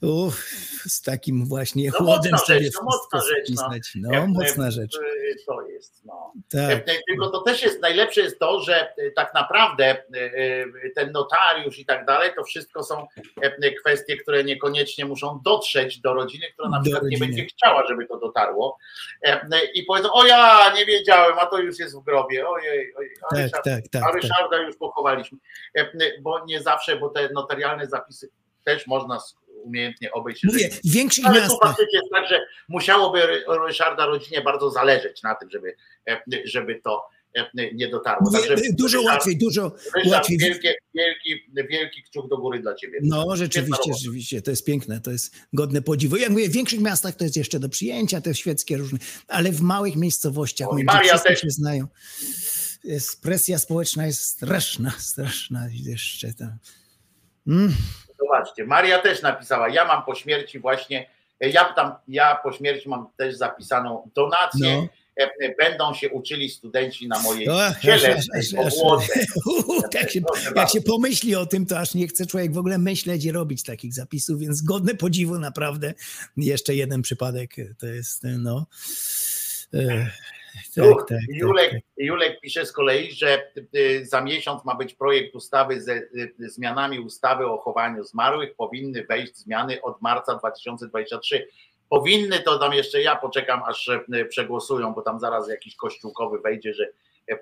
uff, 0.01 0.35
z 0.88 1.01
takim 1.01 1.45
właśnie 1.45 1.90
No 1.92 1.98
chłodem 1.98 2.32
mocna 2.32 2.38
sobie 2.38 2.59
rzecz, 2.64 2.74
no 2.76 2.82
mocna 2.84 3.22
rzecz. 3.22 3.92
No. 3.95 4.09
No, 4.11 4.27
mocna 4.27 4.72
rzecz. 4.72 4.98
To 5.48 5.61
jest, 5.67 6.06
no. 6.06 6.34
Tak. 6.50 6.85
Tylko 7.08 7.30
to 7.30 7.42
też 7.42 7.64
jest 7.64 7.82
najlepsze 7.82 8.22
jest 8.22 8.40
to, 8.40 8.59
że 8.61 8.90
e, 8.98 9.11
tak 9.11 9.34
naprawdę 9.34 9.85
e, 9.85 9.98
e, 10.84 10.90
ten 10.95 11.11
notariusz 11.11 11.80
i 11.80 11.85
tak 11.85 12.06
dalej, 12.06 12.32
to 12.35 12.43
wszystko 12.43 12.84
są 12.84 13.08
kwestie, 13.80 14.17
które 14.17 14.43
niekoniecznie 14.43 15.06
muszą 15.06 15.40
dotrzeć 15.45 16.00
do 16.01 16.14
rodziny, 16.14 16.45
która 16.53 16.69
na 16.69 16.77
Do 16.77 16.84
przykład 16.84 17.03
nie 17.03 17.09
rodziny. 17.09 17.27
będzie 17.27 17.45
chciała, 17.45 17.88
żeby 17.88 18.06
to 18.08 18.17
dotarło. 18.19 18.77
I 19.74 19.84
powiedzą, 19.84 20.14
o 20.14 20.26
ja 20.26 20.74
nie 20.76 20.85
wiedziałem, 20.85 21.40
a 21.40 21.45
to 21.45 21.59
już 21.59 21.80
jest 21.80 21.95
w 21.95 22.03
grobie. 22.03 22.48
Ojej, 22.50 22.95
ojej. 22.95 23.11
A 23.32 23.35
Tak, 23.35 23.40
Ryszard- 23.45 23.64
tak, 23.64 23.84
tak, 23.92 24.03
A 24.03 24.06
tak. 24.06 24.16
Ryszarda 24.16 24.58
już 24.58 24.77
pochowaliśmy. 24.77 25.38
Bo 26.22 26.45
nie 26.45 26.61
zawsze, 26.61 26.95
bo 26.95 27.09
te 27.09 27.30
notarialne 27.34 27.88
zapisy 27.88 28.30
też 28.64 28.88
można 28.88 29.19
umiejętnie 29.68 30.12
obejść. 30.12 30.44
Mówię, 30.44 30.70
większych 30.86 31.26
ale 31.26 31.36
tu 31.36 31.42
miastach. 31.42 31.70
faktycznie 31.70 32.00
jest 32.00 32.12
tak, 32.14 32.28
że 32.30 32.40
musiałoby 32.70 33.20
Ry- 33.20 33.44
Ryszarda 33.68 34.06
rodzinie 34.06 34.42
bardzo 34.42 34.70
zależeć 34.72 35.24
na 35.24 35.36
tym, 35.36 35.50
żeby, 35.50 35.76
e, 36.10 36.22
żeby 36.46 36.82
to 36.84 37.02
e, 37.36 37.74
nie 37.74 37.88
dotarło. 37.88 38.32
Także 38.32 38.56
dużo 38.72 38.98
Ryszard- 38.98 39.06
łatwiej, 39.06 39.38
dużo 39.38 39.76
Ryszard, 39.96 40.06
łatwiej. 40.14 40.38
Wielkie, 40.38 40.76
wielki, 40.96 41.44
wielki 41.70 42.04
kciuk 42.04 42.30
do 42.30 42.38
góry 42.38 42.60
dla 42.60 42.76
ciebie. 42.76 43.00
No, 43.04 43.36
rzeczywiście, 43.36 43.94
rzeczywiście, 43.94 44.42
to 44.42 44.52
jest 44.52 44.66
piękne, 44.66 45.02
to 45.02 45.12
jest 45.12 45.36
godne 45.54 45.82
podziwu. 45.82 46.16
Jak 46.18 46.30
mówię, 46.30 46.50
w 46.50 46.52
większych 46.52 46.80
miastach 46.82 47.16
to 47.16 47.24
jest 47.24 47.38
jeszcze 47.38 47.60
do 47.60 47.70
przyjęcia, 47.70 48.22
te 48.22 48.36
świeckie 48.36 48.78
różne, 48.78 49.00
ale 49.28 49.52
w 49.52 49.62
małych 49.62 49.96
miejscowościach, 49.96 50.68
O, 50.70 50.78
Maria 50.84 51.20
też. 51.20 51.42
się 51.42 51.50
znają, 51.50 51.88
jest, 52.84 53.22
presja 53.22 53.60
społeczna 53.60 54.06
jest 54.06 54.22
straszna, 54.22 54.92
straszna 55.12 55.68
jeszcze 55.74 56.34
tam. 56.34 56.58
Mm. 57.48 57.74
Zobaczcie, 58.20 58.66
Maria 58.66 59.00
też 59.00 59.22
napisała, 59.22 59.70
ja 59.70 59.86
mam 59.86 60.04
po 60.04 60.16
śmierci 60.16 60.60
właśnie, 60.60 61.10
e, 61.42 61.50
ja 61.50 61.66
tam, 61.66 61.92
ja 62.08 62.36
po 62.44 62.52
śmierci 62.52 62.90
mam 62.90 63.08
też 63.18 63.36
zapisaną 63.36 64.10
donację, 64.16 64.78
No. 64.82 64.88
e, 65.24 65.30
e, 65.42 65.56
będą 65.56 65.94
się 65.94 66.10
uczyli 66.10 66.50
studenci 66.50 67.08
na 67.08 67.20
mojej 67.20 67.48
ciele, 67.82 68.10
jak, 69.94 70.12
się, 70.12 70.22
jak 70.56 70.70
się 70.70 70.82
pomyśli 70.82 71.36
o 71.36 71.46
tym, 71.46 71.66
to 71.66 71.80
aż 71.80 71.94
nie 71.94 72.08
chce 72.08 72.26
człowiek 72.26 72.54
w 72.54 72.58
ogóle 72.58 72.78
myśleć 72.78 73.26
i 73.26 73.32
robić 73.32 73.64
takich 73.64 73.94
zapisów, 73.94 74.40
więc 74.40 74.62
godne 74.62 74.96
podziwu 74.96 75.40
naprawdę. 75.40 75.94
Jeszcze 76.38 76.76
jeden 76.76 77.02
przypadek 77.02 77.56
to 77.80 77.86
jest, 77.86 78.24
no. 78.24 78.66
Tak, 80.76 80.86
Uch, 80.86 81.06
tak, 81.10 81.19
Julek, 81.30 81.72
tak, 81.72 81.82
Julek 81.98 82.40
pisze 82.42 82.66
z 82.66 82.72
kolei, 82.72 83.11
że 83.11 83.52
y, 83.76 84.06
za 84.06 84.22
miesiąc 84.22 84.66
ma 84.66 84.76
być 84.76 84.94
projekt 84.94 85.36
ustawy 85.36 85.82
ze 85.82 85.94
y, 85.94 86.34
zmianami 86.40 87.00
ustawy 87.00 87.45
o 87.45 87.58
chowaniu 87.58 88.03
zmarłych. 88.03 88.56
Powinny 88.56 89.06
wejść 89.06 89.36
zmiany 89.36 89.82
od 89.82 90.02
marca 90.02 90.36
2023. 90.36 91.48
Powinny, 91.90 92.40
to 92.40 92.60
tam 92.60 92.74
jeszcze 92.74 93.02
ja 93.02 93.16
poczekam, 93.16 93.64
aż 93.64 93.88
y, 93.88 94.26
przegłosują, 94.30 94.94
bo 94.94 95.02
tam 95.02 95.19
zaraz 95.19 95.50
jakiś 95.50 95.76
kościółkowy 95.76 96.40
wejdzie, 96.40 96.74
że, 96.74 96.88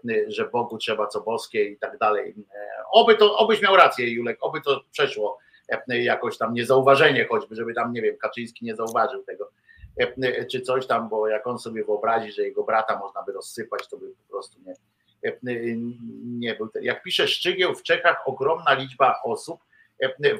y, 0.09 0.25
że 0.27 0.49
Bogu 0.49 0.77
trzeba 0.77 1.07
co 1.07 1.21
boskie 1.21 1.63
i 1.63 1.77
tak 1.77 1.97
dalej. 1.97 2.35
E, 2.55 2.83
Oby 2.91 3.15
to, 3.15 3.37
obyś 3.37 3.61
miał 3.61 3.75
rację, 3.75 4.09
Julek, 4.09 4.37
oby 4.41 4.61
to 4.61 4.83
przeszło 4.91 5.37
e, 5.69 6.01
jakoś 6.01 6.37
tam 6.37 6.53
niezauważenie 6.53 7.25
choćby, 7.25 7.55
żeby 7.55 7.73
tam, 7.73 7.93
nie 7.93 8.01
wiem, 8.01 8.17
Kaczyński 8.17 8.65
nie 8.65 8.75
zauważył 8.75 9.23
tego 9.23 9.51
czy 10.51 10.61
coś 10.61 10.87
tam, 10.87 11.09
bo 11.09 11.27
jak 11.27 11.47
on 11.47 11.59
sobie 11.59 11.83
wyobrazi, 11.85 12.31
że 12.31 12.43
jego 12.43 12.63
brata 12.63 12.99
można 12.99 13.23
by 13.23 13.31
rozsypać, 13.31 13.87
to 13.89 13.97
by 13.97 14.07
po 14.07 14.29
prostu 14.33 14.59
nie, 14.65 14.73
nie 16.25 16.55
był. 16.55 16.67
ten- 16.67 16.83
Jak 16.83 17.03
pisze 17.03 17.27
Szczygieł, 17.27 17.75
w 17.75 17.83
Czechach 17.83 18.17
ogromna 18.25 18.73
liczba 18.73 19.15
osób 19.23 19.59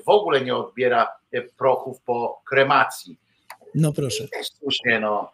w 0.06 0.10
ogóle 0.10 0.42
nie 0.42 0.56
odbiera 0.56 1.08
e, 1.32 1.42
prochów 1.42 2.02
po 2.02 2.42
kremacji. 2.50 3.18
No 3.76 3.94
proszę. 3.94 4.28
Też 4.28 4.48
słusznie, 4.60 5.00
no, 5.00 5.32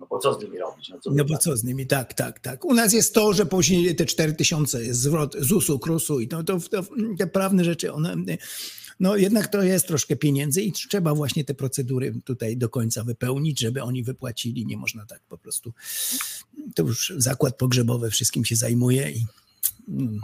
no 0.00 0.06
bo 0.06 0.18
co 0.18 0.34
z 0.34 0.42
nimi 0.42 0.58
robić? 0.58 0.88
No, 0.88 0.98
No 1.06 1.24
bo 1.24 1.38
co 1.38 1.56
z 1.56 1.64
nimi? 1.64 1.86
Tak, 1.86 2.14
tak, 2.14 2.40
tak. 2.40 2.64
U 2.64 2.74
nas 2.74 2.92
jest 2.92 3.14
to, 3.14 3.32
że 3.32 3.46
później 3.46 3.96
te 3.96 4.06
4 4.06 4.32
tysiące 4.32 4.84
jest 4.84 5.00
zwrot 5.00 5.34
ZUS-u, 5.38 5.78
KRUS-u 5.78 6.20
i 6.20 6.28
to, 6.28 6.42
to, 6.44 6.58
to 6.70 6.82
te 7.18 7.26
prawne 7.26 7.64
rzeczy, 7.64 7.92
one, 7.92 8.16
no 9.00 9.16
jednak 9.16 9.48
to 9.48 9.62
jest 9.62 9.86
troszkę 9.86 10.16
pieniędzy 10.16 10.62
i 10.62 10.72
trzeba 10.72 11.14
właśnie 11.14 11.44
te 11.44 11.54
procedury 11.54 12.14
tutaj 12.24 12.56
do 12.56 12.68
końca 12.68 13.04
wypełnić, 13.04 13.60
żeby 13.60 13.82
oni 13.82 14.02
wypłacili. 14.02 14.66
Nie 14.66 14.76
można 14.76 15.06
tak 15.06 15.20
po 15.28 15.38
prostu. 15.38 15.72
To 16.74 16.82
już 16.82 17.12
zakład 17.16 17.56
pogrzebowy 17.56 18.10
wszystkim 18.10 18.44
się 18.44 18.56
zajmuje 18.56 19.10
i 19.10 19.26
mm, 19.88 20.20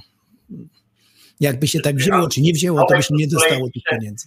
jakby 1.40 1.68
się 1.68 1.80
tak 1.80 1.96
wzięło, 1.96 2.28
czy 2.28 2.40
nie 2.40 2.52
wzięło, 2.52 2.86
to 2.88 2.96
by 2.96 3.02
się 3.02 3.14
nie 3.14 3.28
dostało 3.28 3.70
tych 3.70 3.82
pieniędzy. 3.90 4.26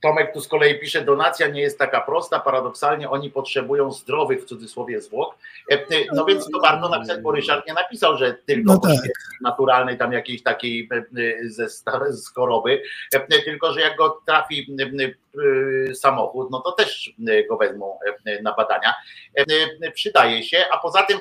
Tomek 0.00 0.32
tu 0.32 0.40
z 0.40 0.48
kolei 0.48 0.80
pisze, 0.80 1.00
donacja 1.04 1.46
nie 1.48 1.60
jest 1.60 1.78
taka 1.78 2.00
prosta, 2.00 2.40
paradoksalnie 2.40 3.10
oni 3.10 3.30
potrzebują 3.30 3.92
zdrowych 3.92 4.42
w 4.42 4.44
cudzysłowie 4.44 5.00
zwłok. 5.00 5.34
E, 5.70 5.78
No 6.12 6.24
więc 6.24 6.50
to 6.50 6.60
warto 6.60 6.88
napisać, 6.88 7.20
bo 7.20 7.32
Ryszard 7.32 7.66
nie 7.66 7.74
napisał, 7.74 8.16
że 8.16 8.34
tylko 8.34 8.72
No 8.72 8.78
tak. 8.78 8.92
naturalnej 9.40 9.98
tam 9.98 10.12
jakiejś 10.12 10.42
takiej 10.42 10.88
e, 10.92 11.48
ze, 11.48 11.68
z 12.10 12.28
choroby, 12.34 12.82
e, 13.14 13.42
tylko 13.42 13.72
że 13.72 13.80
jak 13.80 13.96
go 13.96 14.22
trafi 14.26 14.76
samochód, 15.94 16.50
no 16.50 16.60
to 16.60 16.72
też 16.72 17.12
go 17.48 17.56
wezmą 17.56 17.98
na 18.42 18.54
badania. 18.54 18.94
Przydaje 19.94 20.42
się, 20.42 20.64
a 20.72 20.78
poza 20.78 21.02
tym, 21.02 21.18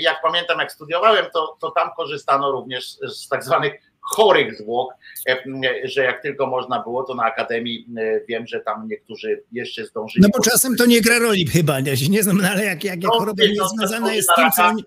jak 0.00 0.22
pamiętam, 0.22 0.58
jak 0.58 0.72
studiowałem, 0.72 1.26
to, 1.32 1.56
to 1.60 1.70
tam 1.70 1.90
korzystano 1.96 2.52
również 2.52 2.88
z 2.88 3.28
tak 3.28 3.44
zwanych 3.44 3.72
chorych 4.06 4.58
zwłok, 4.58 4.94
e, 5.28 5.36
że 5.84 6.04
jak 6.04 6.22
tylko 6.22 6.46
można 6.46 6.82
było, 6.82 7.04
to 7.04 7.14
na 7.14 7.24
Akademii 7.24 7.86
e, 7.98 8.20
wiem, 8.28 8.46
że 8.46 8.60
tam 8.60 8.88
niektórzy 8.88 9.42
jeszcze 9.52 9.86
zdążyli. 9.86 10.22
No 10.22 10.28
bo 10.36 10.44
czasem 10.44 10.76
to 10.76 10.86
nie 10.86 11.00
gra 11.00 11.18
roli 11.18 11.46
chyba, 11.46 11.80
ja 11.80 11.96
się 11.96 12.08
nie 12.08 12.22
znam, 12.22 12.38
no 12.38 12.48
ale 12.48 12.64
jak, 12.64 12.84
jak, 12.84 13.02
jak 13.02 13.12
No, 13.12 13.18
choroba 13.18 13.42
nie 13.42 13.54
no, 13.56 13.64
jest 13.64 13.76
związana 13.76 14.14
jest 14.14 14.28
z 14.32 14.34
tym, 14.34 14.50
co 14.50 14.64
oni, 14.66 14.84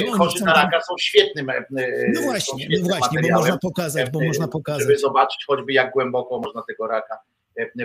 oni 0.00 0.10
Chorzy 0.18 0.44
na 0.44 0.54
raka 0.54 0.80
są 0.80 0.94
świetnym. 1.00 1.50
e, 1.50 1.64
No 2.14 2.20
właśnie, 2.20 2.68
no 2.70 2.88
właśnie, 2.88 3.20
bo 3.22 3.28
można 3.36 3.58
pokazać, 3.58 4.10
bo 4.10 4.22
e, 4.22 4.26
można 4.26 4.48
pokazać. 4.48 4.82
Żeby 4.82 4.98
zobaczyć 4.98 5.44
choćby 5.46 5.72
jak 5.72 5.92
głęboko 5.92 6.38
można 6.38 6.62
tego 6.68 6.86
raka 6.86 7.14
e, 7.14 7.37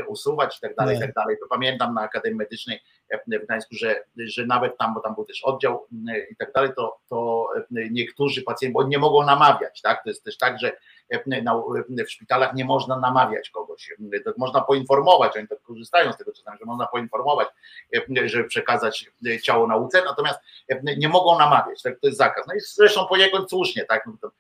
usuwać 0.07 0.57
i 0.57 0.61
tak 0.61 0.75
dalej, 0.75 0.97
i 0.97 0.99
tak 0.99 1.13
dalej. 1.13 1.37
To 1.41 1.47
pamiętam 1.49 1.93
na 1.93 2.01
Akademii 2.01 2.37
Medycznej 2.37 2.79
e, 3.09 3.39
w 3.39 3.45
Gdańsku, 3.45 3.75
że, 3.75 4.03
że 4.17 4.45
nawet 4.45 4.77
tam, 4.77 4.93
bo 4.93 4.99
tam 4.99 5.15
był 5.15 5.25
też 5.25 5.43
oddział 5.43 5.87
e, 6.09 6.19
i 6.31 6.35
tak 6.35 6.51
dalej, 6.53 6.69
to, 6.75 6.99
to 7.09 7.47
e, 7.57 7.89
niektórzy 7.91 8.41
pacjenci, 8.41 8.73
bo 8.73 8.87
nie 8.87 8.99
mogą 8.99 9.25
namawiać, 9.25 9.81
tak? 9.81 10.03
To 10.03 10.09
jest 10.09 10.23
też 10.23 10.37
tak, 10.37 10.59
że 10.59 10.71
e, 10.71 10.75
w 12.05 12.11
szpitalach 12.11 12.53
nie 12.53 12.65
można 12.65 12.99
namawiać 12.99 13.49
kogoś. 13.49 13.93
E, 14.13 14.19
To 14.19 14.33
można 14.37 14.61
poinformować, 14.61 15.37
oni 15.37 15.47
tak 15.47 15.61
korzystają 15.61 16.13
z 16.13 16.17
tego 16.17 16.31
czasami, 16.31 16.57
że 16.59 16.65
można 16.65 16.87
poinformować, 16.87 17.47
e, 17.95 18.29
żeby 18.29 18.43
przekazać 18.43 19.11
e, 19.27 19.39
ciało 19.39 19.67
nauce, 19.67 20.03
natomiast 20.05 20.39
e, 20.69 20.95
nie 20.97 21.09
mogą 21.09 21.39
namawiać, 21.39 21.81
tak? 21.81 21.99
To 21.99 22.07
jest 22.07 22.17
zakaz. 22.17 22.47
No 22.47 22.53
i 22.53 22.59
zresztą 22.59 23.07
poniekąd 23.07 23.49
słusznie, 23.49 23.85
tak? 23.85 24.05
No 24.05 24.13
to, 24.21 24.31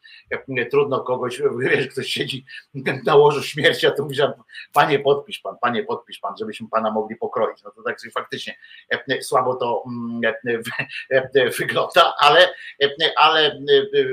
e, 0.57 0.65
trudno 0.65 0.99
kogoś, 0.99 1.41
wiesz, 1.59 1.87
ktoś 1.87 2.07
siedzi 2.07 2.45
na 3.05 3.15
łożu 3.15 3.43
śmierci, 3.43 3.87
a 3.87 3.91
tu 3.91 4.03
mówi, 4.03 4.15
panie 4.73 4.99
podpisz 4.99 5.39
pan, 5.39 5.57
panie 5.61 5.83
podpisz 5.83 6.19
pan, 6.19 6.37
żebyśmy 6.39 6.67
pana 6.69 6.91
mogli 6.91 7.15
pokroić. 7.15 7.63
No 7.63 7.71
to 7.71 7.83
tak 7.83 8.01
sobie 8.01 8.11
faktycznie 8.11 8.55
e, 9.09 9.21
słabo 9.21 9.55
to 9.55 9.83
mm, 9.87 10.21
e, 10.47 10.59
e, 11.11 11.29
e, 11.35 11.49
wygląda, 11.49 12.13
ale, 12.19 12.53
e, 12.83 12.89
ale 13.17 13.39
e, 13.41 13.51
e, 13.51 14.03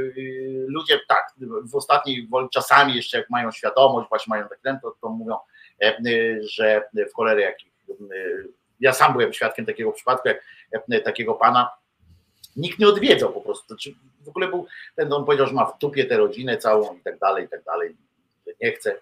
ludzie 0.67 1.01
tak, 1.09 1.35
w 1.73 1.77
ostatniej 1.77 2.29
czasami 2.49 2.97
jeszcze 2.97 3.19
jak 3.19 3.31
mają 3.31 3.51
świadomość, 3.51 4.09
właśnie 4.09 4.31
mają 4.31 4.49
tak 4.49 4.81
to, 4.83 4.95
to 5.01 5.09
mówią, 5.09 5.37
e, 5.83 5.87
e, 5.87 6.03
że 6.43 6.89
w 7.11 7.15
cholerę 7.15 7.41
jakich 7.41 7.73
e, 7.91 8.05
ja 8.81 8.93
sam 8.93 9.13
byłem 9.13 9.33
świadkiem 9.33 9.67
takiego 9.67 9.93
przypadku, 9.93 10.29
jak 10.29 10.85
takiego 11.05 11.35
pana 11.35 11.71
nikt 12.57 12.79
nie 12.79 12.89
odwiedzał 12.89 13.33
po 13.33 13.41
prostu. 13.41 13.67
Znaczy, 13.67 13.95
w 14.21 14.29
ogóle 14.29 14.49
był, 14.49 14.67
ten 14.97 15.13
on 15.13 15.25
powiedział, 15.25 15.47
że 15.47 15.53
ma 15.53 15.65
w 15.65 15.79
dupie 15.79 16.05
tę 16.05 16.17
rodzinę 16.17 16.57
całą 16.57 16.97
i 16.97 17.01
tak 17.01 17.19
dalej, 17.19 17.45
i 17.45 17.49
tak 17.49 17.65
dalej, 17.65 17.97
nie 18.61 18.73
chce 18.73 18.97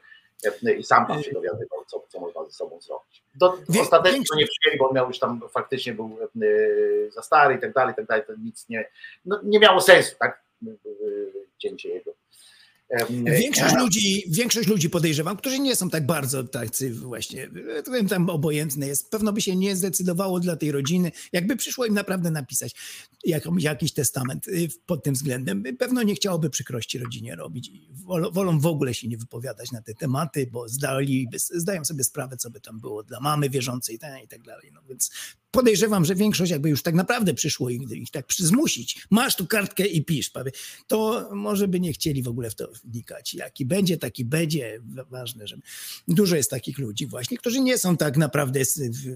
i 0.78 0.84
sam 0.84 1.06
tam 1.06 1.22
się 1.22 1.32
dowiadywał, 1.32 1.84
co, 1.86 2.04
co 2.08 2.20
można 2.20 2.44
ze 2.44 2.52
sobą 2.52 2.80
zrobić. 2.80 3.22
Do, 3.34 3.58
Wie- 3.68 3.80
ostatecznie 3.80 4.20
nie 4.36 4.46
przyjęli, 4.46 4.78
bo 4.78 4.88
on 4.88 4.94
miał 4.94 5.08
już 5.08 5.18
tam 5.18 5.40
faktycznie 5.50 5.92
był 5.92 6.18
za 7.10 7.22
stary 7.22 7.54
i 7.54 7.58
tak 7.58 7.72
dalej, 7.72 7.92
i 7.92 7.96
tak 7.96 8.06
dalej, 8.06 8.24
to 8.26 8.32
nic 8.44 8.68
nie, 8.68 8.88
no, 9.24 9.40
nie 9.42 9.58
miało 9.58 9.80
sensu, 9.80 10.16
tak, 10.18 10.40
cięcie 11.58 11.88
jego. 11.88 12.12
Em, 12.90 13.24
Większość 13.24 13.74
ludzi, 13.74 14.24
większość 14.28 14.68
ludzi 14.68 14.90
podejrzewam, 14.90 15.36
którzy 15.36 15.58
nie 15.58 15.76
są 15.76 15.90
tak 15.90 16.06
bardzo 16.06 16.44
tacy 16.44 16.94
właśnie, 16.94 17.50
e, 18.02 18.08
tam 18.08 18.30
obojętne 18.30 18.86
jest, 18.86 19.10
pewno 19.10 19.32
by 19.32 19.40
się 19.40 19.56
nie 19.56 19.76
zdecydowało 19.76 20.40
dla 20.40 20.56
tej 20.56 20.72
rodziny, 20.72 21.12
jakby 21.32 21.56
przyszło 21.56 21.86
im 21.86 21.94
naprawdę 21.94 22.30
napisać 22.30 22.74
jakiś 23.58 23.92
testament 23.92 24.48
y, 24.48 24.68
pod 24.86 25.04
tym 25.04 25.14
względem, 25.14 25.62
pewno 25.78 26.02
nie 26.02 26.14
chciałoby 26.14 26.50
przykrości 26.50 26.98
rodzinie 26.98 27.36
robić. 27.36 27.68
i 27.68 27.88
Wolą, 28.32 28.60
w 28.60 28.66
ogóle 28.66 28.94
się 28.94 29.08
nie 29.08 29.18
wypowiadać 29.18 29.72
na 29.72 29.82
te 29.82 29.94
tematy, 29.94 30.48
bo 30.52 30.68
zdali, 30.68 31.28
zdają 31.34 31.84
sobie 31.84 32.04
sprawę, 32.04 32.36
co 32.36 32.50
by 32.50 32.60
tam 32.60 32.80
było 32.80 33.02
dla 33.02 33.20
mamy 33.20 33.50
wierzącej 33.50 33.98
tak- 33.98 34.24
i 34.24 34.28
tak 34.28 34.42
dalej. 34.42 34.70
No 34.74 34.80
więc 34.88 35.10
podejrzewam, 35.50 36.04
że 36.04 36.14
większość 36.14 36.52
jakby 36.52 36.68
już 36.68 36.82
tak 36.82 36.94
naprawdę 36.94 37.34
przyszło 37.34 37.70
ich, 37.70 37.90
ich 37.90 38.10
tak 38.10 38.26
zmusić. 38.38 39.06
Masz 39.10 39.36
tu 39.36 39.46
kartkę 39.46 39.86
i 39.86 40.04
pisz, 40.04 40.30
to 40.86 41.28
może 41.32 41.68
by 41.68 41.80
nie 41.80 41.92
chcieli 41.92 42.22
w 42.22 42.28
ogóle 42.28 42.50
w 42.50 42.54
to 42.54 42.68
wnikać. 42.84 43.34
Jaki 43.34 43.66
będzie, 43.66 43.96
taki 43.96 44.24
będzie. 44.24 44.80
Wa- 44.84 45.04
Ważne, 45.04 45.46
że 45.46 45.56
dużo 46.08 46.36
jest 46.36 46.50
takich 46.50 46.78
ludzi 46.78 47.06
właśnie, 47.06 47.38
którzy 47.38 47.60
nie 47.60 47.78
są 47.78 47.96
tak 47.96 48.16
naprawdę, 48.16 48.60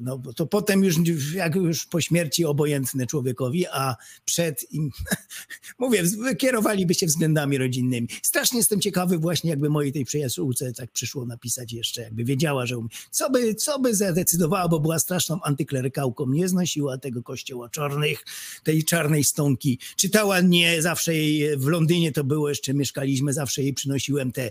no 0.01 0.19
bo 0.19 0.33
to 0.35 0.47
potem 0.47 0.85
już 0.85 0.97
jak 1.35 1.55
już 1.55 1.87
po 1.87 2.01
śmierci 2.01 2.45
obojętne 2.45 3.07
człowiekowi, 3.07 3.67
a 3.67 3.97
przed 4.25 4.73
im, 4.73 4.91
mówię, 5.79 6.03
kierowaliby 6.39 6.95
się 6.95 7.07
względami 7.07 7.59
rodzinnymi. 7.59 8.09
Strasznie 8.23 8.59
jestem 8.59 8.81
ciekawy 8.81 9.19
właśnie, 9.19 9.51
jakby 9.51 9.71
mojej 9.71 9.93
tej 9.93 10.05
przyjaciółce 10.05 10.73
tak 10.73 10.91
przyszło 10.91 11.27
napisać 11.27 11.73
jeszcze, 11.73 12.03
jakby 12.03 12.25
wiedziała, 12.25 12.67
że 12.67 12.79
umie. 12.79 12.89
Co 13.11 13.31
by, 13.31 13.55
co 13.55 13.79
by 13.79 13.95
zadecydowała, 13.95 14.69
bo 14.69 14.81
była 14.81 14.99
straszną 14.99 15.41
antyklerykałką, 15.43 16.22
nie 16.29 16.49
znosiła 16.49 16.99
tego 16.99 17.23
kościoła 17.23 17.69
czarnych, 17.69 18.25
tej 18.63 18.85
czarnej 18.85 19.25
stonki. 19.25 19.79
Czytała 19.97 20.41
nie 20.41 20.83
zawsze 20.83 21.15
jej, 21.15 21.57
w 21.57 21.67
Londynie 21.67 22.13
to 22.13 22.25
było 22.25 22.49
jeszcze, 22.49 22.75
mieszkaliśmy, 22.75 23.33
zawsze 23.33 23.63
jej 23.63 23.75
przynosiłem 23.75 24.33
te 24.33 24.51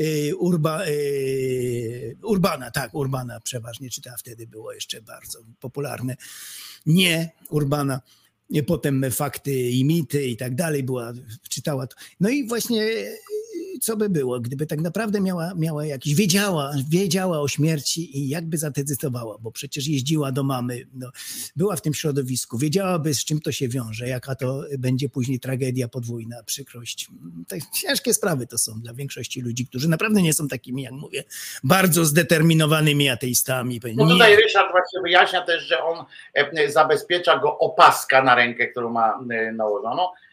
y, 0.00 0.36
urba, 0.36 0.86
y, 0.86 2.16
Urbana, 2.22 2.70
tak, 2.70 2.94
Urbana 2.94 3.40
przeważnie 3.40 3.90
czytała, 3.90 4.16
wtedy 4.16 4.46
było 4.46 4.72
jeszcze 4.72 5.02
bardzo 5.02 5.38
popularne. 5.60 6.16
Nie 6.86 7.30
Urbana. 7.50 8.00
Potem 8.66 9.04
fakty 9.10 9.52
i 9.70 9.84
mity 9.84 10.26
i 10.26 10.36
tak 10.36 10.54
dalej 10.54 10.82
była, 10.82 11.12
czytała 11.48 11.86
to. 11.86 11.96
No 12.20 12.28
i 12.28 12.46
właśnie 12.46 12.82
y, 13.78 13.80
co 13.80 13.96
by 13.96 14.08
było, 14.08 14.40
gdyby 14.40 14.66
tak 14.66 14.80
naprawdę 14.80 15.20
miała, 15.20 15.52
miała 15.56 15.86
jakiś, 15.86 16.14
wiedziała, 16.14 16.72
wiedziała 16.90 17.40
o 17.40 17.48
śmierci 17.48 18.18
i 18.18 18.28
jakby 18.28 18.58
zadecydowała, 18.58 19.38
bo 19.40 19.52
przecież 19.52 19.86
jeździła 19.86 20.32
do 20.32 20.42
mamy, 20.42 20.86
no, 20.94 21.10
była 21.56 21.76
w 21.76 21.82
tym 21.82 21.94
środowisku, 21.94 22.58
wiedziałaby 22.58 23.14
z 23.14 23.24
czym 23.24 23.40
to 23.40 23.52
się 23.52 23.68
wiąże, 23.68 24.08
jaka 24.08 24.34
to 24.34 24.64
będzie 24.78 25.08
później 25.08 25.40
tragedia 25.40 25.88
podwójna, 25.88 26.42
przykrość. 26.42 27.08
Tak, 27.48 27.60
ciężkie 27.82 28.14
sprawy 28.14 28.46
to 28.46 28.58
są 28.58 28.80
dla 28.80 28.94
większości 28.94 29.40
ludzi, 29.40 29.66
którzy 29.66 29.88
naprawdę 29.88 30.22
nie 30.22 30.32
są 30.32 30.48
takimi, 30.48 30.82
jak 30.82 30.92
mówię, 30.92 31.24
bardzo 31.64 32.04
zdeterminowanymi 32.04 33.08
ateistami. 33.08 33.80
No 33.96 34.08
tutaj 34.08 34.36
Ryszard 34.36 34.70
właśnie 34.70 35.00
wyjaśnia 35.02 35.42
też, 35.42 35.64
że 35.64 35.82
on 35.82 36.04
e, 36.34 36.70
zabezpiecza 36.70 37.38
go 37.38 37.58
opaska 37.58 38.22
na 38.22 38.34
rękę, 38.34 38.66
którą 38.66 38.90
ma 38.90 39.20
e, 39.30 39.52
nałożoną 39.52 40.02
e, 40.02 40.27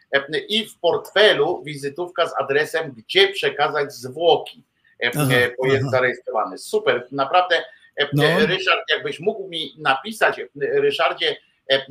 i 0.50 0.68
w 0.68 0.80
portfelu 0.80 1.64
wizytówka 1.64 2.28
z 2.28 2.34
adresem, 2.42 2.92
gdzie 2.92 3.28
przekazać 3.28 3.94
zwłoki, 3.94 4.64
e, 5.04 5.12
Aha, 5.16 5.34
e, 5.34 5.52
bo 5.58 5.66
jest 5.66 5.82
aha. 5.82 5.92
zarejestrowany. 5.92 6.58
Super, 6.58 7.08
naprawdę 7.12 7.56
e, 7.98 8.08
No. 8.14 8.24
e, 8.24 8.46
Ryszard, 8.46 8.90
jakbyś 8.90 9.20
mógł 9.20 9.48
mi 9.48 9.76
napisać, 9.78 10.40
e, 10.40 10.48
Ryszardzie, 10.62 11.38
e, 11.72 11.76
e, 11.76 11.86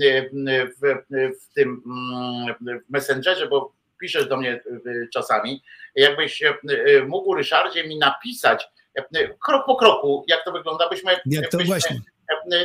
w, 0.66 1.04
w 1.40 1.54
tym 1.54 1.82
mm, 1.86 2.54
w 2.88 2.90
Messengerze, 2.90 3.48
bo 3.48 3.72
piszesz 4.00 4.28
do 4.28 4.36
mnie 4.36 4.52
e, 4.52 4.60
czasami, 5.12 5.62
jakbyś 5.94 6.42
e, 6.42 6.48
e, 6.48 7.04
mógł 7.04 7.34
Ryszardzie 7.34 7.88
mi 7.88 7.98
napisać 7.98 8.68
e, 8.94 9.28
krok 9.28 9.66
po 9.66 9.76
kroku, 9.76 10.24
jak 10.28 10.44
to 10.44 10.52
wygląda, 10.52 10.88
byśmy, 10.88 11.12
Jak 11.26 11.50
to 11.50 11.56
byśmy 11.56 11.72
właśnie. 11.74 12.00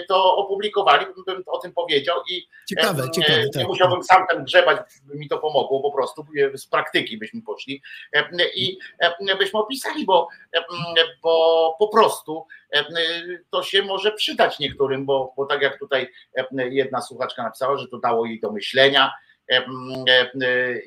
To 0.08 0.36
opublikowali, 0.36 1.06
bym 1.26 1.44
o 1.46 1.58
tym 1.58 1.74
powiedział 1.74 2.22
i 2.32 2.48
Ciekawe, 2.70 3.04
e, 3.04 3.12
ciekawe, 3.12 3.44
nie 3.44 3.50
tak. 3.50 3.68
musiałbym 3.68 4.04
sam 4.04 4.28
tam 4.28 4.44
grzebać, 4.44 4.78
by 5.04 5.16
mi 5.16 5.30
to 5.30 5.38
pomogło 5.38 5.82
po 5.82 5.92
prostu, 5.92 6.26
e, 6.54 6.58
z 6.58 6.68
praktyki 6.68 7.18
byśmy 7.18 7.42
poszli 7.42 7.82
e, 8.14 8.30
i 8.56 8.80
byśmy 9.40 9.60
opisali, 9.60 10.06
bo, 10.06 10.28
bo 11.24 11.76
po 11.80 11.88
prostu 11.88 12.46
to 13.52 13.64
się 13.64 13.82
może 13.82 14.12
przydać 14.12 14.60
niektórym, 14.60 15.06
bo, 15.06 15.34
bo 15.38 15.46
tak 15.46 15.62
jak 15.62 15.80
tutaj 15.80 16.10
jedna 16.56 17.02
słuchaczka 17.02 17.44
napisała, 17.44 17.78
że 17.78 17.88
to 17.88 18.00
dało 18.00 18.26
jej 18.26 18.40
do 18.40 18.52
myślenia 18.52 19.12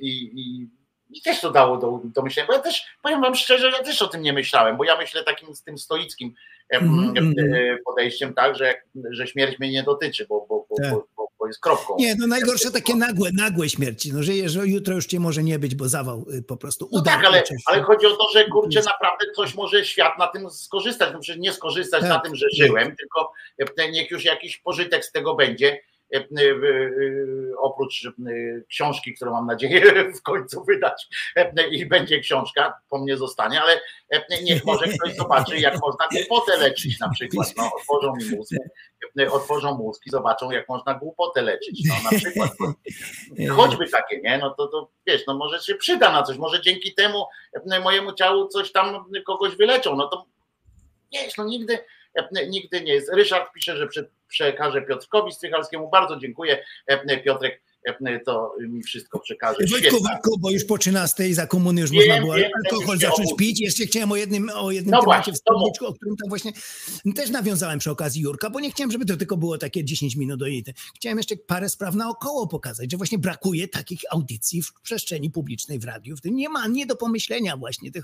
i, 0.00 0.30
i 0.34 0.68
i 1.12 1.22
też 1.22 1.40
to 1.40 1.50
dało 1.50 1.76
do, 1.76 2.00
do 2.04 2.22
myślenia, 2.22 2.46
bo 2.46 2.52
ja 2.52 2.58
też, 2.58 2.84
powiem 3.02 3.20
wam 3.20 3.34
szczerze, 3.34 3.70
ja 3.70 3.82
też 3.82 4.02
o 4.02 4.08
tym 4.08 4.22
nie 4.22 4.32
myślałem, 4.32 4.76
bo 4.76 4.84
ja 4.84 4.96
myślę 4.96 5.24
takim 5.24 5.54
z 5.54 5.62
tym 5.62 5.78
stoickim 5.78 6.34
em, 6.68 6.82
Mhm, 6.82 7.34
e, 7.38 7.78
podejściem, 7.84 8.34
tak, 8.34 8.56
że, 8.56 8.74
że 9.10 9.26
śmierć 9.26 9.58
mnie 9.58 9.70
nie 9.70 9.82
dotyczy, 9.82 10.26
bo, 10.28 10.46
bo, 10.48 10.66
bo, 10.70 10.76
Tak. 10.76 10.90
bo, 11.16 11.28
bo, 11.38 11.46
jest 11.46 11.60
kropką. 11.60 11.96
Nie, 11.98 12.14
no 12.14 12.26
najgorsze 12.26 12.70
takie 12.70 12.94
nagłe, 12.94 13.30
nagłe 13.32 13.68
śmierci. 13.68 14.12
No, 14.12 14.22
że, 14.22 14.32
że 14.48 14.66
jutro 14.66 14.94
już 14.94 15.06
cię 15.06 15.20
może 15.20 15.42
nie 15.42 15.58
być, 15.58 15.74
bo 15.74 15.88
zawał 15.88 16.26
y, 16.34 16.42
po 16.42 16.56
prostu 16.56 16.88
No 16.92 17.02
tak, 17.02 17.24
ale, 17.24 17.42
ale 17.66 17.82
chodzi 17.82 18.06
o 18.06 18.16
to, 18.16 18.28
że 18.32 18.44
kurczę, 18.44 18.80
naprawdę 18.80 19.24
coś 19.36 19.54
może 19.54 19.84
świat 19.84 20.18
na 20.18 20.26
tym 20.26 20.50
skorzystać. 20.50 21.12
No 21.12 21.20
przecież 21.20 21.40
nie 21.40 21.52
skorzystać 21.52 22.00
Tak. 22.00 22.10
na 22.10 22.18
tym, 22.18 22.36
że 22.36 22.46
żyłem, 22.56 22.96
tylko 22.96 23.32
e, 23.78 23.90
niech 23.90 24.10
już 24.10 24.24
jakiś 24.24 24.58
pożytek 24.58 25.04
z 25.04 25.12
tego 25.12 25.34
będzie. 25.34 25.80
E, 26.12 26.18
e, 26.18 26.20
e, 26.20 27.56
Oprócz 27.58 28.08
książki, 28.68 29.14
którą 29.14 29.32
mam 29.32 29.46
nadzieję 29.46 29.82
w 30.18 30.22
końcu 30.22 30.64
wydać 30.64 31.08
i 31.70 31.86
będzie 31.86 32.20
książka, 32.20 32.80
po 32.88 32.98
mnie 32.98 33.16
zostanie, 33.16 33.62
ale 33.62 33.80
niech 34.42 34.64
może 34.64 34.86
ktoś 34.88 35.14
zobaczy, 35.14 35.58
jak 35.58 35.80
można 35.80 36.08
głupotę 36.12 36.56
leczyć 36.56 37.00
na 37.00 37.10
przykład. 37.10 37.54
No, 37.56 37.70
otworzą 37.76 38.16
mi 38.16 38.36
mózg, 38.36 38.52
otworzą 39.30 39.74
mózg 39.76 40.02
zobaczą, 40.06 40.50
jak 40.50 40.68
można 40.68 40.94
głupotę 40.94 41.42
leczyć. 41.42 41.80
No, 41.88 41.94
na 42.10 42.18
przykład 42.18 42.50
choćby 43.56 43.88
takie, 43.88 44.20
nie? 44.20 44.38
No 44.38 44.50
to, 44.50 44.66
to 44.66 44.90
wiesz, 45.06 45.26
no 45.26 45.34
może 45.34 45.60
się 45.60 45.74
przyda 45.74 46.12
na 46.12 46.22
coś, 46.22 46.36
może 46.36 46.60
dzięki 46.60 46.94
temu 46.94 47.24
mojemu 47.82 48.12
ciału 48.12 48.48
coś 48.48 48.72
tam 48.72 49.04
kogoś 49.26 49.56
wyleczą, 49.56 49.96
no 49.96 50.08
to 50.08 50.26
wiesz, 51.12 51.36
no 51.36 51.44
nigdy, 51.44 51.78
nigdy 52.48 52.80
nie 52.80 52.92
jest. 52.94 53.12
Ryszard 53.14 53.52
pisze, 53.52 53.76
że 53.76 53.86
prze- 53.86 54.08
przekaże 54.32 54.82
Piotrkowi 54.82 55.32
Strychalskiemu, 55.32 55.90
bardzo 55.90 56.16
dziękuję, 56.16 56.64
e, 56.86 57.16
Piotrek 57.22 57.62
to 58.24 58.54
mi 58.68 58.82
wszystko 58.82 59.18
przekaże. 59.18 59.56
Wojtku, 59.58 59.78
Świetnie. 59.78 59.98
Wojtku, 60.00 60.38
bo 60.38 60.50
już 60.50 60.64
po 60.64 60.78
13 60.78 61.34
za 61.34 61.46
komuny 61.46 61.80
już 61.80 61.90
można 61.90 62.20
było 62.20 62.34
wiem, 62.34 62.50
alkohol 62.64 62.98
zacząć 62.98 63.30
pić. 63.38 63.60
Jeszcze 63.60 63.86
chciałem 63.86 64.12
o 64.12 64.16
jednym, 64.16 64.50
o 64.54 64.70
jednym 64.70 64.92
No 64.92 65.00
temacie 65.00 65.32
wspomnieć, 65.32 65.78
o 65.80 65.94
którym 65.94 66.16
tam 66.16 66.28
właśnie 66.28 66.52
też 67.14 67.30
nawiązałem 67.30 67.78
przy 67.78 67.90
okazji 67.90 68.22
Jurka, 68.22 68.50
bo 68.50 68.60
nie 68.60 68.70
chciałem, 68.70 68.90
żeby 68.90 69.06
to 69.06 69.16
tylko 69.16 69.36
było 69.36 69.58
takie 69.58 69.84
10 69.84 70.16
minut 70.16 70.38
do 70.40 70.46
jej. 70.46 70.64
Chciałem 70.94 71.18
jeszcze 71.18 71.36
parę 71.36 71.68
spraw 71.68 71.94
naokoło 71.94 72.46
pokazać, 72.46 72.90
że 72.90 72.96
właśnie 72.96 73.18
brakuje 73.18 73.68
takich 73.68 74.00
audycji 74.10 74.62
w 74.62 74.72
przestrzeni 74.82 75.30
publicznej 75.30 75.78
w 75.78 75.84
radiu. 75.84 76.16
W 76.16 76.20
tym 76.20 76.36
nie 76.36 76.48
ma, 76.48 76.66
nie 76.66 76.86
do 76.86 76.96
pomyślenia 76.96 77.56
właśnie. 77.56 77.92
Te 77.92 78.00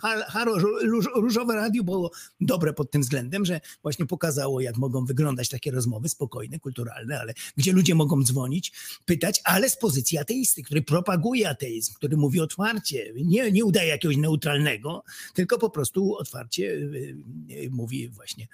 różowe 1.15 1.55
radio 1.55 1.85
było 1.85 2.11
dobre 2.41 2.73
pod 2.73 2.91
tym 2.91 3.03
względem, 3.03 3.45
że 3.45 3.61
właśnie 3.83 4.07
pokazało, 4.07 4.61
jak 4.61 4.77
mogą 4.77 5.05
wyglądać 5.05 5.49
takie 5.49 5.71
rozmowy 5.71 6.09
spokojne, 6.09 6.59
kulturalne, 6.59 7.21
ale 7.21 7.35
gdzie 7.57 7.73
ludzie 7.73 7.95
mogą 7.95 8.23
dzwonić, 8.23 8.73
pytać, 9.05 9.41
ale 9.45 9.68
z 9.69 9.77
pozycji 9.77 10.19
ateisty, 10.19 10.63
który 10.63 10.83
propaguje 10.83 11.49
ateizm, 11.49 11.95
który 11.95 12.17
mówi 12.17 12.41
otwarcie, 12.41 13.13
nie, 13.25 13.53
nie 13.53 13.65
udaje 13.65 13.89
jakiegoś 13.89 14.17
neutralnego, 14.17 15.05
tylko 15.35 15.59
po 15.59 15.71
prostu 15.71 16.17
otwarcie 16.17 16.65
y, 16.65 17.17
y, 17.51 17.71
mówi 17.71 18.09
właśnie 18.09 18.49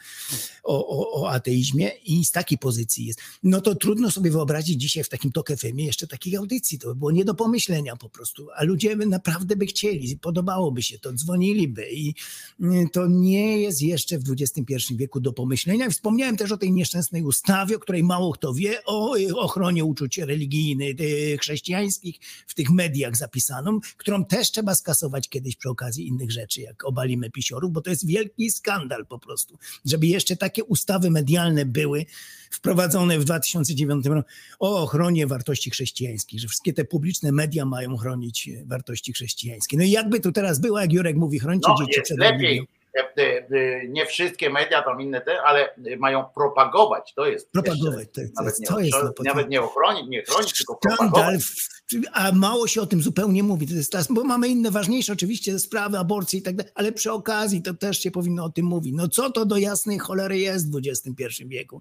o, 0.63 0.89
o, 0.89 1.23
o 1.23 1.31
ateizmie 1.31 1.91
i 2.05 2.25
z 2.25 2.31
takiej 2.31 2.59
pozycji 2.59 3.07
jest. 3.07 3.21
No 3.43 3.61
to 3.61 3.75
trudno 3.75 4.11
sobie 4.11 4.31
wyobrazić 4.31 4.81
dzisiaj 4.81 5.05
w 5.05 5.09
takim 5.09 5.33
Tok 5.33 5.49
FM-ie 5.49 5.87
jeszcze 5.87 6.07
takich 6.07 6.39
audycji. 6.39 6.79
To 6.79 6.89
by 6.89 6.95
było 6.95 7.11
nie 7.11 7.25
do 7.25 7.35
pomyślenia 7.35 7.97
po 7.97 8.09
prostu. 8.09 8.49
A 8.57 8.65
ludzie 8.65 8.97
naprawdę 8.97 9.57
by 9.57 9.67
chcieli, 9.67 10.17
podobałoby 10.17 10.83
się 10.83 10.99
to, 10.99 11.13
dzwoniliby 11.13 11.91
i 11.93 12.15
y, 12.61 12.89
to 12.93 13.07
nie 13.07 13.59
jest 13.59 13.83
jeszcze 13.83 14.19
w 14.19 14.25
XXI 14.31 14.97
wieku 14.97 15.21
do 15.21 15.33
pomyślenia. 15.33 15.91
Wspomniałem 15.91 16.37
też 16.37 16.53
o 16.53 16.57
tej 16.57 16.73
nieszczęsnej 16.73 17.23
ustawie, 17.23 17.77
o 17.77 17.79
której 17.79 18.03
mało 18.03 18.33
kto 18.33 18.55
wie, 18.55 18.85
o 18.85 19.17
y, 19.17 19.37
ochronie 19.37 19.85
uczuć 19.85 20.19
religijnych, 20.19 21.01
y, 21.01 21.04
chrześcijańskich 21.41 22.17
w 22.47 22.55
tych 22.55 22.71
mediach 22.71 23.17
zapisaną, 23.17 23.81
którą 23.97 24.25
też 24.25 24.51
trzeba 24.51 24.75
skasować 24.75 25.29
kiedyś 25.29 25.57
przy 25.57 25.69
okazji 25.69 26.07
innych 26.09 26.31
rzeczy, 26.33 26.61
jak 26.61 26.85
obalimy 26.85 27.31
pisiorów, 27.31 27.73
bo 27.73 27.81
to 27.81 27.91
jest 27.91 28.07
wielki 28.07 28.51
skandal 28.51 29.07
po 29.07 29.19
prostu, 29.19 29.59
żeby 29.85 30.07
jeszcze 30.07 30.37
takie 30.37 30.65
ustawy 30.65 31.11
medialne 31.11 31.67
były 31.67 32.07
wprowadzone 32.51 33.19
w 33.19 33.25
2009 33.25 34.07
roku 34.07 34.29
o 34.59 34.83
ochronie 34.83 35.27
wartości 35.27 35.71
chrześcijańskich, 35.71 36.41
że 36.41 36.49
wszystkie 36.49 36.73
te 36.73 36.85
publiczne 36.85 37.33
media 37.33 37.65
mają 37.65 37.97
chronić 37.97 38.51
wartości 38.65 39.13
chrześcijańskie. 39.13 39.77
No 39.77 39.85
i 39.85 39.91
jakby 39.91 40.21
tu 40.21 40.33
teraz 40.33 40.61
było, 40.61 40.81
jak 40.81 40.93
Jurek 40.93 41.17
mówi, 41.17 41.39
chrońcie 41.39 41.69
No, 41.69 41.87
dzieci 41.87 42.03
przed 42.03 42.19
lepiej. 42.19 42.43
religią. 42.43 42.65
E, 42.97 43.21
e, 43.21 43.89
nie 43.89 44.07
wszystkie 44.07 44.51
media, 44.51 44.83
tam 44.83 45.01
inne 45.01 45.21
te, 45.21 45.43
ale 45.43 45.75
mają 45.99 46.25
propagować, 46.35 47.15
to 47.15 47.27
jest 47.27 47.53
Propagować, 47.53 48.09
to, 48.13 48.21
jeszcze, 48.21 48.35
to, 48.37 48.43
nawet, 48.43 48.59
jest, 48.61 48.73
to 48.73 48.79
nie, 48.81 48.87
jest 48.87 48.97
ochronić, 48.97 49.19
nawet 49.25 49.49
nie 49.49 49.63
ochronić, 49.63 50.07
nie 50.09 50.23
chronić, 50.23 50.57
tylko 50.57 50.77
propagować. 50.77 51.41
a 52.13 52.33
mało 52.33 52.67
się 52.67 52.81
o 52.81 52.87
tym 52.87 53.03
zupełnie 53.03 53.43
mówi. 53.43 53.67
To 53.67 53.75
jest 53.75 53.93
teraz, 53.93 54.09
bo 54.11 54.25
mamy 54.25 54.49
inne 54.49 54.71
ważniejsze 54.71 55.13
oczywiście 55.13 55.59
sprawy, 55.59 55.99
aborcji 55.99 56.39
i 56.39 56.43
tak 56.43 56.57
dalej, 56.57 56.73
ale 56.75 56.93
przy 56.93 57.13
okazji 57.13 57.63
to 57.63 57.75
też 57.75 58.01
się 58.01 58.11
powinno 58.11 58.45
o 58.45 58.51
tym 58.51 58.67
mówić. 58.67 58.95
No 58.97 59.09
co 59.09 59.31
to 59.31 59.47
do 59.47 59.57
jasnej 59.57 59.99
cholery 59.99 60.39
jest 60.39 60.73
w 60.73 60.81
XXI 60.87 61.45
wieku, 61.47 61.81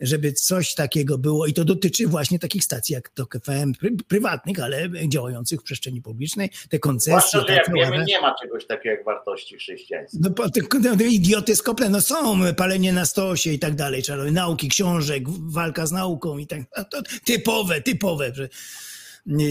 żeby 0.00 0.32
coś 0.32 0.74
takiego 0.74 1.18
było 1.18 1.46
i 1.46 1.52
to 1.52 1.64
dotyczy 1.64 2.06
właśnie 2.06 2.38
takich 2.38 2.64
stacji 2.64 2.92
jak 2.92 3.08
TOK 3.08 3.38
FM, 3.44 3.72
pry, 3.72 3.96
prywatnych, 4.08 4.60
ale 4.60 4.88
działających 5.08 5.60
w 5.60 5.62
przestrzeni 5.62 6.02
publicznej, 6.02 6.50
te 6.68 6.78
koncesje. 6.78 7.12
Zwłaszcza, 7.12 7.46
że 7.48 7.54
jak 7.54 7.74
wiemy, 7.74 8.04
nie 8.04 8.20
ma 8.20 8.34
czegoś 8.34 8.66
takiego 8.66 8.96
jak 8.96 9.04
wartości 9.04 9.56
chrześcijańskie. 9.56 10.18
No, 10.20 10.30
no, 10.56 10.94
no, 10.96 11.04
idioty 11.04 11.56
skople, 11.56 11.88
no 11.88 12.00
są, 12.00 12.40
palenie 12.56 12.92
na 12.92 13.06
stosie 13.06 13.52
i 13.52 13.58
tak 13.58 13.74
dalej, 13.76 14.02
trzeba 14.02 14.24
nauki, 14.24 14.68
książek, 14.68 15.22
walka 15.28 15.86
z 15.86 15.92
nauką 15.92 16.38
i 16.38 16.46
tak, 16.46 16.60
a 16.76 16.84
to 16.84 17.02
typowe, 17.24 17.80
typowe, 17.82 18.32
że 18.34 18.48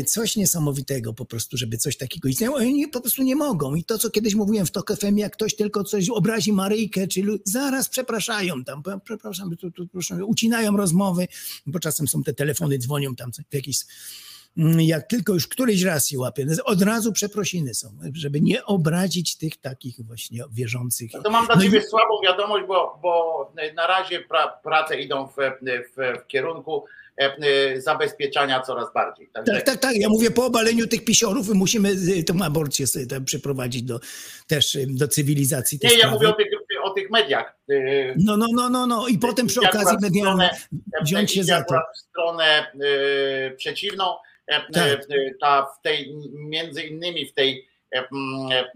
coś 0.08 0.36
niesamowitego 0.36 1.14
po 1.14 1.26
prostu, 1.26 1.58
żeby 1.58 1.78
coś 1.78 1.98
takiego 1.98 2.28
istniało, 2.30 2.58
oni 2.58 2.88
po 2.88 3.02
prostu 3.02 3.24
nie 3.24 3.36
mogą. 3.36 3.76
I 3.76 3.84
to, 3.84 3.98
co 3.98 4.10
kiedyś 4.10 4.36
mówiłem 4.36 4.66
w 4.66 4.72
TOK 4.72 4.92
FM, 5.00 5.18
jak 5.18 5.34
ktoś 5.34 5.56
tylko 5.56 5.84
coś 5.84 6.10
obrazi 6.10 6.54
Maryjkę, 6.54 7.08
czy 7.08 7.22
lu- 7.24 7.40
zaraz 7.46 7.90
przepraszają 7.90 8.64
tam, 8.64 8.84
"P- 8.84 9.00
przepraszam, 9.04 9.58
tu, 9.58 9.72
tu, 9.72 9.88
proszę, 9.88 10.26
ucinają 10.26 10.78
rozmowy, 10.78 11.28
bo 11.66 11.80
czasem 11.80 12.08
są 12.08 12.24
te 12.24 12.34
telefony, 12.34 12.78
dzwonią 12.80 13.16
tam 13.16 13.32
w 13.50 13.54
jakiś 13.54 13.78
jak 14.78 15.08
tylko 15.08 15.34
już 15.34 15.48
któryś 15.48 15.84
raz 15.84 16.08
się 16.08 16.20
łapie, 16.20 16.46
od 16.66 16.82
razu 16.82 17.14
przeprosiny 17.14 17.74
są, 17.74 17.88
żeby 18.14 18.42
nie 18.42 18.66
obrazić 18.66 19.38
tych 19.38 19.58
takich 19.58 19.96
właśnie 20.06 20.44
wierzących. 20.52 21.12
No 21.14 21.22
to 21.22 21.30
mam 21.30 21.46
dla 21.46 21.56
No 21.56 21.62
i- 21.62 21.66
Ciebie 21.66 21.82
słabą 21.82 22.14
wiadomość, 22.24 22.66
bo, 22.68 23.00
bo 23.02 23.54
na 23.76 23.88
razie 23.88 24.20
pra, 24.20 24.48
prace 24.48 25.02
idą 25.02 25.28
w, 25.28 25.36
w, 25.36 26.22
w 26.24 26.28
kierunku 26.28 26.86
e, 27.22 27.38
e, 27.76 27.82
zabezpieczania 27.82 28.62
coraz 28.62 28.94
bardziej. 28.94 29.30
Także 29.34 29.54
Tak, 29.54 29.64
tak, 29.66 29.78
tak. 29.78 29.96
Ja 29.96 30.10
mówię 30.10 30.32
po 30.32 30.46
obaleniu 30.46 30.88
tych 30.88 31.06
pisiorów 31.06 31.50
musimy 31.50 31.96
tą 32.24 32.42
aborcję 32.44 32.88
sobie 32.88 33.06
tam 33.08 33.26
przyprowadzić 33.26 33.84
do, 33.84 34.00
też 34.48 34.78
do 34.88 35.08
cywilizacji. 35.08 35.80
Nie, 35.84 35.90
ja 35.90 35.98
sprawy. 35.98 36.14
mówię 36.16 36.30
o 36.30 36.34
tych, 36.34 36.48
o 36.84 36.90
tych 36.90 37.10
mediach. 37.12 37.56
e, 37.70 37.74
No, 38.18 38.38
no, 38.38 38.46
no, 38.54 38.70
no, 38.70 38.88
no. 38.88 39.08
I 39.08 39.18
potem 39.18 39.48
przy 39.48 39.60
okazji 39.60 39.80
akurat 39.80 40.00
w 40.00 40.04
medialne 40.04 40.50
stronę- 40.54 41.04
wziąć 41.04 41.32
się 41.34 41.44
za 41.44 41.64
to. 41.64 41.76
w 41.96 41.98
stronę 42.00 42.44
e, 42.46 43.52
przeciwną. 43.52 44.04
E, 44.50 44.72
Tak. 44.74 44.88
e, 44.88 45.00
ta, 45.42 45.66
w 45.80 45.82
tej, 45.82 46.16
między 46.34 46.84
innymi 46.84 47.26
w 47.26 47.34
tej 47.34 47.68
e, 47.96 48.08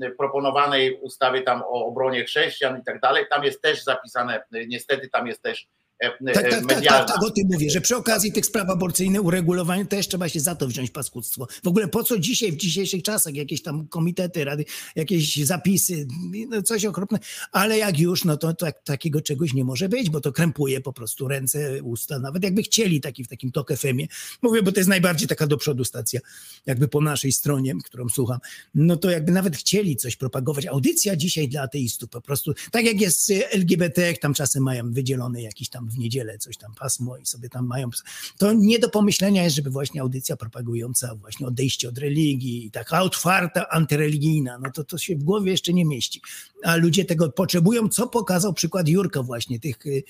e, 0.02 0.12
proponowanej 0.12 1.00
ustawie 1.02 1.42
tam 1.42 1.62
o 1.62 1.86
obronie 1.86 2.24
chrześcijan 2.24 2.80
i 2.80 2.84
tak 2.84 3.00
dalej, 3.00 3.26
tam 3.30 3.44
jest 3.44 3.62
też 3.62 3.84
zapisane, 3.84 4.36
e, 4.36 4.68
niestety 4.68 5.10
tam 5.10 5.28
jest 5.28 5.42
też 5.42 5.62
e, 5.62 5.66
Tak, 6.10 6.34
tak, 6.34 6.52
tak, 6.52 6.64
medialna. 6.66 7.06
tak, 7.06 7.08
tak, 7.08 7.24
o 7.24 7.32
tym 7.32 7.48
mówię, 7.52 7.70
że 7.70 7.82
przy 7.82 7.96
okazji 7.96 8.32
tych 8.32 8.46
spraw 8.46 8.70
aborcyjnych, 8.70 9.26
uregulowania 9.26 9.86
też 9.86 10.08
trzeba 10.08 10.30
się 10.30 10.40
za 10.40 10.56
to 10.56 10.68
wziąć 10.68 10.92
paskudztwo. 10.92 11.48
W 11.64 11.68
ogóle 11.68 11.88
po 11.88 12.04
co 12.04 12.20
dzisiaj, 12.20 12.52
w 12.52 12.58
dzisiejszych 12.58 13.04
czasach 13.04 13.36
jakieś 13.36 13.62
tam 13.62 13.88
komitety, 13.88 14.44
rady, 14.44 14.66
jakieś 14.96 15.36
zapisy, 15.36 16.08
no 16.50 16.62
coś 16.62 16.86
okropne, 16.86 17.20
ale 17.52 17.78
jak 17.78 18.00
już, 18.00 18.26
no 18.26 18.38
to 18.38 18.54
tak, 18.54 18.84
takiego 18.84 19.22
czegoś 19.22 19.54
nie 19.54 19.64
może 19.64 19.90
być, 19.90 20.10
bo 20.10 20.22
to 20.22 20.32
krępuje 20.32 20.82
po 20.82 20.94
prostu 20.94 21.28
ręce, 21.28 21.84
usta, 21.84 22.20
nawet 22.20 22.44
jakby 22.44 22.64
chcieli 22.64 23.02
taki 23.02 23.24
w 23.24 23.28
takim 23.28 23.52
TOK 23.52 23.74
FM-ie. 23.78 24.08
Mówię, 24.42 24.64
bo 24.64 24.72
to 24.72 24.80
jest 24.80 24.90
najbardziej 24.90 25.28
taka 25.28 25.48
do 25.48 25.58
przodu 25.58 25.86
stacja, 25.86 26.20
jakby 26.66 26.88
po 26.88 27.02
naszej 27.02 27.32
stronie, 27.32 27.74
którą 27.84 28.10
słucham, 28.10 28.40
no 28.76 28.98
to 28.98 29.10
jakby 29.10 29.32
nawet 29.32 29.58
chcieli 29.58 29.96
coś 29.96 30.16
propagować. 30.16 30.66
Audycja 30.66 31.16
dzisiaj 31.16 31.48
dla 31.48 31.62
ateistów 31.62 32.10
po 32.10 32.22
prostu, 32.22 32.54
tak 32.72 32.86
jak 32.86 33.02
jest 33.02 33.32
LGBT, 33.52 34.14
tam 34.14 34.34
czasem 34.34 34.64
mają 34.64 34.94
wydzielone 34.94 35.42
jakiś 35.42 35.70
tam 35.70 35.90
w 35.94 35.98
niedzielę 35.98 36.38
coś 36.38 36.58
tam 36.58 36.74
pasmo 36.76 37.18
i 37.18 37.26
sobie 37.26 37.50
tam 37.50 37.68
mają. 37.68 37.90
To 38.38 38.54
nie 38.54 38.80
do 38.80 38.90
pomyślenia 38.90 39.44
jest, 39.44 39.56
żeby 39.56 39.70
właśnie 39.70 40.02
audycja 40.02 40.38
propagująca 40.38 41.16
właśnie 41.16 41.48
odejście 41.48 41.90
od 41.90 41.98
religii 41.98 42.72
taka 42.72 43.02
otwarta, 43.02 43.70
antyreligijna, 43.70 44.60
no 44.60 44.72
to 44.72 44.84
to 44.84 44.98
się 44.98 45.16
w 45.16 45.24
głowie 45.24 45.52
jeszcze 45.52 45.74
nie 45.74 45.86
mieści. 45.86 46.22
A 46.64 46.76
ludzie 46.76 47.06
tego 47.06 47.32
potrzebują, 47.32 47.90
co 47.90 48.08
pokazał 48.08 48.54
przykład 48.54 48.88
Jurka 48.88 49.24
właśnie, 49.24 49.60
tych 49.60 49.86
y, 49.86 50.04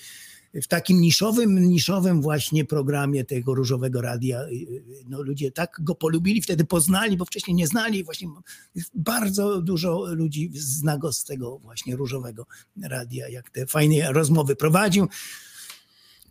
w 0.62 0.68
takim 0.68 1.02
niszowym, 1.02 1.68
niszowym 1.68 2.22
właśnie 2.22 2.66
programie 2.66 3.26
tego 3.26 3.56
Różowego 3.56 4.02
Radia, 4.02 4.42
y, 4.42 4.52
y, 4.52 4.84
no 5.08 5.22
ludzie 5.22 5.52
tak 5.52 5.78
go 5.82 5.96
polubili, 5.96 6.42
wtedy 6.42 6.66
poznali, 6.66 7.18
bo 7.18 7.26
wcześniej 7.26 7.56
nie 7.56 7.68
znali. 7.68 8.04
Właśnie 8.04 8.28
bardzo 8.94 9.62
dużo 9.62 10.06
ludzi 10.06 10.52
zna 10.54 10.98
go 10.98 11.14
z 11.14 11.24
tego 11.24 11.58
właśnie 11.58 11.96
Różowego 11.96 12.46
Radia, 12.84 13.30
jak 13.30 13.50
te 13.50 13.66
fajne 13.66 14.14
rozmowy 14.14 14.56
prowadził 14.56 15.08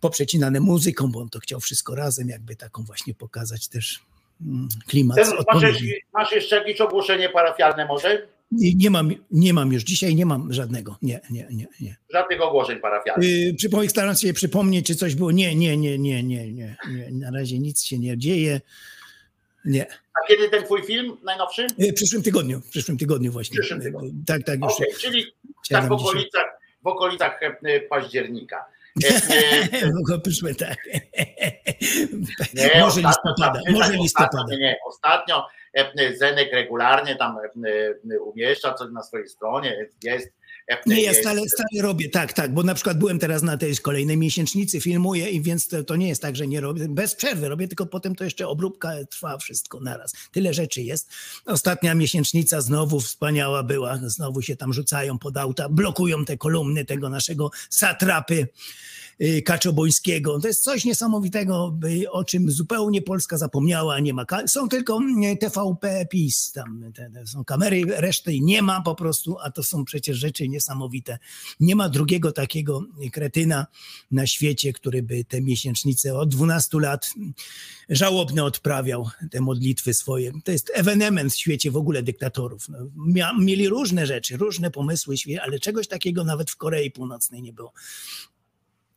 poprzecinane 0.03 0.59
muzyką, 0.59 1.11
bo 1.11 1.19
on 1.19 1.29
to 1.29 1.39
chciał 1.39 1.59
wszystko 1.59 1.95
razem, 1.95 2.29
jakby 2.29 2.55
taką 2.55 2.83
właśnie 2.83 3.13
pokazać 3.13 3.67
też 3.67 3.99
mm, 4.41 4.67
klimat. 4.87 5.17
Ten, 5.17 5.27
masz, 5.53 5.83
masz 6.13 6.31
jeszcze 6.31 6.55
jakieś 6.55 6.81
ogłoszenie 6.81 7.29
parafialne 7.29 7.85
może? 7.85 8.27
Nie, 8.51 8.73
nie, 8.75 8.89
mam, 8.89 9.11
nie 9.31 9.53
mam 9.53 9.73
już, 9.73 9.83
dzisiaj 9.83 10.15
nie 10.15 10.25
mam 10.25 10.53
żadnego, 10.53 10.97
nie, 11.01 11.19
nie, 11.29 11.47
nie, 11.51 11.67
nie. 11.81 11.95
Żadnych 12.13 12.41
ogłoszeń 12.41 12.79
parafialnych. 12.79 13.29
Yy, 13.29 13.53
przypomnę, 13.53 13.89
staram 13.89 14.15
się 14.15 14.33
przypomnieć, 14.33 14.87
czy 14.87 14.95
coś 14.95 15.15
było. 15.15 15.31
Nie, 15.31 15.55
nie, 15.55 15.77
nie, 15.77 15.97
nie, 15.99 16.23
nie, 16.23 16.51
nie, 16.51 16.75
nie. 16.89 17.11
Na 17.11 17.31
razie 17.31 17.59
nic 17.59 17.83
się 17.83 17.99
nie 17.99 18.17
dzieje. 18.17 18.61
Nie. 19.65 19.85
A 19.87 20.27
kiedy 20.27 20.49
ten 20.49 20.63
twój 20.63 20.83
film 20.83 21.17
najnowszy? 21.23 21.67
Yy, 21.77 21.91
W 21.91 21.93
przyszłym 21.93 22.23
tygodniu, 22.23 22.61
w 22.61 22.69
przyszłym 22.69 22.97
tygodniu 22.97 23.31
właśnie. 23.31 23.59
przyszłym 23.59 23.81
tygodniu. 23.81 24.09
Yy, 24.09 24.25
Tak, 24.25 24.43
tak, 24.43 24.59
już. 24.61 24.73
Okej, 24.73 24.87
czyli 25.01 25.25
tak 25.69 25.87
w 25.87 25.91
okolicach, 25.91 26.59
w 26.83 26.87
okolicach 26.87 27.39
e, 27.43 27.79
października. 27.79 28.65
Mogło 29.95 30.19
przyszłe, 30.23 30.55
tak. 30.55 30.77
Może 32.79 33.01
listopada, 33.01 33.59
może 33.71 33.93
listopada. 33.93 34.37
Ostatnio, 34.37 34.57
nie, 34.57 34.77
ostatnio 34.87 35.47
e, 35.73 36.15
Zenek 36.15 36.53
regularnie 36.53 37.15
tam 37.15 37.37
e, 37.37 37.69
e, 38.15 38.19
umieszcza 38.19 38.73
coś 38.73 38.91
na 38.91 39.03
swojej 39.03 39.29
stronie, 39.29 39.87
jest. 40.03 40.42
Nie, 40.85 41.01
ja 41.01 41.13
stale, 41.13 41.41
stale 41.49 41.81
robię, 41.81 42.09
tak, 42.09 42.33
tak, 42.33 42.53
bo 42.53 42.63
na 42.63 42.75
przykład 42.75 42.97
byłem 42.97 43.19
teraz 43.19 43.43
na 43.43 43.57
tej 43.57 43.77
kolejnej 43.77 44.17
miesięcznicy, 44.17 44.81
filmuję 44.81 45.29
i 45.29 45.41
więc 45.41 45.67
to, 45.67 45.83
to 45.83 45.95
nie 45.95 46.07
jest 46.07 46.21
tak, 46.21 46.35
że 46.35 46.47
nie 46.47 46.61
robię, 46.61 46.87
bez 46.89 47.15
przerwy 47.15 47.49
robię, 47.49 47.67
tylko 47.67 47.85
potem 47.85 48.15
to 48.15 48.23
jeszcze 48.23 48.47
obróbka 48.47 48.91
trwa 49.09 49.37
wszystko 49.37 49.79
naraz. 49.79 50.13
Tyle 50.31 50.53
rzeczy 50.53 50.81
jest. 50.81 51.09
Ostatnia 51.45 51.95
miesięcznica 51.95 52.61
znowu 52.61 52.99
wspaniała 52.99 53.63
była, 53.63 53.97
znowu 54.05 54.41
się 54.41 54.55
tam 54.55 54.73
rzucają 54.73 55.19
pod 55.19 55.37
auta, 55.37 55.69
blokują 55.69 56.25
te 56.25 56.37
kolumny 56.37 56.85
tego 56.85 57.09
naszego 57.09 57.51
satrapy 57.69 58.47
Kaczobońskiego. 59.45 60.39
To 60.39 60.47
jest 60.47 60.63
coś 60.63 60.85
niesamowitego, 60.85 61.77
y, 61.85 62.11
o 62.11 62.23
czym 62.23 62.51
zupełnie 62.51 63.01
Polska 63.01 63.37
zapomniała, 63.37 63.99
nie 63.99 64.13
ma. 64.13 64.25
Są 64.47 64.69
tylko 64.69 64.99
y, 65.33 65.37
TVP 65.37 66.05
PiS, 66.05 66.51
tam 66.51 66.91
te, 66.95 67.09
te 67.09 67.27
są 67.27 67.45
kamery, 67.45 67.83
reszty 67.87 68.39
nie 68.39 68.61
ma 68.61 68.81
po 68.81 68.95
prostu, 68.95 69.37
a 69.43 69.51
to 69.51 69.63
są 69.63 69.85
przecież 69.85 70.17
rzeczy 70.17 70.49
niesamowite. 70.49 71.19
Nie 71.59 71.75
ma 71.75 71.89
drugiego 71.89 72.31
takiego 72.31 72.81
kretyna 73.11 73.67
na 74.11 74.27
świecie, 74.27 74.73
który 74.73 75.03
by 75.03 75.25
te 75.25 75.41
miesięcznice 75.41 76.15
od 76.15 76.29
12 76.29 76.79
lat 76.79 77.09
żałobne 77.89 78.43
odprawiał, 78.43 79.09
te 79.31 79.41
modlitwy 79.41 79.93
swoje. 79.93 80.31
To 80.43 80.51
jest 80.51 80.71
ewenement 80.73 81.33
w 81.33 81.37
świecie 81.37 81.71
w 81.71 81.77
ogóle 81.77 82.03
dyktatorów. 82.03 82.69
No, 82.69 82.77
mia, 82.95 83.33
mieli 83.39 83.69
różne 83.69 84.07
rzeczy, 84.07 84.37
różne 84.37 84.71
pomysły, 84.71 85.15
ale 85.41 85.59
czegoś 85.59 85.87
takiego 85.87 86.23
nawet 86.23 86.51
w 86.51 86.55
Korei 86.55 86.91
Północnej 86.91 87.41
nie 87.41 87.53
było. 87.53 87.73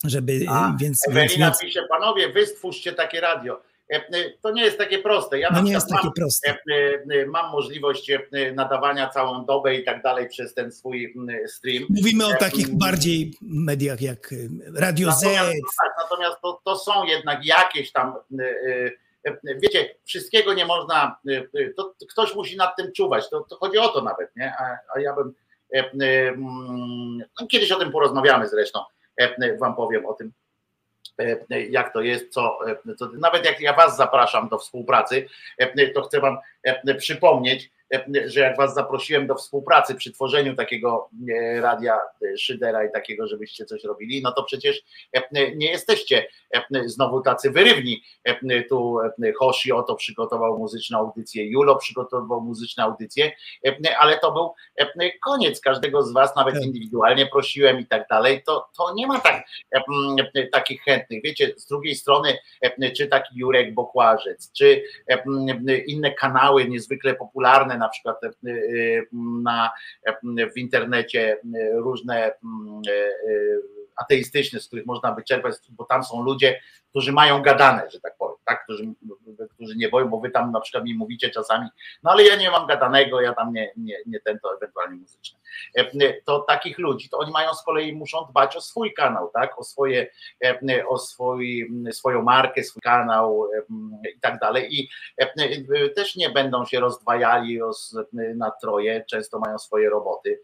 Żeby, 0.05 0.41
A, 0.49 0.77
więc, 0.81 1.09
Ewelina 1.09 1.47
więc 1.47 1.61
pisze, 1.61 1.87
panowie, 1.89 2.29
wy 2.33 2.47
stwórzcie 2.47 2.93
takie 2.93 3.21
radio. 3.21 3.63
E, 3.93 3.97
e, 3.97 4.31
To 4.43 4.51
nie 4.51 4.65
jest 4.65 4.79
takie 4.79 4.99
proste. 4.99 5.39
Ja 5.39 5.51
No 5.51 5.63
nie 5.63 5.73
jest 5.73 5.89
takie 5.89 6.05
mam, 6.05 6.13
proste. 6.13 6.51
e, 6.51 7.27
Mam 7.27 7.53
możliwość 7.53 8.11
nadawania 8.55 9.09
całą 9.09 9.45
dobę 9.45 9.75
i 9.75 9.85
tak 9.85 10.03
dalej 10.03 10.29
przez 10.29 10.55
ten 10.55 10.73
swój 10.73 11.15
stream. 11.49 11.87
mówimy 11.91 12.27
o 12.27 12.35
takich 12.35 12.79
bardziej 12.79 13.35
mediach 13.43 14.03
jak 14.03 14.33
y, 14.33 14.49
Radio 14.75 15.13
Z, 15.13 15.23
Natomiast, 15.23 15.49
no 15.63 15.71
tak, 15.85 15.95
natomiast 16.03 16.37
to, 16.43 16.61
to 16.65 16.77
są 16.77 17.05
jednak 17.05 17.47
jakieś 17.47 17.93
tam, 17.93 18.15
wiecie, 19.63 19.95
wszystkiego 20.05 20.55
nie 20.55 20.67
można, 20.67 21.17
to 21.77 21.95
ktoś 22.11 22.35
musi 22.35 22.57
nad 22.57 22.77
tym 22.77 22.93
czuwać, 22.93 23.31
to, 23.31 23.41
to 23.41 23.57
chodzi 23.57 23.79
o 23.79 23.89
to 23.89 24.03
nawet, 24.03 24.37
nie? 24.37 24.55
A, 24.59 24.79
a 24.97 25.01
ja 25.01 25.15
bym, 25.15 25.35
e, 25.75 25.79
e, 25.79 26.29
mm, 26.29 27.19
no 27.41 27.47
kiedyś 27.47 27.73
o 27.73 27.79
tym 27.79 27.93
porozmawiamy 27.93 28.49
zresztą, 28.49 28.81
wam 29.61 29.75
powiem 29.75 30.07
o 30.07 30.15
tym, 30.15 30.33
jak 31.71 31.93
to 31.93 32.01
jest, 32.01 32.29
co, 32.29 32.59
co, 32.99 33.09
nawet 33.13 33.45
jak 33.45 33.61
ja 33.61 33.73
was 33.73 33.97
zapraszam 33.97 34.49
do 34.49 34.59
współpracy, 34.59 35.27
to 35.95 36.03
chcę 36.03 36.21
wam 36.21 36.39
przypomnieć, 36.99 37.71
że 38.27 38.41
jak 38.41 38.57
was 38.57 38.75
zaprosiłem 38.75 39.27
do 39.27 39.35
współpracy 39.35 39.95
przy 39.95 40.13
tworzeniu 40.13 40.57
takiego 40.57 41.09
e, 41.35 41.61
radia 41.61 41.95
e, 41.95 42.39
Szydera 42.39 42.85
i 42.85 42.93
takiego, 42.93 43.27
żebyście 43.27 43.65
coś 43.65 43.85
robili, 43.85 44.23
no 44.23 44.33
to 44.33 44.43
przecież 44.43 44.83
e, 45.13 45.57
nie 45.57 45.71
jesteście 45.71 46.27
znowu 46.87 47.21
tacy 47.21 47.51
wyrywni. 47.51 48.03
Tu 48.69 48.99
Hoshi 49.39 49.73
oto 49.73 49.95
przygotował 49.95 50.59
muzyczną 50.59 50.99
audycję, 50.99 51.51
Julo 51.51 51.77
przygotował 51.77 52.41
muzyczną 52.41 52.85
audycję, 52.85 53.33
ale 53.99 54.19
to 54.19 54.33
był 54.33 54.55
koniec 55.25 55.61
każdego 55.61 56.03
z 56.03 56.13
was, 56.13 56.37
nawet 56.37 56.65
indywidualnie 56.65 57.27
prosiłem 57.27 57.81
i 57.81 57.87
tak 57.87 58.09
dalej. 58.09 58.43
To, 58.47 58.69
to 58.79 58.95
nie 58.95 59.07
ma 59.07 59.21
tak, 59.21 59.45
takich 60.53 60.83
chętnych. 60.83 61.23
Wiecie, 61.25 61.53
z 61.57 61.67
drugiej 61.67 61.95
strony, 61.95 62.39
czy 62.97 63.07
taki 63.07 63.39
Jurek 63.39 63.75
Bokłażec, 63.75 64.53
czy 64.53 64.83
inne 65.87 66.15
kanały 66.15 66.69
niezwykle 66.69 67.15
popularne, 67.15 67.76
na 67.79 67.89
przykład 67.89 68.21
na, 69.43 69.71
w 70.55 70.59
internecie 70.59 71.39
różne 71.73 72.33
ateistyczne, 73.97 74.61
z 74.61 74.67
których 74.67 74.87
można 74.87 75.15
wyczerpać, 75.15 75.55
bo 75.71 75.85
tam 75.85 76.05
są 76.05 76.23
ludzie, 76.23 76.61
którzy 76.97 77.13
mają 77.13 77.43
gadane, 77.43 77.91
że 77.91 78.01
tak 78.01 78.17
powiem, 78.17 78.37
tak? 78.45 78.65
Którzy, 78.65 78.85
którzy 79.55 79.77
nie 79.77 79.89
boją, 79.89 80.09
bo 80.09 80.21
wy 80.21 80.31
tam 80.31 80.53
na 80.53 80.61
przykład 80.61 80.85
mi 80.85 80.95
mówicie 80.95 81.31
czasami, 81.31 81.69
no 82.03 82.11
ale 82.11 82.25
ja 82.25 82.37
nie 82.37 82.51
mam 82.51 82.67
gadanego, 82.67 83.21
ja 83.21 83.35
tam 83.35 83.53
nie, 83.53 83.73
nie, 83.77 83.97
nie 84.07 84.21
ten, 84.21 84.39
to 84.39 84.57
ewentualnie 84.57 84.97
muzyczne. 84.97 85.39
To 86.25 86.41
takich 86.41 86.79
ludzi, 86.79 87.09
to 87.09 87.19
oni 87.19 87.33
mają 87.33 87.55
z 87.55 87.65
kolei, 87.65 87.93
muszą 87.93 88.27
dbać 88.31 88.57
o 88.57 88.61
swój 88.61 88.95
kanał, 88.95 89.31
tak? 89.35 89.59
O 89.59 89.65
swoje, 89.65 90.11
o 90.89 90.99
swój, 90.99 91.71
swoją 91.91 92.23
markę, 92.23 92.63
swój 92.63 92.83
kanał 92.83 93.49
i 94.17 94.21
tak 94.21 94.39
dalej 94.39 94.81
i 94.81 94.89
też 95.97 96.17
nie 96.17 96.31
będą 96.31 96.65
się 96.65 96.81
rozdwajali 96.81 97.61
na 98.13 98.51
troje, 98.51 99.05
często 99.05 99.39
mają 99.39 99.59
swoje 99.59 99.91
roboty 99.91 100.41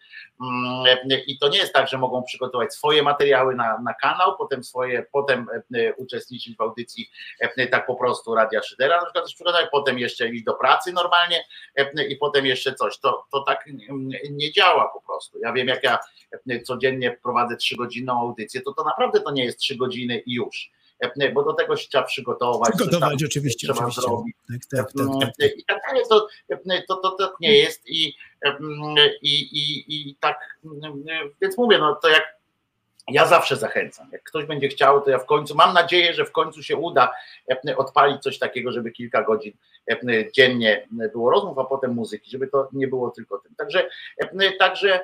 i 1.27 1.39
to 1.39 1.49
nie 1.49 1.59
jest 1.59 1.73
tak, 1.73 1.89
że 1.89 1.99
mogą 1.99 2.23
przygotować 2.23 2.75
swoje 2.75 3.03
materiały 3.03 3.55
na, 3.55 3.79
na 3.79 3.95
kanał, 3.95 4.37
potem 4.39 4.65
swoje, 4.65 5.07
potem 5.13 5.47
uczestniczyć 5.97 6.42
w 6.59 6.61
audycji 6.61 7.11
tak 7.71 7.87
po 7.87 7.95
prostu 7.95 8.35
Radia 8.35 8.63
Szydera, 8.63 8.97
na 8.97 9.05
przykład 9.05 9.25
przygotować, 9.27 9.67
potem 9.73 9.99
jeszcze 9.99 10.29
iść 10.29 10.45
do 10.45 10.55
pracy 10.55 10.93
normalnie 10.93 11.45
i 12.09 12.17
potem 12.17 12.47
jeszcze 12.47 12.75
coś. 12.75 12.99
To, 12.99 13.27
to 13.33 13.41
tak 13.41 13.69
nie 14.31 14.53
działa 14.53 14.89
po 14.95 15.01
prostu. 15.01 15.39
Ja 15.39 15.53
wiem, 15.53 15.69
jak 15.69 15.85
ja 15.85 15.99
codziennie 16.65 17.19
prowadzę 17.23 17.57
trzygodzinną 17.57 18.21
audycję, 18.21 18.61
to 18.61 18.73
to 18.73 18.85
naprawdę 18.85 19.21
to 19.21 19.31
nie 19.31 19.45
jest 19.45 19.59
trzy 19.59 19.77
godziny 19.77 20.19
i 20.19 20.35
już 20.35 20.71
bo 21.35 21.45
do 21.45 21.53
tego 21.53 21.77
się 21.77 21.89
trzeba 21.89 22.05
przygotować. 22.05 22.71
Przygotować 22.77 23.19
tam 23.19 23.27
oczywiście. 23.27 23.67
Trzeba 23.67 23.79
oczywiście. 23.79 24.03
zrobić. 24.03 24.37
Tak, 24.49 24.59
tak, 24.71 24.93
tak, 24.93 25.33
tak. 25.41 25.59
I 25.59 25.65
tak 25.65 25.83
dalej, 25.89 26.05
to, 26.09 26.29
to, 26.89 26.97
to, 26.97 27.11
to 27.11 27.37
nie 27.41 27.59
jest 27.59 27.89
i, 27.89 28.15
i, 29.23 29.33
i, 29.33 30.11
i 30.11 30.17
tak, 30.21 30.59
więc 31.43 31.59
mówię, 31.59 31.79
no 31.79 31.95
to 32.03 32.09
jak 32.09 32.42
ja 33.09 33.27
zawsze 33.27 33.57
zachęcam. 33.57 34.09
Jak 34.13 34.23
ktoś 34.23 34.45
będzie 34.45 34.69
chciał, 34.69 35.01
to 35.01 35.11
ja 35.11 35.19
w 35.19 35.27
końcu 35.27 35.55
mam 35.55 35.75
nadzieję, 35.75 36.15
że 36.15 36.25
w 36.25 36.33
końcu 36.33 36.63
się 36.63 36.77
uda 36.77 37.13
odpalić 37.77 38.23
coś 38.23 38.39
takiego, 38.39 38.73
żeby 38.73 38.91
kilka 38.91 39.23
godzin 39.23 39.53
dziennie 40.35 40.89
było 41.13 41.31
rozmów, 41.31 41.59
a 41.59 41.65
potem 41.65 41.95
muzyki, 41.95 42.31
żeby 42.31 42.49
to 42.49 42.69
nie 42.73 42.89
było 42.89 43.11
tylko 43.11 43.39
tym. 43.39 43.55
Także, 43.55 43.89
także 44.59 45.01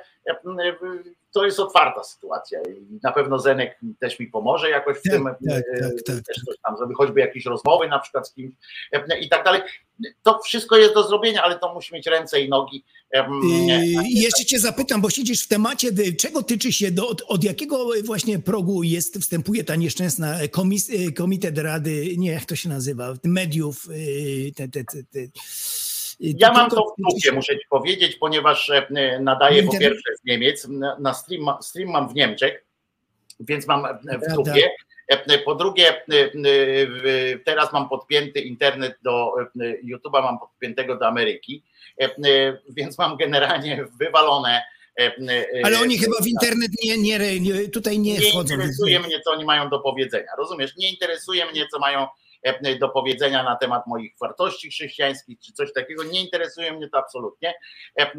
to 1.31 1.45
jest 1.45 1.59
otwarta 1.59 2.03
sytuacja 2.03 2.59
i 2.61 2.99
na 3.03 3.11
pewno 3.11 3.39
Zenek 3.39 3.79
też 3.99 4.19
mi 4.19 4.27
pomoże 4.27 4.69
jakoś 4.69 4.97
w 4.97 5.01
Tak, 5.01 5.13
tym, 5.13 5.23
tak, 5.23 5.63
tak, 5.81 5.91
tak, 6.05 6.25
też 6.25 6.37
coś 6.45 6.55
tam, 6.63 6.75
żeby 6.79 6.93
choćby 6.93 7.19
jakieś 7.19 7.45
rozmowy 7.45 7.87
na 7.87 7.99
przykład 7.99 8.27
z 8.27 8.33
kimś 8.33 8.53
i 9.21 9.29
tak 9.29 9.45
dalej. 9.45 9.61
To 10.23 10.39
wszystko 10.39 10.77
jest 10.77 10.93
do 10.93 11.07
zrobienia, 11.07 11.43
ale 11.43 11.59
to 11.59 11.73
musi 11.73 11.93
mieć 11.93 12.07
ręce 12.07 12.41
i 12.41 12.49
nogi. 12.49 12.83
I 14.05 14.21
jeszcze 14.21 14.45
cię 14.45 14.59
zapytam, 14.59 15.01
bo 15.01 15.09
siedzisz 15.09 15.43
w 15.43 15.47
temacie, 15.47 15.89
czego 16.17 16.43
tyczy 16.43 16.73
się, 16.73 16.91
do, 16.91 17.07
od, 17.07 17.21
od 17.27 17.43
jakiego 17.43 17.89
właśnie 18.05 18.39
progu 18.39 18.83
jest, 18.83 19.17
wstępuje 19.17 19.63
ta 19.63 19.75
nieszczęsna 19.75 20.37
komis, 20.51 20.91
komitet 21.17 21.57
rady, 21.57 22.15
nie 22.17 22.31
jak 22.31 22.45
to 22.45 22.55
się 22.55 22.69
nazywa, 22.69 23.13
mediów, 23.23 23.87
te, 24.55 24.67
te, 24.67 24.83
te, 24.83 25.03
te. 25.03 25.19
Ja 26.19 26.51
mam 26.51 26.69
to 26.69 26.75
w 26.75 27.01
dupie, 27.01 27.31
muszę 27.31 27.53
ci 27.59 27.65
powiedzieć, 27.69 28.15
ponieważ 28.15 28.69
e, 28.69 28.87
nadaję 29.21 29.63
po 29.63 29.71
pierwsze 29.77 30.15
z 30.21 30.25
Niemiec, 30.25 30.67
na 30.99 31.13
stream, 31.13 31.45
stream 31.61 31.89
mam 31.89 32.09
w 32.09 32.15
Niemczech, 32.15 32.65
więc 33.39 33.67
mam 33.67 33.85
e, 33.85 33.99
w 34.29 34.33
dupie. 34.35 34.69
E, 35.07 35.37
Po 35.39 35.55
drugie, 35.55 35.89
e, 35.89 36.01
e, 36.15 37.39
teraz 37.45 37.73
mam 37.73 37.89
podpięty 37.89 38.39
internet 38.41 38.97
do 39.01 39.33
e, 39.41 39.45
YouTube'a, 39.83 40.21
mam 40.23 40.39
podpiętego 40.39 40.95
do 40.97 41.07
Ameryki, 41.07 41.63
e, 42.01 42.05
e, 42.05 42.57
więc 42.69 42.97
mam 42.97 43.17
generalnie 43.17 43.85
wywalone. 43.99 44.61
e, 44.99 45.03
e, 45.05 45.45
Ale 45.63 45.79
oni 45.79 45.95
e, 45.95 45.97
chyba 45.97 46.17
w 46.21 46.27
internet 46.27 46.71
nie, 46.83 46.97
nie, 46.97 47.39
nie 47.39 47.69
tutaj 47.69 47.99
nie, 47.99 48.13
nie 48.17 48.29
wchodzą. 48.29 48.53
interesuje 48.53 48.99
mnie, 48.99 49.19
co 49.21 49.31
oni 49.31 49.45
mają 49.45 49.69
do 49.69 49.79
powiedzenia. 49.79 50.27
Rozumiesz? 50.37 50.75
Nie 50.77 50.89
interesuje 50.89 51.45
mnie, 51.51 51.67
co 51.71 51.79
mają 51.79 51.99
e, 52.03 52.07
do 52.79 52.89
powiedzenia 52.89 53.43
na 53.43 53.55
temat 53.55 53.87
moich 53.87 54.11
wartości 54.21 54.69
chrześcijańskich 54.69 55.39
czy 55.39 55.53
coś 55.53 55.73
takiego. 55.73 56.03
Nie 56.03 56.21
interesuje 56.21 56.73
mnie 56.73 56.89
to 56.89 56.97
absolutnie. 56.97 57.53
E, 57.99 58.01
e. 58.01 58.11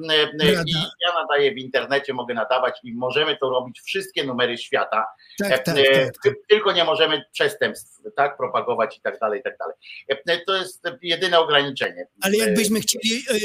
I 0.67 0.73
ja 1.07 1.13
nadaję 1.23 1.55
w 1.55 1.59
internecie, 1.59 2.15
mogę 2.15 2.35
nadawać 2.35 2.75
i 2.85 2.95
możemy 2.95 3.37
to 3.37 3.51
robić 3.51 3.81
wszystkie 3.81 4.25
numery 4.25 4.59
świata. 4.59 5.07
Tak, 5.39 5.53
E, 5.53 5.59
tak, 5.59 5.79
e, 5.79 6.11
tak, 6.25 6.35
Tylko 6.49 6.73
nie 6.73 6.85
możemy 6.85 7.23
przestępstw 7.33 8.01
tak 8.17 8.37
propagować 8.37 8.99
i 8.99 9.01
tak 9.01 9.19
dalej, 9.19 9.41
i 9.41 9.43
tak 9.43 9.57
dalej. 9.59 9.75
E, 10.09 10.45
To 10.47 10.57
jest 10.57 10.83
jedyne 11.03 11.39
ograniczenie. 11.41 12.07
Ale 12.23 12.35
E, 12.35 12.37
jakbyśmy 12.37 12.81
chcieli 12.81 13.23
e, 13.31 13.35
e, 13.35 13.37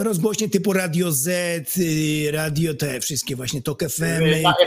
e, 0.00 0.04
rozgłośnie 0.04 0.48
typu 0.50 0.72
Radio 0.72 1.12
Z, 1.12 1.28
e, 1.28 2.32
radio 2.32 2.74
te 2.74 3.00
wszystkie 3.00 3.36
właśnie 3.36 3.62
TOK 3.62 3.82
FM, 3.82 4.02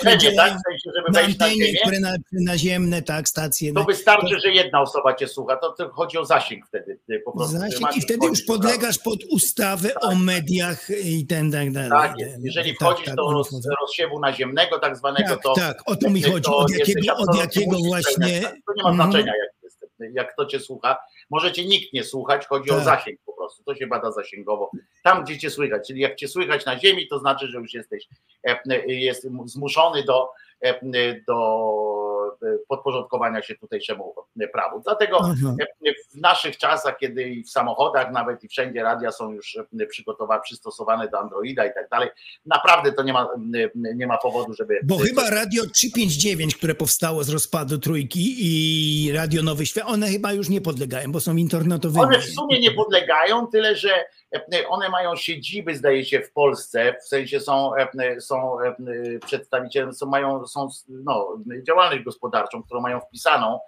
Na 0.04 0.18
działają 0.18 0.38
tak? 0.38 0.60
W 0.60 0.62
sensie, 0.70 0.90
żeby 0.96 1.12
na 1.12 1.20
na 1.22 1.26
antenie, 1.26 1.66
ziemię? 1.66 1.80
które 1.82 2.00
na, 2.00 2.16
naziemne, 2.32 3.02
tak, 3.02 3.30
stacje. 3.30 3.74
To 3.74 3.80
na- 3.80 3.86
wystarczy, 3.86 4.40
że 4.40 4.50
jedna 4.52 4.82
osoba 4.82 4.93
cię 5.20 5.28
słucha. 5.28 5.58
To, 5.58 5.72
to 5.74 5.90
chodzi 5.90 6.18
o 6.18 6.26
zasięg 6.26 6.68
wtedy. 6.68 7.00
Po 7.26 7.32
prostu 7.32 7.58
Zasięg 7.58 7.98
i 7.98 8.02
wtedy 8.02 8.28
już 8.28 8.42
podlegasz 8.46 9.00
pod 9.00 9.20
ustawę 9.32 9.96
o 10.02 10.16
mediach 10.16 10.88
i 11.04 11.28
ten 11.28 11.52
tak 11.52 11.72
dalej. 11.72 11.90
Tak 11.90 12.20
jest. 12.20 12.38
Jeżeli 12.44 12.70
Tak, 12.70 12.80
wchodzisz 12.90 13.06
tak, 13.06 13.16
do 13.16 13.32
roz, 13.32 13.50
rozsiewu 13.82 14.20
naziemnego 14.20 14.80
tak 14.80 14.98
zwanego, 14.98 15.30
Tak, 15.30 15.44
to 15.44 15.54
tak, 15.54 15.82
o 15.86 15.96
to 15.96 16.10
mi 16.10 16.22
chodzi. 16.22 16.52
Od 16.52 16.72
jakiego, 16.72 17.16
od 17.18 17.38
jakiego 17.38 17.78
właśnie. 17.88 18.42
To 18.42 18.74
nie 18.76 18.84
ma 18.84 18.90
Mhm. 18.90 18.96
znaczenia, 19.12 19.34
jak, 19.44 19.64
jest, 19.64 19.80
jak 20.14 20.34
kto 20.34 20.46
cię 20.46 20.60
słucha. 20.60 20.98
Możecie 21.30 21.66
nikt 21.66 21.94
nie 21.94 22.04
słuchać, 22.04 22.48
chodzi 22.48 22.72
o 22.72 22.76
Tak. 22.76 22.84
zasięg 22.86 23.20
po 23.26 23.34
prostu. 23.34 23.64
To 23.64 23.76
się 23.76 23.88
bada 23.88 24.12
zasięgowo. 24.12 24.72
Tam, 25.04 25.24
gdzie 25.24 25.38
cię 25.38 25.50
słychać, 25.50 25.88
czyli 25.88 26.02
jak 26.02 26.16
cię 26.16 26.28
słychać 26.28 26.66
na 26.66 26.80
ziemi, 26.80 27.08
to 27.08 27.20
znaczy, 27.20 27.48
że 27.48 27.58
już 27.58 27.74
jesteś 27.74 28.08
e, 28.48 28.60
jest 28.88 29.28
zmuszony 29.46 30.04
do, 30.04 30.30
e, 30.62 30.80
do 31.28 31.36
e, 31.36 32.03
podporządkowania 32.68 33.42
się 33.42 33.56
tutejszemu 33.56 34.14
prawu. 34.54 34.82
Dlatego 34.84 35.20
Aha. 35.22 35.56
e, 35.88 35.94
w 36.12 36.16
naszych 36.16 36.58
czasach, 36.58 36.98
kiedy 36.98 37.24
i 37.24 37.44
w 37.44 37.50
samochodach 37.50 38.12
nawet 38.12 38.44
i 38.44 38.48
wszędzie 38.48 38.84
radia 38.84 39.12
są 39.12 39.32
już 39.32 39.58
e, 39.80 39.86
przygotowane, 39.86 40.42
przystosowane 40.42 41.08
do 41.08 41.20
Androida 41.20 41.66
i 41.66 41.74
tak 41.74 41.90
dalej, 41.90 42.10
naprawdę 42.46 42.92
to 42.92 43.04
nie 43.04 43.14
ma, 43.14 43.28
nie 43.96 44.08
ma 44.08 44.18
powodu, 44.18 44.54
żeby... 44.54 44.80
Bo 44.84 44.98
chyba 44.98 45.30
Radio 45.30 45.64
359, 45.74 46.56
które 46.56 46.76
powstało 46.76 47.24
z 47.24 47.30
rozpadu 47.30 47.78
trójki 47.78 48.36
i 48.38 49.12
Radio 49.12 49.44
Nowy 49.44 49.66
Świat, 49.66 49.84
one 49.88 50.08
chyba 50.08 50.34
już 50.34 50.50
nie 50.50 50.62
podlegają, 50.62 51.12
bo 51.12 51.20
są 51.20 51.36
internetowymi. 51.36 52.06
One 52.06 52.20
w 52.20 52.26
sumie 52.26 52.60
nie 52.60 52.72
podlegają, 52.72 53.48
tyle 53.48 53.76
że 53.76 53.94
e, 53.96 54.06
one 54.68 54.90
mają 54.90 55.16
siedziby, 55.16 55.76
zdaje 55.76 56.06
się, 56.06 56.20
w 56.20 56.32
Polsce, 56.32 56.96
w 57.02 57.08
sensie 57.08 57.40
są, 57.40 57.72
są 58.20 58.62
e, 58.62 58.76
przedstawiciele, 59.26 59.94
są, 59.94 60.06
mają 60.06 60.48
są, 60.48 60.68
no, 60.90 61.38
działalność 61.68 62.04
gospodarczą, 62.04 62.64
którą 62.64 62.82
mają 62.82 63.00
wpisaną, 63.00 63.60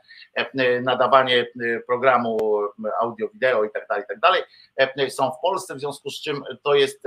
nadawanie 0.82 1.48
programu 1.88 2.38
audio-wideo 3.02 3.64
i 3.64 3.70
tak 3.74 3.88
dalej, 3.90 4.04
i 4.04 4.08
tak 4.08 4.20
dalej, 4.20 4.44
są 5.10 5.32
w 5.32 5.40
Polsce, 5.42 5.76
w 5.76 5.80
związku 5.80 6.10
z 6.10 6.22
czym 6.22 6.44
to 6.64 6.76
jest 6.76 7.04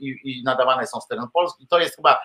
i, 0.00 0.16
i 0.24 0.42
nadawane 0.44 0.86
są 0.86 1.00
z 1.00 1.08
terenu 1.08 1.28
Polski, 1.32 1.66
to 1.66 1.78
jest 1.78 1.96
chyba, 1.96 2.18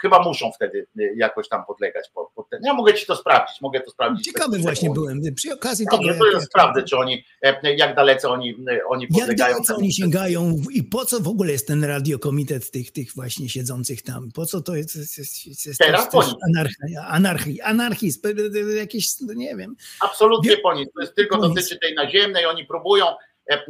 chyba 0.00 0.22
muszą 0.22 0.52
wtedy 0.52 0.86
e, 0.98 1.02
jakoś 1.16 1.48
tam 1.48 1.64
podlegać 1.64 2.10
pod, 2.14 2.32
pod 2.34 2.48
ten. 2.48 2.60
Ja 2.64 2.74
mogę 2.74 2.94
ci 2.94 3.06
to 3.06 3.16
sprawdzić, 3.16 3.60
mogę 3.60 3.80
to 3.80 3.90
sprawdzić. 3.90 4.24
Ciekawy 4.24 4.58
właśnie 4.58 4.90
byłem. 4.90 5.20
Przy 5.34 5.52
okazji 5.52 5.86
tego, 5.90 6.18
to 6.18 6.30
ja 6.32 6.40
sprawdzę, 6.40 6.82
czy 6.82 6.96
oni, 6.96 7.24
jak 7.76 7.94
dalece 7.94 8.28
oni, 8.28 8.39
e, 8.48 8.86
oni 8.88 9.02
jak 9.04 9.12
podlegają. 9.12 9.52
dalece 9.52 9.76
oni 9.76 9.92
sięgają 9.92 10.56
i 10.72 10.82
po 10.82 11.04
co 11.04 11.20
w 11.20 11.28
ogóle 11.28 11.52
jest 11.52 11.66
ten 11.66 11.84
radiokomitet 11.84 12.70
tych, 12.70 12.92
tych 12.92 13.12
właśnie 13.14 13.48
siedzących 13.48 14.02
tam? 14.02 14.32
Po 14.32 14.46
co 14.46 14.60
to 14.60 14.76
jest? 14.76 14.96
jest, 14.96 15.18
jest, 15.18 15.66
jest, 15.66 15.78
Teraz 15.78 16.08
anarchia, 16.48 17.06
anarchii, 17.06 17.60
anarchizm, 17.60 18.20
jakieś, 18.76 19.20
no 19.20 19.32
nie 19.34 19.56
wiem. 19.56 19.76
Absolutnie 20.00 20.56
po 20.56 20.74
nic. 20.74 20.92
To 20.94 21.00
jest 21.00 21.14
tylko 21.14 21.38
po 21.38 21.48
dotyczy 21.48 21.78
tej 21.78 21.94
naziemnej. 21.94 22.46
Oni 22.46 22.66
próbują 22.66 23.06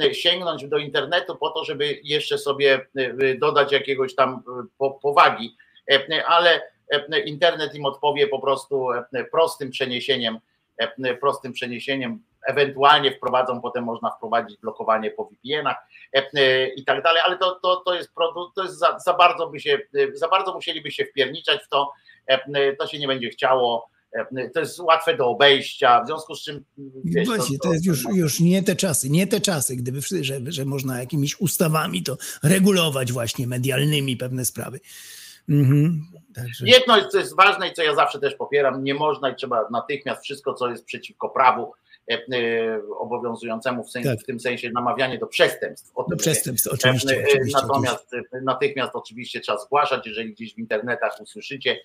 e, 0.00 0.15
sięgnąć 0.15 0.68
do 0.68 0.78
internetu 0.78 1.36
po 1.36 1.50
to, 1.50 1.65
żeby 1.65 2.00
jeszcze 2.05 2.39
sobie 2.39 2.86
e, 2.97 3.34
dodać 3.34 3.73
jakiegoś 3.73 4.15
tam 4.15 4.31
e, 4.34 4.66
po- 4.78 4.90
powagi, 4.90 5.57
E, 5.90 6.26
ale 6.26 6.62
e, 6.90 7.20
internet 7.20 7.74
im 7.74 7.84
odpowie 7.84 8.28
po 8.28 8.39
prostu 8.39 8.92
e, 8.92 9.24
prostym 9.24 9.70
przeniesieniem, 9.70 10.39
e, 10.78 11.15
prostym 11.15 11.52
przeniesieniem 11.52 12.23
ewentualnie 12.47 13.12
wprowadzą, 13.12 13.60
potem 13.60 13.85
można 13.85 14.10
wprowadzić 14.10 14.60
blokowanie 14.60 15.10
po 15.10 15.25
VPN-ach 15.25 15.77
i 16.77 16.85
tak 16.85 17.02
dalej, 17.02 17.23
ale 17.27 17.39
to, 17.39 17.60
to, 17.62 17.77
to 17.77 17.94
jest, 17.94 18.10
to 18.55 18.62
jest 18.62 18.78
za, 18.78 18.99
za 18.99 19.15
bardzo 19.15 19.47
by 19.47 19.60
się, 19.60 19.78
za 20.15 20.28
bardzo 20.28 20.55
musieliby 20.55 20.91
się 20.91 21.05
wpierniczać 21.05 21.65
w 21.65 21.69
to, 21.69 21.93
to 22.78 22.86
się 22.86 22.99
nie 22.99 23.07
będzie 23.07 23.31
chciało, 23.31 23.91
to 24.55 24.60
jest 24.60 24.81
łatwe 24.81 25.17
do 25.17 25.27
obejścia, 25.27 26.02
w 26.02 26.07
związku 26.07 26.35
z 26.35 26.43
czym 26.43 26.65
wiesz, 27.05 27.28
Właśnie, 27.28 27.59
to, 27.59 27.73
jest 27.73 27.86
już, 27.86 28.05
już 28.15 28.41
nie 28.41 28.62
te 28.62 28.77
czasy, 28.77 29.10
nie 29.10 29.27
te 29.27 29.41
czasy, 29.41 29.77
gdyby, 29.77 30.01
że, 30.20 30.41
że 30.47 30.65
można 30.65 31.01
jakimiś 31.01 31.41
ustawami 31.41 32.02
to 32.02 32.17
regulować 32.43 33.12
właśnie 33.12 33.47
medialnymi 33.47 34.17
pewne 34.17 34.44
sprawy. 34.44 34.81
Mhm. 35.49 36.07
Także... 36.35 36.67
Jedno 36.67 36.97
jest, 36.97 37.10
co 37.10 37.19
jest 37.19 37.36
ważne 37.36 37.69
i 37.69 37.73
co 37.73 37.83
ja 37.83 37.94
zawsze 37.94 38.19
też 38.19 38.35
popieram, 38.35 38.85
nie 38.85 38.94
można 38.94 39.31
i 39.31 39.35
trzeba 39.35 39.69
natychmiast 39.70 40.23
wszystko, 40.23 40.55
co 40.55 40.70
jest 40.70 40.85
przeciwko 40.85 41.28
prawu 41.28 41.62
e, 41.62 41.67
e, 41.67 41.90
obowiązującemu 42.99 43.85
w, 43.85 43.91
sensie, 43.91 44.09
tak. 44.09 44.20
w 44.20 44.25
tym 44.25 44.41
sensie 44.41 44.70
namawianie 44.70 45.19
do 45.19 45.27
przestępstw. 45.27 45.93
O 45.95 46.07
do 46.11 46.17
przestępstw, 46.17 46.73
oczywiście, 46.73 47.17
e, 47.17 47.25
oczywiście. 47.25 47.59
Natomiast 47.62 48.07
oczywiście. 48.07 48.41
natychmiast 48.43 48.91
oczywiście 48.95 49.41
trzeba 49.41 49.59
zgłaszać, 49.59 50.07
jeżeli 50.07 50.33
gdzieś 50.33 50.55
w 50.55 50.59
internetach 50.59 51.20
usłyszycie, 51.20 51.81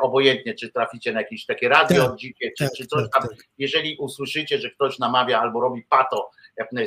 obojętnie 0.00 0.54
czy 0.54 0.72
traficie 0.72 1.12
na 1.12 1.20
jakieś 1.20 1.46
takie 1.46 1.68
radio 1.68 2.08
tak, 2.08 2.16
dzikie, 2.16 2.52
czy, 2.58 2.64
tak, 2.64 2.72
czy 2.76 2.86
coś 2.86 3.10
tam, 3.10 3.28
jeżeli 3.58 3.96
usłyszycie, 3.96 4.58
że 4.58 4.70
ktoś 4.70 4.98
namawia 4.98 5.40
albo 5.40 5.60
robi 5.60 5.82
pato, 5.88 6.30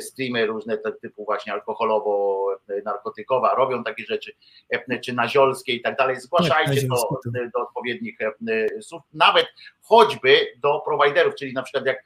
streamy 0.00 0.46
różne 0.46 0.78
typu 1.02 1.24
właśnie 1.24 1.52
alkoholowo-narkotykowa, 1.52 3.56
robią 3.56 3.84
takie 3.84 4.04
rzeczy, 4.04 4.32
czy 5.04 5.12
naziolskie 5.12 5.72
i 5.72 5.82
tak 5.82 5.96
dalej, 5.96 6.20
zgłaszajcie 6.20 6.88
to 6.88 7.20
do 7.54 7.62
odpowiednich 7.62 8.18
słów, 8.80 9.02
nawet 9.12 9.46
choćby 9.82 10.46
do 10.62 10.82
prowajderów, 10.84 11.34
czyli 11.34 11.52
na 11.52 11.62
przykład 11.62 11.86
jak 11.86 12.04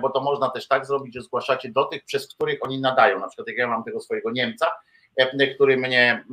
bo 0.00 0.10
to 0.10 0.20
można 0.20 0.50
też 0.50 0.68
tak 0.68 0.86
zrobić, 0.86 1.14
że 1.14 1.22
zgłaszacie 1.22 1.68
do 1.68 1.84
tych, 1.84 2.04
przez 2.04 2.34
których 2.34 2.58
oni 2.62 2.80
nadają. 2.80 3.18
Na 3.18 3.28
przykład 3.28 3.48
jak 3.48 3.56
ja 3.56 3.68
mam 3.68 3.84
tego 3.84 4.00
swojego 4.00 4.30
Niemca, 4.30 4.66
który 5.54 5.76
mnie 5.76 6.24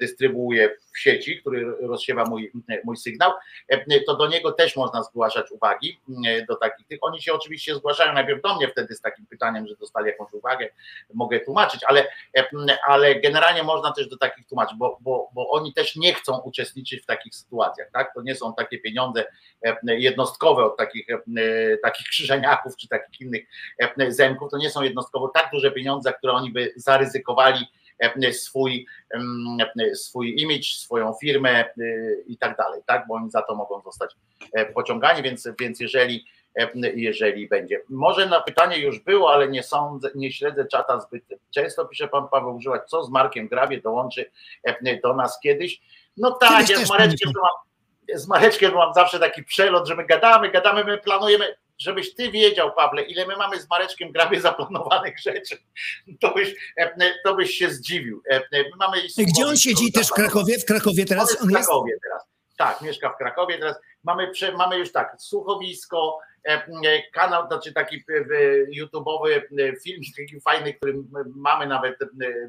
dystrybuuje 0.00 0.76
w 0.94 0.98
sieci, 0.98 1.40
który 1.40 1.64
rozsiewa 1.80 2.24
mój, 2.24 2.52
mój 2.84 2.96
sygnał, 2.96 3.32
to 4.06 4.16
do 4.16 4.28
niego 4.28 4.52
też 4.52 4.76
można 4.76 5.02
zgłaszać 5.02 5.50
uwagi 5.50 6.00
do 6.48 6.56
takich 6.56 6.86
tych. 6.86 6.98
Oni 7.02 7.22
się 7.22 7.32
oczywiście 7.32 7.74
zgłaszają 7.74 8.12
najpierw 8.12 8.42
do 8.42 8.56
mnie 8.56 8.68
wtedy 8.68 8.94
z 8.94 9.00
takim 9.00 9.26
pytaniem, 9.26 9.66
że 9.66 9.76
dostali 9.76 10.06
jakąś 10.06 10.32
uwagę, 10.32 10.68
mogę 11.14 11.40
tłumaczyć, 11.40 11.80
ale, 11.84 12.06
ale 12.86 13.20
generalnie 13.20 13.62
można 13.62 13.92
też 13.92 14.08
do 14.08 14.16
takich 14.16 14.46
tłumaczyć, 14.46 14.78
bo, 14.78 14.98
bo, 15.00 15.30
bo 15.34 15.50
oni 15.50 15.72
też 15.72 15.96
nie 15.96 16.14
chcą 16.14 16.38
uczestniczyć 16.38 17.02
w 17.02 17.06
takich 17.06 17.34
sytuacjach, 17.34 17.90
tak? 17.92 18.14
To 18.14 18.22
nie 18.22 18.34
są 18.34 18.54
takie 18.54 18.78
pieniądze 18.78 19.24
jednostkowe 19.82 20.64
od 20.64 20.76
takich, 20.76 21.06
takich 21.82 22.06
krzyżeniaków 22.08 22.76
czy 22.76 22.88
takich 22.88 23.20
innych 23.20 23.46
zemków, 24.08 24.50
to 24.50 24.58
nie 24.58 24.70
są 24.70 24.82
jednostkowo 24.82 25.28
tak 25.28 25.50
duże 25.52 25.70
pieniądze, 25.70 26.12
które 26.12 26.32
oni 26.32 26.50
by 26.50 26.72
zaryzykowali 26.76 27.66
swój, 28.32 28.86
swój 29.94 30.42
image, 30.42 30.64
swoją 30.64 31.14
firmę 31.20 31.64
i 32.26 32.38
tak 32.38 32.56
dalej, 32.56 32.80
tak? 32.86 33.06
Bo 33.08 33.14
oni 33.14 33.30
za 33.30 33.42
to 33.42 33.54
mogą 33.54 33.80
zostać 33.80 34.16
pociągani, 34.74 35.22
więc, 35.22 35.48
więc 35.60 35.80
jeżeli, 35.80 36.24
jeżeli 36.94 37.48
będzie. 37.48 37.80
Może 37.88 38.26
na 38.26 38.40
pytanie 38.40 38.78
już 38.78 39.00
było, 39.00 39.32
ale 39.32 39.48
nie 39.48 39.62
sądzę, 39.62 40.10
nie 40.14 40.32
śledzę 40.32 40.66
czata 40.66 41.00
zbyt 41.00 41.24
często, 41.50 41.84
pisze 41.84 42.08
pan 42.08 42.28
Paweł 42.28 42.56
Używać, 42.56 42.82
co 42.86 43.04
z 43.04 43.10
Markiem 43.10 43.48
Grabie 43.48 43.80
dołączy 43.80 44.30
do 45.02 45.14
nas 45.14 45.40
kiedyś. 45.40 45.80
No 46.16 46.32
tak, 46.32 46.68
ja 46.68 46.78
z 46.78 46.90
Mareczkiem 46.90 47.32
to 47.32 47.40
mam, 47.40 47.50
z 48.18 48.28
Mareczkiem 48.28 48.74
mam 48.74 48.94
zawsze 48.94 49.18
taki 49.18 49.44
przelot, 49.44 49.88
że 49.88 49.94
my 49.94 50.06
gadamy, 50.06 50.50
gadamy, 50.50 50.84
my 50.84 50.98
planujemy, 50.98 51.56
żebyś 51.78 52.14
ty 52.14 52.30
wiedział, 52.30 52.72
Pawle, 52.72 53.02
ile 53.02 53.26
my 53.26 53.36
mamy 53.36 53.60
z 53.60 53.70
Mareczkiem 53.70 54.12
Grabie 54.12 54.40
zaplanowanych 54.50 55.18
rzeczy, 55.18 55.58
to 56.20 56.34
byś, 56.34 56.54
to 57.24 57.34
byś 57.34 57.50
się 57.50 57.70
zdziwił. 57.70 58.22
My 58.52 58.64
mamy 58.78 58.96
Gdzie 59.18 59.46
on 59.46 59.56
siedzi? 59.56 59.92
Też 59.92 60.08
w 60.08 60.12
Krakowie? 60.12 60.58
W 60.58 60.64
Krakowie 60.64 61.04
teraz? 61.04 61.42
On 61.42 61.50
jest 61.50 61.62
w 61.62 61.66
Krakowie 61.66 61.98
teraz. 62.02 62.22
Tak, 62.56 62.82
mieszka 62.82 63.10
w 63.10 63.16
Krakowie 63.16 63.58
teraz. 63.58 63.76
Mamy, 64.04 64.30
mamy 64.56 64.78
już 64.78 64.92
tak, 64.92 65.16
słuchowisko, 65.18 66.18
kanał, 67.12 67.46
znaczy 67.46 67.72
taki 67.72 68.04
YouTube'owy 68.78 69.42
film, 69.84 70.02
taki 70.16 70.40
fajny, 70.40 70.74
który 70.74 70.94
mamy 71.36 71.66
nawet, 71.66 71.98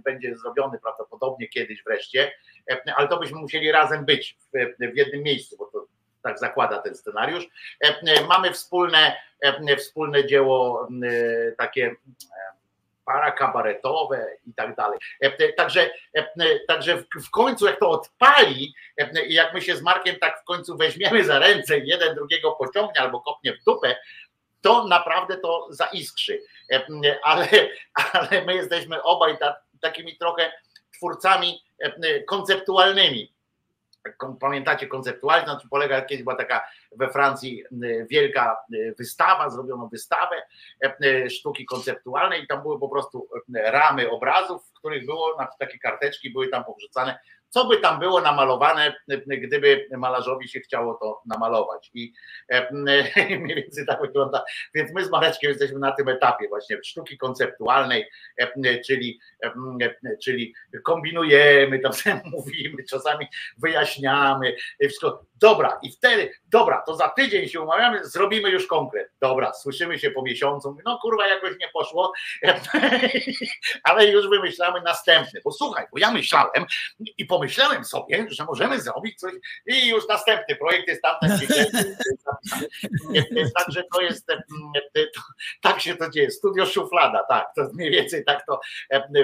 będzie 0.03 0.37
zrobiony 0.37 0.79
prawdopodobnie 0.79 1.47
kiedyś 1.47 1.83
wreszcie, 1.83 2.31
ale 2.95 3.07
to 3.07 3.19
byśmy 3.19 3.39
musieli 3.39 3.71
razem 3.71 4.05
być 4.05 4.37
w, 4.53 4.93
w 4.93 4.97
jednym 4.97 5.23
miejscu, 5.23 5.57
bo 5.57 5.65
to 5.65 5.87
tak 6.23 6.39
zakłada 6.39 6.77
ten 6.77 6.95
scenariusz. 6.95 7.47
Mamy 8.27 8.53
wspólne, 8.53 9.15
wspólne 9.77 10.27
dzieło 10.27 10.87
takie 11.57 11.95
parakabaretowe 13.05 14.27
i 14.47 14.53
tak 14.53 14.75
dalej. 14.75 14.99
Także, 15.57 15.89
także 16.67 16.97
w 16.97 17.29
końcu 17.31 17.65
jak 17.65 17.79
to 17.79 17.89
odpali 17.89 18.73
jak 19.27 19.53
my 19.53 19.61
się 19.61 19.75
z 19.75 19.81
Markiem 19.81 20.15
tak 20.15 20.41
w 20.41 20.43
końcu 20.43 20.77
weźmiemy 20.77 21.23
za 21.23 21.39
ręce 21.39 21.79
jeden 21.79 22.15
drugiego 22.15 22.51
pociągnie 22.51 23.01
albo 23.01 23.21
kopnie 23.21 23.53
w 23.53 23.63
dupę, 23.63 23.95
to 24.61 24.87
naprawdę 24.87 25.37
to 25.37 25.67
zaiskrzy. 25.69 26.41
Ale, 27.23 27.47
ale 28.13 28.45
my 28.45 28.55
jesteśmy 28.55 29.03
obaj 29.03 29.37
takimi 29.81 30.17
trochę 30.17 30.51
twórcami 30.95 31.63
konceptualnymi 32.27 33.33
pamiętacie 34.39 34.87
konceptualnie, 34.87 35.47
na 35.47 35.59
czym 35.59 35.69
polega, 35.69 36.01
kiedyś 36.01 36.23
była 36.23 36.35
taka 36.35 36.67
we 36.91 37.09
Francji 37.09 37.63
wielka 38.09 38.57
wystawa, 38.97 39.49
zrobiono 39.49 39.87
wystawę 39.87 40.35
sztuki 41.29 41.65
konceptualnej 41.65 42.43
i 42.43 42.47
tam 42.47 42.61
były 42.61 42.79
po 42.79 42.89
prostu 42.89 43.27
ramy 43.65 44.09
obrazów, 44.09 44.69
w 44.69 44.73
których 44.73 45.05
było, 45.05 45.37
takie 45.59 45.79
karteczki 45.79 46.29
były 46.29 46.47
tam 46.47 46.63
powrzucane, 46.63 47.19
co 47.49 47.65
by 47.65 47.77
tam 47.77 47.99
było 47.99 48.21
namalowane, 48.21 48.95
gdyby 49.27 49.87
malarzowi 49.97 50.49
się 50.49 50.59
chciało 50.59 50.93
to 50.93 51.21
namalować. 51.25 51.91
I 51.93 52.13
mniej 53.39 53.55
więcej 53.55 53.85
tak 53.85 54.01
wygląda. 54.01 54.43
Więc 54.75 54.93
my 54.93 55.05
z 55.05 55.09
Mareczkiem 55.09 55.49
jesteśmy 55.49 55.79
na 55.79 55.91
tym 55.91 56.09
etapie 56.09 56.47
właśnie 56.49 56.77
sztuki 56.83 57.17
konceptualnej, 57.17 58.09
czyli, 58.87 59.19
czyli 60.23 60.53
kombinujemy, 60.83 61.79
tam 61.79 61.91
mówimy, 62.25 62.83
czasami 62.89 63.27
wyjaśniamy, 63.57 64.55
wszystko. 64.79 65.25
Dobra, 65.35 65.79
i 65.83 65.91
wtedy, 65.91 66.31
dobra, 66.47 66.83
to 66.85 66.95
za 66.95 67.09
tydzień 67.09 67.47
się 67.47 67.61
umawiamy, 67.61 68.05
zrobimy 68.05 68.49
już 68.49 68.67
konkret. 68.67 69.11
Dobra, 69.21 69.53
słyszymy 69.53 69.99
się 69.99 70.11
po 70.11 70.21
miesiącu, 70.21 70.77
no 70.85 70.99
kurwa, 71.01 71.27
jakoś 71.27 71.51
nie 71.59 71.69
poszło, 71.73 72.13
ale 73.83 74.07
już 74.07 74.29
wymyślamy 74.29 74.81
następny. 74.81 75.41
Bo 75.43 75.51
słuchaj, 75.51 75.85
bo 75.91 75.99
ja 75.99 76.11
myślałem 76.11 76.65
i 77.17 77.25
pomyślałem 77.39 77.85
sobie, 77.85 78.27
że 78.29 78.45
możemy 78.45 78.81
zrobić 78.81 79.19
coś 79.19 79.33
i 79.65 79.89
już 79.89 80.07
następny 80.07 80.55
projekt 80.55 80.87
jest 80.87 81.01
tamten. 81.01 81.39
Także 83.57 83.83
to 83.93 84.01
jest, 84.01 84.25
to, 84.25 85.21
tak 85.61 85.81
się 85.81 85.95
to 85.95 86.09
dzieje. 86.09 86.31
Studio 86.31 86.65
Szuflada, 86.65 87.23
tak, 87.29 87.47
to 87.55 87.69
mniej 87.73 87.91
więcej 87.91 88.25
tak 88.25 88.45
to 88.45 88.59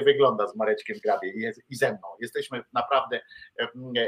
wygląda 0.05 0.47
z 0.47 0.55
Mareczkiem 0.55 0.97
Grabie 1.03 1.33
i 1.69 1.75
ze 1.75 1.89
mną. 1.89 2.07
Jesteśmy 2.19 2.63
naprawdę, 2.73 3.21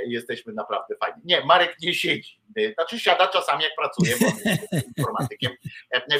jesteśmy 0.05 0.53
naprawdę 0.53 0.95
fajni. 0.95 1.21
Nie, 1.25 1.45
Marek 1.45 1.75
nie 1.81 1.93
siedzi. 1.93 2.36
Znaczy 2.73 2.99
siada 2.99 3.27
czasami 3.27 3.63
jak 3.63 3.75
pracuje, 3.75 4.15
bo 4.21 4.25
jest 4.25 4.87
informatykiem, 4.97 5.51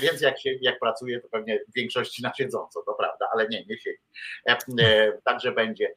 więc 0.02 0.22
jak, 0.22 0.40
się, 0.40 0.50
jak 0.62 0.80
pracuje, 0.80 1.22
to 1.22 1.28
pewnie 1.30 1.60
w 1.70 1.74
większości 1.74 2.24
na 2.24 2.34
siedząco, 2.34 2.84
to 2.86 2.94
prawda, 2.94 3.30
ale 3.34 3.48
nie, 3.48 3.66
nie 3.66 3.78
siedzi. 3.78 4.00
Także 5.24 5.52
będzie. 5.52 5.94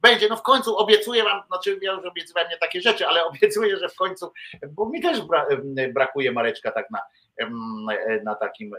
Będzie, 0.00 0.28
no 0.28 0.36
w 0.36 0.42
końcu 0.42 0.76
obiecuję 0.76 1.24
wam, 1.24 1.42
znaczy 1.46 1.78
ja 1.82 1.92
już 1.92 2.04
obiecywałem 2.04 2.50
nie 2.50 2.56
takie 2.56 2.80
rzeczy, 2.80 3.06
ale 3.06 3.24
obiecuję, 3.30 3.76
że 3.76 3.88
w 3.88 3.94
końcu, 3.94 4.32
bo 4.68 4.88
mi 4.88 5.02
też 5.02 5.20
brakuje 5.94 6.32
Mareczka 6.32 6.72
tak 6.72 6.86
na, 6.90 7.00
na 8.24 8.34
takim 8.34 8.70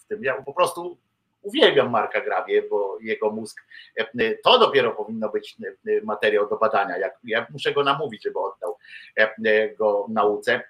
w 0.00 0.06
tym, 0.06 0.24
ja 0.24 0.42
po 0.42 0.54
prostu 0.54 0.98
uwielbiam 1.42 1.90
Marka 1.90 2.20
Grabie, 2.20 2.62
bo 2.62 2.98
jego 3.00 3.30
mózg, 3.30 3.62
to 4.44 4.58
dopiero 4.58 4.90
powinno 4.90 5.28
być 5.28 5.56
materiał 6.04 6.48
do 6.48 6.56
badania. 6.56 6.94
Ja 7.24 7.46
muszę 7.50 7.72
go 7.72 7.82
namówić, 7.82 8.22
żeby 8.22 8.38
oddał 8.38 8.78
go 9.78 10.06
nauce. 10.08 10.62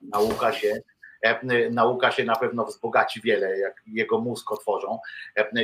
Nauka 0.00 0.52
się, 0.52 0.80
nauka 1.70 2.10
się 2.10 2.24
na 2.24 2.36
pewno 2.36 2.64
wzbogaci 2.64 3.20
wiele, 3.20 3.58
jak 3.58 3.82
jego 3.86 4.20
mózg 4.20 4.52
otworzą. 4.52 4.98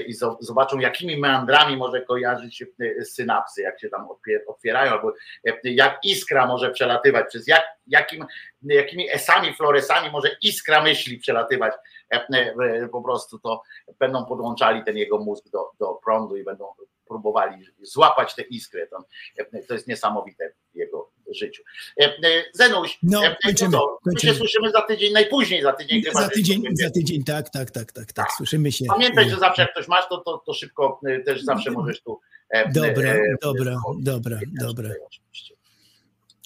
I 0.06 0.14
zobaczą, 0.40 0.78
jakimi 0.78 1.16
meandrami 1.16 1.76
może 1.76 2.00
kojarzyć 2.00 2.56
się 2.56 2.66
synapsy, 3.04 3.62
jak 3.62 3.80
się 3.80 3.88
tam 3.88 4.08
otwierają, 4.46 4.92
albo 4.92 5.12
jak 5.64 5.98
iskra 6.04 6.46
może 6.46 6.70
przelatywać, 6.70 7.26
przez 7.28 7.48
jak, 7.48 7.62
jakim, 7.86 8.26
jakimi 8.62 9.10
esami, 9.10 9.54
floresami 9.54 10.10
może 10.10 10.36
iskra 10.42 10.82
myśli 10.82 11.18
przelatywać. 11.18 11.74
Po 12.92 13.02
prostu 13.02 13.38
to 13.38 13.62
będą 13.98 14.26
podłączali 14.26 14.84
ten 14.84 14.96
jego 14.96 15.18
mózg 15.18 15.48
do, 15.48 15.70
do 15.78 15.94
prądu 15.94 16.36
i 16.36 16.44
będą 16.44 16.64
próbowali 17.10 17.64
złapać 17.82 18.34
tę 18.34 18.42
iskrę. 18.42 18.86
To, 18.86 18.98
to 19.68 19.74
jest 19.74 19.86
niesamowite 19.88 20.52
jego 20.74 21.10
życiu. 21.34 21.62
E, 22.00 22.04
e, 22.04 22.44
Zenuś, 22.52 22.98
No, 23.02 23.24
e, 23.26 23.36
kończymy, 23.44 23.70
to, 23.72 23.98
my 24.06 24.10
się 24.12 24.14
kończymy. 24.26 24.34
słyszymy 24.34 24.70
za 24.70 24.82
tydzień, 24.82 25.12
najpóźniej 25.12 25.62
za 25.62 25.72
tydzień 25.72 26.02
chyba. 26.02 26.20
Za 26.22 26.28
tydzień, 26.28 26.62
za 26.72 26.90
tydzień, 26.90 27.24
tak, 27.24 27.50
tak, 27.50 27.70
tak, 27.70 27.92
tak, 27.92 28.12
tak. 28.12 28.26
Słyszymy 28.36 28.72
się. 28.72 28.84
Pamiętaj, 28.88 29.30
że 29.30 29.36
zawsze 29.36 29.62
jak 29.62 29.70
ktoś 29.72 29.88
masz, 29.88 30.08
to, 30.08 30.18
to, 30.18 30.42
to 30.46 30.54
szybko 30.54 31.00
e, 31.06 31.20
też 31.20 31.42
zawsze 31.42 31.70
możesz 31.70 32.02
tu. 32.02 32.20
e, 32.50 32.72
Dobra, 32.72 33.10
e, 33.12 33.34
dobra, 33.42 33.76
dobra, 34.00 34.38
dobra. 34.60 34.90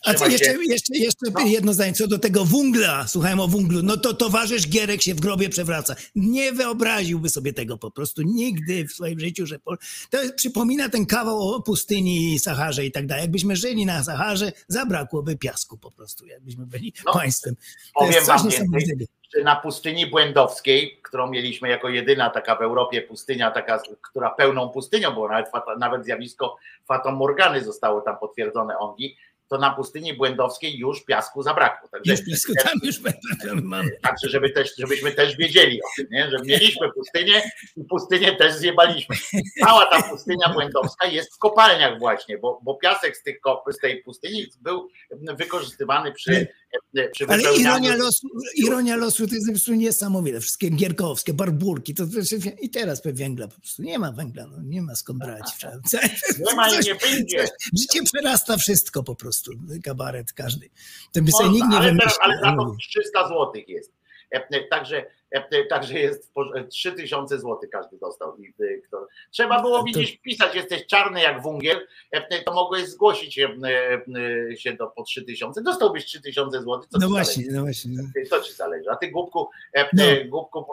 A 0.05 0.15
co 0.15 0.29
jeszcze, 0.29 0.55
jeszcze, 0.65 0.97
jeszcze 0.97 1.27
jedno 1.47 1.73
zdanie 1.73 1.93
co 1.93 2.07
do 2.09 2.19
tego 2.19 2.45
wungla. 2.45 3.07
Słuchałem 3.07 3.41
o 3.41 3.49
wunglu. 3.49 3.83
No 3.83 3.97
to 3.97 4.15
towarzysz 4.15 4.69
Gierek 4.69 5.03
się 5.03 5.15
w 5.15 5.21
grobie 5.21 5.49
przewraca. 5.49 5.95
Nie 6.15 6.53
wyobraziłby 6.53 7.29
sobie 7.29 7.53
tego 7.53 7.79
po 7.79 7.91
prostu 7.91 8.23
nigdy 8.23 8.85
w 8.89 8.93
swoim 8.93 9.21
życiu, 9.21 9.47
że 9.47 9.59
to 9.59 10.19
przypomina 10.37 10.89
ten 10.89 11.07
kawał 11.07 11.49
o 11.49 11.63
pustyni, 11.63 12.39
Saharze 12.39 12.85
i 12.85 12.93
tak 12.93 13.07
dalej. 13.07 13.23
Jakbyśmy 13.23 13.57
żyli 13.57 13.87
na 13.87 14.05
Saharze, 14.05 14.53
zabrakłoby 14.69 15.37
piasku 15.37 15.79
po 15.79 15.91
prostu, 15.91 16.27
jakbyśmy 16.27 16.67
byli 16.67 16.93
państwem. 17.13 17.57
To 17.57 17.61
No, 17.95 18.01
Powiem 18.01 18.15
jest 18.15 18.27
coś 18.27 18.45
niesamowitego. 18.45 19.05
na 19.45 19.57
pustyni 19.57 20.07
błędowskiej, 20.07 21.01
którą 21.03 21.31
mieliśmy 21.31 21.69
jako 21.69 21.89
jedyna 21.89 22.31
taka 22.31 22.57
w 22.57 22.63
Europie 22.63 23.03
pustynia, 23.03 23.51
taka, 23.51 23.83
która 24.11 24.31
pełną 24.31 24.69
pustynią, 24.69 25.15
bo 25.15 25.29
nawet, 25.29 25.47
nawet 25.79 26.05
zjawisko 26.05 26.57
fatomorgany 26.89 27.65
zostało 27.65 28.01
tam 28.01 28.17
potwierdzone 28.19 28.79
ongi, 28.79 29.17
to 29.55 29.59
na 29.61 29.71
pustyni 29.71 30.15
błędowskiej 30.15 30.79
już 30.79 31.05
piasku 31.05 31.43
zabrakło. 31.43 31.89
Także, 31.89 32.13
Już 32.13 32.25
piasku 32.25 32.53
tam 32.65 32.79
już 32.85 33.01
mamy. 33.63 33.91
Także 34.03 34.29
żeby 34.29 34.51
też, 34.51 34.77
żebyśmy 34.79 35.13
też 35.13 35.37
wiedzieli 35.37 35.81
o 35.83 35.87
tym, 35.97 36.07
nie? 36.11 36.31
że 36.31 36.37
mieliśmy 36.45 36.93
pustynię 36.93 37.43
i 37.77 37.85
pustynię 37.85 38.37
też 38.37 38.55
zjebaliśmy. 38.55 39.17
Cała 39.65 39.87
ta 39.87 40.03
pustynia 40.03 40.49
błędowska 40.49 41.07
jest 41.07 41.35
w 41.35 41.39
kopalniach 41.39 41.99
właśnie, 41.99 42.39
bo, 42.39 42.61
bo 42.63 42.75
piasek 42.75 43.17
z, 43.17 43.23
tych, 43.23 43.37
z 43.71 43.79
tej 43.79 44.03
pustyni 44.03 44.47
był 44.61 44.89
wykorzystywany 45.11 46.13
przy, 46.13 46.49
Ale 47.29 47.43
wypełnianiu- 47.43 47.61
ironia 47.61 47.97
losu, 47.97 48.29
ironia 48.57 48.97
losu 48.97 49.27
to 49.27 49.35
jest 49.35 49.47
po 49.47 49.53
prostu 49.53 49.75
niesamowite. 49.75 50.41
Wszystkie 50.41 50.71
gierkowskie, 50.71 51.35
barburki, 51.35 51.95
to, 51.95 52.07
to 52.07 52.51
i 52.61 52.71
teraz 52.71 53.03
węgla 53.05 53.49
po 53.49 53.61
prostu 53.61 53.83
nie 53.83 53.99
ma 53.99 54.13
węgla, 54.13 54.47
no, 54.47 54.63
nie 54.63 54.83
ma 54.83 54.95
skąd 54.95 55.19
brać. 55.19 55.53
Nie 56.39 56.55
ma 56.55 56.69
i 56.69 56.85
nie 56.85 56.95
będzie. 56.95 57.49
Życie 57.79 58.03
przerasta 58.03 58.57
wszystko 58.57 59.03
po 59.03 59.15
prostu, 59.15 59.53
kabaret 59.85 60.33
każdy. 60.33 60.71
To 61.13 61.23
by 61.23 61.33
sobie 61.33 61.51
nikt 61.51 61.69
nie 61.69 61.77
ale, 61.77 61.97
teraz, 61.97 62.19
ale 62.21 62.41
za 62.41 62.57
to 62.57 62.77
300 62.91 63.29
zł 63.29 63.53
jest. 63.69 63.93
E, 64.31 64.69
Także, 64.71 65.07
także 65.69 65.99
jest 65.99 66.35
po- 66.35 66.57
e, 66.59 66.65
3000 66.65 67.39
zł 67.39 67.59
każdy 67.73 67.99
dostał. 67.99 68.37
E, 68.61 68.65
Trzeba 69.31 69.63
było 69.63 69.83
widzieć, 69.85 70.19
pisać, 70.19 70.55
jesteś 70.55 70.87
czarny 70.87 71.21
jak 71.23 71.43
wungiel, 71.43 71.77
e, 72.15 72.27
e, 72.31 72.43
to 72.43 72.55
mogłeś 72.55 72.87
zgłosić 72.89 73.39
e, 73.39 73.49
e, 74.51 74.57
się 74.57 74.73
do, 74.73 74.87
po 74.87 75.03
3000. 75.03 75.63
Dostałbyś 75.63 76.05
3000 76.05 76.59
zł. 76.59 76.81
Co 76.91 76.99
No 76.99 77.07
ci 77.07 77.13
właśnie, 77.13 77.43
zależy? 77.45 77.57
no 77.57 77.63
właśnie. 77.63 77.91
No. 77.97 78.03
To 78.31 78.41
ci 78.41 78.53
zależy. 78.53 78.91
A 78.91 78.97
ty, 78.97 79.09
Głupku, 79.11 79.49
e, 79.75 79.89
No. 79.93 80.05
e, 80.05 80.25
Głupku, 80.25 80.67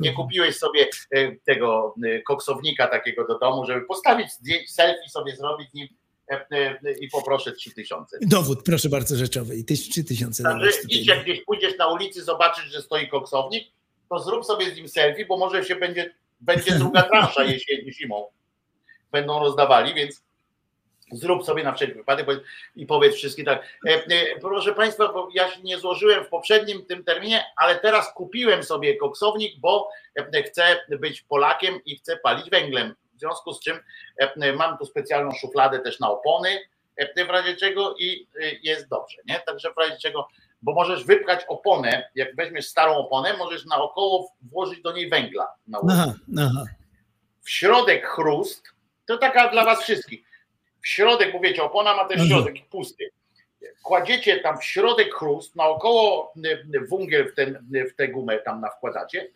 nie 0.00 0.12
kupiłeś 0.12 0.56
sobie 0.58 0.86
e, 1.10 1.36
tego 1.36 1.94
e, 2.06 2.22
koksownika 2.22 2.86
takiego 2.88 3.26
do 3.26 3.38
domu, 3.38 3.64
żeby 3.66 3.80
postawić 3.86 4.28
selfie 4.68 5.08
sobie 5.10 5.36
zrobić 5.36 5.68
nim 5.74 5.88
e, 6.30 6.46
e, 6.50 6.92
i 7.00 7.08
poproszę 7.08 7.52
3000. 7.52 8.18
Dowód, 8.22 8.62
proszę 8.64 8.88
bardzo, 8.88 9.16
rzeczowy. 9.16 9.56
I 9.56 9.64
tyś- 9.64 9.90
3000 9.90 10.42
Także 10.42 10.70
idź, 10.88 11.06
jak 11.06 11.22
gdzieś 11.22 11.44
pójdziesz 11.44 11.78
na 11.78 11.86
ulicy, 11.92 12.22
zobaczysz, 12.24 12.64
że 12.64 12.82
stoi 12.82 13.08
koksownik, 13.08 13.68
to 14.10 14.18
zrób 14.18 14.44
sobie 14.44 14.70
z 14.70 14.76
nim 14.76 14.88
selfie, 14.88 15.26
bo 15.26 15.36
może 15.36 15.64
się 15.64 15.76
będzie, 15.76 16.14
będzie 16.40 16.72
druga 16.72 17.02
transza 17.02 17.44
jesieni, 17.52 17.92
zimą. 17.92 18.26
Będą 19.12 19.38
rozdawali, 19.38 19.94
więc 19.94 20.24
zrób 21.12 21.44
sobie 21.44 21.64
na 21.64 21.72
wszelki 21.72 21.94
wypadek 21.94 22.26
i 22.76 22.86
powiedz 22.86 23.14
wszystkim 23.14 23.44
tak. 23.44 23.78
E, 23.88 23.90
e, 23.90 24.40
proszę 24.40 24.74
Państwa, 24.74 25.12
bo 25.12 25.28
ja 25.34 25.50
się 25.50 25.62
nie 25.62 25.78
złożyłem 25.78 26.24
w 26.24 26.28
poprzednim 26.28 26.86
tym 26.86 27.04
terminie, 27.04 27.44
ale 27.56 27.76
teraz 27.76 28.14
kupiłem 28.14 28.62
sobie 28.62 28.96
koksownik, 28.96 29.58
bo 29.58 29.88
e, 30.34 30.42
chcę 30.42 30.80
być 30.88 31.22
Polakiem 31.22 31.80
i 31.84 31.96
chcę 31.96 32.16
palić 32.16 32.50
węglem. 32.50 32.94
W 33.14 33.18
związku 33.20 33.52
z 33.52 33.60
czym 33.60 33.78
mam 34.56 34.78
tu 34.78 34.86
specjalną 34.86 35.30
szufladę 35.32 35.78
też 35.78 36.00
na 36.00 36.10
opony, 36.10 36.60
w 37.26 37.30
razie 37.30 37.56
czego 37.56 37.94
i 37.98 38.26
jest 38.62 38.88
dobrze, 38.88 39.18
nie? 39.26 39.40
Także 39.40 39.72
w 39.72 39.78
razie 39.78 39.96
czego, 40.02 40.28
bo 40.64 40.74
możesz 40.74 41.04
wypchać 41.04 41.44
oponę, 41.48 42.10
jak 42.14 42.36
weźmiesz 42.36 42.66
starą 42.68 42.92
oponę, 42.94 43.36
możesz 43.36 43.64
naokoło 43.66 44.32
włożyć 44.52 44.82
do 44.82 44.92
niej 44.92 45.08
węgla. 45.08 45.48
Na 45.66 45.78
Aha, 45.90 46.14
aha. 46.38 46.64
w 47.42 47.50
środek 47.50 48.06
chrust, 48.06 48.68
to 49.06 49.18
taka 49.18 49.48
dla 49.48 49.64
was 49.64 49.82
wszystkich. 49.82 50.24
W 50.82 50.88
środek, 50.88 51.32
bo 51.32 51.40
wiecie, 51.40 51.62
opona 51.62 51.96
ma 51.96 52.04
też 52.04 52.20
Mhm. 52.20 52.28
środek 52.30 52.68
pusty. 52.68 53.10
Kładziecie 53.82 54.40
tam 54.40 54.58
w 54.58 54.64
środek 54.64 55.14
chrust, 55.14 55.56
naokoło 55.56 56.32
y, 56.46 56.48
y, 56.74 56.86
wungiel 56.88 57.32
w, 57.32 57.34
ten, 57.34 57.68
y, 57.74 57.84
w 57.90 57.96
tę 57.96 58.08
gumę 58.08 58.38
tam 58.38 58.60
na 58.60 58.70
wkładacie, 58.70 59.22
y, 59.22 59.30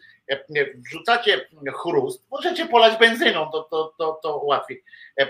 wrzucacie 0.89 1.49
chrust, 1.75 2.27
możecie 2.31 2.67
polać 2.67 2.99
benzyną, 2.99 3.51
to, 3.53 3.63
to, 3.63 3.95
to, 3.99 4.21
to 4.23 4.37
łatwiej. 4.37 4.83
Y, 5.21 5.27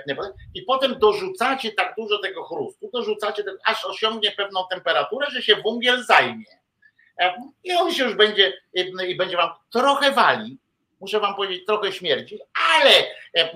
I 0.54 0.62
potem 0.62 0.98
dorzucacie 0.98 1.72
tak 1.72 1.94
dużo 1.98 2.18
tego 2.18 2.44
chrustu, 2.44 2.90
dorzucacie, 2.92 3.44
ten, 3.44 3.56
aż 3.64 3.84
osiągnie 3.84 4.30
pewną 4.32 4.60
temperaturę, 4.70 5.26
że 5.30 5.42
się 5.42 5.56
wungiel 5.56 6.04
zajmie. 6.04 6.44
E, 7.20 7.34
I 7.64 7.72
on 7.72 7.92
się 7.92 8.04
już 8.04 8.14
będzie, 8.14 8.52
i- 8.74 9.16
będzie 9.16 9.36
wam 9.36 9.50
trochę 9.72 10.12
wali, 10.12 10.58
muszę 11.00 11.20
wam 11.20 11.34
powiedzieć, 11.34 11.66
trochę 11.66 11.92
śmierdzi, 11.92 12.38
ale 12.74 12.90
e, 13.36 13.54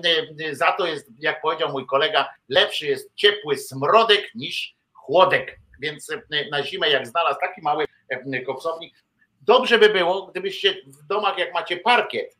e, 0.49 0.55
za 0.55 0.71
to 0.71 0.85
jest, 0.85 1.07
jak 1.19 1.41
powiedział 1.41 1.71
mój 1.71 1.85
kolega, 1.85 2.33
lepszy 2.49 2.85
jest 2.85 3.15
ciepły 3.15 3.57
smrodek 3.57 4.35
niż 4.35 4.75
chłodek. 4.93 5.59
Więc 5.79 6.09
e, 6.11 6.21
na 6.51 6.63
zimę, 6.63 6.89
jak 6.89 7.07
znalazł 7.07 7.39
taki 7.39 7.61
mały 7.61 7.85
e, 8.09 8.41
koksownik, 8.41 9.03
dobrze 9.45 9.79
by 9.79 9.89
było, 9.89 10.27
gdybyście 10.27 10.75
w 10.87 11.07
domach, 11.07 11.37
jak 11.37 11.53
macie 11.53 11.77
parkiet, 11.77 12.37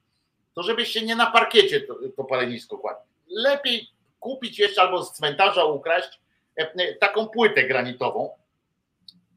to 0.56 0.64
żebyście 0.64 1.02
nie 1.02 1.16
na 1.16 1.32
parkiecie 1.32 1.82
to, 1.82 1.96
to 2.18 2.24
palenisko 2.24 2.78
kładli. 2.78 3.04
Lepiej 3.28 3.88
kupić 4.20 4.60
jeszcze 4.60 4.82
albo 4.82 5.04
z 5.04 5.14
cmentarza 5.14 5.66
ukraść 5.66 6.22
e, 6.60 6.74
e, 6.76 6.96
taką 6.96 7.28
płytę 7.28 7.64
granitową, 7.64 8.30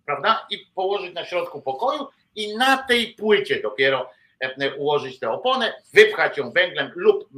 prawda? 0.07 0.47
I 0.51 0.59
położyć 0.75 1.15
na 1.15 1.25
środku 1.25 1.63
pokoju 1.63 2.07
i 2.35 2.57
na 2.57 2.77
tej 2.77 3.15
płycie 3.15 3.63
dopiero 3.63 4.11
e, 4.41 4.75
ułożyć 4.75 5.19
tę 5.19 5.31
oponę, 5.31 5.75
wypchać 5.95 6.39
ją 6.39 6.53
węglem 6.53 6.91
lub 6.95 7.29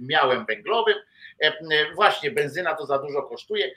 miałem 0.00 0.46
węglowym. 0.46 0.96
Właśnie 1.94 2.30
benzyna 2.30 2.74
to 2.74 2.86
za 2.86 2.98
dużo 2.98 3.22
kosztuje, 3.22 3.70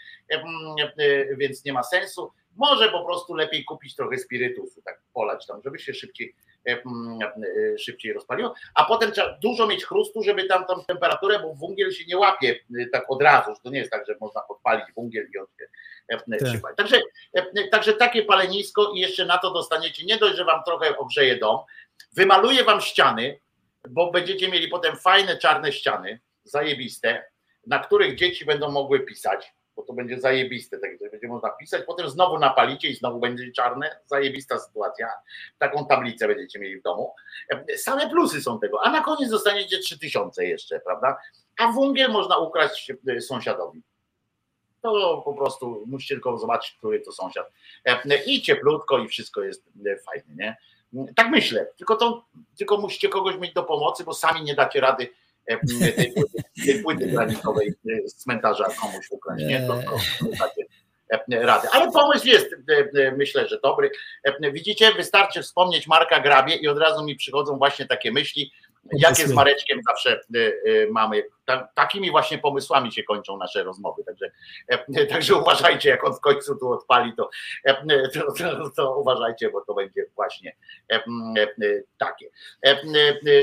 więc 1.38 1.66
nie 1.66 1.74
ma 1.74 1.84
sensu. 1.84 2.32
Może 2.56 2.90
po 2.90 3.06
prostu 3.06 3.34
lepiej 3.34 3.66
kupić 3.66 3.95
trochę 3.95 4.17
spirytusu, 4.17 4.82
tak 4.82 5.01
polać 5.14 5.45
tam, 5.48 5.61
żeby 5.64 5.80
się 5.80 5.93
szybciej, 5.93 6.35
e, 6.67 6.72
mm, 6.72 7.19
e, 7.74 7.77
szybciej 7.80 8.14
rozpaliło. 8.14 8.53
A 8.75 8.85
potem 8.85 9.11
trzeba 9.11 9.38
dużo 9.42 9.67
mieć 9.67 9.85
chrustu, 9.85 10.24
żeby 10.24 10.43
tam 10.43 10.66
tą 10.66 10.84
temperaturę, 10.85 11.40
bo 11.40 11.53
wungiel 11.53 11.92
się 11.92 12.06
nie 12.08 12.17
łapie 12.17 12.59
e, 12.82 12.85
tak 12.85 13.11
od 13.11 13.22
razu. 13.22 13.56
że 13.56 13.61
To 13.64 13.69
nie 13.69 13.80
jest 13.80 13.92
tak, 13.92 14.08
że 14.08 14.16
można 14.22 14.42
podpalić 14.42 14.85
wungiel 14.95 15.27
i 15.35 15.38
on 15.38 15.45
się 15.59 15.66
Tak. 16.40 16.50
przypali. 16.50 16.75
Także, 16.75 17.01
także 17.72 17.93
takie 17.93 18.24
palenisko 18.24 18.92
i 18.95 19.00
jeszcze 19.00 19.25
na 19.25 19.38
to 19.38 19.53
dostaniecie 19.53 20.06
nie 20.06 20.17
dość, 20.17 20.35
że 20.38 20.45
wam 20.45 20.64
trochę 20.64 20.98
ogrzeje 20.98 21.38
dom, 21.38 21.59
wymaluję 22.14 22.64
wam 22.64 22.82
ściany, 22.82 23.40
bo 23.90 24.11
będziecie 24.11 24.48
mieli 24.48 24.67
potem 24.67 24.95
fajne 24.95 25.38
czarne 25.38 25.72
ściany, 25.72 26.19
zajebiste, 26.43 27.25
na 27.67 27.80
których 27.80 28.16
dzieci 28.16 28.45
będą 28.45 28.72
mogły 28.72 29.00
pisać, 29.00 29.53
bo 29.76 29.84
to 29.84 29.94
będzie 29.94 30.20
zajebiste, 30.20 30.80
tak 30.80 31.12
będzie 31.12 31.28
można 31.28 31.50
pisać, 31.50 31.84
potem 31.86 32.10
znowu 32.10 32.40
napalicie 32.40 32.88
i 32.90 32.95
znowu 32.95 33.20
będzie 33.20 33.52
czarne, 33.52 34.00
zajebista 34.06 34.60
sytuacja. 34.60 35.10
Taką 35.58 35.86
tablicę 35.86 36.28
będziecie 36.28 36.60
mieli 36.60 36.80
w 36.80 36.84
domu. 36.84 37.14
Same 37.78 38.10
plusy 38.10 38.42
są 38.42 38.60
tego, 38.60 38.82
a 38.84 38.92
na 38.92 39.02
koniec 39.02 39.30
dostaniecie 39.30 39.80
3000 39.80 40.45
jeszcze, 40.45 40.80
prawda? 40.80 41.18
A 41.58 41.72
wungiel 41.72 42.12
można 42.12 42.38
ukraść 42.38 42.92
e, 43.08 43.22
sąsiadowi. 43.22 43.82
To 44.82 45.22
po 45.26 45.34
prostu 45.34 45.84
musicie 45.88 46.16
tylko 46.16 46.38
zobaczyć, 46.38 46.76
który 46.78 47.00
to 47.00 47.12
sąsiad. 47.12 47.52
E, 47.86 48.24
I 48.26 48.42
cieplutko 48.42 49.00
i 49.00 49.08
wszystko 49.08 49.44
jest 49.44 49.68
e, 49.86 49.98
fajne, 50.00 50.36
nie? 50.36 50.58
Tak 51.16 51.30
myślę, 51.30 51.68
tylko 51.78 51.95
to, 51.95 52.26
tylko 52.58 52.78
musicie 52.78 53.10
kogoś 53.10 53.38
mieć 53.38 53.54
do 53.54 53.64
pomocy, 53.64 54.04
bo 54.04 54.14
sami 54.14 54.44
nie 54.44 54.56
dacie 54.56 54.82
rady 54.82 55.10
tej 55.48 56.11
płyty, 56.14 56.43
tej 56.65 56.83
płyty 56.83 57.07
granitowej 57.07 57.67
e, 57.67 58.09
z 58.09 58.15
cmentarza 58.15 58.65
komuś 58.82 59.06
ukraść, 59.09 59.45
nie? 59.45 59.67
To, 59.67 59.74
to, 59.74 59.98
to 60.19 60.25
dacie 60.32 61.41
e, 61.41 61.45
rady. 61.45 61.67
Ale 61.72 61.91
pomysł 61.91 62.27
jest, 62.27 62.53
e, 62.53 63.01
e, 63.01 63.11
myślę, 63.11 63.48
że 63.48 63.59
dobry. 63.64 63.91
E, 64.24 64.51
Widzicie, 64.51 64.93
wystarczy 64.93 65.41
wspomnieć 65.41 65.88
Marka 65.88 66.19
Grabie 66.19 66.56
i 66.56 66.67
od 66.67 66.77
razu 66.77 67.03
mi 67.06 67.15
przychodzą 67.15 67.57
właśnie 67.57 67.85
takie 67.85 68.11
myśli, 68.11 68.51
jakie 68.93 69.27
z 69.27 69.33
Mareczkiem 69.33 69.80
zawsze 69.88 70.11
e, 70.11 70.40
e, 70.40 70.51
mamy 70.91 71.24
takimi 71.75 72.11
właśnie 72.11 72.38
pomysłami 72.38 72.91
się 72.91 73.03
kończą 73.03 73.38
nasze 73.38 73.64
rozmowy. 73.64 74.03
Także, 74.03 74.32
e, 74.67 75.06
także 75.06 75.35
uważajcie, 75.35 75.90
jak 75.90 76.03
on 76.03 76.14
w 76.14 76.19
końcu 76.19 76.56
tu 76.56 76.72
odpali, 76.72 77.14
to, 77.17 77.30
e, 77.64 78.09
to, 78.09 78.32
to, 78.32 78.69
to 78.69 78.98
uważajcie, 78.98 79.49
bo 79.49 79.61
to 79.61 79.74
będzie 79.74 80.06
właśnie 80.15 80.56
e, 80.91 81.03
takie. 81.98 82.30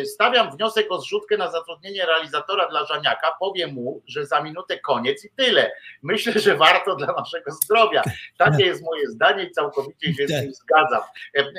Stawiam 0.05 0.57
wniosek 0.57 0.87
o 0.91 1.01
zrzutkę 1.01 1.37
na 1.37 1.51
zatrudnienie 1.51 2.07
realizatora 2.07 2.69
dla 2.69 2.87
Żaniaka. 2.87 3.33
Powiem 3.41 3.75
mu, 3.75 4.03
że 4.07 4.27
za 4.27 4.43
minutę 4.43 4.79
koniec 4.79 5.25
i 5.25 5.31
tyle. 5.37 5.73
Myślę, 6.03 6.33
że 6.33 6.57
warto 6.57 6.97
dla 6.97 7.13
naszego 7.13 7.51
zdrowia. 7.51 8.03
Takie 8.39 8.65
jest 8.65 8.83
moje 8.83 9.11
zdanie 9.11 9.45
i 9.45 9.51
całkowicie 9.51 10.15
się 10.15 10.27
z 10.27 10.31
tym 10.31 10.55
zgadzam. 10.55 11.03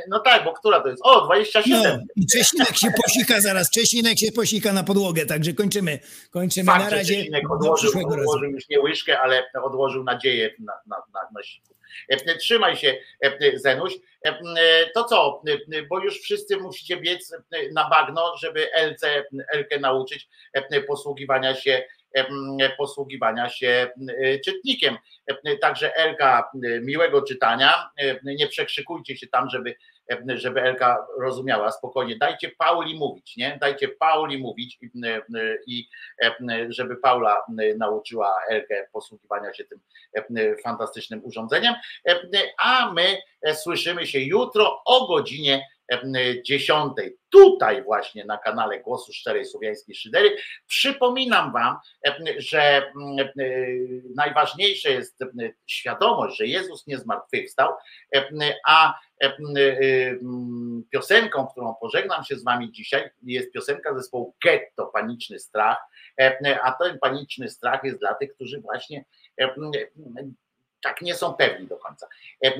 No 0.09 0.19
tak, 0.19 0.43
bo 0.43 0.53
która 0.53 0.81
to 0.81 0.89
jest? 0.89 1.01
O, 1.05 1.25
27. 1.25 1.81
No, 1.83 1.99
I 2.15 2.27
Czesinek 2.27 2.77
się 2.77 2.88
posika 3.03 3.41
zaraz, 3.41 3.69
Czesinek 3.69 4.19
się 4.19 4.31
posika 4.31 4.73
na 4.73 4.83
podłogę, 4.83 5.25
także 5.25 5.53
kończymy. 5.53 5.99
Kończymy 6.34 6.66
Fakt, 6.66 6.84
na 6.84 6.90
razie. 6.90 7.26
Odłożył, 7.50 7.92
odłożył 8.08 8.50
już 8.52 8.70
nie 8.70 8.80
łyżkę, 8.80 9.20
ale 9.20 9.44
odłożył 9.64 10.03
nadzieję 10.03 10.53
na, 10.60 10.74
na, 10.88 10.98
na, 11.34 11.44
siku. 11.44 11.74
E, 12.10 12.36
Trzymaj 12.38 12.78
się, 12.78 12.98
e, 13.24 13.58
Zenuś. 13.60 13.94
E, 14.26 14.30
e, 14.30 14.90
To 14.94 15.03
co, 15.03 15.42
e, 15.74 15.84
bo 15.84 16.00
już 16.00 16.20
wszyscy 16.20 16.58
musicie 16.58 16.98
biec 16.98 17.34
e, 17.34 17.40
na 17.74 17.90
bagno, 17.90 18.38
żeby 18.38 18.74
Elce, 18.74 19.24
Elkę 19.52 19.80
nauczyć 19.80 20.28
e, 20.53 20.82
posługiwania 20.82 21.56
się 21.56 21.84
e, 22.14 22.70
posługiwania 22.78 23.50
się 23.50 23.92
e, 24.18 24.40
czytnikiem. 24.40 24.98
E, 25.28 25.58
Także 25.58 25.95
Elka, 25.95 26.50
e, 26.66 26.80
miłego 26.80 27.22
czytania. 27.22 27.90
E, 27.98 28.20
Nie 28.24 28.48
przekrzykujcie 28.48 29.18
się 29.18 29.28
tam, 29.28 29.50
żeby, 29.50 29.70
e, 29.70 29.76
żeby 30.35 30.61
Elka 30.61 31.07
rozumiała 31.19 31.72
spokojnie. 31.72 32.17
Dajcie 32.17 32.51
Pauli 32.57 32.95
mówić, 32.95 33.38
nie? 33.38 33.57
Dajcie 33.61 33.88
Pauli 33.88 34.38
mówić 34.38 34.77
i, 34.82 34.90
e, 35.06 35.22
i 35.67 35.88
e, 36.23 36.33
żeby 36.69 36.95
Paula 36.95 37.38
e, 37.59 37.75
nauczyła 37.77 38.35
Elkę 38.49 38.88
posługiwania 38.93 39.53
się 39.53 39.64
tym 39.64 39.80
e, 40.38 40.56
fantastycznym 40.64 41.22
urządzeniem. 41.23 41.73
E, 42.07 42.19
A 42.57 42.91
my 42.93 43.17
e, 43.41 43.56
słyszymy 43.56 44.07
się 44.07 44.19
jutro 44.19 44.82
o 44.85 45.07
godzinie 45.07 45.56
e, 45.56 45.73
10. 46.44 46.94
Tutaj 47.30 47.84
właśnie 47.84 48.26
na 48.26 48.38
kanale 48.38 48.80
Głosu 48.80 49.14
Szczerej 49.14 49.45
Słowiańskiej 49.45 49.95
Szydery. 49.95 50.38
Przypominam 50.68 51.53
Wam, 51.53 51.78
e, 52.08 52.16
że 52.38 52.62
e, 52.62 52.92
najważniejsze 54.16 54.92
jest 54.92 55.22
e, 55.22 55.28
świadomość, 55.68 56.38
że 56.38 56.48
Jezus 56.48 56.88
nie 56.88 56.98
zmartwychwstał, 56.98 57.74
e, 58.16 58.30
a 58.68 59.00
e, 59.24 59.34
piosenką, 60.90 61.48
którą 61.48 61.76
pożegnam 61.82 62.24
się 62.24 62.36
z 62.36 62.44
Wami 62.44 62.72
dzisiaj, 62.72 63.10
jest 63.24 63.52
piosenka 63.52 63.94
zespołu 63.95 64.36
Getto, 64.44 64.86
Paniczny 64.86 65.40
Strach, 65.40 65.78
E, 66.18 66.62
a 66.62 66.72
ten 66.72 67.00
paniczny 67.00 67.50
strach 67.50 67.84
jest 67.84 68.00
dla 68.00 68.14
tych, 68.14 68.34
którzy 68.36 68.62
właśnie 68.62 69.06
e, 69.42 69.56
tak 70.82 71.02
nie 71.02 71.16
są 71.16 71.34
pewni 71.34 71.68
do 71.68 71.78
końca. 71.78 72.08
E, 72.42 72.52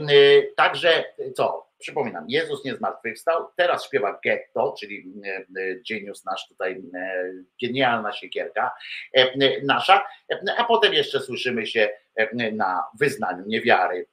Także 0.56 1.06
co, 1.36 1.68
przypominam, 1.84 2.26
Jezus 2.30 2.66
nie 2.66 2.76
zmartwychwstał, 2.76 3.48
teraz 3.56 3.86
śpiewa 3.86 4.20
Getto, 4.24 4.76
czyli 4.80 5.14
genius 5.90 6.26
nasz 6.26 6.48
tutaj, 6.48 6.82
genialna 7.62 8.12
siekierka 8.12 8.72
nasza, 9.64 10.06
a 10.58 10.64
potem 10.64 10.94
jeszcze 10.94 11.20
słyszymy 11.20 11.68
się 11.68 11.90
na 12.54 12.84
wyznaniu 13.00 13.44
niewiary. 13.48 14.08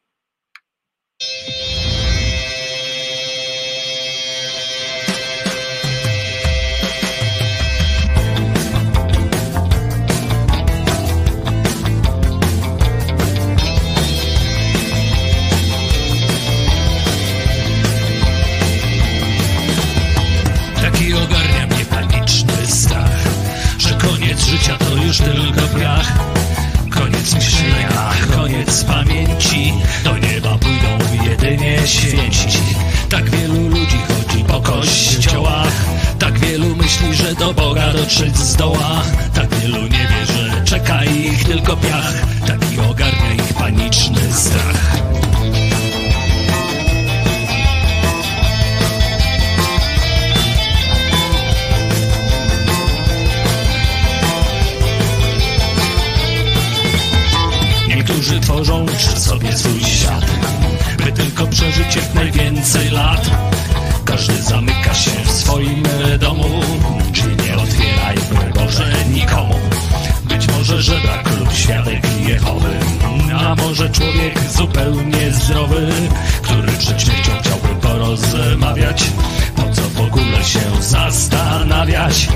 Już 25.11 25.19
tylko 25.19 25.79
piach 25.79 26.13
Koniec 26.91 27.35
myślenia, 27.35 28.11
koniec 28.37 28.85
pamięci. 28.85 29.73
Do 30.05 30.19
nieba 30.19 30.59
pójdą 30.59 31.15
jedynie 31.25 31.79
święci. 31.87 32.59
Tak 33.09 33.31
wielu 33.31 33.69
ludzi 33.69 33.99
chodzi 34.09 34.45
po 34.45 34.61
kościołach. 34.61 35.85
Tak 36.19 36.39
wielu 36.39 36.77
myśli, 36.77 37.15
że 37.15 37.35
do 37.35 37.55
Boga 37.55 37.93
dotrzeć 37.93 38.37
zdoła. 38.37 39.03
Tak 39.35 39.55
wielu 39.55 39.83
nie 39.83 40.09
wie, 40.09 40.27
że 40.27 40.65
czeka 40.65 41.05
ich 41.05 41.45
tylko 41.45 41.77
piach. 41.77 42.15
Taki 42.47 42.81
ogarnia 42.81 43.35
ich 43.35 43.55
paniczny 43.55 44.33
strach 44.33 45.10
Niektórzy 58.31 58.53
tworzą 58.53 58.87
sobie 59.17 59.53
swój 59.57 59.81
świat. 59.81 60.25
By 61.05 61.13
tylko 61.13 61.47
przeżyć 61.47 61.97
jak 61.97 62.15
najwięcej 62.15 62.91
lat. 62.91 63.31
Każdy 64.05 64.43
zamyka 64.43 64.95
się 64.95 65.11
w 65.11 65.31
swoim 65.31 65.83
domu 66.19 66.45
Drzwi 67.13 67.37
nie 67.37 67.57
otwieraj, 67.57 68.17
broń 68.31 68.53
Boże, 68.55 68.93
nikomu. 69.15 69.55
Być 70.25 70.49
może 70.49 70.83
żebrak 70.83 71.39
lub 71.39 71.53
świadek 71.53 72.07
Jehowy 72.29 72.79
A 73.39 73.55
może 73.55 73.91
człowiek 73.91 74.39
zupełnie 74.57 75.33
zdrowy 75.33 75.89
Który 76.43 76.73
przed 76.73 77.03
śmiercią 77.03 77.33
chciałby 77.41 77.69
porozmawiać. 77.83 79.11
Po 79.57 79.63
co 79.63 79.83
w 79.83 80.01
ogóle 80.01 80.45
się 80.45 80.61
zastanawiać 80.81 82.29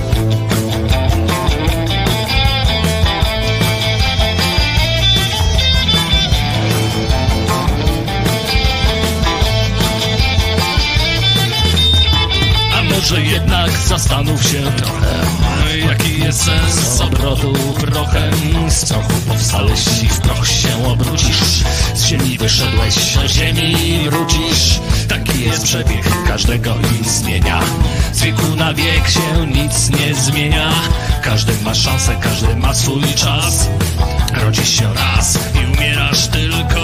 może 13.05 13.23
jednak 13.23 13.70
zastanów 13.70 14.42
się 14.42 14.62
trochę 14.76 15.15
Jaki 15.89 16.20
jest 16.20 16.42
sens 16.42 17.00
obrotu 17.00 17.52
prochem. 17.76 18.70
Z 18.70 18.84
prochu 18.84 19.12
powstałeś 19.28 20.02
i 20.02 20.08
w 20.08 20.20
proch 20.20 20.49
się 20.49 20.86
obrócisz. 20.86 21.65
Z 21.94 22.05
ziemi 22.07 22.39
wyszedłeś, 22.39 23.15
do 23.15 23.28
ziemi 23.28 23.99
wrócisz. 24.10 24.81
Taki 25.08 25.41
jest 25.41 25.65
przebieg 25.65 26.26
każdego 26.26 26.74
istnienia. 27.02 27.60
Z 28.12 28.23
wieku 28.23 28.57
na 28.57 28.74
wiek 28.74 29.08
się 29.08 29.47
nic 29.47 29.91
nie 29.91 30.15
zmienia. 30.15 30.70
Każdy 31.23 31.52
ma 31.65 31.74
szansę, 31.74 32.16
każdy 32.20 32.57
ma 32.57 32.74
swój 32.74 33.02
czas. 33.15 33.68
Rodzisz 34.34 34.68
się 34.68 34.94
raz 34.94 35.39
i 35.55 35.76
umierasz 35.76 36.26
tylko 36.26 36.83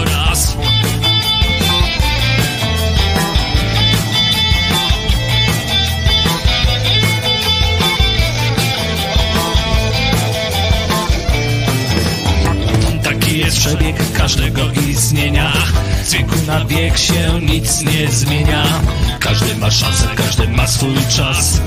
jest 13.50 13.66
przebieg 13.66 14.12
każdego 14.12 14.60
istnienia. 14.90 15.52
Z 16.04 16.12
wieku 16.12 16.36
na 16.46 16.64
wiek 16.64 16.98
się 16.98 17.40
nic 17.40 17.82
nie 17.82 18.08
zmienia. 18.08 18.64
Każdy 19.20 19.54
ma 19.54 19.70
szansę, 19.70 20.08
każdy 20.16 20.48
ma 20.48 20.66
swój 20.66 20.94
czas. 21.16 21.60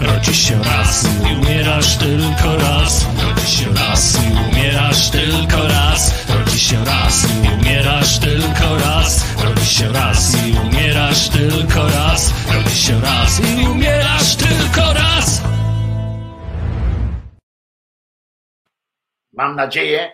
Rodzisz 0.00 0.48
się 0.48 0.62
raz 0.62 1.08
i 1.30 1.36
umierasz 1.36 1.96
tylko 1.96 2.56
raz. 2.56 3.06
Rodzisz 3.22 3.60
się 3.60 3.74
raz 3.74 4.18
i 4.24 4.50
umierasz 4.50 5.10
tylko 5.10 5.68
raz. 5.68 6.14
Rodzisz 6.28 6.62
się 6.62 6.84
raz 6.84 7.26
i 7.44 7.60
umierasz 7.60 8.18
tylko 8.18 8.76
raz. 8.78 9.24
Rodzisz 9.44 9.72
się 9.78 9.92
raz 9.92 10.46
i 10.46 10.58
umierasz 10.58 11.28
tylko 11.28 11.88
raz. 11.88 12.32
Rodzisz 12.54 12.86
się 12.86 13.00
raz 13.00 13.40
i 13.40 13.68
umierasz 13.68 14.36
tylko 14.36 14.92
raz. 14.92 15.42
Mam 19.32 19.56
nadzieję, 19.56 20.12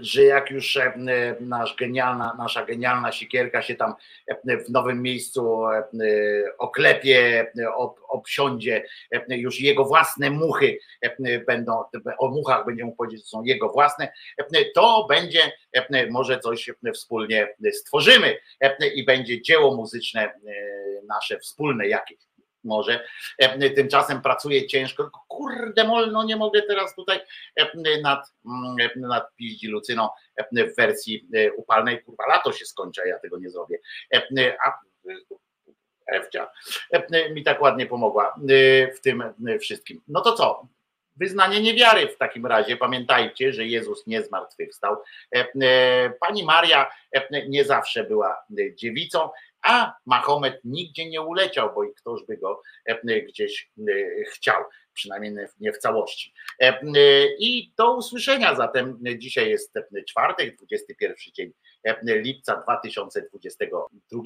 że 0.00 0.22
jak 0.22 0.50
już 0.50 0.76
e, 0.76 0.92
nasz 1.40 1.76
genialna, 1.76 2.34
nasza 2.38 2.64
genialna 2.64 3.12
sikierka 3.12 3.62
się 3.62 3.74
tam 3.74 3.94
e, 4.26 4.58
w 4.58 4.70
nowym 4.70 5.02
miejscu 5.02 5.66
e, 5.66 5.84
oklepie, 6.58 7.46
ob, 7.76 8.00
obsiądzie, 8.08 8.84
już 9.28 9.60
jego 9.60 9.84
własne 9.84 10.30
muchy 10.30 10.78
będą, 11.46 11.84
o 12.18 12.28
muchach 12.28 12.66
będzie 12.66 12.84
mógł 12.84 12.96
powiedzieć, 12.96 13.20
że 13.20 13.26
są 13.26 13.42
jego 13.42 13.68
własne, 13.68 14.12
to 14.74 15.06
będzie 15.08 15.52
może 16.10 16.40
coś 16.40 16.70
wspólnie 16.94 17.54
stworzymy 17.72 18.36
i 18.94 19.04
będzie 19.04 19.42
dzieło 19.42 19.76
muzyczne 19.76 20.32
nasze 21.08 21.38
wspólne 21.38 21.88
jakieś. 21.88 22.27
Może. 22.68 23.04
E, 23.38 23.70
Tymczasem 23.70 24.22
pracuję 24.22 24.66
ciężko, 24.66 25.10
kurde 25.28 25.84
molno, 25.84 26.24
nie 26.24 26.36
mogę 26.36 26.62
teraz 26.62 26.94
tutaj 26.94 27.20
e, 27.56 28.00
nad, 28.00 28.32
mm, 28.46 28.76
nad 28.96 29.34
piździ 29.36 29.68
Lucyną 29.68 30.08
e, 30.36 30.66
w 30.68 30.76
wersji 30.76 31.28
e, 31.34 31.52
upalnej, 31.52 32.02
kurwa 32.04 32.26
lato 32.28 32.52
się 32.52 32.64
skończy, 32.64 33.02
a 33.02 33.06
ja 33.06 33.18
tego 33.18 33.38
nie 33.38 33.50
zrobię. 33.50 33.78
E, 34.14 34.56
A 34.64 34.78
Ewcia 36.08 36.50
e, 36.92 37.30
mi 37.30 37.42
tak 37.42 37.62
ładnie 37.62 37.86
pomogła 37.86 38.28
e, 38.28 38.92
w 38.92 39.00
tym 39.00 39.22
e, 39.22 39.58
wszystkim. 39.58 40.00
No 40.08 40.20
to 40.20 40.32
co? 40.32 40.68
Wyznanie 41.16 41.60
niewiary 41.60 42.08
w 42.08 42.18
takim 42.18 42.46
razie. 42.46 42.76
Pamiętajcie, 42.76 43.52
że 43.52 43.66
Jezus 43.66 44.06
nie 44.06 44.22
zmartwychwstał. 44.22 44.96
E, 45.36 45.46
e, 45.62 46.10
Pani 46.20 46.44
Maria 46.44 46.90
e, 47.12 47.48
nie 47.48 47.64
zawsze 47.64 48.04
była 48.04 48.44
e, 48.58 48.74
dziewicą, 48.74 49.30
a 49.62 49.92
Mahomet 50.06 50.60
nigdzie 50.64 51.08
nie 51.10 51.22
uleciał, 51.22 51.74
bo 51.74 51.84
i 51.84 51.94
ktoś 51.94 52.20
by 52.28 52.36
go 52.36 52.62
e, 52.86 53.22
gdzieś 53.22 53.70
e, 53.78 53.92
chciał, 54.24 54.64
przynajmniej 54.94 55.32
nie- 55.60 55.72
w 55.72 55.78
całości. 55.78 56.32
E, 56.62 56.64
e, 56.66 56.80
I 57.38 57.72
do 57.76 57.96
usłyszenia 57.96 58.54
zatem. 58.54 58.98
Dzisiaj 59.18 59.50
jest 59.50 59.76
e, 59.76 59.84
czwartek, 60.08 60.56
21 60.56 61.16
dzień 61.34 61.52
e, 61.84 61.96
lipca 62.18 62.56
2022 62.56 64.22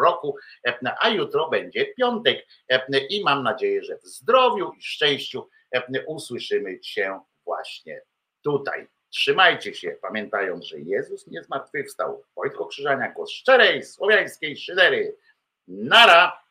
roku, 0.00 0.36
e, 0.66 0.78
a 1.00 1.08
jutro 1.08 1.48
będzie 1.48 1.86
piątek 1.86 2.46
e, 2.68 2.98
i 2.98 3.24
mam 3.24 3.42
nadzieję, 3.42 3.82
że 3.84 3.98
w 3.98 4.04
zdrowiu 4.06 4.72
i 4.78 4.82
szczęściu 4.82 5.48
e, 5.74 6.04
usłyszymy 6.06 6.78
się 6.82 7.20
właśnie 7.44 8.02
tutaj. 8.42 8.86
Trzymajcie 9.10 9.74
się, 9.74 9.96
pamiętając, 10.02 10.64
że 10.64 10.80
Jezus 10.80 11.26
nie 11.26 11.42
zmartwychwstał. 11.42 12.24
Wojtko 12.36 12.66
Krzyżania, 12.66 13.12
głos 13.12 13.30
szczerej, 13.30 13.82
słowiańskiej 13.82 14.56
szydery. 14.56 15.16
Nara! 15.68 16.42